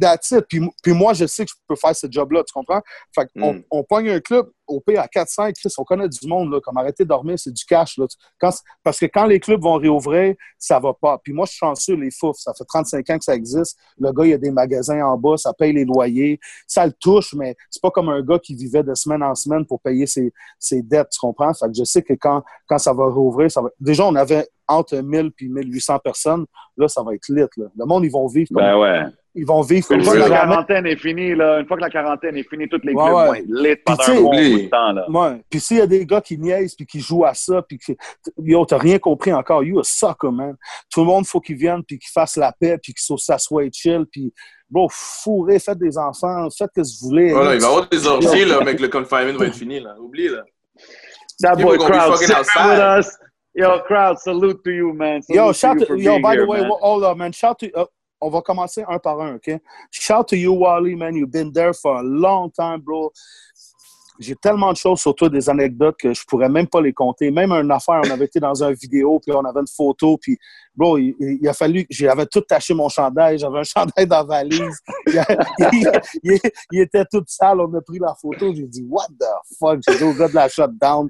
That's 0.00 0.30
it. 0.30 0.46
Puis, 0.48 0.60
puis 0.82 0.92
moi, 0.92 1.12
je 1.12 1.26
sais 1.26 1.44
que 1.44 1.50
je 1.50 1.56
peux 1.68 1.76
faire 1.76 1.94
ce 1.94 2.06
job-là, 2.10 2.42
tu 2.44 2.52
comprends? 2.52 2.80
Fait 3.14 3.26
qu'on 3.34 3.54
Mm. 3.54 3.62
on 3.70 3.84
pogne 3.84 4.10
un 4.10 4.20
club, 4.20 4.50
au 4.66 4.80
pire, 4.80 5.00
à 5.00 5.06
4-5, 5.06 5.54
Chris, 5.54 5.72
on 5.76 5.84
connaît 5.84 6.08
du 6.08 6.26
monde, 6.26 6.50
là, 6.50 6.60
comme 6.60 6.78
arrêter 6.78 7.04
de 7.04 7.08
dormir, 7.08 7.38
c'est 7.38 7.52
du 7.52 7.64
cash. 7.64 7.98
Là. 7.98 8.06
Quand, 8.40 8.50
parce 8.82 8.98
que 8.98 9.06
quand 9.06 9.26
les 9.26 9.38
clubs 9.38 9.60
vont 9.62 9.74
réouvrir, 9.74 10.34
ça 10.58 10.78
va 10.78 10.94
pas. 10.94 11.18
Puis 11.22 11.32
moi, 11.32 11.44
je 11.44 11.50
suis 11.50 11.58
chanceux, 11.58 11.94
les 11.94 12.10
fouf, 12.10 12.36
ça 12.38 12.54
fait 12.54 12.64
35 12.64 13.10
ans 13.10 13.18
que 13.18 13.24
ça 13.24 13.34
existe. 13.34 13.78
Le 13.98 14.12
gars, 14.12 14.24
il 14.24 14.32
a 14.32 14.38
des 14.38 14.50
magasins 14.50 15.04
en 15.04 15.18
bas, 15.18 15.36
ça 15.36 15.52
paye 15.52 15.72
les 15.72 15.84
loyers, 15.84 16.40
ça 16.66 16.86
le 16.86 16.92
touche, 16.92 17.34
mais 17.34 17.54
c'est 17.70 17.82
pas 17.82 17.90
comme 17.90 18.08
un 18.08 18.22
gars 18.22 18.38
qui 18.38 18.54
vivait 18.54 18.82
de 18.82 18.94
semaine 18.94 19.22
en 19.22 19.34
semaine 19.34 19.66
pour 19.66 19.80
payer 19.80 20.06
ses, 20.06 20.32
ses 20.58 20.82
dettes, 20.82 21.10
tu 21.10 21.18
comprends? 21.20 21.52
Fait 21.52 21.66
que 21.66 21.74
je 21.74 21.84
sais 21.84 22.02
que 22.02 22.14
quand, 22.14 22.42
quand 22.66 22.78
ça 22.78 22.92
va 22.92 23.06
réouvrir, 23.06 23.50
ça 23.50 23.60
va... 23.60 23.68
déjà, 23.78 24.06
on 24.06 24.14
avait 24.14 24.48
entre 24.72 24.96
1000 24.96 25.30
puis 25.32 25.48
1800 25.48 25.98
personnes. 25.98 26.44
Là, 26.76 26.88
ça 26.88 27.02
va 27.02 27.14
être 27.14 27.28
lit. 27.28 27.40
Là. 27.56 27.66
Le 27.76 27.84
monde, 27.84 28.04
ils 28.04 28.10
vont 28.10 28.26
vivre 28.26 28.48
comme 28.52 28.62
Ben 28.62 28.76
ouais. 28.78 29.02
Ils 29.34 29.46
vont 29.46 29.62
vivre 29.62 29.90
Une 29.92 30.04
fois 30.04 30.12
que 30.12 30.20
ça. 30.20 30.28
la 30.28 30.38
quarantaine 30.40 30.86
est 30.86 30.96
finie, 30.96 31.34
là, 31.34 31.60
une 31.60 31.66
fois 31.66 31.78
que 31.78 31.82
la 31.82 31.88
quarantaine 31.88 32.36
est 32.36 32.46
finie, 32.46 32.68
toutes 32.68 32.84
les 32.84 32.92
Ouais, 32.92 33.02
clubs 33.02 33.16
ouais. 33.16 33.26
vont 33.26 33.34
être 33.34 33.46
lit 33.48 33.76
pendant 33.76 33.96
Puis, 33.96 34.04
tu 34.04 34.10
un 34.10 34.14
sais, 34.14 34.20
bon 34.22 34.30
bout 34.30 34.62
de 34.62 34.68
temps, 34.68 34.92
là. 34.92 35.10
Ouais. 35.10 35.42
Puis 35.48 35.60
s'il 35.60 35.76
y 35.78 35.80
a 35.80 35.86
des 35.86 36.04
gars 36.04 36.20
qui 36.20 36.36
niaisent 36.36 36.74
puis 36.74 36.84
qui 36.84 37.00
jouent 37.00 37.24
à 37.24 37.32
ça, 37.32 37.62
puis 37.62 37.78
que 37.78 37.92
yo, 38.42 38.66
t'as 38.66 38.76
rien 38.76 38.98
compris 38.98 39.32
encore, 39.32 39.64
you 39.64 39.78
a 39.78 39.84
sucker, 39.84 40.30
man. 40.30 40.54
Tout 40.92 41.00
le 41.00 41.06
monde 41.06 41.26
faut 41.26 41.40
qu'ils 41.40 41.56
viennent 41.56 41.82
puis 41.82 41.98
qu'ils 41.98 42.10
fassent 42.12 42.36
la 42.36 42.52
paix 42.52 42.76
puis 42.82 42.92
qu'ils 42.92 43.18
s'assoient 43.18 43.64
et 43.64 43.70
chill 43.72 44.04
puis 44.12 44.34
bro, 44.68 44.88
fourrez, 44.90 45.58
faites 45.58 45.78
des 45.78 45.96
enfants, 45.96 46.48
faites 46.50 46.70
ce 46.74 46.80
que 46.82 46.86
vous 46.86 47.08
voulez. 47.08 47.32
Voilà, 47.32 47.54
il 47.54 47.60
va 47.60 47.66
y 47.66 47.70
avoir 47.70 47.88
des 47.88 48.06
orgies, 48.06 48.44
là, 48.44 48.60
mais 48.64 48.76
que 48.76 48.82
le 48.82 48.88
confinement 48.88 49.38
va 49.38 49.46
être 49.46 49.54
fini, 49.54 49.80
là. 49.80 49.94
Oublie, 49.98 50.28
là. 50.28 50.42
That 51.40 51.56
boy 51.56 51.78
crowd 51.78 52.12
fucking 52.12 52.26
sitting 52.28 52.36
outside. 52.36 52.98
with 52.98 53.06
us. 53.06 53.18
Yo, 53.54 53.80
crowd, 53.80 54.18
salute 54.18 54.62
to 54.64 54.70
you, 54.70 54.92
man. 54.94 55.22
Salute 55.22 55.36
Yo, 55.38 55.48
to 55.48 55.54
shout 55.58 55.78
to, 55.78 55.86
for 55.86 55.96
yo, 55.96 56.18
by 56.20 56.32
here, 56.32 56.42
the 56.42 56.46
way, 56.46 56.60
man. 56.62 56.70
hold 56.80 57.04
up, 57.04 57.16
man. 57.18 57.32
Shout 57.32 57.58
to, 57.58 57.70
uh, 57.74 57.84
on 58.20 58.30
va 58.30 58.40
commencer 58.40 58.82
un 58.88 58.98
par 58.98 59.20
un, 59.20 59.34
OK? 59.34 59.58
Shout 59.90 60.28
to 60.28 60.36
you, 60.36 60.52
Wally, 60.54 60.94
man. 60.94 61.14
You've 61.16 61.30
been 61.32 61.52
there 61.52 61.74
for 61.74 61.96
a 61.98 62.02
long 62.02 62.50
time, 62.50 62.80
bro. 62.80 63.12
J'ai 64.20 64.36
tellement 64.36 64.72
de 64.72 64.76
choses 64.76 65.00
sur 65.00 65.14
toi, 65.14 65.28
des 65.28 65.48
anecdotes 65.50 65.96
que 65.98 66.14
je 66.14 66.22
pourrais 66.26 66.48
même 66.48 66.68
pas 66.68 66.80
les 66.80 66.92
compter. 66.92 67.30
Même 67.30 67.50
une 67.50 67.70
affaire, 67.72 68.00
on 68.06 68.10
avait 68.10 68.26
été 68.26 68.38
dans 68.38 68.62
une 68.62 68.74
vidéo, 68.74 69.18
puis 69.20 69.34
on 69.34 69.40
avait 69.44 69.60
une 69.60 69.66
photo, 69.66 70.16
puis 70.18 70.38
bro, 70.76 70.96
il, 70.98 71.14
il 71.18 71.48
a 71.48 71.52
fallu, 71.54 71.86
j'avais 71.90 72.26
tout 72.26 72.42
taché 72.42 72.72
mon 72.74 72.88
chandail, 72.88 73.38
j'avais 73.38 73.58
un 73.58 73.62
chandail 73.64 74.06
dans 74.06 74.18
la 74.18 74.22
valise. 74.24 74.78
Il, 75.08 75.24
il- 75.72 76.00
il- 76.22 76.40
il 76.72 76.80
était 76.82 77.04
tout 77.10 77.24
sale, 77.26 77.60
on 77.60 77.74
a 77.74 77.80
pris 77.80 77.98
la 77.98 78.14
photo, 78.14 78.54
j'ai 78.54 78.66
dit, 78.66 78.84
what 78.88 79.06
the 79.18 79.24
fuck? 79.58 79.80
J'ai 79.88 79.96
dit 79.96 80.04
au 80.04 80.12
gars 80.14 80.28
de 80.28 80.34
la 80.34 80.48
shutdown. 80.48 81.08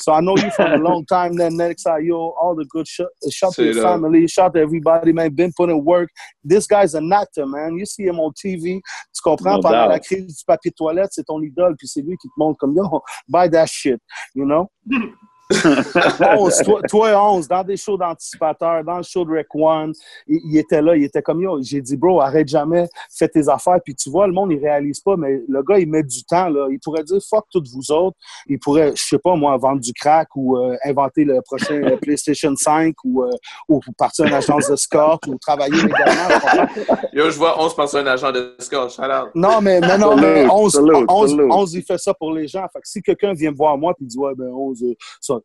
So 0.00 0.12
I 0.12 0.20
know 0.20 0.36
you 0.36 0.50
from 0.50 0.72
a 0.72 0.76
long 0.88 1.04
time, 1.06 1.34
then 1.34 1.56
next 1.56 1.86
I 1.86 1.98
yo, 1.98 2.34
all 2.40 2.54
the 2.54 2.64
good 2.66 2.88
shit. 2.88 3.06
Uh, 3.24 3.30
shout 3.30 3.52
to 3.54 3.62
C'est 3.62 3.64
your 3.66 3.74
là. 3.84 3.92
family, 3.92 4.26
shout 4.26 4.54
to 4.54 4.60
everybody, 4.60 5.12
man. 5.12 5.34
Been 5.34 5.52
putting 5.56 5.84
work. 5.84 6.08
This 6.42 6.66
guy's 6.66 6.94
an 6.94 7.12
actor, 7.12 7.46
man. 7.46 7.76
You 7.76 7.84
see 7.86 8.04
him 8.04 8.18
on 8.18 8.32
TV. 8.32 8.80
Tu 9.14 9.22
comprends? 9.22 9.56
No 9.56 9.62
Pendant 9.62 9.86
doubt. 9.86 9.88
la 9.90 9.98
crise 10.00 10.36
du 10.38 10.44
papier 10.46 10.72
toilette, 10.72 11.10
c'est 11.12 11.24
ton 11.24 11.40
idole, 11.42 11.74
puis 11.76 11.86
c'est 11.86 12.02
lui 12.02 12.16
qui 12.16 12.28
te 12.28 12.32
montre 12.38 12.58
comme 12.58 12.74
yo, 12.74 13.02
buy 13.28 13.48
that 13.50 13.66
shit, 13.66 14.00
you 14.34 14.44
know? 14.44 14.70
11, 15.50 16.62
toi, 16.64 16.80
toi 16.88 17.10
et 17.10 17.14
11, 17.14 17.48
dans 17.48 17.64
des 17.64 17.76
shows 17.76 17.96
d'anticipateurs, 17.96 18.84
dans 18.84 18.98
le 18.98 19.02
show 19.02 19.24
de 19.24 19.32
Rec 19.32 19.48
One, 19.54 19.92
il, 20.26 20.40
il 20.44 20.58
était 20.58 20.82
là, 20.82 20.96
il 20.96 21.04
était 21.04 21.22
comme 21.22 21.40
yo. 21.40 21.60
J'ai 21.62 21.80
dit, 21.80 21.96
bro, 21.96 22.20
arrête 22.20 22.48
jamais, 22.48 22.88
fais 23.10 23.28
tes 23.28 23.48
affaires. 23.48 23.78
Puis 23.84 23.94
tu 23.94 24.10
vois, 24.10 24.26
le 24.26 24.32
monde, 24.32 24.52
il 24.52 24.58
réalise 24.58 25.00
pas, 25.00 25.16
mais 25.16 25.42
le 25.48 25.62
gars, 25.62 25.78
il 25.78 25.88
met 25.88 26.02
du 26.02 26.24
temps. 26.24 26.48
Là. 26.48 26.68
Il 26.70 26.78
pourrait 26.78 27.04
dire, 27.04 27.18
fuck 27.28 27.44
toutes 27.50 27.68
vous 27.68 27.92
autres. 27.92 28.16
Il 28.46 28.58
pourrait, 28.58 28.92
je 28.94 29.02
sais 29.02 29.18
pas, 29.18 29.34
moi, 29.36 29.56
vendre 29.56 29.80
du 29.80 29.92
crack 29.92 30.28
ou 30.34 30.56
euh, 30.56 30.76
inventer 30.84 31.24
le 31.24 31.40
prochain 31.42 31.80
PlayStation 32.02 32.54
5 32.56 32.94
ou, 33.04 33.22
euh, 33.22 33.30
ou 33.68 33.80
partir 33.96 34.26
une 34.26 34.34
agence 34.34 34.68
de 34.68 34.76
score 34.76 35.18
ou 35.26 35.36
travailler 35.38 35.82
légalement. 35.82 36.66
Yo, 37.12 37.30
je 37.30 37.38
vois 37.38 37.60
11 37.62 37.74
personnes 37.74 38.08
agents 38.08 38.32
de 38.32 38.54
score. 38.58 38.90
Shout 38.90 39.02
out. 39.02 39.30
Non, 39.34 39.60
mais, 39.60 39.80
mais 39.80 39.98
non, 39.98 40.16
mais 40.16 40.40
Salute, 40.40 40.52
11, 40.52 40.72
salute, 40.72 41.04
11, 41.08 41.30
salute. 41.30 41.52
11, 41.52 41.74
il 41.74 41.82
fait 41.82 41.98
ça 41.98 42.14
pour 42.14 42.32
les 42.32 42.48
gens. 42.48 42.66
Fait 42.72 42.80
que 42.80 42.88
si 42.88 43.02
quelqu'un 43.02 43.32
vient 43.32 43.50
me 43.50 43.56
voir 43.56 43.76
moi 43.76 43.94
et 44.00 44.04
dit, 44.04 44.18
ouais, 44.18 44.34
ben 44.34 44.48
11, 44.48 44.82
euh, 44.82 44.94
ça, 45.20 45.39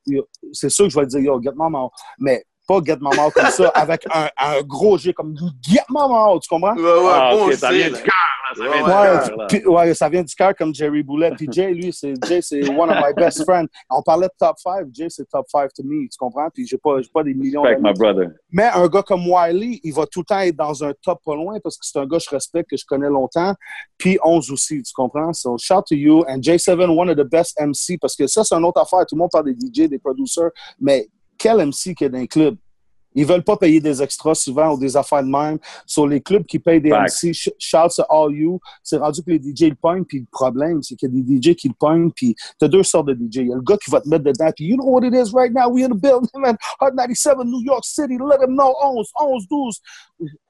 c'est 0.54 0.70
sûr 0.70 0.86
que 0.86 0.92
je 0.94 1.00
vais 1.00 1.06
dire, 1.06 1.20
yo, 1.20 1.42
get 1.42 1.52
my 1.56 1.70
mouth. 1.70 1.92
Mais 2.20 2.44
pas 2.68 2.80
get 2.84 2.98
my 3.00 3.16
mouth 3.16 3.34
comme 3.34 3.50
ça, 3.50 3.68
avec 3.76 4.06
un, 4.14 4.28
un 4.38 4.62
gros 4.62 4.98
G 4.98 5.14
comme 5.14 5.36
get 5.62 5.84
my 5.90 6.08
mouth, 6.08 6.42
tu 6.42 6.50
comprends? 6.50 6.76
Ouais, 6.76 6.84
ouais, 6.84 7.12
Ah, 7.12 7.32
bon, 7.34 7.46
ok, 7.48 7.54
c'est, 7.54 7.92
ça 8.54 8.62
Ouais, 8.64 8.70
vient 8.70 8.84
du 8.84 9.30
cœur, 9.30 9.38
là. 9.38 9.46
Puis, 9.48 9.66
ouais, 9.66 9.94
ça 9.94 10.10
vient 10.10 10.24
du 10.24 10.36
cœur 10.36 10.56
comme 10.56 10.74
Jerry 10.76 11.04
Boulet. 11.04 11.32
Puis 11.38 11.48
Jay, 11.52 11.74
lui, 11.74 11.92
c'est 11.94 12.14
Jay, 12.28 12.42
c'est 12.42 12.68
one 12.70 12.90
of 12.90 12.98
my 12.98 13.14
best 13.16 13.44
friends. 13.44 13.68
On 13.90 14.02
parlait 14.02 14.28
de 14.28 14.34
top 14.38 14.58
5. 14.60 14.88
Jay, 14.94 15.08
c'est 15.10 15.28
top 15.30 15.46
5 15.50 15.74
to 15.74 15.84
me, 15.84 16.04
tu 16.04 16.18
comprends? 16.18 16.48
Puis 16.54 16.68
j'ai 16.68 16.78
pas, 16.78 16.98
pas 17.14 17.24
des 17.24 17.34
millions 17.34 17.62
Respect, 17.62 17.82
d'amis. 17.82 17.94
my 17.94 18.00
brother. 18.00 18.30
Mais 18.52 18.70
un 18.74 18.88
gars 18.88 19.02
comme 19.04 19.28
Wiley, 19.28 19.80
il 19.84 19.94
va 19.94 20.06
tout 20.06 20.20
le 20.20 20.26
temps 20.26 20.40
être 20.40 20.56
dans 20.56 20.84
un 20.84 20.92
top 21.02 21.20
pas 21.26 21.36
loin 21.36 21.58
parce 21.64 21.78
que 21.78 21.86
c'est 21.86 21.98
un 22.00 22.06
gars 22.06 22.18
que 22.18 22.24
je 22.24 22.30
respecte, 22.30 22.70
que 22.70 22.78
je 22.78 22.86
connais 22.86 23.10
longtemps. 23.10 23.54
Puis 23.98 24.18
11 24.24 24.52
aussi, 24.52 24.82
tu 24.84 24.94
comprends? 24.94 25.34
So, 25.34 25.58
shout 25.58 25.82
to 25.88 25.96
you. 25.96 26.24
And 26.28 26.40
J7, 26.40 26.90
one 26.90 27.10
of 27.10 27.18
the 27.18 27.30
best 27.30 27.60
MC, 27.60 27.98
parce 28.00 28.16
que 28.16 28.28
ça, 28.28 28.44
c'est 28.44 28.56
une 28.56 28.66
autre 28.66 28.82
affaire. 28.82 29.06
Tout 29.06 29.16
le 29.16 29.20
monde 29.20 29.32
parle 29.32 29.46
des 29.46 29.54
DJ, 29.54 29.88
des 29.90 30.00
producers, 30.00 30.50
mais 30.80 31.08
quel 31.38 31.58
MC 31.58 31.94
qu'il 31.96 32.02
y 32.02 32.06
a 32.06 32.10
dans 32.10 32.18
un 32.20 32.26
club? 32.26 32.56
Ils 33.16 33.26
veulent 33.26 33.44
pas 33.44 33.58
payer 33.58 33.80
des 33.80 34.02
extras 34.02 34.36
souvent 34.36 34.74
ou 34.74 34.78
des 34.78 34.96
affaires 34.96 35.24
de 35.24 35.30
même. 35.30 35.58
Sur 35.86 36.08
les 36.08 36.22
clubs 36.22 36.46
qui 36.46 36.60
payent 36.60 36.82
des. 36.82 36.92
MC, 36.92 37.34
shout 37.58 37.90
to 37.96 38.04
all 38.10 38.34
you. 38.34 38.60
C'est 38.84 38.98
rendu 38.98 39.24
que 39.24 39.32
les 39.32 39.40
DJ 39.40 39.70
le 39.70 39.76
pognent, 39.76 40.04
puis 40.04 40.20
le 40.20 40.28
problème, 40.32 40.82
c'est 40.84 40.96
qu'il 40.96 41.10
y 41.14 41.20
a 41.20 41.24
des 41.24 41.52
DJ 41.52 41.56
qui 41.56 41.68
le 41.68 41.74
pognent, 41.74 42.12
puis 42.12 42.36
t'as 42.60 42.68
deux 42.68 42.84
sortes 42.84 43.08
de 43.08 43.14
DJ. 43.14 43.38
Il 43.38 43.48
y 43.48 43.52
a 43.52 43.56
le 43.56 43.62
gars 43.62 43.78
qui 43.78 43.90
va 43.90 44.02
te 44.02 44.10
mettre 44.10 44.24
dedans, 44.24 44.52
puis 44.56 44.66
you 44.66 44.76
know 44.76 44.86
what 44.86 45.06
it 45.06 45.14
is 45.14 45.32
right 45.34 45.54
now, 45.54 45.70
we 45.70 45.84
in 45.84 45.90
the 45.90 46.00
building, 46.00 46.30
man. 46.36 46.58
Hot 46.80 46.92
97, 46.96 47.46
New 47.46 47.62
York 47.64 47.86
City, 47.86 48.18
let 48.18 48.40
them 48.40 48.56
know, 48.56 48.74
11, 48.82 49.08
11, 49.20 49.48
12. 49.48 49.80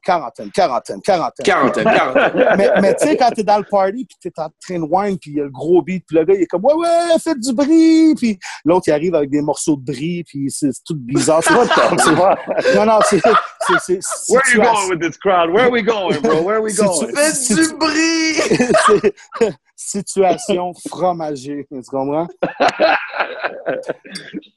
Quarantaine, 0.03 0.51
quarantaine, 0.51 1.01
quarantaine. 1.01 1.43
Quarantaine, 1.43 1.83
quarantaine. 1.83 2.45
mais 2.57 2.69
mais 2.81 2.95
tu 2.95 3.07
sais, 3.07 3.17
quand 3.17 3.31
t'es 3.31 3.43
dans 3.43 3.57
le 3.57 3.63
party, 3.63 4.05
puis 4.05 4.17
t'es 4.21 4.31
en 4.39 4.49
train 4.61 4.79
de 4.79 4.85
wine, 4.87 5.17
puis 5.19 5.31
il 5.31 5.37
y 5.37 5.41
a 5.41 5.45
le 5.45 5.49
gros 5.49 5.81
beat, 5.81 6.05
puis 6.07 6.17
le 6.17 6.25
gars, 6.25 6.35
il 6.35 6.43
est 6.43 6.45
comme, 6.45 6.63
ouais, 6.63 6.73
ouais, 6.75 6.87
faites 7.23 7.39
du 7.39 7.51
bris, 7.53 8.13
puis 8.15 8.37
l'autre, 8.63 8.83
il 8.87 8.91
arrive 8.91 9.15
avec 9.15 9.31
des 9.31 9.41
morceaux 9.41 9.75
de 9.75 9.83
bris, 9.83 10.23
puis 10.23 10.51
c'est 10.51 10.69
tout 10.85 10.95
bizarre. 10.95 11.41
C'est 11.43 11.53
pas 11.53 11.95
tu 11.97 12.13
vois. 12.13 12.37
Non, 12.75 12.85
non, 12.85 12.99
c'est. 13.09 13.21
Where 13.25 14.41
are 14.41 14.53
you 14.53 14.61
going 14.61 14.89
with 14.89 14.99
this 15.01 15.17
crowd? 15.17 15.49
Where 15.49 15.65
are 15.65 15.71
we 15.71 15.81
going, 15.81 16.21
bro? 16.21 16.43
Where 16.43 16.57
are 16.57 16.61
we 16.61 16.75
going? 16.75 17.07
Faites 17.15 17.55
du 17.55 17.63
c'est- 19.41 19.55
situation 19.85 20.73
fromagée, 20.89 21.65
tu 21.69 21.81
comprends? 21.89 22.27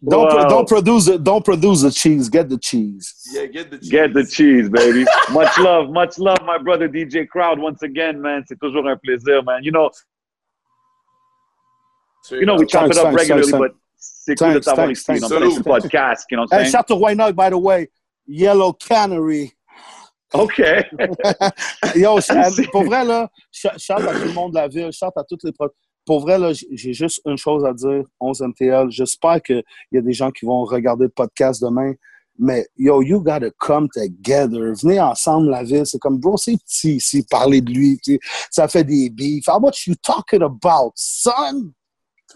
Don't, 0.02 0.28
Wow. 0.28 0.48
don't, 0.48 0.68
produce, 0.68 1.06
the- 1.06 1.18
don't 1.18 1.44
produce 1.44 1.82
the 1.82 1.90
cheese, 1.90 2.28
get 2.28 2.48
the 2.48 2.58
cheese. 2.58 3.14
Yeah, 3.32 3.46
get 3.46 3.70
the 3.70 3.78
cheese. 3.78 3.90
Get 3.90 4.12
the 4.14 4.24
cheese, 4.24 4.68
baby. 4.68 5.04
much 5.32 5.58
love, 5.58 5.90
much 5.90 6.18
love, 6.18 6.38
my 6.44 6.58
brother 6.58 6.88
DJ 6.88 7.26
Crowd. 7.28 7.58
Once 7.58 7.82
again, 7.82 8.20
man, 8.20 8.44
c'est 8.46 8.58
toujours 8.60 8.86
un 8.88 8.96
plaisir, 9.04 9.42
man. 9.42 9.62
You 9.64 9.72
know, 9.72 9.90
you 12.30 12.44
know, 12.46 12.56
we 12.56 12.66
chop 12.66 12.82
Thanks, 12.82 12.96
it 12.96 13.00
up 13.00 13.06
thanks, 13.06 13.20
regularly, 13.22 13.50
thanks, 13.50 13.58
but 13.58 13.72
c'est 13.96 14.34
cool 14.38 14.52
de 14.54 14.60
t'avoir 14.60 14.90
ici. 14.90 15.18
Salute. 15.18 15.54
ce 15.54 15.60
podcast, 15.62 16.24
you 16.30 16.36
know 16.36 16.42
what 16.44 16.52
I'm 16.58 16.64
Hey, 16.64 16.70
shout 16.70 16.86
to 16.88 16.94
Wynok, 16.94 17.34
by 17.34 17.50
the 17.50 17.58
way. 17.58 17.88
Yellow 18.26 18.72
Cannery. 18.74 19.52
Okay. 20.32 20.82
Yo, 21.94 22.18
pour 22.72 22.84
vrai, 22.84 23.04
là, 23.04 23.30
ch- 23.50 23.72
shout 23.78 23.92
à 23.94 24.12
tout 24.14 24.26
le 24.26 24.32
monde 24.32 24.52
de 24.52 24.56
la 24.56 24.68
ville, 24.68 24.92
shout 24.92 25.06
à 25.16 25.24
toutes 25.24 25.44
les 25.44 25.52
Pour 26.04 26.20
vrai, 26.20 26.38
là, 26.38 26.52
j'ai 26.52 26.92
juste 26.92 27.20
une 27.24 27.38
chose 27.38 27.64
à 27.64 27.72
dire, 27.72 28.04
11 28.20 28.42
MTL. 28.42 28.90
J'espère 28.90 29.42
qu'il 29.42 29.62
y 29.92 29.98
a 29.98 30.02
des 30.02 30.12
gens 30.12 30.30
qui 30.30 30.44
vont 30.44 30.64
regarder 30.64 31.04
le 31.04 31.10
podcast 31.10 31.62
demain. 31.62 31.94
Mais 32.38 32.68
yo, 32.76 33.02
you 33.02 33.20
gotta 33.20 33.50
come 33.58 33.88
together. 33.88 34.72
Venez 34.80 35.00
ensemble, 35.00 35.50
la 35.50 35.64
ville. 35.64 35.84
C'est 35.84 35.98
comme, 35.98 36.18
bro, 36.18 36.36
c'est 36.36 36.56
petit 36.56 36.96
ici, 36.96 37.26
parler 37.28 37.60
de 37.60 37.72
lui. 37.72 37.98
Ça 38.50 38.68
fait 38.68 38.84
des 38.84 39.10
beefs. 39.10 39.48
How 39.48 39.58
much 39.58 39.86
you 39.88 39.94
talking 39.96 40.42
about, 40.42 40.92
son? 40.94 41.72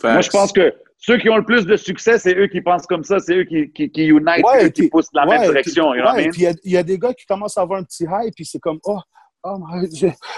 Moi, 0.03 0.20
je 0.22 0.30
pense 0.30 0.51
que 0.53 0.74
ceux 1.05 1.18
qui 1.18 1.28
ont 1.28 1.36
le 1.36 1.44
plus 1.44 1.66
de 1.66 1.76
succès, 1.76 2.18
c'est 2.18 2.34
eux 2.36 2.46
qui 2.46 2.61
pensent 2.61 2.86
comme 2.86 3.03
ça, 3.05 3.18
c'est 3.18 3.34
eux 3.36 3.44
qui, 3.44 3.70
qui, 3.72 3.90
qui 3.90 4.05
unite, 4.07 4.24
Ouais, 4.26 4.42
c'est 4.61 4.64
eux 4.66 4.68
qui 4.68 4.80
puis- 4.82 4.88
poussent 4.90 5.11
dans 5.12 5.24
la 5.24 5.28
Ouais, 5.28 5.38
même 5.40 5.48
direction. 5.50 5.90
puis- 5.90 5.98
you 5.98 6.05
know 6.05 6.12
what 6.12 6.20
I 6.20 6.24
ouais, 6.26 6.30
il 6.36 6.42
y 6.42 6.46
a- 6.46 6.55
il 6.64 6.72
y, 6.72 6.76
a 6.76 6.82
des 6.82 6.98
gars 6.98 7.12
qui 7.12 7.26
commencent 7.26 7.59
à 7.59 7.62
avoir 7.62 7.80
un 7.80 7.84
petit 7.84 8.05
hype, 8.05 8.34
puis 8.34 8.46
c'est 8.46 8.61
comme, 8.61 8.78
oh, 8.84 9.00
oh 9.44 9.59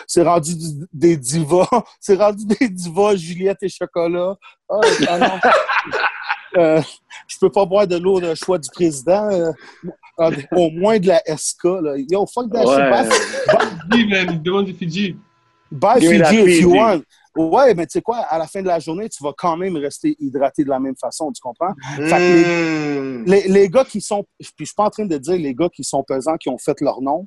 c'est 0.06 0.22
rendu 0.22 0.56
du- 0.56 0.86
des 0.92 1.16
divas, 1.18 1.68
c'est 2.00 2.16
rendu 2.16 2.46
des 2.46 2.68
divas, 2.70 3.14
Juliette 3.16 3.62
et 3.62 3.68
Chocolat. 3.68 4.36
Ah, 4.68 4.80
ah. 5.08 5.40
Euh, 6.56 6.80
je 7.26 7.36
peux 7.40 7.50
pas 7.50 7.64
boire 7.64 7.84
de 7.84 7.96
l'eau 7.96 8.20
de 8.20 8.32
choix 8.36 8.58
du 8.58 8.68
président. 8.72 9.28
euh, 9.28 9.50
au 10.52 10.70
moins 10.70 11.00
de 11.00 11.08
la 11.08 11.20
SK. 11.36 11.64
Là. 11.64 11.96
Yo, 12.08 12.24
fuck 12.32 12.48
that 12.52 12.64
Ouais. 12.64 13.10
shit. 13.10 14.30
Il 14.30 14.40
demande 14.40 14.66
du 14.66 14.72
Fidji. 14.72 15.16
Buy 15.70 16.00
Fiji 16.00 16.40
if 16.40 16.60
you 16.60 16.74
want. 16.74 17.02
Ouais, 17.36 17.74
mais 17.74 17.86
tu 17.86 17.94
sais 17.94 18.02
quoi, 18.02 18.18
à 18.18 18.38
la 18.38 18.46
fin 18.46 18.62
de 18.62 18.68
la 18.68 18.78
journée, 18.78 19.08
tu 19.08 19.22
vas 19.24 19.32
quand 19.36 19.56
même 19.56 19.76
rester 19.76 20.14
hydraté 20.20 20.62
de 20.62 20.68
la 20.68 20.78
même 20.78 20.94
façon, 20.94 21.32
tu 21.32 21.40
comprends? 21.40 21.74
Fait 21.96 22.08
que 22.08 23.24
les, 23.28 23.48
les 23.48 23.68
gars 23.68 23.84
qui 23.84 24.00
sont, 24.00 24.24
puis 24.38 24.52
je 24.60 24.64
suis 24.66 24.74
pas 24.76 24.84
en 24.84 24.90
train 24.90 25.04
de 25.04 25.18
dire 25.18 25.34
les 25.34 25.52
gars 25.52 25.68
qui 25.68 25.82
sont 25.82 26.04
pesants, 26.04 26.36
qui 26.36 26.48
ont 26.48 26.58
fait 26.58 26.80
leur 26.80 27.02
nom, 27.02 27.26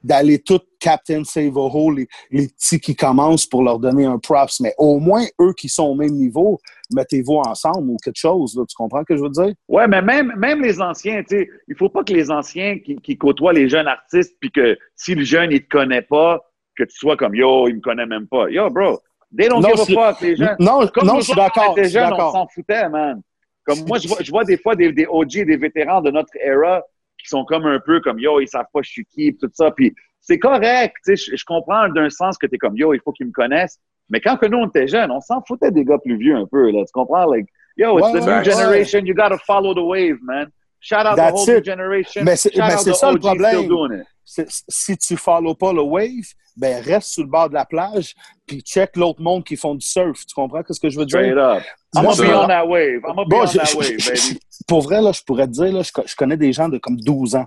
d'aller 0.00 0.38
tout 0.38 0.60
Captain 0.78 1.24
Save 1.24 1.58
a 1.58 1.60
Hole, 1.60 1.96
les, 1.96 2.08
les 2.30 2.46
petits 2.46 2.78
qui 2.78 2.94
commencent 2.94 3.46
pour 3.46 3.64
leur 3.64 3.80
donner 3.80 4.04
un 4.04 4.18
props, 4.18 4.60
mais 4.60 4.72
au 4.78 5.00
moins 5.00 5.24
eux 5.40 5.52
qui 5.56 5.68
sont 5.68 5.86
au 5.86 5.96
même 5.96 6.12
niveau, 6.12 6.60
mettez-vous 6.92 7.42
ensemble 7.44 7.90
ou 7.90 7.96
quelque 7.96 8.18
chose, 8.18 8.56
là, 8.56 8.62
tu 8.68 8.76
comprends 8.76 9.00
ce 9.00 9.06
que 9.06 9.16
je 9.16 9.22
veux 9.22 9.30
dire? 9.30 9.54
Ouais, 9.66 9.88
mais 9.88 10.02
même, 10.02 10.32
même 10.36 10.62
les 10.62 10.80
anciens, 10.80 11.22
tu 11.24 11.36
sais, 11.36 11.48
il 11.66 11.74
faut 11.74 11.88
pas 11.88 12.04
que 12.04 12.12
les 12.12 12.30
anciens 12.30 12.78
qui, 12.78 12.94
qui 12.96 13.18
côtoient 13.18 13.52
les 13.52 13.68
jeunes 13.68 13.88
artistes, 13.88 14.36
puis 14.40 14.52
que 14.52 14.78
si 14.94 15.16
le 15.16 15.24
jeune, 15.24 15.50
il 15.50 15.64
te 15.64 15.68
connaît 15.68 16.02
pas, 16.02 16.44
que 16.78 16.84
tu 16.84 16.96
sois 16.96 17.16
comme, 17.16 17.34
yo, 17.34 17.68
il 17.68 17.76
me 17.76 17.80
connaît 17.80 18.06
même 18.06 18.26
pas. 18.28 18.48
Yo, 18.50 18.70
bro, 18.70 19.00
they 19.36 19.48
don't 19.48 19.60
Non, 19.60 19.70
give 19.74 19.96
a 19.98 20.12
fuck, 20.12 20.20
les 20.22 20.36
jeunes. 20.36 20.56
Non, 20.60 20.86
Comme 20.88 21.06
non, 21.08 21.16
je 21.16 21.24
suis 21.24 21.34
d'accord. 21.34 21.74
Suis 21.76 21.88
jeunes, 21.90 22.12
on 22.14 22.30
s'en 22.32 22.46
foutait, 22.48 22.88
man. 22.88 23.20
Comme 23.64 23.80
moi, 23.86 23.98
je 23.98 24.08
vois, 24.08 24.18
je 24.20 24.30
vois 24.30 24.44
des 24.44 24.56
fois 24.56 24.74
des, 24.76 24.92
des 24.92 25.06
OG, 25.06 25.44
des 25.44 25.56
vétérans 25.56 26.00
de 26.00 26.10
notre 26.10 26.30
era 26.42 26.82
qui 27.20 27.28
sont 27.28 27.44
comme 27.44 27.66
un 27.66 27.80
peu 27.80 28.00
comme 28.00 28.18
yo, 28.18 28.40
ils 28.40 28.48
savent 28.48 28.64
pas 28.72 28.80
je 28.82 28.90
suis 28.90 29.04
qui, 29.04 29.36
tout 29.36 29.50
ça. 29.52 29.70
Puis 29.72 29.92
c'est 30.20 30.38
correct, 30.38 30.94
tu 31.04 31.16
sais, 31.16 31.30
je, 31.32 31.36
je 31.36 31.44
comprends 31.44 31.88
d'un 31.88 32.08
sens 32.08 32.38
que 32.38 32.46
t'es 32.46 32.56
comme 32.58 32.76
yo, 32.76 32.94
il 32.94 33.00
faut 33.04 33.12
qu'ils 33.12 33.26
me 33.26 33.32
connaissent. 33.32 33.78
Mais 34.08 34.20
quand 34.20 34.36
que 34.38 34.46
nous, 34.46 34.56
on 34.58 34.68
était 34.68 34.86
jeunes, 34.88 35.10
on 35.10 35.20
s'en 35.20 35.42
foutait 35.46 35.70
des 35.70 35.84
gars 35.84 35.98
plus 35.98 36.16
vieux 36.16 36.36
un 36.36 36.46
peu, 36.46 36.70
là. 36.70 36.80
Tu 36.86 36.92
comprends? 36.94 37.26
Like, 37.26 37.46
yo, 37.76 37.98
it's 37.98 38.06
Ouais, 38.06 38.12
the 38.12 38.24
ouais, 38.24 38.30
new 38.30 38.38
ouais. 38.38 38.44
generation, 38.44 39.00
you 39.04 39.14
gotta 39.14 39.36
follow 39.46 39.74
the 39.74 39.84
wave, 39.86 40.16
man. 40.22 40.46
Shout 40.80 41.04
out 41.04 41.16
That's 41.16 41.32
the 41.32 41.36
whole 41.36 41.46
new 41.46 41.58
it. 41.58 41.64
generation. 41.66 42.22
Mais 42.24 42.36
c'est- 42.36 42.58
out 42.58 42.84
the 42.84 42.94
ça, 42.94 43.10
le 43.10 43.16
OG 43.16 43.20
problème. 43.20 44.04
Si 44.68 44.96
tu 44.98 45.16
follow 45.16 45.54
pas 45.54 45.72
le 45.72 45.82
wave, 45.82 46.26
ben 46.56 46.82
reste 46.82 47.10
sur 47.10 47.22
le 47.22 47.30
bord 47.30 47.48
de 47.48 47.54
la 47.54 47.64
plage, 47.64 48.14
puis 48.46 48.60
check 48.62 48.96
l'autre 48.96 49.22
monde 49.22 49.44
qui 49.44 49.56
font 49.56 49.74
du 49.74 49.86
surf. 49.86 50.26
Tu 50.26 50.34
comprends 50.34 50.62
ce 50.68 50.78
que 50.80 50.90
je 50.90 50.98
veux 50.98 51.06
dire? 51.06 51.18
Straight 51.18 51.36
up. 51.38 51.62
I'm 51.96 52.04
gonna 52.04 52.16
be 52.16 52.34
on 52.44 52.48
that 52.48 52.66
wave. 52.66 52.96
I'm 52.96 53.14
gonna 53.14 53.24
be 53.24 53.28
Bon, 53.30 53.42
on 53.42 53.46
je- 53.46 53.58
that 53.58 53.74
wave, 53.74 53.96
baby. 54.06 54.40
Pour 54.66 54.82
vrai, 54.82 55.00
là, 55.00 55.12
je 55.12 55.22
pourrais 55.22 55.46
te 55.46 55.52
dire, 55.52 55.72
là, 55.72 55.82
je, 55.82 55.92
co- 55.92 56.02
je 56.06 56.14
connais 56.14 56.36
des 56.36 56.52
gens 56.52 56.68
de 56.68 56.78
comme 56.78 56.96
12 57.00 57.34
ans. 57.36 57.46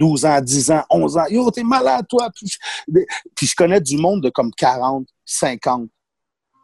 12 0.00 0.24
ans, 0.26 0.40
10 0.40 0.70
ans, 0.70 0.84
11 0.90 1.16
ans. 1.16 1.26
Yo, 1.30 1.50
t'es 1.50 1.62
malade, 1.62 2.04
toi. 2.08 2.28
Puis 2.34 2.48
je, 2.48 2.58
des- 2.88 3.06
puis 3.34 3.46
je 3.46 3.54
connais 3.54 3.80
du 3.80 3.96
monde 3.96 4.22
de 4.22 4.30
comme 4.30 4.50
40, 4.52 5.06
50. 5.24 5.88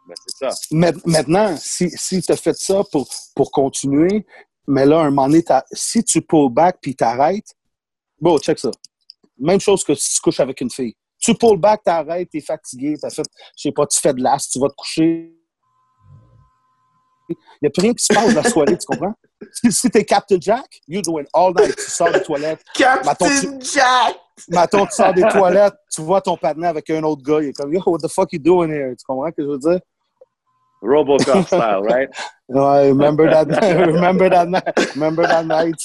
Ben, 0.07 0.15
c'est 0.27 0.49
ça. 0.51 0.55
Ma- 0.71 0.91
Maintenant, 1.05 1.55
si, 1.57 1.89
si 1.91 2.21
tu 2.21 2.31
as 2.31 2.35
fait 2.37 2.55
ça 2.57 2.83
pour, 2.91 3.07
pour 3.35 3.51
continuer, 3.51 4.25
mais 4.67 4.85
là, 4.85 4.99
un 4.99 5.09
moment 5.09 5.27
donné, 5.27 5.43
si 5.71 6.03
tu 6.03 6.21
pull 6.21 6.51
back 6.51 6.77
puis 6.81 6.95
t'arrêtes, 6.95 7.55
bon, 8.19 8.37
check 8.39 8.59
ça. 8.59 8.69
Même 9.39 9.59
chose 9.59 9.83
que 9.83 9.93
si 9.95 10.15
tu 10.15 10.21
couches 10.21 10.39
avec 10.39 10.59
une 10.61 10.69
fille. 10.69 10.93
Tu 11.19 11.33
pull 11.33 11.57
back, 11.57 11.81
t'arrêtes, 11.83 12.29
t'es 12.31 12.39
fatigué, 12.39 12.95
t'as 12.99 13.09
fait, 13.09 13.23
je 13.57 13.63
sais 13.63 13.71
pas, 13.71 13.85
tu 13.85 13.99
fais 13.99 14.13
de 14.13 14.21
l'as, 14.21 14.47
tu 14.49 14.59
vas 14.59 14.69
te 14.69 14.75
coucher. 14.75 15.33
Il 17.29 17.35
n'y 17.61 17.67
a 17.67 17.69
plus 17.69 17.81
rien 17.81 17.93
qui 17.93 18.03
se 18.03 18.13
passe 18.13 18.33
dans 18.33 18.41
la 18.41 18.49
soirée, 18.49 18.77
tu 18.77 18.85
comprends? 18.87 19.13
Si, 19.51 19.71
si 19.71 19.89
t'es 19.89 20.03
Captain 20.03 20.37
Jack, 20.39 20.65
you're 20.87 21.01
doing 21.01 21.25
all 21.33 21.53
night. 21.53 21.75
Tu 21.75 21.91
sors 21.91 22.11
des 22.11 22.21
toilettes, 22.21 22.63
Captain 22.73 23.59
Jack! 23.59 24.17
Mettons, 24.47 24.85
tu 24.85 24.93
sors 24.93 25.13
des 25.13 25.21
toilettes, 25.23 25.75
tu 25.93 26.01
vois 26.01 26.21
ton 26.21 26.37
partenaire 26.37 26.69
avec 26.69 26.89
un 26.89 27.03
autre 27.03 27.21
gars, 27.21 27.41
il 27.41 27.49
est 27.49 27.53
comme, 27.53 27.73
yo, 27.73 27.81
what 27.85 27.99
the 27.99 28.07
fuck 28.07 28.31
you 28.31 28.39
doing 28.39 28.69
here? 28.69 28.95
Tu 28.97 29.03
comprends 29.05 29.27
ce 29.27 29.35
que 29.35 29.43
je 29.43 29.47
veux 29.47 29.59
dire? 29.59 29.79
Robocop 30.81 31.45
style, 31.45 31.81
right? 31.83 32.09
Ouais, 32.47 32.89
remember 32.89 33.29
that, 33.29 33.45
remember 33.85 34.29
that 34.29 34.47
night, 34.47 34.95
remember 34.95 35.27
that 35.27 35.45
night, 35.45 35.75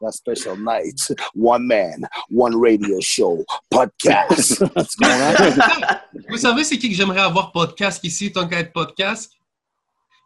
that 0.00 0.12
special 0.12 0.56
night, 0.56 1.00
one 1.34 1.66
man, 1.66 2.06
one 2.30 2.58
radio 2.60 3.00
show, 3.00 3.44
podcast. 3.70 4.62
Vous 6.30 6.36
savez, 6.36 6.64
c'est 6.64 6.78
qui 6.78 6.88
que 6.88 6.94
j'aimerais 6.94 7.20
avoir 7.20 7.52
podcast 7.52 8.02
ici, 8.04 8.32
tant 8.32 8.46
qu'à 8.46 8.60
être 8.60 8.72
podcast? 8.72 9.32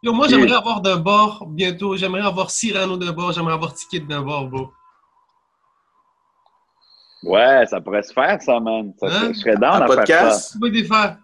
Yo, 0.01 0.11
moi, 0.13 0.27
j'aimerais 0.27 0.53
avoir 0.55 0.81
d'un 0.81 0.97
bord 0.97 1.45
bientôt. 1.47 1.95
J'aimerais 1.95 2.21
avoir 2.21 2.51
Cyrano 2.51 2.97
d'un 2.97 3.13
bord. 3.13 3.31
J'aimerais 3.31 3.53
avoir 3.53 3.73
Ticket 3.73 4.01
d'un 4.01 4.21
bord, 4.21 4.47
bro. 4.47 4.69
Ouais, 7.23 7.65
ça 7.67 7.79
pourrait 7.79 8.03
se 8.03 8.11
faire, 8.11 8.41
ça, 8.41 8.59
man. 8.59 8.93
Ça, 8.99 9.07
Hein? 9.07 9.31
Je 9.33 9.39
serais 9.39 9.55
à 9.63 9.77
faire 9.77 9.85
podcast? 9.87 10.51
Tu 10.51 10.59
peux 10.59 10.67
les 10.67 10.83
faire. 10.83 11.17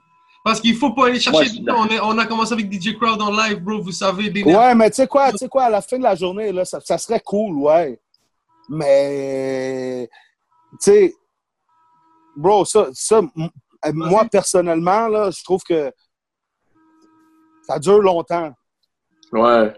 Parce 0.46 0.62
qu'il 0.62 0.78
faut 0.78 0.94
pas 0.94 1.08
aller 1.08 1.20
Moi, 1.30 1.44
chercher 1.44 1.62
temps. 1.66 1.76
On, 1.82 1.88
est- 1.88 2.00
on 2.00 2.18
a 2.18 2.26
commencé 2.26 2.54
avec 2.54 2.72
DJ 2.72 2.98
Crowd 2.98 3.22
en 3.22 3.32
live, 3.32 3.60
bro. 3.60 3.82
Vous 3.82 3.92
savez, 3.92 4.30
des 4.30 4.44
Ouais, 4.44 4.74
mais 4.74 4.90
tu 4.90 4.96
sais 4.96 5.08
quoi, 5.08 5.32
tu 5.32 5.38
sais 5.40 5.50
quoi, 5.50 5.64
à 5.66 5.70
la 5.70 5.82
fin 5.82 5.98
de 5.98 6.04
la 6.04 6.16
journée, 6.16 6.54
là, 6.54 6.64
ça, 6.64 6.80
ça 6.80 6.98
serait 6.98 7.20
cool, 7.20 7.58
ouais. 7.58 8.00
Mais, 8.70 10.08
tu 10.74 10.78
sais, 10.80 11.14
bro, 12.36 12.64
ça, 12.66 12.88
ça 12.94 13.22
euh, 13.86 13.92
moi, 13.94 14.26
personnellement, 14.26 15.08
là, 15.08 15.32
je 15.32 15.44
trouve 15.44 15.62
que 15.64 15.92
ça 17.64 17.80
dure 17.80 18.02
longtemps. 18.02 18.54
Ouais. 19.32 19.74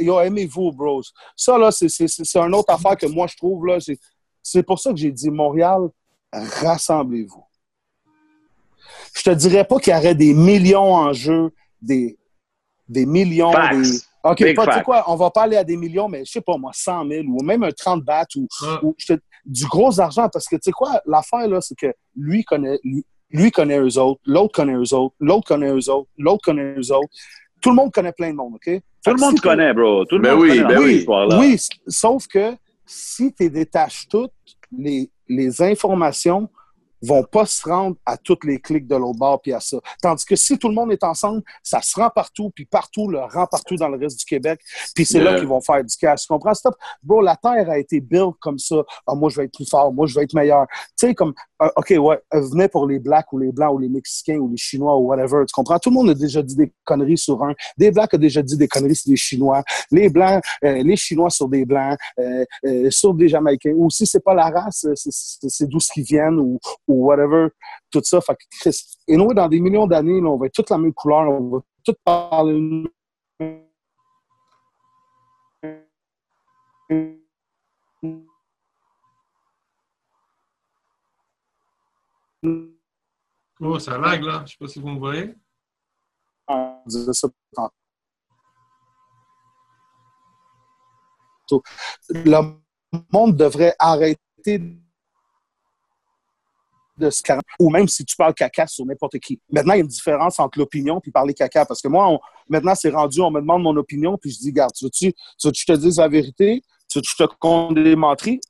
Yo, 0.00 0.18
aimez-vous, 0.20 0.72
bros. 0.72 1.02
Ça, 1.36 1.58
là, 1.58 1.70
c'est- 1.70 1.88
une 2.36 2.54
autre 2.54 2.72
affaire 2.72 2.96
que 2.96 3.06
moi, 3.06 3.26
je 3.26 3.36
trouve, 3.36 3.66
là. 3.66 3.80
C'est- 3.80 3.98
C'est 4.42 4.62
pour 4.64 4.78
ça 4.80 4.90
que 4.90 4.96
j'ai 4.96 5.12
dit, 5.12 5.30
Montréal, 5.30 5.82
rassemblez-vous. 6.32 7.44
Je 9.14 9.22
te 9.22 9.30
dirais 9.30 9.64
pas 9.64 9.78
qu'il 9.78 9.92
y 9.92 9.96
aurait 9.96 10.14
des 10.16 10.34
millions 10.34 10.94
en 10.94 11.12
jeu, 11.12 11.52
des, 11.80 12.18
des 12.88 13.06
millions, 13.06 13.52
des... 13.52 13.98
OK, 14.24 14.42
Big 14.42 14.54
pas, 14.56 14.66
tu 14.66 14.72
sais 14.78 14.82
quoi, 14.84 15.04
on 15.08 15.16
va 15.16 15.30
pas 15.30 15.42
aller 15.42 15.56
à 15.56 15.64
des 15.64 15.76
millions, 15.76 16.08
mais 16.08 16.24
je 16.24 16.30
sais 16.32 16.40
pas, 16.40 16.56
moi, 16.56 16.70
100 16.74 17.08
000 17.08 17.24
ou 17.26 17.42
même 17.42 17.62
un 17.64 17.72
30 17.72 18.04
bahts 18.04 18.26
ou, 18.36 18.46
te- 19.06 19.18
du 19.44 19.66
gros 19.66 19.98
argent. 20.00 20.28
Parce 20.32 20.46
que, 20.46 20.56
tu 20.56 20.62
sais 20.64 20.70
quoi, 20.72 21.00
l'affaire, 21.06 21.48
là, 21.48 21.60
c'est 21.60 21.74
que 21.76 21.92
lui 22.16 22.44
connaît, 22.44 22.78
lui, 22.84 23.04
lui 23.30 23.50
connaît 23.50 23.78
eux 23.78 23.98
autres, 23.98 24.20
l'autre 24.26 24.52
connaît 24.54 24.74
eux 24.74 24.94
autres, 24.94 25.14
l'autre 25.18 25.46
connaît 25.48 25.72
eux 25.72 25.90
autres, 25.90 26.08
l'autre 26.18 26.42
connaît 26.44 26.74
eux 26.78 26.92
autres. 26.92 27.08
Tout 27.60 27.70
le 27.70 27.76
monde 27.76 27.92
connaît 27.92 28.12
plein 28.12 28.30
de 28.30 28.36
monde, 28.36 28.54
OK? 28.54 28.64
Fait 28.64 28.82
Tout 29.04 29.14
le 29.14 29.20
monde 29.20 29.34
si 29.34 29.40
connaît, 29.40 29.72
bro. 29.74 30.04
Tout 30.04 30.16
le 30.16 30.22
Ben 30.22 30.32
monde 30.34 30.42
oui, 30.42 30.48
connaît 30.62 30.74
ben 30.74 30.78
oui. 30.82 31.06
oui, 31.38 31.52
s- 31.54 31.68
sauf 31.88 32.26
que 32.26 32.54
si 32.86 33.32
tu 33.32 33.48
détaches 33.50 34.06
toutes, 34.08 34.32
les, 34.76 35.10
les 35.28 35.62
informations 35.62 36.48
vont 37.02 37.24
pas 37.24 37.46
se 37.46 37.68
rendre 37.68 37.96
à 38.06 38.16
toutes 38.16 38.44
les 38.44 38.60
clics 38.60 38.86
de 38.86 38.96
l'autre 38.96 39.18
bord 39.18 39.40
puis 39.40 39.52
à 39.52 39.60
ça. 39.60 39.78
Tandis 40.00 40.24
que 40.24 40.36
si 40.36 40.58
tout 40.58 40.68
le 40.68 40.74
monde 40.74 40.92
est 40.92 41.04
ensemble, 41.04 41.42
ça 41.62 41.80
se 41.82 41.98
rend 41.98 42.10
partout, 42.10 42.50
puis 42.54 42.64
partout 42.64 43.08
le 43.08 43.20
rend 43.20 43.46
partout 43.46 43.76
dans 43.76 43.88
le 43.88 43.98
reste 43.98 44.18
du 44.18 44.24
Québec, 44.24 44.60
puis 44.94 45.04
c'est 45.04 45.20
là 45.20 45.38
qu'ils 45.38 45.48
vont 45.48 45.60
faire 45.60 45.84
du 45.84 45.96
cash. 45.96 46.22
Tu 46.22 46.28
comprends? 46.28 46.54
Stop. 46.54 46.74
Bro, 47.02 47.22
la 47.22 47.36
Terre 47.36 47.68
a 47.70 47.78
été 47.78 48.00
built 48.00 48.34
comme 48.40 48.58
ça. 48.58 48.76
Ah, 49.06 49.14
moi, 49.14 49.30
je 49.30 49.36
vais 49.36 49.44
être 49.44 49.54
plus 49.54 49.68
fort, 49.68 49.92
moi, 49.92 50.06
je 50.06 50.14
vais 50.14 50.24
être 50.24 50.34
meilleur. 50.34 50.66
Tu 50.98 51.08
sais, 51.08 51.14
comme, 51.14 51.34
euh, 51.62 51.68
OK, 51.76 51.90
ouais, 51.90 52.20
euh, 52.34 52.40
venez 52.40 52.68
pour 52.68 52.86
les 52.86 52.98
Blacks 52.98 53.32
ou 53.32 53.38
les 53.38 53.52
Blancs 53.52 53.74
ou 53.74 53.78
les 53.78 53.88
Mexicains 53.88 54.38
ou 54.38 54.48
les 54.48 54.56
Chinois 54.56 54.96
ou 54.96 55.08
whatever. 55.08 55.44
Tu 55.46 55.52
comprends? 55.52 55.78
Tout 55.78 55.90
le 55.90 55.94
monde 55.94 56.10
a 56.10 56.14
déjà 56.14 56.42
dit 56.42 56.56
des 56.56 56.72
conneries 56.84 57.18
sur 57.18 57.42
un. 57.42 57.54
Des 57.78 57.90
Blacks 57.90 58.14
ont 58.14 58.18
déjà 58.18 58.42
dit 58.42 58.56
des 58.56 58.68
conneries 58.68 58.96
sur 58.96 59.10
des 59.10 59.16
Chinois. 59.16 59.62
Les 59.90 60.08
Blancs, 60.08 60.42
euh, 60.64 60.82
les 60.82 60.96
Chinois 60.96 61.30
sur 61.30 61.48
des 61.48 61.64
Blancs, 61.64 61.98
euh, 62.18 62.44
euh, 62.66 62.90
sur 62.90 63.14
des 63.14 63.28
Jamaïcains. 63.28 63.74
Ou 63.76 63.90
si 63.90 64.06
c'est 64.06 64.22
pas 64.22 64.34
la 64.34 64.50
race, 64.50 64.86
c'est 64.94 65.68
d'où 65.68 65.80
ce 65.80 65.92
qu'ils 65.92 66.04
viennent 66.04 66.38
ou, 66.38 66.58
ou 66.88 66.91
whatever. 66.94 67.48
Tout 67.90 68.02
ça. 68.02 68.20
Fait 68.20 68.34
que, 68.34 68.44
Chris, 68.60 68.82
et 69.08 69.16
nous, 69.16 69.32
dans 69.34 69.48
des 69.48 69.60
millions 69.60 69.86
d'années, 69.86 70.20
on 70.22 70.36
va 70.36 70.46
être 70.46 70.54
toutes 70.54 70.70
la 70.70 70.78
même 70.78 70.94
couleur, 70.94 71.28
on 71.28 71.48
va 71.48 71.58
tous 71.84 71.94
parler 72.04 72.84
Oh, 83.64 83.78
ça 83.78 83.96
lag, 83.96 84.22
là. 84.24 84.42
Je 84.44 84.52
sais 84.52 84.56
pas 84.58 84.66
si 84.66 84.80
vous 84.80 84.88
me 84.88 84.98
voyez. 84.98 85.34
on 86.48 86.82
disait 86.86 87.12
ça 87.12 87.28
tantôt. 91.48 91.62
Le 92.08 92.56
monde 93.12 93.36
devrait 93.36 93.74
arrêter 93.78 94.81
ou 97.58 97.70
même 97.70 97.88
si 97.88 98.04
tu 98.04 98.16
parles 98.16 98.34
caca 98.34 98.66
sur 98.66 98.84
n'importe 98.86 99.18
qui. 99.18 99.40
Maintenant, 99.50 99.74
il 99.74 99.78
y 99.78 99.80
a 99.80 99.82
une 99.82 99.88
différence 99.88 100.38
entre 100.38 100.58
l'opinion 100.58 101.00
puis 101.00 101.10
parler 101.10 101.34
caca. 101.34 101.64
Parce 101.64 101.80
que 101.80 101.88
moi, 101.88 102.18
maintenant, 102.48 102.74
c'est 102.74 102.90
rendu, 102.90 103.20
on 103.20 103.30
me 103.30 103.40
demande 103.40 103.62
mon 103.62 103.76
opinion, 103.76 104.16
puis 104.18 104.30
je 104.30 104.38
dis, 104.38 104.52
garde, 104.52 104.72
tu 104.74 104.84
veux-tu 104.84 105.12
tu 105.12 105.46
veux 105.46 105.52
que 105.52 105.58
je 105.58 105.66
te 105.66 105.72
dise 105.72 105.98
la 105.98 106.08
vérité? 106.08 106.62
Tu 106.88 106.98
veux 106.98 107.02
que 107.02 107.08
je 107.08 107.24
te 107.24 107.34
compte 107.38 107.74
des 107.74 107.96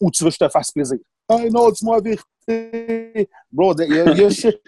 ou 0.01 0.11
tu 0.11 0.25
veux 0.25 0.31
que 0.31 0.35
je 0.35 0.45
te 0.45 0.49
fasse 0.49 0.73
plaisir? 0.73 0.99
Hey, 1.29 1.51
non, 1.51 1.71
dis-moi 1.71 1.97
la 1.97 2.03
vérité. 2.03 3.29
Bro, 3.51 3.75
your, 3.79 4.17
your 4.17 4.31
shit, 4.31 4.61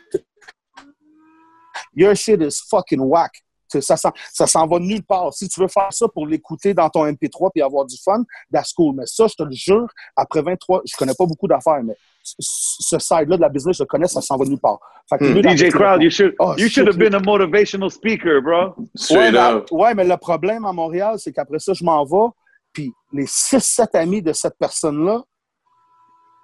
your 1.94 2.14
shit 2.14 2.40
is 2.40 2.60
fucking 2.68 3.00
whack. 3.00 3.43
Ça, 3.80 3.96
s'en- 3.96 4.12
ça 4.32 4.46
s'en 4.46 4.66
va 4.66 4.78
nulle 4.78 5.02
part. 5.02 5.32
Si 5.32 5.48
tu 5.48 5.60
veux 5.60 5.68
faire 5.68 5.92
ça 5.92 6.06
pour 6.08 6.26
l'écouter 6.26 6.74
dans 6.74 6.88
ton 6.88 7.04
MP3 7.06 7.50
puis 7.52 7.62
avoir 7.62 7.84
du 7.84 7.96
fun, 8.02 8.22
that's 8.52 8.72
cool. 8.72 8.94
Mais 8.96 9.04
ça, 9.06 9.26
je 9.26 9.34
te 9.34 9.42
le 9.42 9.52
jure, 9.52 9.86
après 10.16 10.42
23, 10.42 10.82
je 10.84 10.96
connais 10.96 11.14
pas 11.14 11.26
beaucoup 11.26 11.48
d'affaires, 11.48 11.82
mais 11.82 11.94
ce- 12.22 12.98
side-là 12.98 13.36
de 13.36 13.40
la 13.42 13.48
business, 13.50 13.76
je 13.76 13.82
le 13.82 13.86
connais, 13.86 14.06
ça 14.08 14.20
s'en 14.22 14.36
va 14.36 14.44
nulle 14.46 14.58
part. 14.58 14.78
Fait 15.10 15.18
que 15.18 15.24
Hmm. 15.24 15.42
DJ 15.56 15.68
Crowd, 15.70 16.02
you 16.02 16.10
should, 16.10 16.34
Oh, 16.38 16.54
you 16.56 16.68
should 16.68 16.88
have 16.88 16.96
been 16.96 17.14
a 17.14 17.20
motivational 17.20 17.90
speaker, 17.90 18.40
bro. 18.40 18.74
Ouais 19.16 19.30
mais, 19.32 19.38
ouais, 19.70 19.94
mais 19.94 20.04
le 20.04 20.16
problème 20.16 20.64
à 20.64 20.72
Montréal, 20.72 21.16
c'est 21.18 21.32
qu'après 21.32 21.58
ça, 21.58 21.72
je 21.74 21.84
m'en 21.84 22.04
vais, 22.04 22.30
puis 22.72 22.92
les 23.12 23.26
6-7 23.26 23.94
amis 23.94 24.22
de 24.22 24.32
cette 24.32 24.56
personne-là, 24.58 25.22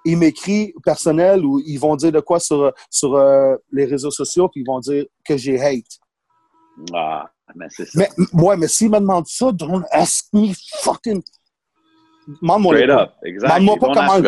ils 0.04 0.16
m'écrivent 0.16 0.72
personnel 0.82 1.44
ou 1.44 1.60
ils 1.66 1.78
vont 1.78 1.94
dire 1.96 2.12
de 2.12 2.20
quoi 2.20 2.40
sur, 2.40 2.72
sur 2.90 3.14
euh, 3.16 3.54
les 3.70 3.84
réseaux 3.84 4.10
sociaux, 4.10 4.48
puis 4.48 4.62
ils 4.62 4.66
vont 4.66 4.80
dire 4.80 5.04
que 5.24 5.36
j'ai 5.36 5.60
hate. 5.60 5.98
Ah, 6.94 7.30
mais 7.54 7.66
c'est 7.70 7.86
ça. 7.86 7.98
Mais, 7.98 8.08
ouais, 8.32 8.56
mais 8.56 8.68
s'ils 8.68 8.90
me 8.90 8.98
demandent 8.98 9.26
ça, 9.26 9.52
don't 9.52 9.84
ask 9.90 10.26
me 10.32 10.52
fucking. 10.82 11.22
Demande-moi 12.42 12.74
les 12.76 12.86
pas. 12.86 13.12
Demande-moi 13.24 13.76
pas 13.80 13.86
comment-. 13.94 14.20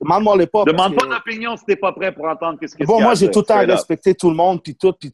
Demande-moi 0.00 0.36
les 0.36 0.46
pas. 0.46 0.64
Demande 0.64 0.94
pas 0.94 1.06
d'opinion 1.06 1.56
si 1.56 1.64
t'es 1.64 1.76
pas 1.76 1.92
prêt 1.92 2.12
pour 2.12 2.26
entendre 2.26 2.58
qu'est-ce 2.60 2.76
que 2.76 2.84
Bon, 2.84 3.00
moi, 3.00 3.14
j'ai 3.14 3.30
tout 3.30 3.40
le 3.40 3.44
temps 3.46 3.58
respecté 3.66 4.14
tout 4.14 4.30
le 4.30 4.36
monde, 4.36 4.62
puis 4.62 4.76
tout. 4.76 4.92
Puis 4.92 5.10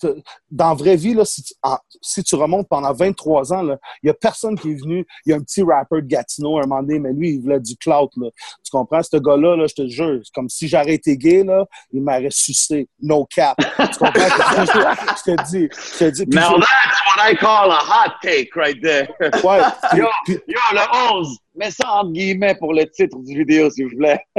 dans 0.51 0.69
la 0.71 0.75
vraie 0.75 0.97
vie, 0.97 1.15
là, 1.15 1.25
si, 1.25 1.43
tu, 1.43 1.55
en- 1.63 1.79
si 2.03 2.23
tu 2.23 2.35
remontes 2.35 2.69
pendant 2.69 2.93
23 2.93 3.53
ans, 3.55 3.63
il 3.63 3.79
n'y 4.05 4.11
a 4.11 4.15
personne 4.15 4.59
qui 4.59 4.73
est 4.73 4.75
venu. 4.81 5.07
Il 5.25 5.31
y 5.31 5.33
a 5.33 5.37
un 5.37 5.41
petit 5.41 5.63
rapper 5.63 6.03
de 6.03 6.07
Gatineau 6.09 6.59
à 6.59 6.65
un 6.65 6.67
moment 6.67 6.83
donné, 6.83 6.99
mais 6.99 7.13
lui, 7.13 7.31
il 7.35 7.41
voulait 7.41 7.61
du 7.61 7.77
clout. 7.77 8.11
Là. 8.17 8.29
Tu 8.65 8.71
comprends? 8.71 9.03
Ce 9.03 9.17
gars-là, 9.17 9.57
là, 9.57 9.67
je 9.67 9.75
te 9.75 9.87
jure, 9.89 10.21
c'est 10.23 10.35
comme 10.35 10.49
si 10.49 10.69
j'aurais 10.69 10.95
été 10.95 11.17
gay, 11.17 11.43
là, 11.45 11.65
il 11.93 12.03
m'aurait 12.03 12.29
sucé. 12.31 12.89
No 13.01 13.25
cap. 13.35 13.57
Tu 13.59 13.99
comprends? 13.99 14.11
je, 14.13 15.33
te- 15.33 15.43
dis. 15.51 15.69
Je 15.73 15.99
te 15.99 16.11
dis. 16.11 16.27
Now 16.27 16.59
that's 16.59 17.01
what 17.17 17.31
I 17.31 17.37
call 17.37 17.71
a 17.71 17.79
hot 17.81 18.15
take 18.23 18.51
right 18.57 18.77
there. 18.83 19.09
Ouais. 19.43 19.61
Yo, 19.97 20.07
yo, 20.29 20.61
le 20.73 21.13
11, 21.15 21.39
mets 21.57 21.71
ça 21.71 21.91
entre 21.91 22.13
guillemets 22.13 22.55
pour 22.55 22.73
le 22.73 22.85
titre 22.87 23.19
du 23.19 23.39
vidéo, 23.39 23.71
s'il 23.71 23.89
vous 23.89 23.97
plaît. 23.97 24.21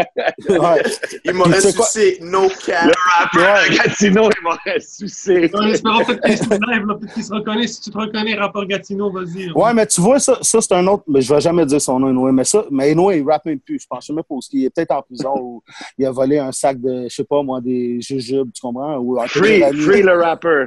ouais. 0.50 0.84
Il 1.26 1.34
m'aurait 1.34 1.62
sucé 1.62 2.18
no 2.22 2.48
cap. 2.66 2.86
Le 2.86 2.94
rappeur 3.20 3.64
de 3.64 3.78
Gatineau, 3.78 4.30
il 4.30 4.44
m'aurait 4.44 4.80
sucé. 4.80 5.50
En 5.54 5.68
espérant 5.68 6.04
peut-être 6.06 6.22
qu'il 6.24 6.38
se 6.38 7.14
qu'il 7.14 7.24
se 7.24 7.34
reconnaît. 7.34 7.68
Si 7.68 7.82
tu 7.82 7.92
te 7.92 7.98
reconnais, 7.98 8.36
rappeur 8.36 8.66
Gatineau, 8.66 9.12
vas-y. 9.12 9.52
Ouais, 9.52 9.74
mais 9.74 9.86
tu 9.86 10.02
vois, 10.02 10.20
ça, 10.20 10.38
ça 10.42 10.62
c'est 10.62 10.74
un 10.74 10.88
autre. 10.88 11.04
Mais 11.08 11.22
je 11.22 11.34
vais 11.34 11.42
jamais 11.42 11.66
dire 11.66 11.82
son 11.82 12.00
nom, 12.00 12.10
Inoue. 12.10 12.32
Mais 12.32 12.44
ça, 12.44 12.66
mais 12.72 12.92
Inoue, 12.92 13.12
il 13.12 13.24
rappe 13.24 13.46
même 13.46 13.60
plus. 13.60 13.80
Je 13.80 13.88
pense 13.88 14.10
même 14.10 14.24
pas 14.24 14.36
où 14.36 14.40
il 14.52 14.66
est 14.66 14.70
peut-être 14.70 14.92
en 14.92 15.02
prison 15.02 15.34
ou 15.40 15.64
il 15.98 16.06
a 16.06 16.12
volé 16.12 16.40
un 16.40 16.52
sac 16.52 16.80
de, 16.80 17.04
je 17.10 17.16
sais 17.16 17.24
pas 17.24 17.42
moi, 17.44 17.62
des 17.62 18.00
jujubes, 18.02 18.52
tu 18.54 18.62
comprends? 18.62 18.98
Ou 18.98 19.18
Free, 19.28 19.62
free 19.62 20.02
le 20.02 20.22
rapper. 20.22 20.66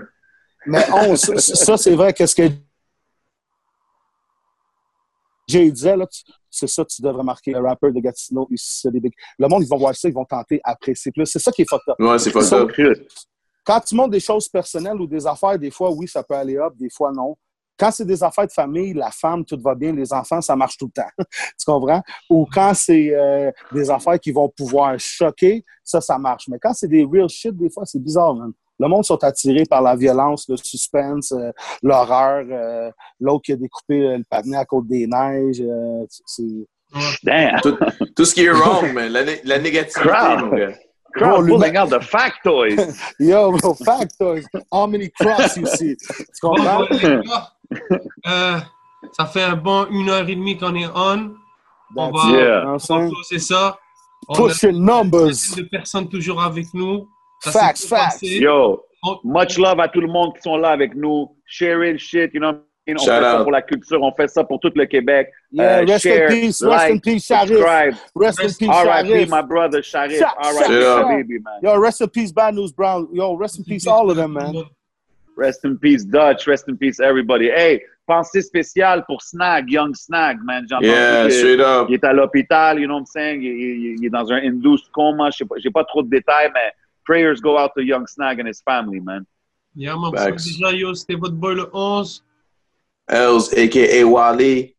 Mais 0.66 0.84
on, 0.92 1.16
ça, 1.16 1.38
ça, 1.38 1.76
c'est 1.76 1.94
vrai, 1.94 2.12
qu'est-ce 2.12 2.34
que 2.34 2.48
Jay 5.50 5.70
disait, 5.70 5.96
là, 5.96 6.06
c'est 6.50 6.66
ça, 6.66 6.84
tu 6.84 7.02
devrais 7.02 7.22
marquer 7.24 7.52
le 7.52 7.60
rappeur 7.60 7.92
de 7.92 8.00
Gatineau. 8.00 8.46
il- 8.50 8.58
c'est 8.58 8.90
des 8.90 9.00
big- 9.00 9.12
Le 9.38 9.48
monde, 9.48 9.62
ils 9.62 9.68
vont 9.68 9.76
voir 9.78 9.94
ça, 9.94 10.08
ils 10.08 10.14
vont 10.14 10.24
tenter 10.24 10.60
après. 10.64 10.94
C'est 10.94 11.12
plus, 11.12 11.26
c'est 11.26 11.38
ça 11.38 11.50
qui 11.52 11.62
est 11.62 11.68
fucked 11.68 11.88
up. 11.88 11.96
Ouais, 11.98 12.18
c'est 12.18 12.30
Ça- 12.32 12.40
ça. 12.42 12.66
Quand 13.64 13.80
tu 13.80 13.94
montres 13.94 14.10
des 14.10 14.20
choses 14.20 14.48
personnelles 14.48 15.00
ou 15.00 15.06
des 15.06 15.26
affaires, 15.26 15.58
des 15.58 15.70
fois, 15.70 15.90
oui, 15.92 16.08
ça 16.08 16.22
peut 16.22 16.34
aller 16.34 16.56
up, 16.56 16.72
des 16.76 16.88
fois, 16.90 17.12
non. 17.12 17.36
Quand 17.78 17.90
c'est 17.90 18.04
des 18.04 18.22
affaires 18.22 18.46
de 18.46 18.52
famille, 18.52 18.92
la 18.92 19.10
femme, 19.10 19.42
tout 19.44 19.58
va 19.62 19.74
bien, 19.74 19.92
les 19.92 20.12
enfants, 20.12 20.40
ça 20.42 20.54
marche 20.54 20.76
tout 20.76 20.86
le 20.94 21.02
temps. 21.02 21.08
tu 21.58 21.64
comprends? 21.64 22.02
Ou 22.28 22.46
quand 22.52 22.72
c'est 22.74 23.14
euh, 23.14 23.50
des 23.72 23.88
affaires 23.90 24.18
qui 24.20 24.32
vont 24.32 24.48
pouvoir 24.50 24.98
choquer, 24.98 25.64
ça, 25.82 26.00
ça 26.00 26.18
marche. 26.18 26.46
Mais 26.48 26.58
quand 26.60 26.74
c'est 26.74 26.88
des 26.88 27.04
real 27.10 27.28
shit, 27.28 27.56
des 27.56 27.70
fois, 27.70 27.84
c'est 27.86 28.02
bizarre, 28.02 28.34
man. 28.34 28.52
Le 28.80 28.88
monde 28.88 29.04
sont 29.04 29.22
attirés 29.22 29.64
par 29.68 29.82
la 29.82 29.94
violence, 29.94 30.46
le 30.48 30.56
suspense, 30.56 31.32
euh, 31.32 31.52
l'horreur. 31.82 32.44
euh, 32.50 32.90
L'autre 33.20 33.42
qui 33.44 33.52
a 33.52 33.56
découpé 33.56 34.00
euh, 34.00 34.16
le 34.18 34.24
panier 34.28 34.56
à 34.56 34.64
côte 34.64 34.86
des 34.88 35.06
neiges. 35.06 35.60
euh, 35.60 36.04
c'est... 36.26 36.66
Damn. 37.22 37.60
Tout, 37.60 37.76
tout 38.16 38.24
ce 38.24 38.34
qui 38.34 38.44
est 38.44 38.50
wrong, 38.50 38.92
man. 38.92 39.12
La, 39.12 39.22
né- 39.24 39.40
la 39.44 39.58
négativité, 39.58 40.00
Crowd. 40.08 40.74
Crowd 41.14 41.44
lui- 41.44 41.52
pulling 41.56 41.76
out 41.78 41.90
the 41.90 42.00
factoids. 42.02 42.94
Yo, 43.20 43.52
bro, 43.52 43.74
factoid. 43.74 44.44
How 44.72 44.86
many 44.88 45.08
cross 45.10 45.56
you 45.56 45.66
see? 45.66 45.96
Tu 45.96 46.40
comprends? 46.40 46.86
euh, 48.26 48.58
ça 49.16 49.26
fait 49.26 49.42
un 49.42 49.56
bon 49.56 49.86
une 49.90 50.08
heure 50.08 50.28
et 50.28 50.34
demie 50.36 50.56
qu'on 50.56 50.74
est 50.74 50.86
on. 50.94 51.32
On 51.96 52.12
That's 52.12 52.24
va, 52.24 52.38
Yeah. 52.38 52.64
on 52.66 52.72
va 52.72 52.78
saying? 52.78 53.10
closer 53.10 53.38
ça. 53.40 53.78
On 54.28 54.34
a 54.34 54.48
Pushing 54.48 54.70
une 54.70 54.84
numbers. 54.84 55.56
de 55.56 55.62
personnes 55.70 56.08
toujours 56.08 56.42
avec 56.42 56.66
nous. 56.74 57.08
Ça 57.42 57.52
Facts, 57.52 57.84
facts. 57.86 58.04
passé. 58.20 58.38
Yo, 58.38 58.82
On- 59.02 59.18
much 59.24 59.56
love 59.58 59.80
à 59.80 59.88
tout 59.88 60.00
le 60.00 60.08
monde 60.08 60.34
qui 60.36 60.42
sont 60.42 60.56
là 60.56 60.70
avec 60.70 60.94
nous. 60.94 61.34
Sharing 61.46 61.98
shit, 61.98 62.32
you 62.34 62.40
know. 62.40 62.52
On 62.88 62.96
Shout 62.98 63.04
fait 63.04 63.20
ça 63.20 63.36
out. 63.38 63.42
pour 63.44 63.52
la 63.52 63.62
culture, 63.62 64.02
on 64.02 64.10
fait 64.12 64.26
ça 64.26 64.42
pour 64.42 64.58
tout 64.58 64.72
le 64.74 64.84
Québec. 64.84 65.28
Yeah, 65.52 65.78
Euh, 65.78 65.84
rest 65.86 66.02
share, 66.02 66.24
in 66.28 66.28
peace, 66.34 66.60
rest 66.62 66.62
like, 66.88 66.92
in 66.92 66.98
peace, 66.98 67.24
Sharif. 67.26 67.48
subscribe. 67.50 67.94
Rest 68.16 68.40
in 68.40 68.48
peace, 68.58 68.68
R.I.P. 68.68 69.08
Sharif. 69.08 69.28
my 69.30 69.42
brother 69.42 69.82
Sharif. 69.82 70.20
R.I.P. 70.22 71.16
baby, 71.16 71.38
man. 71.38 71.60
Yo, 71.62 71.78
rest 71.78 72.00
in 72.00 72.08
peace, 72.08 72.32
Bad 72.32 72.54
News 72.56 72.72
Brown. 72.72 73.06
Yo, 73.12 73.34
rest 73.36 73.58
in 73.58 73.64
peace, 73.64 73.86
all 73.86 74.10
of 74.10 74.16
them, 74.16 74.32
man. 74.32 74.64
Rest 75.36 75.64
in 75.64 75.76
peace, 75.78 76.04
Dutch. 76.04 76.46
Rest 76.48 76.68
in 76.68 76.76
peace, 76.76 76.98
everybody. 77.00 77.48
Hey, 77.48 77.82
pensée 78.08 78.42
spéciale 78.42 79.04
pour 79.06 79.22
Snag, 79.22 79.70
Young 79.70 79.94
Snag, 79.94 80.38
man. 80.42 80.66
Yeah, 80.82 81.30
straight 81.30 81.60
up. 81.60 81.86
Il 81.88 81.94
est 81.94 82.04
à 82.04 82.12
l'hôpital, 82.12 82.80
you 82.80 82.86
know 82.86 82.94
what 82.94 83.00
I'm 83.02 83.06
saying? 83.06 83.40
Il, 83.42 83.52
il- 83.52 83.96
il 84.00 84.04
est 84.06 84.10
dans 84.10 84.32
un 84.32 84.36
induced 84.42 84.90
coma. 84.90 85.30
Je 85.30 85.36
sais 85.38 85.44
pas, 85.44 85.54
j'ai 85.58 85.70
pas 85.70 85.84
trop 85.84 86.02
de 86.02 86.10
détails, 86.10 86.50
mais 86.52 86.72
prayers 87.04 87.40
go 87.40 87.58
out 87.58 87.72
to 87.76 87.82
Young 87.84 88.06
Snag 88.06 88.38
and 88.38 88.48
his 88.48 88.60
family, 88.62 89.00
man. 89.00 89.26
Yeah, 89.74 89.94
man, 89.96 90.12
Facts. 90.12 90.46
déjà, 90.46 90.72
yo, 90.76 90.92
c'était 90.94 91.14
votre 91.18 91.34
boy 91.36 91.54
le 91.54 91.68
11. 91.72 92.22
Els, 93.08 93.52
a.k.a. 93.56 94.04
Wally. 94.06 94.74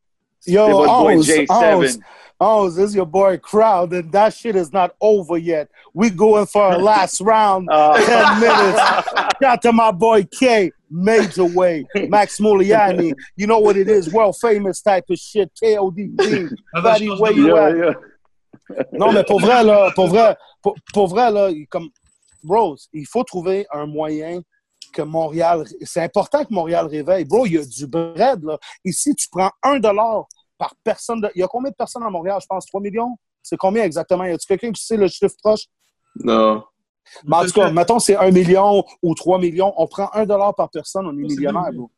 Yo, 0.45 0.65
C'est 0.65 0.72
votre 0.73 0.99
boy 1.03 1.15
Oz, 1.15 1.30
Oz, 1.30 1.38
J7. 1.38 1.99
Oz, 2.39 2.76
this 2.76 2.89
is 2.89 2.95
your 2.95 3.06
boy 3.06 3.38
Crowd, 3.38 3.93
and 3.93 4.11
that 4.11 4.34
shit 4.34 4.56
is 4.56 4.73
not 4.73 4.95
over 4.99 5.38
yet. 5.38 5.69
We 5.93 6.10
going 6.10 6.45
for 6.48 6.72
a 6.73 6.77
last 6.77 7.22
round, 7.22 7.68
Ah. 7.72 7.93
10 7.95 8.39
minutes. 8.39 9.31
Shout 9.41 9.61
to 9.61 9.72
my 9.72 9.91
boy 9.91 10.23
K, 10.26 10.72
Major 10.89 11.45
Way, 11.45 11.85
Max 12.10 12.39
Muliani. 12.39 13.14
You 13.35 13.45
know 13.48 13.60
what 13.60 13.77
it 13.77 13.88
is, 13.88 14.11
world 14.11 14.35
famous 14.41 14.81
type 14.81 15.06
of 15.10 15.18
shit, 15.19 15.52
KODB. 15.61 16.19
Avec 16.76 16.84
Buddy, 16.84 17.10
where 17.10 17.31
you 17.31 17.48
Yeah, 17.56 17.68
at? 17.68 17.77
yeah. 17.77 17.93
Non, 18.93 19.11
mais 19.14 19.23
pour 19.26 19.39
vrai, 19.39 19.64
là, 19.64 19.91
pour 19.93 20.07
vrai, 20.07 20.35
pour, 20.64 20.76
pour 20.93 21.07
vrai, 21.07 21.30
là, 21.31 21.49
comme, 21.69 21.89
bro, 22.44 22.76
il 22.94 23.06
faut 23.08 23.24
trouver 23.24 23.66
un 23.72 23.86
moyen 23.86 24.42
que 24.94 25.02
Montréal, 25.02 25.66
c'est 25.84 26.02
important 26.04 26.44
que 26.44 26.54
Montréal 26.54 26.86
réveille. 26.88 27.24
Bro, 27.26 27.46
il 27.46 27.54
y 27.54 27.58
a 27.58 27.66
du 27.66 27.88
bread, 27.88 28.44
là. 28.44 28.58
Ici, 28.84 29.16
tu 29.16 29.28
prends 29.30 29.52
un 29.64 29.80
dollar 29.80 30.26
par 30.58 30.76
personne. 30.84 31.22
de- 31.22 31.32
il 31.36 31.40
y 31.40 31.44
a 31.44 31.48
combien 31.48 31.72
de 31.72 31.76
personnes 31.76 32.04
à 32.04 32.10
Montréal? 32.10 32.40
Je 32.42 32.46
pense? 32.48 32.66
3 32.68 32.82
millions? 32.82 33.18
C'est 33.42 33.58
combien 33.58 33.84
exactement? 33.84 34.26
Y 34.26 34.32
a-tu 34.32 34.46
quelqu'un 34.48 34.72
qui 34.72 34.84
sait 34.84 34.98
le 34.98 35.08
chiffre 35.08 35.36
proche? 35.42 35.66
Non. 36.16 36.64
Mais 37.26 37.38
en 37.38 37.46
tout 37.46 37.52
cas, 37.54 37.72
mettons, 37.72 38.00
c'est 38.00 38.16
1 38.16 38.32
million 38.32 38.84
ou 39.02 39.16
3 39.16 39.40
millions. 39.40 39.74
On 39.78 39.88
prend 39.88 40.10
un 40.14 40.26
dollar 40.26 40.54
par 40.56 40.70
personne, 40.70 41.06
on 41.08 41.12
est 41.12 41.22
millionnaire, 41.36 41.72
bro. 41.74 41.90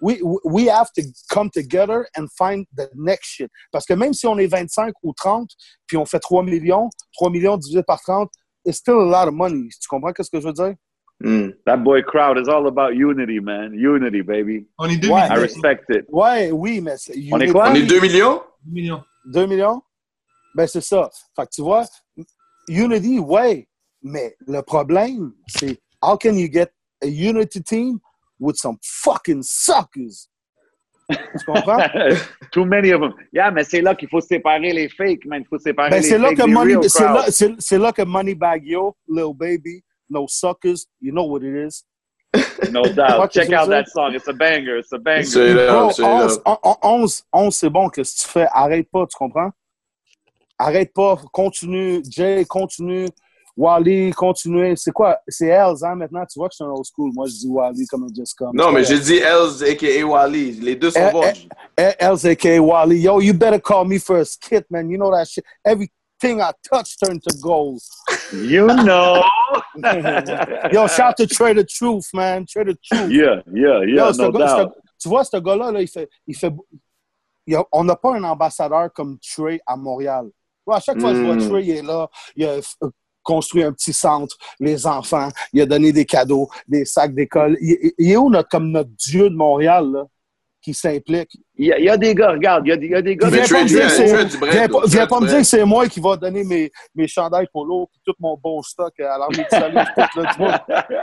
We, 0.00 0.18
we 0.42 0.68
have 0.68 0.90
to 0.96 1.02
come 1.30 1.48
together 1.48 2.06
and 2.18 2.26
find 2.36 2.66
the 2.76 2.90
next 2.96 3.26
shit. 3.36 3.48
Parce 3.70 3.86
que 3.86 3.94
même 3.94 4.12
si 4.12 4.26
on 4.26 4.36
est 4.36 4.48
25 4.48 4.92
ou 5.04 5.12
30, 5.12 5.48
puis 5.86 5.96
on 5.96 6.04
fait 6.04 6.18
3 6.18 6.42
millions, 6.42 6.90
3 7.12 7.30
millions 7.30 7.56
divisé 7.56 7.84
par 7.84 8.00
30, 8.00 8.28
it's 8.64 8.78
still 8.78 9.00
a 9.00 9.04
lot 9.10 9.28
of 9.28 9.34
money. 9.34 9.68
Tu 9.80 9.88
comprends 9.88 10.12
ce 10.18 10.30
que 10.30 10.40
je 10.40 10.46
veux 10.46 10.52
dire? 10.52 10.74
Hmm. 11.24 11.50
That 11.66 11.78
boy 11.84 12.02
crowd 12.02 12.36
is 12.38 12.48
all 12.48 12.66
about 12.66 12.96
unity, 12.96 13.38
man. 13.38 13.74
Unity, 13.74 14.22
baby. 14.22 14.66
On 14.78 14.88
est 14.88 14.96
2 14.98 15.08
Ouais. 15.08 15.20
I 15.20 15.28
millions. 15.28 15.40
respect 15.42 15.84
it. 15.90 16.04
Ouais, 16.10 16.50
oui, 16.50 16.80
mais 16.80 16.96
c'est. 16.96 17.14
On 17.32 17.38
est 17.40 17.50
quoi? 17.52 17.70
On 17.70 17.74
est 17.74 17.86
2 17.86 18.00
millions? 18.00 18.42
2 18.66 18.72
millions. 18.72 19.02
2 19.26 19.46
millions? 19.46 19.82
Ben, 20.54 20.66
c'est 20.66 20.80
ça. 20.80 21.08
Fait 21.36 21.44
que 21.44 21.50
tu 21.54 21.62
vois, 21.62 21.84
Unity, 22.68 23.18
ouais. 23.18 23.68
Mais 24.02 24.34
le 24.48 24.60
problème, 24.62 25.32
c'est 25.46 25.80
how 26.02 26.16
can 26.16 26.34
you 26.34 26.48
get 26.52 26.72
a 27.02 27.06
Unity 27.06 27.62
team 27.62 28.00
with 28.40 28.56
some 28.56 28.76
fucking 28.82 29.42
suckers? 29.44 30.28
Tu 31.12 31.44
comprends? 31.46 31.78
Too 32.52 32.64
many 32.64 32.92
of 32.92 33.00
them. 33.00 33.14
Yeah, 33.32 33.50
mais 33.50 33.64
c'est 33.64 33.80
là 33.80 33.94
qu'il 33.94 34.08
faut 34.08 34.20
séparer 34.20 34.72
les 34.72 34.88
fakes, 34.88 35.24
man. 35.24 35.42
Il 35.42 35.48
faut 35.48 35.58
séparer 35.58 35.90
Ben, 35.90 35.96
les 35.96 36.02
c'est 36.02 36.18
là 36.18 36.28
fakes 36.28 36.38
que 36.38 36.44
des 36.44 36.52
Money, 36.52 36.74
real 36.74 36.90
c'est 36.90 37.04
là, 37.04 37.24
c'est, 37.28 37.52
c'est 37.58 37.78
là 37.78 37.92
que 37.92 38.02
Moneybag 38.02 38.66
Yo, 38.66 38.96
Lil 39.08 39.34
Baby, 39.34 39.82
No 40.10 40.26
Suckers, 40.28 40.86
you 41.00 41.12
know 41.12 41.24
what 41.24 41.42
it 41.42 41.66
is? 41.66 41.84
No 42.70 42.82
doubt. 42.82 43.30
Check 43.30 43.52
out 43.52 43.68
that 43.68 43.88
song. 43.88 44.14
It's 44.14 44.28
a 44.28 44.32
banger. 44.32 44.78
It's 44.78 44.92
a 44.92 44.98
banger. 44.98 45.24
Straight 45.24 45.56
11, 45.68 46.40
up. 46.46 46.78
11, 46.82 47.22
11, 47.32 47.54
c'est 47.54 47.70
bon, 47.70 47.88
qu'est-ce 47.88 48.14
que 48.14 48.22
tu 48.22 48.28
fais? 48.28 48.46
Arrête 48.52 48.88
pas, 48.90 49.06
tu 49.06 49.16
comprends? 49.16 49.50
Arrête 50.58 50.92
pas, 50.94 51.18
continue. 51.32 52.02
Jay, 52.08 52.44
continue. 52.46 53.08
Wally, 53.56 54.12
continue. 54.12 54.74
C'est 54.76 54.92
quoi? 54.92 55.18
C'est 55.28 55.48
Els, 55.48 55.84
hein, 55.84 55.94
maintenant? 55.94 56.24
Tu 56.24 56.38
vois 56.38 56.48
que 56.48 56.54
je 56.54 56.56
suis 56.56 56.64
un 56.64 56.70
old 56.70 56.84
school. 56.86 57.10
Moi, 57.14 57.26
je 57.26 57.32
dis 57.32 57.48
Wally 57.48 57.86
comme 57.86 58.04
un 58.04 58.14
just 58.16 58.34
come. 58.36 58.50
Non, 58.54 58.72
mais 58.72 58.84
j'ai 58.84 58.98
dit 58.98 59.16
Els, 59.18 59.62
a.k.a. 59.62 60.04
Wally. 60.06 60.52
Les 60.52 60.74
deux 60.76 60.90
sont 60.90 61.10
bons. 61.12 61.22
Els, 61.76 62.26
a.k.a. 62.26 62.58
Wally. 62.60 63.00
Yo, 63.00 63.20
you 63.20 63.34
better 63.34 63.60
call 63.60 63.84
me 63.84 63.98
for 63.98 64.18
a 64.18 64.24
skit, 64.24 64.64
man. 64.70 64.88
You 64.90 64.96
know 64.98 65.10
that 65.12 65.26
shit. 65.26 65.44
Everything 65.64 66.40
I 66.40 66.52
touch 66.72 66.96
turned 66.98 67.22
to 67.24 67.36
gold. 67.42 67.80
You 68.32 68.66
know. 68.66 69.22
Yo, 70.72 70.86
shout 70.86 71.16
to 71.18 71.26
Trader 71.26 71.64
Truth, 71.64 72.08
man. 72.14 72.46
Trader 72.46 72.74
Truth. 72.82 73.10
Yeah, 73.10 73.42
yeah, 73.52 73.80
yeah, 73.86 74.10
Yo, 74.10 74.10
no 74.12 74.30
gars- 74.32 74.38
doubt. 74.56 74.72
tu 74.98 75.08
vois, 75.08 75.24
ce 75.24 75.36
gars-là, 75.36 75.70
là, 75.70 75.82
il 75.82 75.88
fait. 75.88 76.08
Il 76.26 76.34
fait 76.36 76.52
il 77.46 77.52
y 77.52 77.56
a- 77.56 77.64
on 77.72 77.84
n'a 77.84 77.96
pas 77.96 78.14
un 78.14 78.22
ambassadeur 78.24 78.90
comme 78.94 79.18
Trey 79.18 79.60
à 79.66 79.76
Montréal. 79.76 80.30
Ouais, 80.64 80.76
à 80.76 80.80
chaque 80.80 80.98
fois 81.00 81.10
que 81.10 81.16
je 81.18 81.22
vois 81.24 81.34
Mm. 81.34 81.48
Trey, 81.48 81.62
il 81.64 81.70
est 81.76 81.82
là, 81.82 82.08
il 82.36 82.44
a 82.46 82.58
f- 82.60 82.76
construit 83.22 83.62
un 83.62 83.72
petit 83.72 83.92
centre, 83.92 84.36
les 84.60 84.86
enfants, 84.86 85.28
il 85.52 85.62
a 85.62 85.66
donné 85.66 85.92
des 85.92 86.04
cadeaux, 86.04 86.48
des 86.68 86.84
sacs 86.84 87.14
d'école. 87.14 87.56
Il, 87.60 88.10
est 88.10 88.16
où 88.16 88.30
notre, 88.30 88.48
comme 88.48 88.70
notre 88.70 88.90
dieu 88.90 89.30
de 89.30 89.34
Montréal, 89.34 89.90
là, 89.92 90.04
qui 90.60 90.74
s'implique? 90.74 91.36
Il 91.56 91.66
y, 91.66 91.72
a, 91.72 91.78
il 91.80 91.84
y 91.84 91.88
a 91.88 91.96
des 91.96 92.14
gars, 92.14 92.30
regarde, 92.30 92.64
il 92.66 92.70
y 92.70 92.72
a, 92.72 92.76
des- 92.76 92.86
il 92.86 92.92
y 92.92 92.94
a 92.94 93.02
des 93.02 93.16
gars. 93.16 93.28
Viens 94.86 95.06
pas 95.08 95.20
me 95.20 95.26
dire 95.26 95.38
que 95.38 95.42
c'est- 95.44 95.64
moi 95.64 95.88
qui 95.88 95.98
va 96.00 96.16
donner 96.16 96.44
mes, 96.44 96.70
mes 96.94 97.08
chandails 97.08 97.48
polo 97.52 97.88
et 97.94 97.98
tout 98.06 98.14
mon 98.20 98.38
bon 98.40 98.62
stock 98.62 98.92
à 99.00 99.18
l'armée 99.18 99.38
du 99.38 99.44
salut. 99.50 99.76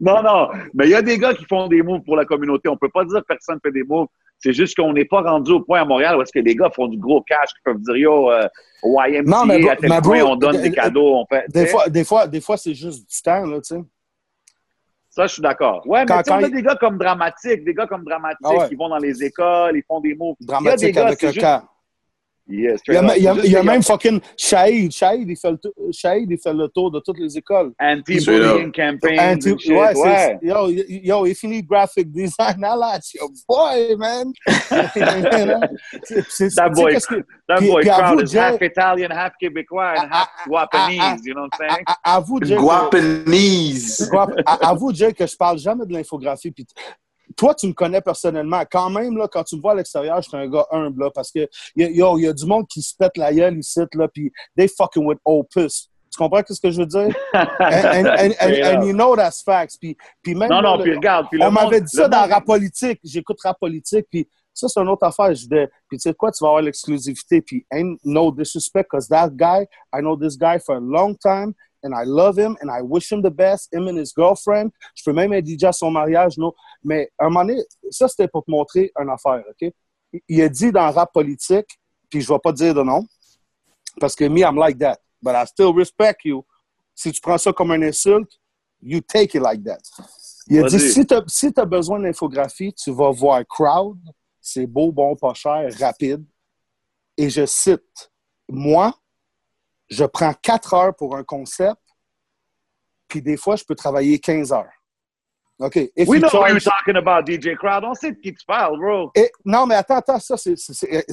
Non, 0.00 0.22
non, 0.22 0.48
mais 0.74 0.86
il 0.86 0.90
y 0.90 0.94
a 0.94 1.02
des 1.02 1.18
gars 1.18 1.34
qui 1.34 1.44
font 1.44 1.66
des 1.68 1.82
moves 1.82 2.02
pour 2.04 2.16
la 2.16 2.24
communauté. 2.24 2.68
On 2.68 2.76
peut 2.76 2.90
pas 2.92 3.04
dire 3.04 3.20
que 3.20 3.26
personne 3.26 3.58
fait 3.64 3.72
des 3.72 3.84
moves. 3.84 4.08
C'est 4.40 4.52
juste 4.52 4.76
qu'on 4.76 4.92
n'est 4.92 5.04
pas 5.04 5.22
rendu 5.22 5.50
au 5.52 5.60
point 5.60 5.80
à 5.82 5.84
Montréal 5.84 6.16
où 6.16 6.22
est-ce 6.22 6.32
que 6.32 6.38
les 6.38 6.54
gars 6.54 6.70
font 6.70 6.86
du 6.86 6.96
gros 6.96 7.22
cash 7.22 7.48
qui 7.54 7.60
peuvent 7.64 7.80
dire 7.80 7.96
yo, 7.96 8.30
euh, 8.30 8.46
au 8.84 8.96
YMCA, 9.00 9.22
Non, 9.22 9.44
mais 9.44 9.58
bro- 9.60 9.70
à 9.70 9.76
tel 9.76 9.90
mais 9.90 10.00
point, 10.00 10.20
bro, 10.22 10.30
on 10.32 10.36
donne 10.36 10.56
euh, 10.56 10.62
des 10.62 10.70
cadeaux. 10.70 11.16
On 11.16 11.26
fait, 11.26 11.44
Des 11.52 11.66
fois, 11.66 11.88
des, 11.88 12.04
fois, 12.04 12.26
des 12.28 12.40
fois, 12.40 12.56
c'est 12.56 12.74
juste 12.74 13.00
du 13.10 13.22
temps, 13.22 13.44
là, 13.44 13.56
tu 13.60 13.74
sais. 13.74 13.82
Ça, 15.10 15.26
je 15.26 15.32
suis 15.32 15.42
d'accord. 15.42 15.82
Ouais, 15.86 16.00
mais 16.00 16.06
Quand- 16.06 16.22
tu 16.22 16.30
quand 16.30 16.36
a 16.36 16.42
il- 16.42 16.52
des 16.54 16.62
gars 16.62 16.76
comme 16.76 16.96
Dramatique, 16.98 17.64
des 17.64 17.74
gars 17.74 17.86
comme 17.88 18.04
Dramatique 18.04 18.38
Ah 18.44 18.54
ouais. 18.54 18.68
qui 18.68 18.76
vont 18.76 18.88
dans 18.88 18.98
les 18.98 19.24
écoles, 19.24 19.72
ils 19.76 19.82
font 19.88 20.00
des 20.00 20.14
moves. 20.14 20.36
Des 20.38 20.46
Dramatique 20.46 20.94
gars, 20.94 21.06
avec 21.08 21.24
un 21.24 21.28
juste- 21.28 21.40
cas. 21.40 21.64
Yeah, 22.50 22.76
Il 22.88 22.94
y 22.94 22.96
a, 22.96 23.02
up. 23.04 23.12
il 23.16 23.22
y 23.22 23.28
a- 23.28 23.34
Juste 23.34 23.46
il 23.46 23.52
y 23.52 23.56
a 23.56 23.60
que 23.60 23.66
même 23.66 23.82
fucking 23.82 24.20
Shahid. 24.36 24.90
Shahid, 24.90 25.28
il 25.28 25.36
fait 25.36 25.50
le, 25.50 25.58
tou- 25.58 25.72
Shahid, 25.92 26.30
il 26.30 26.38
fait 26.38 26.54
le 26.54 26.66
tour 26.68 26.90
de 26.90 26.98
toutes 27.00 27.18
les 27.18 27.36
écoles. 27.36 27.72
Anti-bullying 27.78 28.72
Anti- 29.20 29.58
shit. 29.58 29.70
ouais. 29.72 30.38
Yo, 30.40 30.68
yo, 30.70 31.26
il 31.26 31.34
finit 31.34 31.62
graphic 31.62 32.10
design 32.10 32.64
à 32.64 32.74
la 32.74 32.98
your 33.14 33.30
boy, 33.46 33.96
man. 33.96 34.32
C'est- 34.46 36.24
c'est- 36.30 36.54
That 36.56 36.70
boy, 36.70 36.94
que- 36.94 37.22
that 37.48 37.60
boy 37.60 37.82
puis 37.82 37.90
crowd 37.90 38.22
is 38.22 38.34
half 38.36 38.62
Italian, 38.62 39.10
half 39.10 39.32
Québécois, 39.38 39.94
and 39.98 40.08
half 40.10 40.28
Guapanese. 40.46 41.20
You 41.26 41.34
know 41.34 41.42
what 41.42 41.50
I'm 41.60 41.68
saying? 41.70 41.84
à- 41.86 42.16
à- 42.16 42.24
Jay, 42.42 42.54
que- 42.56 42.60
Guapanese. 42.62 44.10
à- 44.46 44.68
avoue, 44.70 44.94
Jay, 44.94 45.12
que 45.12 45.26
je 45.26 45.36
parle 45.36 45.58
jamais 45.58 45.84
de 45.84 45.92
l'infographie. 45.92 46.50
Puis 46.50 46.66
toi, 47.38 47.54
tu 47.54 47.68
me 47.68 47.72
connais 47.72 48.00
personnellement. 48.02 48.62
Quand 48.70 48.90
même, 48.90 49.16
là, 49.16 49.28
quand 49.28 49.44
tu 49.44 49.56
me 49.56 49.60
vois 49.62 49.72
à 49.72 49.74
l'extérieur, 49.76 50.20
je 50.20 50.28
suis 50.28 50.36
un 50.36 50.48
gars 50.48 50.66
humble, 50.72 51.04
là, 51.04 51.10
parce 51.14 51.30
que 51.30 51.48
y 51.76 51.84
a- 51.84 51.90
yo, 51.90 52.18
il 52.18 52.24
y 52.24 52.26
a 52.28 52.32
du 52.32 52.44
monde 52.44 52.66
qui 52.68 52.82
se 52.82 52.94
pète 52.98 53.16
la 53.16 53.32
gueule 53.32 53.58
ici, 53.58 53.80
là, 53.94 54.08
puis 54.08 54.30
they 54.56 54.68
fucking 54.68 55.06
with 55.06 55.18
opus. 55.24 55.88
Tu 56.10 56.16
comprends 56.18 56.42
ce 56.48 56.60
que 56.60 56.70
je 56.70 56.80
veux 56.80 56.86
dire? 56.86 57.14
And, 57.34 58.06
and, 58.06 58.32
and, 58.40 58.54
and, 58.64 58.82
you 58.86 58.92
know 58.92 59.14
that's 59.14 59.42
facts. 59.42 59.76
Puis, 59.76 59.96
puis 60.22 60.34
même, 60.34 60.48
Non, 60.48 60.60
là, 60.62 60.70
non, 60.70 60.76
le- 60.78 60.82
puis 60.82 60.94
regarde. 60.94 61.26
Puis 61.30 61.40
on 61.42 61.50
m'avait 61.50 61.78
monde- 61.78 61.84
dit 61.88 61.96
ça 61.96 62.04
le 62.04 62.08
dans 62.08 62.20
monde- 62.22 62.30
rap 62.32 62.44
politique. 62.44 62.98
J'écoute 63.04 63.38
rap 63.44 63.58
politique, 63.60 64.06
puis 64.10 64.28
ça, 64.52 64.66
c'est 64.68 64.80
une 64.80 64.88
autre 64.88 65.06
affaire. 65.06 65.32
Je 65.34 65.42
dis, 65.46 65.66
puis 65.88 65.98
tu 65.98 66.00
sais 66.00 66.14
quoi, 66.14 66.32
tu 66.32 66.42
vas 66.42 66.48
avoir 66.48 66.62
l'exclusivité. 66.62 67.40
Puis, 67.42 67.64
ain't 67.70 67.98
no 68.04 68.32
disrespect, 68.32 68.88
because 68.90 69.06
that 69.08 69.30
guy, 69.36 69.64
I 69.94 70.00
know 70.00 70.16
this 70.16 70.36
guy 70.36 70.58
for 70.58 70.76
a 70.76 70.80
long 70.80 71.14
time, 71.14 71.52
and 71.82 71.92
I 71.94 72.04
love 72.04 72.38
him, 72.38 72.56
and 72.60 72.70
I 72.70 72.82
wish 72.82 73.10
him 73.10 73.22
the 73.22 73.30
best, 73.30 73.72
him 73.72 73.88
and 73.88 73.98
his 73.98 74.12
girlfriend. 74.16 74.70
Je 74.94 75.02
peux 75.04 75.12
même 75.12 75.32
être 75.32 75.46
DJ 75.46 75.64
à 75.64 75.72
son 75.72 75.90
mariage, 75.90 76.36
non? 76.38 76.52
Mais 76.82 77.10
à 77.18 77.26
un 77.26 77.28
moment 77.28 77.44
donné, 77.44 77.62
ça, 77.90 78.08
c'était 78.08 78.28
pour 78.28 78.44
te 78.44 78.50
montrer 78.50 78.92
une 78.98 79.10
affaire, 79.10 79.44
OK? 79.48 79.72
Il- 80.28 80.42
a 80.42 80.48
dit 80.48 80.72
dans 80.72 80.90
rap 80.90 81.12
politique, 81.12 81.66
puis 82.10 82.20
je 82.20 82.32
vais 82.32 82.38
pas 82.38 82.52
te 82.52 82.58
dire 82.58 82.74
de 82.74 82.82
nom, 82.82 83.04
parce 84.00 84.14
que 84.14 84.24
me, 84.24 84.40
I'm 84.40 84.56
like 84.56 84.78
that. 84.78 84.98
But 85.20 85.34
I 85.34 85.44
still 85.46 85.72
respect 85.74 86.24
you. 86.24 86.44
Si 86.94 87.12
tu 87.12 87.20
prends 87.20 87.38
ça 87.38 87.52
comme 87.52 87.72
une 87.72 87.84
insulte, 87.84 88.38
you 88.80 89.00
take 89.00 89.36
it 89.36 89.42
like 89.42 89.62
that. 89.64 89.78
Il 90.48 90.64
a 90.64 90.68
dit, 90.68 90.78
si 90.80 91.04
tu 91.06 91.14
as, 91.14 91.22
si 91.26 91.50
besoin 91.66 92.00
d'infographie, 92.00 92.72
tu 92.72 92.90
vas 92.90 93.10
voir 93.10 93.42
Crowd, 93.46 93.98
c'est 94.40 94.66
beau, 94.66 94.90
bon, 94.90 95.14
pas 95.14 95.34
cher, 95.34 95.68
rapide. 95.78 96.24
Et 97.16 97.28
je 97.28 97.44
cite, 97.44 98.10
moi, 98.48 98.94
je 99.88 100.04
prends 100.04 100.34
4 100.34 100.74
heures 100.74 100.94
pour 100.96 101.16
un 101.16 101.24
concept, 101.24 101.80
puis 103.08 103.22
des 103.22 103.36
fois, 103.36 103.56
je 103.56 103.64
peux 103.64 103.74
travailler 103.74 104.18
15 104.18 104.52
heures. 104.52 104.70
OK. 105.60 105.76
If 105.96 106.06
We 106.08 106.20
know 106.20 106.28
what 106.32 106.50
you're 106.50 106.60
talking 106.62 106.96
about, 106.96 107.26
DJ 107.26 107.56
Crowd. 107.56 107.82
On 107.84 107.94
sait 107.94 108.12
de 108.12 108.18
qui 108.20 108.32
tu 108.32 108.44
parles, 108.46 108.78
bro. 108.78 109.10
et- 109.16 109.32
non, 109.44 109.66
mais 109.66 109.74
attends, 109.74 109.96
attends, 109.96 110.20
ça, 110.20 110.36
c'est 110.36 110.54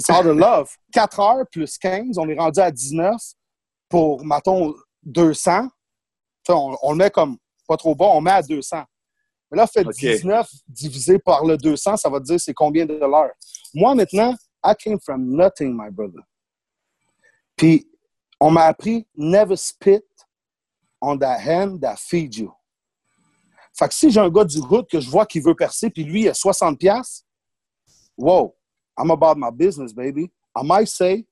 all 0.10 0.24
the 0.24 0.38
love. 0.38 0.70
4 0.94 1.20
heures 1.20 1.46
plus 1.52 1.78
15, 1.80 2.18
on 2.20 2.30
est 2.30 2.38
rendu 2.38 2.60
à 2.60 2.70
19 2.70 3.16
pour, 3.90 4.24
mettons, 4.24 4.76
200. 5.04 5.64
Tu 5.64 5.70
sais, 6.46 6.54
On, 6.54 6.78
on 6.84 6.92
le 6.92 6.98
met 6.98 7.10
comme 7.10 7.38
pas 7.68 7.78
trop 7.78 7.96
bon, 7.96 8.12
on 8.18 8.22
met 8.22 8.32
à 8.32 8.44
200. 8.44 8.84
Mais 9.50 9.58
là, 9.58 9.66
fait 9.68 9.86
OK. 9.86 9.94
19 9.96 10.48
divisé 10.68 11.18
par 11.18 11.44
le 11.44 11.58
200, 11.58 11.98
ça 11.98 12.10
va 12.10 12.20
te 12.20 12.26
dire 12.26 12.40
c'est 12.40 12.54
combien 12.54 12.86
de 12.86 12.94
l'heure. 12.94 13.32
Moi, 13.74 13.96
maintenant, 13.96 14.36
I 14.64 14.74
came 14.78 15.00
from 15.00 15.26
nothing, 15.36 15.76
my 15.76 15.90
brother. 15.90 16.22
Puis, 17.56 17.88
on 18.40 18.52
m'a 18.52 18.66
appris 18.66 19.08
never 19.16 19.56
spit 19.56 20.04
on 21.02 21.18
that 21.18 21.40
hand 21.40 21.82
that 21.82 21.98
feeds 21.98 22.38
you. 22.38 22.52
Fait 23.78 23.88
que 23.90 23.94
si 23.94 24.10
j'ai 24.10 24.20
un 24.20 24.30
gars 24.30 24.46
du 24.46 24.60
hood 24.60 24.88
que 24.88 25.00
je 25.00 25.10
vois 25.10 25.26
qui 25.26 25.40
veut 25.40 25.56
percer, 25.56 25.90
puis 25.90 26.04
lui, 26.04 26.22
il 26.24 26.30
a 26.30 26.32
60$, 26.32 26.78
piastres, 26.78 27.26
whoa, 28.18 28.56
I'm 28.98 29.12
about 29.12 29.36
my 29.36 29.52
business, 29.52 29.94
baby. 29.94 30.32
I 30.56 30.64
might 30.64 30.88
say, 30.88 31.26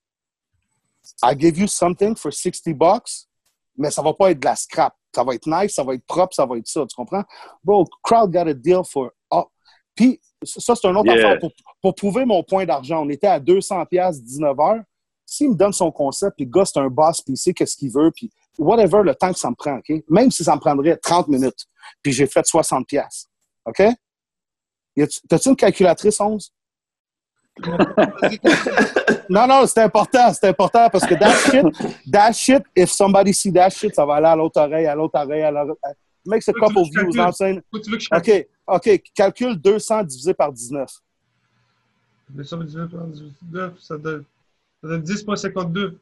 I 1.24 1.34
give 1.34 1.58
you 1.58 1.68
something 1.68 2.16
for 2.16 2.32
60 2.32 2.74
bucks, 2.74 3.28
mais 3.78 3.92
ça 3.92 4.02
va 4.02 4.14
pas 4.14 4.32
être 4.32 4.40
de 4.40 4.46
la 4.46 4.56
scrap. 4.56 4.94
Ça 5.16 5.24
va 5.24 5.36
être 5.36 5.48
nice, 5.48 5.74
ça 5.74 5.84
va 5.84 5.94
être 5.94 6.06
propre, 6.06 6.36
ça 6.36 6.46
va 6.46 6.58
être 6.58 6.68
ça, 6.68 6.86
tu 6.86 6.96
comprends? 6.96 7.24
Bro, 7.64 7.86
crowd 8.04 8.32
got 8.32 8.48
a 8.48 8.54
deal 8.54 8.84
for... 8.84 9.12
Oh. 9.30 9.46
Puis, 9.96 10.20
ça, 10.44 10.76
c'est 10.76 10.88
un 10.88 10.96
autre 10.96 11.06
Yeah. 11.14 11.28
affaire. 11.28 11.40
Pour, 11.40 11.52
pour 11.82 11.96
prouver 11.96 12.26
mon 12.26 12.44
point 12.44 12.66
d'argent, 12.66 13.04
on 13.06 13.10
était 13.10 13.28
à 13.28 13.40
200 13.40 13.86
pièces 13.86 14.22
19 14.22 14.60
heures. 14.60 14.84
S'il 15.34 15.50
me 15.50 15.56
donne 15.56 15.74
son 15.74 15.92
concept, 15.92 16.36
puis 16.36 16.46
le 16.46 16.52
gars, 16.52 16.64
c'est 16.64 16.78
un 16.78 16.90
boss, 16.90 17.20
puis 17.22 17.34
il 17.34 17.38
sait 17.38 17.54
qu'est-ce 17.54 17.76
qu'il 17.76 17.92
veut, 17.92 18.12
puis 18.12 18.32
whatever 18.60 19.02
le 19.04 19.16
temps 19.16 19.34
que 19.34 19.40
ça 19.40 19.50
me 19.50 19.56
prend, 19.56 19.78
OK? 19.78 20.04
Même 20.08 20.30
si 20.30 20.44
ça 20.44 20.54
me 20.54 20.60
prendrait 20.60 20.96
30 20.96 21.28
minutes, 21.28 21.66
puis 22.04 22.12
j'ai 22.12 22.28
fait 22.28 22.46
60 22.46 22.86
pièces, 22.86 23.28
OK? 23.66 23.82
T'as-tu 25.28 25.50
une 25.50 25.56
calculatrice 25.56 26.20
11? 26.20 26.54
Non, 29.30 29.48
non, 29.48 29.66
c'est 29.66 29.82
important, 29.82 30.34
c'est 30.34 30.50
important 30.50 30.90
parce 30.90 31.06
que 31.06 31.16
that 31.16 31.34
shit, 31.50 31.66
that 32.12 32.34
shit, 32.34 32.62
if 32.76 32.92
somebody 32.92 33.34
see 33.34 33.54
that 33.54 33.70
shit, 33.70 33.96
ça 33.96 34.06
va 34.06 34.16
aller 34.16 34.28
à 34.28 34.36
l'autre 34.36 34.60
oreille, 34.60 34.86
à 34.86 34.94
l'autre 34.94 35.18
oreille, 35.18 35.42
à 35.42 35.50
l'autre 35.50 35.80
oreille. 35.82 35.96
Oui, 36.26 36.40
tu 36.40 36.54
couple 36.54 36.78
of 36.78 36.88
views, 36.92 37.10
calcule? 37.12 37.64
OK, 38.12 38.48
OK, 38.68 39.02
calcule 39.16 39.56
200 39.56 40.04
divisé 40.04 40.34
par 40.34 40.52
19. 40.52 40.90
219 42.30 42.92
par 42.92 43.06
19, 43.06 43.24
ça 43.32 43.46
donne, 43.46 43.74
ça 43.80 43.98
donne 43.98 44.26
10,52. 44.84 45.98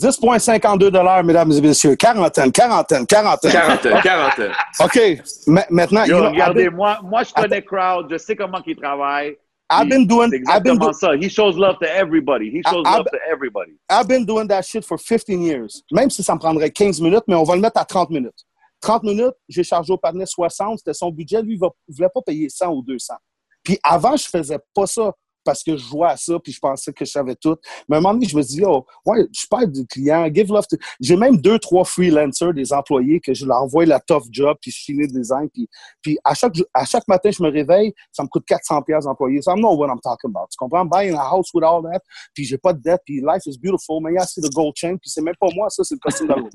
10,52 0.00 1.22
mesdames 1.24 1.52
et 1.52 1.60
messieurs. 1.60 1.94
Quarantaine, 1.96 2.50
quarantaine, 2.50 3.06
quarantaine. 3.06 3.52
Quarantaine, 3.52 4.00
quarantaine. 4.02 4.52
OK, 4.80 5.22
ma- 5.46 5.64
maintenant, 5.70 6.04
Yo, 6.04 6.18
I've 6.18 6.30
regardez, 6.32 6.64
been, 6.64 6.74
moi, 6.74 6.98
moi, 7.04 7.22
je 7.22 7.32
connais 7.32 7.62
Crowd, 7.62 8.08
je 8.10 8.18
sais 8.18 8.34
comment 8.34 8.60
il 8.66 8.76
travaille. 8.76 9.36
I've 9.70 9.88
been 9.88 10.04
doing, 10.06 10.30
C'est 10.30 10.38
I've 10.48 10.62
been, 10.62 10.74
exactement 10.74 10.86
do, 10.86 10.92
ça. 10.92 11.14
He 11.16 11.28
shows 11.30 11.52
love 11.56 11.78
to 11.80 11.86
everybody. 11.86 12.50
He 12.50 12.62
shows 12.68 12.82
I- 12.84 12.96
love 12.98 13.06
to 13.06 13.18
everybody. 13.32 13.78
I've 13.88 14.08
been 14.08 14.24
doing 14.26 14.46
that 14.48 14.62
shit 14.62 14.84
for 14.84 14.98
15 14.98 15.40
years. 15.40 15.82
Même 15.92 16.10
si 16.10 16.22
ça 16.24 16.34
me 16.34 16.40
prendrait 16.40 16.70
15 16.70 17.00
minutes, 17.00 17.24
mais 17.28 17.36
on 17.36 17.44
va 17.44 17.54
le 17.54 17.60
mettre 17.62 17.80
à 17.80 17.84
30 17.84 18.10
minutes. 18.10 18.44
30 18.80 19.04
minutes, 19.04 19.34
j'ai 19.48 19.62
chargé 19.62 19.92
au 19.92 19.96
partenaire 19.96 20.28
60, 20.28 20.78
c'était 20.80 20.92
son 20.92 21.10
budget. 21.10 21.40
Lui, 21.40 21.54
il 21.54 21.60
ne 21.60 21.68
voulait 21.94 22.10
pas 22.12 22.20
payer 22.20 22.48
100 22.50 22.68
ou 22.72 22.82
200. 22.82 23.14
Puis 23.62 23.78
avant, 23.82 24.16
je 24.16 24.26
faisais 24.28 24.58
pas 24.74 24.86
ça 24.86 25.12
parce 25.44 25.62
que 25.62 25.76
je 25.76 25.84
jouais 25.84 26.08
à 26.08 26.16
ça, 26.16 26.38
puis 26.38 26.52
je 26.52 26.58
pensais 26.58 26.92
que 26.92 27.04
je 27.04 27.10
savais 27.10 27.34
tout. 27.34 27.56
Mais 27.88 27.96
à 27.96 27.98
un 27.98 28.02
moment 28.02 28.14
donné, 28.14 28.26
je 28.26 28.36
me 28.36 28.42
dis, 28.42 28.62
oh, 28.64 28.84
ouais, 29.06 29.26
je 29.32 29.46
perds 29.48 29.68
du 29.68 29.86
client, 29.86 30.26
give 30.32 30.48
love 30.48 30.66
to... 30.66 30.76
J'ai 31.00 31.16
même 31.16 31.36
deux, 31.36 31.58
trois 31.58 31.84
freelancers, 31.84 32.52
des 32.52 32.72
employés, 32.72 33.20
que 33.20 33.34
je 33.34 33.46
leur 33.46 33.62
envoie 33.62 33.86
la 33.86 34.00
tough 34.00 34.24
job, 34.30 34.56
puis 34.60 34.70
je 34.70 34.84
finis 34.84 35.02
le 35.02 35.08
design, 35.08 35.48
puis, 35.50 35.68
puis 36.02 36.18
à, 36.24 36.34
chaque, 36.34 36.54
à 36.72 36.84
chaque 36.84 37.06
matin, 37.08 37.30
je 37.30 37.42
me 37.42 37.50
réveille, 37.50 37.92
ça 38.12 38.22
me 38.22 38.28
coûte 38.28 38.44
400 38.46 38.82
pièces 38.82 39.06
employés. 39.06 39.40
So 39.42 39.52
I 39.52 39.60
know 39.60 39.74
what 39.74 39.88
I'm 39.88 40.00
talking 40.00 40.30
about. 40.30 40.48
Tu 40.50 40.56
comprends? 40.58 40.84
Buying 40.84 41.14
a 41.14 41.22
house 41.22 41.48
with 41.54 41.64
all 41.64 41.82
that, 41.82 42.00
puis 42.34 42.44
j'ai 42.44 42.58
pas 42.58 42.72
de 42.72 42.80
dette, 42.80 43.00
puis 43.04 43.20
life 43.20 43.46
is 43.46 43.58
beautiful, 43.58 44.00
mais 44.02 44.12
il 44.12 44.14
y 44.14 44.18
a 44.18 44.26
c'est 44.26 44.42
le 44.42 44.48
gold 44.50 44.74
chain, 44.76 44.96
puis 44.96 45.10
c'est 45.10 45.22
même 45.22 45.36
pas 45.38 45.48
moi, 45.54 45.68
ça, 45.70 45.84
c'est 45.84 45.94
le 45.94 46.00
costume 46.00 46.28
d'Halloween. 46.28 46.50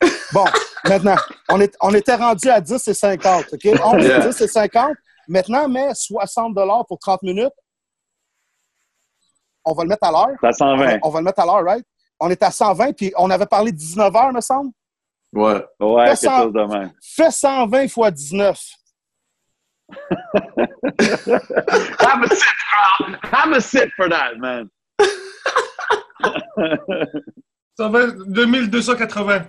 Bon, 0.32 0.44
maintenant, 0.84 1.14
on, 1.48 1.60
est, 1.60 1.72
on 1.80 1.94
était 1.94 2.16
rendu 2.16 2.48
à 2.48 2.60
10 2.60 2.88
et 2.88 2.94
50, 2.94 3.44
OK? 3.52 3.80
On 3.84 3.98
est 3.98 4.06
Yeah. 4.06 4.28
10 4.28 4.40
et 4.40 4.48
50. 4.48 4.96
Maintenant, 5.28 5.68
mais 5.68 5.88
60 5.94 6.54
pour 6.88 6.98
30 6.98 7.22
minutes. 7.22 7.52
On 9.66 9.74
va 9.74 9.82
le 9.82 9.88
mettre 9.88 10.06
à 10.06 10.12
l'heure. 10.12 10.36
Ça 10.40 10.48
On, 10.48 10.52
120. 10.76 10.86
va- 10.86 10.98
on 11.02 11.10
va 11.10 11.18
le 11.20 11.24
mettre 11.24 11.40
à 11.40 11.46
l'heure, 11.46 11.64
right? 11.64 11.84
On 12.20 12.30
est 12.30 12.42
à 12.42 12.50
120, 12.50 12.92
puis 12.96 13.12
on 13.18 13.28
avait 13.30 13.46
parlé 13.46 13.72
de 13.72 13.76
19 13.76 14.14
heures, 14.16 14.32
me 14.32 14.40
semble. 14.40 14.70
Ouais. 15.32 15.62
Ouais, 15.80 16.16
Fais 16.16 16.26
de 16.28 16.66
même. 16.72 16.92
Fais 17.02 17.30
120 17.30 17.88
fois 17.88 18.10
19. 18.10 18.58
Have 19.88 19.98
a 22.22 22.28
sit, 22.28 22.56
Crowd. 22.70 23.18
Have 23.32 23.52
a 23.52 23.60
sit 23.60 23.90
for 23.96 24.08
that, 24.08 24.36
man. 24.38 24.68
Ça 27.78 27.88
va 27.88 28.02
être 28.04 28.16
2280. 28.28 29.46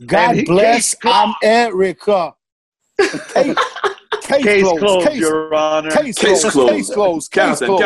God 0.00 0.44
bless 0.46 0.96
America. 1.04 2.34
Case, 2.98 3.54
case 4.38 4.44
Case 4.44 4.62
closed. 4.62 4.78
closed, 4.80 5.08
Case, 5.08 5.18
Your 5.18 5.54
Honor. 5.54 5.90
case 5.90 6.14
Case 6.18 6.40
closed. 6.40 6.50
closed. 6.52 6.72
Case 6.74 6.90
closed. 6.90 7.30
Case 7.32 7.58
closed. 7.60 7.80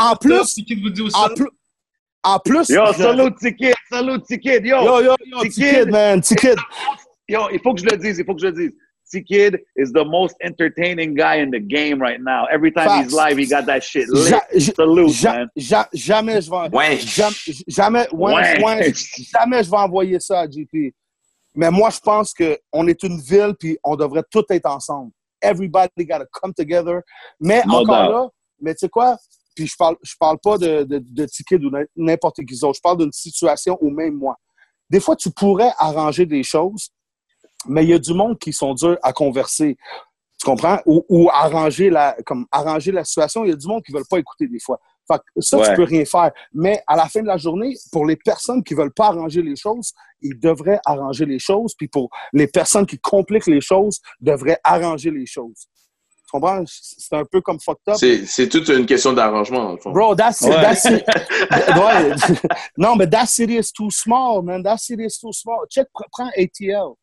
en- 0.00 0.16
plus- 0.16 0.54
C'est 0.54 0.62
qui 0.62 0.74
vous 0.80 0.90
dit 0.90 1.02
En 1.14 1.28
plus, 1.34 1.48
en 2.22 2.38
plus 2.38 2.68
Yo. 2.70 2.92
Salute, 2.92 4.24
Tikid. 4.26 4.64
Yo, 4.64 4.82
Yo, 4.84 5.00
yo, 5.02 5.16
yo, 5.26 5.40
Tikid. 5.42 5.54
T-Kid, 5.74 5.90
man, 5.90 6.20
T-Kid. 6.20 6.56
yo, 7.28 7.48
il 7.52 7.60
faut 7.60 7.74
que 7.74 7.80
je 7.80 7.86
le 7.86 7.96
dise. 7.96 8.18
Il 8.18 8.24
faut 8.24 8.34
que 8.34 8.40
je 8.40 8.46
le 8.46 8.52
dise. 8.52 8.72
T-Kid 9.12 9.60
is 9.76 9.92
the 9.92 10.04
most 10.04 10.34
entertaining 10.42 11.14
guy 11.14 11.36
in 11.36 11.50
the 11.50 11.60
game 11.60 12.00
right 12.00 12.20
now. 12.20 12.46
Every 12.50 12.72
time 12.72 12.88
Facts. 12.88 13.04
he's 13.04 13.12
live, 13.14 13.36
he 13.38 13.46
got 13.46 13.66
that 13.66 13.80
shit 13.82 14.08
lit. 14.08 14.30
Ja- 14.30 14.40
ja- 14.52 14.72
Salute, 14.74 15.12
ja- 15.22 15.32
man. 15.32 15.48
ja- 15.56 15.88
jamais 15.92 16.40
je 16.40 16.50
vais... 16.50 16.68
Ouais. 16.74 16.96
Jamais, 16.98 17.34
jamais, 17.68 18.06
ouais, 18.12 18.34
Ouais. 18.34 18.64
ouais, 18.64 18.92
jamais 19.30 19.62
je 19.62 19.70
vais 19.70 19.76
envoyer 19.76 20.18
ça 20.18 20.40
à 20.40 20.46
JP. 20.50 20.92
Mais 21.54 21.70
moi, 21.70 21.90
je 21.90 22.00
pense 22.00 22.34
qu'on 22.34 22.86
est 22.88 23.02
une 23.02 23.20
ville, 23.20 23.54
puis 23.58 23.78
on 23.84 23.96
devrait 23.96 24.24
tout 24.30 24.44
être 24.50 24.66
ensemble. 24.66 25.12
Everybody 25.40 26.04
got 26.06 26.18
to 26.20 26.26
come 26.32 26.52
together. 26.54 27.02
Mais 27.38 27.62
No 27.66 27.76
encore 27.76 27.96
doubt. 28.06 28.10
là, 28.12 28.28
mais 28.60 28.74
tu 28.74 28.80
sais 28.80 28.88
quoi? 28.88 29.16
Puis 29.54 29.66
je 29.68 29.76
parle, 29.76 29.96
je 30.02 30.14
parle 30.18 30.38
pas 30.42 30.58
de, 30.58 30.82
de, 30.84 30.98
de 30.98 31.26
Tikid 31.26 31.64
ou 31.64 31.70
n'importe 31.96 32.44
qui 32.44 32.58
d'autre. 32.58 32.74
Je 32.76 32.80
parle 32.80 32.98
d'une 32.98 33.12
situation 33.12 33.78
où 33.80 33.90
même 33.90 34.14
moi. 34.16 34.36
Des 34.90 35.00
fois, 35.00 35.16
tu 35.16 35.30
pourrais 35.30 35.72
arranger 35.78 36.26
des 36.26 36.42
choses, 36.42 36.90
mais 37.66 37.84
il 37.84 37.90
y 37.90 37.94
a 37.94 37.98
du 37.98 38.14
monde 38.14 38.38
qui 38.38 38.52
sont 38.52 38.74
durs 38.74 38.98
à 39.02 39.12
converser. 39.12 39.76
Tu 39.76 40.38
Tu 40.40 40.46
comprends? 40.46 40.80
Ou, 40.86 41.04
ou 41.08 41.30
arranger, 41.30 41.88
la, 41.88 42.16
comme 42.26 42.46
arranger 42.50 42.90
la 42.90 43.04
situation. 43.04 43.44
Il 43.44 43.50
y 43.50 43.52
a 43.52 43.56
du 43.56 43.66
monde 43.66 43.82
qui 43.82 43.92
ne 43.92 43.98
veulent 43.98 44.08
pas 44.10 44.18
écouter 44.18 44.48
des 44.48 44.60
fois. 44.60 44.80
Fait 45.06 45.18
que 45.34 45.40
ça, 45.42 45.58
Ouais. 45.58 45.68
tu 45.68 45.74
peux 45.74 45.84
rien 45.84 46.04
faire. 46.04 46.32
Mais 46.52 46.82
à 46.86 46.96
la 46.96 47.06
fin 47.08 47.20
de 47.22 47.26
la 47.26 47.36
journée, 47.36 47.74
pour 47.92 48.06
les 48.06 48.16
personnes 48.16 48.62
qui 48.64 48.74
veulent 48.74 48.92
pas 48.92 49.08
arranger 49.08 49.42
les 49.42 49.56
choses, 49.56 49.92
ils 50.22 50.38
devraient 50.38 50.80
arranger 50.86 51.26
les 51.26 51.38
choses. 51.38 51.74
Puis 51.76 51.88
pour 51.88 52.08
les 52.32 52.46
personnes 52.46 52.86
qui 52.86 52.98
compliquent 52.98 53.46
les 53.46 53.60
choses, 53.60 54.00
devraient 54.20 54.58
arranger 54.64 55.10
les 55.10 55.26
choses. 55.26 55.66
Tu 56.26 56.30
comprends? 56.40 56.64
C'est 56.66 57.14
un 57.16 57.24
peu 57.24 57.40
comme 57.42 57.60
fucked 57.60 57.86
up. 57.88 57.96
C'est 57.98 58.24
c'est 58.26 58.48
toute 58.48 58.66
une 58.68 58.86
question 58.86 59.12
d'arrangement, 59.12 59.64
dans 59.64 59.72
le 59.72 59.78
fond. 59.78 59.92
Bro, 59.92 60.14
that, 60.16 60.32
ci- 60.32 60.46
Ouais. 60.46 62.14
non, 62.78 62.96
mais 62.96 63.06
that 63.08 63.26
city 63.26 63.56
is 63.58 63.70
too 63.72 63.90
small, 63.90 64.42
man. 64.42 64.62
That 64.62 64.78
city 64.78 65.04
is 65.04 65.18
too 65.20 65.32
small. 65.32 65.64
Check, 65.70 65.86
pr- 65.94 66.08
prends 66.10 66.30
ATL. 66.36 66.96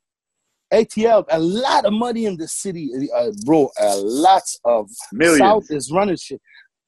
ATL, 0.74 1.26
a 1.30 1.38
lot 1.40 1.86
of 1.86 1.92
money 1.94 2.26
in 2.26 2.38
the 2.38 2.48
city. 2.48 2.90
Uh, 3.14 3.30
bro, 3.46 3.70
a 3.78 3.98
lot 3.98 4.44
of 4.64 4.90
Millions. 5.12 5.38
South 5.40 5.66
is 5.70 5.92
running 5.92 6.16
shit. 6.16 6.42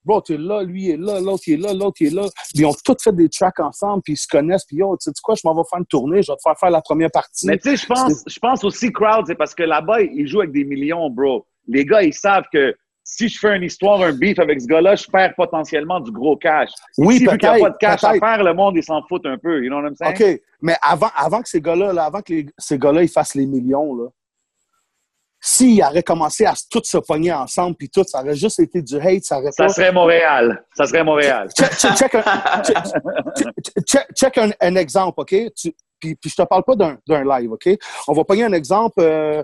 Bro, 0.06 0.22
t'es 0.22 0.38
là, 0.38 0.64
lui 0.64 0.90
est 0.90 0.98
là, 0.98 1.20
l'autre 1.22 1.44
est 1.48 1.56
là, 1.58 1.74
l'autre 1.74 2.02
est 2.02 2.14
là. 2.14 2.24
Ils 2.56 2.66
ont 2.66 2.74
tous 2.84 2.96
fait 3.02 3.16
des 3.16 3.30
tracks 3.30 3.60
ensemble, 3.60 4.02
puis 4.04 4.14
ils 4.14 4.18
se 4.18 4.28
connaissent. 4.28 4.66
Puis 4.66 4.78
yo, 4.78 4.96
tu 4.98 5.06
sais 5.06 5.12
quoi, 5.24 5.36
je 5.36 5.42
m'en 5.46 5.54
vais 5.56 5.62
faire 5.70 5.80
une 5.80 5.86
tournée, 5.86 6.22
je 6.22 6.32
vais 6.32 6.36
te 6.36 6.42
faire 6.42 6.58
faire 6.60 6.70
la 6.72 6.82
première 6.82 7.12
partie. 7.12 7.48
Mais 7.48 7.58
tu 7.58 7.70
sais, 7.70 7.78
je 7.78 7.86
pense, 7.86 8.24
je 8.28 8.40
pense 8.40 8.64
aussi 8.64 8.92
crowd, 8.92 9.26
c'est 9.28 9.36
parce 9.36 9.56
que 9.56 9.64
là-bas, 9.64 10.02
ils 10.02 10.28
jouent 10.28 10.42
avec 10.42 10.52
des 10.54 10.66
millions, 10.66 11.10
bro. 11.10 11.46
Les 11.68 11.86
gars, 11.86 12.02
ils 12.04 12.14
savent 12.14 12.44
que 12.52 12.76
si 13.06 13.28
je 13.28 13.38
fais 13.38 13.56
une 13.58 13.64
histoire, 13.64 14.02
un 14.02 14.14
beef 14.14 14.40
avec 14.40 14.62
ce 14.62 14.66
gars-là, 14.68 14.96
je 14.96 15.06
perds 15.08 15.34
potentiellement 15.36 16.00
du 16.00 16.12
gros 16.12 16.38
cash. 16.38 16.70
oui, 16.98 17.18
si 17.18 17.26
vu 17.26 17.38
qu'il 17.38 17.50
n'y 17.50 17.56
a 17.56 17.60
pas 17.60 17.70
de 17.70 17.78
cash 17.78 18.04
à 18.04 18.14
faire, 18.14 18.44
le 18.44 18.54
monde, 18.54 18.76
ils 18.78 18.84
s'en 18.84 19.02
foutent 19.08 19.26
un 19.26 19.38
peu. 19.38 19.62
You 19.64 19.70
know 19.70 19.82
what 19.82 19.90
I'm 19.90 19.96
saying? 19.96 20.36
OK, 20.36 20.42
mais 20.62 20.76
avant, 20.82 21.10
avant 21.16 21.42
que 21.42 21.50
ces 21.50 21.60
gars-là, 21.62 21.92
là, 21.94 22.06
avant 22.06 22.22
que 22.22 22.34
les- 22.34 22.46
ces 22.58 22.78
gars-là 22.78 23.04
ils 23.04 23.10
fassent 23.10 23.36
les 23.36 23.46
millions, 23.46 23.94
là, 23.96 24.08
s'ils 25.46 25.84
auraient 25.84 26.04
commencé 26.04 26.46
à 26.46 26.54
tous 26.72 26.84
se 26.86 26.98
pogner 27.00 27.34
ensemble, 27.34 27.76
puis 27.76 27.90
tout, 27.90 28.06
ça 28.08 28.22
aurait 28.22 28.34
juste 28.36 28.60
été 28.62 28.82
du 28.82 28.98
hate, 28.98 29.26
ça 29.26 29.40
aurait 29.40 29.52
Ça 29.52 29.66
pas... 29.66 29.70
serait 29.74 29.92
Montréal. 29.92 30.64
Ça 30.74 30.86
serait 30.86 31.04
Montréal. 31.04 31.50
Check, 31.54 31.70
check- 31.74 31.96
check 31.98 32.16
un, 32.16 32.22
check- 32.62 34.56
exemple, 34.78 35.20
OK? 35.20 35.36
Tu- 35.54 35.76
puis, 36.00 36.16
puis 36.16 36.30
je 36.30 36.36
te 36.36 36.44
parle 36.48 36.64
pas 36.64 36.76
d'un 36.76 36.98
d'un 37.06 37.24
live, 37.26 37.52
OK? 37.52 37.70
On 38.08 38.14
va 38.14 38.24
pogner 38.24 38.46
un 38.46 38.54
exemple. 38.54 39.00
euh, 39.02 39.44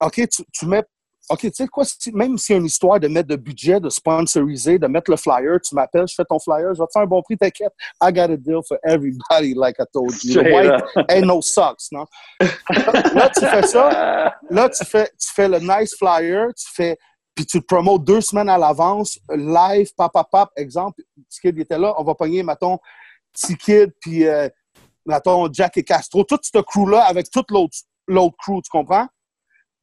OK, 0.00 0.14
tu, 0.28 0.42
tu 0.52 0.66
mets... 0.66 0.82
OK, 1.30 1.40
tu 1.40 1.50
sais 1.54 1.66
quoi? 1.68 1.84
si- 1.84 2.12
même 2.12 2.36
s'il 2.36 2.52
y 2.54 2.56
a 2.56 2.60
une 2.60 2.66
histoire 2.66 3.00
de 3.00 3.08
mettre 3.08 3.28
de 3.28 3.36
budget, 3.36 3.80
de 3.80 3.88
sponsoriser, 3.88 4.78
de 4.78 4.86
mettre 4.86 5.10
le 5.10 5.16
flyer, 5.16 5.58
tu 5.60 5.74
m'appelles, 5.74 6.06
je 6.06 6.14
fais 6.14 6.24
ton 6.24 6.38
flyer, 6.38 6.74
je 6.74 6.80
vais 6.80 6.86
te 6.86 6.92
faire 6.92 7.02
un 7.02 7.06
bon 7.06 7.22
prix, 7.22 7.38
t'inquiète. 7.38 7.72
I 8.02 8.12
got 8.12 8.30
a 8.30 8.36
deal 8.36 8.60
for 8.66 8.78
everybody, 8.84 9.54
like 9.54 9.76
I 9.78 9.84
told 9.92 10.12
you. 10.22 10.34
White 10.52 10.82
ain't 11.08 11.26
no 11.26 11.40
socks, 11.40 11.80
non? 11.92 12.04
Là, 13.14 13.30
tu 13.34 13.40
fais 13.46 13.66
ça. 13.66 14.34
Là, 14.50 14.68
tu 14.68 14.84
fais, 14.84 15.08
tu 15.18 15.32
fais 15.34 15.48
le 15.48 15.60
nice 15.60 15.96
flyer, 15.96 16.48
tu 16.54 16.66
fais, 16.74 16.98
puis 17.34 17.46
tu 17.46 17.56
le 17.56 17.62
promotes 17.64 18.04
deux 18.04 18.20
semaines 18.20 18.48
à 18.50 18.58
l'avance, 18.58 19.18
live, 19.34 19.88
pap, 19.96 20.12
pap, 20.30 20.50
exemple, 20.56 21.02
Petit 21.30 21.40
Kid 21.40 21.56
il 21.56 21.62
était 21.62 21.78
là, 21.78 21.94
on 21.96 22.04
va 22.04 22.14
pogner, 22.14 22.42
mettons, 22.42 22.78
Petit 23.32 23.56
Kid, 23.56 23.92
puis, 24.00 24.26
euh, 24.26 24.48
mettons, 25.06 25.50
Jack 25.52 25.76
et 25.78 25.82
Castro, 25.82 26.22
tout 26.24 26.38
ce 26.42 26.58
crew-là 26.60 27.02
avec 27.04 27.30
toute 27.30 27.50
l'autre 27.50 27.76
l'autre 28.06 28.36
crew, 28.38 28.60
tu 28.62 28.70
comprends? 28.70 29.06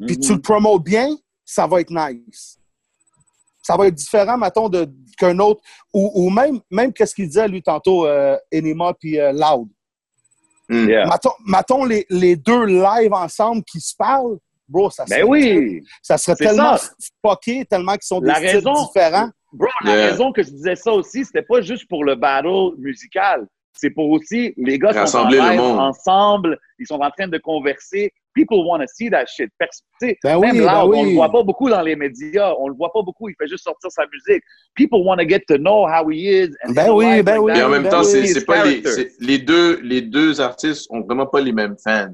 Puis 0.05 0.19
tu 0.19 0.33
le 0.35 0.41
promotes 0.41 0.83
bien, 0.83 1.09
ça 1.53 1.67
va 1.67 1.81
être 1.81 1.91
nice. 1.91 2.57
Ça 3.61 3.75
va 3.77 3.87
être 3.87 3.95
différent, 3.95 4.37
mettons, 4.37 4.69
de- 4.69 4.89
qu'un 5.17 5.37
autre, 5.39 5.61
ou, 5.93 6.09
ou 6.15 6.29
même, 6.29 6.59
même 6.71 6.91
qu'est-ce 6.93 7.13
qu'il 7.13 7.27
disait, 7.27 7.47
lui, 7.47 7.61
tantôt, 7.61 8.07
euh, 8.07 8.37
Enema 8.53 8.93
puis 8.99 9.19
euh, 9.19 9.31
Loud. 9.33 9.67
Hmm. 10.69 10.87
Yeah. 10.87 11.05
Mettons, 11.07 11.33
mettons 11.45 11.83
les, 11.85 12.05
les 12.09 12.35
deux 12.35 12.65
live 12.65 13.13
ensemble 13.13 13.63
qui 13.65 13.79
se 13.81 13.93
parlent, 13.95 14.37
bro, 14.67 14.89
ça 14.89 15.05
serait, 15.05 15.21
Ben 15.23 15.27
oui! 15.29 15.83
ça 16.01 16.17
serait 16.17 16.35
tellement 16.37 16.77
ça. 16.77 16.89
fucké, 17.23 17.65
tellement 17.65 17.93
qu'ils 17.93 18.03
sont 18.03 18.21
des 18.21 18.27
La 18.27 18.35
styles 18.35 18.49
raison- 18.49 18.85
différents. 18.85 19.29
Bro, 19.53 19.67
la 19.83 19.91
Yeah. 19.97 20.09
raison 20.11 20.31
que 20.31 20.41
je 20.43 20.49
disais 20.49 20.75
ça 20.77 20.93
aussi, 20.93 21.25
c'était 21.25 21.41
pas 21.41 21.59
juste 21.61 21.87
pour 21.89 22.05
le 22.05 22.15
battle 22.15 22.75
musical. 22.77 23.45
C'est 23.73 23.89
pour 23.89 24.09
aussi, 24.09 24.53
les 24.57 24.79
gars 24.79 24.91
sont 24.93 24.97
en 24.97 25.01
Rassembler 25.01 25.37
le 25.39 25.49
live 25.49 25.59
monde. 25.59 25.79
ensemble, 25.79 26.57
ils 26.79 26.87
sont 26.87 26.99
en 27.01 27.09
train 27.11 27.27
de 27.27 27.37
converser. 27.37 28.13
People 28.33 28.65
want 28.65 28.79
to 28.79 28.87
see 28.87 29.09
that 29.09 29.25
shit. 29.27 29.49
Ben 30.23 30.37
oui, 30.37 30.47
même 30.47 30.57
ben 30.57 30.61
Loud, 30.65 30.95
on 30.95 31.01
oui. 31.03 31.09
le 31.09 31.15
voit 31.15 31.29
pas 31.31 31.43
beaucoup 31.43 31.69
dans 31.69 31.81
les 31.81 31.95
médias. 31.95 32.53
On 32.59 32.69
le 32.69 32.75
voit 32.75 32.91
pas 32.93 33.01
beaucoup. 33.01 33.27
Il 33.29 33.35
fait 33.37 33.47
juste 33.47 33.63
sortir 33.63 33.91
sa 33.91 34.03
musique. 34.05 34.43
People 34.75 35.01
want 35.05 35.17
to 35.17 35.27
get 35.27 35.41
to 35.47 35.57
know 35.57 35.85
how 35.85 36.09
he 36.09 36.27
is. 36.29 36.49
and 36.63 36.73
Ben 36.73 36.91
oui, 36.91 37.21
ben 37.23 37.33
like 37.35 37.41
oui. 37.43 37.53
that. 37.53 37.59
Et 37.59 37.63
en 37.63 37.69
même 37.69 37.83
ben 37.83 37.89
temps, 37.89 38.03
oui, 38.03 38.27
c'est 38.27 38.45
pas 38.45 38.63
les, 38.65 39.37
deux 39.39 39.81
les 39.81 40.01
deux 40.01 40.39
artistes 40.39 40.87
ont 40.91 41.01
vraiment 41.01 41.27
pas 41.27 41.41
les 41.41 41.51
mêmes 41.51 41.75
fans. 41.83 42.13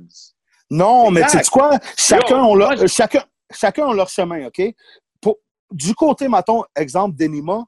Non, 0.70 1.12
mais 1.12 1.22
tu 1.24 1.38
sais 1.38 1.44
quoi? 1.52 1.78
Chacun, 1.96 2.40
Yo, 2.40 2.46
ont 2.46 2.56
leur, 2.56 2.76
moi, 2.76 2.88
chacun, 2.88 3.24
chacun 3.52 3.88
ont 3.88 3.94
leur 3.94 4.10
chemin, 4.10 4.48
OK? 4.48 4.62
Pour- 5.22 5.38
du 5.72 5.94
côté, 5.94 6.28
mettons, 6.28 6.64
exemple 6.76 7.16
d'Enima, 7.16 7.64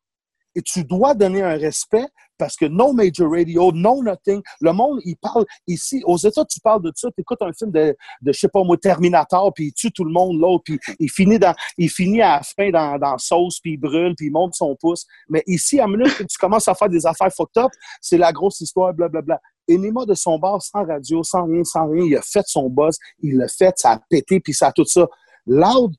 et 0.56 0.62
tu 0.62 0.84
dois 0.84 1.14
donner 1.14 1.42
un 1.42 1.56
respect 1.58 2.06
parce 2.40 2.56
que 2.56 2.66
no 2.66 2.94
major 2.94 3.30
radio, 3.30 3.72
no 3.72 4.02
nothing. 4.02 4.42
Le 4.62 4.72
monde, 4.72 5.02
il 5.06 5.18
parle 5.18 5.46
ici. 5.68 6.02
Aux 6.06 6.18
États, 6.18 6.46
tu 6.46 6.60
parles 6.62 6.82
de 6.82 6.92
ça, 6.96 7.10
tu 7.12 7.22
écoutes 7.22 7.42
un 7.42 7.52
film 7.54 7.70
de, 7.72 7.96
de, 8.22 8.32
je 8.32 8.40
sais 8.40 8.48
pas 8.48 8.64
moi, 8.64 8.78
Terminator, 8.78 9.54
puis 9.54 9.66
il 9.68 9.74
tue 9.74 9.92
tout 9.92 10.06
le 10.06 10.12
monde, 10.12 10.40
l'autre, 10.40 10.64
puis 10.64 10.80
il 11.00 11.12
finit, 11.12 11.38
il 11.78 11.90
finit 11.90 12.22
à 12.22 12.38
la 12.38 12.42
fin 12.42 12.72
dans, 12.72 12.98
dans 12.98 13.18
sauce, 13.18 13.60
puis 13.60 13.74
il 13.74 13.78
brûle, 13.78 14.16
puis 14.16 14.28
il 14.28 14.32
monte 14.32 14.56
son 14.56 14.76
pouce. 14.80 15.06
Mais 15.30 15.44
ici, 15.46 15.80
à 15.80 15.88
minute 15.88 16.16
que 16.18 16.24
tu 16.24 16.38
commences 16.40 16.68
à 16.68 16.74
faire 16.74 16.90
des 16.90 17.06
affaires 17.06 17.32
fucked 17.36 17.62
up, 17.62 17.72
c'est 18.02 18.18
la 18.18 18.32
grosse 18.32 18.62
histoire, 18.62 18.94
blablabla. 18.94 19.40
Enima 19.70 20.06
de 20.06 20.16
son 20.16 20.40
bar, 20.40 20.62
sans 20.62 20.84
radio, 20.86 21.22
sans 21.24 21.46
rien, 21.46 21.64
sans 21.64 21.88
rien, 21.88 22.04
il 22.04 22.16
a 22.16 22.22
fait 22.22 22.46
son 22.48 22.70
buzz, 22.70 22.98
il 23.22 23.38
l'a 23.38 23.48
fait, 23.48 23.74
ça 23.78 23.92
a 23.92 24.00
pété, 24.10 24.40
puis 24.40 24.54
ça 24.54 24.68
a 24.68 24.72
tout 24.72 24.86
ça. 24.86 25.08
Loud, 25.46 25.94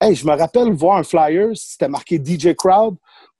hey, 0.00 0.14
je 0.14 0.26
me 0.26 0.36
rappelle 0.36 0.72
voir 0.72 0.98
un 0.98 1.02
flyer, 1.04 1.50
c'était 1.54 1.88
marqué 1.88 2.20
DJ 2.22 2.54
Crowd, 2.54 2.96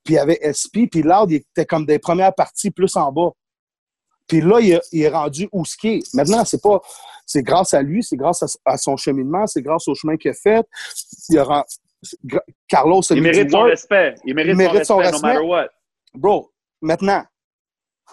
puis 0.06 0.14
il 0.14 0.16
y 0.16 0.20
avait 0.20 0.40
SP, 0.48 0.88
puis 0.90 1.02
Loud, 1.02 1.30
il 1.30 1.36
était 1.36 1.66
comme 1.66 1.84
des 1.84 1.98
premières 1.98 2.34
parties 2.34 2.70
plus 2.70 2.96
en 2.96 3.12
bas. 3.12 3.30
Puis 4.28 4.40
là, 4.40 4.58
il, 4.60 4.74
a- 4.76 4.80
il 4.92 5.02
est 5.02 5.08
rendu 5.08 5.48
où 5.52 5.64
ce 5.64 5.76
qui 5.76 5.88
est. 5.88 6.14
Maintenant, 6.14 6.44
c'est 6.44 6.62
pas, 6.62 6.80
c'est 7.26 7.42
grâce 7.42 7.74
à 7.74 7.82
lui, 7.82 8.02
c'est 8.02 8.16
grâce 8.16 8.42
à, 8.42 8.46
à 8.72 8.76
son 8.78 8.96
cheminement, 8.96 9.46
c'est 9.46 9.62
grâce 9.62 9.86
au 9.88 9.94
chemin 9.94 10.16
qu'il 10.16 10.30
a 10.30 10.34
fait. 10.34 10.64
Il 11.28 11.38
a 11.38 11.64
Carlos 12.68 13.00
a 13.10 13.14
Il 13.14 13.22
mérite 13.22 13.50
son 13.50 13.62
respect. 13.62 14.14
Il 14.24 14.34
mérite, 14.34 14.52
Il 14.52 14.56
mérite 14.56 14.84
son, 14.84 14.94
son 14.94 14.96
respect, 14.98 15.16
no 15.16 15.22
matter 15.22 15.44
what. 15.46 15.68
Bro, 16.14 16.52
maintenant, 16.80 17.24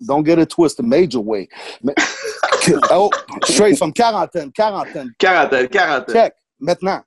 don't 0.00 0.24
get 0.24 0.38
it 0.40 0.48
twisted, 0.50 0.84
major 0.86 1.20
way. 1.24 1.48
Mais- 1.82 1.94
oh, 2.90 3.10
straight 3.44 3.76
from 3.78 3.92
quarantaine, 3.92 4.50
quarantaine, 4.52 5.12
Quarantaine, 5.18 5.68
quarantaine. 5.68 6.14
check. 6.14 6.34
Maintenant, 6.58 7.00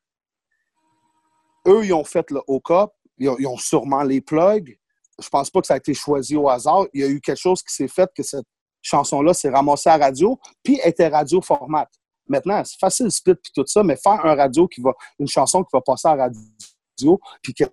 eux, 1.68 1.84
ils 1.86 1.94
ont 1.94 2.04
fait 2.04 2.30
le 2.32 2.42
O-Cup, 2.48 2.92
ils 3.20 3.48
ont, 3.48 3.58
sûrement 3.58 4.04
les 4.04 4.22
plugs. 4.22 4.78
Je 5.22 5.30
pense 5.30 5.50
pas 5.50 5.62
que 5.62 5.68
ça 5.68 5.74
a 5.76 5.78
été 5.78 5.94
choisi 5.94 6.36
au 6.36 6.50
hasard. 6.50 6.86
Il 6.94 7.02
y 7.02 7.04
a 7.04 7.08
eu 7.08 7.20
quelque 7.20 7.40
chose 7.40 7.62
qui 7.62 7.74
s'est 7.74 7.88
fait 7.88 8.10
que 8.16 8.24
cette 8.24 8.46
chanson-là 8.82 9.34
s'est 9.34 9.50
ramassée 9.50 9.90
à 9.90 9.98
radio, 9.98 10.40
puis 10.64 10.80
était 10.84 11.10
radio 11.10 11.42
format. 11.42 11.88
Maintenant, 12.28 12.64
c'est 12.64 12.80
facile 12.80 13.12
split 13.12 13.36
puis 13.36 13.52
tout 13.54 13.66
ça, 13.68 13.84
mais 13.84 13.98
faire 13.98 14.26
un 14.26 14.36
radio 14.36 14.68
qui 14.68 14.82
va, 14.82 14.94
une 15.20 15.28
chanson 15.28 15.64
qui 15.64 15.70
va 15.74 15.82
passer 15.82 16.08
à 16.08 16.16
radio, 16.16 17.20
puis 17.42 17.54
que 17.54 17.66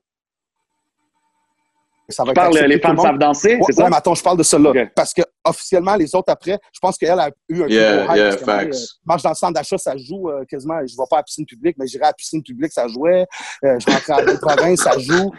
ça 2.09 2.23
va 2.25 2.31
Tu 2.31 2.35
parles, 2.35 2.47
accepté 2.49 2.69
les 2.69 2.75
le 2.77 2.81
femmes 2.81 2.99
savent 2.99 3.19
danser, 3.19 3.55
Ouais, 3.57 3.61
c'est 3.67 3.73
ça? 3.75 3.85
ouais, 3.85 3.91
mais 3.91 3.97
attends, 3.97 4.15
je 4.15 4.23
parle 4.23 4.39
de 4.39 4.43
cela. 4.43 4.71
Ok. 4.71 4.93
Parce 4.95 5.13
que 5.13 5.23
officiellement, 5.45 5.95
les 5.97 6.15
autres 6.15 6.33
après, 6.33 6.59
je 6.73 6.79
pense 6.81 6.97
qu'elle 6.99 7.19
a 7.19 7.31
eu 7.49 7.63
un 7.63 7.69
Yeah, 7.69 7.97
gros 8.05 8.13
hype. 8.13 8.17
yeah, 8.17 8.37
facts. 8.39 8.75
euh, 8.75 8.79
marche 9.05 9.23
dans 9.23 9.31
le 9.31 9.35
centre 9.35 9.55
d'achat, 9.55 9.79
ça 9.79 9.97
joue 9.97 10.29
euh, 10.31 10.45
quasiment. 10.45 10.79
Je 10.87 10.93
ne 10.95 10.97
vais 11.03 11.05
pas 11.11 11.17
à 11.17 11.21
la 11.21 11.23
piscine 11.25 11.47
publique, 11.47 11.77
mais 11.79 11.87
j'irai 11.87 12.05
à 12.05 12.09
la 12.09 12.13
piscine 12.15 12.43
publique, 12.43 12.73
ça 12.73 12.87
jouait. 12.89 13.27
Euh, 13.65 13.79
je 13.79 13.91
rentrais 13.91 14.13
à 14.15 14.23
la 14.23 14.37
province, 14.39 14.81
ça 14.81 14.99
joue. 14.99 15.31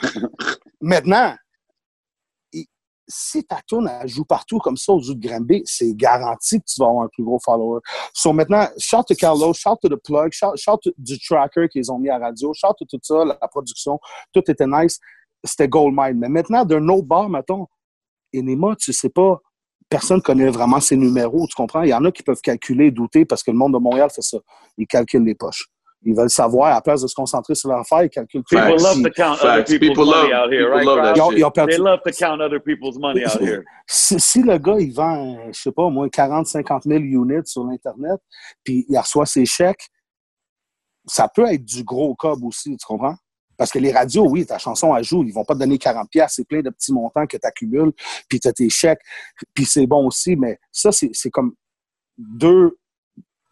Maintenant, 0.82 1.36
si 3.10 3.42
ta 3.46 3.62
tune 3.66 3.90
elle 4.02 4.08
joue 4.10 4.26
partout 4.26 4.60
comme 4.60 4.76
ça 4.76 4.92
aux 4.92 5.00
yeux 5.00 5.16
de 5.16 5.26
Granby, 5.26 5.62
c'est 5.66 5.94
garanti 5.96 6.60
que 6.60 6.66
tu 6.68 6.82
vas 6.82 6.88
avoir 6.88 7.06
un 7.06 7.08
plus 7.08 7.24
gros 7.24 7.40
follower. 7.40 7.80
So 8.14 8.34
maintenant, 8.34 8.68
shout 8.78 9.04
to 9.08 9.16
Carlos, 9.16 9.54
shout 9.54 9.78
to 9.82 9.88
The 9.88 9.96
Plug, 10.04 10.34
shout, 10.34 10.58
shout 10.58 10.78
to 10.84 10.92
du 10.98 11.18
tracker 11.18 11.70
qu'ils 11.70 11.90
ont 11.90 12.00
mis 12.00 12.10
à 12.10 12.20
la 12.20 12.26
radio, 12.26 12.52
shout 12.54 12.74
to 12.78 12.84
tout 12.86 13.00
ça, 13.02 13.24
la 13.24 13.36
production, 13.48 13.98
tout 14.34 14.44
était 14.52 14.68
nice. 14.68 15.00
C'était 15.44 15.68
gold 15.68 15.94
mine. 15.96 16.18
Mais 16.20 16.30
maintenant, 16.30 16.66
d'un 16.66 16.88
autre 16.90 17.08
bar, 17.08 17.30
mettons, 17.30 17.68
Enema, 18.36 18.76
tu 18.76 18.92
sais 18.94 19.10
pas, 19.10 19.40
personne 19.90 20.22
connaît 20.22 20.50
vraiment 20.50 20.80
ses 20.80 20.98
numéros, 20.98 21.48
tu 21.48 21.56
comprends? 21.56 21.84
Il 21.84 21.90
y 21.90 21.94
en 21.94 22.04
a 22.06 22.12
qui 22.12 22.24
peuvent 22.24 22.42
calculer, 22.42 22.92
douter, 22.92 23.26
parce 23.26 23.44
que 23.44 23.52
le 23.52 23.58
monde 23.58 23.74
de 23.74 23.80
Montréal 23.80 24.10
fait 24.14 24.22
ça. 24.22 24.38
Ils 24.78 24.88
calculent 24.88 25.24
les 25.24 25.36
poches. 25.36 25.68
Ils 26.04 26.14
veulent 26.16 26.30
savoir, 26.30 26.68
à 26.68 26.76
la 26.76 26.82
place 26.82 27.02
de 27.02 27.08
se 27.08 27.16
concentrer 27.16 27.56
sur 27.56 27.70
leur 27.70 27.80
affaire, 27.80 28.04
ils 28.04 28.10
calculent 28.10 28.44
tout. 28.44 28.56
People 28.56 28.80
Facts. 28.80 28.84
love 28.96 29.04
to 29.04 29.10
count 29.10 29.38
other 29.42 29.64
people's 29.64 29.80
People 29.80 30.06
money 30.06 30.30
love- 30.30 30.46
out 30.46 30.54
here, 30.54 30.70
right, 30.70 30.86
love 30.86 30.98
that 30.98 31.14
crowd? 31.14 31.18
Ils 31.18 31.22
ont, 31.22 31.32
ils 31.32 31.44
ont 31.46 31.52
They 31.68 31.78
love 31.78 32.00
to 32.06 32.12
count 32.12 32.40
other 32.42 32.60
people's 32.62 33.00
money 33.00 33.26
out 33.26 33.42
here. 33.42 33.64
Si, 33.88 34.20
si 34.20 34.44
le 34.44 34.58
gars, 34.58 34.80
il 34.80 34.94
vend, 34.94 35.38
je 35.52 35.60
sais 35.60 35.72
pas, 35.72 35.84
au 35.84 35.90
moins 35.90 36.08
40, 36.10 36.46
50 36.48 36.84
000 36.84 37.00
units 37.00 37.46
sur 37.46 37.64
l'Internet, 37.64 38.20
puis 38.64 38.86
il 38.90 38.98
reçoit 38.98 39.26
ses 39.26 39.46
chèques, 39.46 39.88
ça 41.06 41.28
peut 41.34 41.46
être 41.46 41.64
du 41.64 41.84
gros 41.84 42.14
cob 42.16 42.44
aussi, 42.44 42.76
tu 42.78 42.86
comprends? 42.86 43.16
Parce 43.58 43.72
que 43.72 43.80
les 43.80 43.92
radios, 43.92 44.28
oui, 44.28 44.46
ta 44.46 44.58
chanson, 44.58 44.96
elle 44.96 45.04
joue, 45.04 45.24
ils 45.24 45.34
vont 45.34 45.46
pas 45.46 45.56
te 45.56 45.60
donner 45.60 45.78
40 45.78 46.10
pièces, 46.10 46.34
c'est 46.36 46.48
plein 46.48 46.62
de 46.62 46.70
petits 46.70 46.94
montants 46.94 47.26
que 47.26 47.38
tu 47.38 47.48
accumules, 47.48 47.92
puis 48.30 48.40
tu 48.40 48.48
as 48.48 48.54
tes 48.54 48.70
chèques, 48.70 49.02
puis 49.54 49.66
c'est 49.66 49.88
bon 49.88 50.08
aussi, 50.08 50.36
mais 50.36 50.60
ça, 50.72 50.92
c'est 50.92 51.10
c'est 51.14 51.30
comme 51.30 51.54
deux 52.18 52.78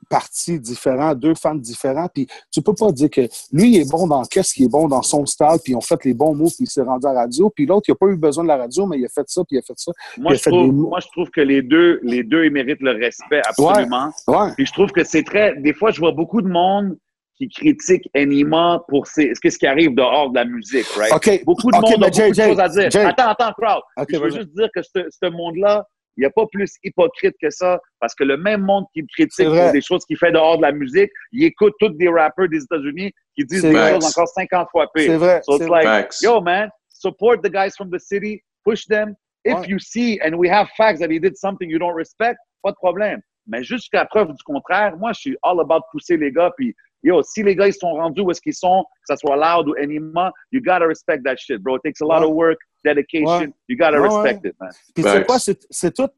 partis 0.10 0.60
différents, 0.60 1.15
deux 1.15 1.34
fans 1.36 1.56
différents, 1.56 2.07
puis 2.14 2.27
tu 2.52 2.61
peux 2.61 2.73
pas 2.73 2.91
dire 2.91 3.10
que 3.10 3.22
lui 3.52 3.76
il 3.76 3.82
est 3.82 3.90
bon 3.90 4.07
dans 4.07 4.23
qu'est-ce 4.23 4.53
qui 4.53 4.65
est 4.65 4.69
bon 4.69 4.88
dans 4.88 5.02
son 5.02 5.26
style, 5.26 5.57
puis 5.64 5.73
ils 5.73 5.76
ont 5.76 5.82
fait 5.82 6.03
les 6.06 6.14
bons 6.14 6.36
mots, 6.36 6.48
puis 6.48 6.65
il 6.65 6.69
s'est 6.69 6.82
rendu 6.82 7.07
à 7.07 7.14
la 7.14 7.22
radio, 7.22 7.49
puis 7.49 7.65
l'autre 7.65 7.86
il 7.88 7.94
a 7.94 7.95
pas 7.95 8.07
eu 8.07 8.15
besoin 8.15 8.44
de 8.44 8.49
la 8.49 8.57
radio, 8.57 8.86
mais 8.86 8.99
il 8.99 9.06
a 9.06 9.10
fait 9.10 9.27
ça, 9.27 9.44
puis 9.44 9.57
il 9.57 9.60
a 9.60 9.61
fait 9.61 9.77
ça. 9.77 9.91
Moi, 10.18 10.34
je 10.34 10.40
fait 10.40 10.52
trouve, 10.52 10.72
moi, 10.72 10.99
je 10.99 11.07
trouve 11.07 11.30
que 11.32 11.41
les 11.41 11.61
deux, 11.61 11.99
les 12.03 12.23
deux, 12.23 12.45
ils 12.45 12.52
méritent 12.52 12.82
le 12.82 12.91
respect, 12.91 13.41
absolument. 13.45 14.11
Ouais. 14.27 14.53
Puis 14.56 14.65
je 14.68 14.73
trouve 14.73 14.91
que 14.91 15.03
c'est 15.03 15.23
très. 15.23 15.56
Des 15.56 15.73
fois, 15.73 15.91
je 15.91 15.99
vois 15.99 16.11
beaucoup 16.11 16.41
de 16.41 16.49
monde 16.49 16.98
qui 17.38 17.49
critique 17.49 18.10
Anima 18.16 18.82
pour 18.88 19.07
ses, 19.07 19.34
ce 19.36 19.49
ce 19.49 19.57
qui 19.57 19.68
arrive 19.68 19.94
dehors 19.94 20.30
de 20.30 20.36
la 20.36 20.45
musique, 20.45 20.88
right? 20.98 21.14
OK. 21.14 21.44
Beaucoup 21.45 21.70
de 21.72 21.78
OK, 21.78 21.84
monde 21.91 22.03
a 22.06 22.12
Jay, 22.12 22.22
beaucoup 22.24 22.30
de 22.30 22.34
Jay, 22.36 22.48
choses 22.49 22.60
à 22.60 22.70
dire. 22.70 22.90
Jay. 22.91 23.03
Attends, 23.03 23.30
attends, 23.30 23.52
crowd. 23.53 23.82
Je 24.10 24.18
veux 24.18 24.30
juste 24.30 24.49
dire 24.56 24.70
que 24.74 24.82
ce, 24.82 25.06
ce 25.10 25.30
monde-là, 25.30 25.86
il 26.18 26.22
n'y 26.22 26.26
a 26.26 26.30
pas 26.30 26.45
plus 26.49 26.72
hypocrite 26.84 27.36
que 27.41 27.49
ça, 27.49 27.78
parce 27.99 28.16
que 28.16 28.24
le 28.24 28.38
même 28.38 28.62
monde 28.62 28.86
qui 28.94 29.06
critique 29.07 29.48
des 29.74 29.82
choses 29.82 30.06
qu'il 30.06 30.18
fait 30.18 30.32
dehors 30.32 30.57
de 30.57 30.62
la 30.62 30.72
musique, 30.72 31.10
il 31.34 31.44
écoute 31.44 31.74
tous 31.80 31.90
des 31.90 32.07
rappeurs 32.07 32.48
des 32.48 32.64
États-Unis 32.64 33.12
qui 33.36 33.44
disent 33.44 33.64
des 33.64 33.74
choses 33.74 34.06
encore 34.06 34.28
50 34.30 34.70
fois 34.72 34.88
pires. 34.94 35.06
C'est 35.07 35.18
vrai. 35.18 35.41
So 35.44 35.57
c'est 35.57 35.64
it's 35.64 35.68
vrai. 35.68 35.84
like, 35.84 36.03
Facts. 36.03 36.22
yo, 36.22 36.40
man, 36.41 36.70
support 36.88 37.41
the 37.44 37.49
guys 37.52 37.72
from 37.76 37.90
the 37.91 37.99
city, 37.99 38.41
push 38.64 38.86
them. 38.86 39.14
If 39.44 39.60
Ouais. 39.60 39.68
you 39.68 39.78
see 39.78 40.20
and 40.24 40.36
we 40.38 40.49
have 40.49 40.68
facts 40.76 40.99
that 41.02 41.12
he 41.12 41.20
did 41.20 41.38
something 41.38 41.70
you 41.70 41.78
don't 41.78 41.94
respect, 41.95 42.36
pas 42.64 42.72
de 42.72 42.78
problème. 42.78 43.20
Mais 43.45 43.62
jusqu'à 43.64 44.06
preuve 44.06 44.30
du 44.30 44.44
contraire, 44.44 44.98
moi, 44.98 45.12
je 45.14 45.20
suis 45.20 45.38
all 45.44 45.60
about 45.60 45.82
pousser 45.91 46.18
les 46.18 46.32
gars. 46.32 46.52
Puis, 46.57 46.74
yo, 47.06 47.22
si 47.23 47.44
les 47.44 47.56
gars, 47.56 47.68
ils 47.68 47.73
sont 47.73 47.94
rendus 47.94 48.22
où 48.22 48.32
est-ce 48.32 48.41
qu'ils 48.41 48.56
sont, 48.56 48.84
que 48.84 49.14
ça 49.14 49.15
soit 49.15 49.36
loud 49.36 49.69
ou 49.69 49.76
anima, 49.82 50.32
you 50.52 50.60
gotta 50.60 50.88
respect 50.88 51.22
that 51.23 51.36
shit, 51.38 51.60
bro. 51.61 51.77
It 51.77 51.84
takes 51.84 52.02
a 52.02 52.06
lot 52.06 52.22
Ouais. 52.22 52.26
of 52.27 52.34
work, 52.34 52.57
dedication. 52.84 53.40
Ouais. 53.41 53.53
You 53.69 53.77
gotta 53.77 54.02
Ouais, 54.02 54.07
respect 54.10 54.41
ouais. 54.44 54.49
it, 54.49 54.56
man. 54.60 54.72
Puis 54.95 55.03
tu 55.03 55.10
sais 55.10 55.26
quoi, 55.26 55.38
c'est 55.40 55.94
tout. 55.94 56.10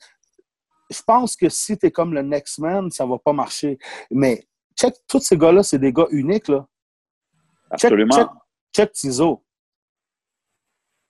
Je 0.89 1.01
pense 1.05 1.35
que 1.35 1.49
si 1.49 1.77
t'es 1.77 1.91
comme 1.91 2.13
le 2.13 2.21
next 2.21 2.59
man, 2.59 2.89
ça 2.89 3.05
va 3.05 3.17
pas 3.19 3.33
marcher. 3.33 3.77
Mais 4.09 4.47
check, 4.79 4.93
tous 5.07 5.19
ces 5.19 5.37
gars-là, 5.37 5.61
c'est 5.61 5.79
des 5.79 5.91
gars 5.91 6.07
uniques, 6.11 6.47
là. 6.47 6.65
Absolument. 7.69 8.15
check, 8.15 8.27
check 8.73 8.91
Tizo. 8.93 9.43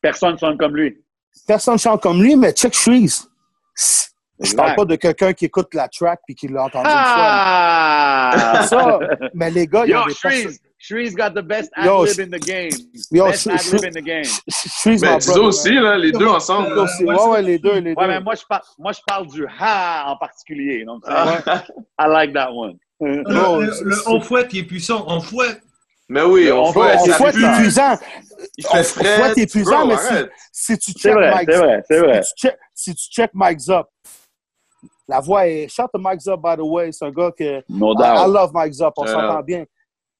Personne 0.02 0.38
sonne 0.40 0.58
comme 0.58 0.76
lui. 0.76 1.04
Personne 1.46 1.78
chante 1.78 2.02
comme 2.02 2.22
lui, 2.24 2.36
mais 2.36 2.52
check 2.54 2.74
Shreeze. 2.74 3.30
Je 4.40 4.54
parle 4.56 4.76
pas 4.76 4.86
de 4.86 4.96
quelqu'un 4.96 5.34
qui 5.34 5.46
écoute 5.46 5.74
la 5.74 5.88
track 5.88 6.20
puis 6.26 6.36
qui 6.36 6.48
l'a 6.48 6.64
entendu 6.66 6.86
une 6.88 6.92
fois. 6.92 7.02
Ah! 7.02 8.64
Ça, 8.68 9.00
mais 9.34 9.50
les 9.50 9.66
gars, 9.68 9.84
ils 9.86 9.92
Yo, 9.92 10.00
ont 10.02 10.06
des 10.06 10.14
Shreeze. 10.14 10.60
Shreeze 10.80 11.16
got 11.16 11.32
the 11.32 11.42
best 11.44 11.72
Yo, 11.84 12.04
ad-lib 12.04 12.20
in 12.34 12.38
the 12.38 12.42
game. 12.42 12.70
Yo, 13.12 13.26
best 13.26 13.48
ad-lib 13.48 13.86
in 13.86 14.00
the 14.00 14.04
game. 14.04 14.24
Shreeze, 14.48 15.02
Ben, 15.02 15.18
brother, 15.18 15.44
aussi, 15.44 15.74
là, 15.74 15.98
les 15.98 16.12
deux 16.12 16.28
ensemble. 16.28 16.68
Tizo 16.70 16.84
aussi. 16.84 17.04
Ouais, 17.04 17.28
ouais, 17.30 17.42
les 17.42 17.58
deux, 17.58 17.80
les 17.80 17.96
deux. 17.96 18.00
Ouais, 18.02 18.08
mais 18.08 18.20
moi, 18.22 18.36
je 18.36 18.44
parle, 18.48 18.62
moi, 18.78 18.92
je 18.92 19.00
parle 19.08 19.28
du 19.28 19.46
ha 19.60 20.06
en 20.12 20.18
particulier. 20.18 20.86
Donc, 20.86 21.04
Ah. 21.08 21.64
I 22.00 22.06
like 22.08 22.34
that 22.34 22.52
one. 22.52 22.78
Le, 23.02 23.24
Bro, 23.24 23.62
le, 23.62 23.66
le 23.84 23.96
c'est- 23.96 24.08
on 24.08 24.22
fouette, 24.22 24.54
il 24.54 24.60
est 24.60 24.64
puissant. 24.64 25.04
On 25.08 25.20
fouette. 25.20 25.62
Mais 26.10 26.22
oui, 26.22 26.50
on 26.52 26.64
On 26.68 26.72
fait. 26.74 26.80
on 26.80 27.06
c'est 27.06 27.12
fouette 27.14 27.36
épuisant. 27.36 27.54
épuisant. 27.94 27.98
Il 28.58 28.66
on 28.66 28.70
fait 28.78 28.84
fouette 28.84 29.08
frais. 29.34 29.34
épuisant, 29.36 29.80
Bro, 29.80 29.88
mais 29.88 29.98
si-. 29.98 30.74
Si 30.74 30.78
tu 30.78 30.92
check 30.94 31.14
vrai, 31.14 31.32
Mike 31.32 31.50
c'est 31.52 31.58
vrai, 31.58 31.84
c'est 31.90 32.00
vrai. 32.00 32.22
Si 32.24 32.34
tu 32.36 32.48
check, 32.48 32.58
si 32.74 32.96
tu 32.96 33.10
check 33.12 33.32
Mike 33.34 33.60
Zop, 33.60 33.88
la 35.08 35.20
voix 35.20 35.48
est. 35.48 35.68
Shout 35.70 35.88
to 35.94 36.00
Mike 36.00 36.22
Zop, 36.22 36.42
by 36.42 36.56
the 36.58 36.62
way. 36.62 36.92
C'est 36.92 37.06
un 37.06 37.12
gars 37.12 37.32
que. 37.38 37.62
No 37.70 37.94
I, 37.94 38.04
I 38.04 38.26
doubt. 38.26 38.34
love 38.34 38.52
Mike 38.54 38.74
Zop, 38.74 38.94
on 38.98 39.06
Yeah. 39.06 39.14
s'entend 39.14 39.42
bien. 39.44 39.66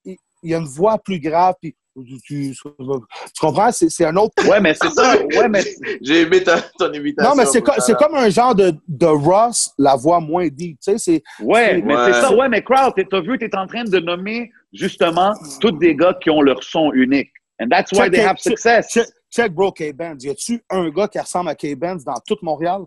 Il, 0.06 0.16
il 0.44 0.54
a 0.54 0.58
une 0.58 0.66
voix 0.66 0.98
plus 0.98 1.20
grave, 1.20 1.56
puis. 1.62 1.76
Tu, 2.06 2.22
tu- 2.22 2.54
tu 2.54 3.40
comprends? 3.42 3.72
C'est 3.72 3.90
c'est 3.90 4.06
un 4.06 4.16
autre. 4.18 4.32
Ouais, 4.48 4.60
mais 4.62 4.76
c'est 4.76 4.92
ça. 4.92 5.16
Ouais, 5.18 5.50
mais 5.50 5.64
J'ai 6.00 6.22
aimé 6.22 6.44
ta, 6.44 6.62
ton 6.78 6.94
invitation. 6.94 7.32
Non, 7.32 7.36
mais 7.36 7.48
c'est 7.48 7.64
co- 7.64 7.72
comme 7.98 8.14
un 8.14 8.30
genre 8.30 8.54
de, 8.54 8.72
de 8.88 9.08
Ross, 9.08 9.74
la 9.80 9.96
voix 9.96 10.20
moins 10.20 10.48
deep. 10.48 10.78
Tu 10.80 10.92
sais, 10.92 10.98
c'est. 11.00 11.24
Ouais, 11.44 11.82
mais 11.82 11.96
Ouais. 11.96 12.14
c'est 12.14 12.22
ça. 12.22 12.36
Ouais, 12.36 12.48
mais 12.50 12.62
Crowd, 12.64 12.94
t'as 13.10 13.22
vu, 13.22 13.40
t'es 13.40 13.50
en 13.58 13.66
train 13.66 13.84
de 13.84 13.98
nommer 14.00 14.52
justement 14.72 15.34
tous 15.60 15.72
des 15.72 15.96
gars 15.96 16.14
qui 16.22 16.30
ont 16.30 16.42
leur 16.44 16.62
son 16.62 16.92
unique. 16.94 17.32
And 17.60 17.68
that's 17.70 17.92
why 17.94 18.02
Check 18.04 18.12
they 18.12 18.22
have 18.22 18.38
success. 18.38 18.90
Check, 18.94 19.08
check 19.32 19.52
bro, 19.52 19.72
K-Benz. 19.72 20.24
Y 20.24 20.30
a-tu 20.30 20.64
un 20.70 20.90
gars 20.92 21.08
qui 21.08 21.18
ressemble 21.20 21.50
à 21.50 21.56
K-Benz 21.56 22.04
dans 22.04 22.22
tout 22.28 22.38
Montréal? 22.44 22.82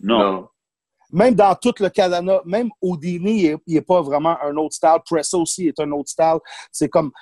Non. 0.00 0.18
Non. 0.18 0.48
Même 1.12 1.34
dans 1.34 1.54
tout 1.54 1.74
le 1.78 1.88
Canada, 1.90 2.40
même 2.46 2.70
Houdini, 2.80 3.40
il 3.42 3.46
est- 3.46 3.56
il 3.66 3.74
n'est 3.74 3.80
pas 3.82 4.00
vraiment 4.00 4.36
un 4.42 4.56
autre 4.56 4.74
style. 4.74 4.96
Presso 5.04 5.38
aussi 5.40 5.68
est 5.68 5.78
un 5.78 5.90
autre 5.92 6.08
style. 6.10 6.38
C'est 6.70 6.88
comme, 6.88 7.12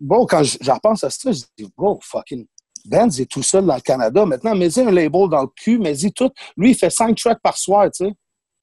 bon, 0.00 0.24
quand 0.26 0.42
je, 0.42 0.56
je 0.60 0.70
repense 0.70 1.04
à 1.04 1.10
ça, 1.10 1.30
je 1.32 1.40
dis, 1.58 1.70
bro, 1.76 1.98
fucking, 2.02 2.46
Benz 2.86 3.20
est 3.20 3.26
tout 3.30 3.42
seul 3.42 3.66
dans 3.66 3.74
le 3.74 3.80
Canada. 3.80 4.24
Maintenant, 4.24 4.54
mets-y 4.54 4.80
un 4.80 4.90
label 4.90 5.28
dans 5.28 5.42
le 5.42 5.48
cul, 5.48 5.78
mets-y 5.78 6.12
tout. 6.12 6.30
Lui, 6.56 6.70
il 6.70 6.74
fait 6.74 6.88
cinq 6.90 7.16
tracks 7.16 7.40
par 7.42 7.58
soir, 7.58 7.90
tu 7.90 8.06
sais. 8.06 8.12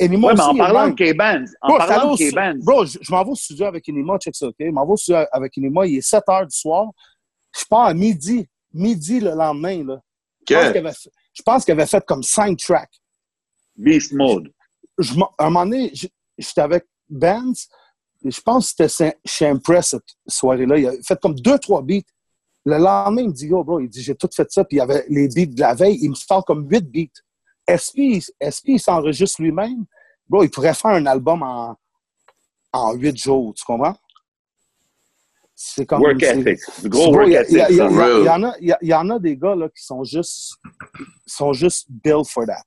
Enima 0.01 0.29
Ouais, 0.29 0.33
mais 0.33 0.39
aussi, 0.41 0.49
en 0.49 0.53
il 0.53 0.55
est 0.55 0.59
parlant 0.59 0.87
de 0.89 0.93
K-Benz, 1.13 1.55
en 1.61 1.67
Bro, 1.67 1.77
parlant 1.77 1.95
de 1.95 2.17
K-Benz, 2.31 2.65
Bro, 2.65 2.85
je, 2.85 2.97
je 3.01 3.11
m'en 3.11 3.23
vais 3.23 3.29
au 3.31 3.35
studio 3.35 3.65
avec 3.67 3.87
Enima, 3.89 4.17
check 4.17 4.35
ça, 4.35 4.47
OK? 4.47 4.55
Je 4.59 4.69
m'en 4.71 4.85
vais 4.85 4.91
au 4.93 4.97
studio 4.97 5.23
avec 5.31 5.57
Enima, 5.57 5.85
il 5.85 5.97
est 5.97 6.01
7 6.01 6.23
heures 6.29 6.47
du 6.47 6.57
soir. 6.57 6.87
Je 7.55 7.63
pars 7.69 7.85
à 7.85 7.93
midi, 7.93 8.47
midi 8.73 9.19
le 9.19 9.31
lendemain, 9.35 9.83
là. 9.85 9.99
Je 10.49 10.53
pense 10.55 10.63
qu'il 10.71 10.77
avait, 10.79 10.93
fait- 10.93 11.11
je 11.33 11.41
pense 11.43 11.65
qu'il 11.65 11.71
avait 11.73 11.85
fait 11.85 12.03
comme 12.05 12.23
cinq 12.23 12.57
tracks. 12.57 12.89
Beast 13.75 14.13
Mode. 14.13 14.51
Je 14.97 15.13
à 15.37 15.45
un 15.45 15.49
moment 15.49 15.65
donné, 15.65 15.91
j'étais 16.37 16.61
avec 16.61 16.85
Benz, 17.09 17.67
et 18.25 18.31
je 18.31 18.41
pense 18.41 18.73
que 18.73 18.87
c'était 18.87 19.17
chez- 19.25 19.47
Impress 19.47 19.89
cette 19.89 20.03
soirée-là. 20.27 20.77
Il 20.77 20.87
a 20.87 20.91
fait 21.05 21.19
comme 21.21 21.35
deux, 21.35 21.59
trois 21.59 21.81
beats. 21.81 22.01
Le 22.65 22.77
lendemain, 22.77 23.21
il 23.23 23.27
me 23.29 23.33
dit, 23.33 23.47
yo, 23.47 23.63
bro, 23.63 23.79
il 23.81 23.89
dit, 23.89 24.01
j'ai 24.01 24.15
tout 24.15 24.29
fait 24.33 24.49
ça, 24.49 24.63
puis 24.63 24.77
il 24.77 24.79
y 24.79 24.81
avait 24.81 25.05
les 25.09 25.27
beats 25.27 25.53
de 25.53 25.59
la 25.59 25.73
veille, 25.73 25.97
il 26.01 26.09
me 26.11 26.15
sort 26.15 26.45
comme 26.45 26.65
huit 26.69 26.89
beats. 26.89 27.21
SP, 27.67 28.19
SP, 28.39 28.65
il 28.75 28.79
s'enregistre 28.79 29.41
lui-même? 29.41 29.85
Bro, 30.29 30.43
il 30.43 30.49
pourrait 30.49 30.73
faire 30.73 30.91
un 30.91 31.05
album 31.05 31.43
en, 31.43 31.75
en 32.71 32.93
huit 32.93 33.17
jours, 33.17 33.53
tu 33.53 33.63
comprends? 33.65 33.95
C'est 35.55 35.85
comme. 35.85 36.01
Work 36.01 36.23
ethic. 36.23 36.59
Gros 36.89 37.11
Bro, 37.11 37.15
work 37.21 37.29
y 37.29 37.37
a- 37.37 37.41
ethic. 37.41 37.57
il 37.69 37.75
y 38.81 38.87
y 38.87 38.93
en 38.93 39.09
a 39.09 39.19
des 39.19 39.37
gars 39.37 39.55
là, 39.55 39.69
qui 39.69 39.83
sont 39.83 40.03
juste, 40.03 40.55
sont 41.27 41.53
juste 41.53 41.87
built 41.89 42.27
for 42.27 42.45
that. 42.45 42.63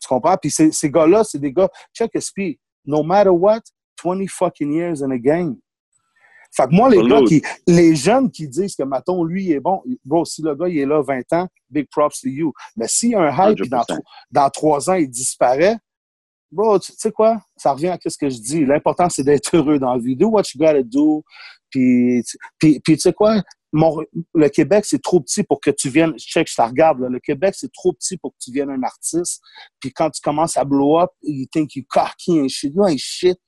Tu 0.00 0.08
comprends? 0.08 0.36
Puis 0.36 0.50
ces, 0.50 0.72
ces 0.72 0.90
gars-là, 0.90 1.22
c'est 1.24 1.38
des 1.38 1.52
gars, 1.52 1.68
check 1.94 2.10
SP, 2.16 2.58
no 2.86 3.02
matter 3.02 3.30
what, 3.30 3.60
20 4.02 4.26
fucking 4.28 4.72
years 4.72 5.02
in 5.02 5.10
a 5.10 5.18
game. 5.18 5.56
Fait 6.52 6.66
que 6.66 6.74
moi, 6.74 6.88
les 6.90 6.96
gars 7.08 7.20
qui, 7.28 7.42
les 7.68 7.94
jeunes 7.94 8.28
qui 8.30 8.48
disent 8.48 8.74
que 8.74 8.82
Maton, 8.82 9.22
lui, 9.22 9.52
est 9.52 9.60
bon, 9.60 9.82
bro, 10.04 10.24
si 10.24 10.42
le 10.42 10.54
gars, 10.56 10.68
il 10.68 10.78
est 10.78 10.86
là 10.86 11.00
20 11.00 11.32
ans, 11.34 11.46
big 11.68 11.86
props 11.90 12.20
to 12.22 12.28
you. 12.28 12.52
Mais 12.76 12.88
s'il 12.88 13.10
y 13.10 13.14
a 13.14 13.20
un 13.20 13.50
hype, 13.50 13.58
dans, 13.68 13.82
100%. 13.82 13.84
tro- 13.86 14.02
dans 14.32 14.50
trois 14.50 14.90
ans, 14.90 14.94
il 14.94 15.08
disparaît, 15.08 15.76
bro, 16.50 16.78
tu 16.80 16.92
sais 16.96 17.12
quoi? 17.12 17.40
Ça 17.56 17.72
revient 17.72 17.88
à 17.88 17.98
ce 18.04 18.18
que 18.18 18.28
je 18.28 18.38
dis. 18.38 18.64
L'important, 18.64 19.08
c'est 19.08 19.22
d'être 19.22 19.54
heureux 19.56 19.78
dans 19.78 19.92
la 19.94 20.00
vie. 20.00 20.16
Do 20.16 20.28
what 20.30 20.42
you 20.52 20.58
gotta 20.58 20.82
do. 20.82 21.22
Puis, 21.70 22.24
tu- 22.26 22.36
puis, 22.58 22.80
puis 22.80 22.94
tu 22.96 23.00
sais 23.02 23.12
quoi? 23.12 23.40
Mon- 23.72 24.02
le 24.34 24.48
Québec, 24.48 24.84
c'est 24.84 25.00
trop 25.00 25.20
petit 25.20 25.44
pour 25.44 25.60
que 25.60 25.70
tu 25.70 25.88
viennes. 25.88 26.18
Check, 26.18 26.48
je 26.48 26.56
te 26.56 26.62
regarde. 26.62 27.00
là. 27.00 27.08
Le 27.08 27.20
Québec, 27.20 27.54
c'est 27.56 27.72
trop 27.72 27.92
petit 27.92 28.16
pour 28.16 28.32
que 28.32 28.38
tu 28.40 28.50
viennes 28.50 28.70
un 28.70 28.82
artiste. 28.82 29.40
Puis 29.78 29.92
quand 29.92 30.10
tu 30.10 30.20
commences 30.20 30.56
à 30.56 30.64
blow 30.64 30.98
up, 30.98 31.10
you 31.22 31.46
think 31.52 31.74
you 31.76 31.84
cocky 31.88 32.40
and 32.40 32.48
shit. 32.48 32.72
You 32.74 32.86
ain't 32.86 32.98
shit. 32.98 33.38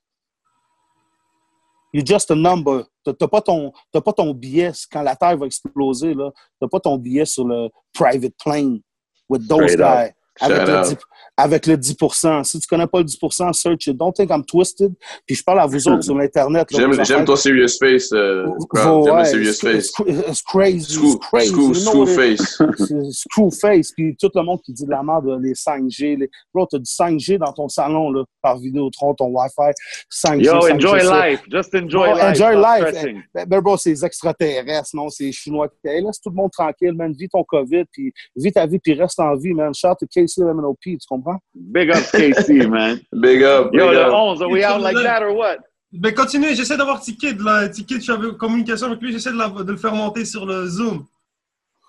You're 1.93 2.07
just 2.07 2.31
a 2.31 2.35
number. 2.35 2.85
T'as 3.05 3.28
pas 3.28 3.43
ton, 3.43 3.73
t'as 3.90 4.01
pas 4.01 4.12
ton 4.12 4.32
billet 4.32 4.70
quand 4.90 5.03
la 5.03 5.16
terre 5.16 5.36
va 5.36 5.47
exploser 5.47 6.15
là. 6.15 6.31
T'as 6.61 6.69
pas 6.69 6.81
ton 6.81 6.97
billet 6.97 7.27
sur 7.27 7.47
le 7.47 7.69
private 7.93 8.35
plane 8.43 8.81
with 9.28 9.47
those 9.49 9.73
Straight 9.73 9.81
up. 9.81 10.15
Avec 10.40 10.66
le, 10.66 10.78
out. 10.78 10.84
10, 10.88 10.96
avec 11.36 11.66
le 11.66 11.76
10 11.76 11.96
Si 12.44 12.60
tu 12.60 12.66
connais 12.68 12.86
pas 12.86 12.98
le 12.98 13.04
10 13.04 13.18
search 13.52 13.86
it. 13.86 13.96
Don't 13.96 14.12
think 14.12 14.30
I'm 14.30 14.44
twisted. 14.44 14.92
Puis 15.26 15.36
je 15.36 15.44
parle 15.44 15.60
à 15.60 15.66
vous 15.66 15.88
autres 15.88 16.02
sur 16.02 16.16
l'Internet. 16.16 16.68
J'aime, 16.70 17.24
ton 17.24 17.36
serious 17.36 17.76
face, 17.78 18.12
euh. 18.12 18.46
J'aime 18.74 19.00
ouais, 19.00 19.24
serious 19.24 19.50
it's- 19.52 19.60
face. 19.60 19.92
It's, 20.06 20.28
it's 20.28 20.42
crazy. 20.42 20.94
Screw, 20.94 21.12
it's 21.12 21.18
crazy. 21.28 21.48
screw, 21.50 21.62
You 21.62 21.68
know 21.68 21.74
screw 21.74 22.00
what? 22.00 22.10
it- 22.10 22.38
face. 22.38 22.59
c'est 22.78 23.12
Screw 23.12 23.50
face. 23.50 23.92
Puis 23.92 24.16
tout 24.20 24.30
le 24.34 24.42
monde 24.42 24.60
qui 24.62 24.72
dit 24.72 24.84
de 24.84 24.90
la 24.90 25.02
merde, 25.02 25.38
les 25.40 25.52
5G. 25.54 26.16
Les... 26.18 26.30
Bro, 26.52 26.66
t'as 26.66 26.78
du 26.78 26.84
5G 26.84 27.38
dans 27.38 27.52
ton 27.52 27.68
salon 27.68 28.10
là, 28.10 28.24
par 28.40 28.59
Vidéotron, 28.59 29.14
ton 29.14 29.26
Wi-Fi. 29.26 29.72
5G. 30.10 30.44
Yo, 30.44 30.52
5G, 30.60 30.74
enjoy 30.74 31.00
ça. 31.00 31.28
life. 31.28 31.40
Just 31.50 31.74
enjoy 31.74 32.14
life. 32.14 32.24
enjoy 32.24 32.56
life. 32.56 32.88
stressing. 32.88 33.22
Ben, 33.34 33.46
ben, 33.46 33.60
bro, 33.60 33.76
c'est 33.76 33.90
les 33.90 34.04
extraterrestres, 34.04 34.90
non? 34.94 35.09
C'est 35.09 35.24
les 35.24 35.32
Chinois 35.32 35.68
qui 35.68 35.88
hey, 35.88 36.02
laisse 36.02 36.20
tout 36.20 36.30
le 36.30 36.36
monde 36.36 36.50
tranquille, 36.50 36.92
man. 36.94 37.12
Vis 37.12 37.28
ton 37.28 37.44
COVID, 37.44 37.84
puis 37.92 38.12
vis 38.36 38.52
ta 38.52 38.66
vie, 38.66 38.78
puis 38.78 38.94
reste 38.94 39.18
en 39.20 39.36
vie, 39.36 39.52
man. 39.54 39.72
Shout 39.74 39.96
to 40.27 40.43
KC 40.43 40.55
MNOP, 40.55 40.78
tu 40.82 40.99
comprends? 41.09 41.39
Big 41.55 41.90
up 41.90 42.03
KC, 42.12 42.69
man. 42.69 43.01
Big 43.12 43.43
up, 43.43 43.70
big 43.73 43.81
Yo, 43.81 43.90
le 43.90 43.99
up. 44.01 44.12
11, 44.12 44.43
are 44.43 44.49
we 44.51 44.65
out 44.65 44.81
like 44.81 44.97
that 44.97 45.23
or 45.23 45.35
what? 45.35 45.59
Ben, 45.93 46.15
continue, 46.15 46.55
j'essaie 46.55 46.77
d'avoir 46.77 47.01
Ticket, 47.01 47.35
là. 47.39 47.69
Ticket, 47.69 47.97
je 47.97 48.01
suis 48.01 48.12
en 48.12 48.35
communication 48.35 48.86
avec 48.86 49.01
lui, 49.03 49.12
j'essaie 49.12 49.32
de, 49.32 49.36
la- 49.39 49.49
de 49.51 49.70
le 49.73 49.77
faire 49.77 49.94
monter 49.94 50.24
sur 50.24 50.47
le 50.47 50.66
Zoom. 50.66 51.05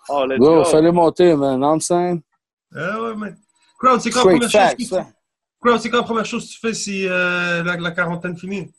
Oh, 0.10 0.26
let's 0.26 0.38
Bro, 0.40 0.56
go. 0.58 0.66
fallait 0.66 0.92
monter, 0.92 1.36
man. 1.36 1.60
Non, 1.60 1.80
saying? 1.80 2.22
Ah 2.76 3.02
ouais, 3.02 3.16
mais. 3.16 3.34
Crowd, 3.80 4.02
c'est 4.02 4.10
quoi 4.12 4.22
première 4.24 4.42
chose 4.44 4.52
facts, 4.52 4.78
que 4.78 4.84
tu... 4.84 4.90
ça. 4.90 5.08
Crowd, 5.62 5.80
c'est 5.80 5.90
quoi 5.90 6.00
la 6.00 6.06
première 6.06 6.26
chose 6.26 6.46
que 6.46 6.52
tu 6.54 6.60
fais 6.60 6.74
si 6.74 7.08
euh, 7.08 7.64
la, 7.64 7.78
la 7.78 7.92
quarantaine 7.92 8.38
finit? 8.38 8.70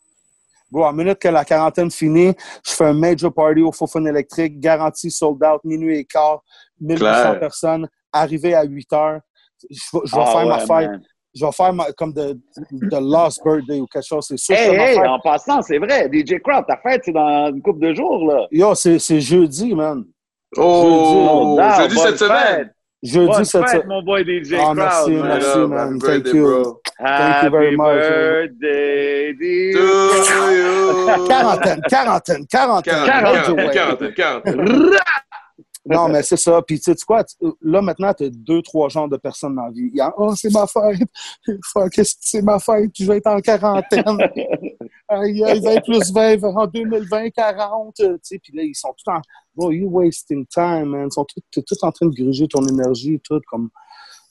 Bon, 0.70 0.84
en 0.84 0.92
minute 0.92 1.18
que 1.18 1.28
la 1.28 1.44
quarantaine 1.44 1.90
finit, 1.90 2.34
je 2.66 2.72
fais 2.72 2.84
un 2.86 2.92
major 2.94 3.32
party 3.32 3.62
au 3.62 3.72
Fofun 3.72 4.04
électrique, 4.06 4.58
garantie 4.60 5.10
sold 5.10 5.42
out, 5.44 5.60
minuit 5.64 5.98
et 6.00 6.04
quart, 6.04 6.42
1800 6.80 6.98
Clair. 6.98 7.40
personnes, 7.40 7.88
arrivé 8.12 8.54
à 8.54 8.64
8 8.64 8.92
heures. 8.92 9.20
Je 9.70 9.76
vais, 9.92 10.00
je 10.04 10.14
vais 10.16 10.22
Ah 10.22 10.26
faire 10.26 10.46
ma 10.46 10.54
ouais, 10.54 10.60
fête. 10.60 10.90
man. 10.90 11.02
je 11.34 11.44
vais 11.46 11.52
faire 11.52 11.72
ma- 11.72 11.92
comme 11.92 12.12
de, 12.12 12.38
de 12.72 13.12
Lost 13.12 13.42
Birthday 13.44 13.80
ou 13.80 13.86
quelque 13.86 14.04
chose. 14.06 14.24
C'est 14.28 14.36
sûr. 14.38 14.54
Hey, 14.56 14.76
hey, 14.76 14.98
en 15.06 15.18
passant, 15.20 15.62
c'est 15.62 15.78
vrai. 15.78 16.08
DJ 16.12 16.34
Crowd, 16.42 16.64
ta 16.66 16.76
fête, 16.78 17.02
c'est 17.04 17.12
dans 17.12 17.48
une 17.48 17.60
couple 17.62 17.80
de 17.86 17.94
jours, 17.94 18.26
là. 18.26 18.46
Yo, 18.50 18.74
c'est 18.74 18.98
c'est 18.98 19.20
jeudi, 19.20 19.74
man. 19.74 20.04
Oh, 20.56 21.58
jeudi 21.78 21.94
bonne 21.96 22.06
cette 22.06 22.18
semaine. 22.18 22.56
fête. 22.58 22.68
Jeudi, 23.02 23.26
Bonne 23.26 23.44
cette 23.44 23.68
fête, 23.68 23.86
mon 23.86 24.02
boy 24.02 24.24
DJ 24.24 24.54
Ah, 24.54 24.62
Crowd. 24.62 24.76
merci, 24.76 25.10
man. 25.10 25.22
merci, 25.28 25.48
Happy 25.48 25.66
man. 25.68 25.98
birthday, 25.98 26.22
Thank 26.22 26.34
you. 26.34 26.42
bro. 26.42 26.80
Thank 27.04 27.42
you 27.42 27.50
very 27.50 27.64
Happy 27.66 27.76
much. 27.76 28.08
birthday, 28.08 29.32
dear 29.34 29.72
To 29.74 30.52
you. 30.54 31.26
Quarantaine, 31.26 31.80
quarantaine, 31.90 32.46
quarantaine. 32.46 33.04
Quarantaine, 33.04 33.70
quarantaine, 33.72 34.14
quarantaine. 34.14 34.90
Non, 35.86 36.08
mais 36.08 36.22
c'est 36.22 36.36
ça. 36.36 36.62
Puis, 36.62 36.80
tu 36.80 36.92
sais 36.92 37.04
quoi? 37.06 37.24
Là, 37.60 37.82
maintenant, 37.82 38.12
tu 38.14 38.24
as 38.24 38.30
deux, 38.30 38.62
trois 38.62 38.88
genres 38.88 39.08
de 39.08 39.16
personnes 39.16 39.54
dans 39.54 39.66
la 39.66 39.70
vie. 39.70 39.90
Il 39.92 39.96
y 39.96 40.00
a, 40.00 40.12
oh, 40.16 40.34
c'est 40.34 40.52
ma 40.52 40.66
fête. 40.66 41.08
Fuck, 41.72 41.90
qu'est-ce 41.92 42.14
que 42.14 42.20
c'est 42.22 42.42
ma 42.42 42.58
fête? 42.58 42.90
Je 42.94 43.04
vais 43.04 43.18
être 43.18 43.26
en 43.26 43.40
quarantaine. 43.40 44.04
Aïe, 45.06 45.44
aïe, 45.44 45.60
20 45.60 45.84
plus 45.84 46.12
20, 46.12 46.42
en 46.44 46.66
2020, 46.66 47.28
40. 47.30 47.94
Tu 47.94 48.04
sais, 48.22 48.38
puis 48.38 48.56
là, 48.56 48.62
ils 48.62 48.74
sont 48.74 48.88
tout 48.96 49.10
en. 49.10 49.20
Bro, 49.54 49.70
you 49.70 49.86
wasting 49.88 50.46
time, 50.46 50.86
man. 50.86 51.08
Ils 51.10 51.12
sont 51.12 51.26
tous, 51.52 51.82
en 51.82 51.92
train 51.92 52.06
de 52.06 52.14
gruger 52.14 52.48
ton 52.48 52.66
énergie, 52.66 53.20
tout 53.22 53.40
comme. 53.46 53.68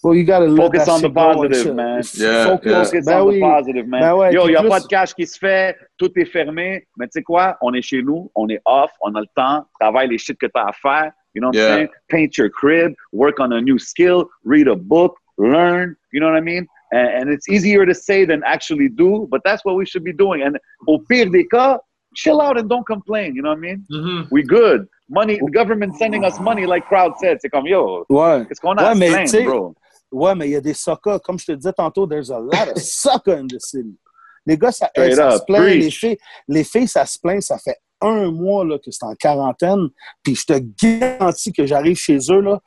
Bro, 0.01 0.15
you 0.15 0.25
gotta 0.25 0.53
Focus 0.53 0.87
on 0.89 0.99
the 0.99 1.05
and 1.05 1.13
positive, 1.13 1.73
man. 1.75 2.01
Yeah, 2.15 2.45
Focus, 2.47 2.91
yeah. 2.91 3.01
Ben 3.05 3.21
on 3.21 3.27
oui. 3.27 3.39
the 3.39 3.41
positive, 3.41 3.87
man. 3.87 4.01
Ben 4.01 4.15
ouais, 4.15 4.33
Yo, 4.33 4.47
il 4.47 4.49
n'y 4.49 4.55
a 4.55 4.61
plus- 4.61 4.69
pas 4.69 4.79
de 4.81 4.87
cash 4.87 5.13
qui 5.13 5.25
se 5.27 5.37
fait, 5.37 5.77
tout 5.97 6.11
est 6.17 6.25
fermé. 6.25 6.87
Mais 6.97 7.05
tu 7.05 7.11
sais 7.13 7.23
quoi? 7.23 7.55
On 7.61 7.73
est 7.73 7.81
chez 7.81 8.01
nous, 8.01 8.29
on 8.35 8.49
est 8.49 8.59
off, 8.65 8.91
on 8.99 9.13
a 9.15 9.21
le 9.21 9.27
temps, 9.35 9.65
travaille 9.79 10.09
les 10.09 10.17
shit 10.17 10.37
que 10.37 10.47
tu 10.47 10.51
as 10.55 10.67
à 10.67 10.71
faire. 10.73 11.13
You 11.33 11.41
know 11.41 11.47
what 11.47 11.55
Yeah. 11.55 11.67
I'm 11.67 11.75
saying? 11.77 11.87
Paint 12.09 12.37
your 12.37 12.49
crib, 12.49 12.93
work 13.11 13.39
on 13.39 13.53
a 13.53 13.61
new 13.61 13.79
skill, 13.79 14.29
read 14.43 14.67
a 14.67 14.75
book, 14.75 15.15
learn. 15.37 15.95
You 16.11 16.19
know 16.19 16.27
what 16.27 16.35
I 16.35 16.41
mean? 16.41 16.67
And, 16.91 17.07
and 17.17 17.29
it's 17.29 17.49
easier 17.49 17.85
to 17.85 17.93
say 17.95 18.23
than 18.25 18.41
actually 18.45 18.89
do, 18.89 19.27
but 19.31 19.41
that's 19.43 19.65
what 19.65 19.75
we 19.75 19.85
should 19.85 20.03
be 20.03 20.13
doing. 20.13 20.43
And 20.43 20.57
au 20.87 20.99
pire 21.09 21.25
des 21.29 21.45
cas, 21.45 21.79
chill 22.15 22.39
out 22.39 22.57
and 22.59 22.69
don't 22.69 22.85
complain. 22.85 23.35
You 23.35 23.41
know 23.41 23.49
what 23.49 23.57
I 23.57 23.61
mean? 23.61 23.85
Mhm. 23.91 24.27
We 24.31 24.43
good. 24.43 24.87
Money, 25.09 25.39
the 25.43 25.51
government 25.51 25.95
sending 25.97 26.23
us 26.23 26.39
money, 26.39 26.65
like 26.65 26.85
Crowd 26.85 27.13
said. 27.19 27.39
C'est 27.41 27.49
comme, 27.49 27.65
yo, 27.67 28.05
Ouais. 28.09 28.45
qu'est-ce 28.47 28.61
qu'on 28.61 28.77
a 28.77 28.83
Ouais, 28.83 28.89
à 28.89 28.93
se 28.93 28.99
mais 28.99 29.09
plaindre, 29.09 29.23
tu 29.23 29.37
sais, 29.37 29.43
bro? 29.43 29.75
Ouais, 30.11 30.35
mais 30.35 30.47
il 30.47 30.51
y 30.51 30.55
a 30.55 30.61
des 30.61 30.73
suckers. 30.75 31.19
Comme 31.21 31.39
je 31.39 31.45
te 31.47 31.51
disais 31.53 31.73
tantôt, 31.73 32.05
there's 32.07 32.29
a 32.29 32.39
lot 32.39 32.69
of 32.71 32.77
suckers 32.77 33.39
in 33.39 33.47
the 33.47 33.59
city. 33.59 33.97
Les 34.45 34.57
gars, 34.57 34.71
ça, 34.71 34.87
Straight 34.89 35.15
ça 35.15 35.29
up, 35.29 35.39
se 35.39 35.45
plaint. 35.45 35.65
Les 35.65 35.79
preach. 35.79 35.99
filles, 35.99 36.17
les 36.47 36.63
filles, 36.63 36.87
ça 36.87 37.05
se 37.05 37.17
plaint. 37.19 37.41
Ça 37.41 37.57
fait 37.57 37.77
un 38.03 38.31
mois 38.31 38.63
là, 38.65 38.77
que 38.77 38.91
c'est 38.91 39.03
en 39.05 39.15
quarantaine. 39.15 39.87
Puis 40.21 40.35
je 40.35 40.45
te 40.45 40.59
garantis 40.85 41.51
que 41.53 41.65
j'arrive 41.65 41.97
chez 41.97 42.17
eux, 42.29 42.41
là, 42.41 42.59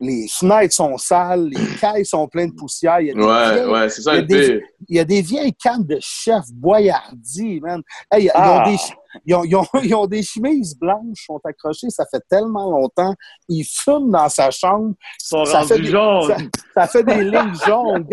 les 0.00 0.26
fenêtres 0.28 0.74
sont 0.74 0.98
sales, 0.98 1.48
les 1.48 1.56
cailles 1.80 2.04
sont 2.04 2.26
pleines 2.28 2.50
de 2.50 2.54
poussière. 2.56 3.00
Il 3.00 3.06
y 3.06 3.10
a 3.10 3.14
des, 3.14 3.20
Ouais, 3.22 3.54
vieilles, 3.54 3.66
ouais, 3.70 3.88
c'est 3.88 4.02
ça 4.02 4.12
il 4.14 4.16
y 4.16 4.18
a 4.18 4.22
des- 4.22 4.46
pire. 4.58 4.60
il 4.88 4.96
y 4.96 4.98
a 5.00 5.04
des 5.04 5.22
vieilles 5.22 5.54
cannes 5.54 5.84
de 5.86 5.98
chef 6.00 6.44
boyardi, 6.52 7.60
man. 7.60 7.80
Hey, 8.12 8.24
ils, 8.24 8.30
Ah. 8.34 8.64
ont 8.66 8.70
des, 8.70 8.76
ils, 9.24 9.34
ont, 9.34 9.44
ils 9.44 9.56
ont- 9.56 9.66
ils 9.82 9.94
ont 9.94 10.06
des 10.06 10.22
chemises 10.22 10.76
blanches, 10.76 11.24
sont 11.26 11.40
accrochées. 11.44 11.90
Ça 11.90 12.04
fait 12.10 12.22
tellement 12.28 12.70
longtemps. 12.70 13.14
Ils 13.48 13.64
fument 13.64 14.10
dans 14.10 14.28
sa 14.28 14.50
chambre. 14.50 14.94
Ils 15.22 15.26
sont 15.26 15.44
Ça 15.44 15.62
fait 15.62 15.74
rendus 15.74 15.82
des- 15.82 15.90
jaunes. 15.90 16.50
Ça 16.74 16.86
fait 16.88 17.02
des 17.04 17.24
lignes 17.24 17.54
jaunes. 17.66 18.06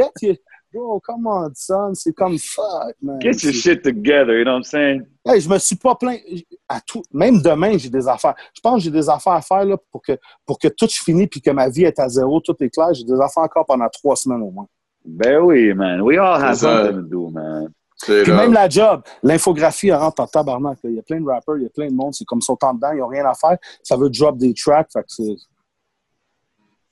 Bro, 0.74 1.02
come 1.02 1.28
on, 1.28 1.52
son. 1.54 1.94
C'est 1.94 2.14
comme 2.14 2.38
fuck, 2.40 2.96
man. 3.02 3.20
Get 3.22 3.44
your 3.44 3.54
shit 3.54 3.84
together, 3.84 4.38
you 4.38 4.44
know 4.46 4.52
what 4.54 4.58
I'm 4.60 4.64
saying? 4.64 5.06
Hey, 5.26 5.42
je 5.42 5.50
me 5.50 5.58
suis 5.60 5.76
pas 5.76 5.96
plaint. 5.96 6.22
À 6.70 6.80
tout, 6.82 7.04
même 7.12 7.42
demain, 7.42 7.78
j'ai 7.78 7.90
des 7.90 8.08
affaires. 8.08 8.36
Je 8.54 8.62
pense 8.62 8.76
que 8.76 8.84
j'ai 8.86 8.92
des 8.92 9.10
affaires 9.10 9.34
à 9.34 9.42
faire 9.42 9.66
là, 9.66 9.76
pour, 9.92 10.02
que, 10.02 10.14
pour 10.46 10.58
que 10.58 10.70
tout 10.70 10.88
finisse 10.88 11.28
puis 11.30 11.42
que 11.42 11.52
ma 11.52 11.68
vie 11.68 11.84
est 11.84 12.00
à 12.00 12.08
zéro, 12.08 12.40
tout 12.40 12.56
est 12.62 12.70
clair. 12.70 12.94
J'ai 12.94 13.04
des 13.04 13.20
affaires 13.20 13.44
encore 13.44 13.66
pendant 13.66 13.90
trois 13.90 14.16
semaines 14.16 14.42
au 14.42 14.52
moins. 14.52 14.68
Ben 15.04 15.40
oui, 15.42 15.74
man. 15.74 16.02
We 16.02 16.18
all 16.18 16.42
have 16.42 16.56
something 16.58 16.96
to 16.96 17.02
do, 17.02 17.30
man. 17.30 17.68
C'est 17.98 18.24
Puis 18.24 18.32
là. 18.32 18.38
même 18.38 18.54
la 18.54 18.68
job, 18.70 19.02
l'infographie 19.22 19.92
rentre 19.92 20.22
en 20.24 20.28
tabarnak. 20.28 20.78
là. 20.84 20.90
Il 20.90 20.96
y 20.96 21.00
a 21.00 21.04
plein 21.04 21.20
de 21.20 21.26
rappers, 21.28 21.58
il 21.58 21.64
y 21.64 21.66
a 21.66 21.70
plein 21.70 21.88
de 21.88 21.94
monde. 21.94 22.14
C'est 22.14 22.26
comme 22.26 22.40
ils 22.40 22.46
sont 22.46 22.58
en 22.64 22.74
dedans, 22.74 22.92
ils 22.94 23.00
n'ont 23.00 23.08
rien 23.08 23.26
à 23.26 23.34
faire. 23.34 23.58
Ça 23.84 23.98
veut 23.98 24.10
drop 24.10 24.38
des 24.38 24.54
tracks. 24.54 24.88
Fait 24.92 25.02
que 25.02 25.06
c'est- 25.10 25.36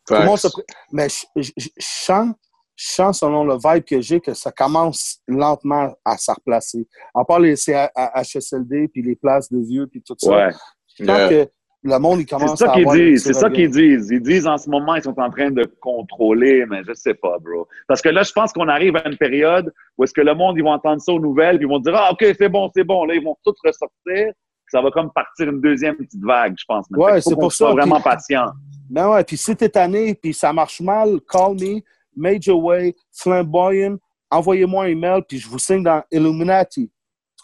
tout 0.05 0.13
le 0.15 0.25
monde 0.25 0.37
se 0.37 0.47
Facts. 0.47 0.53
pré- 0.53 0.65
Mais 0.91 1.07
je, 1.09 1.41
je- 1.41 1.51
je 1.57 1.69
sens, 1.79 2.33
je 2.81 2.87
sens 2.93 3.19
selon 3.19 3.43
le 3.43 3.55
vibe 3.55 3.83
que 3.83 3.99
j'ai 3.99 4.21
que 4.21 4.33
ça 4.33 4.53
commence 4.53 5.17
lentement 5.27 5.93
à 6.05 6.17
se 6.17 6.31
replacer. 6.31 6.87
À 7.13 7.25
part 7.25 7.41
les 7.41 7.57
CHSLD, 7.57 8.87
puis 8.87 9.01
les 9.01 9.15
places 9.17 9.51
de 9.51 9.59
vieux, 9.59 9.85
puis 9.87 10.01
tout 10.01 10.15
ça. 10.17 10.31
Ouais. 10.31 10.51
Je 10.97 11.03
sens 11.05 11.17
Yeah. 11.17 11.29
que 11.45 11.51
le 11.83 11.97
monde, 11.99 12.19
il 12.21 12.25
commence 12.25 12.57
ça 12.57 12.71
à 12.71 12.73
qu'ils 12.73 12.83
avoir 12.83 12.95
disent. 12.95 13.23
C'est 13.23 13.33
ça 13.33 13.49
qu'ils 13.49 13.69
disent. 13.69 14.09
Ils 14.11 14.21
disent 14.21 14.47
en 14.47 14.57
ce 14.57 14.69
moment, 14.69 14.95
ils 14.95 15.01
sont 15.03 15.17
en 15.19 15.29
train 15.29 15.51
de 15.51 15.65
contrôler, 15.81 16.65
mais 16.69 16.81
je 16.87 16.93
sais 16.93 17.13
pas, 17.13 17.37
bro. 17.39 17.67
Parce 17.87 18.01
que 18.01 18.09
là, 18.09 18.23
je 18.23 18.31
pense 18.31 18.53
qu'on 18.53 18.67
arrive 18.69 18.95
à 18.95 19.07
une 19.09 19.17
période 19.17 19.73
où 19.97 20.03
est-ce 20.05 20.13
que 20.13 20.21
le 20.21 20.33
monde, 20.33 20.55
ils 20.57 20.63
vont 20.63 20.71
entendre 20.71 21.01
ça 21.01 21.11
aux 21.11 21.19
nouvelles, 21.19 21.57
puis 21.57 21.65
ils 21.67 21.69
vont 21.69 21.79
dire, 21.79 21.93
ah, 21.95 22.11
OK, 22.13 22.25
c'est 22.37 22.49
bon, 22.49 22.69
c'est 22.73 22.83
bon. 22.85 23.03
Là, 23.05 23.15
ils 23.15 23.23
vont 23.23 23.35
tout 23.43 23.53
ressortir. 23.63 24.31
Ça 24.69 24.81
va 24.81 24.89
comme 24.91 25.11
partir 25.11 25.49
une 25.49 25.59
deuxième 25.59 25.97
petite 25.97 26.23
vague, 26.23 26.53
je 26.57 26.63
pense. 26.65 26.85
Ouais, 26.91 27.19
c'est 27.19 27.35
pour 27.35 27.51
soit 27.51 27.67
ça, 27.69 27.73
vraiment 27.73 27.95
puis- 27.95 28.03
patient. 28.03 28.45
Ben 28.89 29.09
ouais, 29.09 29.23
puis 29.23 29.35
si 29.37 29.55
t'es 29.55 29.69
tanné, 29.69 30.15
puis 30.15 30.33
ça 30.33 30.51
marche 30.53 30.79
mal, 30.81 31.19
call 31.29 31.53
me, 31.53 31.79
Major 32.15 32.61
Way, 32.61 32.95
Flamboyant, 33.13 33.97
envoyez-moi 34.29 34.85
un 34.85 34.87
email, 34.87 35.21
puis 35.27 35.37
je 35.39 35.47
vous 35.47 35.59
signe 35.59 35.83
dans 35.83 36.03
Illuminati. 36.11 36.91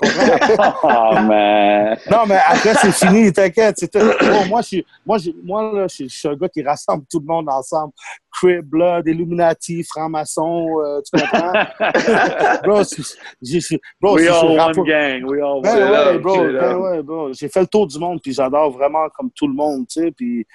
Tu 0.01 0.09
comprends? 0.11 0.73
Oh, 0.83 1.21
man. 1.21 1.97
non, 2.11 2.25
mais 2.27 2.37
après, 2.45 2.73
c'est 2.75 2.91
fini, 2.91 3.31
t'inquiète. 3.31 3.77
Bon, 3.93 4.45
moi, 4.49 4.61
je 4.61 4.67
suis, 4.67 4.85
moi, 5.05 5.17
je, 5.17 5.31
moi 5.41 5.71
là, 5.73 5.87
je, 5.87 5.95
suis- 5.95 6.09
je 6.09 6.17
suis 6.17 6.27
un 6.27 6.35
gars 6.35 6.49
qui 6.49 6.61
rassemble 6.61 7.05
tout 7.09 7.19
le 7.21 7.25
monde 7.25 7.47
ensemble. 7.49 7.93
Crib, 8.29 8.65
Blood, 8.65 9.07
Illuminati, 9.07 9.83
franc-maçon, 9.85 10.67
euh, 10.83 10.99
tu 11.01 11.17
comprends? 11.21 11.53
bro, 12.65 12.79
We 12.79 12.85
c'est- 12.85 13.17
je 13.47 13.59
suis 13.59 13.79
all 14.27 14.59
one 14.59 14.83
gang. 14.85 15.23
We 15.23 15.41
all 15.41 15.61
Ben 15.61 15.91
ouais, 15.91 16.17
bro, 16.19 16.37
ben 16.43 16.75
ouais, 16.77 17.01
bro. 17.01 17.31
J'ai 17.31 17.47
fait 17.47 17.61
le 17.61 17.67
tour 17.67 17.87
du 17.87 17.97
monde, 17.97 18.19
puis 18.21 18.33
j'adore 18.33 18.71
vraiment 18.71 19.07
comme 19.17 19.31
tout 19.31 19.47
le 19.47 19.53
monde, 19.53 19.85
tu 19.87 20.01
sais, 20.01 20.11
puis... 20.11 20.45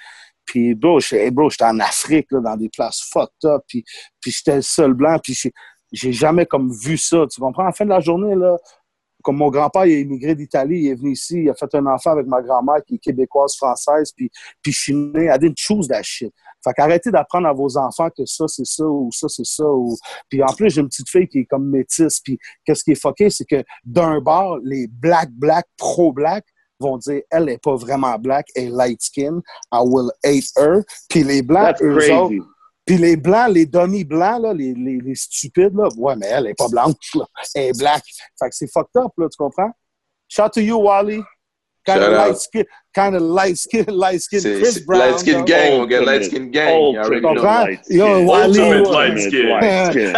Puis, 0.51 0.75
bro, 0.75 0.99
j'étais 0.99 1.65
en 1.65 1.79
Afrique, 1.79 2.27
là, 2.33 2.41
dans 2.41 2.57
des 2.57 2.69
places 2.69 3.09
fucked 3.13 3.45
up, 3.45 3.63
puis, 3.69 3.85
j'étais 4.27 4.57
le 4.57 4.63
seul 4.63 4.95
blanc, 4.95 5.17
puis 5.23 5.33
j'ai- 5.33 5.53
j'ai 5.93 6.13
jamais 6.13 6.45
comme 6.45 6.73
vu 6.73 6.97
ça, 6.99 7.25
tu 7.31 7.41
comprends? 7.41 7.63
À 7.63 7.67
la 7.67 7.73
fin 7.73 7.85
de 7.85 7.91
la 7.91 8.01
journée, 8.01 8.35
là, 8.35 8.57
comme 9.23 9.37
mon 9.37 9.49
grand-père, 9.49 9.87
il 9.87 9.93
est 9.93 10.01
immigré 10.01 10.35
d'Italie, 10.35 10.81
il 10.81 10.89
est 10.89 10.95
venu 10.97 11.13
ici, 11.13 11.43
il 11.45 11.51
a 11.51 11.55
fait 11.55 11.73
un 11.77 11.87
enfant 11.87 12.11
avec 12.11 12.27
ma 12.27 12.43
grand-mère 12.43 12.83
qui 12.85 12.97
est 12.97 12.99
québécoise, 12.99 13.55
française, 13.55 14.11
puis, 14.11 14.29
puis 14.61 14.73
je 14.73 14.81
suis 14.81 14.95
né, 14.95 15.27
I 15.27 15.39
didn't 15.39 15.55
choose 15.57 15.87
that 15.87 16.03
shit. 16.03 16.35
Fait 16.65 16.73
qu'arrêtez 16.73 17.13
d'apprendre 17.13 17.47
à 17.47 17.53
vos 17.53 17.79
enfants 17.79 18.11
que 18.11 18.27
ça, 18.27 18.49
c'est 18.49 18.67
ça, 18.67 18.85
ou 18.85 19.09
ça, 19.13 19.29
c'est 19.29 19.47
ça, 19.47 19.65
ou... 19.65 19.97
Puis 20.29 20.43
en 20.43 20.53
plus, 20.53 20.71
j'ai 20.71 20.81
une 20.81 20.89
petite 20.89 21.09
fille 21.09 21.29
qui 21.29 21.39
est 21.39 21.45
comme 21.47 21.71
métisse, 21.71 22.19
puis 22.19 22.41
qu'est-ce 22.65 22.83
qui 22.83 22.91
est 22.91 23.01
fucké, 23.01 23.31
c'est 23.31 23.45
que 23.45 23.63
d'un 23.85 24.21
bord, 24.21 24.59
les 24.65 24.89
black, 24.89 25.31
black, 25.31 25.67
pro-black 25.77 26.45
vont 26.81 26.97
dire, 26.99 27.23
elle 27.31 27.45
n'est 27.45 27.59
pas 27.59 27.77
vraiment 27.77 28.19
black, 28.19 28.49
elle 28.55 28.65
est 28.65 28.71
light 28.71 29.03
skin, 29.03 29.41
I 29.73 29.79
will 29.85 30.11
hate 30.25 30.51
her. 30.57 30.83
Puis 31.09 31.23
les 31.23 31.43
blancs, 31.43 31.77
That's 31.79 31.83
eux 31.83 31.95
autres, 32.15 32.29
crazy. 32.29 32.41
puis 32.87 32.97
les 32.99 33.17
blancs, 33.17 33.51
les 33.53 33.67
demi-blancs, 33.67 34.43
là, 34.43 34.55
les, 34.55 34.75
les, 34.75 34.99
les 34.99 35.15
stupides, 35.15 35.75
là, 35.75 35.89
ouais, 35.97 36.17
mais 36.17 36.27
elle 36.27 36.47
est 36.49 36.55
pas 36.59 36.69
blanche, 36.69 37.15
là. 37.15 37.27
Elle 37.55 37.69
est 37.69 37.79
black. 37.79 38.03
Fait 38.39 38.49
que 38.49 38.55
c'est 38.57 38.71
fucked 38.73 38.97
up, 38.97 39.13
là, 39.17 39.29
tu 39.29 39.37
comprends? 39.37 39.71
Shout 40.29 40.49
to 40.55 40.61
you, 40.61 40.77
Wally. 40.81 41.21
Kind 41.87 42.03
of 42.03 42.13
out. 42.13 42.29
light 42.29 42.37
skin, 42.37 42.65
kind 42.95 43.17
of 43.17 43.23
light 43.23 43.57
skin, 43.57 43.85
light 43.89 44.21
skin 44.21 44.41
Chris 44.43 44.73
c'est 44.75 44.85
Brown. 44.87 45.01
light 45.01 45.19
skin 45.19 45.45
gang, 45.47 45.81
on 45.81 45.89
get 45.89 46.01
Ultimate. 46.01 46.07
light 46.07 46.25
skin 46.25 46.51
gang. 46.51 46.69
You 46.69 46.99
already 46.99 46.99
Ultimate 46.99 47.23
know. 47.23 47.35
comprends? 47.35 47.67
light 47.67 47.81
Yo, 47.89 48.07
skin. 48.07 48.27
Wally, 48.27 48.61
Ultimate 48.61 48.91
light 48.91 49.19
skin. 49.19 50.13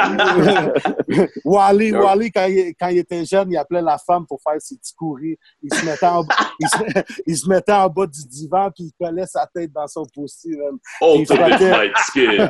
Wally, 1.44 1.88
Yeah. 1.90 2.00
Wally 2.00 2.30
quand, 2.30 2.46
il, 2.48 2.74
quand 2.78 2.88
il 2.88 2.98
était 2.98 3.24
jeune, 3.24 3.50
il 3.52 3.56
appelait 3.56 3.82
la 3.82 3.98
femme 3.98 4.26
pour 4.26 4.40
faire 4.42 4.60
ses 4.60 4.76
petits 4.76 4.94
courris. 4.94 5.36
Il 5.62 5.72
se 5.72 5.84
mettait 5.84 6.06
en, 6.06 6.24
il 6.60 6.68
se, 6.68 7.02
il 7.26 7.36
se 7.36 7.48
mettait 7.48 7.72
en 7.72 7.88
bas 7.88 8.06
du 8.06 8.24
divan 8.26 8.70
puis 8.74 8.84
il 8.84 8.92
collait 9.04 9.26
sa 9.26 9.46
tête 9.54 9.70
dans 9.72 9.86
son 9.86 10.04
posti. 10.14 10.50
man. 10.50 10.78
Ultimate 11.00 11.60
light 11.60 11.96
skin. 12.08 12.48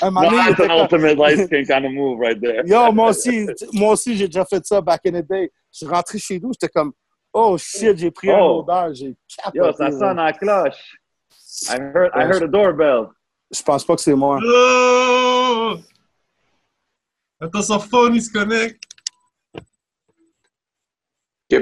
Un 0.02 0.10
moment 0.10 0.30
That's 0.30 0.60
an 0.60 0.70
ultimate 0.70 1.16
light 1.18 1.38
skin 1.46 1.64
kind 1.66 1.84
of 1.86 1.92
move 1.92 2.18
right 2.20 2.40
there. 2.40 2.62
Yo, 2.66 2.92
moi 2.92 3.10
aussi, 3.10 3.46
moi 3.72 3.92
aussi, 3.92 4.16
j'ai 4.16 4.26
déjà 4.26 4.44
fait 4.44 4.64
ça 4.64 4.80
back 4.80 5.00
in 5.06 5.12
the 5.20 5.26
day. 5.28 5.50
Je 5.72 5.78
suis 5.78 5.86
rentré 5.86 6.18
chez 6.18 6.38
nous, 6.40 6.50
j'étais 6.52 6.68
comme, 6.72 6.92
oh 7.32 7.56
shit, 7.58 7.96
j'ai 7.98 8.10
pris 8.10 8.30
un 8.30 8.38
Oh. 8.40 8.60
odeur, 8.60 8.94
j'ai 8.94 9.06
Yo, 9.08 9.14
capoté, 9.64 9.76
ça 9.76 9.84
man. 9.90 9.98
sonne 9.98 10.18
à 10.18 10.24
la 10.26 10.32
cloche. 10.32 10.96
I 11.68 11.76
heard, 11.78 12.10
I 12.14 12.22
heard 12.24 12.42
a 12.42 12.46
doorbell. 12.46 13.08
Je 13.52 13.62
pense 13.62 13.84
pas 13.84 13.96
que 13.96 14.02
c'est 14.02 14.14
moi. 14.14 14.38
Oh! 14.44 15.74
Attends, 17.40 17.62
son 17.62 17.80
phone, 17.80 18.14
il 18.14 18.22
se 18.22 18.30
connecte. 18.30 18.82
Que? 21.48 21.58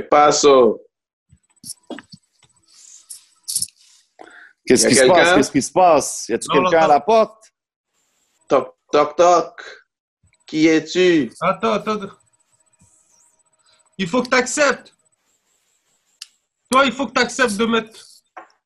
Qu'est-ce 4.67 4.87
qui 4.87 4.95
se 4.95 5.07
passe? 5.07 5.35
Qu'est-ce 5.35 5.51
qui 5.51 5.63
se 5.63 5.73
passe? 5.73 6.29
Y 6.29 6.35
a-tu 6.35 6.49
quelqu'un 6.49 6.81
à 6.81 6.89
la 6.89 7.01
porte? 7.01 7.43
Toc, 8.49 8.77
toc, 8.93 9.17
toc. 9.17 9.65
Qui 10.47 10.67
es-tu? 10.67 11.33
Attends, 11.41 11.73
attends. 11.73 12.01
Il 13.97 14.07
faut 14.07 14.23
que 14.23 14.29
tu 14.29 14.35
acceptes. 14.37 14.95
Toi, 16.71 16.85
il 16.85 16.93
faut 16.93 17.07
que 17.07 17.13
tu 17.13 17.21
acceptes 17.23 17.57
de 17.57 17.67
mettre. 17.67 17.99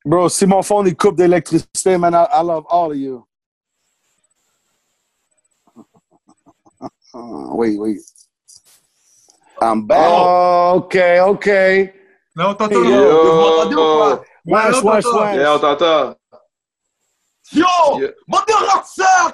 Bro, 0.04 0.28
si 0.28 0.46
mon 0.46 0.62
phone 0.62 0.88
il 0.88 0.96
coupe 0.96 1.16
d'électricité, 1.16 1.96
man, 1.96 2.12
I, 2.14 2.26
I 2.32 2.42
love 2.44 2.64
all 2.68 2.90
of 2.90 2.96
you. 2.96 3.24
Oui, 7.14 7.76
oui. 7.78 8.00
I'm 9.60 9.86
back. 9.86 9.98
Oh, 10.00 10.72
OK, 10.76 10.96
OK. 11.26 11.46
Là, 11.46 12.48
on 12.48 12.54
t'entend. 12.54 12.80
Vous 12.80 13.68
ou 14.50 14.82
pas? 14.82 15.34
Yeah, 15.34 15.54
on 15.54 15.58
t'entend. 15.58 16.16
Yo! 17.52 17.66
Yeah. 17.98 18.12
Bande 18.26 18.46
de! 18.48 18.52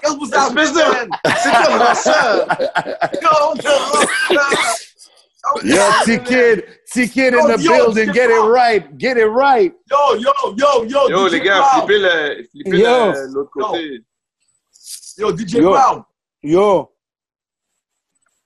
Qu'est-ce 0.00 0.12
que 0.12 0.18
vous 0.18 0.34
avez? 0.34 0.60
Espèce 0.60 0.72
de... 0.72 0.80
C'est 1.42 1.52
quoi 1.76 1.94
ça? 1.94 2.46
Yo, 3.22 3.54
de 3.54 4.38
Yo, 5.64 5.82
T-Kid, 6.04 6.64
T-Kid 6.92 7.34
in 7.34 7.40
Yo, 7.40 7.46
the 7.56 7.62
yo, 7.62 7.70
building. 7.72 8.12
Get 8.12 8.30
it 8.30 8.40
right. 8.40 8.96
Get 8.98 9.16
it 9.16 9.26
right. 9.26 9.72
Yo, 9.90 10.14
yo, 10.16 10.32
yo, 10.56 10.84
yo, 10.84 11.08
Yo, 11.08 11.28
DJ 11.28 11.32
les 11.32 11.40
gars, 11.40 11.58
Cloud. 11.58 11.84
flippez 11.84 11.98
le- 11.98 12.44
flippez 12.50 12.78
Yo. 12.78 13.12
l'autre 13.32 13.50
côté. 13.52 14.00
Yo, 15.18 15.36
DJ 15.36 15.52
Yo. 15.54 15.72
Cloud. 15.72 16.02
Yo. 16.42 16.92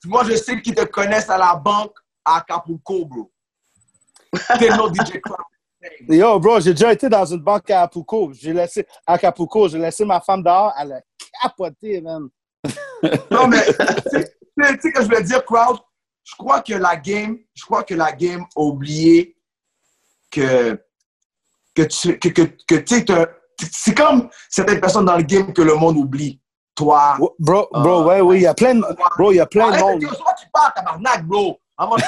Moi, 0.06 0.24
je 0.24 0.36
sais 0.36 0.60
qu'ils 0.60 0.74
te 0.74 0.84
connaissent 0.84 1.30
à 1.30 1.38
la 1.38 1.54
banque 1.54 1.94
à 2.24 2.38
Acapulco, 2.38 3.04
bro. 3.04 3.30
T'es 4.58 4.68
nom 4.70 4.88
DJ 4.92 5.20
Cloud. 5.20 5.38
Yo, 6.08 6.38
bro, 6.40 6.60
j'ai 6.60 6.72
déjà 6.72 6.92
été 6.92 7.08
dans 7.08 7.24
une 7.24 7.40
banque 7.40 7.70
à 7.70 7.82
Acapulco. 7.82 8.32
J'ai 8.32 8.52
laissé, 8.52 8.86
à 9.06 9.14
Acapulco, 9.14 9.68
j'ai 9.68 9.78
laissé 9.78 10.04
ma 10.04 10.20
femme 10.20 10.42
dehors. 10.42 10.72
Elle 10.80 10.92
a 10.92 11.00
capoté, 11.42 12.00
man. 12.00 12.28
Non, 13.30 13.46
mais 13.48 13.64
tu 13.66 13.72
sais- 13.72 14.34
tu 14.56 14.64
sais 14.64 14.78
ce 14.82 14.88
que 14.92 15.02
je 15.02 15.08
veux 15.08 15.22
dire, 15.22 15.44
Crowd? 15.44 15.78
Je 16.24 16.35
crois 16.36 16.61
que 16.61 16.74
la 16.74 16.97
game, 16.97 17.39
je 17.55 17.65
crois 17.65 17.82
que 17.82 17.94
la 17.94 18.12
game 18.12 18.43
a 18.57 18.61
oublié 18.61 19.36
que, 20.31 20.81
que 21.74 21.82
tu 21.82 22.19
que, 22.19 22.28
que, 22.28 22.85
c'est 23.70 23.94
comme 23.94 24.28
certaines 24.49 24.81
personnes 24.81 25.05
dans 25.05 25.16
le 25.16 25.23
game 25.23 25.53
que 25.53 25.62
le 25.62 25.74
monde 25.74 25.97
oublie. 25.97 26.40
Toi. 26.74 27.16
Bro, 27.39 27.69
bro, 27.70 28.01
Ah. 28.01 28.07
ouais, 28.07 28.20
oui, 28.23 28.36
il 28.39 28.43
y 28.43 28.47
a 28.47 28.55
plein 28.55 28.74
de, 28.77 28.81
bro, 29.16 29.32
il 29.32 29.36
y 29.36 29.40
a 29.40 29.47
plein 29.47 29.70
de 29.70 29.77
Arrête 29.77 30.01
de 30.01 30.07
soit 30.07 30.35
tu 30.40 30.47
tabarnak, 30.74 31.27
bro. 31.27 31.61
Avant 31.77 31.97
de. 31.97 32.03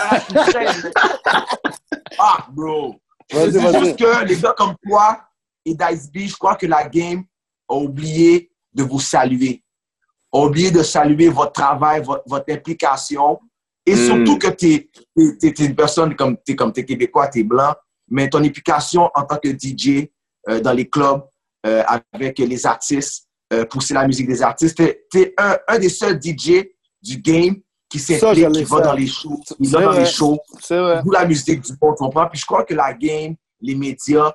Ah, 2.19 2.47
bro. 2.53 2.95
C'est 3.31 3.51
juste 3.53 3.99
que 3.99 4.25
les 4.25 4.37
gars 4.39 4.55
comme 4.57 4.75
toi 4.87 5.21
et 5.65 5.75
Dice 5.75 6.11
B, 6.11 6.19
je 6.21 6.37
crois 6.37 6.57
que 6.57 6.67
la 6.67 6.87
game 6.89 7.25
a 7.69 7.75
oublié 7.75 8.51
de 8.73 8.83
vous 8.83 9.01
saluer. 9.01 9.63
A 10.33 10.39
oublié 10.39 10.71
de 10.71 10.83
saluer 10.83 11.29
votre 11.29 11.53
travail, 11.53 12.03
votre, 12.03 12.23
votre 12.27 12.53
implication. 12.53 13.41
Et 13.87 13.95
Mm. 13.95 14.07
surtout 14.07 14.39
que 14.39 14.49
tu 14.49 14.73
es, 15.17 15.65
une 15.65 15.75
personne 15.75 16.15
comme 16.17 16.37
tu 16.45 16.53
es, 16.53 16.57
comme 16.57 16.73
t'es 16.73 16.85
québécois, 16.85 17.29
tu 17.29 17.41
es 17.41 17.43
blanc, 17.45 17.75
mais 18.09 18.29
ton 18.29 18.43
implication 18.43 19.11
en 19.15 19.25
tant 19.25 19.37
que 19.37 19.49
DJ 19.51 20.09
euh, 20.49 20.61
dans 20.61 20.73
les 20.73 20.89
clubs 20.89 21.23
euh, 21.67 21.83
avec 22.13 22.39
les 22.39 22.67
artistes, 22.67 23.27
euh, 23.53 23.65
pousser 23.67 23.95
la 23.95 24.07
musique 24.07 24.27
des 24.27 24.43
artistes, 24.43 24.77
tu 25.11 25.19
es, 25.21 25.35
un, 25.39 25.57
un 25.69 25.79
des 25.79 25.89
seuls 25.89 26.19
DJ 26.21 26.65
du 27.03 27.19
game 27.19 27.57
qui 27.89 27.99
s'implique, 27.99 28.51
qui 28.53 28.65
va 28.65 28.81
dans 28.81 28.93
les 28.95 29.07
shows, 29.07 29.41
qui 29.57 29.69
va 29.71 29.81
dans 29.83 29.91
vrai. 29.93 30.01
les 30.01 30.07
shows, 30.07 30.39
d'où 31.05 31.11
la 31.11 31.27
musique 31.27 31.61
du 31.61 31.73
monde, 31.81 31.95
tu 31.97 32.05
comprends? 32.05 32.27
Puis 32.29 32.41
je 32.41 32.47
crois 32.47 32.65
que 32.65 32.75
la 32.75 32.93
game, 32.95 33.35
les 33.61 33.75
médias 33.75 34.33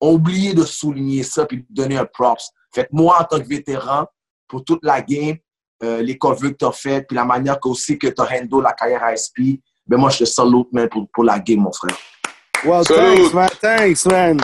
ont 0.00 0.14
oublié 0.14 0.54
de 0.54 0.64
souligner 0.64 1.22
ça 1.22 1.44
puis 1.46 1.58
de 1.58 1.66
donner 1.70 1.96
un 1.98 2.06
props. 2.06 2.50
Fait 2.74 2.84
que 2.84 2.88
moi, 2.92 3.18
en 3.20 3.24
tant 3.24 3.38
que 3.40 3.48
vétéran, 3.48 4.06
pour 4.48 4.64
toute 4.64 4.84
la 4.84 5.00
game, 5.02 5.36
euh, 5.82 6.02
les 6.02 6.16
covers 6.18 6.52
que 6.52 6.56
tu 6.56 6.64
as 6.64 6.72
fait, 6.72 7.02
puis 7.06 7.16
la 7.16 7.24
manière 7.24 7.58
que 7.60 7.68
aussi 7.68 7.98
que 7.98 8.06
tu 8.08 8.20
as 8.20 8.24
handle 8.24 8.62
la 8.62 8.72
carrière 8.72 9.04
à 9.04 9.14
SP, 9.16 9.60
ben 9.86 9.96
moi, 9.96 10.10
je 10.10 10.18
te 10.18 10.24
salute, 10.24 10.68
man, 10.72 10.88
pour, 10.88 11.06
pour 11.12 11.24
la 11.24 11.38
game, 11.38 11.60
mon 11.60 11.72
frère. 11.72 11.96
Well, 12.64 12.84
Salut. 12.84 13.16
thanks, 13.30 13.34
man. 13.34 13.48
Thanks, 13.60 14.06
man. 14.06 14.40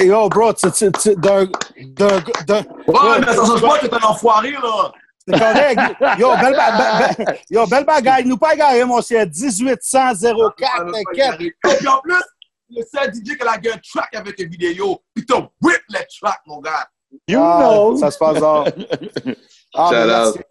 Yo, 0.00 0.28
bro, 0.28 0.52
tu, 0.54 0.70
tu, 0.72 0.90
tu, 0.92 1.14
d'un, 1.16 1.44
d'un, 1.94 2.20
d'un, 2.46 2.62
Ouais, 2.88 3.20
mais 3.20 3.26
ça 3.26 3.44
change 3.46 3.60
pas 3.62 3.78
que 3.78 3.86
t'es 3.86 3.94
un 3.94 4.08
enfoiré, 4.08 4.50
là! 4.52 4.92
c'est 5.28 5.38
correct. 5.38 5.80
Yo, 6.18 6.30
belle, 6.36 6.56
ba- 6.56 6.70
ba- 6.72 7.10
ba- 7.24 7.34
yo, 7.50 7.66
belle 7.66 7.84
bagaille. 7.84 8.24
Nous 8.24 8.36
pas 8.36 8.56
gagné, 8.56 8.84
mon 8.84 9.00
cher. 9.02 9.26
1800 9.26 9.98
04, 10.56 10.92
t'inquiète. 10.92 11.40
Et 11.40 11.52
puis 11.78 11.86
en 11.88 11.98
plus, 12.00 12.14
le 12.70 12.82
seul 12.92 13.12
DJ 13.14 13.36
qui 13.36 13.42
a 13.46 13.58
gagné 13.58 13.76
un 13.76 13.78
track 13.78 14.14
avec 14.14 14.38
une 14.40 14.48
vidéo, 14.48 15.00
puis 15.14 15.24
t'as 15.24 15.36
whip 15.62 15.80
le 15.88 15.98
track, 16.20 16.40
mon 16.46 16.60
gars! 16.60 16.88
You 17.28 17.38
Ah, 17.40 17.58
know. 17.60 17.96
Ça 17.96 18.10
se 18.10 18.18
passe. 18.18 18.42
Ah, 19.76 19.90
mais. 19.92 20.42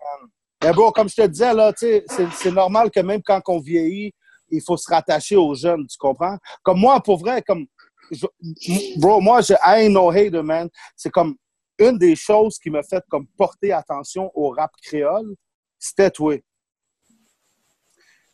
Mais 0.64 0.72
bro, 0.72 0.91
comme 0.91 1.10
je 1.10 1.15
te 1.15 1.27
disais, 1.27 1.53
là, 1.53 1.73
tu 1.73 1.85
sais, 1.85 2.06
c'est, 2.31 2.52
normal 2.52 2.89
que 2.89 2.99
même 2.99 3.22
quand 3.22 3.41
on 3.47 3.60
vieillit, 3.60 4.14
il 4.49 4.61
faut 4.61 4.77
se 4.77 4.89
rattacher 4.89 5.35
aux 5.35 5.53
jeunes, 5.53 5.85
tu 5.88 5.97
comprends? 5.97 6.38
Comme 6.64 6.80
moi, 6.80 6.99
pour 7.02 7.18
vrai, 7.19 7.41
comme. 7.41 7.65
je- 8.11 8.99
bro, 8.99 9.19
moi, 9.19 9.41
je, 9.41 9.53
I 9.53 9.85
ain't 9.85 9.93
no 9.93 10.10
hater, 10.10 10.41
man. 10.41 10.69
C'est 10.95 11.11
comme 11.11 11.35
une 11.77 11.97
des 11.97 12.15
choses 12.15 12.57
qui 12.57 12.69
m'a 12.69 12.84
fait 12.84 13.03
comme 13.10 13.27
porter 13.38 13.73
attention 13.73 14.31
au 14.34 14.49
rap 14.49 14.72
créole, 14.81 15.35
c'était 15.77 16.10
toi. 16.10 16.35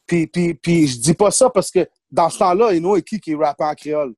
Puis, 0.05 0.27
puis, 0.27 0.53
puis 0.53 0.87
je 0.87 0.99
dis 0.99 1.13
pas 1.13 1.31
ça 1.31 1.49
parce 1.49 1.71
que 1.71 1.87
dans 2.09 2.29
ce 2.29 2.39
temps-là, 2.39 2.73
Eno 2.73 2.97
et 2.97 3.01
qui 3.01 3.19
qui 3.19 3.33
rappait 3.33 3.63
en 3.63 3.73
créole? 3.73 4.13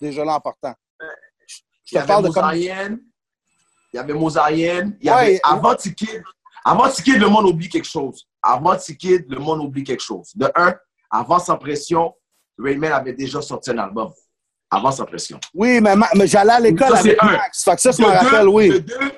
Déjà 0.00 0.24
là 0.24 0.36
en 0.36 0.40
partant. 0.40 0.74
Je 1.46 1.56
Il 1.92 1.98
y 1.98 2.00
te 2.00 2.06
parle 2.06 2.24
de 2.24 2.30
comme. 2.30 2.44
Il 3.94 3.98
y 3.98 4.00
avait 4.00 4.12
Mosaïenne, 4.12 4.96
il 5.00 5.06
y 5.06 5.08
avait 5.08 5.40
avant 5.44 5.72
Tikid. 5.76 6.20
Avant 6.64 6.88
Tikid, 6.88 7.16
le 7.20 7.28
monde 7.28 7.46
oublie 7.46 7.68
quelque 7.68 7.86
chose. 7.86 8.26
Avant 8.42 8.74
Tikid, 8.76 9.24
le 9.30 9.38
monde 9.38 9.60
oublie 9.60 9.84
quelque 9.84 10.02
chose. 10.02 10.32
De 10.34 10.50
un, 10.56 10.74
avant 11.08 11.38
Sans 11.38 11.56
Pression, 11.56 12.12
Rayman 12.58 12.90
avait 12.90 13.12
déjà 13.12 13.40
sorti 13.40 13.70
un 13.70 13.78
album. 13.78 14.10
Avant 14.68 14.90
Sans 14.90 15.04
Pression. 15.04 15.38
Oui, 15.54 15.80
mais, 15.80 15.94
ma- 15.94 16.08
mais 16.16 16.26
j'allais 16.26 16.54
à 16.54 16.58
l'école 16.58 16.96
avec 16.96 17.16
un. 17.22 17.26
Max. 17.34 17.62
Fait 17.62 17.76
que 17.76 17.82
ça, 17.82 17.92
je 17.92 17.98
De 17.98 18.02
me 18.02 18.08
deux- 18.08 18.16
rappelle, 18.16 18.42
de 18.42 18.48
oui. 18.48 18.80
deux, 18.80 19.12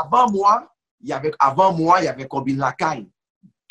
avant 0.00 0.30
moi, 0.30 0.68
il 1.00 1.08
y 1.08 1.12
avait, 1.12 1.32
avant 1.40 1.72
moi, 1.72 1.96
il 2.00 2.04
y 2.04 2.08
avait 2.08 2.28
Combine 2.28 2.58
Lacaille. 2.58 3.08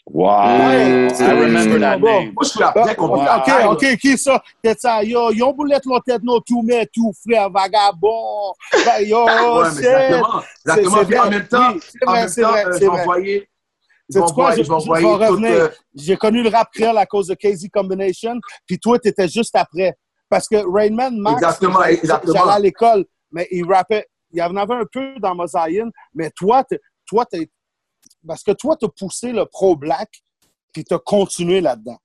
Wow. 0.08 0.32
Ouais, 0.68 1.08
I 1.20 1.32
remember 1.32 1.80
that 1.80 1.98
name. 2.00 2.34
Moi, 2.34 2.44
je 2.44 2.50
suis 2.50 2.60
la 2.60 2.74
Ah, 2.76 3.44
bien 3.46 3.68
OK. 3.70 3.84
OK, 3.84 3.98
qui 3.98 4.18
ça? 4.18 4.42
Que 4.64 4.74
ça? 4.78 5.04
Yo, 5.04 5.30
ont 5.46 5.54
boulette 5.54 5.86
leur 5.86 6.02
tête, 6.04 6.24
non, 6.24 6.40
tout, 6.42 6.62
mais 6.64 6.88
tout, 6.94 7.12
frère, 7.26 7.50
vagabond. 7.50 8.54
Ben, 8.74 9.06
yo, 9.06 9.26
Ouais, 9.26 9.68
exactement. 9.68 10.42
Exactement. 10.66 11.06
Puis 11.06 11.20
en 11.20 11.30
même 11.30 11.48
temps, 11.48 11.74
en 12.08 12.14
même 12.14 12.30
temps, 12.30 12.54
euh, 12.56 12.72
c'est 12.74 12.74
je 12.74 12.80
vais 12.80 12.88
vrai. 12.88 13.02
envoyer. 13.02 13.50
Je 14.10 14.14
Sais-tu 14.20 14.26
vais 14.28 14.34
quoi? 14.34 14.44
envoyer, 14.46 14.64
Je- 14.64 14.64
je 14.64 14.72
vais 14.74 14.80
je- 14.80 14.84
je 14.84 14.90
envoyer 14.90 15.06
vais 15.06 15.12
toute, 15.28 15.30
revenir. 15.30 15.52
euh, 15.52 15.70
J'ai 15.96 16.18
connu 16.18 16.44
le 16.44 16.50
rap 16.50 16.70
créole 16.74 16.98
à 16.98 17.06
cause 17.06 17.28
de 17.28 17.36
KZ 17.36 17.70
Combination, 17.72 18.36
puis 18.68 18.80
toi, 18.80 19.00
t'étais 19.00 19.28
juste 19.28 19.56
après. 19.56 19.94
Parce 20.30 20.48
que 20.48 20.56
Rainman, 20.70 21.18
Max, 21.20 21.36
Exactement, 21.44 21.84
exactement. 21.84 22.34
j'allais 22.40 22.52
à 22.52 22.60
l'école, 22.60 23.06
mais 23.32 23.48
il 23.52 23.66
rappait, 23.72 24.06
il 24.34 24.40
y 24.40 24.42
en 24.42 24.56
avait 24.58 24.74
un 24.76 24.86
peu 24.92 25.14
dans 25.20 25.36
Mosaïne, 25.36 25.92
mais 26.16 26.30
toi, 26.36 26.64
t'es- 26.64 26.80
toi, 27.06 27.26
t'es, 27.26 27.50
parce 28.28 28.44
que 28.44 28.52
toi, 28.52 28.76
t'as 28.80 28.88
poussé 28.88 29.32
le 29.32 29.46
pro-black, 29.46 30.10
puis 30.74 30.84
t'as 30.84 31.00
continué 31.00 31.62
là-dedans. 31.62 31.98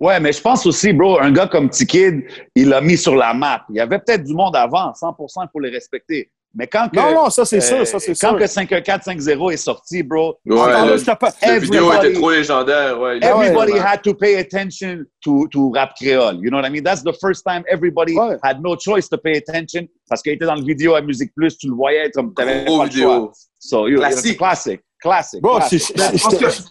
Ouais, 0.00 0.18
mais 0.18 0.32
je 0.32 0.40
pense 0.40 0.64
aussi, 0.64 0.92
bro, 0.94 1.20
un 1.20 1.30
gars 1.30 1.46
comme 1.46 1.68
T-Kid, 1.68 2.22
il 2.54 2.68
l'a 2.70 2.80
mis 2.80 2.96
sur 2.96 3.14
la 3.14 3.34
map. 3.34 3.64
Il 3.68 3.76
y 3.76 3.80
avait 3.80 3.98
peut-être 3.98 4.24
du 4.24 4.32
monde 4.32 4.56
avant, 4.56 4.92
100%, 4.94 5.42
il 5.44 5.48
faut 5.52 5.60
les 5.60 5.68
respecter. 5.70 6.30
Mais 6.54 6.66
quand 6.66 6.88
que, 6.88 6.96
Non, 6.98 7.14
non, 7.14 7.30
ça, 7.30 7.44
c'est 7.44 7.58
euh, 7.58 7.60
sûr, 7.60 7.86
ça, 7.86 8.00
c'est 8.00 8.18
quand 8.18 8.30
sûr. 8.30 8.38
que 8.38 8.46
51450 8.46 9.52
est 9.52 9.56
sorti, 9.56 10.02
bro, 10.02 10.36
Ouais, 10.46 10.86
le- 10.86 10.96
je 10.98 11.04
te 11.04 11.14
parle- 11.16 11.32
la 11.42 11.58
vidéo 11.60 11.84
everybody- 11.92 12.06
était 12.08 12.18
trop 12.18 12.30
légendaire. 12.32 12.98
Ouais, 13.00 13.18
everybody 13.22 13.72
ouais. 13.74 13.78
had 13.78 14.02
to 14.02 14.14
pay 14.14 14.36
attention 14.36 15.04
to, 15.22 15.46
to 15.48 15.70
rap 15.72 15.94
créole. 15.94 16.38
You 16.42 16.48
know 16.50 16.56
what 16.58 16.66
I 16.66 16.70
mean? 16.70 16.82
That's 16.82 17.04
the 17.04 17.12
first 17.20 17.44
time 17.46 17.62
everybody 17.70 18.16
Ouais. 18.18 18.36
had 18.42 18.60
no 18.62 18.76
choice 18.76 19.08
to 19.10 19.18
pay 19.18 19.36
attention 19.36 19.86
parce 20.08 20.22
qu'il 20.22 20.32
était 20.32 20.46
dans 20.46 20.56
le 20.56 20.64
vidéo 20.64 20.94
à 20.96 21.02
Musique 21.02 21.32
Plus, 21.36 21.56
tu 21.56 21.68
le 21.68 21.74
voyais 21.74 22.10
comme 22.10 22.34
t'avais 22.34 22.64
pas 22.64 22.84
le 22.84 22.88
vidéo. 22.90 23.08
choix. 23.10 23.32
So, 23.60 23.86
you, 23.86 23.98
Classique. 23.98 24.38
Classic. 24.38 24.80
Classic. 25.00 25.40
Bro, 25.42 25.56
classic. 25.56 25.82
c'est- 25.82 25.96
Ben, 25.96 26.10
je- 26.16 26.22
parce 26.22 26.34
je- 26.56 26.62
que- 26.62 26.68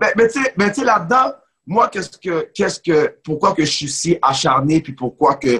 ben, 0.00 0.10
mais 0.16 0.28
tu 0.28 0.42
sais- 0.80 0.84
là-dedans, 0.84 1.32
moi, 1.66 1.88
qu'est-ce 1.88 2.16
que, 2.18 2.50
qu'est-ce 2.54 2.80
que, 2.80 3.16
pourquoi 3.24 3.54
que 3.54 3.64
je 3.64 3.70
suis 3.70 3.88
si 3.88 4.18
acharné, 4.22 4.80
puis 4.80 4.92
pourquoi 4.94 5.34
que, 5.36 5.58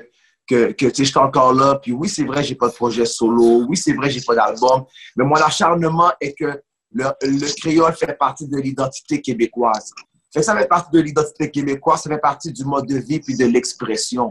que, 0.49 0.73
que 0.73 0.87
tu 0.87 0.95
sais, 0.97 1.05
je 1.05 1.11
suis 1.11 1.19
encore 1.19 1.53
là, 1.53 1.79
puis 1.83 1.93
oui, 1.93 2.09
c'est 2.09 2.25
vrai, 2.25 2.43
j'ai 2.45 2.55
pas 2.55 2.69
de 2.69 2.75
projet 2.75 3.05
solo, 3.05 3.65
oui, 3.69 3.77
c'est 3.77 3.93
vrai, 3.95 4.09
j'ai 4.11 4.21
pas 4.21 4.35
d'album, 4.37 4.85
mais 5.17 5.25
mon 5.25 5.35
acharnement 5.35 6.13
est 6.21 6.35
que 6.39 6.63
le, 6.93 7.05
le 7.23 7.61
créole 7.61 7.93
fait 7.95 8.17
partie 8.17 8.47
de 8.47 8.57
l'identité 8.59 9.21
québécoise. 9.21 9.91
Fait 10.33 10.43
ça 10.43 10.57
fait 10.57 10.69
partie 10.69 10.91
de 10.93 11.01
l'identité 11.01 11.51
québécoise, 11.51 12.03
ça 12.03 12.11
fait 12.11 12.19
partie 12.21 12.53
du 12.53 12.65
mode 12.65 12.87
de 12.87 12.99
vie 12.99 13.21
puis 13.21 13.37
de 13.37 13.45
l'expression. 13.47 14.29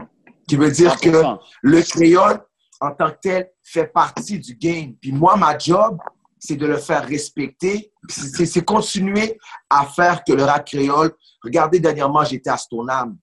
Qui 0.48 0.56
veut 0.56 0.70
dire 0.70 0.98
que 1.00 1.10
100%. 1.10 1.38
le 1.62 1.82
créole, 1.82 2.40
en 2.80 2.92
tant 2.92 3.10
que 3.10 3.16
tel, 3.20 3.50
fait 3.64 3.86
partie 3.88 4.38
du 4.38 4.54
game. 4.54 4.94
Puis 5.00 5.10
moi, 5.12 5.36
ma 5.36 5.58
job, 5.58 5.98
c'est 6.46 6.56
de 6.56 6.66
le 6.66 6.76
faire 6.76 7.04
respecter. 7.06 7.92
C'est 8.08 8.64
continuer 8.64 9.38
à 9.68 9.84
faire 9.86 10.22
que 10.24 10.32
le 10.32 10.44
rap 10.44 10.64
créole. 10.66 11.12
Regardez, 11.42 11.80
dernièrement, 11.80 12.24
j'étais 12.24 12.50
à 12.50 12.56
Stoneham. 12.56 13.16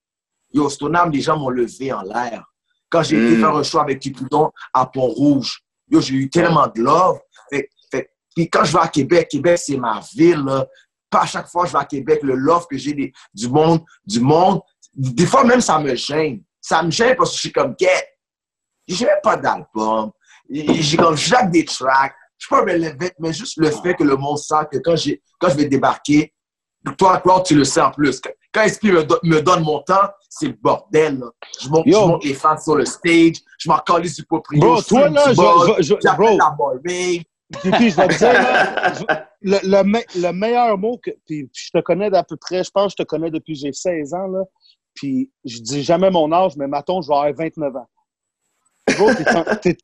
Yo, 0.53 0.69
Stoneham, 0.69 1.09
les 1.11 1.21
gens 1.21 1.37
m'ont 1.37 1.49
levé 1.49 1.91
en 1.93 2.01
l'air. 2.01 2.43
Quand 2.89 3.01
j'ai 3.03 3.15
été 3.15 3.37
Mm. 3.37 3.39
faire 3.39 3.55
un 3.55 3.63
show 3.63 3.79
avec 3.79 3.99
Cupidon 4.01 4.51
à 4.73 4.85
Pont-Rouge, 4.85 5.61
yo, 5.89 5.99
j'ai 6.01 6.15
eu 6.15 6.29
tellement 6.29 6.67
de 6.67 6.81
love. 6.81 7.19
Fait- 7.49 7.69
fait- 7.91 8.09
Puis 8.35 8.49
quand 8.49 8.63
je 8.63 8.73
vais 8.73 8.83
à 8.83 8.87
Québec, 8.87 9.27
Québec, 9.29 9.57
c'est 9.57 9.77
ma 9.77 9.99
ville. 10.13 10.43
là. 10.45 10.67
Pas 11.09 11.21
à 11.21 11.25
chaque 11.25 11.47
fois 11.47 11.63
que 11.63 11.69
je 11.69 11.73
vais 11.73 11.79
à 11.79 11.85
Québec, 11.85 12.19
le 12.23 12.35
love 12.35 12.67
que 12.69 12.77
j'ai 12.77 13.13
du 13.33 13.47
monde, 13.47 13.81
du 14.05 14.19
monde. 14.19 14.61
Des 14.93 15.25
fois, 15.25 15.43
même, 15.43 15.61
ça 15.61 15.79
me 15.79 15.95
gêne. 15.95 16.43
Ça 16.61 16.83
me 16.83 16.91
gêne 16.91 17.15
parce 17.15 17.31
que 17.31 17.35
je 17.37 17.41
suis 17.41 17.51
comme, 17.51 17.73
get. 17.79 18.07
J'ai 18.87 19.05
même 19.05 19.19
pas 19.23 19.37
d'album. 19.37 20.11
J'ai 20.49 20.97
comme 20.97 21.15
des 21.51 21.65
tracks. 21.65 22.15
Je 22.44 22.49
pas 22.49 22.61
relevant, 22.61 23.10
mais 23.20 23.32
juste 23.34 23.57
le 23.57 23.72
fait 23.72 23.94
que 23.94 24.03
le 24.03 24.15
monde 24.18 24.38
sent 24.38 24.56
que 24.72 24.78
quand, 24.80 24.95
quand 25.40 25.49
je 25.49 25.56
vais 25.56 25.65
débarquer, 25.65 26.34
Toi, 26.98 27.20
Claude, 27.22 27.44
tu 27.45 27.56
le 27.56 27.64
sais 27.64 27.80
en 27.80 27.91
plus. 27.91 28.20
Quand 28.53 28.68
SP 28.68 28.91
me, 28.91 29.03
do- 29.06 29.20
me 29.24 29.40
donne 29.40 29.64
mon 29.64 29.80
temps, 29.84 30.10
c'est 30.30 30.48
le 30.48 30.57
bordel. 30.61 31.18
là. 31.20 31.28
Je, 31.61 31.70
monte, 31.70 31.86
je 31.88 31.91
monte 32.07 32.26
les 32.26 32.34
fans 32.34 32.57
sur 32.57 32.76
le 32.76 32.84
stage, 32.86 33.36
je 33.57 33.70
m'en 33.70 33.78
calisse 33.80 34.15
du 34.18 34.26
proprio. 34.26 34.60
Bro, 34.60 34.78
je 34.82 34.88
toi, 34.90 35.06
fume 35.06 35.14
là, 35.14 35.24
du 35.24 35.30
je- 35.32 35.36
bol, 35.38 35.74
je- 35.78 35.84
je- 35.84 35.95
j'appelle 36.03 36.26
bro. 36.28 36.38
la 36.38 36.49
boy 36.57 36.76
babe. 36.84 37.24
Puis, 37.78 37.90
je 37.91 37.95
vais 37.95 38.07
te 38.10 38.18
dire, 38.18 38.34
là, 38.34 39.28
le, 39.41 39.57
le, 39.64 39.84
me- 39.84 40.22
le 40.22 40.32
meilleur 40.34 40.78
mot 40.78 40.98
que. 41.02 41.11
Puis, 41.26 41.49
je 41.53 41.70
te 41.74 41.80
connais 41.82 42.10
d'à 42.10 42.24
peu 42.26 42.36
près, 42.36 42.64
je 42.65 42.72
pense 42.72 42.88
que 42.94 42.95
je 42.99 43.03
te 43.03 43.07
connais 43.07 43.32
depuis 43.32 43.53
que 43.53 43.60
j'ai 43.61 43.72
16 43.72 44.14
ans, 44.14 44.28
là. 44.28 44.41
Puis, 44.94 45.32
je 45.45 45.60
dis 45.60 45.84
jamais 45.84 46.10
mon 46.11 46.32
âge, 46.34 46.57
mais 46.57 46.68
mettons, 46.68 47.02
je 47.02 47.07
vais 47.07 47.15
avoir 47.15 47.34
29 47.34 47.74
ans. 47.78 47.88
Bro, 48.98 49.10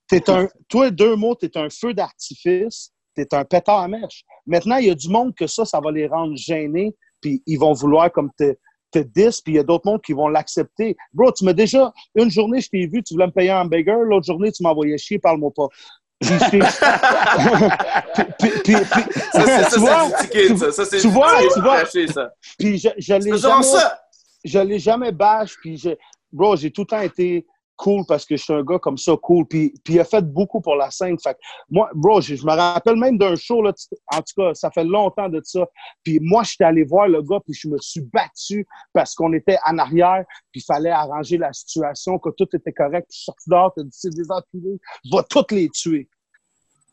t'es 0.07 0.29
un, 0.29 0.47
toi, 0.67 0.91
deux 0.91 1.15
mots, 1.15 1.35
t'es 1.35 1.57
un 1.57 1.69
feu 1.69 1.93
d'artifice, 1.93 2.91
t'es 3.15 3.33
un 3.33 3.45
pétard 3.45 3.79
à 3.79 3.87
mèche. 3.87 4.23
Maintenant, 4.45 4.77
il 4.77 4.87
y 4.87 4.89
a 4.89 4.95
du 4.95 5.09
monde 5.09 5.33
que 5.35 5.47
ça, 5.47 5.65
ça 5.65 5.79
va 5.79 5.91
les 5.91 6.07
rendre 6.07 6.35
gênés, 6.35 6.95
puis 7.21 7.41
ils 7.45 7.57
vont 7.57 7.73
vouloir 7.73 8.11
comme 8.11 8.31
te, 8.37 8.55
te 8.91 8.99
dis, 8.99 9.41
puis 9.43 9.53
il 9.53 9.55
y 9.55 9.59
a 9.59 9.63
d'autres 9.63 9.85
mondes 9.85 10.01
qui 10.01 10.13
vont 10.13 10.27
l'accepter. 10.27 10.95
Bro, 11.13 11.31
tu 11.33 11.45
m'as 11.45 11.53
déjà, 11.53 11.93
une 12.15 12.31
journée, 12.31 12.61
je 12.61 12.69
t'ai 12.69 12.87
vu, 12.87 13.03
tu 13.03 13.13
voulais 13.13 13.27
me 13.27 13.31
payer 13.31 13.51
un 13.51 13.61
hamburger, 13.61 13.99
l'autre 13.99 14.25
journée, 14.25 14.51
tu 14.51 14.63
m'envoyais 14.63 14.97
chier, 14.97 15.19
parle-moi 15.19 15.51
pas. 15.55 15.67
Puis, 16.19 16.29
puis, 18.39 18.51
puis- 18.63 18.73
Ça, 19.31 19.69
tu 19.71 19.79
vois, 19.79 20.09
ça. 20.09 20.85
C'est 20.85 20.99
tu 20.99 21.07
vois, 21.07 21.39
tu 21.41 21.47
puis 22.57 22.77
je, 22.77 22.89
je 22.97 23.13
l'ai 23.13 23.37
jamais, 23.37 23.63
ça. 23.63 23.99
je 24.43 24.59
l'ai 24.59 24.79
jamais 24.79 25.11
bash, 25.11 25.55
puis 25.61 25.77
je, 25.77 25.89
bro, 26.31 26.55
j'ai 26.55 26.71
tout 26.71 26.81
le 26.81 26.87
temps 26.87 27.01
été 27.01 27.45
cool 27.79 28.03
parce 28.05 28.25
que 28.25 28.35
je 28.35 28.43
suis 28.43 28.53
un 28.53 28.61
gars 28.63 28.77
comme 28.77 28.97
ça, 28.97 29.13
cool. 29.21 29.45
Puis, 29.47 29.73
puis 29.83 29.93
il 29.95 29.99
a 29.99 30.03
fait 30.03 30.21
beaucoup 30.21 30.59
pour 30.59 30.75
la 30.75 30.91
scène. 30.91 31.17
Fait 31.17 31.37
moi, 31.69 31.89
bro, 31.95 32.19
je, 32.19 32.35
je 32.35 32.45
me 32.45 32.51
rappelle 32.51 32.97
même 32.97 33.17
d'un 33.17 33.35
show, 33.35 33.61
là, 33.61 33.71
en 34.13 34.17
tout 34.17 34.33
cas, 34.37 34.53
ça 34.53 34.69
fait 34.69 34.83
longtemps 34.83 35.29
de 35.29 35.39
ça. 35.43 35.65
Puis 36.03 36.19
moi, 36.21 36.43
j'étais 36.43 36.65
allé 36.65 36.83
voir 36.83 37.07
le 37.07 37.21
gars, 37.21 37.39
puis 37.45 37.53
je 37.53 37.67
me 37.69 37.77
suis 37.79 38.01
battu 38.01 38.67
parce 38.93 39.15
qu'on 39.15 39.31
était 39.33 39.57
en 39.65 39.77
arrière, 39.77 40.25
puis 40.51 40.61
il 40.61 40.65
fallait 40.65 40.91
arranger 40.91 41.37
la 41.37 41.53
situation, 41.53 42.19
que 42.19 42.29
tout 42.31 42.47
était 42.53 42.73
correct. 42.73 43.07
Puis 43.09 43.15
je 43.15 43.17
suis 43.17 43.25
sorti 43.25 43.49
dehors, 43.49 43.73
t'as 43.75 43.83
dit, 43.83 43.89
c'est 43.93 44.13
des 44.13 44.29
enculés, 44.29 44.79
je 45.05 45.15
vais 45.17 45.23
toutes 45.29 45.51
les 45.53 45.69
tuer. 45.69 46.09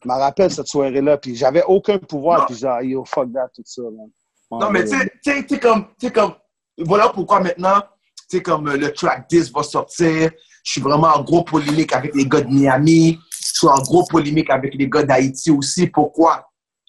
Je 0.04 0.08
me 0.08 0.14
rappelle 0.14 0.50
cette 0.52 0.68
soirée-là, 0.68 1.18
puis 1.18 1.34
j'avais 1.34 1.64
aucun 1.64 1.98
pouvoir, 1.98 2.40
Non. 2.40 2.46
puis 2.46 2.54
genre, 2.54 2.80
yo, 2.82 3.04
fuck 3.04 3.32
that, 3.32 3.48
tout 3.54 3.62
ça. 3.64 3.82
man. 3.82 4.10
Non, 4.50 4.70
mais 4.70 4.84
tu 4.84 4.90
sais- 5.24 5.44
tu 5.46 5.58
comme, 5.58 5.86
tu 5.98 6.06
sais, 6.06 6.12
comme, 6.12 6.34
voilà 6.78 7.08
pourquoi 7.08 7.40
maintenant, 7.40 7.80
tu 8.30 8.36
sais, 8.36 8.42
comme 8.42 8.70
le 8.70 8.92
track 8.92 9.28
10 9.28 9.50
va 9.52 9.62
sortir, 9.62 10.30
je 10.66 10.72
suis 10.72 10.80
vraiment 10.80 11.14
en 11.14 11.22
gros 11.22 11.44
polémique 11.44 11.92
avec 11.92 12.12
les 12.16 12.26
gars 12.26 12.40
de 12.40 12.52
Miami, 12.52 13.20
je 13.30 13.52
suis 13.54 13.68
en 13.68 13.80
gros 13.82 14.04
polémique 14.04 14.50
avec 14.50 14.74
les 14.74 14.88
gars 14.88 15.04
d'Haïti 15.04 15.52
aussi. 15.52 15.86
Pourquoi? 15.86 16.44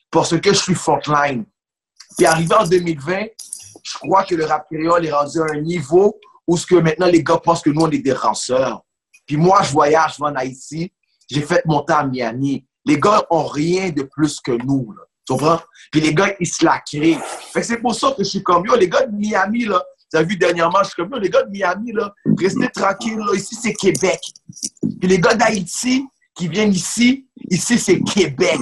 Parce 0.09 0.35
que 0.39 0.51
je 0.51 0.57
suis 0.57 0.73
frontline. 0.73 1.45
Puis 2.17 2.25
arrivé 2.25 2.55
en 2.55 2.65
2020, 2.65 3.25
je 3.83 3.97
crois 3.99 4.23
que 4.23 4.33
le 4.33 4.45
rap 4.45 4.65
créole 4.67 5.05
est 5.05 5.11
rendu 5.11 5.39
à 5.41 5.45
un 5.53 5.61
niveau 5.61 6.19
où 6.47 6.57
ce 6.57 6.65
que 6.65 6.73
maintenant 6.73 7.05
les 7.05 7.23
gars 7.23 7.37
pensent 7.37 7.61
que 7.61 7.69
nous, 7.69 7.81
on 7.81 7.91
est 7.91 7.99
des 7.99 8.13
ranceurs. 8.13 8.81
Puis 9.27 9.37
moi, 9.37 9.61
je 9.61 9.71
voyage, 9.71 10.15
je 10.17 10.23
vais 10.23 10.29
en 10.31 10.35
Haïti, 10.35 10.91
j'ai 11.29 11.41
fait 11.41 11.61
mon 11.65 11.81
temps 11.81 11.97
à 11.97 12.03
Miami. 12.03 12.65
Les 12.83 12.99
gars 12.99 13.27
ont 13.29 13.45
rien 13.45 13.91
de 13.91 14.01
plus 14.01 14.39
que 14.39 14.53
nous, 14.53 14.91
là. 14.97 15.03
Tu 15.27 15.33
comprends? 15.33 15.59
Puis 15.91 16.01
les 16.01 16.15
gars, 16.15 16.33
ils 16.39 16.47
se 16.47 16.65
la 16.65 16.79
créent. 16.79 17.19
C'est 17.61 17.77
pour 17.77 17.93
ça 17.93 18.11
que 18.17 18.23
je 18.23 18.29
suis 18.29 18.43
comme, 18.43 18.65
yo, 18.65 18.75
les 18.75 18.89
gars 18.89 19.05
de 19.05 19.15
Miami, 19.15 19.65
là, 19.65 19.83
tu 20.11 20.17
as 20.17 20.23
vu 20.23 20.37
dernièrement, 20.37 20.79
je 20.83 20.89
suis 20.89 20.95
comme, 20.95 21.19
les 21.19 21.29
gars 21.29 21.43
de 21.43 21.49
Miami, 21.49 21.91
là, 21.91 22.13
restez 22.37 22.69
tranquilles, 22.69 23.17
là, 23.17 23.35
ici, 23.35 23.55
c'est 23.55 23.73
Québec. 23.73 24.19
Puis 24.81 25.07
les 25.07 25.19
gars 25.19 25.35
d'Haïti 25.35 26.05
qui 26.35 26.47
viennent 26.47 26.73
ici, 26.73 27.27
ici, 27.49 27.77
c'est 27.77 27.99
Québec. 28.01 28.59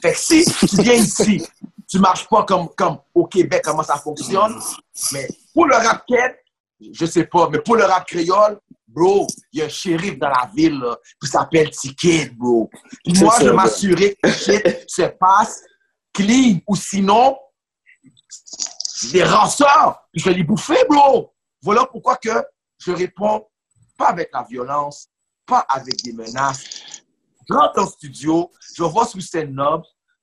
Fait 0.00 0.12
que 0.12 0.18
si 0.18 0.44
tu 0.44 0.82
viens 0.82 0.94
ici, 0.94 1.42
tu 1.88 1.98
marches 1.98 2.28
pas 2.28 2.44
comme, 2.44 2.68
comme 2.76 2.98
au 3.14 3.26
Québec, 3.26 3.62
comment 3.64 3.82
ça 3.82 3.96
fonctionne, 3.96 4.58
mais 5.12 5.28
pour 5.54 5.66
le 5.66 5.76
rap 5.76 6.04
quête, 6.06 6.38
je 6.92 7.06
sais 7.06 7.24
pas, 7.24 7.48
mais 7.50 7.60
pour 7.60 7.76
le 7.76 7.84
rap 7.84 8.06
créole, 8.06 8.58
bro, 8.86 9.26
il 9.52 9.60
y 9.60 9.62
a 9.62 9.66
un 9.66 9.68
shérif 9.68 10.18
dans 10.18 10.28
la 10.28 10.50
ville, 10.54 10.78
là, 10.78 10.96
qui 11.20 11.28
s'appelle 11.28 11.70
Ticket, 11.70 12.30
bro. 12.34 12.70
Puis 13.04 13.18
moi, 13.20 13.34
je 13.40 13.50
m'assurer 13.50 14.16
que 14.22 14.30
shit 14.30 14.84
se 14.86 15.02
passe 15.02 15.62
clean, 16.12 16.58
ou 16.66 16.74
sinon, 16.74 17.36
des 19.12 19.24
ranceurs, 19.24 20.08
je 20.14 20.24
vais 20.24 20.34
les 20.34 20.44
bouffer, 20.44 20.84
bro. 20.88 21.32
Voilà 21.62 21.86
pourquoi 21.86 22.16
que 22.16 22.44
je 22.78 22.92
réponds 22.92 23.46
pas 23.96 24.08
avec 24.08 24.30
la 24.32 24.42
violence, 24.42 25.08
pas 25.46 25.64
avec 25.68 26.02
des 26.02 26.12
menaces. 26.12 27.02
Je 27.48 27.54
rentre 27.54 27.80
le 27.80 27.86
studio, 27.86 28.50
je 28.74 28.82
vois 28.82 29.06
Suicide 29.06 29.52
Nob, 29.52 29.82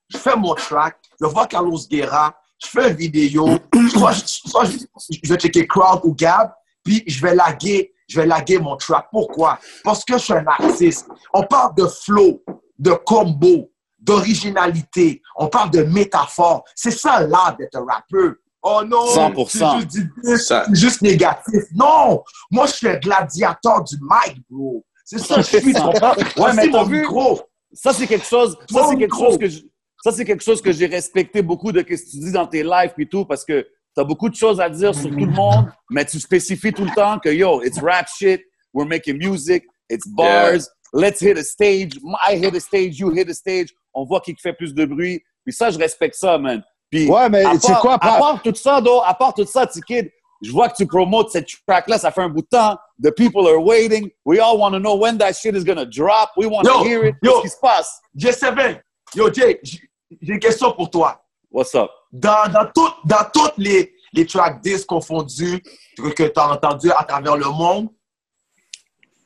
je 0.09 0.17
fais 0.17 0.35
mon 0.35 0.53
track, 0.53 0.97
je 1.19 1.25
vois 1.25 1.47
Carlos 1.47 1.79
Guerra, 1.89 2.35
je 2.61 2.67
fais 2.67 2.91
une 2.91 2.97
vidéo, 2.97 3.47
soit 3.89 4.13
je, 4.13 4.85
je 5.23 5.29
vais 5.29 5.39
checker 5.39 5.67
Crowd 5.67 6.01
ou 6.03 6.13
Gab, 6.13 6.53
puis 6.83 7.03
je 7.07 7.21
vais 7.21 7.33
laguer, 7.33 7.93
je 8.07 8.19
vais 8.19 8.25
laguer 8.25 8.59
mon 8.59 8.75
track. 8.75 9.07
Pourquoi? 9.11 9.59
Parce 9.83 10.03
que 10.03 10.13
je 10.17 10.23
suis 10.23 10.33
un 10.33 10.45
artiste. 10.45 11.07
On 11.33 11.43
parle 11.43 11.73
de 11.75 11.87
flow, 11.87 12.43
de 12.77 12.91
combo, 12.91 13.71
d'originalité. 13.99 15.21
On 15.37 15.47
parle 15.47 15.71
de 15.71 15.83
métaphore. 15.83 16.63
C'est 16.75 16.91
ça 16.91 17.21
l'art 17.21 17.55
d'être 17.57 17.75
un 17.75 17.85
rappeur. 17.85 18.33
Oh 18.65 18.81
non, 18.88 19.06
100%. 19.06 19.48
c'est 19.49 19.60
juste, 19.81 19.90
du 20.23 20.38
Ça- 20.38 20.65
juste 20.72 21.02
négatif. 21.02 21.64
Non, 21.76 22.23
moi 22.49 22.65
je 22.68 22.73
suis 22.73 22.88
un 22.88 22.95
gladiateur 22.98 23.84
du 23.84 23.98
mic, 24.02 24.41
bro. 24.49 24.85
C'est 25.03 25.19
ça 25.19 25.35
que 25.35 25.41
je 25.41 25.48
suis. 25.57 25.73
Voici 26.38 26.56
mais 26.56 26.69
t'as 26.69 26.77
mon 26.80 26.84
vu? 26.85 27.02
micro. 27.02 27.41
Ça, 27.73 27.91
c'est 27.91 28.07
quelque 28.07 28.26
chose, 28.26 28.56
ça, 28.72 28.85
c'est 28.90 28.95
quelque 28.95 29.11
micro. 29.14 29.26
chose 29.26 29.38
que 29.38 29.49
je- 29.49 29.61
ça, 30.03 30.11
c'est 30.11 30.23
quelque 30.26 30.44
chose 30.44 30.61
que 30.61 30.72
j'ai 30.72 30.85
respecté 30.85 31.41
beaucoup 31.41 31.72
de 31.72 31.80
ce 31.80 31.84
que 31.84 31.94
tu 31.95 32.18
dis 32.19 32.31
dans 32.31 32.48
tes 32.48 32.64
lives 32.64 32.94
et 32.98 33.06
tout, 33.07 33.26
parce 33.26 33.44
que 33.44 33.61
tu 33.95 34.02
as 34.02 34.03
beaucoup 34.06 34.30
de 34.30 34.35
choses 34.35 34.61
à 34.61 34.69
dire 34.69 34.94
sur 34.95 35.10
tout 35.10 35.26
le 35.26 35.31
monde, 35.31 35.65
mais 35.90 36.06
tu 36.06 36.19
spécifies 36.19 36.72
tout 36.72 36.85
le 36.85 36.91
temps 36.95 37.19
que 37.19 37.30
yo, 37.30 37.61
it's 37.64 37.80
rap 37.80 38.07
shit, 38.07 38.41
we're 38.73 38.88
making 38.88 39.18
music, 39.18 39.65
it's 39.90 40.07
bars, 40.07 40.69
let's 40.94 41.19
hit 41.22 41.38
a 41.38 41.44
stage, 41.44 41.95
I 42.30 42.38
hit 42.38 42.56
a 42.56 42.60
stage, 42.60 42.98
you 42.99 43.11
hit 43.14 43.27
a 43.30 43.34
stage, 43.34 43.69
on 43.94 44.06
voit 44.06 44.22
qui 44.22 44.35
fait 44.41 44.53
plus 44.53 44.73
de 44.73 44.85
bruit. 44.85 45.22
Puis 45.45 45.53
ça, 45.53 45.69
je 45.69 45.77
respecte 45.77 46.15
ça, 46.15 46.38
man. 46.38 46.64
Puis, 46.94 47.10
Ouais, 47.10 47.28
mais 47.28 47.44
à 47.44 47.53
tu 47.53 47.61
sais 47.61 47.72
part- 47.72 47.82
quoi, 47.82 47.94
À 47.95 47.98
part 48.20 48.40
tout 48.44 48.53
ça, 48.53 48.80
though, 48.80 49.02
à 49.02 49.15
part 49.15 49.34
tout 49.34 49.48
ça, 49.48 49.65
T-Kid, 49.65 50.11
je 50.44 50.52
vois 50.52 50.70
que 50.70 50.76
tu 50.76 50.86
promotes 50.86 51.32
cette 51.32 51.48
track-là, 51.68 51.98
ça 51.98 52.11
fait 52.11 52.22
un 52.22 52.30
bout 52.30 52.41
de 52.44 52.48
temps. 52.48 52.78
The 53.02 53.10
people 53.10 53.48
are 53.48 53.60
waiting. 53.60 54.11
We 54.24 54.40
all 54.40 54.60
want 54.60 54.74
to 54.74 54.80
know 54.80 54.95
when 54.95 55.18
that 55.18 55.34
shit 55.34 55.56
is 55.56 55.64
gonna 55.64 55.86
drop. 55.88 56.30
We 56.38 56.45
want 56.45 56.64
to 56.65 56.84
hear 56.84 57.03
it. 57.03 57.15
yo. 57.24 57.32
Qu'est-ce 57.32 57.41
qui 57.41 57.49
se 57.49 57.60
passe? 57.60 57.99
J7, 58.15 58.80
yo 59.15 59.34
Jay, 59.34 59.60
j'ai 59.64 60.34
une 60.34 60.40
question 60.40 60.72
pour 60.74 60.91
toi. 60.91 61.20
What's 61.49 61.74
up? 61.74 61.90
Dans, 62.11 62.48
dans, 62.52 62.70
tout- 62.72 62.94
dans 63.06 63.26
toutes 63.34 63.57
les, 63.57 63.95
les 64.14 64.28
track 64.28 64.61
10 64.61 64.86
confondus 64.86 65.64
que, 65.98 66.24
tu 66.28 66.40
as 66.40 66.48
entendu 66.52 66.91
à 66.91 67.03
travers 67.03 67.36
le 67.38 67.45
monde, 67.45 67.88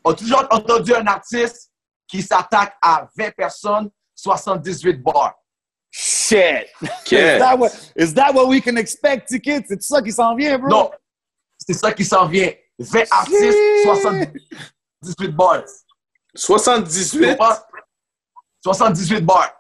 as 0.05 0.13
toujours 0.13 0.45
entendu 0.51 0.95
un 0.95 1.05
artiste 1.07 1.69
qui 2.07 2.21
s'attaque 2.21 2.77
à 2.81 3.09
20 3.17 3.31
personnes, 3.35 3.89
78 4.15 5.03
bars? 5.03 5.33
Shit. 5.91 6.67
Is 7.35 7.39
that 7.39 7.57
what, 7.57 7.91
is 7.95 8.13
that 8.13 8.33
what 8.33 8.47
we 8.47 8.61
can 8.61 8.77
expect, 8.77 9.29
T-Kid? 9.29 9.63
C'est 9.67 9.81
ça 9.81 10.01
qui 10.01 10.11
s'en 10.11 10.35
vient, 10.35 10.57
bro? 10.59 10.69
Non, 10.69 10.91
c'est 11.57 11.73
ça 11.73 11.91
qui 11.91 12.05
s'en 12.05 12.27
vient. 12.27 12.51
20 12.79 13.03
artistes, 13.11 13.57
78 13.83 15.29
bars. 15.35 15.63
Tu 16.35 16.41
78? 16.41 17.37
comprends? 17.37 17.55
78 18.63 19.21
bars. 19.21 19.53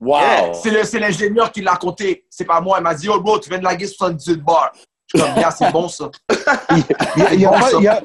Wow. 0.00 0.54
C'est 0.62 0.70
le- 0.70 0.84
c'est 0.84 0.98
l'ingénieur 0.98 1.50
qui 1.52 1.60
l'a 1.62 1.76
compté. 1.76 2.26
C'est 2.30 2.44
pas 2.44 2.60
moi. 2.60 2.78
Il 2.78 2.82
m'a 2.82 2.94
dit, 2.94 3.08
oh 3.08 3.20
bro, 3.20 3.38
tu 3.38 3.48
viens 3.48 3.58
de 3.58 3.64
laguer 3.64 3.86
78 3.86 4.36
bars. 4.42 4.72
Je 5.12 5.18
suis 5.18 5.26
comme, 5.26 5.34
bien, 5.38 5.50
c'est 5.50 5.70
bon 5.72 5.88
ça. 5.88 6.10
Il 7.32 7.38
n'y 7.38 7.44
a, 7.46 7.50
Bon, 7.50 7.58
pas- 7.58 7.70
a- 7.88 8.02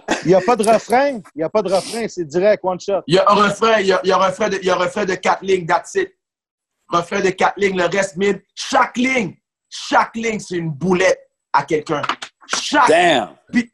a 0.51 0.55
de 0.55 0.63
refrain. 0.73 1.11
Il 1.35 1.37
n'y 1.37 1.43
a 1.43 1.49
pas 1.49 1.61
de 1.61 1.71
refrain. 1.73 2.07
C'est 2.07 2.25
direct, 2.25 2.63
one 2.63 2.79
shot. 2.79 3.01
Il 3.07 3.15
y 3.15 3.19
a 3.19 3.25
un 3.29 3.33
refrain, 3.35 3.79
il 3.79 3.87
y 3.87 3.91
a, 3.93 3.99
il 4.03 4.09
y 4.09 4.11
a 4.11 4.15
un 4.17 4.25
refrain 4.25 4.49
de, 4.49 4.57
il 4.57 4.65
y 4.65 4.69
a 4.69 4.75
un 4.75 4.79
refrain 4.79 5.05
de 5.05 5.15
quatre 5.15 5.43
lignes, 5.43 5.65
that's 5.67 5.93
it. 5.95 6.14
Refrain 6.89 7.21
de 7.21 7.29
quatre 7.29 7.57
lignes, 7.57 7.77
le 7.77 7.85
reste 7.85 8.15
mid. 8.17 8.41
Chaque 8.53 8.97
ligne, 8.97 9.35
chaque 9.69 10.15
ligne, 10.15 10.39
c'est 10.39 10.57
une 10.57 10.71
boulette 10.71 11.19
à 11.51 11.63
quelqu'un. 11.63 12.01
Chaque, 12.47 12.91
puis, 13.51 13.71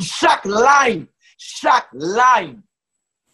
chaque 0.00 0.44
line, 0.44 1.06
chaque 1.38 1.88
line 1.94 2.62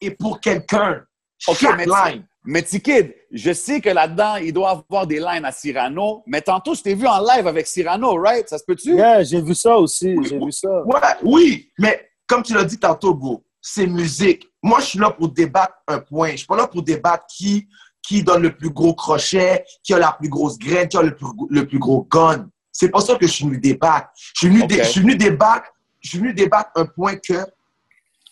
est 0.01 0.13
pour 0.13 0.41
quelqu'un. 0.41 1.05
Chaque 1.39 1.77
mais- 1.77 1.87
line. 1.87 2.27
Mais 2.45 2.63
T-Kid, 2.63 3.15
je 3.31 3.53
sais 3.53 3.83
que 3.83 3.91
là-dedans, 3.91 4.37
il 4.37 4.53
doit 4.53 4.71
avoir 4.71 5.07
des 5.07 5.21
lines 5.21 5.45
à 5.45 5.53
Cyrano, 5.53 6.23
mais 6.27 6.41
tantôt, 6.41 6.75
je 6.75 6.81
t'ai 6.81 6.95
vu 6.95 7.07
en 7.07 7.21
live 7.21 7.47
avec 7.47 7.67
Cyrano, 7.67 8.15
right? 8.19 8.49
Ça 8.49 8.57
se 8.57 8.65
peut-tu? 8.65 8.95
Yeah, 8.95 9.23
j'ai 9.25 9.43
vu 9.43 9.55
ça 9.55 9.77
aussi. 9.77 10.17
J'ai 10.25 10.39
vu 10.39 10.51
ça. 10.51 10.83
Ouais, 10.85 11.01
oui, 11.23 11.71
mais 11.79 12.09
comme 12.27 12.43
tu 12.43 12.55
l'as 12.55 12.65
dit 12.65 12.79
tantôt, 12.79 13.13
bro, 13.13 13.45
c'est 13.61 13.87
musique. 13.87 14.49
Moi, 14.63 14.81
je 14.81 14.87
suis 14.87 14.99
là 14.99 15.11
pour 15.11 15.29
débattre 15.29 15.75
un 15.87 15.99
point. 15.99 16.31
Je 16.31 16.37
suis 16.39 16.47
pas 16.47 16.57
là 16.57 16.67
pour 16.67 16.83
débattre 16.83 17.27
qui, 17.27 17.69
qui 18.03 18.23
donne 18.23 18.43
le 18.43 18.55
plus 18.57 18.71
gros 18.71 18.95
crochet, 18.95 19.65
qui 19.83 19.95
a 19.95 19.99
la 19.99 20.13
plus 20.13 20.29
grosse 20.29 20.59
graine, 20.59 20.89
qui 20.89 20.97
a 20.97 21.03
le 21.03 21.15
plus, 21.15 21.27
le 21.51 21.67
plus 21.67 21.79
gros 21.79 22.07
gun. 22.11 22.49
C'est 22.73 22.89
pas 22.91 23.01
ça 23.01 23.17
que 23.17 23.27
je 23.27 23.33
suis 23.33 23.45
venu 23.45 23.59
débattre. 23.59 24.09
Je 24.17 24.39
suis 24.39 24.49
venu, 24.49 24.67
dé- 24.67 24.77
je 24.85 24.89
suis 24.89 25.01
venu 25.01 25.17
débattre, 25.17 25.67
je 26.01 26.09
suis 26.11 26.19
venu 26.19 26.33
débattre 26.35 26.71
un 26.77 26.87
point 26.87 27.17
que 27.17 27.45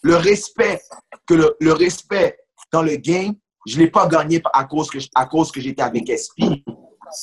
le 0.02 0.16
respect, 0.16 0.80
que 1.26 1.34
le, 1.34 1.56
le 1.60 1.72
respect 1.72 2.38
dans 2.72 2.82
le 2.82 2.96
game, 2.96 3.34
je 3.66 3.78
l'ai 3.78 3.90
pas 3.90 4.06
gagné 4.06 4.40
à 4.54 4.64
cause 4.64 4.88
que, 4.88 4.98
à 5.14 5.26
cause 5.26 5.50
que 5.52 5.60
j'étais 5.60 5.82
avec 5.82 6.08
SP. 6.08 6.64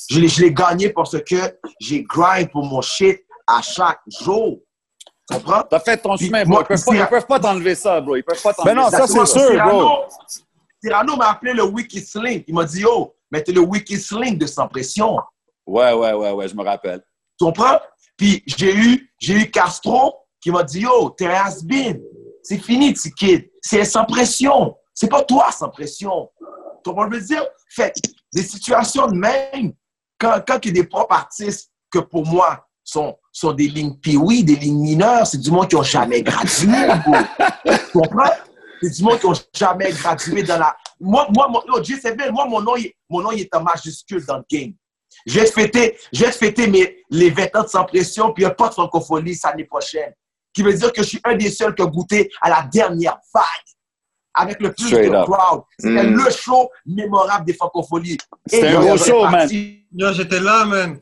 Je 0.10 0.20
l'ai, 0.20 0.28
je 0.28 0.42
l'ai 0.42 0.54
gagné 0.54 0.90
parce 0.90 1.20
que 1.24 1.36
j'ai 1.80 2.04
grind 2.04 2.50
pour 2.52 2.66
mon 2.66 2.82
shit 2.82 3.24
à 3.48 3.62
chaque 3.62 4.00
jour. 4.22 4.60
Tu 5.30 5.38
comprends? 5.38 5.64
T'as 5.64 5.80
fait 5.80 5.98
ton 5.98 6.16
Puis 6.18 6.28
chemin, 6.28 6.44
bro. 6.44 6.60
Ils 6.62 6.66
peuvent 6.66 6.68
pas, 6.86 6.92
c'est- 6.92 6.98
ils 6.98 7.08
peuvent 7.08 7.26
pas 7.26 7.40
t'enlever 7.40 7.76
ça, 7.76 8.02
bro. 8.02 8.16
Ils 8.16 8.24
peuvent 8.24 8.42
pas 8.42 8.54
t'enlever 8.54 8.76
Ben 8.76 8.82
non, 8.82 8.90
ça, 8.92 9.08
c'est 9.08 9.26
sûr, 9.26 9.64
bro. 9.68 10.04
Cyrano 10.86 11.16
m'a 11.16 11.32
appelé 11.32 11.54
le 11.54 11.64
Wiki 11.64 12.00
Sling. 12.00 12.44
Il 12.48 12.54
m'a 12.54 12.64
dit, 12.64 12.84
mais 13.32 13.42
t'es 13.42 13.52
le 13.52 13.62
Wiki 13.62 13.98
Sling 13.98 14.38
de 14.38 14.46
Sans 14.46 14.68
Pression. 14.68 15.18
Ouais, 15.66 15.94
ouais, 15.94 16.14
ouais, 16.14 16.32
ouais, 16.32 16.48
je 16.48 16.56
me 16.56 16.64
rappelle. 16.64 17.02
Tu 17.40 17.46
comprends? 17.46 17.80
Puis 18.16 18.44
j'ai 18.46 18.76
eu, 18.76 19.12
j'ai 19.20 19.34
eu 19.34 19.50
Castro 19.50 20.16
qui 20.40 20.52
m'a 20.52 20.62
dit, 20.62 20.82
yo, 20.82 21.10
t'es 21.18 21.26
un 21.26 21.46
has-been. 21.46 22.00
C'est 22.44 22.60
fini, 22.60 22.94
petit 22.94 23.12
kid. 23.12 23.50
C'est 23.62 23.84
sans 23.84 24.06
pression. 24.06 24.76
C'est 24.94 25.10
pas 25.10 25.24
toi 25.24 25.52
sans 25.52 25.70
pression. 25.70 26.30
Tu 26.40 26.92
comprends 26.92 27.10
je 27.12 27.18
veux 27.18 27.26
dire? 27.26 27.44
Fait 27.70 27.92
des 28.32 28.44
situations 28.44 29.08
de 29.08 29.16
même, 29.16 29.74
quand, 30.20 30.40
quand 30.48 30.60
il 30.64 30.68
y 30.68 30.80
a 30.80 30.84
des 30.84 30.88
propres 30.88 31.16
artistes 31.16 31.72
que 31.90 31.98
pour 31.98 32.28
moi 32.28 32.68
sont, 32.84 33.18
sont 33.32 33.54
des 33.54 33.68
lignes 33.68 33.98
oui 34.18 34.44
des 34.44 34.56
lignes 34.56 34.82
mineures, 34.82 35.26
c'est 35.26 35.40
du 35.40 35.50
monde 35.50 35.68
qui 35.68 35.76
ont 35.76 35.84
jamais 35.84 36.22
gradué. 36.22 36.78
tu 37.66 37.92
comprends? 37.92 38.30
C'est 38.82 38.90
du 38.98 39.04
monde 39.04 39.20
qui 39.20 39.26
ont 39.26 39.34
jamais 39.54 39.92
gradué 39.92 40.44
dans 40.44 40.58
la. 40.58 40.76
Moi, 41.00 41.28
moi, 41.36 41.48
mon, 41.50 41.62
yo, 41.68 41.82
J7, 41.82 42.32
moi, 42.32 42.46
mon 42.46 42.62
nom, 42.62 42.76
il- 42.76 42.92
mon 43.10 43.22
nom, 43.22 43.32
il 43.32 43.42
est 43.42 43.56
en 43.56 43.62
majuscule 43.64 44.26
dans 44.26 44.38
le 44.38 44.44
game. 44.50 44.74
Je 45.26 45.40
vais 45.40 45.46
te 45.46 45.52
fêter, 45.52 45.98
je 46.12 46.26
vais 46.26 46.32
te 46.32 46.38
fêter 46.38 46.68
mes, 46.68 46.98
les 47.10 47.30
20 47.30 47.56
ans 47.56 47.64
de 47.64 47.68
sans 47.68 47.86
pression, 47.86 48.34
puis 48.34 48.44
il 48.44 48.46
n'y 48.48 48.52
a 48.52 48.56
pas 48.56 48.68
de 48.70 48.74
francophonie 48.74 49.38
l'année 49.44 49.64
prochaine. 49.66 50.14
Qui 50.54 50.62
veut 50.64 50.74
dire 50.74 50.92
que 50.94 51.04
je 51.04 51.08
suis 51.08 51.22
un 51.24 51.36
des 51.36 51.50
seuls 51.52 51.74
qui 51.76 51.82
a 51.82 51.86
goûté 51.86 52.32
à 52.42 52.50
la 52.50 52.64
dernière 52.72 53.18
vague 53.34 53.44
avec 54.34 54.60
le 54.62 54.72
plus 54.74 54.88
Straight 54.88 55.10
de 55.12 55.16
up. 55.16 55.26
crowd. 55.26 55.64
C'était 55.80 56.04
Mm. 56.04 56.16
le 56.26 56.32
show 56.32 56.70
mémorable 56.86 57.46
des 57.46 57.54
francophonies. 57.54 58.18
C'était 58.46 58.68
un 58.68 58.80
gros 58.82 58.98
show, 58.98 59.26
man. 59.28 59.50
Yo, 59.94 60.12
j'étais 60.14 60.40
là, 60.40 60.66
man. 60.66 61.00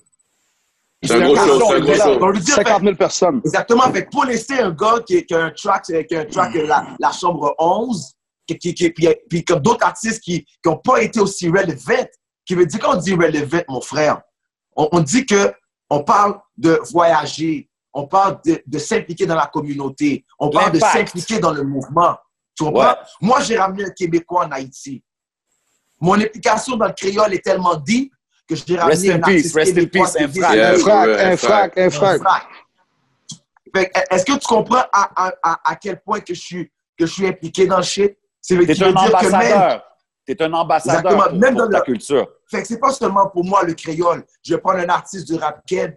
C'est 1.04 1.14
un 1.16 1.26
gros 1.26 1.36
show, 1.36 1.60
c'est 1.68 1.76
un 1.76 1.80
gros 1.80 1.94
show. 1.94 2.20
Donc, 2.20 2.34
je 2.34 2.40
veux 2.40 2.46
dire, 2.46 2.56
50 2.56 2.82
000 2.84 2.96
personnes. 2.96 3.42
Exactement. 3.46 3.84
Fait 3.92 4.10
pour 4.10 4.26
laisser 4.26 4.60
un 4.60 4.72
gars 4.72 4.96
qui, 5.06 5.26
qui 5.26 5.34
a 5.34 5.46
un 5.46 5.52
track, 5.52 5.84
qui 6.08 6.16
a 6.16 6.20
un 6.22 6.26
track 6.26 6.56
euh, 6.56 6.68
la, 6.68 6.88
la 7.00 7.12
chambre 7.12 7.54
11, 7.60 8.14
qui, 8.48 8.58
qui, 8.58 8.74
qui- 8.74 8.90
puis, 8.92 9.08
puis 9.30 9.44
comme 9.44 9.60
d'autres 9.60 9.86
artistes 9.86 10.22
qui 10.22 10.46
n'ont 10.66 10.78
pas 10.78 11.02
été 11.02 11.20
aussi 11.20 11.48
relevant, 11.50 12.06
qui 12.46 12.56
veut 12.56 12.66
dire 12.66 12.80
quand 12.80 12.96
on 12.96 13.00
dit 13.00 13.14
relevant, 13.14 13.62
mon 13.70 13.82
frère, 13.82 14.22
on, 14.76 14.88
on 14.92 15.00
dit 15.02 15.26
que 15.26 15.54
on 15.90 16.04
parle 16.04 16.40
de 16.58 16.80
voyager, 16.92 17.70
on 17.94 18.08
parle 18.08 18.40
de, 18.46 18.62
de 18.66 18.80
s'impliquer 18.80 19.26
dans 19.26 19.36
la 19.36 19.46
communauté, 19.48 20.26
on 20.40 20.50
parle 20.50 20.72
de 20.72 20.80
s'impliquer 20.94 21.40
dans 21.40 21.52
le 21.52 21.64
mouvement. 21.64 22.16
Tu 22.56 22.64
comprends? 22.64 22.90
Ouais. 22.90 22.96
Moi, 23.22 23.42
j'ai 23.42 23.58
ramené 23.58 23.86
un 23.86 23.90
Québécois 23.90 24.46
en 24.46 24.52
Haïti. 24.52 25.04
Mon 26.00 26.16
implication 26.16 26.76
dans 26.78 26.88
le 26.88 26.94
créole 26.94 27.34
est 27.34 27.44
tellement 27.44 27.76
deep 27.76 28.13
que 28.48 28.56
j'ai 28.56 28.76
ramené 28.78 28.94
Rest 28.96 29.06
in 29.10 29.16
un 29.16 29.20
peace, 29.20 29.28
artiste 29.30 29.56
rest 29.56 29.78
in 29.78 29.86
peace, 29.86 30.16
un 30.18 30.28
Yeah. 30.56 30.78
Frac, 30.78 31.08
ouais, 31.08 31.22
un 31.24 31.38
frac, 31.38 31.78
un 31.78 31.90
frac. 31.90 32.22
Frac. 32.22 32.44
Fait 33.76 33.90
que, 33.90 34.00
Est-ce 34.16 34.26
que 34.26 34.34
tu 34.34 34.48
comprends 34.48 34.84
à, 34.94 35.28
à- 35.44 35.60
à- 35.72 35.76
quel 35.76 36.00
point 36.02 36.20
que 36.20 36.34
je 36.34 36.40
suis, 36.40 36.66
que 36.98 37.06
je 37.06 37.12
suis 37.12 37.28
impliqué 37.28 37.66
dans 37.66 37.78
le 37.78 37.84
shit? 37.84 38.16
C'est 38.42 38.56
un 38.56 38.60
dire 38.64 38.76
que 38.76 38.84
même, 38.84 38.98
ambassadeur. 38.98 39.84
T'es 40.26 40.42
un 40.42 40.54
ambassadeur 40.54 41.00
Exactement. 41.12 41.30
pour, 41.30 41.40
Même 41.40 41.56
pour 41.56 41.70
dans 41.70 41.78
le- 41.80 41.84
culture. 41.84 42.28
fait 42.50 42.62
que 42.62 42.68
c'est 42.68 42.80
pas 42.80 42.92
seulement 42.92 43.30
pour 43.30 43.44
moi 43.44 43.64
le 43.64 43.74
créole. 43.74 44.24
Je 44.46 44.54
vais 44.54 44.62
prendre 44.62 44.80
un 44.80 44.90
artiste 44.90 45.28
du 45.28 45.36
rap 45.36 45.62
keb 45.66 45.96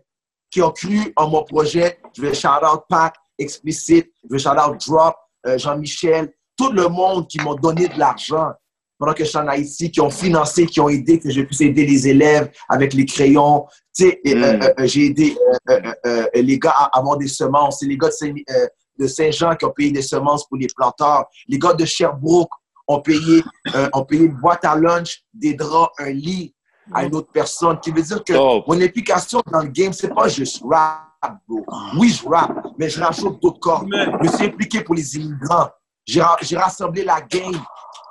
qui 0.50 0.62
a 0.62 0.70
cru 0.70 1.12
en 1.16 1.28
mon 1.28 1.42
projet. 1.44 1.98
Je 2.16 2.22
vais 2.22 2.34
shout 2.34 2.48
out 2.48 2.84
Pat, 2.88 3.12
Explicit, 3.38 4.10
je 4.24 4.32
vais 4.32 4.38
shout 4.38 4.50
out 4.50 4.80
Drop, 4.86 5.16
euh, 5.46 5.58
Jean-Michel, 5.58 6.32
tout 6.56 6.70
le 6.72 6.88
monde 6.88 7.28
qui 7.28 7.38
m'ont 7.40 7.54
donné 7.54 7.88
de 7.88 7.98
l'argent 7.98 8.52
pendant 8.98 9.12
que 9.12 9.24
je 9.24 9.28
suis 9.28 9.38
en 9.38 9.46
Haïti, 9.48 9.90
qui 9.90 10.00
ont 10.00 10.10
financé, 10.10 10.66
qui 10.66 10.80
ont 10.80 10.88
aidé, 10.88 11.18
que 11.18 11.30
je 11.30 11.42
puisse 11.42 11.60
aider 11.60 11.84
les 11.86 12.08
élèves 12.08 12.50
avec 12.68 12.94
les 12.94 13.04
crayons. 13.04 13.66
Tu 13.94 14.04
sais, 14.08 14.20
et, 14.24 14.34
Mm. 14.34 14.42
euh, 14.44 14.58
euh, 14.78 14.86
j'ai 14.86 15.06
aidé 15.06 15.36
euh, 15.68 15.80
euh, 15.84 15.92
euh, 16.06 16.26
les 16.34 16.58
gars 16.58 16.74
à 16.76 16.98
avoir 16.98 17.16
des 17.18 17.28
semences. 17.28 17.78
C'est 17.80 17.86
les 17.86 17.96
gars 17.98 18.08
de 18.08 18.12
Saint- 18.12 18.32
euh, 18.50 18.66
de 18.98 19.06
Saint-Jean 19.06 19.54
qui 19.56 19.64
ont 19.66 19.70
payé 19.72 19.90
des 19.90 20.02
semences 20.02 20.46
pour 20.46 20.56
les 20.56 20.68
planteurs. 20.74 21.26
Les 21.48 21.58
gars 21.58 21.74
de 21.74 21.84
Sherbrooke 21.84 22.50
ont 22.88 23.00
payé, 23.00 23.42
euh, 23.74 23.88
ont 23.92 24.04
payé 24.04 24.24
une 24.24 24.36
boîte 24.40 24.64
à 24.64 24.74
lunch, 24.76 25.22
des 25.34 25.52
draps, 25.54 25.90
un 25.98 26.10
lit 26.10 26.54
à 26.94 27.04
une 27.04 27.14
autre 27.14 27.30
personne. 27.32 27.78
Qui 27.80 27.90
veut 27.90 28.00
dire 28.02 28.22
que 28.24 28.32
mon 28.32 28.80
implication 28.80 29.42
dans 29.52 29.60
le 29.60 29.68
game, 29.68 29.92
c'est 29.92 30.14
pas 30.14 30.28
juste 30.28 30.62
rap, 30.64 31.02
bro. 31.46 31.64
Oui, 31.98 32.08
je 32.10 32.26
rap, 32.26 32.52
mais 32.78 32.88
je 32.88 33.00
rajoute 33.00 33.42
d'autres 33.42 33.58
corps. 33.60 33.84
Je 33.90 34.28
me 34.28 34.32
suis 34.34 34.46
impliqué 34.46 34.80
pour 34.82 34.94
les 34.94 35.16
immigrants. 35.16 35.68
J'ai 36.06 36.22
ra- 36.22 36.36
j'ai 36.40 36.56
rassemblé 36.56 37.02
la 37.04 37.20
gang 37.20 37.56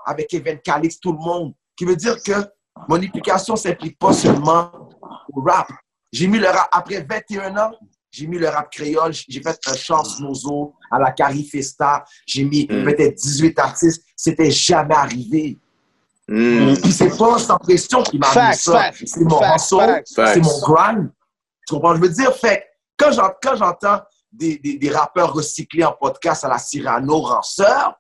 avec 0.06 0.34
Evan 0.34 0.60
Calix, 0.60 0.99
tout 0.99 1.11
le 1.11 1.18
monde. 1.19 1.53
Qui 1.76 1.86
veut 1.86 1.95
dire 1.95 2.15
que 2.23 2.32
mon 2.88 2.95
implication 2.98 3.53
ne 3.56 3.60
s'implique 3.60 3.98
pas 3.99 4.14
seulement 4.14 4.72
au 5.34 5.41
rap. 5.41 5.68
J'ai 6.11 6.27
mis 6.27 6.40
le 6.40 6.48
rap, 6.48 6.69
après 6.72 7.06
21 7.10 7.57
ans, 7.57 7.72
j'ai 8.11 8.27
mis 8.27 8.38
le 8.38 8.48
rap 8.48 8.72
créole. 8.72 9.11
J'ai 9.14 9.41
fait 9.41 9.57
un 9.68 9.76
chant 9.76 10.03
Snozo 10.03 10.73
à 10.90 10.99
la 10.99 11.11
Carifesta. 11.11 12.06
J'ai 12.26 12.45
mis 12.45 12.64
Mm. 12.69 12.84
peut-être 12.86 13.15
18 13.15 13.60
artistes. 13.60 14.03
C'était 14.15 14.52
jamais 14.52 14.95
arrivé. 14.95 15.57
Mm. 16.27 16.76
C'est 16.91 17.18
pas 17.18 17.38
sans 17.38 17.57
pression 17.57 18.02
qui 18.03 18.18
m'a 18.18 18.27
mis 18.49 18.56
ça. 18.56 18.91
C'est 19.06 19.19
mon 19.22 19.40
morceau, 19.49 19.82
c'est 20.06 20.41
mon 20.41 20.60
grind. 20.61 21.11
Tu 21.68 21.73
comprends? 21.76 21.95
Je 21.95 22.02
veux 22.02 22.10
dire, 22.10 22.34
fait 22.36 22.65
quand 22.98 23.11
j'en- 23.11 23.32
quand 23.41 23.56
j'entends 23.57 23.99
des, 24.32 24.57
des, 24.60 24.77
des 24.77 24.90
rappeurs 24.90 25.34
recyclés 25.34 25.84
en 25.84 25.94
podcast 25.94 26.44
à 26.45 26.48
la 26.49 26.57
Cyrano 26.57 27.19
Ranceur, 27.22 27.95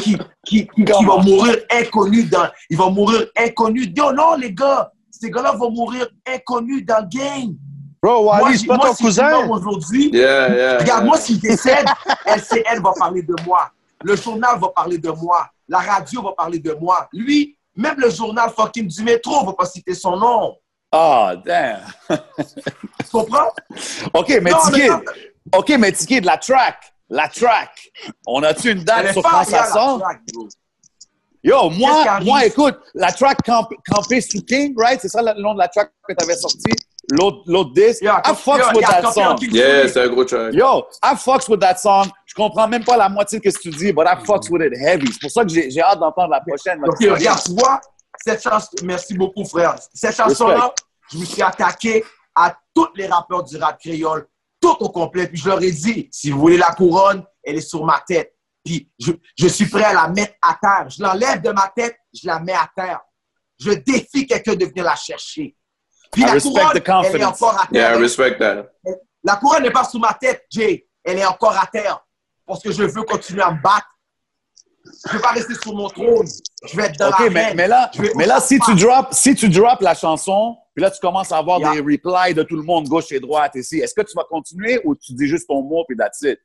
qui, 0.00 0.16
qui, 0.44 0.66
qui, 0.66 0.84
qui 0.84 1.04
vont 1.04 1.22
mourir 1.22 1.56
inconnus 1.70 2.28
dans. 2.30 2.48
Ils 2.70 2.76
vont 2.76 2.90
mourir 2.90 3.26
inconnus. 3.36 3.88
Yo, 3.96 4.12
non, 4.12 4.34
les 4.36 4.52
gars, 4.52 4.90
ces 5.10 5.30
gars-là 5.30 5.52
vont 5.52 5.70
mourir 5.70 6.08
inconnus 6.26 6.84
dans 6.84 7.00
le 7.00 7.08
game. 7.08 7.54
Bro, 8.02 8.24
Moi, 8.24 8.42
Wally, 8.42 8.58
c'est 8.58 8.66
pas 8.66 8.76
moi, 8.76 8.88
ton 8.88 8.94
si 8.94 9.02
je 9.02 9.08
cousin. 9.08 9.48
aujourd'hui, 9.48 10.10
Yeah, 10.12 10.54
yeah. 10.54 10.78
Regarde, 10.78 11.04
moi, 11.06 11.16
s'il 11.18 11.40
décède, 11.40 11.86
LCN 12.26 12.82
va 12.82 12.92
parler 12.98 13.22
de 13.22 13.34
moi. 13.46 13.70
Le 14.02 14.14
journal 14.16 14.58
va 14.60 14.68
parler 14.68 14.98
de 14.98 15.10
moi. 15.10 15.48
La 15.68 15.78
radio 15.78 16.22
va 16.22 16.32
parler 16.32 16.58
de 16.58 16.72
moi. 16.72 17.08
Lui, 17.14 17.56
même 17.74 17.94
le 17.98 18.10
journal 18.10 18.50
fucking 18.54 18.86
du 18.88 19.02
métro 19.02 19.46
va 19.46 19.54
pas 19.54 19.64
citer 19.64 19.94
son 19.94 20.16
nom. 20.18 20.54
Ah, 20.92 21.34
damn. 21.44 21.80
Tu 22.08 23.10
comprends? 23.10 23.48
OK, 24.12 24.38
mais 24.42 24.52
Tiki, 24.66 24.88
OK, 25.56 25.68
mais 25.78 25.92
Tiki, 25.92 26.20
de 26.20 26.26
la 26.26 26.36
track. 26.36 26.93
La 27.08 27.28
track. 27.28 27.90
On 28.26 28.42
a-tu 28.42 28.72
une 28.72 28.84
date 28.84 29.12
sur 29.12 29.22
quand 29.22 29.44
ça 29.44 29.66
sort? 29.66 30.00
track. 30.00 30.20
Yo, 31.42 31.68
moi, 31.70 32.20
moi, 32.22 32.46
écoute, 32.46 32.78
la 32.94 33.12
track 33.12 33.42
camp, 33.44 33.68
Campé 33.86 34.22
sous 34.22 34.40
King, 34.42 34.74
right? 34.78 34.98
C'est 35.00 35.08
ça 35.08 35.20
le 35.20 35.40
nom 35.42 35.52
de 35.52 35.58
la 35.58 35.68
track 35.68 35.92
que 36.08 36.14
tu 36.14 36.24
avais 36.24 36.36
sorti? 36.36 36.72
L'autre, 37.10 37.42
l'autre 37.46 37.74
disque? 37.74 38.00
Yeah, 38.00 38.22
I 38.24 38.34
fucks 38.34 38.58
yeah, 38.58 38.72
with 38.72 38.80
yeah, 38.80 39.02
that 39.02 39.12
song. 39.12 39.36
Yeah, 39.52 39.88
c'est 39.88 40.00
un 40.00 40.08
gros 40.08 40.24
track. 40.24 40.54
Yo, 40.54 40.86
I 41.02 41.14
fucks 41.14 41.46
with 41.48 41.60
that 41.60 41.76
song. 41.76 42.06
Je 42.24 42.34
comprends 42.34 42.66
même 42.66 42.82
pas 42.82 42.96
la 42.96 43.10
moitié 43.10 43.40
de 43.40 43.50
ce 43.50 43.58
que 43.58 43.62
tu 43.64 43.70
dis, 43.70 43.92
but 43.92 44.06
I 44.06 44.16
fucks 44.24 44.48
with 44.48 44.62
it 44.62 44.72
heavy. 44.74 45.06
C'est 45.12 45.20
pour 45.20 45.30
ça 45.30 45.44
que 45.44 45.50
j'ai 45.50 45.70
j'ai 45.70 45.82
hâte 45.82 45.98
d'entendre 45.98 46.30
la 46.30 46.40
prochaine. 46.40 46.80
Ok, 46.82 46.96
regarde, 47.00 47.42
tu 47.44 47.52
vois, 47.52 47.78
cette 48.24 48.42
chanson, 48.42 48.70
merci 48.82 49.12
beaucoup, 49.12 49.44
frère. 49.44 49.76
Cette 49.92 50.16
chanson-là, 50.16 50.72
je 51.12 51.18
me 51.18 51.26
suis 51.26 51.42
attaqué 51.42 52.02
à 52.34 52.56
tous 52.74 52.88
les 52.96 53.06
rappeurs 53.06 53.44
du 53.44 53.58
rap 53.58 53.78
créole, 53.78 54.26
tout 54.72 54.84
au 54.84 54.88
complet. 54.90 55.26
Puis 55.28 55.38
je 55.38 55.48
leur 55.48 55.62
ai 55.62 55.70
dit, 55.70 56.08
si 56.12 56.30
vous 56.30 56.38
voulez 56.40 56.56
la 56.56 56.72
couronne, 56.72 57.24
elle 57.42 57.56
est 57.56 57.60
sur 57.68 57.84
ma 57.84 58.02
tête. 58.06 58.32
Puis 58.64 58.90
je, 58.98 59.12
je 59.38 59.46
suis 59.48 59.66
prêt 59.66 59.84
à 59.84 59.92
la 59.92 60.08
mettre 60.08 60.34
à 60.40 60.56
terre. 60.60 60.88
Je 60.88 61.02
l'enlève 61.02 61.42
de 61.42 61.50
ma 61.50 61.70
tête, 61.74 61.96
je 62.12 62.26
la 62.26 62.40
mets 62.40 62.52
à 62.54 62.68
terre. 62.74 63.00
Je 63.58 63.70
défie 63.72 64.26
quelqu'un 64.26 64.54
de 64.54 64.64
venir 64.64 64.84
la 64.84 64.96
chercher. 64.96 65.54
Puis 66.10 66.22
I 66.22 66.26
la 66.26 66.40
couronne, 66.40 66.70
elle 67.04 67.20
est 67.20 67.24
encore 67.24 67.54
à 67.60 67.68
Yeah, 67.72 67.88
terre. 67.90 67.98
I 67.98 68.02
respect 68.02 68.38
that. 68.38 68.66
La 69.22 69.36
couronne 69.36 69.62
n'est 69.64 69.70
pas 69.70 69.84
sous 69.84 69.98
ma 69.98 70.14
tête, 70.14 70.44
Jay. 70.50 70.86
Elle 71.04 71.18
est 71.18 71.26
encore 71.26 71.56
à 71.58 71.66
terre. 71.66 72.00
Parce 72.46 72.62
que 72.62 72.72
je 72.72 72.82
veux 72.84 73.02
continuer 73.02 73.42
à 73.42 73.50
me 73.52 73.60
battre. 73.60 73.86
Je 75.06 75.12
ne 75.12 75.16
veux 75.16 75.20
pas 75.22 75.30
rester 75.32 75.54
sur 75.54 75.74
mon 75.74 75.88
trône. 75.88 76.26
Je 76.66 76.76
vais 76.76 76.84
être 76.84 76.98
dans 76.98 77.08
OK, 77.08 77.18
la 77.20 77.30
mais, 77.30 77.44
reine. 77.46 77.56
mais 77.56 77.68
là, 77.68 77.90
Je 77.94 78.02
vais- 78.02 78.12
mais 78.16 78.26
là 78.26 78.40
si, 78.40 78.58
tu 78.60 78.74
drop, 78.74 79.08
si 79.12 79.34
tu 79.34 79.48
drop 79.48 79.80
la 79.80 79.94
chanson, 79.94 80.56
puis 80.74 80.82
là, 80.82 80.90
tu 80.90 80.98
commences 81.00 81.30
à 81.32 81.38
avoir 81.38 81.58
Yeah. 81.60 81.74
des 81.74 81.80
replies 81.80 82.34
de 82.34 82.42
tout 82.42 82.56
le 82.56 82.62
monde, 82.62 82.88
gauche 82.88 83.12
et 83.12 83.20
droite 83.20 83.52
ici, 83.54 83.78
est-ce 83.78 83.94
que 83.94 84.02
tu 84.02 84.14
vas 84.16 84.24
continuer 84.24 84.80
ou 84.84 84.94
tu 84.94 85.12
dis 85.14 85.26
juste 85.28 85.46
ton 85.48 85.62
mot 85.62 85.84
puis 85.86 85.96
that's 85.96 86.20
it? 86.22 86.38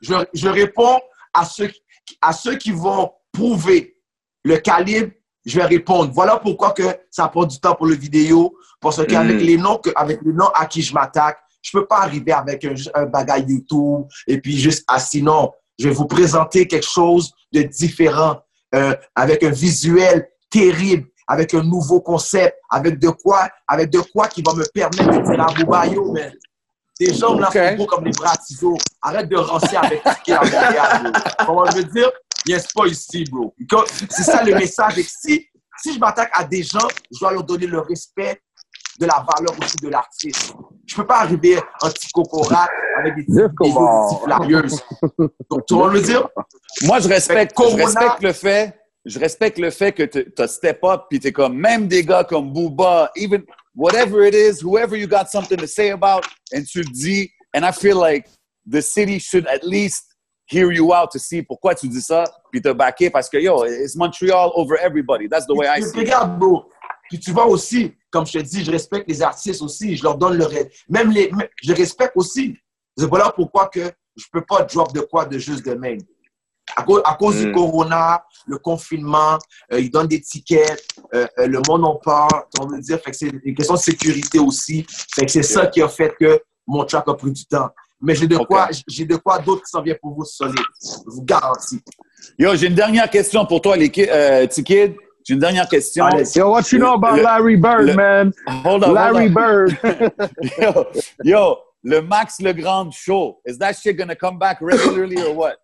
je, 0.00 0.14
je 0.34 0.48
réponds 0.48 1.00
à 1.32 1.44
ceux, 1.44 1.68
qui- 1.68 2.18
à 2.20 2.32
ceux 2.32 2.56
qui 2.56 2.70
vont 2.72 3.10
prouver 3.32 3.96
le 4.44 4.56
calibre, 4.58 5.12
je 5.46 5.58
vais 5.58 5.64
répondre. 5.66 6.10
Voilà 6.12 6.38
pourquoi 6.38 6.72
que 6.72 6.82
ça 7.10 7.28
prend 7.28 7.44
du 7.44 7.58
temps 7.58 7.74
pour 7.74 7.86
le 7.86 7.94
vidéo, 7.94 8.56
parce 8.80 9.04
qu'avec 9.06 9.36
Mm. 9.36 9.40
les 9.40 9.56
noms 9.56 9.78
que, 9.78 9.90
avec 9.96 10.20
les 10.22 10.32
noms 10.32 10.48
à 10.54 10.66
qui 10.66 10.82
je 10.82 10.92
m'attaque, 10.94 11.38
je 11.62 11.70
peux 11.72 11.86
pas 11.86 11.98
arriver 12.02 12.32
avec 12.32 12.64
un, 12.64 12.74
un 12.94 13.06
bagage 13.06 13.44
YouTube 13.48 14.04
et 14.26 14.38
puis 14.40 14.56
juste 14.58 14.84
ah 14.86 14.98
sinon, 15.00 15.52
je 15.78 15.88
vais 15.88 15.94
vous 15.94 16.06
présenter 16.06 16.68
quelque 16.68 16.86
chose 16.86 17.32
de 17.52 17.62
différent, 17.62 18.40
euh, 18.74 18.94
avec 19.14 19.42
un 19.42 19.50
visuel 19.50 20.28
terrible, 20.50 21.08
avec 21.26 21.54
un 21.54 21.62
nouveau 21.62 22.00
concept, 22.00 22.56
avec 22.70 22.98
de 22.98 23.08
quoi, 23.10 23.48
avec 23.68 23.90
de 23.90 24.00
quoi 24.00 24.28
qui 24.28 24.42
va 24.42 24.52
me 24.54 24.64
permettre 24.72 25.10
de 25.20 25.30
dire 25.32 25.40
à 25.42 25.52
Boubayo, 25.54 26.12
man. 26.12 26.32
Tes 26.98 27.12
jambes 27.12 27.40
là 27.40 27.48
Ok. 27.48 27.54
sont 27.54 27.74
gros 27.76 27.86
comme 27.86 28.04
des 28.04 28.10
bras 28.12 28.34
ciseaux. 28.46 28.76
Arrête 29.02 29.28
de 29.28 29.36
rancer 29.36 29.76
avec 29.76 30.02
Tiki 30.04 30.32
à 30.32 30.40
Montréal, 30.44 31.02
bro. 31.12 31.46
Comment 31.46 31.66
je 31.70 31.76
veux 31.78 31.84
dire? 31.84 32.10
Yes, 32.46 32.66
pas 32.72 32.86
ici, 32.86 33.24
bro. 33.30 33.52
C'est 34.10 34.22
ça 34.22 34.42
le 34.44 34.54
message. 34.54 34.98
Et 34.98 35.02
si, 35.02 35.44
si 35.82 35.94
je 35.94 35.98
m'attaque 35.98 36.30
à 36.34 36.44
des 36.44 36.62
gens, 36.62 36.86
je 37.10 37.18
dois 37.18 37.32
leur 37.32 37.42
donner 37.42 37.66
le 37.66 37.80
respect 37.80 38.40
de 39.00 39.06
la 39.06 39.14
valeur 39.26 39.56
aussi 39.60 39.76
de 39.78 39.88
l'artiste. 39.88 40.52
Je 40.86 40.94
peux 40.94 41.06
pas 41.06 41.16
arriver 41.20 41.58
en 41.82 41.88
petit 41.90 42.08
cocorat 42.12 42.68
avec 43.00 43.16
des 43.16 43.24
comment- 43.56 44.06
vidéos 44.22 44.68
flyers. 44.68 44.80
Donc, 45.50 45.66
tu 45.66 45.74
vois 45.74 45.92
le 45.92 46.00
dire? 46.00 46.28
Moi, 46.82 47.00
je 47.00 47.08
respecte, 47.08 47.58
Fait 47.58 47.70
je 47.70 47.76
respecte 47.76 48.22
le 48.22 48.32
fait, 48.32 48.78
je 49.04 49.18
respecte 49.18 49.58
le 49.58 49.70
fait 49.70 49.92
que 49.92 50.02
tu 50.02 50.24
as 50.38 50.48
step 50.48 50.80
up 50.84 51.02
puis 51.10 51.20
t'es 51.20 51.32
comme 51.32 51.56
même 51.56 51.88
des 51.88 52.04
gars 52.04 52.24
comme 52.24 52.52
Booba, 52.52 53.10
even 53.16 53.42
whatever 53.74 54.26
it 54.26 54.34
is, 54.34 54.62
whoever 54.62 54.96
you 54.96 55.06
got 55.06 55.26
something 55.30 55.58
to 55.58 55.66
say 55.66 55.90
about, 55.90 56.22
and 56.52 56.64
tu 56.64 56.78
le 56.78 56.90
dis, 56.92 57.30
and 57.54 57.64
I 57.64 57.72
feel 57.72 57.98
like 57.98 58.26
the 58.66 58.80
city 58.80 59.18
should 59.18 59.46
at 59.48 59.64
least 59.64 60.04
hear 60.46 60.70
you 60.72 60.92
out 60.92 61.10
to 61.12 61.18
see 61.18 61.42
pourquoi 61.42 61.74
tu 61.74 61.88
dis 61.88 62.00
ça, 62.02 62.24
puis 62.50 62.62
te 62.62 62.72
backer 62.72 63.10
parce 63.10 63.28
que 63.28 63.38
yo, 63.38 63.64
it's 63.64 63.96
Montreal 63.96 64.52
over 64.54 64.76
everybody. 64.82 65.28
That's 65.28 65.46
the 65.46 65.54
way 65.54 65.66
I 65.66 65.80
see 65.80 65.88
it. 65.88 65.96
regarde, 65.96 66.38
bro. 66.38 66.70
Puis 67.10 67.18
tu 67.18 67.32
vois 67.32 67.46
aussi, 67.46 67.92
comme 68.10 68.26
je 68.26 68.32
te 68.32 68.38
dis, 68.38 68.64
je 68.64 68.70
respecte 68.70 69.08
les 69.08 69.22
artistes 69.22 69.60
aussi. 69.60 69.96
Je 69.96 70.02
leur 70.02 70.16
donne 70.16 70.38
le 70.38 70.46
Même 70.88 71.10
les. 71.10 71.30
Je 71.62 71.72
respecte 71.74 72.16
aussi. 72.16 72.56
C'est 72.96 73.06
voilà 73.06 73.30
pourquoi 73.30 73.68
que 73.68 73.90
je 74.16 74.24
peux 74.32 74.42
pas 74.42 74.62
drop 74.62 74.92
de 74.92 75.00
quoi 75.00 75.24
de 75.24 75.38
juste 75.38 75.66
de 75.66 75.74
même. 75.74 75.98
À 76.76 76.82
cause, 76.82 77.02
à 77.04 77.14
cause 77.14 77.36
du 77.36 77.46
Mm. 77.48 77.52
corona, 77.54 78.24
le 78.46 78.58
confinement, 78.58 79.38
euh, 79.72 79.80
ils 79.80 79.90
donnent 79.90 80.08
des 80.08 80.20
tickets, 80.20 80.84
euh, 81.14 81.26
euh, 81.38 81.46
le 81.46 81.60
monde 81.68 81.84
en 81.84 81.94
parle, 81.96 82.42
on 82.60 82.66
veut 82.66 82.80
dire, 82.80 82.98
fait 83.00 83.10
que 83.12 83.16
c'est 83.16 83.32
une 83.44 83.54
question 83.54 83.74
de 83.74 83.78
sécurité 83.80 84.38
aussi. 84.38 84.84
Fait 85.14 85.24
que 85.26 85.30
c'est 85.32 85.42
ça 85.42 85.66
qui 85.66 85.80
a 85.82 85.88
fait 85.88 86.14
que 86.18 86.40
mon 86.66 86.84
track 86.84 87.04
a 87.08 87.14
pris 87.14 87.30
du 87.30 87.44
temps. 87.46 87.70
Mais 88.00 88.14
j'ai 88.14 88.26
de 88.26 88.36
quoi, 88.36 88.68
j'ai 88.88 89.04
de 89.06 89.16
quoi 89.16 89.38
d'autres 89.38 89.62
qui 89.62 89.70
s'en 89.70 89.80
viennent 89.82 89.98
pour 90.02 90.14
vous 90.14 90.24
solide. 90.24 90.56
Je 90.82 91.10
vous 91.10 91.22
garantis. 91.24 91.80
Yo, 92.38 92.54
j'ai 92.56 92.66
une 92.66 92.74
dernière 92.74 93.08
question 93.08 93.46
pour 93.46 93.60
toi, 93.62 93.76
les 93.76 93.88
ki- 93.90 94.08
euh, 94.10 94.46
T-Kid. 94.46 94.94
J'ai 95.26 95.34
une 95.34 95.40
dernière 95.40 95.66
question. 95.68 96.04
Allez. 96.04 96.24
Yo, 96.36 96.50
what 96.50 96.64
you 96.70 96.78
know 96.78 96.92
about 96.94 97.16
Le- 97.16 97.22
Larry 97.22 97.56
Bird, 97.56 97.86
le- 97.86 97.94
man? 97.94 98.32
Hold 98.64 98.84
on, 98.84 98.92
Larry 98.92 99.28
hold 99.28 99.30
on. 99.30 99.34
Bird. 99.34 99.78
Yo, 100.60 100.86
yo, 101.22 101.56
le 101.82 102.02
Max 102.02 102.40
Legrand 102.40 102.90
show, 102.92 103.38
is 103.46 103.56
that 103.58 103.72
shit 103.74 103.96
gonna 103.96 104.14
come 104.16 104.38
back 104.38 104.58
regularly 104.60 105.16
or 105.22 105.32
what? 105.34 105.56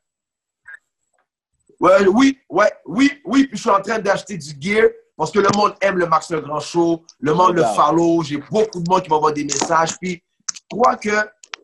Ouais, 1.80 2.06
oui, 2.06 2.38
ouais, 2.50 2.70
oui, 2.86 3.10
oui. 3.24 3.46
Puis 3.46 3.56
je 3.56 3.62
suis 3.62 3.70
en 3.70 3.80
train 3.80 3.98
d'acheter 3.98 4.36
du 4.36 4.50
gear 4.60 4.88
parce 5.16 5.30
que 5.30 5.38
le 5.38 5.48
monde 5.56 5.74
aime 5.80 5.96
le 5.96 6.06
Max 6.06 6.30
Le 6.30 6.40
Grand 6.40 6.60
Show. 6.60 7.02
Le 7.20 7.32
monde 7.34 7.56
le 7.56 7.64
follow. 7.74 8.22
J'ai 8.22 8.36
beaucoup 8.50 8.80
de 8.80 8.88
monde 8.90 9.02
qui 9.02 9.08
m'envoie 9.10 9.32
des 9.32 9.44
messages. 9.44 9.96
Puis 9.98 10.22
je 10.52 10.60
crois 10.76 10.96
que 10.96 11.10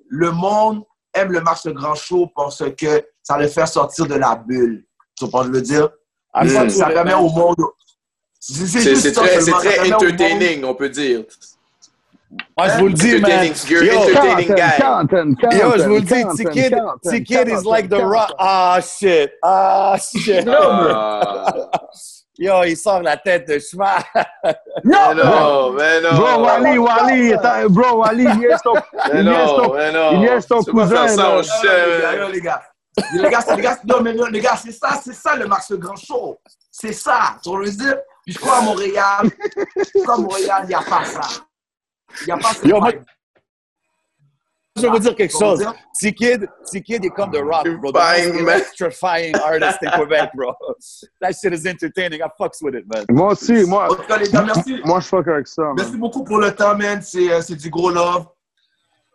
le 0.08 0.30
monde 0.30 0.82
aime 1.14 1.32
le 1.32 1.40
Max 1.42 1.66
Le 1.66 1.72
Grand 1.72 1.94
Show 1.94 2.30
parce 2.34 2.62
que 2.76 3.04
ça 3.22 3.36
le 3.38 3.48
fait 3.48 3.66
sortir 3.66 4.06
de 4.06 4.14
la 4.14 4.36
bulle. 4.36 4.86
Tu 5.18 5.24
comprends 5.24 5.42
ce 5.44 5.48
que 5.48 5.52
je 5.54 5.58
veux 5.58 5.62
dire? 5.62 5.88
Fuck 6.34 6.48
ça, 6.50 6.68
ça 6.70 6.86
permet 6.86 7.14
au 7.14 7.28
monde. 7.28 7.56
C'est 8.38 9.12
très. 9.12 9.40
Ça 9.40 9.52
très 9.52 9.78
monde- 9.90 9.94
entertaining, 9.94 10.64
on 10.64 10.74
peut 10.74 10.88
dire. 10.88 11.24
Moi, 12.58 12.68
je 12.68 12.78
vous 12.78 12.88
le 12.88 12.94
dis, 12.94 13.20
man. 13.20 13.52
Yo, 13.68 14.00
entertaining 14.00 14.54
guy. 14.54 14.80
Compton, 14.80 15.34
Compton, 15.34 15.56
Yo, 15.56 15.78
je 15.78 15.82
vous 15.84 15.94
le 15.94 16.00
dis, 16.00 16.24
T-Kid 17.10 17.48
is 17.48 17.64
like 17.64 17.88
the 17.88 18.02
rock. 18.02 18.32
Ah, 18.38 18.80
shit. 18.80 19.30
Ah, 19.42 19.96
shit. 19.98 20.46
Ah, 20.48 21.44
Yo, 22.38 22.64
il 22.64 22.76
sort 22.76 23.02
la 23.02 23.16
tête 23.16 23.48
de 23.48 23.58
cheval. 23.58 24.02
mais 24.84 24.92
non, 25.14 25.72
mais 25.72 26.00
non. 26.02 26.16
Bro, 26.16 26.44
Wally, 26.44 26.78
Wally, 26.78 27.32
attends, 27.32 27.70
bro, 27.70 27.98
Wally, 28.00 28.24
il 28.24 28.44
est 28.44 28.58
ton, 28.62 28.74
il 29.10 29.20
est 29.20 29.22
non, 29.22 29.56
ton, 29.56 29.92
non. 29.92 30.20
il 30.20 30.24
est 30.28 30.46
ton 30.46 30.62
cousin, 30.62 31.08
faire 31.08 31.10
ça, 31.10 31.22
Non, 31.22 31.40
non, 32.18 32.28
les 32.28 32.40
gars, 32.42 32.60
non, 33.14 33.22
les 33.22 33.30
gars. 33.30 33.42
Les 33.54 33.62
gars, 33.62 33.78
non, 33.84 34.00
mais 34.02 34.12
non, 34.12 34.26
les 34.26 34.40
gars, 34.40 34.56
c'est 34.62 34.72
ça, 34.72 35.00
c'est 35.02 35.14
ça 35.14 35.34
le 35.36 35.46
Max 35.46 35.72
Grand 35.72 35.96
Show. 35.96 36.38
C'est 36.70 36.92
ça, 36.92 37.36
tu 37.42 37.50
veux 37.56 37.70
dire? 37.70 37.96
Puis 38.22 38.34
je 38.34 38.38
crois 38.38 38.58
à 38.58 38.60
Montréal, 38.60 39.30
je 39.76 40.02
crois 40.02 40.16
à 40.16 40.18
Montréal, 40.18 40.60
il 40.64 40.68
n'y 40.68 40.74
a 40.74 40.80
pas 40.80 41.04
ça. 41.04 41.20
Il 42.22 42.26
n'y 42.26 42.32
a 42.32 42.36
pas. 42.36 42.52
Yo, 42.64 42.80
moi, 42.80 42.90
Je 44.76 44.82
vais 44.82 44.88
vous 44.88 44.98
dire 44.98 45.16
quelque 45.16 45.36
chose. 45.36 45.66
T-Kid, 45.98 46.48
T-Kid, 46.70 46.98
il 47.02 47.06
est 47.06 47.10
comme 47.10 47.30
The 47.30 47.38
Rock, 47.38 47.66
bro. 47.80 47.92
The 47.92 47.94
most 47.94 48.40
electrifying 48.40 49.34
artist 49.36 49.78
in 49.82 49.90
Quebec, 49.90 50.30
bro. 50.34 50.52
That 51.20 51.32
shit 51.32 51.52
is 51.54 51.66
entertaining. 51.66 52.20
I 52.20 52.28
fucks 52.38 52.60
with 52.60 52.74
it, 52.74 52.84
man. 52.86 53.04
Moi 53.10 53.32
aussi, 53.32 53.64
moi, 53.64 53.90
En 53.90 53.94
tout 53.94 54.02
cas, 54.02 54.18
les 54.18 54.28
gars, 54.28 54.42
merci. 54.42 54.80
moi, 54.84 55.00
je 55.00 55.06
fuck 55.08 55.26
avec 55.28 55.48
ça, 55.48 55.62
man. 55.62 55.74
Merci 55.78 55.96
beaucoup 55.96 56.24
pour 56.24 56.38
le 56.38 56.54
temps, 56.54 56.76
man. 56.76 57.00
C'est 57.00 57.32
euh, 57.32 57.40
c'est 57.40 57.56
du 57.56 57.70
gros 57.70 57.90
love. 57.90 58.26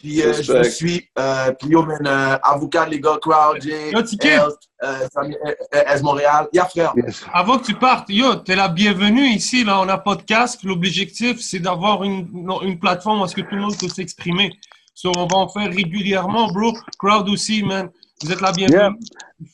Puis 0.01 0.21
euh, 0.23 0.33
je 0.33 0.63
suis. 0.63 1.07
Euh, 1.19 1.51
puis 1.59 1.69
yo, 1.69 1.83
man, 1.83 1.99
euh, 2.07 2.37
avocat, 2.41 2.87
les 2.87 2.99
gars, 2.99 3.19
Crowd, 3.21 3.61
J, 3.61 3.69
Yo, 3.69 3.99
euh, 3.99 5.07
euh, 5.15 5.83
Els 5.85 6.01
Montréal. 6.01 6.47
Ya, 6.51 6.65
frère. 6.65 6.91
Yes. 6.95 7.23
Avant 7.31 7.59
que 7.59 7.65
tu 7.65 7.75
partes, 7.75 8.09
yo, 8.09 8.33
t'es 8.37 8.55
la 8.55 8.67
bienvenue 8.67 9.27
ici, 9.27 9.63
là, 9.63 9.79
on 9.79 9.87
a 9.89 9.99
podcast. 9.99 10.63
L'objectif, 10.63 11.39
c'est 11.39 11.59
d'avoir 11.59 12.03
une, 12.03 12.27
une 12.63 12.79
plateforme 12.79 13.21
où 13.21 13.25
est-ce 13.25 13.35
que 13.35 13.41
tout 13.41 13.53
le 13.55 13.61
monde 13.61 13.77
peut 13.77 13.89
s'exprimer. 13.89 14.51
So, 14.95 15.11
on 15.15 15.27
va 15.27 15.37
en 15.37 15.49
faire 15.49 15.69
régulièrement, 15.69 16.47
bro. 16.47 16.73
Crowd 16.97 17.29
aussi, 17.29 17.61
man. 17.63 17.89
Vous 18.23 18.31
êtes 18.31 18.41
la 18.41 18.51
bienvenue. 18.51 18.77
Yeah. 18.77 18.93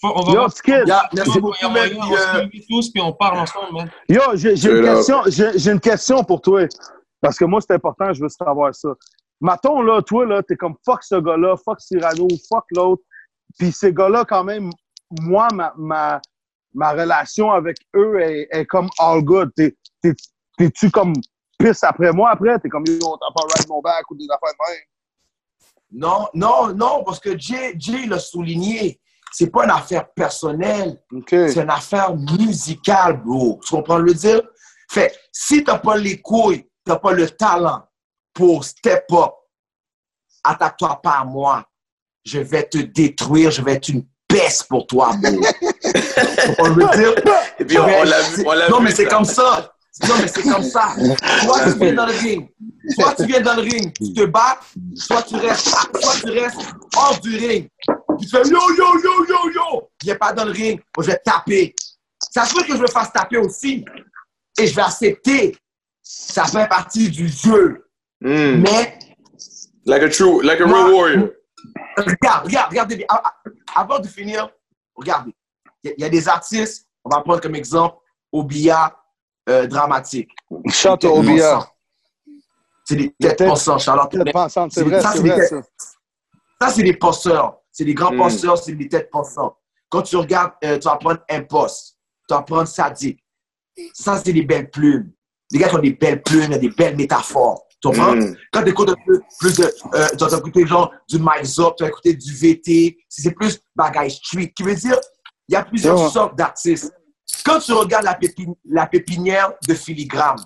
Faut- 0.01 0.13
on 0.15 0.21
va 0.23 0.31
Yo, 0.33 0.49
Skid, 0.49 0.85
merci 1.13 1.39
beaucoup, 1.41 1.69
man. 1.69 1.89
on 1.97 2.15
se 2.15 2.67
tous, 2.69 2.89
puis 2.91 3.01
on 3.01 3.11
parle 3.11 3.39
ensemble, 3.39 3.73
man. 3.73 3.89
Yo, 4.07 4.21
j'ai 4.33 4.53
une 4.69 5.71
une 5.73 5.79
question 5.81 6.23
pour 6.23 6.41
toi. 6.41 6.65
Parce 7.19 7.37
que 7.37 7.45
moi, 7.45 7.59
c'est 7.61 7.73
important, 7.73 8.13
je 8.13 8.21
veux 8.21 8.29
savoir 8.29 8.73
ça. 8.73 8.89
Maton, 9.39 9.81
là, 9.81 10.01
toi, 10.01 10.25
là, 10.25 10.41
t'es 10.43 10.55
comme 10.55 10.75
fuck 10.83 11.03
ce 11.03 11.15
gars-là, 11.15 11.55
fuck 11.63 11.79
Cyrano, 11.79 12.27
fuck 12.49 12.65
l'autre. 12.71 13.03
Puis 13.59 13.71
ces 13.71 13.93
gars-là, 13.93 14.25
quand 14.25 14.43
même, 14.43 14.69
moi, 15.21 15.47
ma, 15.53 15.73
ma, 15.77 16.21
ma 16.73 16.91
relation 16.91 17.51
avec 17.51 17.77
eux 17.95 18.19
est, 18.19 18.47
est 18.51 18.65
comme 18.65 18.89
all 18.99 19.21
good. 19.23 19.51
T'es- 19.55 19.75
t'es- 20.01 20.15
T'es-tu 20.57 20.89
comme 20.89 21.13
pisse 21.59 21.83
après 21.83 22.11
moi 22.11 22.31
après? 22.31 22.57
T'es 22.59 22.67
comme, 22.67 22.83
yo, 22.87 22.97
t'as 22.99 23.31
pas 23.33 23.45
ride 23.55 23.67
mon 23.69 23.79
back 23.79 24.09
ou 24.09 24.15
des 24.15 24.25
affaires 24.25 24.53
de 24.53 24.73
même? 24.73 24.81
Non, 25.91 26.27
non, 26.33 26.73
non, 26.73 27.03
parce 27.03 27.19
que 27.19 27.37
Jay, 27.37 27.75
Jay 27.77 28.07
l'a 28.07 28.19
souligné. 28.19 28.99
C'est 29.31 29.51
pas 29.51 29.65
une 29.65 29.69
affaire 29.71 30.11
personnelle. 30.13 30.99
OK. 31.13 31.29
C'est 31.29 31.57
une 31.61 31.69
affaire 31.69 32.15
musicale, 32.15 33.21
bro. 33.23 33.59
Tu 33.63 33.75
comprends 33.75 33.99
le 33.99 34.13
dire? 34.13 34.41
Fait, 34.89 35.15
si 35.31 35.63
t'as 35.63 35.77
pas 35.77 35.95
les 35.97 36.19
couilles, 36.21 36.67
t'as 36.83 36.97
pas 36.97 37.11
le 37.11 37.29
talent 37.29 37.83
pour 38.37 38.63
step 38.63 39.05
up, 39.11 39.31
attaque-toi 40.43 41.01
pas 41.01 41.19
à 41.21 41.25
moi. 41.25 41.65
Je 42.23 42.39
vais 42.39 42.63
te 42.63 42.77
détruire, 42.77 43.49
je 43.49 43.63
vais 43.63 43.73
être 43.73 43.89
une 43.89 44.05
peste 44.27 44.67
pour 44.67 44.85
toi, 44.85 45.11
comprends 45.13 46.67
le 46.75 46.97
dire? 46.97 47.15
Et 47.59 47.65
puis, 47.65 47.79
on, 47.79 47.83
on 47.83 48.03
l'a 48.03 48.21
vu. 48.21 48.43
On 48.45 48.51
l'a 48.51 48.69
Non, 48.69 48.79
mais 48.79 48.91
c'est 48.91 49.05
comme 49.05 49.25
ça. 49.25 49.73
Non, 50.07 50.15
mais 50.19 50.27
c'est 50.27 50.43
comme 50.43 50.63
ça. 50.63 50.93
Soit 51.43 51.71
tu 51.71 51.79
viens 51.79 51.93
dans 51.93 52.05
le 52.05 52.11
ring, 52.11 52.49
soit 52.93 53.15
tu 53.15 53.25
viens 53.25 53.41
dans 53.41 53.55
le 53.55 53.61
ring, 53.63 53.91
tu 53.93 54.13
te 54.13 54.25
bats, 54.25 54.59
soit 54.93 55.23
tu 55.23 55.35
restes, 55.37 55.67
soit 55.99 56.19
tu 56.23 56.29
restes 56.29 56.59
hors 56.95 57.19
du 57.19 57.35
ring. 57.37 57.67
Puis 58.19 58.27
tu 58.27 58.29
fais 58.29 58.43
yo, 58.43 58.59
yo, 58.77 58.99
yo, 59.03 59.25
yo, 59.27 59.51
yo. 59.55 59.89
Viens 60.03 60.15
pas 60.15 60.33
dans 60.33 60.45
le 60.45 60.51
ring, 60.51 60.79
moi 60.95 61.03
je 61.03 61.11
vais 61.11 61.19
taper. 61.25 61.73
Ça 62.31 62.45
se 62.45 62.53
peut 62.53 62.63
que 62.63 62.75
je 62.75 62.81
me 62.81 62.87
fasse 62.87 63.11
taper 63.11 63.37
aussi. 63.37 63.83
Et 64.59 64.67
je 64.67 64.75
vais 64.75 64.83
accepter. 64.83 65.57
Ça 66.03 66.45
fait 66.45 66.67
partie 66.67 67.09
du 67.09 67.27
jeu. 67.27 67.86
Hmm. 68.21 68.61
Mais 68.61 68.99
Like 69.85 70.03
a 70.03 70.09
true, 70.09 70.41
like 70.41 70.59
a 70.59 70.65
Moi- 70.65 70.83
real 70.83 70.93
warrior. 70.93 71.29
regarde, 71.97 72.45
regarde, 72.45 72.69
regardez 72.71 72.95
bien. 72.97 73.05
A- 73.09 73.27
a- 73.27 73.33
Avant 73.81 73.99
de 73.99 74.07
finir, 74.07 74.49
regardez. 74.95 75.33
Il 75.83 75.89
y 75.89 75.91
a- 75.91 75.95
il 75.97 76.01
y, 76.01 76.03
a 76.03 76.09
des 76.09 76.27
artistes, 76.27 76.87
on 77.05 77.09
va 77.09 77.21
prendre 77.21 77.39
comme 77.41 77.55
exemple 77.55 77.97
Obia 78.33 78.97
euh, 79.49 79.65
Dramatique. 79.67 80.29
Au 80.49 80.61
Obia. 81.05 81.59
C'est 82.83 82.95
des 82.95 83.13
têtes 83.19 83.37
pensantes, 83.37 83.79
Charlotte. 83.81 84.11
Tête 84.11 84.31
pensante, 84.33 84.71
c'est 84.73 84.83
vrai, 84.83 85.01
ça, 85.01 85.11
c'est 85.13 85.19
vrai, 85.19 85.35
des- 85.39 85.45
ça. 85.47 85.61
Ça, 86.61 86.69
c'est 86.69 86.83
des 86.83 86.93
penseurs. 86.95 87.59
C'est 87.71 87.85
des 87.85 87.93
grands 87.93 88.11
Mm. 88.11 88.17
penseurs, 88.17 88.57
c'est 88.57 88.73
des 88.73 88.89
têtes 88.89 89.09
pensantes. 89.11 89.55
Quand 89.89 90.01
tu 90.01 90.15
regardes, 90.17 90.53
euh, 90.65 90.77
tu 90.79 90.85
vas 90.89 90.95
prendre 90.97 91.21
Impost, 91.29 91.97
tu 92.27 92.33
vas 92.33 92.41
prendre 92.41 92.67
Sadik. 92.67 93.23
Ça, 93.93 94.17
c'est 94.17 94.33
des 94.33 94.41
belles 94.41 94.69
plumes. 94.69 95.11
Les 95.51 95.59
gars 95.59 95.69
qui 95.69 95.75
ont 95.75 95.79
des 95.79 95.93
belles 95.93 96.21
plumes, 96.23 96.57
des 96.57 96.69
belles 96.69 96.97
métaphores. 96.97 97.66
Tu 97.81 97.87
comprends? 97.89 98.15
Mm. 98.15 98.35
Quand 98.51 98.63
tu 98.63 98.69
écoutes 98.69 98.89
un 98.89 98.95
peu 99.05 99.21
plus 99.39 99.55
de. 99.57 99.63
euh, 99.93 100.07
tu 100.17 100.25
vas 100.25 100.37
écouter 100.37 100.65
genre 100.65 100.91
du 101.07 101.19
Mike 101.19 101.45
Zop, 101.45 101.75
tu 101.77 101.83
vas 101.83 101.89
écouter 101.89 102.13
du 102.15 102.33
VT. 102.33 102.97
Si 103.07 103.21
c'est 103.21 103.31
plus 103.31 103.59
bagaille 103.75 104.11
street, 104.11 104.51
qui 104.55 104.63
veut 104.63 104.75
dire, 104.75 104.97
il 105.47 105.53
y 105.53 105.55
a 105.55 105.63
plusieurs 105.63 105.99
Ouais. 106.01 106.09
sortes 106.09 106.35
d'artistes. 106.35 106.91
Quand 107.45 107.59
tu 107.59 107.73
regardes 107.73 108.05
la, 108.05 108.15
pépi- 108.15 108.47
la 108.69 108.87
pépinière 108.87 109.53
de 109.67 109.73
filigrane, 109.73 110.37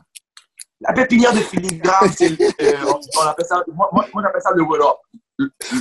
la 0.81 0.93
pépinière 0.93 1.31
de 1.33 1.39
filigrane, 1.39 2.11
c'est, 2.15 2.31
euh, 2.61 2.73
on, 2.87 2.99
on 3.19 3.21
appelle 3.21 3.45
ça, 3.45 3.63
moi, 3.73 3.89
moi, 3.93 4.05
moi, 4.13 4.23
j'appelle 4.23 4.41
ça 4.41 4.51
le 4.53 4.63
Up. 4.63 4.97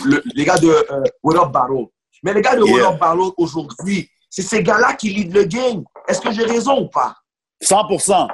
Le- 0.07 0.23
les 0.35 0.45
gars 0.45 0.57
de 0.59 0.69
euh, 0.69 1.41
Up 1.43 1.53
Battle. 1.53 1.87
Mais 2.23 2.33
les 2.35 2.43
gars 2.43 2.55
de 2.57 2.65
Yeah. 2.65 2.91
Up 2.91 3.01
Battle 3.01 3.33
aujourd'hui, 3.37 4.09
c'est 4.29 4.43
ces 4.43 4.63
gars-là 4.63 4.95
qui 4.95 5.09
lead 5.11 5.35
le 5.35 5.45
game. 5.45 5.83
Est-ce 6.07 6.21
que 6.21 6.31
j'ai 6.33 6.45
raison 6.45 6.83
ou 6.83 6.89
pas? 6.89 7.17
100%. 7.63 8.29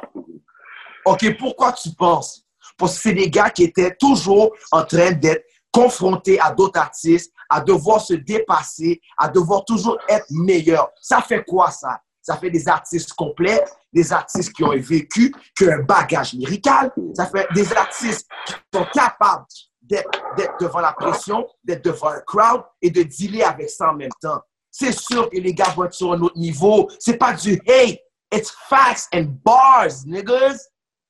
OK, 1.05 1.36
pourquoi 1.38 1.72
tu 1.72 1.90
penses? 1.97 2.43
Parce 2.77 2.97
que 2.97 3.03
c'est 3.03 3.15
des 3.15 3.31
gars 3.31 3.51
qui 3.51 3.65
étaient 3.65 3.94
toujours 3.98 4.53
en 4.70 4.85
train 4.85 5.12
d'être 5.12 5.44
confrontés 5.73 6.40
à 6.40 6.53
d'autres 6.53 6.81
artistes, 6.81 7.32
à 7.51 7.61
devoir 7.61 8.01
se 8.01 8.15
dépasser, 8.15 9.01
à 9.19 9.28
devoir 9.28 9.65
toujours 9.65 9.98
être 10.09 10.27
meilleurs. 10.31 10.90
Ça 11.01 11.20
fait 11.20 11.44
quoi, 11.44 11.70
ça? 11.70 12.01
Ça 12.23 12.36
fait 12.36 12.51
des 12.51 12.66
artistes 12.66 13.12
complets, 13.12 13.62
des 13.93 14.12
artistes 14.12 14.53
qui 14.53 14.65
ont 14.65 14.70
vécu, 14.70 15.32
qui 15.57 15.65
ont 15.65 15.73
un 15.73 15.82
bagage 15.82 16.32
lyrical. 16.32 16.93
Ça 17.15 17.27
fait 17.27 17.47
des 17.55 17.73
artistes 17.73 18.27
qui 18.47 18.55
sont 18.74 18.86
capables 18.93 19.44
d'être 19.81 20.59
devant 20.61 20.81
la 20.81 20.93
pression, 20.93 21.47
d'être 21.62 21.85
devant 21.85 22.09
un 22.09 22.20
crowd 22.20 22.65
et 22.82 22.90
de 22.90 23.03
dealer 23.03 23.44
avec 23.44 23.70
ça 23.70 23.90
en 23.90 23.94
même 23.94 24.11
temps. 24.20 24.40
C'est 24.70 24.93
sûr 24.93 25.31
que 25.31 25.39
les 25.39 25.55
gars 25.55 25.73
vont 25.77 25.85
être 25.85 25.94
sur 25.94 26.12
un 26.12 26.20
autre 26.20 26.36
niveau. 26.36 26.89
C'est 26.98 27.16
pas 27.16 27.32
du 27.32 27.61
hate. 27.69 28.01
It's 28.35 28.53
facts 28.69 29.09
and 29.15 29.27
bars, 29.44 30.05
niggas. 30.05 30.59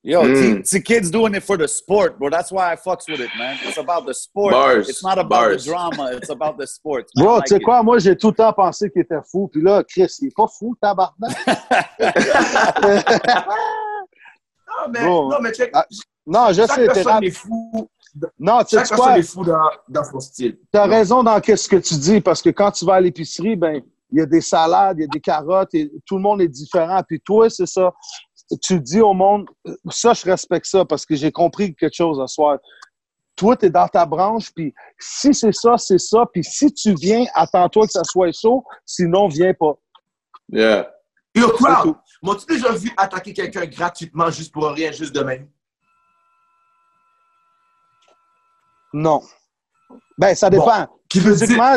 Yo, 0.08 0.22
Mm. 0.22 0.62
T, 0.62 0.62
T 0.62 0.80
Kid's 0.82 1.10
doing 1.10 1.34
it 1.34 1.42
for 1.42 1.56
the 1.58 1.66
sport, 1.66 2.16
bro. 2.16 2.30
That's 2.30 2.52
why 2.52 2.72
I 2.72 2.76
fucks 2.76 3.08
with 3.08 3.18
it, 3.20 3.28
man. 3.36 3.56
It's 3.64 3.76
about 3.76 4.06
the 4.06 4.14
sport. 4.14 4.52
Bars. 4.52 4.88
It's 4.88 5.02
not 5.02 5.18
about 5.18 5.30
Bars. 5.30 5.64
the 5.64 5.70
drama. 5.72 6.10
It's 6.12 6.30
about 6.30 6.58
the 6.58 6.66
sport. 6.68 7.06
Bro, 7.16 7.34
like 7.38 7.46
tu 7.46 7.54
sais 7.54 7.60
quoi, 7.60 7.82
moi, 7.82 7.98
j'ai 7.98 8.16
tout 8.16 8.28
le 8.28 8.34
temps 8.34 8.52
pensé 8.52 8.88
qu'il 8.88 9.02
était 9.02 9.16
fou. 9.28 9.48
Puis 9.48 9.60
là, 9.62 9.82
Chris, 9.82 10.06
il 10.20 10.28
est 10.28 10.36
pas 10.36 10.46
fou, 10.46 10.76
tabarnak. 10.80 11.36
Non, 14.68 14.92
mais, 14.92 15.04
non, 15.06 15.40
mais 15.40 15.52
check. 15.52 15.70
Ah, 15.74 15.86
non, 16.26 16.48
je 16.48 16.54
chaque 16.54 16.70
sais, 16.70 16.86
t'es 16.88 16.92
personne 16.92 17.12
rap. 17.12 17.22
est 17.24 17.30
fou. 17.30 17.88
Non, 18.38 18.58
tu 18.62 18.76
sais 18.76 18.94
quoi, 18.94 19.06
personne 19.06 19.16
est 19.16 19.22
fou 19.22 19.44
dans, 19.44 19.70
dans 19.88 20.04
son 20.04 20.20
style. 20.20 20.58
t'as 20.70 20.86
raison 20.86 21.22
dans 21.22 21.40
ce 21.42 21.68
que 21.68 21.76
tu 21.76 21.94
dis, 21.94 22.20
parce 22.20 22.42
que 22.42 22.50
quand 22.50 22.70
tu 22.72 22.84
vas 22.84 22.94
à 22.94 23.00
l'épicerie, 23.00 23.56
ben, 23.56 23.80
il 24.12 24.18
y 24.18 24.20
a 24.20 24.26
des 24.26 24.40
salades, 24.40 24.98
il 24.98 25.02
y 25.02 25.04
a 25.04 25.08
des 25.08 25.20
carottes, 25.20 25.74
et 25.74 25.90
tout 26.06 26.16
le 26.16 26.22
monde 26.22 26.40
est 26.42 26.48
différent. 26.48 27.00
Puis 27.06 27.20
toi, 27.20 27.48
c'est 27.50 27.66
ça. 27.66 27.92
Tu 28.62 28.81
dis 28.81 29.01
au 29.01 29.12
monde, 29.12 29.48
ça, 29.90 30.12
je 30.14 30.24
respecte 30.24 30.66
ça, 30.66 30.85
parce 30.85 31.05
que 31.05 31.16
j'ai 31.16 31.32
compris 31.32 31.74
quelque 31.74 31.94
chose 31.94 32.18
ce 32.20 32.32
soir. 32.32 32.59
Toi, 33.35 33.56
tu 33.56 33.66
es 33.66 33.70
dans 33.70 33.89
ta 33.89 34.06
branche, 34.06 34.51
puis 34.55 34.73
si 34.98 35.35
c'est 35.35 35.52
ça, 35.52 35.77
c'est 35.77 35.98
ça. 35.98 36.24
Puis 36.32 36.44
si 36.44 36.73
tu 36.73 36.94
viens, 36.94 37.24
attends-toi 37.35 37.86
que 37.86 37.93
ça 37.93 38.05
soit 38.05 38.32
chaud, 38.32 38.64
sinon, 38.85 39.28
viens 39.28 39.52
pas. 39.52 39.74
Yeah. 40.48 40.90
Yo, 41.35 41.48
crowd, 41.48 41.97
m'as-tu 42.23 42.47
déjà 42.47 42.73
vu 42.73 42.90
attaquer 42.97 43.35
quelqu'un 43.35 43.66
gratuitement 43.66 44.31
juste 44.31 44.52
pour 44.52 44.64
rien, 44.68 44.90
juste 44.93 45.14
de 45.14 45.20
même? 45.20 45.51
Non. 48.94 49.20
Ben, 50.18 50.34
ça 50.34 50.48
dépend. 50.51 50.86
Qui 51.09 51.20
veut 51.20 51.34
dire. 51.34 51.47
Physiquement, 51.47 51.76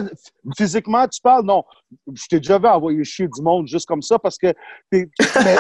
physiquement, 0.57 1.07
tu 1.07 1.21
parles, 1.21 1.45
non. 1.45 1.63
Je 2.13 2.23
t'ai 2.29 2.37
déjà 2.39 2.57
vu 2.57 2.67
envoyer 2.67 3.03
chier 3.03 3.27
du 3.27 3.41
monde 3.41 3.67
juste 3.67 3.85
comme 3.85 4.01
ça 4.01 4.17
parce 4.17 4.37
que. 4.37 4.53
t'es- 4.89 5.09
mais 5.43 5.55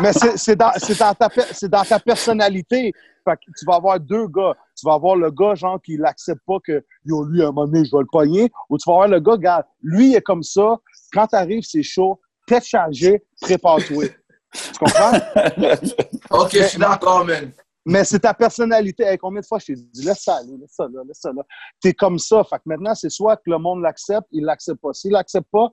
mais 0.00 0.12
c'est 0.12 0.36
c'est 0.36 0.56
dans, 0.56 0.72
c'est 0.76 0.98
dans, 0.98 1.14
ta 1.14 1.28
c'est 1.52 1.68
dans 1.68 1.82
ta 1.84 1.98
personnalité. 2.00 2.92
Fait 3.24 3.36
que 3.36 3.50
tu 3.58 3.64
vas 3.66 3.76
avoir 3.76 4.00
deux 4.00 4.26
gars. 4.28 4.54
Tu 4.76 4.86
vas 4.86 4.94
avoir 4.94 5.16
le 5.16 5.30
gars, 5.30 5.54
genre, 5.54 5.80
qui 5.80 5.96
l'accepte 5.96 6.42
pas 6.46 6.58
que, 6.66 6.84
yo, 7.04 7.24
lui, 7.24 7.42
à 7.42 7.48
un 7.48 7.52
moment 7.52 7.66
donné, 7.66 7.84
je 7.84 7.90
vais 7.94 8.00
le 8.02 8.08
pogner. 8.10 8.50
Ou 8.68 8.76
tu 8.78 8.84
vas 8.88 8.94
avoir 8.94 9.08
le 9.08 9.20
gars, 9.20 9.32
regarde, 9.32 9.64
lui, 9.82 10.10
il 10.10 10.16
est 10.16 10.20
comme 10.22 10.42
ça. 10.42 10.76
Quand 11.12 11.26
t'arrives, 11.26 11.62
c'est 11.62 11.82
chaud. 11.82 12.20
Tête 12.46 12.64
chargée, 12.64 13.22
prépare-toi. 13.40 14.04
Tu 14.52 14.78
comprends? 14.78 15.12
Ok, 16.30 16.50
je 16.52 16.62
suis 16.64 16.78
d'accord, 16.78 17.24
man. 17.24 17.50
Mais 17.86 18.04
c'est 18.04 18.20
ta 18.20 18.32
personnalité. 18.32 19.04
Hey, 19.04 19.18
combien 19.18 19.40
de 19.40 19.46
fois 19.46 19.58
je 19.58 19.66
t'ai 19.66 19.74
dit, 19.74 20.04
laisse 20.04 20.22
ça 20.22 20.36
aller, 20.36 20.56
laisse 20.58 20.72
ça 20.74 20.84
là, 20.84 21.02
laisse 21.06 21.20
ça 21.20 21.32
là. 21.32 21.42
T'es 21.80 21.92
comme 21.92 22.18
ça. 22.18 22.42
Fait 22.44 22.56
que 22.56 22.62
maintenant, 22.66 22.94
c'est 22.94 23.10
soit 23.10 23.36
que 23.36 23.50
le 23.50 23.58
monde 23.58 23.82
l'accepte, 23.82 24.26
il 24.32 24.44
l'accepte 24.44 24.80
pas. 24.80 24.92
S'il 24.94 25.12
l'accepte 25.12 25.48
pas, 25.52 25.68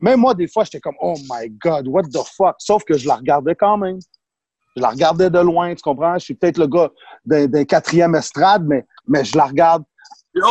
même 0.00 0.20
moi, 0.20 0.34
des 0.34 0.48
fois, 0.48 0.64
j'étais 0.64 0.80
comme, 0.80 0.96
oh 1.00 1.14
my 1.30 1.48
God, 1.50 1.88
what 1.88 2.02
the 2.02 2.18
fuck? 2.36 2.56
Sauf 2.58 2.84
que 2.84 2.98
je 2.98 3.06
la 3.08 3.16
regardais 3.16 3.54
quand 3.54 3.78
même. 3.78 3.98
Je 4.76 4.82
la 4.82 4.90
regardais 4.90 5.30
de 5.30 5.38
loin, 5.38 5.74
tu 5.74 5.82
comprends? 5.82 6.18
Je 6.18 6.24
suis 6.24 6.34
peut-être 6.34 6.58
le 6.58 6.66
gars 6.66 6.90
d'un 7.24 7.46
d'un 7.46 7.64
quatrième 7.64 8.14
estrade, 8.16 8.64
mais, 8.66 8.84
mais 9.06 9.24
je 9.24 9.36
la 9.36 9.46
regarde. 9.46 9.84
Yo, 10.34 10.44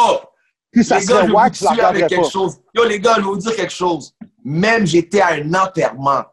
Puis 0.72 0.84
ça 0.86 0.98
les 1.00 1.06
gars, 1.06 1.26
wack, 1.30 1.54
vous 1.54 1.60
je 1.60 1.66
la 1.66 1.72
tuer 1.72 1.82
avec 1.82 1.96
regarderais 1.96 2.08
quelque 2.08 2.22
pas. 2.24 2.30
chose. 2.30 2.58
Yo, 2.74 2.86
les 2.86 3.00
gars, 3.00 3.16
je 3.16 3.20
vais 3.20 3.26
vous 3.28 3.38
dire 3.38 3.56
quelque 3.56 3.74
chose. 3.74 4.16
Même 4.46 4.88
j'étais 4.88 5.22
à 5.22 5.34
un 5.34 5.54
enterrement. 5.54 6.24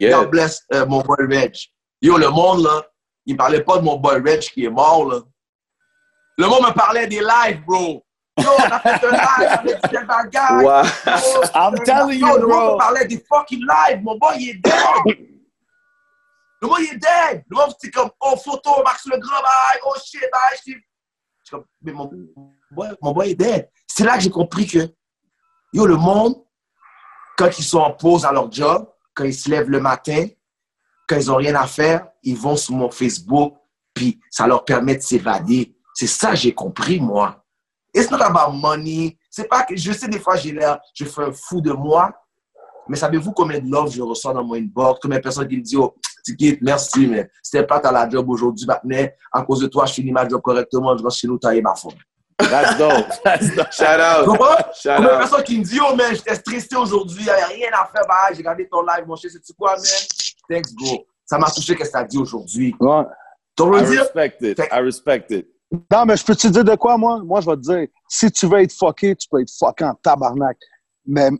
Yeah. 0.00 0.18
God 0.18 0.30
bless 0.30 0.62
euh, 0.74 0.84
mon 0.86 1.00
boy 1.02 1.16
Reg. 1.30 1.54
Yo, 2.02 2.18
le 2.18 2.28
monde, 2.28 2.64
là, 2.64 2.84
il 3.26 3.34
me 3.34 3.38
parlait 3.38 3.62
pas 3.62 3.78
de 3.78 3.82
mon 3.82 3.96
boy 3.96 4.20
Reg 4.20 4.40
qui 4.40 4.64
est 4.64 4.70
mort, 4.70 5.04
là. 5.04 5.18
Le 6.38 6.46
monde 6.46 6.62
me 6.62 6.72
parlait 6.72 7.06
des 7.06 7.20
lives, 7.20 7.64
bro. 7.66 8.02
Yo, 8.38 8.50
on 8.58 8.62
a 8.62 8.80
fait 8.80 9.06
un 9.06 9.10
live 9.10 9.48
avec 9.48 9.80
tel 9.90 10.06
bagage. 10.06 10.62
Wow. 10.62 10.82
Yo, 10.84 11.42
I'm 11.54 11.74
telling 11.84 12.20
yo, 12.20 12.26
you, 12.26 12.36
Le 12.36 12.46
monde 12.46 12.50
bro. 12.50 12.74
me 12.74 12.78
parlait 12.78 13.06
des 13.06 13.24
fucking 13.26 13.64
lives. 13.66 14.02
Mon 14.02 14.16
boy, 14.18 14.36
il 14.38 14.50
est 14.50 14.54
dead. 14.54 15.18
Le 16.62 16.68
monde, 16.68 16.78
il 16.80 16.94
est 16.94 16.98
dead. 16.98 17.44
Le 17.48 17.56
monde, 17.56 17.74
c'est 17.80 17.90
comme, 17.90 18.10
oh, 18.20 18.36
photo, 18.36 18.82
Max 18.84 19.06
le 19.06 19.18
grand, 19.18 19.40
bye. 19.40 19.80
Oh, 19.86 19.94
shit, 20.04 20.20
bye. 20.20 20.56
Je 20.56 20.72
suis 20.72 20.84
comme, 21.50 21.64
mais 21.82 21.92
mon 21.92 22.10
boy, 22.70 22.88
mon 23.00 23.12
boy 23.12 23.30
est 23.30 23.34
dead. 23.34 23.70
C'est 23.86 24.04
là 24.04 24.16
que 24.16 24.22
j'ai 24.22 24.30
compris 24.30 24.66
que, 24.66 24.86
yo, 25.72 25.86
le 25.86 25.96
monde, 25.96 26.34
quand 27.38 27.58
ils 27.58 27.64
sont 27.64 27.80
en 27.80 27.92
pause 27.92 28.24
à 28.26 28.32
leur 28.32 28.52
job, 28.52 28.88
quand 29.14 29.24
ils 29.24 29.34
se 29.34 29.48
lèvent 29.48 29.70
le 29.70 29.80
matin, 29.80 30.26
quand 31.06 31.18
ils 31.18 31.26
n'ont 31.28 31.36
rien 31.36 31.54
à 31.54 31.66
faire, 31.66 32.08
ils 32.22 32.36
vont 32.36 32.56
sur 32.56 32.74
mon 32.74 32.90
Facebook, 32.90 33.54
puis 33.94 34.20
ça 34.30 34.46
leur 34.46 34.64
permet 34.64 34.96
de 34.96 35.02
s'évader. 35.02 35.76
C'est 35.94 36.06
ça 36.06 36.30
que 36.30 36.36
j'ai 36.36 36.52
compris, 36.52 37.00
moi. 37.00 37.42
It's 37.94 38.10
not 38.10 38.20
about 38.20 38.52
money. 38.52 39.16
C'est 39.30 39.48
pas 39.48 39.62
que, 39.62 39.76
je 39.76 39.92
sais, 39.92 40.08
des 40.08 40.18
fois, 40.18 40.36
j'ai 40.36 40.52
l'air, 40.52 40.78
je 40.94 41.04
fais 41.04 41.22
un 41.22 41.32
fou 41.32 41.60
de 41.60 41.72
moi, 41.72 42.12
mais 42.88 42.96
savez-vous 42.96 43.32
combien 43.32 43.58
de 43.58 43.70
love 43.70 43.92
je 43.92 44.02
reçois 44.02 44.32
dans 44.32 44.44
mon 44.44 44.54
inbox? 44.54 45.00
Combien 45.00 45.18
de 45.18 45.22
personnes 45.22 45.48
qui 45.48 45.56
me 45.56 45.62
disent, 45.62 45.76
oh, 45.76 45.94
Tiki, 46.24 46.58
merci, 46.60 47.06
mais 47.06 47.28
c'était 47.42 47.66
pas 47.66 47.76
à 47.76 47.92
la 47.92 48.08
job 48.08 48.28
aujourd'hui, 48.28 48.66
maintenant, 48.66 49.06
à 49.32 49.42
cause 49.42 49.60
de 49.60 49.66
toi, 49.66 49.86
je 49.86 49.94
finis 49.94 50.12
ma 50.12 50.28
job 50.28 50.40
correctement, 50.42 50.96
je 50.96 51.02
rentre 51.02 51.16
chez 51.16 51.26
nous, 51.26 51.38
tailler 51.38 51.62
ma 51.62 51.74
femme. 51.74 51.92
That's 52.38 52.76
dope. 52.76 53.06
That's 53.24 53.54
dope. 53.54 53.72
Shout 53.72 53.84
out. 53.84 54.26
Shout 54.74 54.90
Combien 54.96 55.12
de 55.12 55.18
personnes 55.18 55.44
qui 55.44 55.58
me 55.58 55.64
disent, 55.64 55.80
oh, 55.82 55.96
man, 55.96 56.14
j'étais 56.14 56.34
stressé 56.34 56.76
aujourd'hui, 56.76 57.20
il 57.20 57.24
n'y 57.24 57.30
avait 57.30 57.54
rien 57.54 57.70
à 57.72 57.86
faire, 57.86 58.02
bah, 58.06 58.28
j'ai 58.30 58.38
regardé 58.38 58.68
ton 58.68 58.82
live, 58.82 59.06
mon 59.06 59.16
cher, 59.16 59.30
sais-tu 59.30 59.52
quoi, 59.54 59.74
man? 59.76 59.82
Thanks, 60.48 60.72
bro. 60.74 61.06
Ça 61.24 61.38
m'a 61.38 61.50
touché, 61.50 61.74
qu'est-ce 61.74 61.90
que 61.90 61.98
t'as 61.98 62.04
dit 62.04 62.18
aujourd'hui. 62.18 62.74
Ouais. 62.80 63.02
I 63.58 63.84
dire? 63.84 64.00
respect 64.00 64.36
it. 64.42 64.58
I 64.58 64.80
respect 64.80 65.26
it. 65.30 65.48
Non, 65.90 66.04
mais 66.06 66.16
je 66.16 66.24
peux 66.24 66.36
te 66.36 66.46
dire 66.46 66.64
de 66.64 66.74
quoi, 66.76 66.96
moi? 66.96 67.20
Moi, 67.24 67.40
je 67.40 67.50
vais 67.50 67.56
te 67.56 67.60
dire, 67.60 67.88
si 68.08 68.30
tu 68.30 68.46
veux 68.46 68.60
être 68.60 68.72
fucké, 68.72 69.16
tu 69.16 69.28
peux 69.28 69.40
être 69.40 69.50
fucké 69.50 69.84
en 69.84 69.94
tabarnak. 69.94 70.56
Mais 71.04 71.30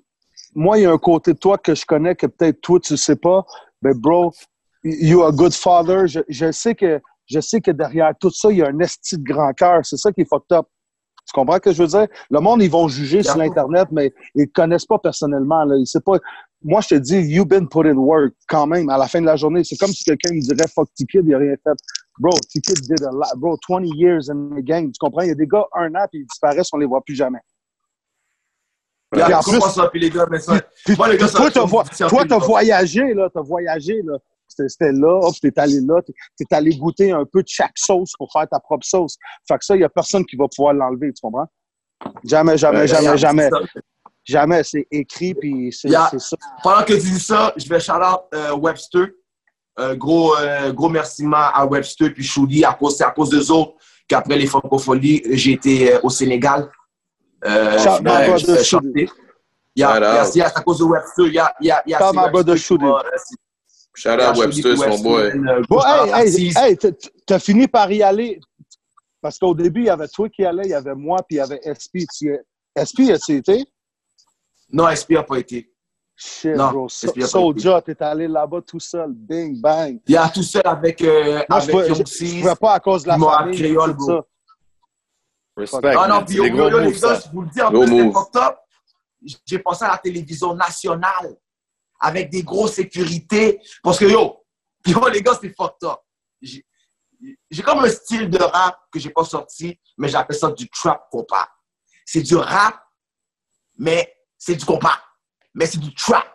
moi, 0.55 0.79
il 0.79 0.83
y 0.83 0.87
a 0.87 0.93
un 0.93 0.99
côté 0.99 1.33
de 1.33 1.39
toi 1.39 1.59
que 1.59 1.75
je 1.75 1.87
connais 1.87 2.17
que 2.17 2.27
peut-être 2.27 2.61
toi, 2.61 2.81
tu 2.81 2.97
sais 2.97 3.17
pas. 3.17 3.45
Mais 3.83 3.95
bro, 3.95 4.33
you 4.83 5.23
are 5.23 5.29
a 5.29 5.33
good 5.33 5.55
father. 5.55 6.09
Je, 6.09 6.21
je 6.29 6.51
sais 6.51 6.75
que, 6.75 7.01
je 7.27 7.41
sais 7.41 7.61
que 7.61 7.71
derrière 7.71 8.13
tout 8.19 8.31
ça, 8.31 8.51
il 8.51 8.59
y 8.59 8.63
a 8.63 8.69
un 8.69 8.79
esti 8.81 9.19
de 9.19 9.23
grand 9.23 9.53
cœur. 9.53 9.85
C'est 9.85 9.97
ça 9.97 10.11
qui 10.11 10.23
est 10.23 10.29
fucked 10.29 10.57
up. 10.57 10.67
Tu 11.27 11.33
comprends 11.33 11.57
ce 11.57 11.61
que 11.61 11.73
je 11.73 11.83
veux 11.83 11.89
dire? 11.89 12.07
Le 12.31 12.41
monde, 12.41 12.63
ils 12.63 12.71
vont 12.71 12.87
juger 12.87 13.23
sur 13.23 13.37
l'Internet, 13.37 13.89
mais 13.91 14.15
ils 14.37 14.47
te 14.47 14.53
connaissent 14.53 14.87
pas 14.87 14.99
personnellement. 14.99 15.65
Là. 15.65 15.77
Ils 15.77 15.87
savent 15.87 16.03
pas. 16.03 16.19
Moi, 16.63 16.81
je 16.81 16.89
te 16.89 16.95
dis, 16.97 17.17
you've 17.19 17.47
been 17.49 17.69
put 17.69 17.87
in 17.87 17.97
work 17.97 18.33
quand 18.49 18.67
même 18.67 18.89
à 18.89 18.99
la 18.99 19.07
fin 19.07 19.21
de 19.21 19.27
la 19.27 19.37
journée. 19.37 19.63
C'est 19.63 19.77
comme 19.77 19.91
si 19.93 20.03
quelqu'un 20.05 20.33
me 20.35 20.41
dirait, 20.41 20.69
fuck 20.75 20.89
T-Kid, 20.97 21.23
il 21.27 21.35
a 21.35 21.39
rien 21.39 21.55
fait. 21.63 21.77
Bro, 22.19 22.31
T-Kid 22.53 22.81
did 22.83 23.03
a 23.05 23.11
lot. 23.13 23.37
Bro, 23.37 23.59
20 23.69 23.85
years 23.95 24.31
in 24.31 24.51
the 24.57 24.63
game. 24.65 24.91
Tu 24.91 24.99
comprends? 24.99 25.21
Il 25.23 25.29
y 25.29 25.33
a 25.33 25.35
des 25.35 25.47
gars, 25.47 25.65
un 25.75 25.95
an, 25.95 26.07
puis 26.11 26.21
ils 26.21 26.27
disparaissent, 26.27 26.71
on 26.73 26.79
les 26.79 26.87
voit 26.87 27.03
plus 27.03 27.15
jamais. 27.15 27.39
Puis 29.13 29.21
en 29.35 29.41
plus- 29.43 29.61
ça, 29.71 29.89
puis 29.89 30.01
les 30.01 30.11
gars, 30.11 30.27
mais 30.31 30.41
ça. 30.41 30.59
Puis, 30.85 30.97
Moi, 30.97 31.09
les 31.09 31.17
gars, 31.19 31.27
puis 31.27 31.33
ça- 31.33 31.39
toi, 32.09 32.25
t'as 32.29 32.39
voyagé, 32.47 33.15
là. 33.15 33.29
T'as 33.33 33.43
voyagé, 33.43 34.03
là. 34.03 34.19
C'était 34.49 34.93
là, 34.93 35.19
hop, 35.23 35.35
t'es 35.41 35.53
allé 35.59 35.81
là, 35.81 36.01
t'es 36.37 36.47
allé 36.55 36.71
goûter 36.77 37.11
un 37.11 37.25
peu 37.25 37.43
de 37.43 37.49
chaque 37.49 37.77
sauce 37.77 38.13
pour 38.17 38.31
faire 38.33 38.49
ta 38.49 38.59
propre 38.61 38.87
sauce. 38.87 39.17
Fait 39.47 39.59
que 39.59 39.65
ça, 39.65 39.75
il 39.77 39.81
y 39.81 39.85
a 39.85 39.89
personne 39.89 40.25
qui 40.25 40.37
va 40.37 40.47
pouvoir 40.49 40.73
l'enlever, 40.73 41.13
tu 41.13 41.21
comprends? 41.21 41.47
Jamais, 42.25 42.57
jamais, 42.57 42.87
jamais, 42.87 43.19
jamais. 43.19 43.51
Jamais, 44.27 44.63
c'est 44.65 44.87
écrit, 44.91 45.35
puis 45.35 45.73
c'est 45.73 45.89
ça. 45.89 46.11
Pendant 46.63 46.83
que 46.83 46.95
tu 46.95 46.99
dis 47.11 47.21
ça, 47.21 47.53
je 47.57 47.69
vais 47.69 47.79
shout 47.81 47.93
out 47.93 48.23
euh, 48.35 48.55
Webster. 48.57 49.07
Euh, 49.79 49.95
gros, 49.95 50.37
euh, 50.37 50.73
gros 50.73 50.89
merci 50.89 51.25
à 51.33 51.65
Webster 51.67 52.13
puis 52.13 52.25
Chouli. 52.25 52.65
À 52.65 52.73
cause, 52.73 52.97
c'est 52.97 53.05
à 53.05 53.11
cause 53.13 53.31
d'eux 53.31 53.51
autres 53.53 53.75
qu'après 54.09 54.37
les 54.37 54.47
francophonies, 54.47 55.23
j'ai 55.33 55.53
été 55.53 55.95
euh, 55.95 56.01
au 56.03 56.11
Sénégal. 56.11 56.69
Euh, 57.45 57.79
Shout 57.79 58.03
out. 58.03 59.11
y 59.77 59.83
a- 59.85 60.25
c'est 60.25 60.41
à 60.41 60.51
cause 60.51 60.79
de 60.79 60.85
Webster. 60.85 61.27
Il 61.27 61.35
y 61.35 61.39
a, 61.39 61.55
il 61.61 61.67
y 61.67 61.71
a, 61.71 61.83
il 61.87 61.91
y 61.91 61.95
a 61.95 61.99
Shout 61.99 62.15
Webster 62.25 62.57
Shout 63.95 64.11
out 64.11 64.37
mon 64.89 64.99
boy. 65.03 65.31
Bon, 65.69 65.79
hey, 66.15 66.53
hey, 66.57 66.77
t'as- 67.27 67.39
fini 67.39 67.69
par 67.69 67.93
y 67.93 68.03
aller? 68.03 68.41
Parce 69.21 69.39
qu'au 69.39 69.55
début, 69.55 69.81
il 69.83 69.87
y 69.87 69.91
avait 69.91 70.09
toi 70.09 70.29
qui 70.29 70.45
allais, 70.45 70.65
il 70.65 70.71
y 70.71 70.75
avait 70.75 70.95
moi, 70.95 71.19
puis 71.29 71.37
il 71.37 71.39
y 71.39 71.41
avait 71.41 71.61
SP. 71.65 72.05
SP, 72.77 73.11
as-tu 73.11 73.37
été? 73.37 73.65
Non, 74.71 74.89
SP 74.91 75.13
n'a 75.15 75.23
pas 75.23 75.39
été. 75.39 75.73
Shit, 76.19 76.55
Non, 76.57 76.71
bro. 76.71 76.83
Pas 76.87 77.27
Soulja, 77.27 77.83
t'es 77.83 78.03
allé 78.03 78.27
là-bas 78.27 78.63
tout 78.63 78.81
seul. 78.81 79.13
Bing, 79.13 79.61
bang. 79.61 80.01
Il 80.07 80.13
y 80.13 80.17
a 80.17 80.29
tout 80.31 80.43
seul 80.43 80.63
avec, 80.65 81.03
euh, 81.03 81.43
Moi, 81.49 81.61
je 81.61 81.71
avec 81.71 81.89
je- 81.89 81.95
je 82.27 82.41
pouvais 82.41 82.55
pas 82.57 82.73
à 82.75 82.81
cause 82.81 83.03
de 83.03 83.09
la 83.09 83.19
moi, 83.19 83.39
famille. 83.39 83.59
Créole, 83.59 83.93
bro. 83.93 84.07
ça. 84.07 84.25
Respect. 85.59 85.95
Ah 85.99 86.09
non, 86.09 86.15
man. 86.17 86.25
puis 86.25 86.37
yo, 86.37 86.43
les 86.45 86.51
gars, 86.51 87.21
je 87.21 87.31
vous 87.33 87.43
le 87.43 87.49
dis, 87.49 87.63
en 87.63 87.71
Gros 87.71 87.85
plus, 87.85 87.97
c'est 87.97 88.03
move. 88.05 88.13
fucked 88.15 88.37
up. 88.43 88.57
J'ai 89.47 89.59
pensé 89.59 89.85
à 89.85 89.89
la 89.89 89.99
télévision 89.99 90.55
nationale 90.55 91.37
avec 92.01 92.31
des 92.31 92.43
grosses 92.43 92.75
sécurités. 92.75 93.61
Parce 93.83 93.99
que 93.99 94.05
yo, 94.07 94.43
yo 94.87 95.09
les 95.09 95.23
gars, 95.23 95.39
c'est 95.41 95.55
fucked 95.55 95.85
up. 95.89 95.99
J'ai 96.41 96.65
j'ai 97.51 97.63
comme 97.63 97.79
un 97.81 97.89
style 97.89 98.29
de 98.29 98.39
rap 98.39 98.79
que 98.93 98.99
j'ai 98.99 99.09
pas 99.11 99.25
sorti, 99.25 99.79
mais 99.97 100.09
j'appelle 100.09 100.37
ça 100.37 100.51
du 100.51 100.69
trap 100.69 101.09
compas. 101.11 101.49
C'est 102.05 102.21
du 102.23 102.37
rap, 102.37 102.79
mais 103.79 104.16
c'est 104.39 104.57
du 104.57 104.65
compas. 104.65 104.99
Mais 105.55 105.67
c'est 105.67 105.79
du 105.79 105.95
trap. 105.95 106.27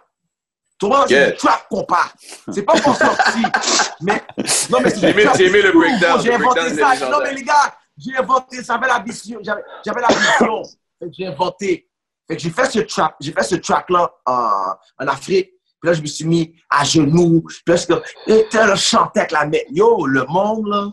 Tu 0.80 0.88
vois, 0.88 1.06
c'est 1.08 1.14
Yeah. 1.14 1.32
du 1.32 1.38
trap 1.38 1.68
parle. 1.88 2.10
C'est 2.52 2.64
pas 2.64 2.74
pour 2.74 2.96
sortir. 2.96 3.52
mais, 4.02 4.24
non, 4.70 4.80
mais 4.82 4.90
c'est 4.90 5.00
J'ai 5.00 5.14
du 5.14 5.24
trap 5.24 5.38
j'ai 5.38 5.46
aimé 5.48 5.62
le 5.62 5.72
breakdown. 5.72 6.22
J'ai 6.22 6.34
inventé 6.34 6.60
breakdown, 6.62 6.96
ça. 6.98 7.10
Non, 7.10 7.20
mais 7.22 7.34
les 7.34 7.44
gars, 7.44 7.76
j'ai 7.98 8.18
inventé, 8.18 8.64
j'avais 8.64 8.88
la 8.88 9.00
vision. 9.00 9.40
J'avais 9.44 10.02
la 10.02 10.08
vision. 10.08 10.64
J'ai 11.12 11.28
inventé. 11.28 11.88
Fait 12.28 12.38
que 12.38 12.42
j'ai 12.42 12.50
fait 12.50 12.66
ce 12.72 12.80
trap, 12.80 13.16
j'ai 13.20 13.32
fait 13.32 13.44
ce 13.44 13.56
track-là 13.56 14.10
en, 14.26 14.74
en 15.00 15.08
Afrique. 15.08 15.52
Puis 15.82 15.90
là, 15.90 15.94
je 15.94 16.02
me 16.02 16.08
suis 16.08 16.26
mis 16.26 16.56
à 16.70 16.84
genoux. 16.84 17.44
Puis 17.66 17.76
là, 17.76 18.76
je 18.76 18.76
chantait 18.76 19.22
avec 19.22 19.32
la 19.32 19.46
main. 19.46 19.58
Yo, 19.72 20.06
le 20.06 20.26
monde, 20.26 20.68
là, 20.68 20.90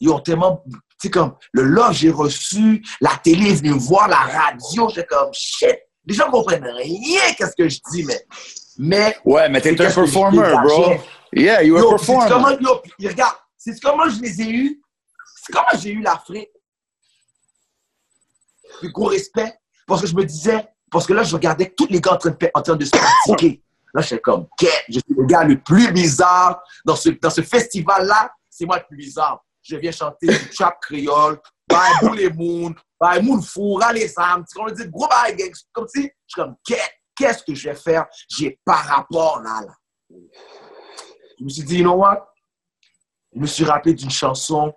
ils 0.00 0.10
ont 0.10 0.18
tellement, 0.18 0.62
tu 0.68 0.78
sais, 0.98 1.10
comme, 1.10 1.36
le 1.52 1.62
love, 1.62 1.92
j'ai 1.92 2.10
reçu, 2.10 2.84
la 3.00 3.16
télé 3.22 3.52
est 3.52 3.54
venue 3.54 3.74
me 3.74 3.78
voir, 3.78 4.08
la 4.08 4.16
radio, 4.16 4.88
j'étais 4.88 5.06
comme, 5.06 5.30
shit. 5.32 5.78
Les 6.04 6.14
gens 6.14 6.30
comprennent 6.30 6.64
rien, 6.64 7.20
qu'est-ce 7.36 7.54
que 7.56 7.68
je 7.68 7.78
dis, 7.90 8.04
mais, 8.04 8.26
mais, 8.78 9.16
Ouais, 9.24 9.48
mais 9.48 9.60
t'es 9.60 9.80
un 9.80 9.88
je 9.88 9.94
performer, 9.94 10.52
bro. 10.64 10.94
Yeah, 11.32 11.62
you 11.62 11.76
a 11.76 11.88
performer. 11.90 12.28
comment, 12.28 12.58
yo, 12.58 12.82
regarde, 13.08 13.36
c'est 13.56 13.80
comment 13.80 14.08
je 14.08 14.20
les 14.20 14.42
ai 14.42 14.50
eus. 14.50 14.82
C'est 15.36 15.52
comment 15.52 15.80
j'ai 15.80 15.90
eu 15.90 16.00
l'Afrique. 16.00 16.50
Puis 18.80 18.90
gros 18.90 19.06
respect. 19.06 19.54
Parce 19.86 20.00
que 20.00 20.06
je 20.06 20.14
me 20.14 20.24
disais, 20.24 20.68
parce 20.90 21.06
que 21.06 21.12
là, 21.12 21.22
je 21.22 21.34
regardais 21.34 21.72
tous 21.76 21.86
les 21.88 22.00
gars 22.00 22.12
en 22.14 22.16
train 22.18 22.30
de, 22.30 22.50
en 22.54 22.62
train 22.62 22.76
de 22.76 22.84
se 22.84 22.90
pratiquer. 22.90 23.62
Là, 23.94 24.00
j'étais 24.02 24.20
comme, 24.20 24.46
quête, 24.56 24.84
je 24.88 25.00
suis 25.00 25.14
le 25.16 25.24
gars 25.24 25.44
le 25.44 25.60
plus 25.60 25.92
bizarre 25.92 26.62
dans 26.84 26.96
ce, 26.96 27.10
dans 27.10 27.30
ce 27.30 27.42
festival-là. 27.42 28.32
C'est 28.48 28.64
moi 28.64 28.78
le 28.78 28.84
plus 28.86 28.96
bizarre. 28.96 29.44
Je 29.62 29.76
viens 29.76 29.92
chanter 29.92 30.26
du 30.26 30.50
trap 30.50 30.80
créole, 30.80 31.38
bye 31.68 31.92
boule 32.00 32.16
les 32.16 32.30
moon, 32.30 32.74
bye 33.02 33.20
moon 33.20 33.42
fou, 33.42 33.80
les 33.92 34.08
sam. 34.08 34.44
Tu 34.48 34.56
comprends? 34.56 34.74
dit 34.74 34.88
gros 34.88 35.08
gang. 35.08 35.52
Comme 35.72 35.88
si, 35.88 36.02
je 36.02 36.08
suis 36.26 36.42
comme, 36.42 36.54
qu'est-ce 37.16 37.42
que 37.42 37.54
je 37.54 37.68
vais 37.68 37.74
faire? 37.74 38.06
J'ai 38.28 38.58
par 38.64 38.84
rapport 38.84 39.40
là, 39.42 39.62
là. 39.66 39.74
Je 41.38 41.44
me 41.44 41.48
suis 41.48 41.64
dit, 41.64 41.78
you 41.78 41.82
know 41.82 41.94
what? 41.94 42.28
Je 43.34 43.40
me 43.40 43.46
suis 43.46 43.64
rappelé 43.64 43.94
d'une 43.94 44.10
chanson, 44.10 44.72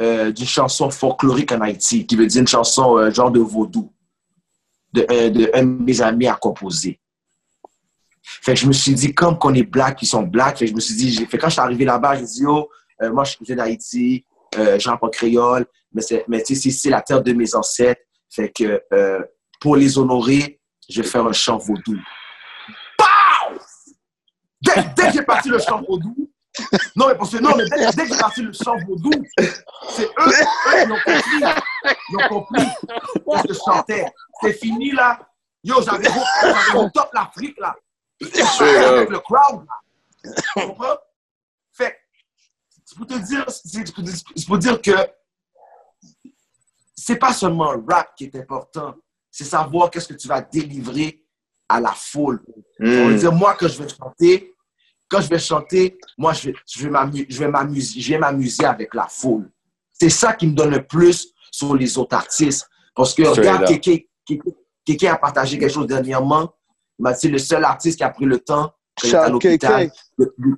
euh, 0.00 0.32
d'une 0.32 0.46
chanson 0.46 0.90
folklorique 0.90 1.52
en 1.52 1.60
Haïti, 1.60 2.06
qui 2.06 2.16
veut 2.16 2.26
dire 2.26 2.40
une 2.40 2.48
chanson 2.48 2.96
euh, 2.96 3.10
genre 3.10 3.30
de 3.30 3.40
vaudou, 3.40 3.92
de, 4.92 5.06
euh, 5.10 5.28
de 5.28 5.50
un 5.52 5.64
de 5.64 5.82
mes 5.82 6.00
amis 6.00 6.28
à 6.28 6.34
composer. 6.36 7.00
Fait 8.22 8.54
que 8.54 8.60
je 8.60 8.66
me 8.66 8.72
suis 8.72 8.94
dit, 8.94 9.14
comme 9.14 9.38
qu'on 9.38 9.54
est 9.54 9.62
black, 9.62 10.02
ils 10.02 10.06
sont 10.06 10.22
black, 10.22 10.58
fait 10.58 10.64
que 10.64 10.70
je 10.70 10.74
me 10.74 10.80
suis 10.80 10.94
dit, 10.94 11.26
fait 11.26 11.38
quand 11.38 11.48
je 11.48 11.54
suis 11.54 11.60
arrivé 11.60 11.84
là-bas, 11.84 12.16
j'ai 12.16 12.24
dit, 12.24 12.46
oh, 12.46 12.68
moi, 13.12 13.24
je 13.24 13.36
viens 13.40 13.56
d'Haïti, 13.56 14.24
euh, 14.58 14.78
je 14.78 14.88
rappe 14.88 15.02
en 15.02 15.08
créole, 15.08 15.66
mais, 15.92 16.02
c'est- 16.02 16.24
mais 16.28 16.42
c'est- 16.44 16.90
la 16.90 17.00
terre 17.02 17.22
de 17.22 17.32
mes 17.32 17.54
ancêtres. 17.54 18.00
Fait 18.30 18.50
que 18.50 18.82
euh, 18.92 19.22
pour 19.60 19.76
les 19.76 19.98
honorer, 19.98 20.60
je 20.88 21.00
vais 21.02 21.08
faire 21.08 21.24
un 21.26 21.32
chant 21.32 21.56
vaudou. 21.58 21.96
Pow! 22.98 23.58
Dès, 24.60 24.74
dès 24.96 25.06
que 25.08 25.12
j'ai 25.12 25.22
parti 25.22 25.48
le 25.48 25.58
chant 25.58 25.82
vaudou, 25.88 26.14
non, 26.96 27.08
mais 27.08 27.14
parce 27.16 27.30
que 27.30 27.36
non, 27.38 27.54
mais 27.56 27.64
dès, 27.68 27.90
dès 27.92 28.02
que 28.06 28.12
j'ai 28.14 28.18
parti 28.18 28.42
le 28.42 28.52
chant 28.52 28.76
vaudou, 28.86 29.10
c'est 29.90 30.04
eux, 30.04 30.08
eux 30.08 30.84
qui 30.84 30.92
ont 30.92 30.96
compris. 31.04 31.42
Ils 32.10 32.16
ont 32.16 32.28
compris 32.28 32.66
ce 33.14 33.42
que 33.48 33.54
je 33.54 33.58
chantais. 33.64 34.06
C'est 34.42 34.52
fini 34.54 34.90
là. 34.92 35.18
Yo, 35.62 35.82
j'avais 35.82 36.08
au 36.74 36.88
top 36.90 37.10
l'Afrique 37.12 37.58
là. 37.60 37.74
Avec 38.22 39.10
le 39.10 39.18
crowd 39.20 39.64
là. 39.66 40.32
Tu 40.54 40.60
comprends? 40.60 40.96
C'est 42.96 43.04
pour 43.06 43.06
te 43.08 43.18
dire, 43.26 43.44
c'est 43.50 44.46
pour, 44.46 44.56
dire 44.58 44.80
que 44.80 44.90
c'est 46.94 47.16
pas 47.16 47.32
seulement 47.34 47.72
le 47.72 47.84
rap 47.88 48.14
qui 48.16 48.24
est 48.24 48.36
important, 48.36 48.94
c'est 49.30 49.44
savoir 49.44 49.90
qu'est-ce 49.90 50.08
que 50.08 50.14
tu 50.14 50.26
vas 50.28 50.40
délivrer 50.40 51.22
à 51.68 51.78
la 51.80 51.92
foule. 51.92 52.42
On 52.80 53.08
Mm. 53.10 53.16
dire, 53.16 53.32
moi, 53.32 53.54
quand 53.58 53.68
je 53.68 53.82
vais 53.82 53.88
chanter, 53.88 54.54
quand 55.08 55.20
je 55.20 55.28
vais 55.28 55.38
chanter, 55.38 55.98
moi, 56.16 56.32
je 56.32 56.48
vais, 56.50 56.54
je 56.66 56.82
vais 56.84 56.90
m'amu- 56.90 57.26
je 57.28 57.38
vais 58.08 58.18
m'amuser, 58.18 58.64
avec 58.64 58.94
la 58.94 59.06
foule. 59.08 59.50
C'est 59.92 60.08
ça 60.10 60.32
qui 60.32 60.46
me 60.46 60.54
donne 60.54 60.70
le 60.70 60.86
plus 60.86 61.28
sur 61.50 61.74
les 61.76 61.98
autres 61.98 62.16
artistes. 62.16 62.66
Parce 62.94 63.12
que, 63.14 63.24
Straight 63.24 63.38
regarde. 63.38 63.66
Kéké, 63.66 64.08
Kéké- 64.26 64.56
Kéké 64.86 65.08
a 65.08 65.16
partagé 65.16 65.58
quelque 65.58 65.72
chose 65.72 65.86
dernièrement. 65.86 66.54
Il 66.98 67.02
m'a 67.02 67.12
dit, 67.12 67.18
c'est 67.20 67.28
le 67.28 67.38
seul 67.38 67.62
artiste 67.64 67.98
qui 67.98 68.04
a 68.04 68.10
pris 68.10 68.24
le 68.24 68.38
temps, 68.38 68.72
quand 69.00 69.04
il 69.04 69.08
était 69.08 69.16
à 69.16 69.28
l'hôpital, 69.28 69.90
Kéké. 69.90 70.00
de- 70.18 70.34
de- 70.38 70.56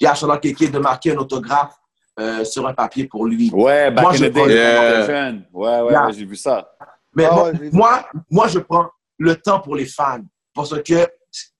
il 0.00 0.06
a 0.06 0.14
chanté 0.14 0.52
Kéké 0.54 0.68
de 0.70 0.78
marquer 0.78 1.12
un 1.12 1.18
autographe 1.18 1.74
euh, 2.20 2.44
sur 2.44 2.66
un 2.66 2.74
papier 2.74 3.06
pour 3.06 3.26
lui. 3.26 3.50
Ouais, 3.52 3.90
back 3.90 4.02
Moi, 4.04 4.12
in 4.12 4.16
je 4.16 4.24
the 4.26 4.32
day, 4.32 4.54
Yeah. 4.54 5.32
Ouais, 5.52 5.80
ouais, 5.80 5.90
Yeah. 5.92 6.06
ouais, 6.06 6.12
j'ai 6.12 6.24
vu 6.24 6.36
ça. 6.36 6.68
Mais 7.14 7.24
Ah 7.30 7.34
moi, 7.34 7.50
vu. 7.52 7.70
moi, 7.72 8.08
moi, 8.30 8.48
je 8.48 8.58
prends 8.60 8.88
le 9.18 9.36
temps 9.36 9.60
pour 9.60 9.76
les 9.76 9.86
fans. 9.86 10.20
Parce 10.54 10.80
que 10.82 11.06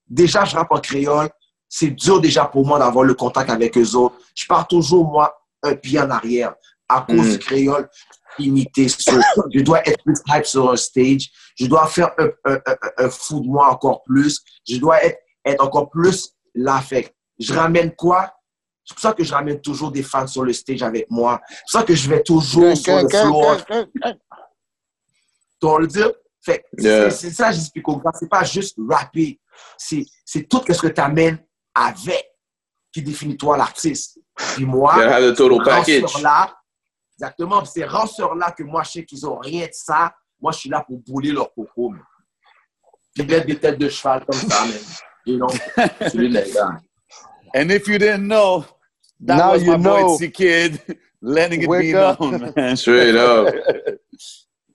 déjà, 0.08 0.44
je 0.44 0.54
rappe 0.56 0.70
en 0.72 0.80
créole. 0.80 1.28
C'est 1.68 1.90
dur 1.90 2.20
déjà 2.20 2.44
pour 2.44 2.64
moi 2.66 2.78
d'avoir 2.78 3.04
le 3.04 3.14
contact 3.14 3.50
avec 3.50 3.76
eux 3.76 3.94
autres. 3.96 4.16
Je 4.34 4.46
pars 4.46 4.66
toujours, 4.68 5.04
moi, 5.10 5.36
un 5.62 5.74
pied 5.74 5.98
en 6.00 6.10
arrière. 6.10 6.54
À 6.88 7.00
cause 7.00 7.16
Mm. 7.26 7.30
du 7.30 7.38
créole, 7.38 7.88
imité. 8.38 8.86
Je 8.88 9.60
dois 9.60 9.80
être 9.88 10.02
plus 10.04 10.16
hype 10.28 10.44
sur 10.46 10.70
un 10.70 10.76
stage. 10.76 11.30
Je 11.58 11.66
dois 11.66 11.86
faire 11.86 12.10
un, 12.18 12.28
un- 12.44 12.58
un- 12.66 13.04
un 13.06 13.10
fou 13.10 13.40
de 13.40 13.46
moi 13.48 13.68
encore 13.70 14.02
plus. 14.04 14.40
Je 14.68 14.76
dois 14.76 15.02
être, 15.02 15.18
être 15.44 15.64
encore 15.64 15.88
plus 15.90 16.30
là. 16.54 16.80
Que 17.38 17.44
je 17.44 17.52
ramène 17.52 17.94
quoi? 17.94 18.32
C'est 18.84 18.94
pour 18.94 19.00
ça 19.00 19.12
que 19.14 19.24
je 19.24 19.32
ramène 19.32 19.60
toujours 19.60 19.90
des 19.90 20.02
fans 20.02 20.26
sur 20.26 20.44
le 20.44 20.52
stage 20.52 20.82
avec 20.82 21.10
moi. 21.10 21.40
C'est 21.48 21.56
pour 21.62 21.70
ça 21.70 21.82
que 21.84 21.94
je 21.94 22.10
vais 22.10 22.22
toujours 22.22 22.76
sur 22.76 23.02
le 23.02 23.08
floor. 23.08 23.64
Tu 23.66 25.66
vas 25.66 25.78
le 25.78 25.86
dire? 25.86 26.10
Fait 26.44 26.58
que 26.76 26.82
Yeah. 26.82 27.10
c'est 27.10 27.30
ça, 27.30 27.50
j'explique 27.50 27.88
aux 27.88 27.96
gars. 27.96 28.10
C'est 28.18 28.28
pas 28.28 28.44
juste 28.44 28.76
rapper. 28.88 29.40
C'est 29.78 30.04
c'est 30.24 30.46
tout 30.46 30.60
ce 30.68 30.80
que 30.80 30.88
tu 30.88 31.00
amènes 31.00 31.38
avec 31.74 32.30
qui 32.92 33.02
définit 33.02 33.36
toi 33.36 33.56
l'artiste. 33.56 34.18
Puis 34.54 34.66
moi, 34.66 34.94
the 35.20 35.34
total 35.34 35.64
package. 35.64 36.22
là, 36.22 36.54
exactement, 37.18 37.64
ces 37.64 37.84
ranceurs-là 37.84 38.52
que 38.52 38.62
moi, 38.62 38.82
je 38.82 38.90
sais 38.90 39.04
qu'ils 39.04 39.26
ont 39.26 39.38
rien 39.38 39.66
de 39.66 39.72
ça. 39.72 40.14
Moi, 40.40 40.52
je 40.52 40.58
suis 40.58 40.68
là 40.68 40.84
pour 40.86 40.98
bouler 40.98 41.32
leur 41.32 41.52
coco. 41.54 41.94
Puis 43.14 43.24
mettre 43.24 43.46
des 43.46 43.58
têtes 43.58 43.78
de 43.78 43.88
cheval 43.88 44.24
comme 44.26 44.38
ça, 44.38 44.64
know? 45.26 45.48
C'est 46.00 46.14
les 46.14 46.52
gars. 46.52 46.78
And 47.54 47.70
if 47.70 47.86
you 47.88 47.98
didn't 47.98 48.26
know, 48.26 48.64
that 49.20 49.36
Now 49.38 49.52
was 49.52 49.62
you 49.62 49.70
my 49.70 49.76
boy 49.78 50.00
know. 50.00 50.18
T-Kid 50.18 50.80
letting 51.22 51.62
it 51.62 51.68
Wake 51.68 51.92
be 51.92 51.94
up. 51.94 52.20
known, 52.20 52.52
man. 52.56 52.76
Straight 52.82 53.14
up. 53.14 53.54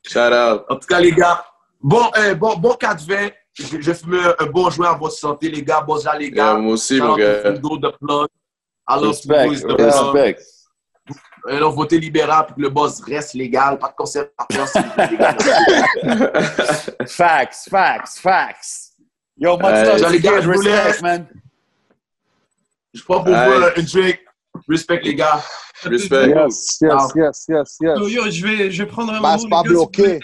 Shout 0.08 0.32
out. 0.34 0.66
En 0.70 0.78
tout 0.78 0.88
cas, 0.88 1.00
les 1.02 1.12
gars, 1.12 1.44
bon, 1.82 2.10
euh, 2.18 2.34
bon, 2.36 2.56
bon 2.58 2.74
4-20. 2.74 3.32
Je, 3.54 3.82
je 3.82 3.94
fume 3.94 4.34
un, 4.40 4.46
bon 4.46 4.70
joint 4.70 4.92
en 4.94 4.98
bonne 4.98 5.12
santé, 5.12 5.50
les 5.50 5.62
gars. 5.62 5.82
Bon, 5.82 5.98
les 6.18 6.28
Yeah, 6.28 6.32
gars. 6.36 6.54
moi 6.56 6.74
aussi, 6.74 7.00
mon 7.02 7.16
gars. 7.18 7.44
the 7.44 7.98
plug. 8.00 8.28
Love 8.90 9.04
Respect, 9.08 9.44
Fundo 9.44 9.52
is 9.54 9.62
the 9.62 9.76
plug. 9.76 9.80
respect. 10.16 10.44
Euh, 11.48 11.60
non, 11.60 11.70
votez 11.72 12.00
libéral 12.00 12.46
pour 12.48 12.56
que 12.56 12.62
le 12.62 12.70
boss 12.70 13.02
reste 13.02 13.34
légal. 13.34 13.78
Pas 13.78 13.90
de 13.90 13.94
conservateur, 13.96 14.68
c'est 14.68 15.12
légal. 15.12 15.38
Facts, 17.08 17.68
facts, 17.70 18.20
facts. 18.20 18.94
Yo, 19.38 19.58
much 19.58 19.86
love, 19.86 20.12
les 20.12 20.20
gars, 20.20 20.42
je 20.42 20.46
vous 20.50 20.60
respect, 20.60 20.70
laisse. 20.70 21.02
man. 21.02 21.28
Je 23.00 23.04
prends 23.06 23.24
pour 23.24 23.34
Aye. 23.36 23.50
vous 23.58 23.64
un 23.82 23.84
drink. 23.84 24.20
Respect, 24.68 25.02
les 25.04 25.16
gars. 25.16 25.42
Respect. 25.84 26.30
Yes, 26.30 26.78
yes, 26.82 27.04
yes, 27.16 27.46
yes, 27.48 27.78
yes. 27.82 27.98
So, 27.98 28.08
yo, 28.08 28.30
je 28.30 28.46
vais, 28.46 28.72
je 28.72 28.84
vais 28.84 28.90
prendre 28.90 29.14
un 29.14 29.22
Bah, 29.22 29.38
moment, 29.38 29.50
pas 29.50 29.62
les 29.64 29.70
gars, 29.70 29.70
bloqué. 29.74 30.20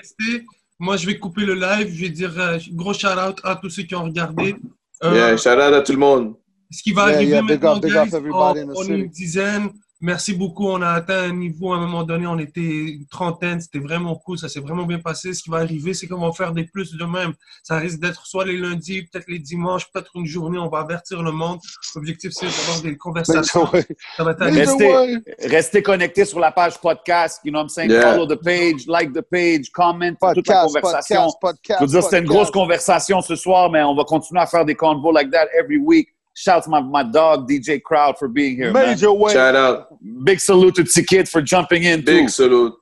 Moi, 0.80 0.98
je 0.98 1.06
vais 1.06 1.18
couper 1.18 1.46
le 1.46 1.54
live. 1.54 1.90
Je 1.94 2.02
vais 2.02 2.10
dire 2.10 2.34
euh, 2.38 2.58
gros 2.74 2.94
shout-out 2.94 3.40
à 3.44 3.56
tous 3.56 3.70
ceux 3.70 3.84
qui 3.84 3.96
ont 3.96 4.04
regardé. 4.04 4.56
Euh, 5.04 5.14
Yeah, 5.14 5.38
shout 5.38 5.50
out 5.52 5.74
à 5.74 5.82
tout 5.82 5.94
le 5.94 5.98
monde. 6.00 6.36
Ce 6.72 6.82
qui 6.84 6.92
va 6.92 7.08
Yeah, 7.08 7.16
arriver 7.18 7.32
yeah, 7.32 7.42
maintenant, 7.44 7.76
up, 7.78 7.82
big 7.84 7.92
guys, 7.94 8.08
up 8.08 8.14
everybody 8.16 8.62
on, 8.62 8.74
on 8.76 8.84
une 8.84 9.08
dizaine. 9.08 9.70
Merci 10.06 10.34
beaucoup. 10.36 10.68
On 10.68 10.84
a 10.84 10.90
atteint 10.90 11.30
un 11.30 11.34
niveau, 11.34 11.74
à 11.74 11.78
un 11.78 11.80
moment 11.80 12.04
donné, 12.04 12.28
on 12.28 12.38
était 12.38 12.62
une 12.62 13.08
trentaine. 13.08 13.60
C'était 13.60 13.80
vraiment 13.80 14.16
cool. 14.16 14.38
Ça 14.38 14.48
s'est 14.48 14.60
vraiment 14.60 14.84
bien 14.86 15.00
passé. 15.00 15.34
Ce 15.34 15.42
qui 15.42 15.50
va 15.50 15.58
arriver, 15.58 15.96
c'est 15.96 16.06
qu'on 16.08 16.20
va 16.20 16.32
faire 16.32 16.52
des 16.52 16.66
plus 16.66 16.96
de 16.96 17.06
même. 17.06 17.34
Ça 17.64 17.78
risque 17.78 18.00
d'être 18.00 18.28
soit 18.28 18.46
les 18.46 18.56
lundis, 18.56 19.02
peut-être 19.12 19.28
les 19.28 19.40
dimanches, 19.40 19.92
peut-être 19.92 20.12
une 20.14 20.28
journée. 20.28 20.60
On 20.60 20.70
va 20.70 20.82
avertir 20.82 21.24
le 21.24 21.32
monde. 21.32 21.60
L'objectif, 21.96 22.34
c'est 22.34 22.46
d'avoir 22.46 22.82
des 22.84 22.96
conversations. 22.98 23.68
Mais 23.74 23.84
Ça 24.16 24.24
va 24.24 24.32
être 24.32 24.44
Either 24.44 25.24
Restez- 25.50 25.82
connectés 25.82 26.26
sur 26.26 26.40
la 26.40 26.52
page 26.52 26.80
podcast. 26.80 27.42
You 27.44 27.50
know 27.52 27.62
what 27.62 27.64
I'm 27.64 27.70
saying? 27.70 27.90
Yeah. 27.90 28.14
Follow 28.14 28.28
the 28.28 28.40
page, 28.40 28.86
like 28.88 29.12
the 29.12 29.24
page, 29.24 29.72
comment, 29.74 30.14
toute 30.36 30.48
la 30.48 30.66
conversation. 30.66 31.16
podcast, 31.24 31.38
podcast. 31.42 31.80
Je 31.82 31.86
veux 31.86 31.92
dire, 31.92 32.04
c'était 32.04 32.20
une 32.20 32.26
grosse 32.26 32.52
conversation 32.52 33.22
ce 33.22 33.36
soir, 33.36 33.72
mais 33.72 33.82
on 33.82 33.96
va 33.96 34.04
continuer 34.04 34.40
à 34.42 34.46
faire 34.46 34.66
des 34.66 34.76
convos 34.76 35.12
like 35.12 35.32
that 35.32 35.48
every 35.60 35.78
week. 35.78 36.10
Shout 36.38 36.58
out 36.58 36.64
to 36.66 36.70
my, 36.70 36.82
my 36.82 37.04
dog, 37.04 37.50
DJ 37.50 37.82
Crowd, 37.82 38.18
for 38.18 38.28
being 38.28 38.58
here. 38.58 38.72
Man. 38.72 38.88
Major 38.88 39.12
way. 39.12 39.32
Shout 39.32 39.56
out. 39.56 39.88
Big 40.26 40.42
salute 40.42 40.76
to 40.76 40.84
T-Kid 40.84 41.30
for 41.30 41.42
jumping 41.42 41.84
in, 41.84 42.00
too. 42.02 42.06
Big 42.06 42.30
salute. 42.30 42.74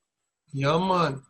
Yeah, 0.51 0.77
man. 0.79 1.21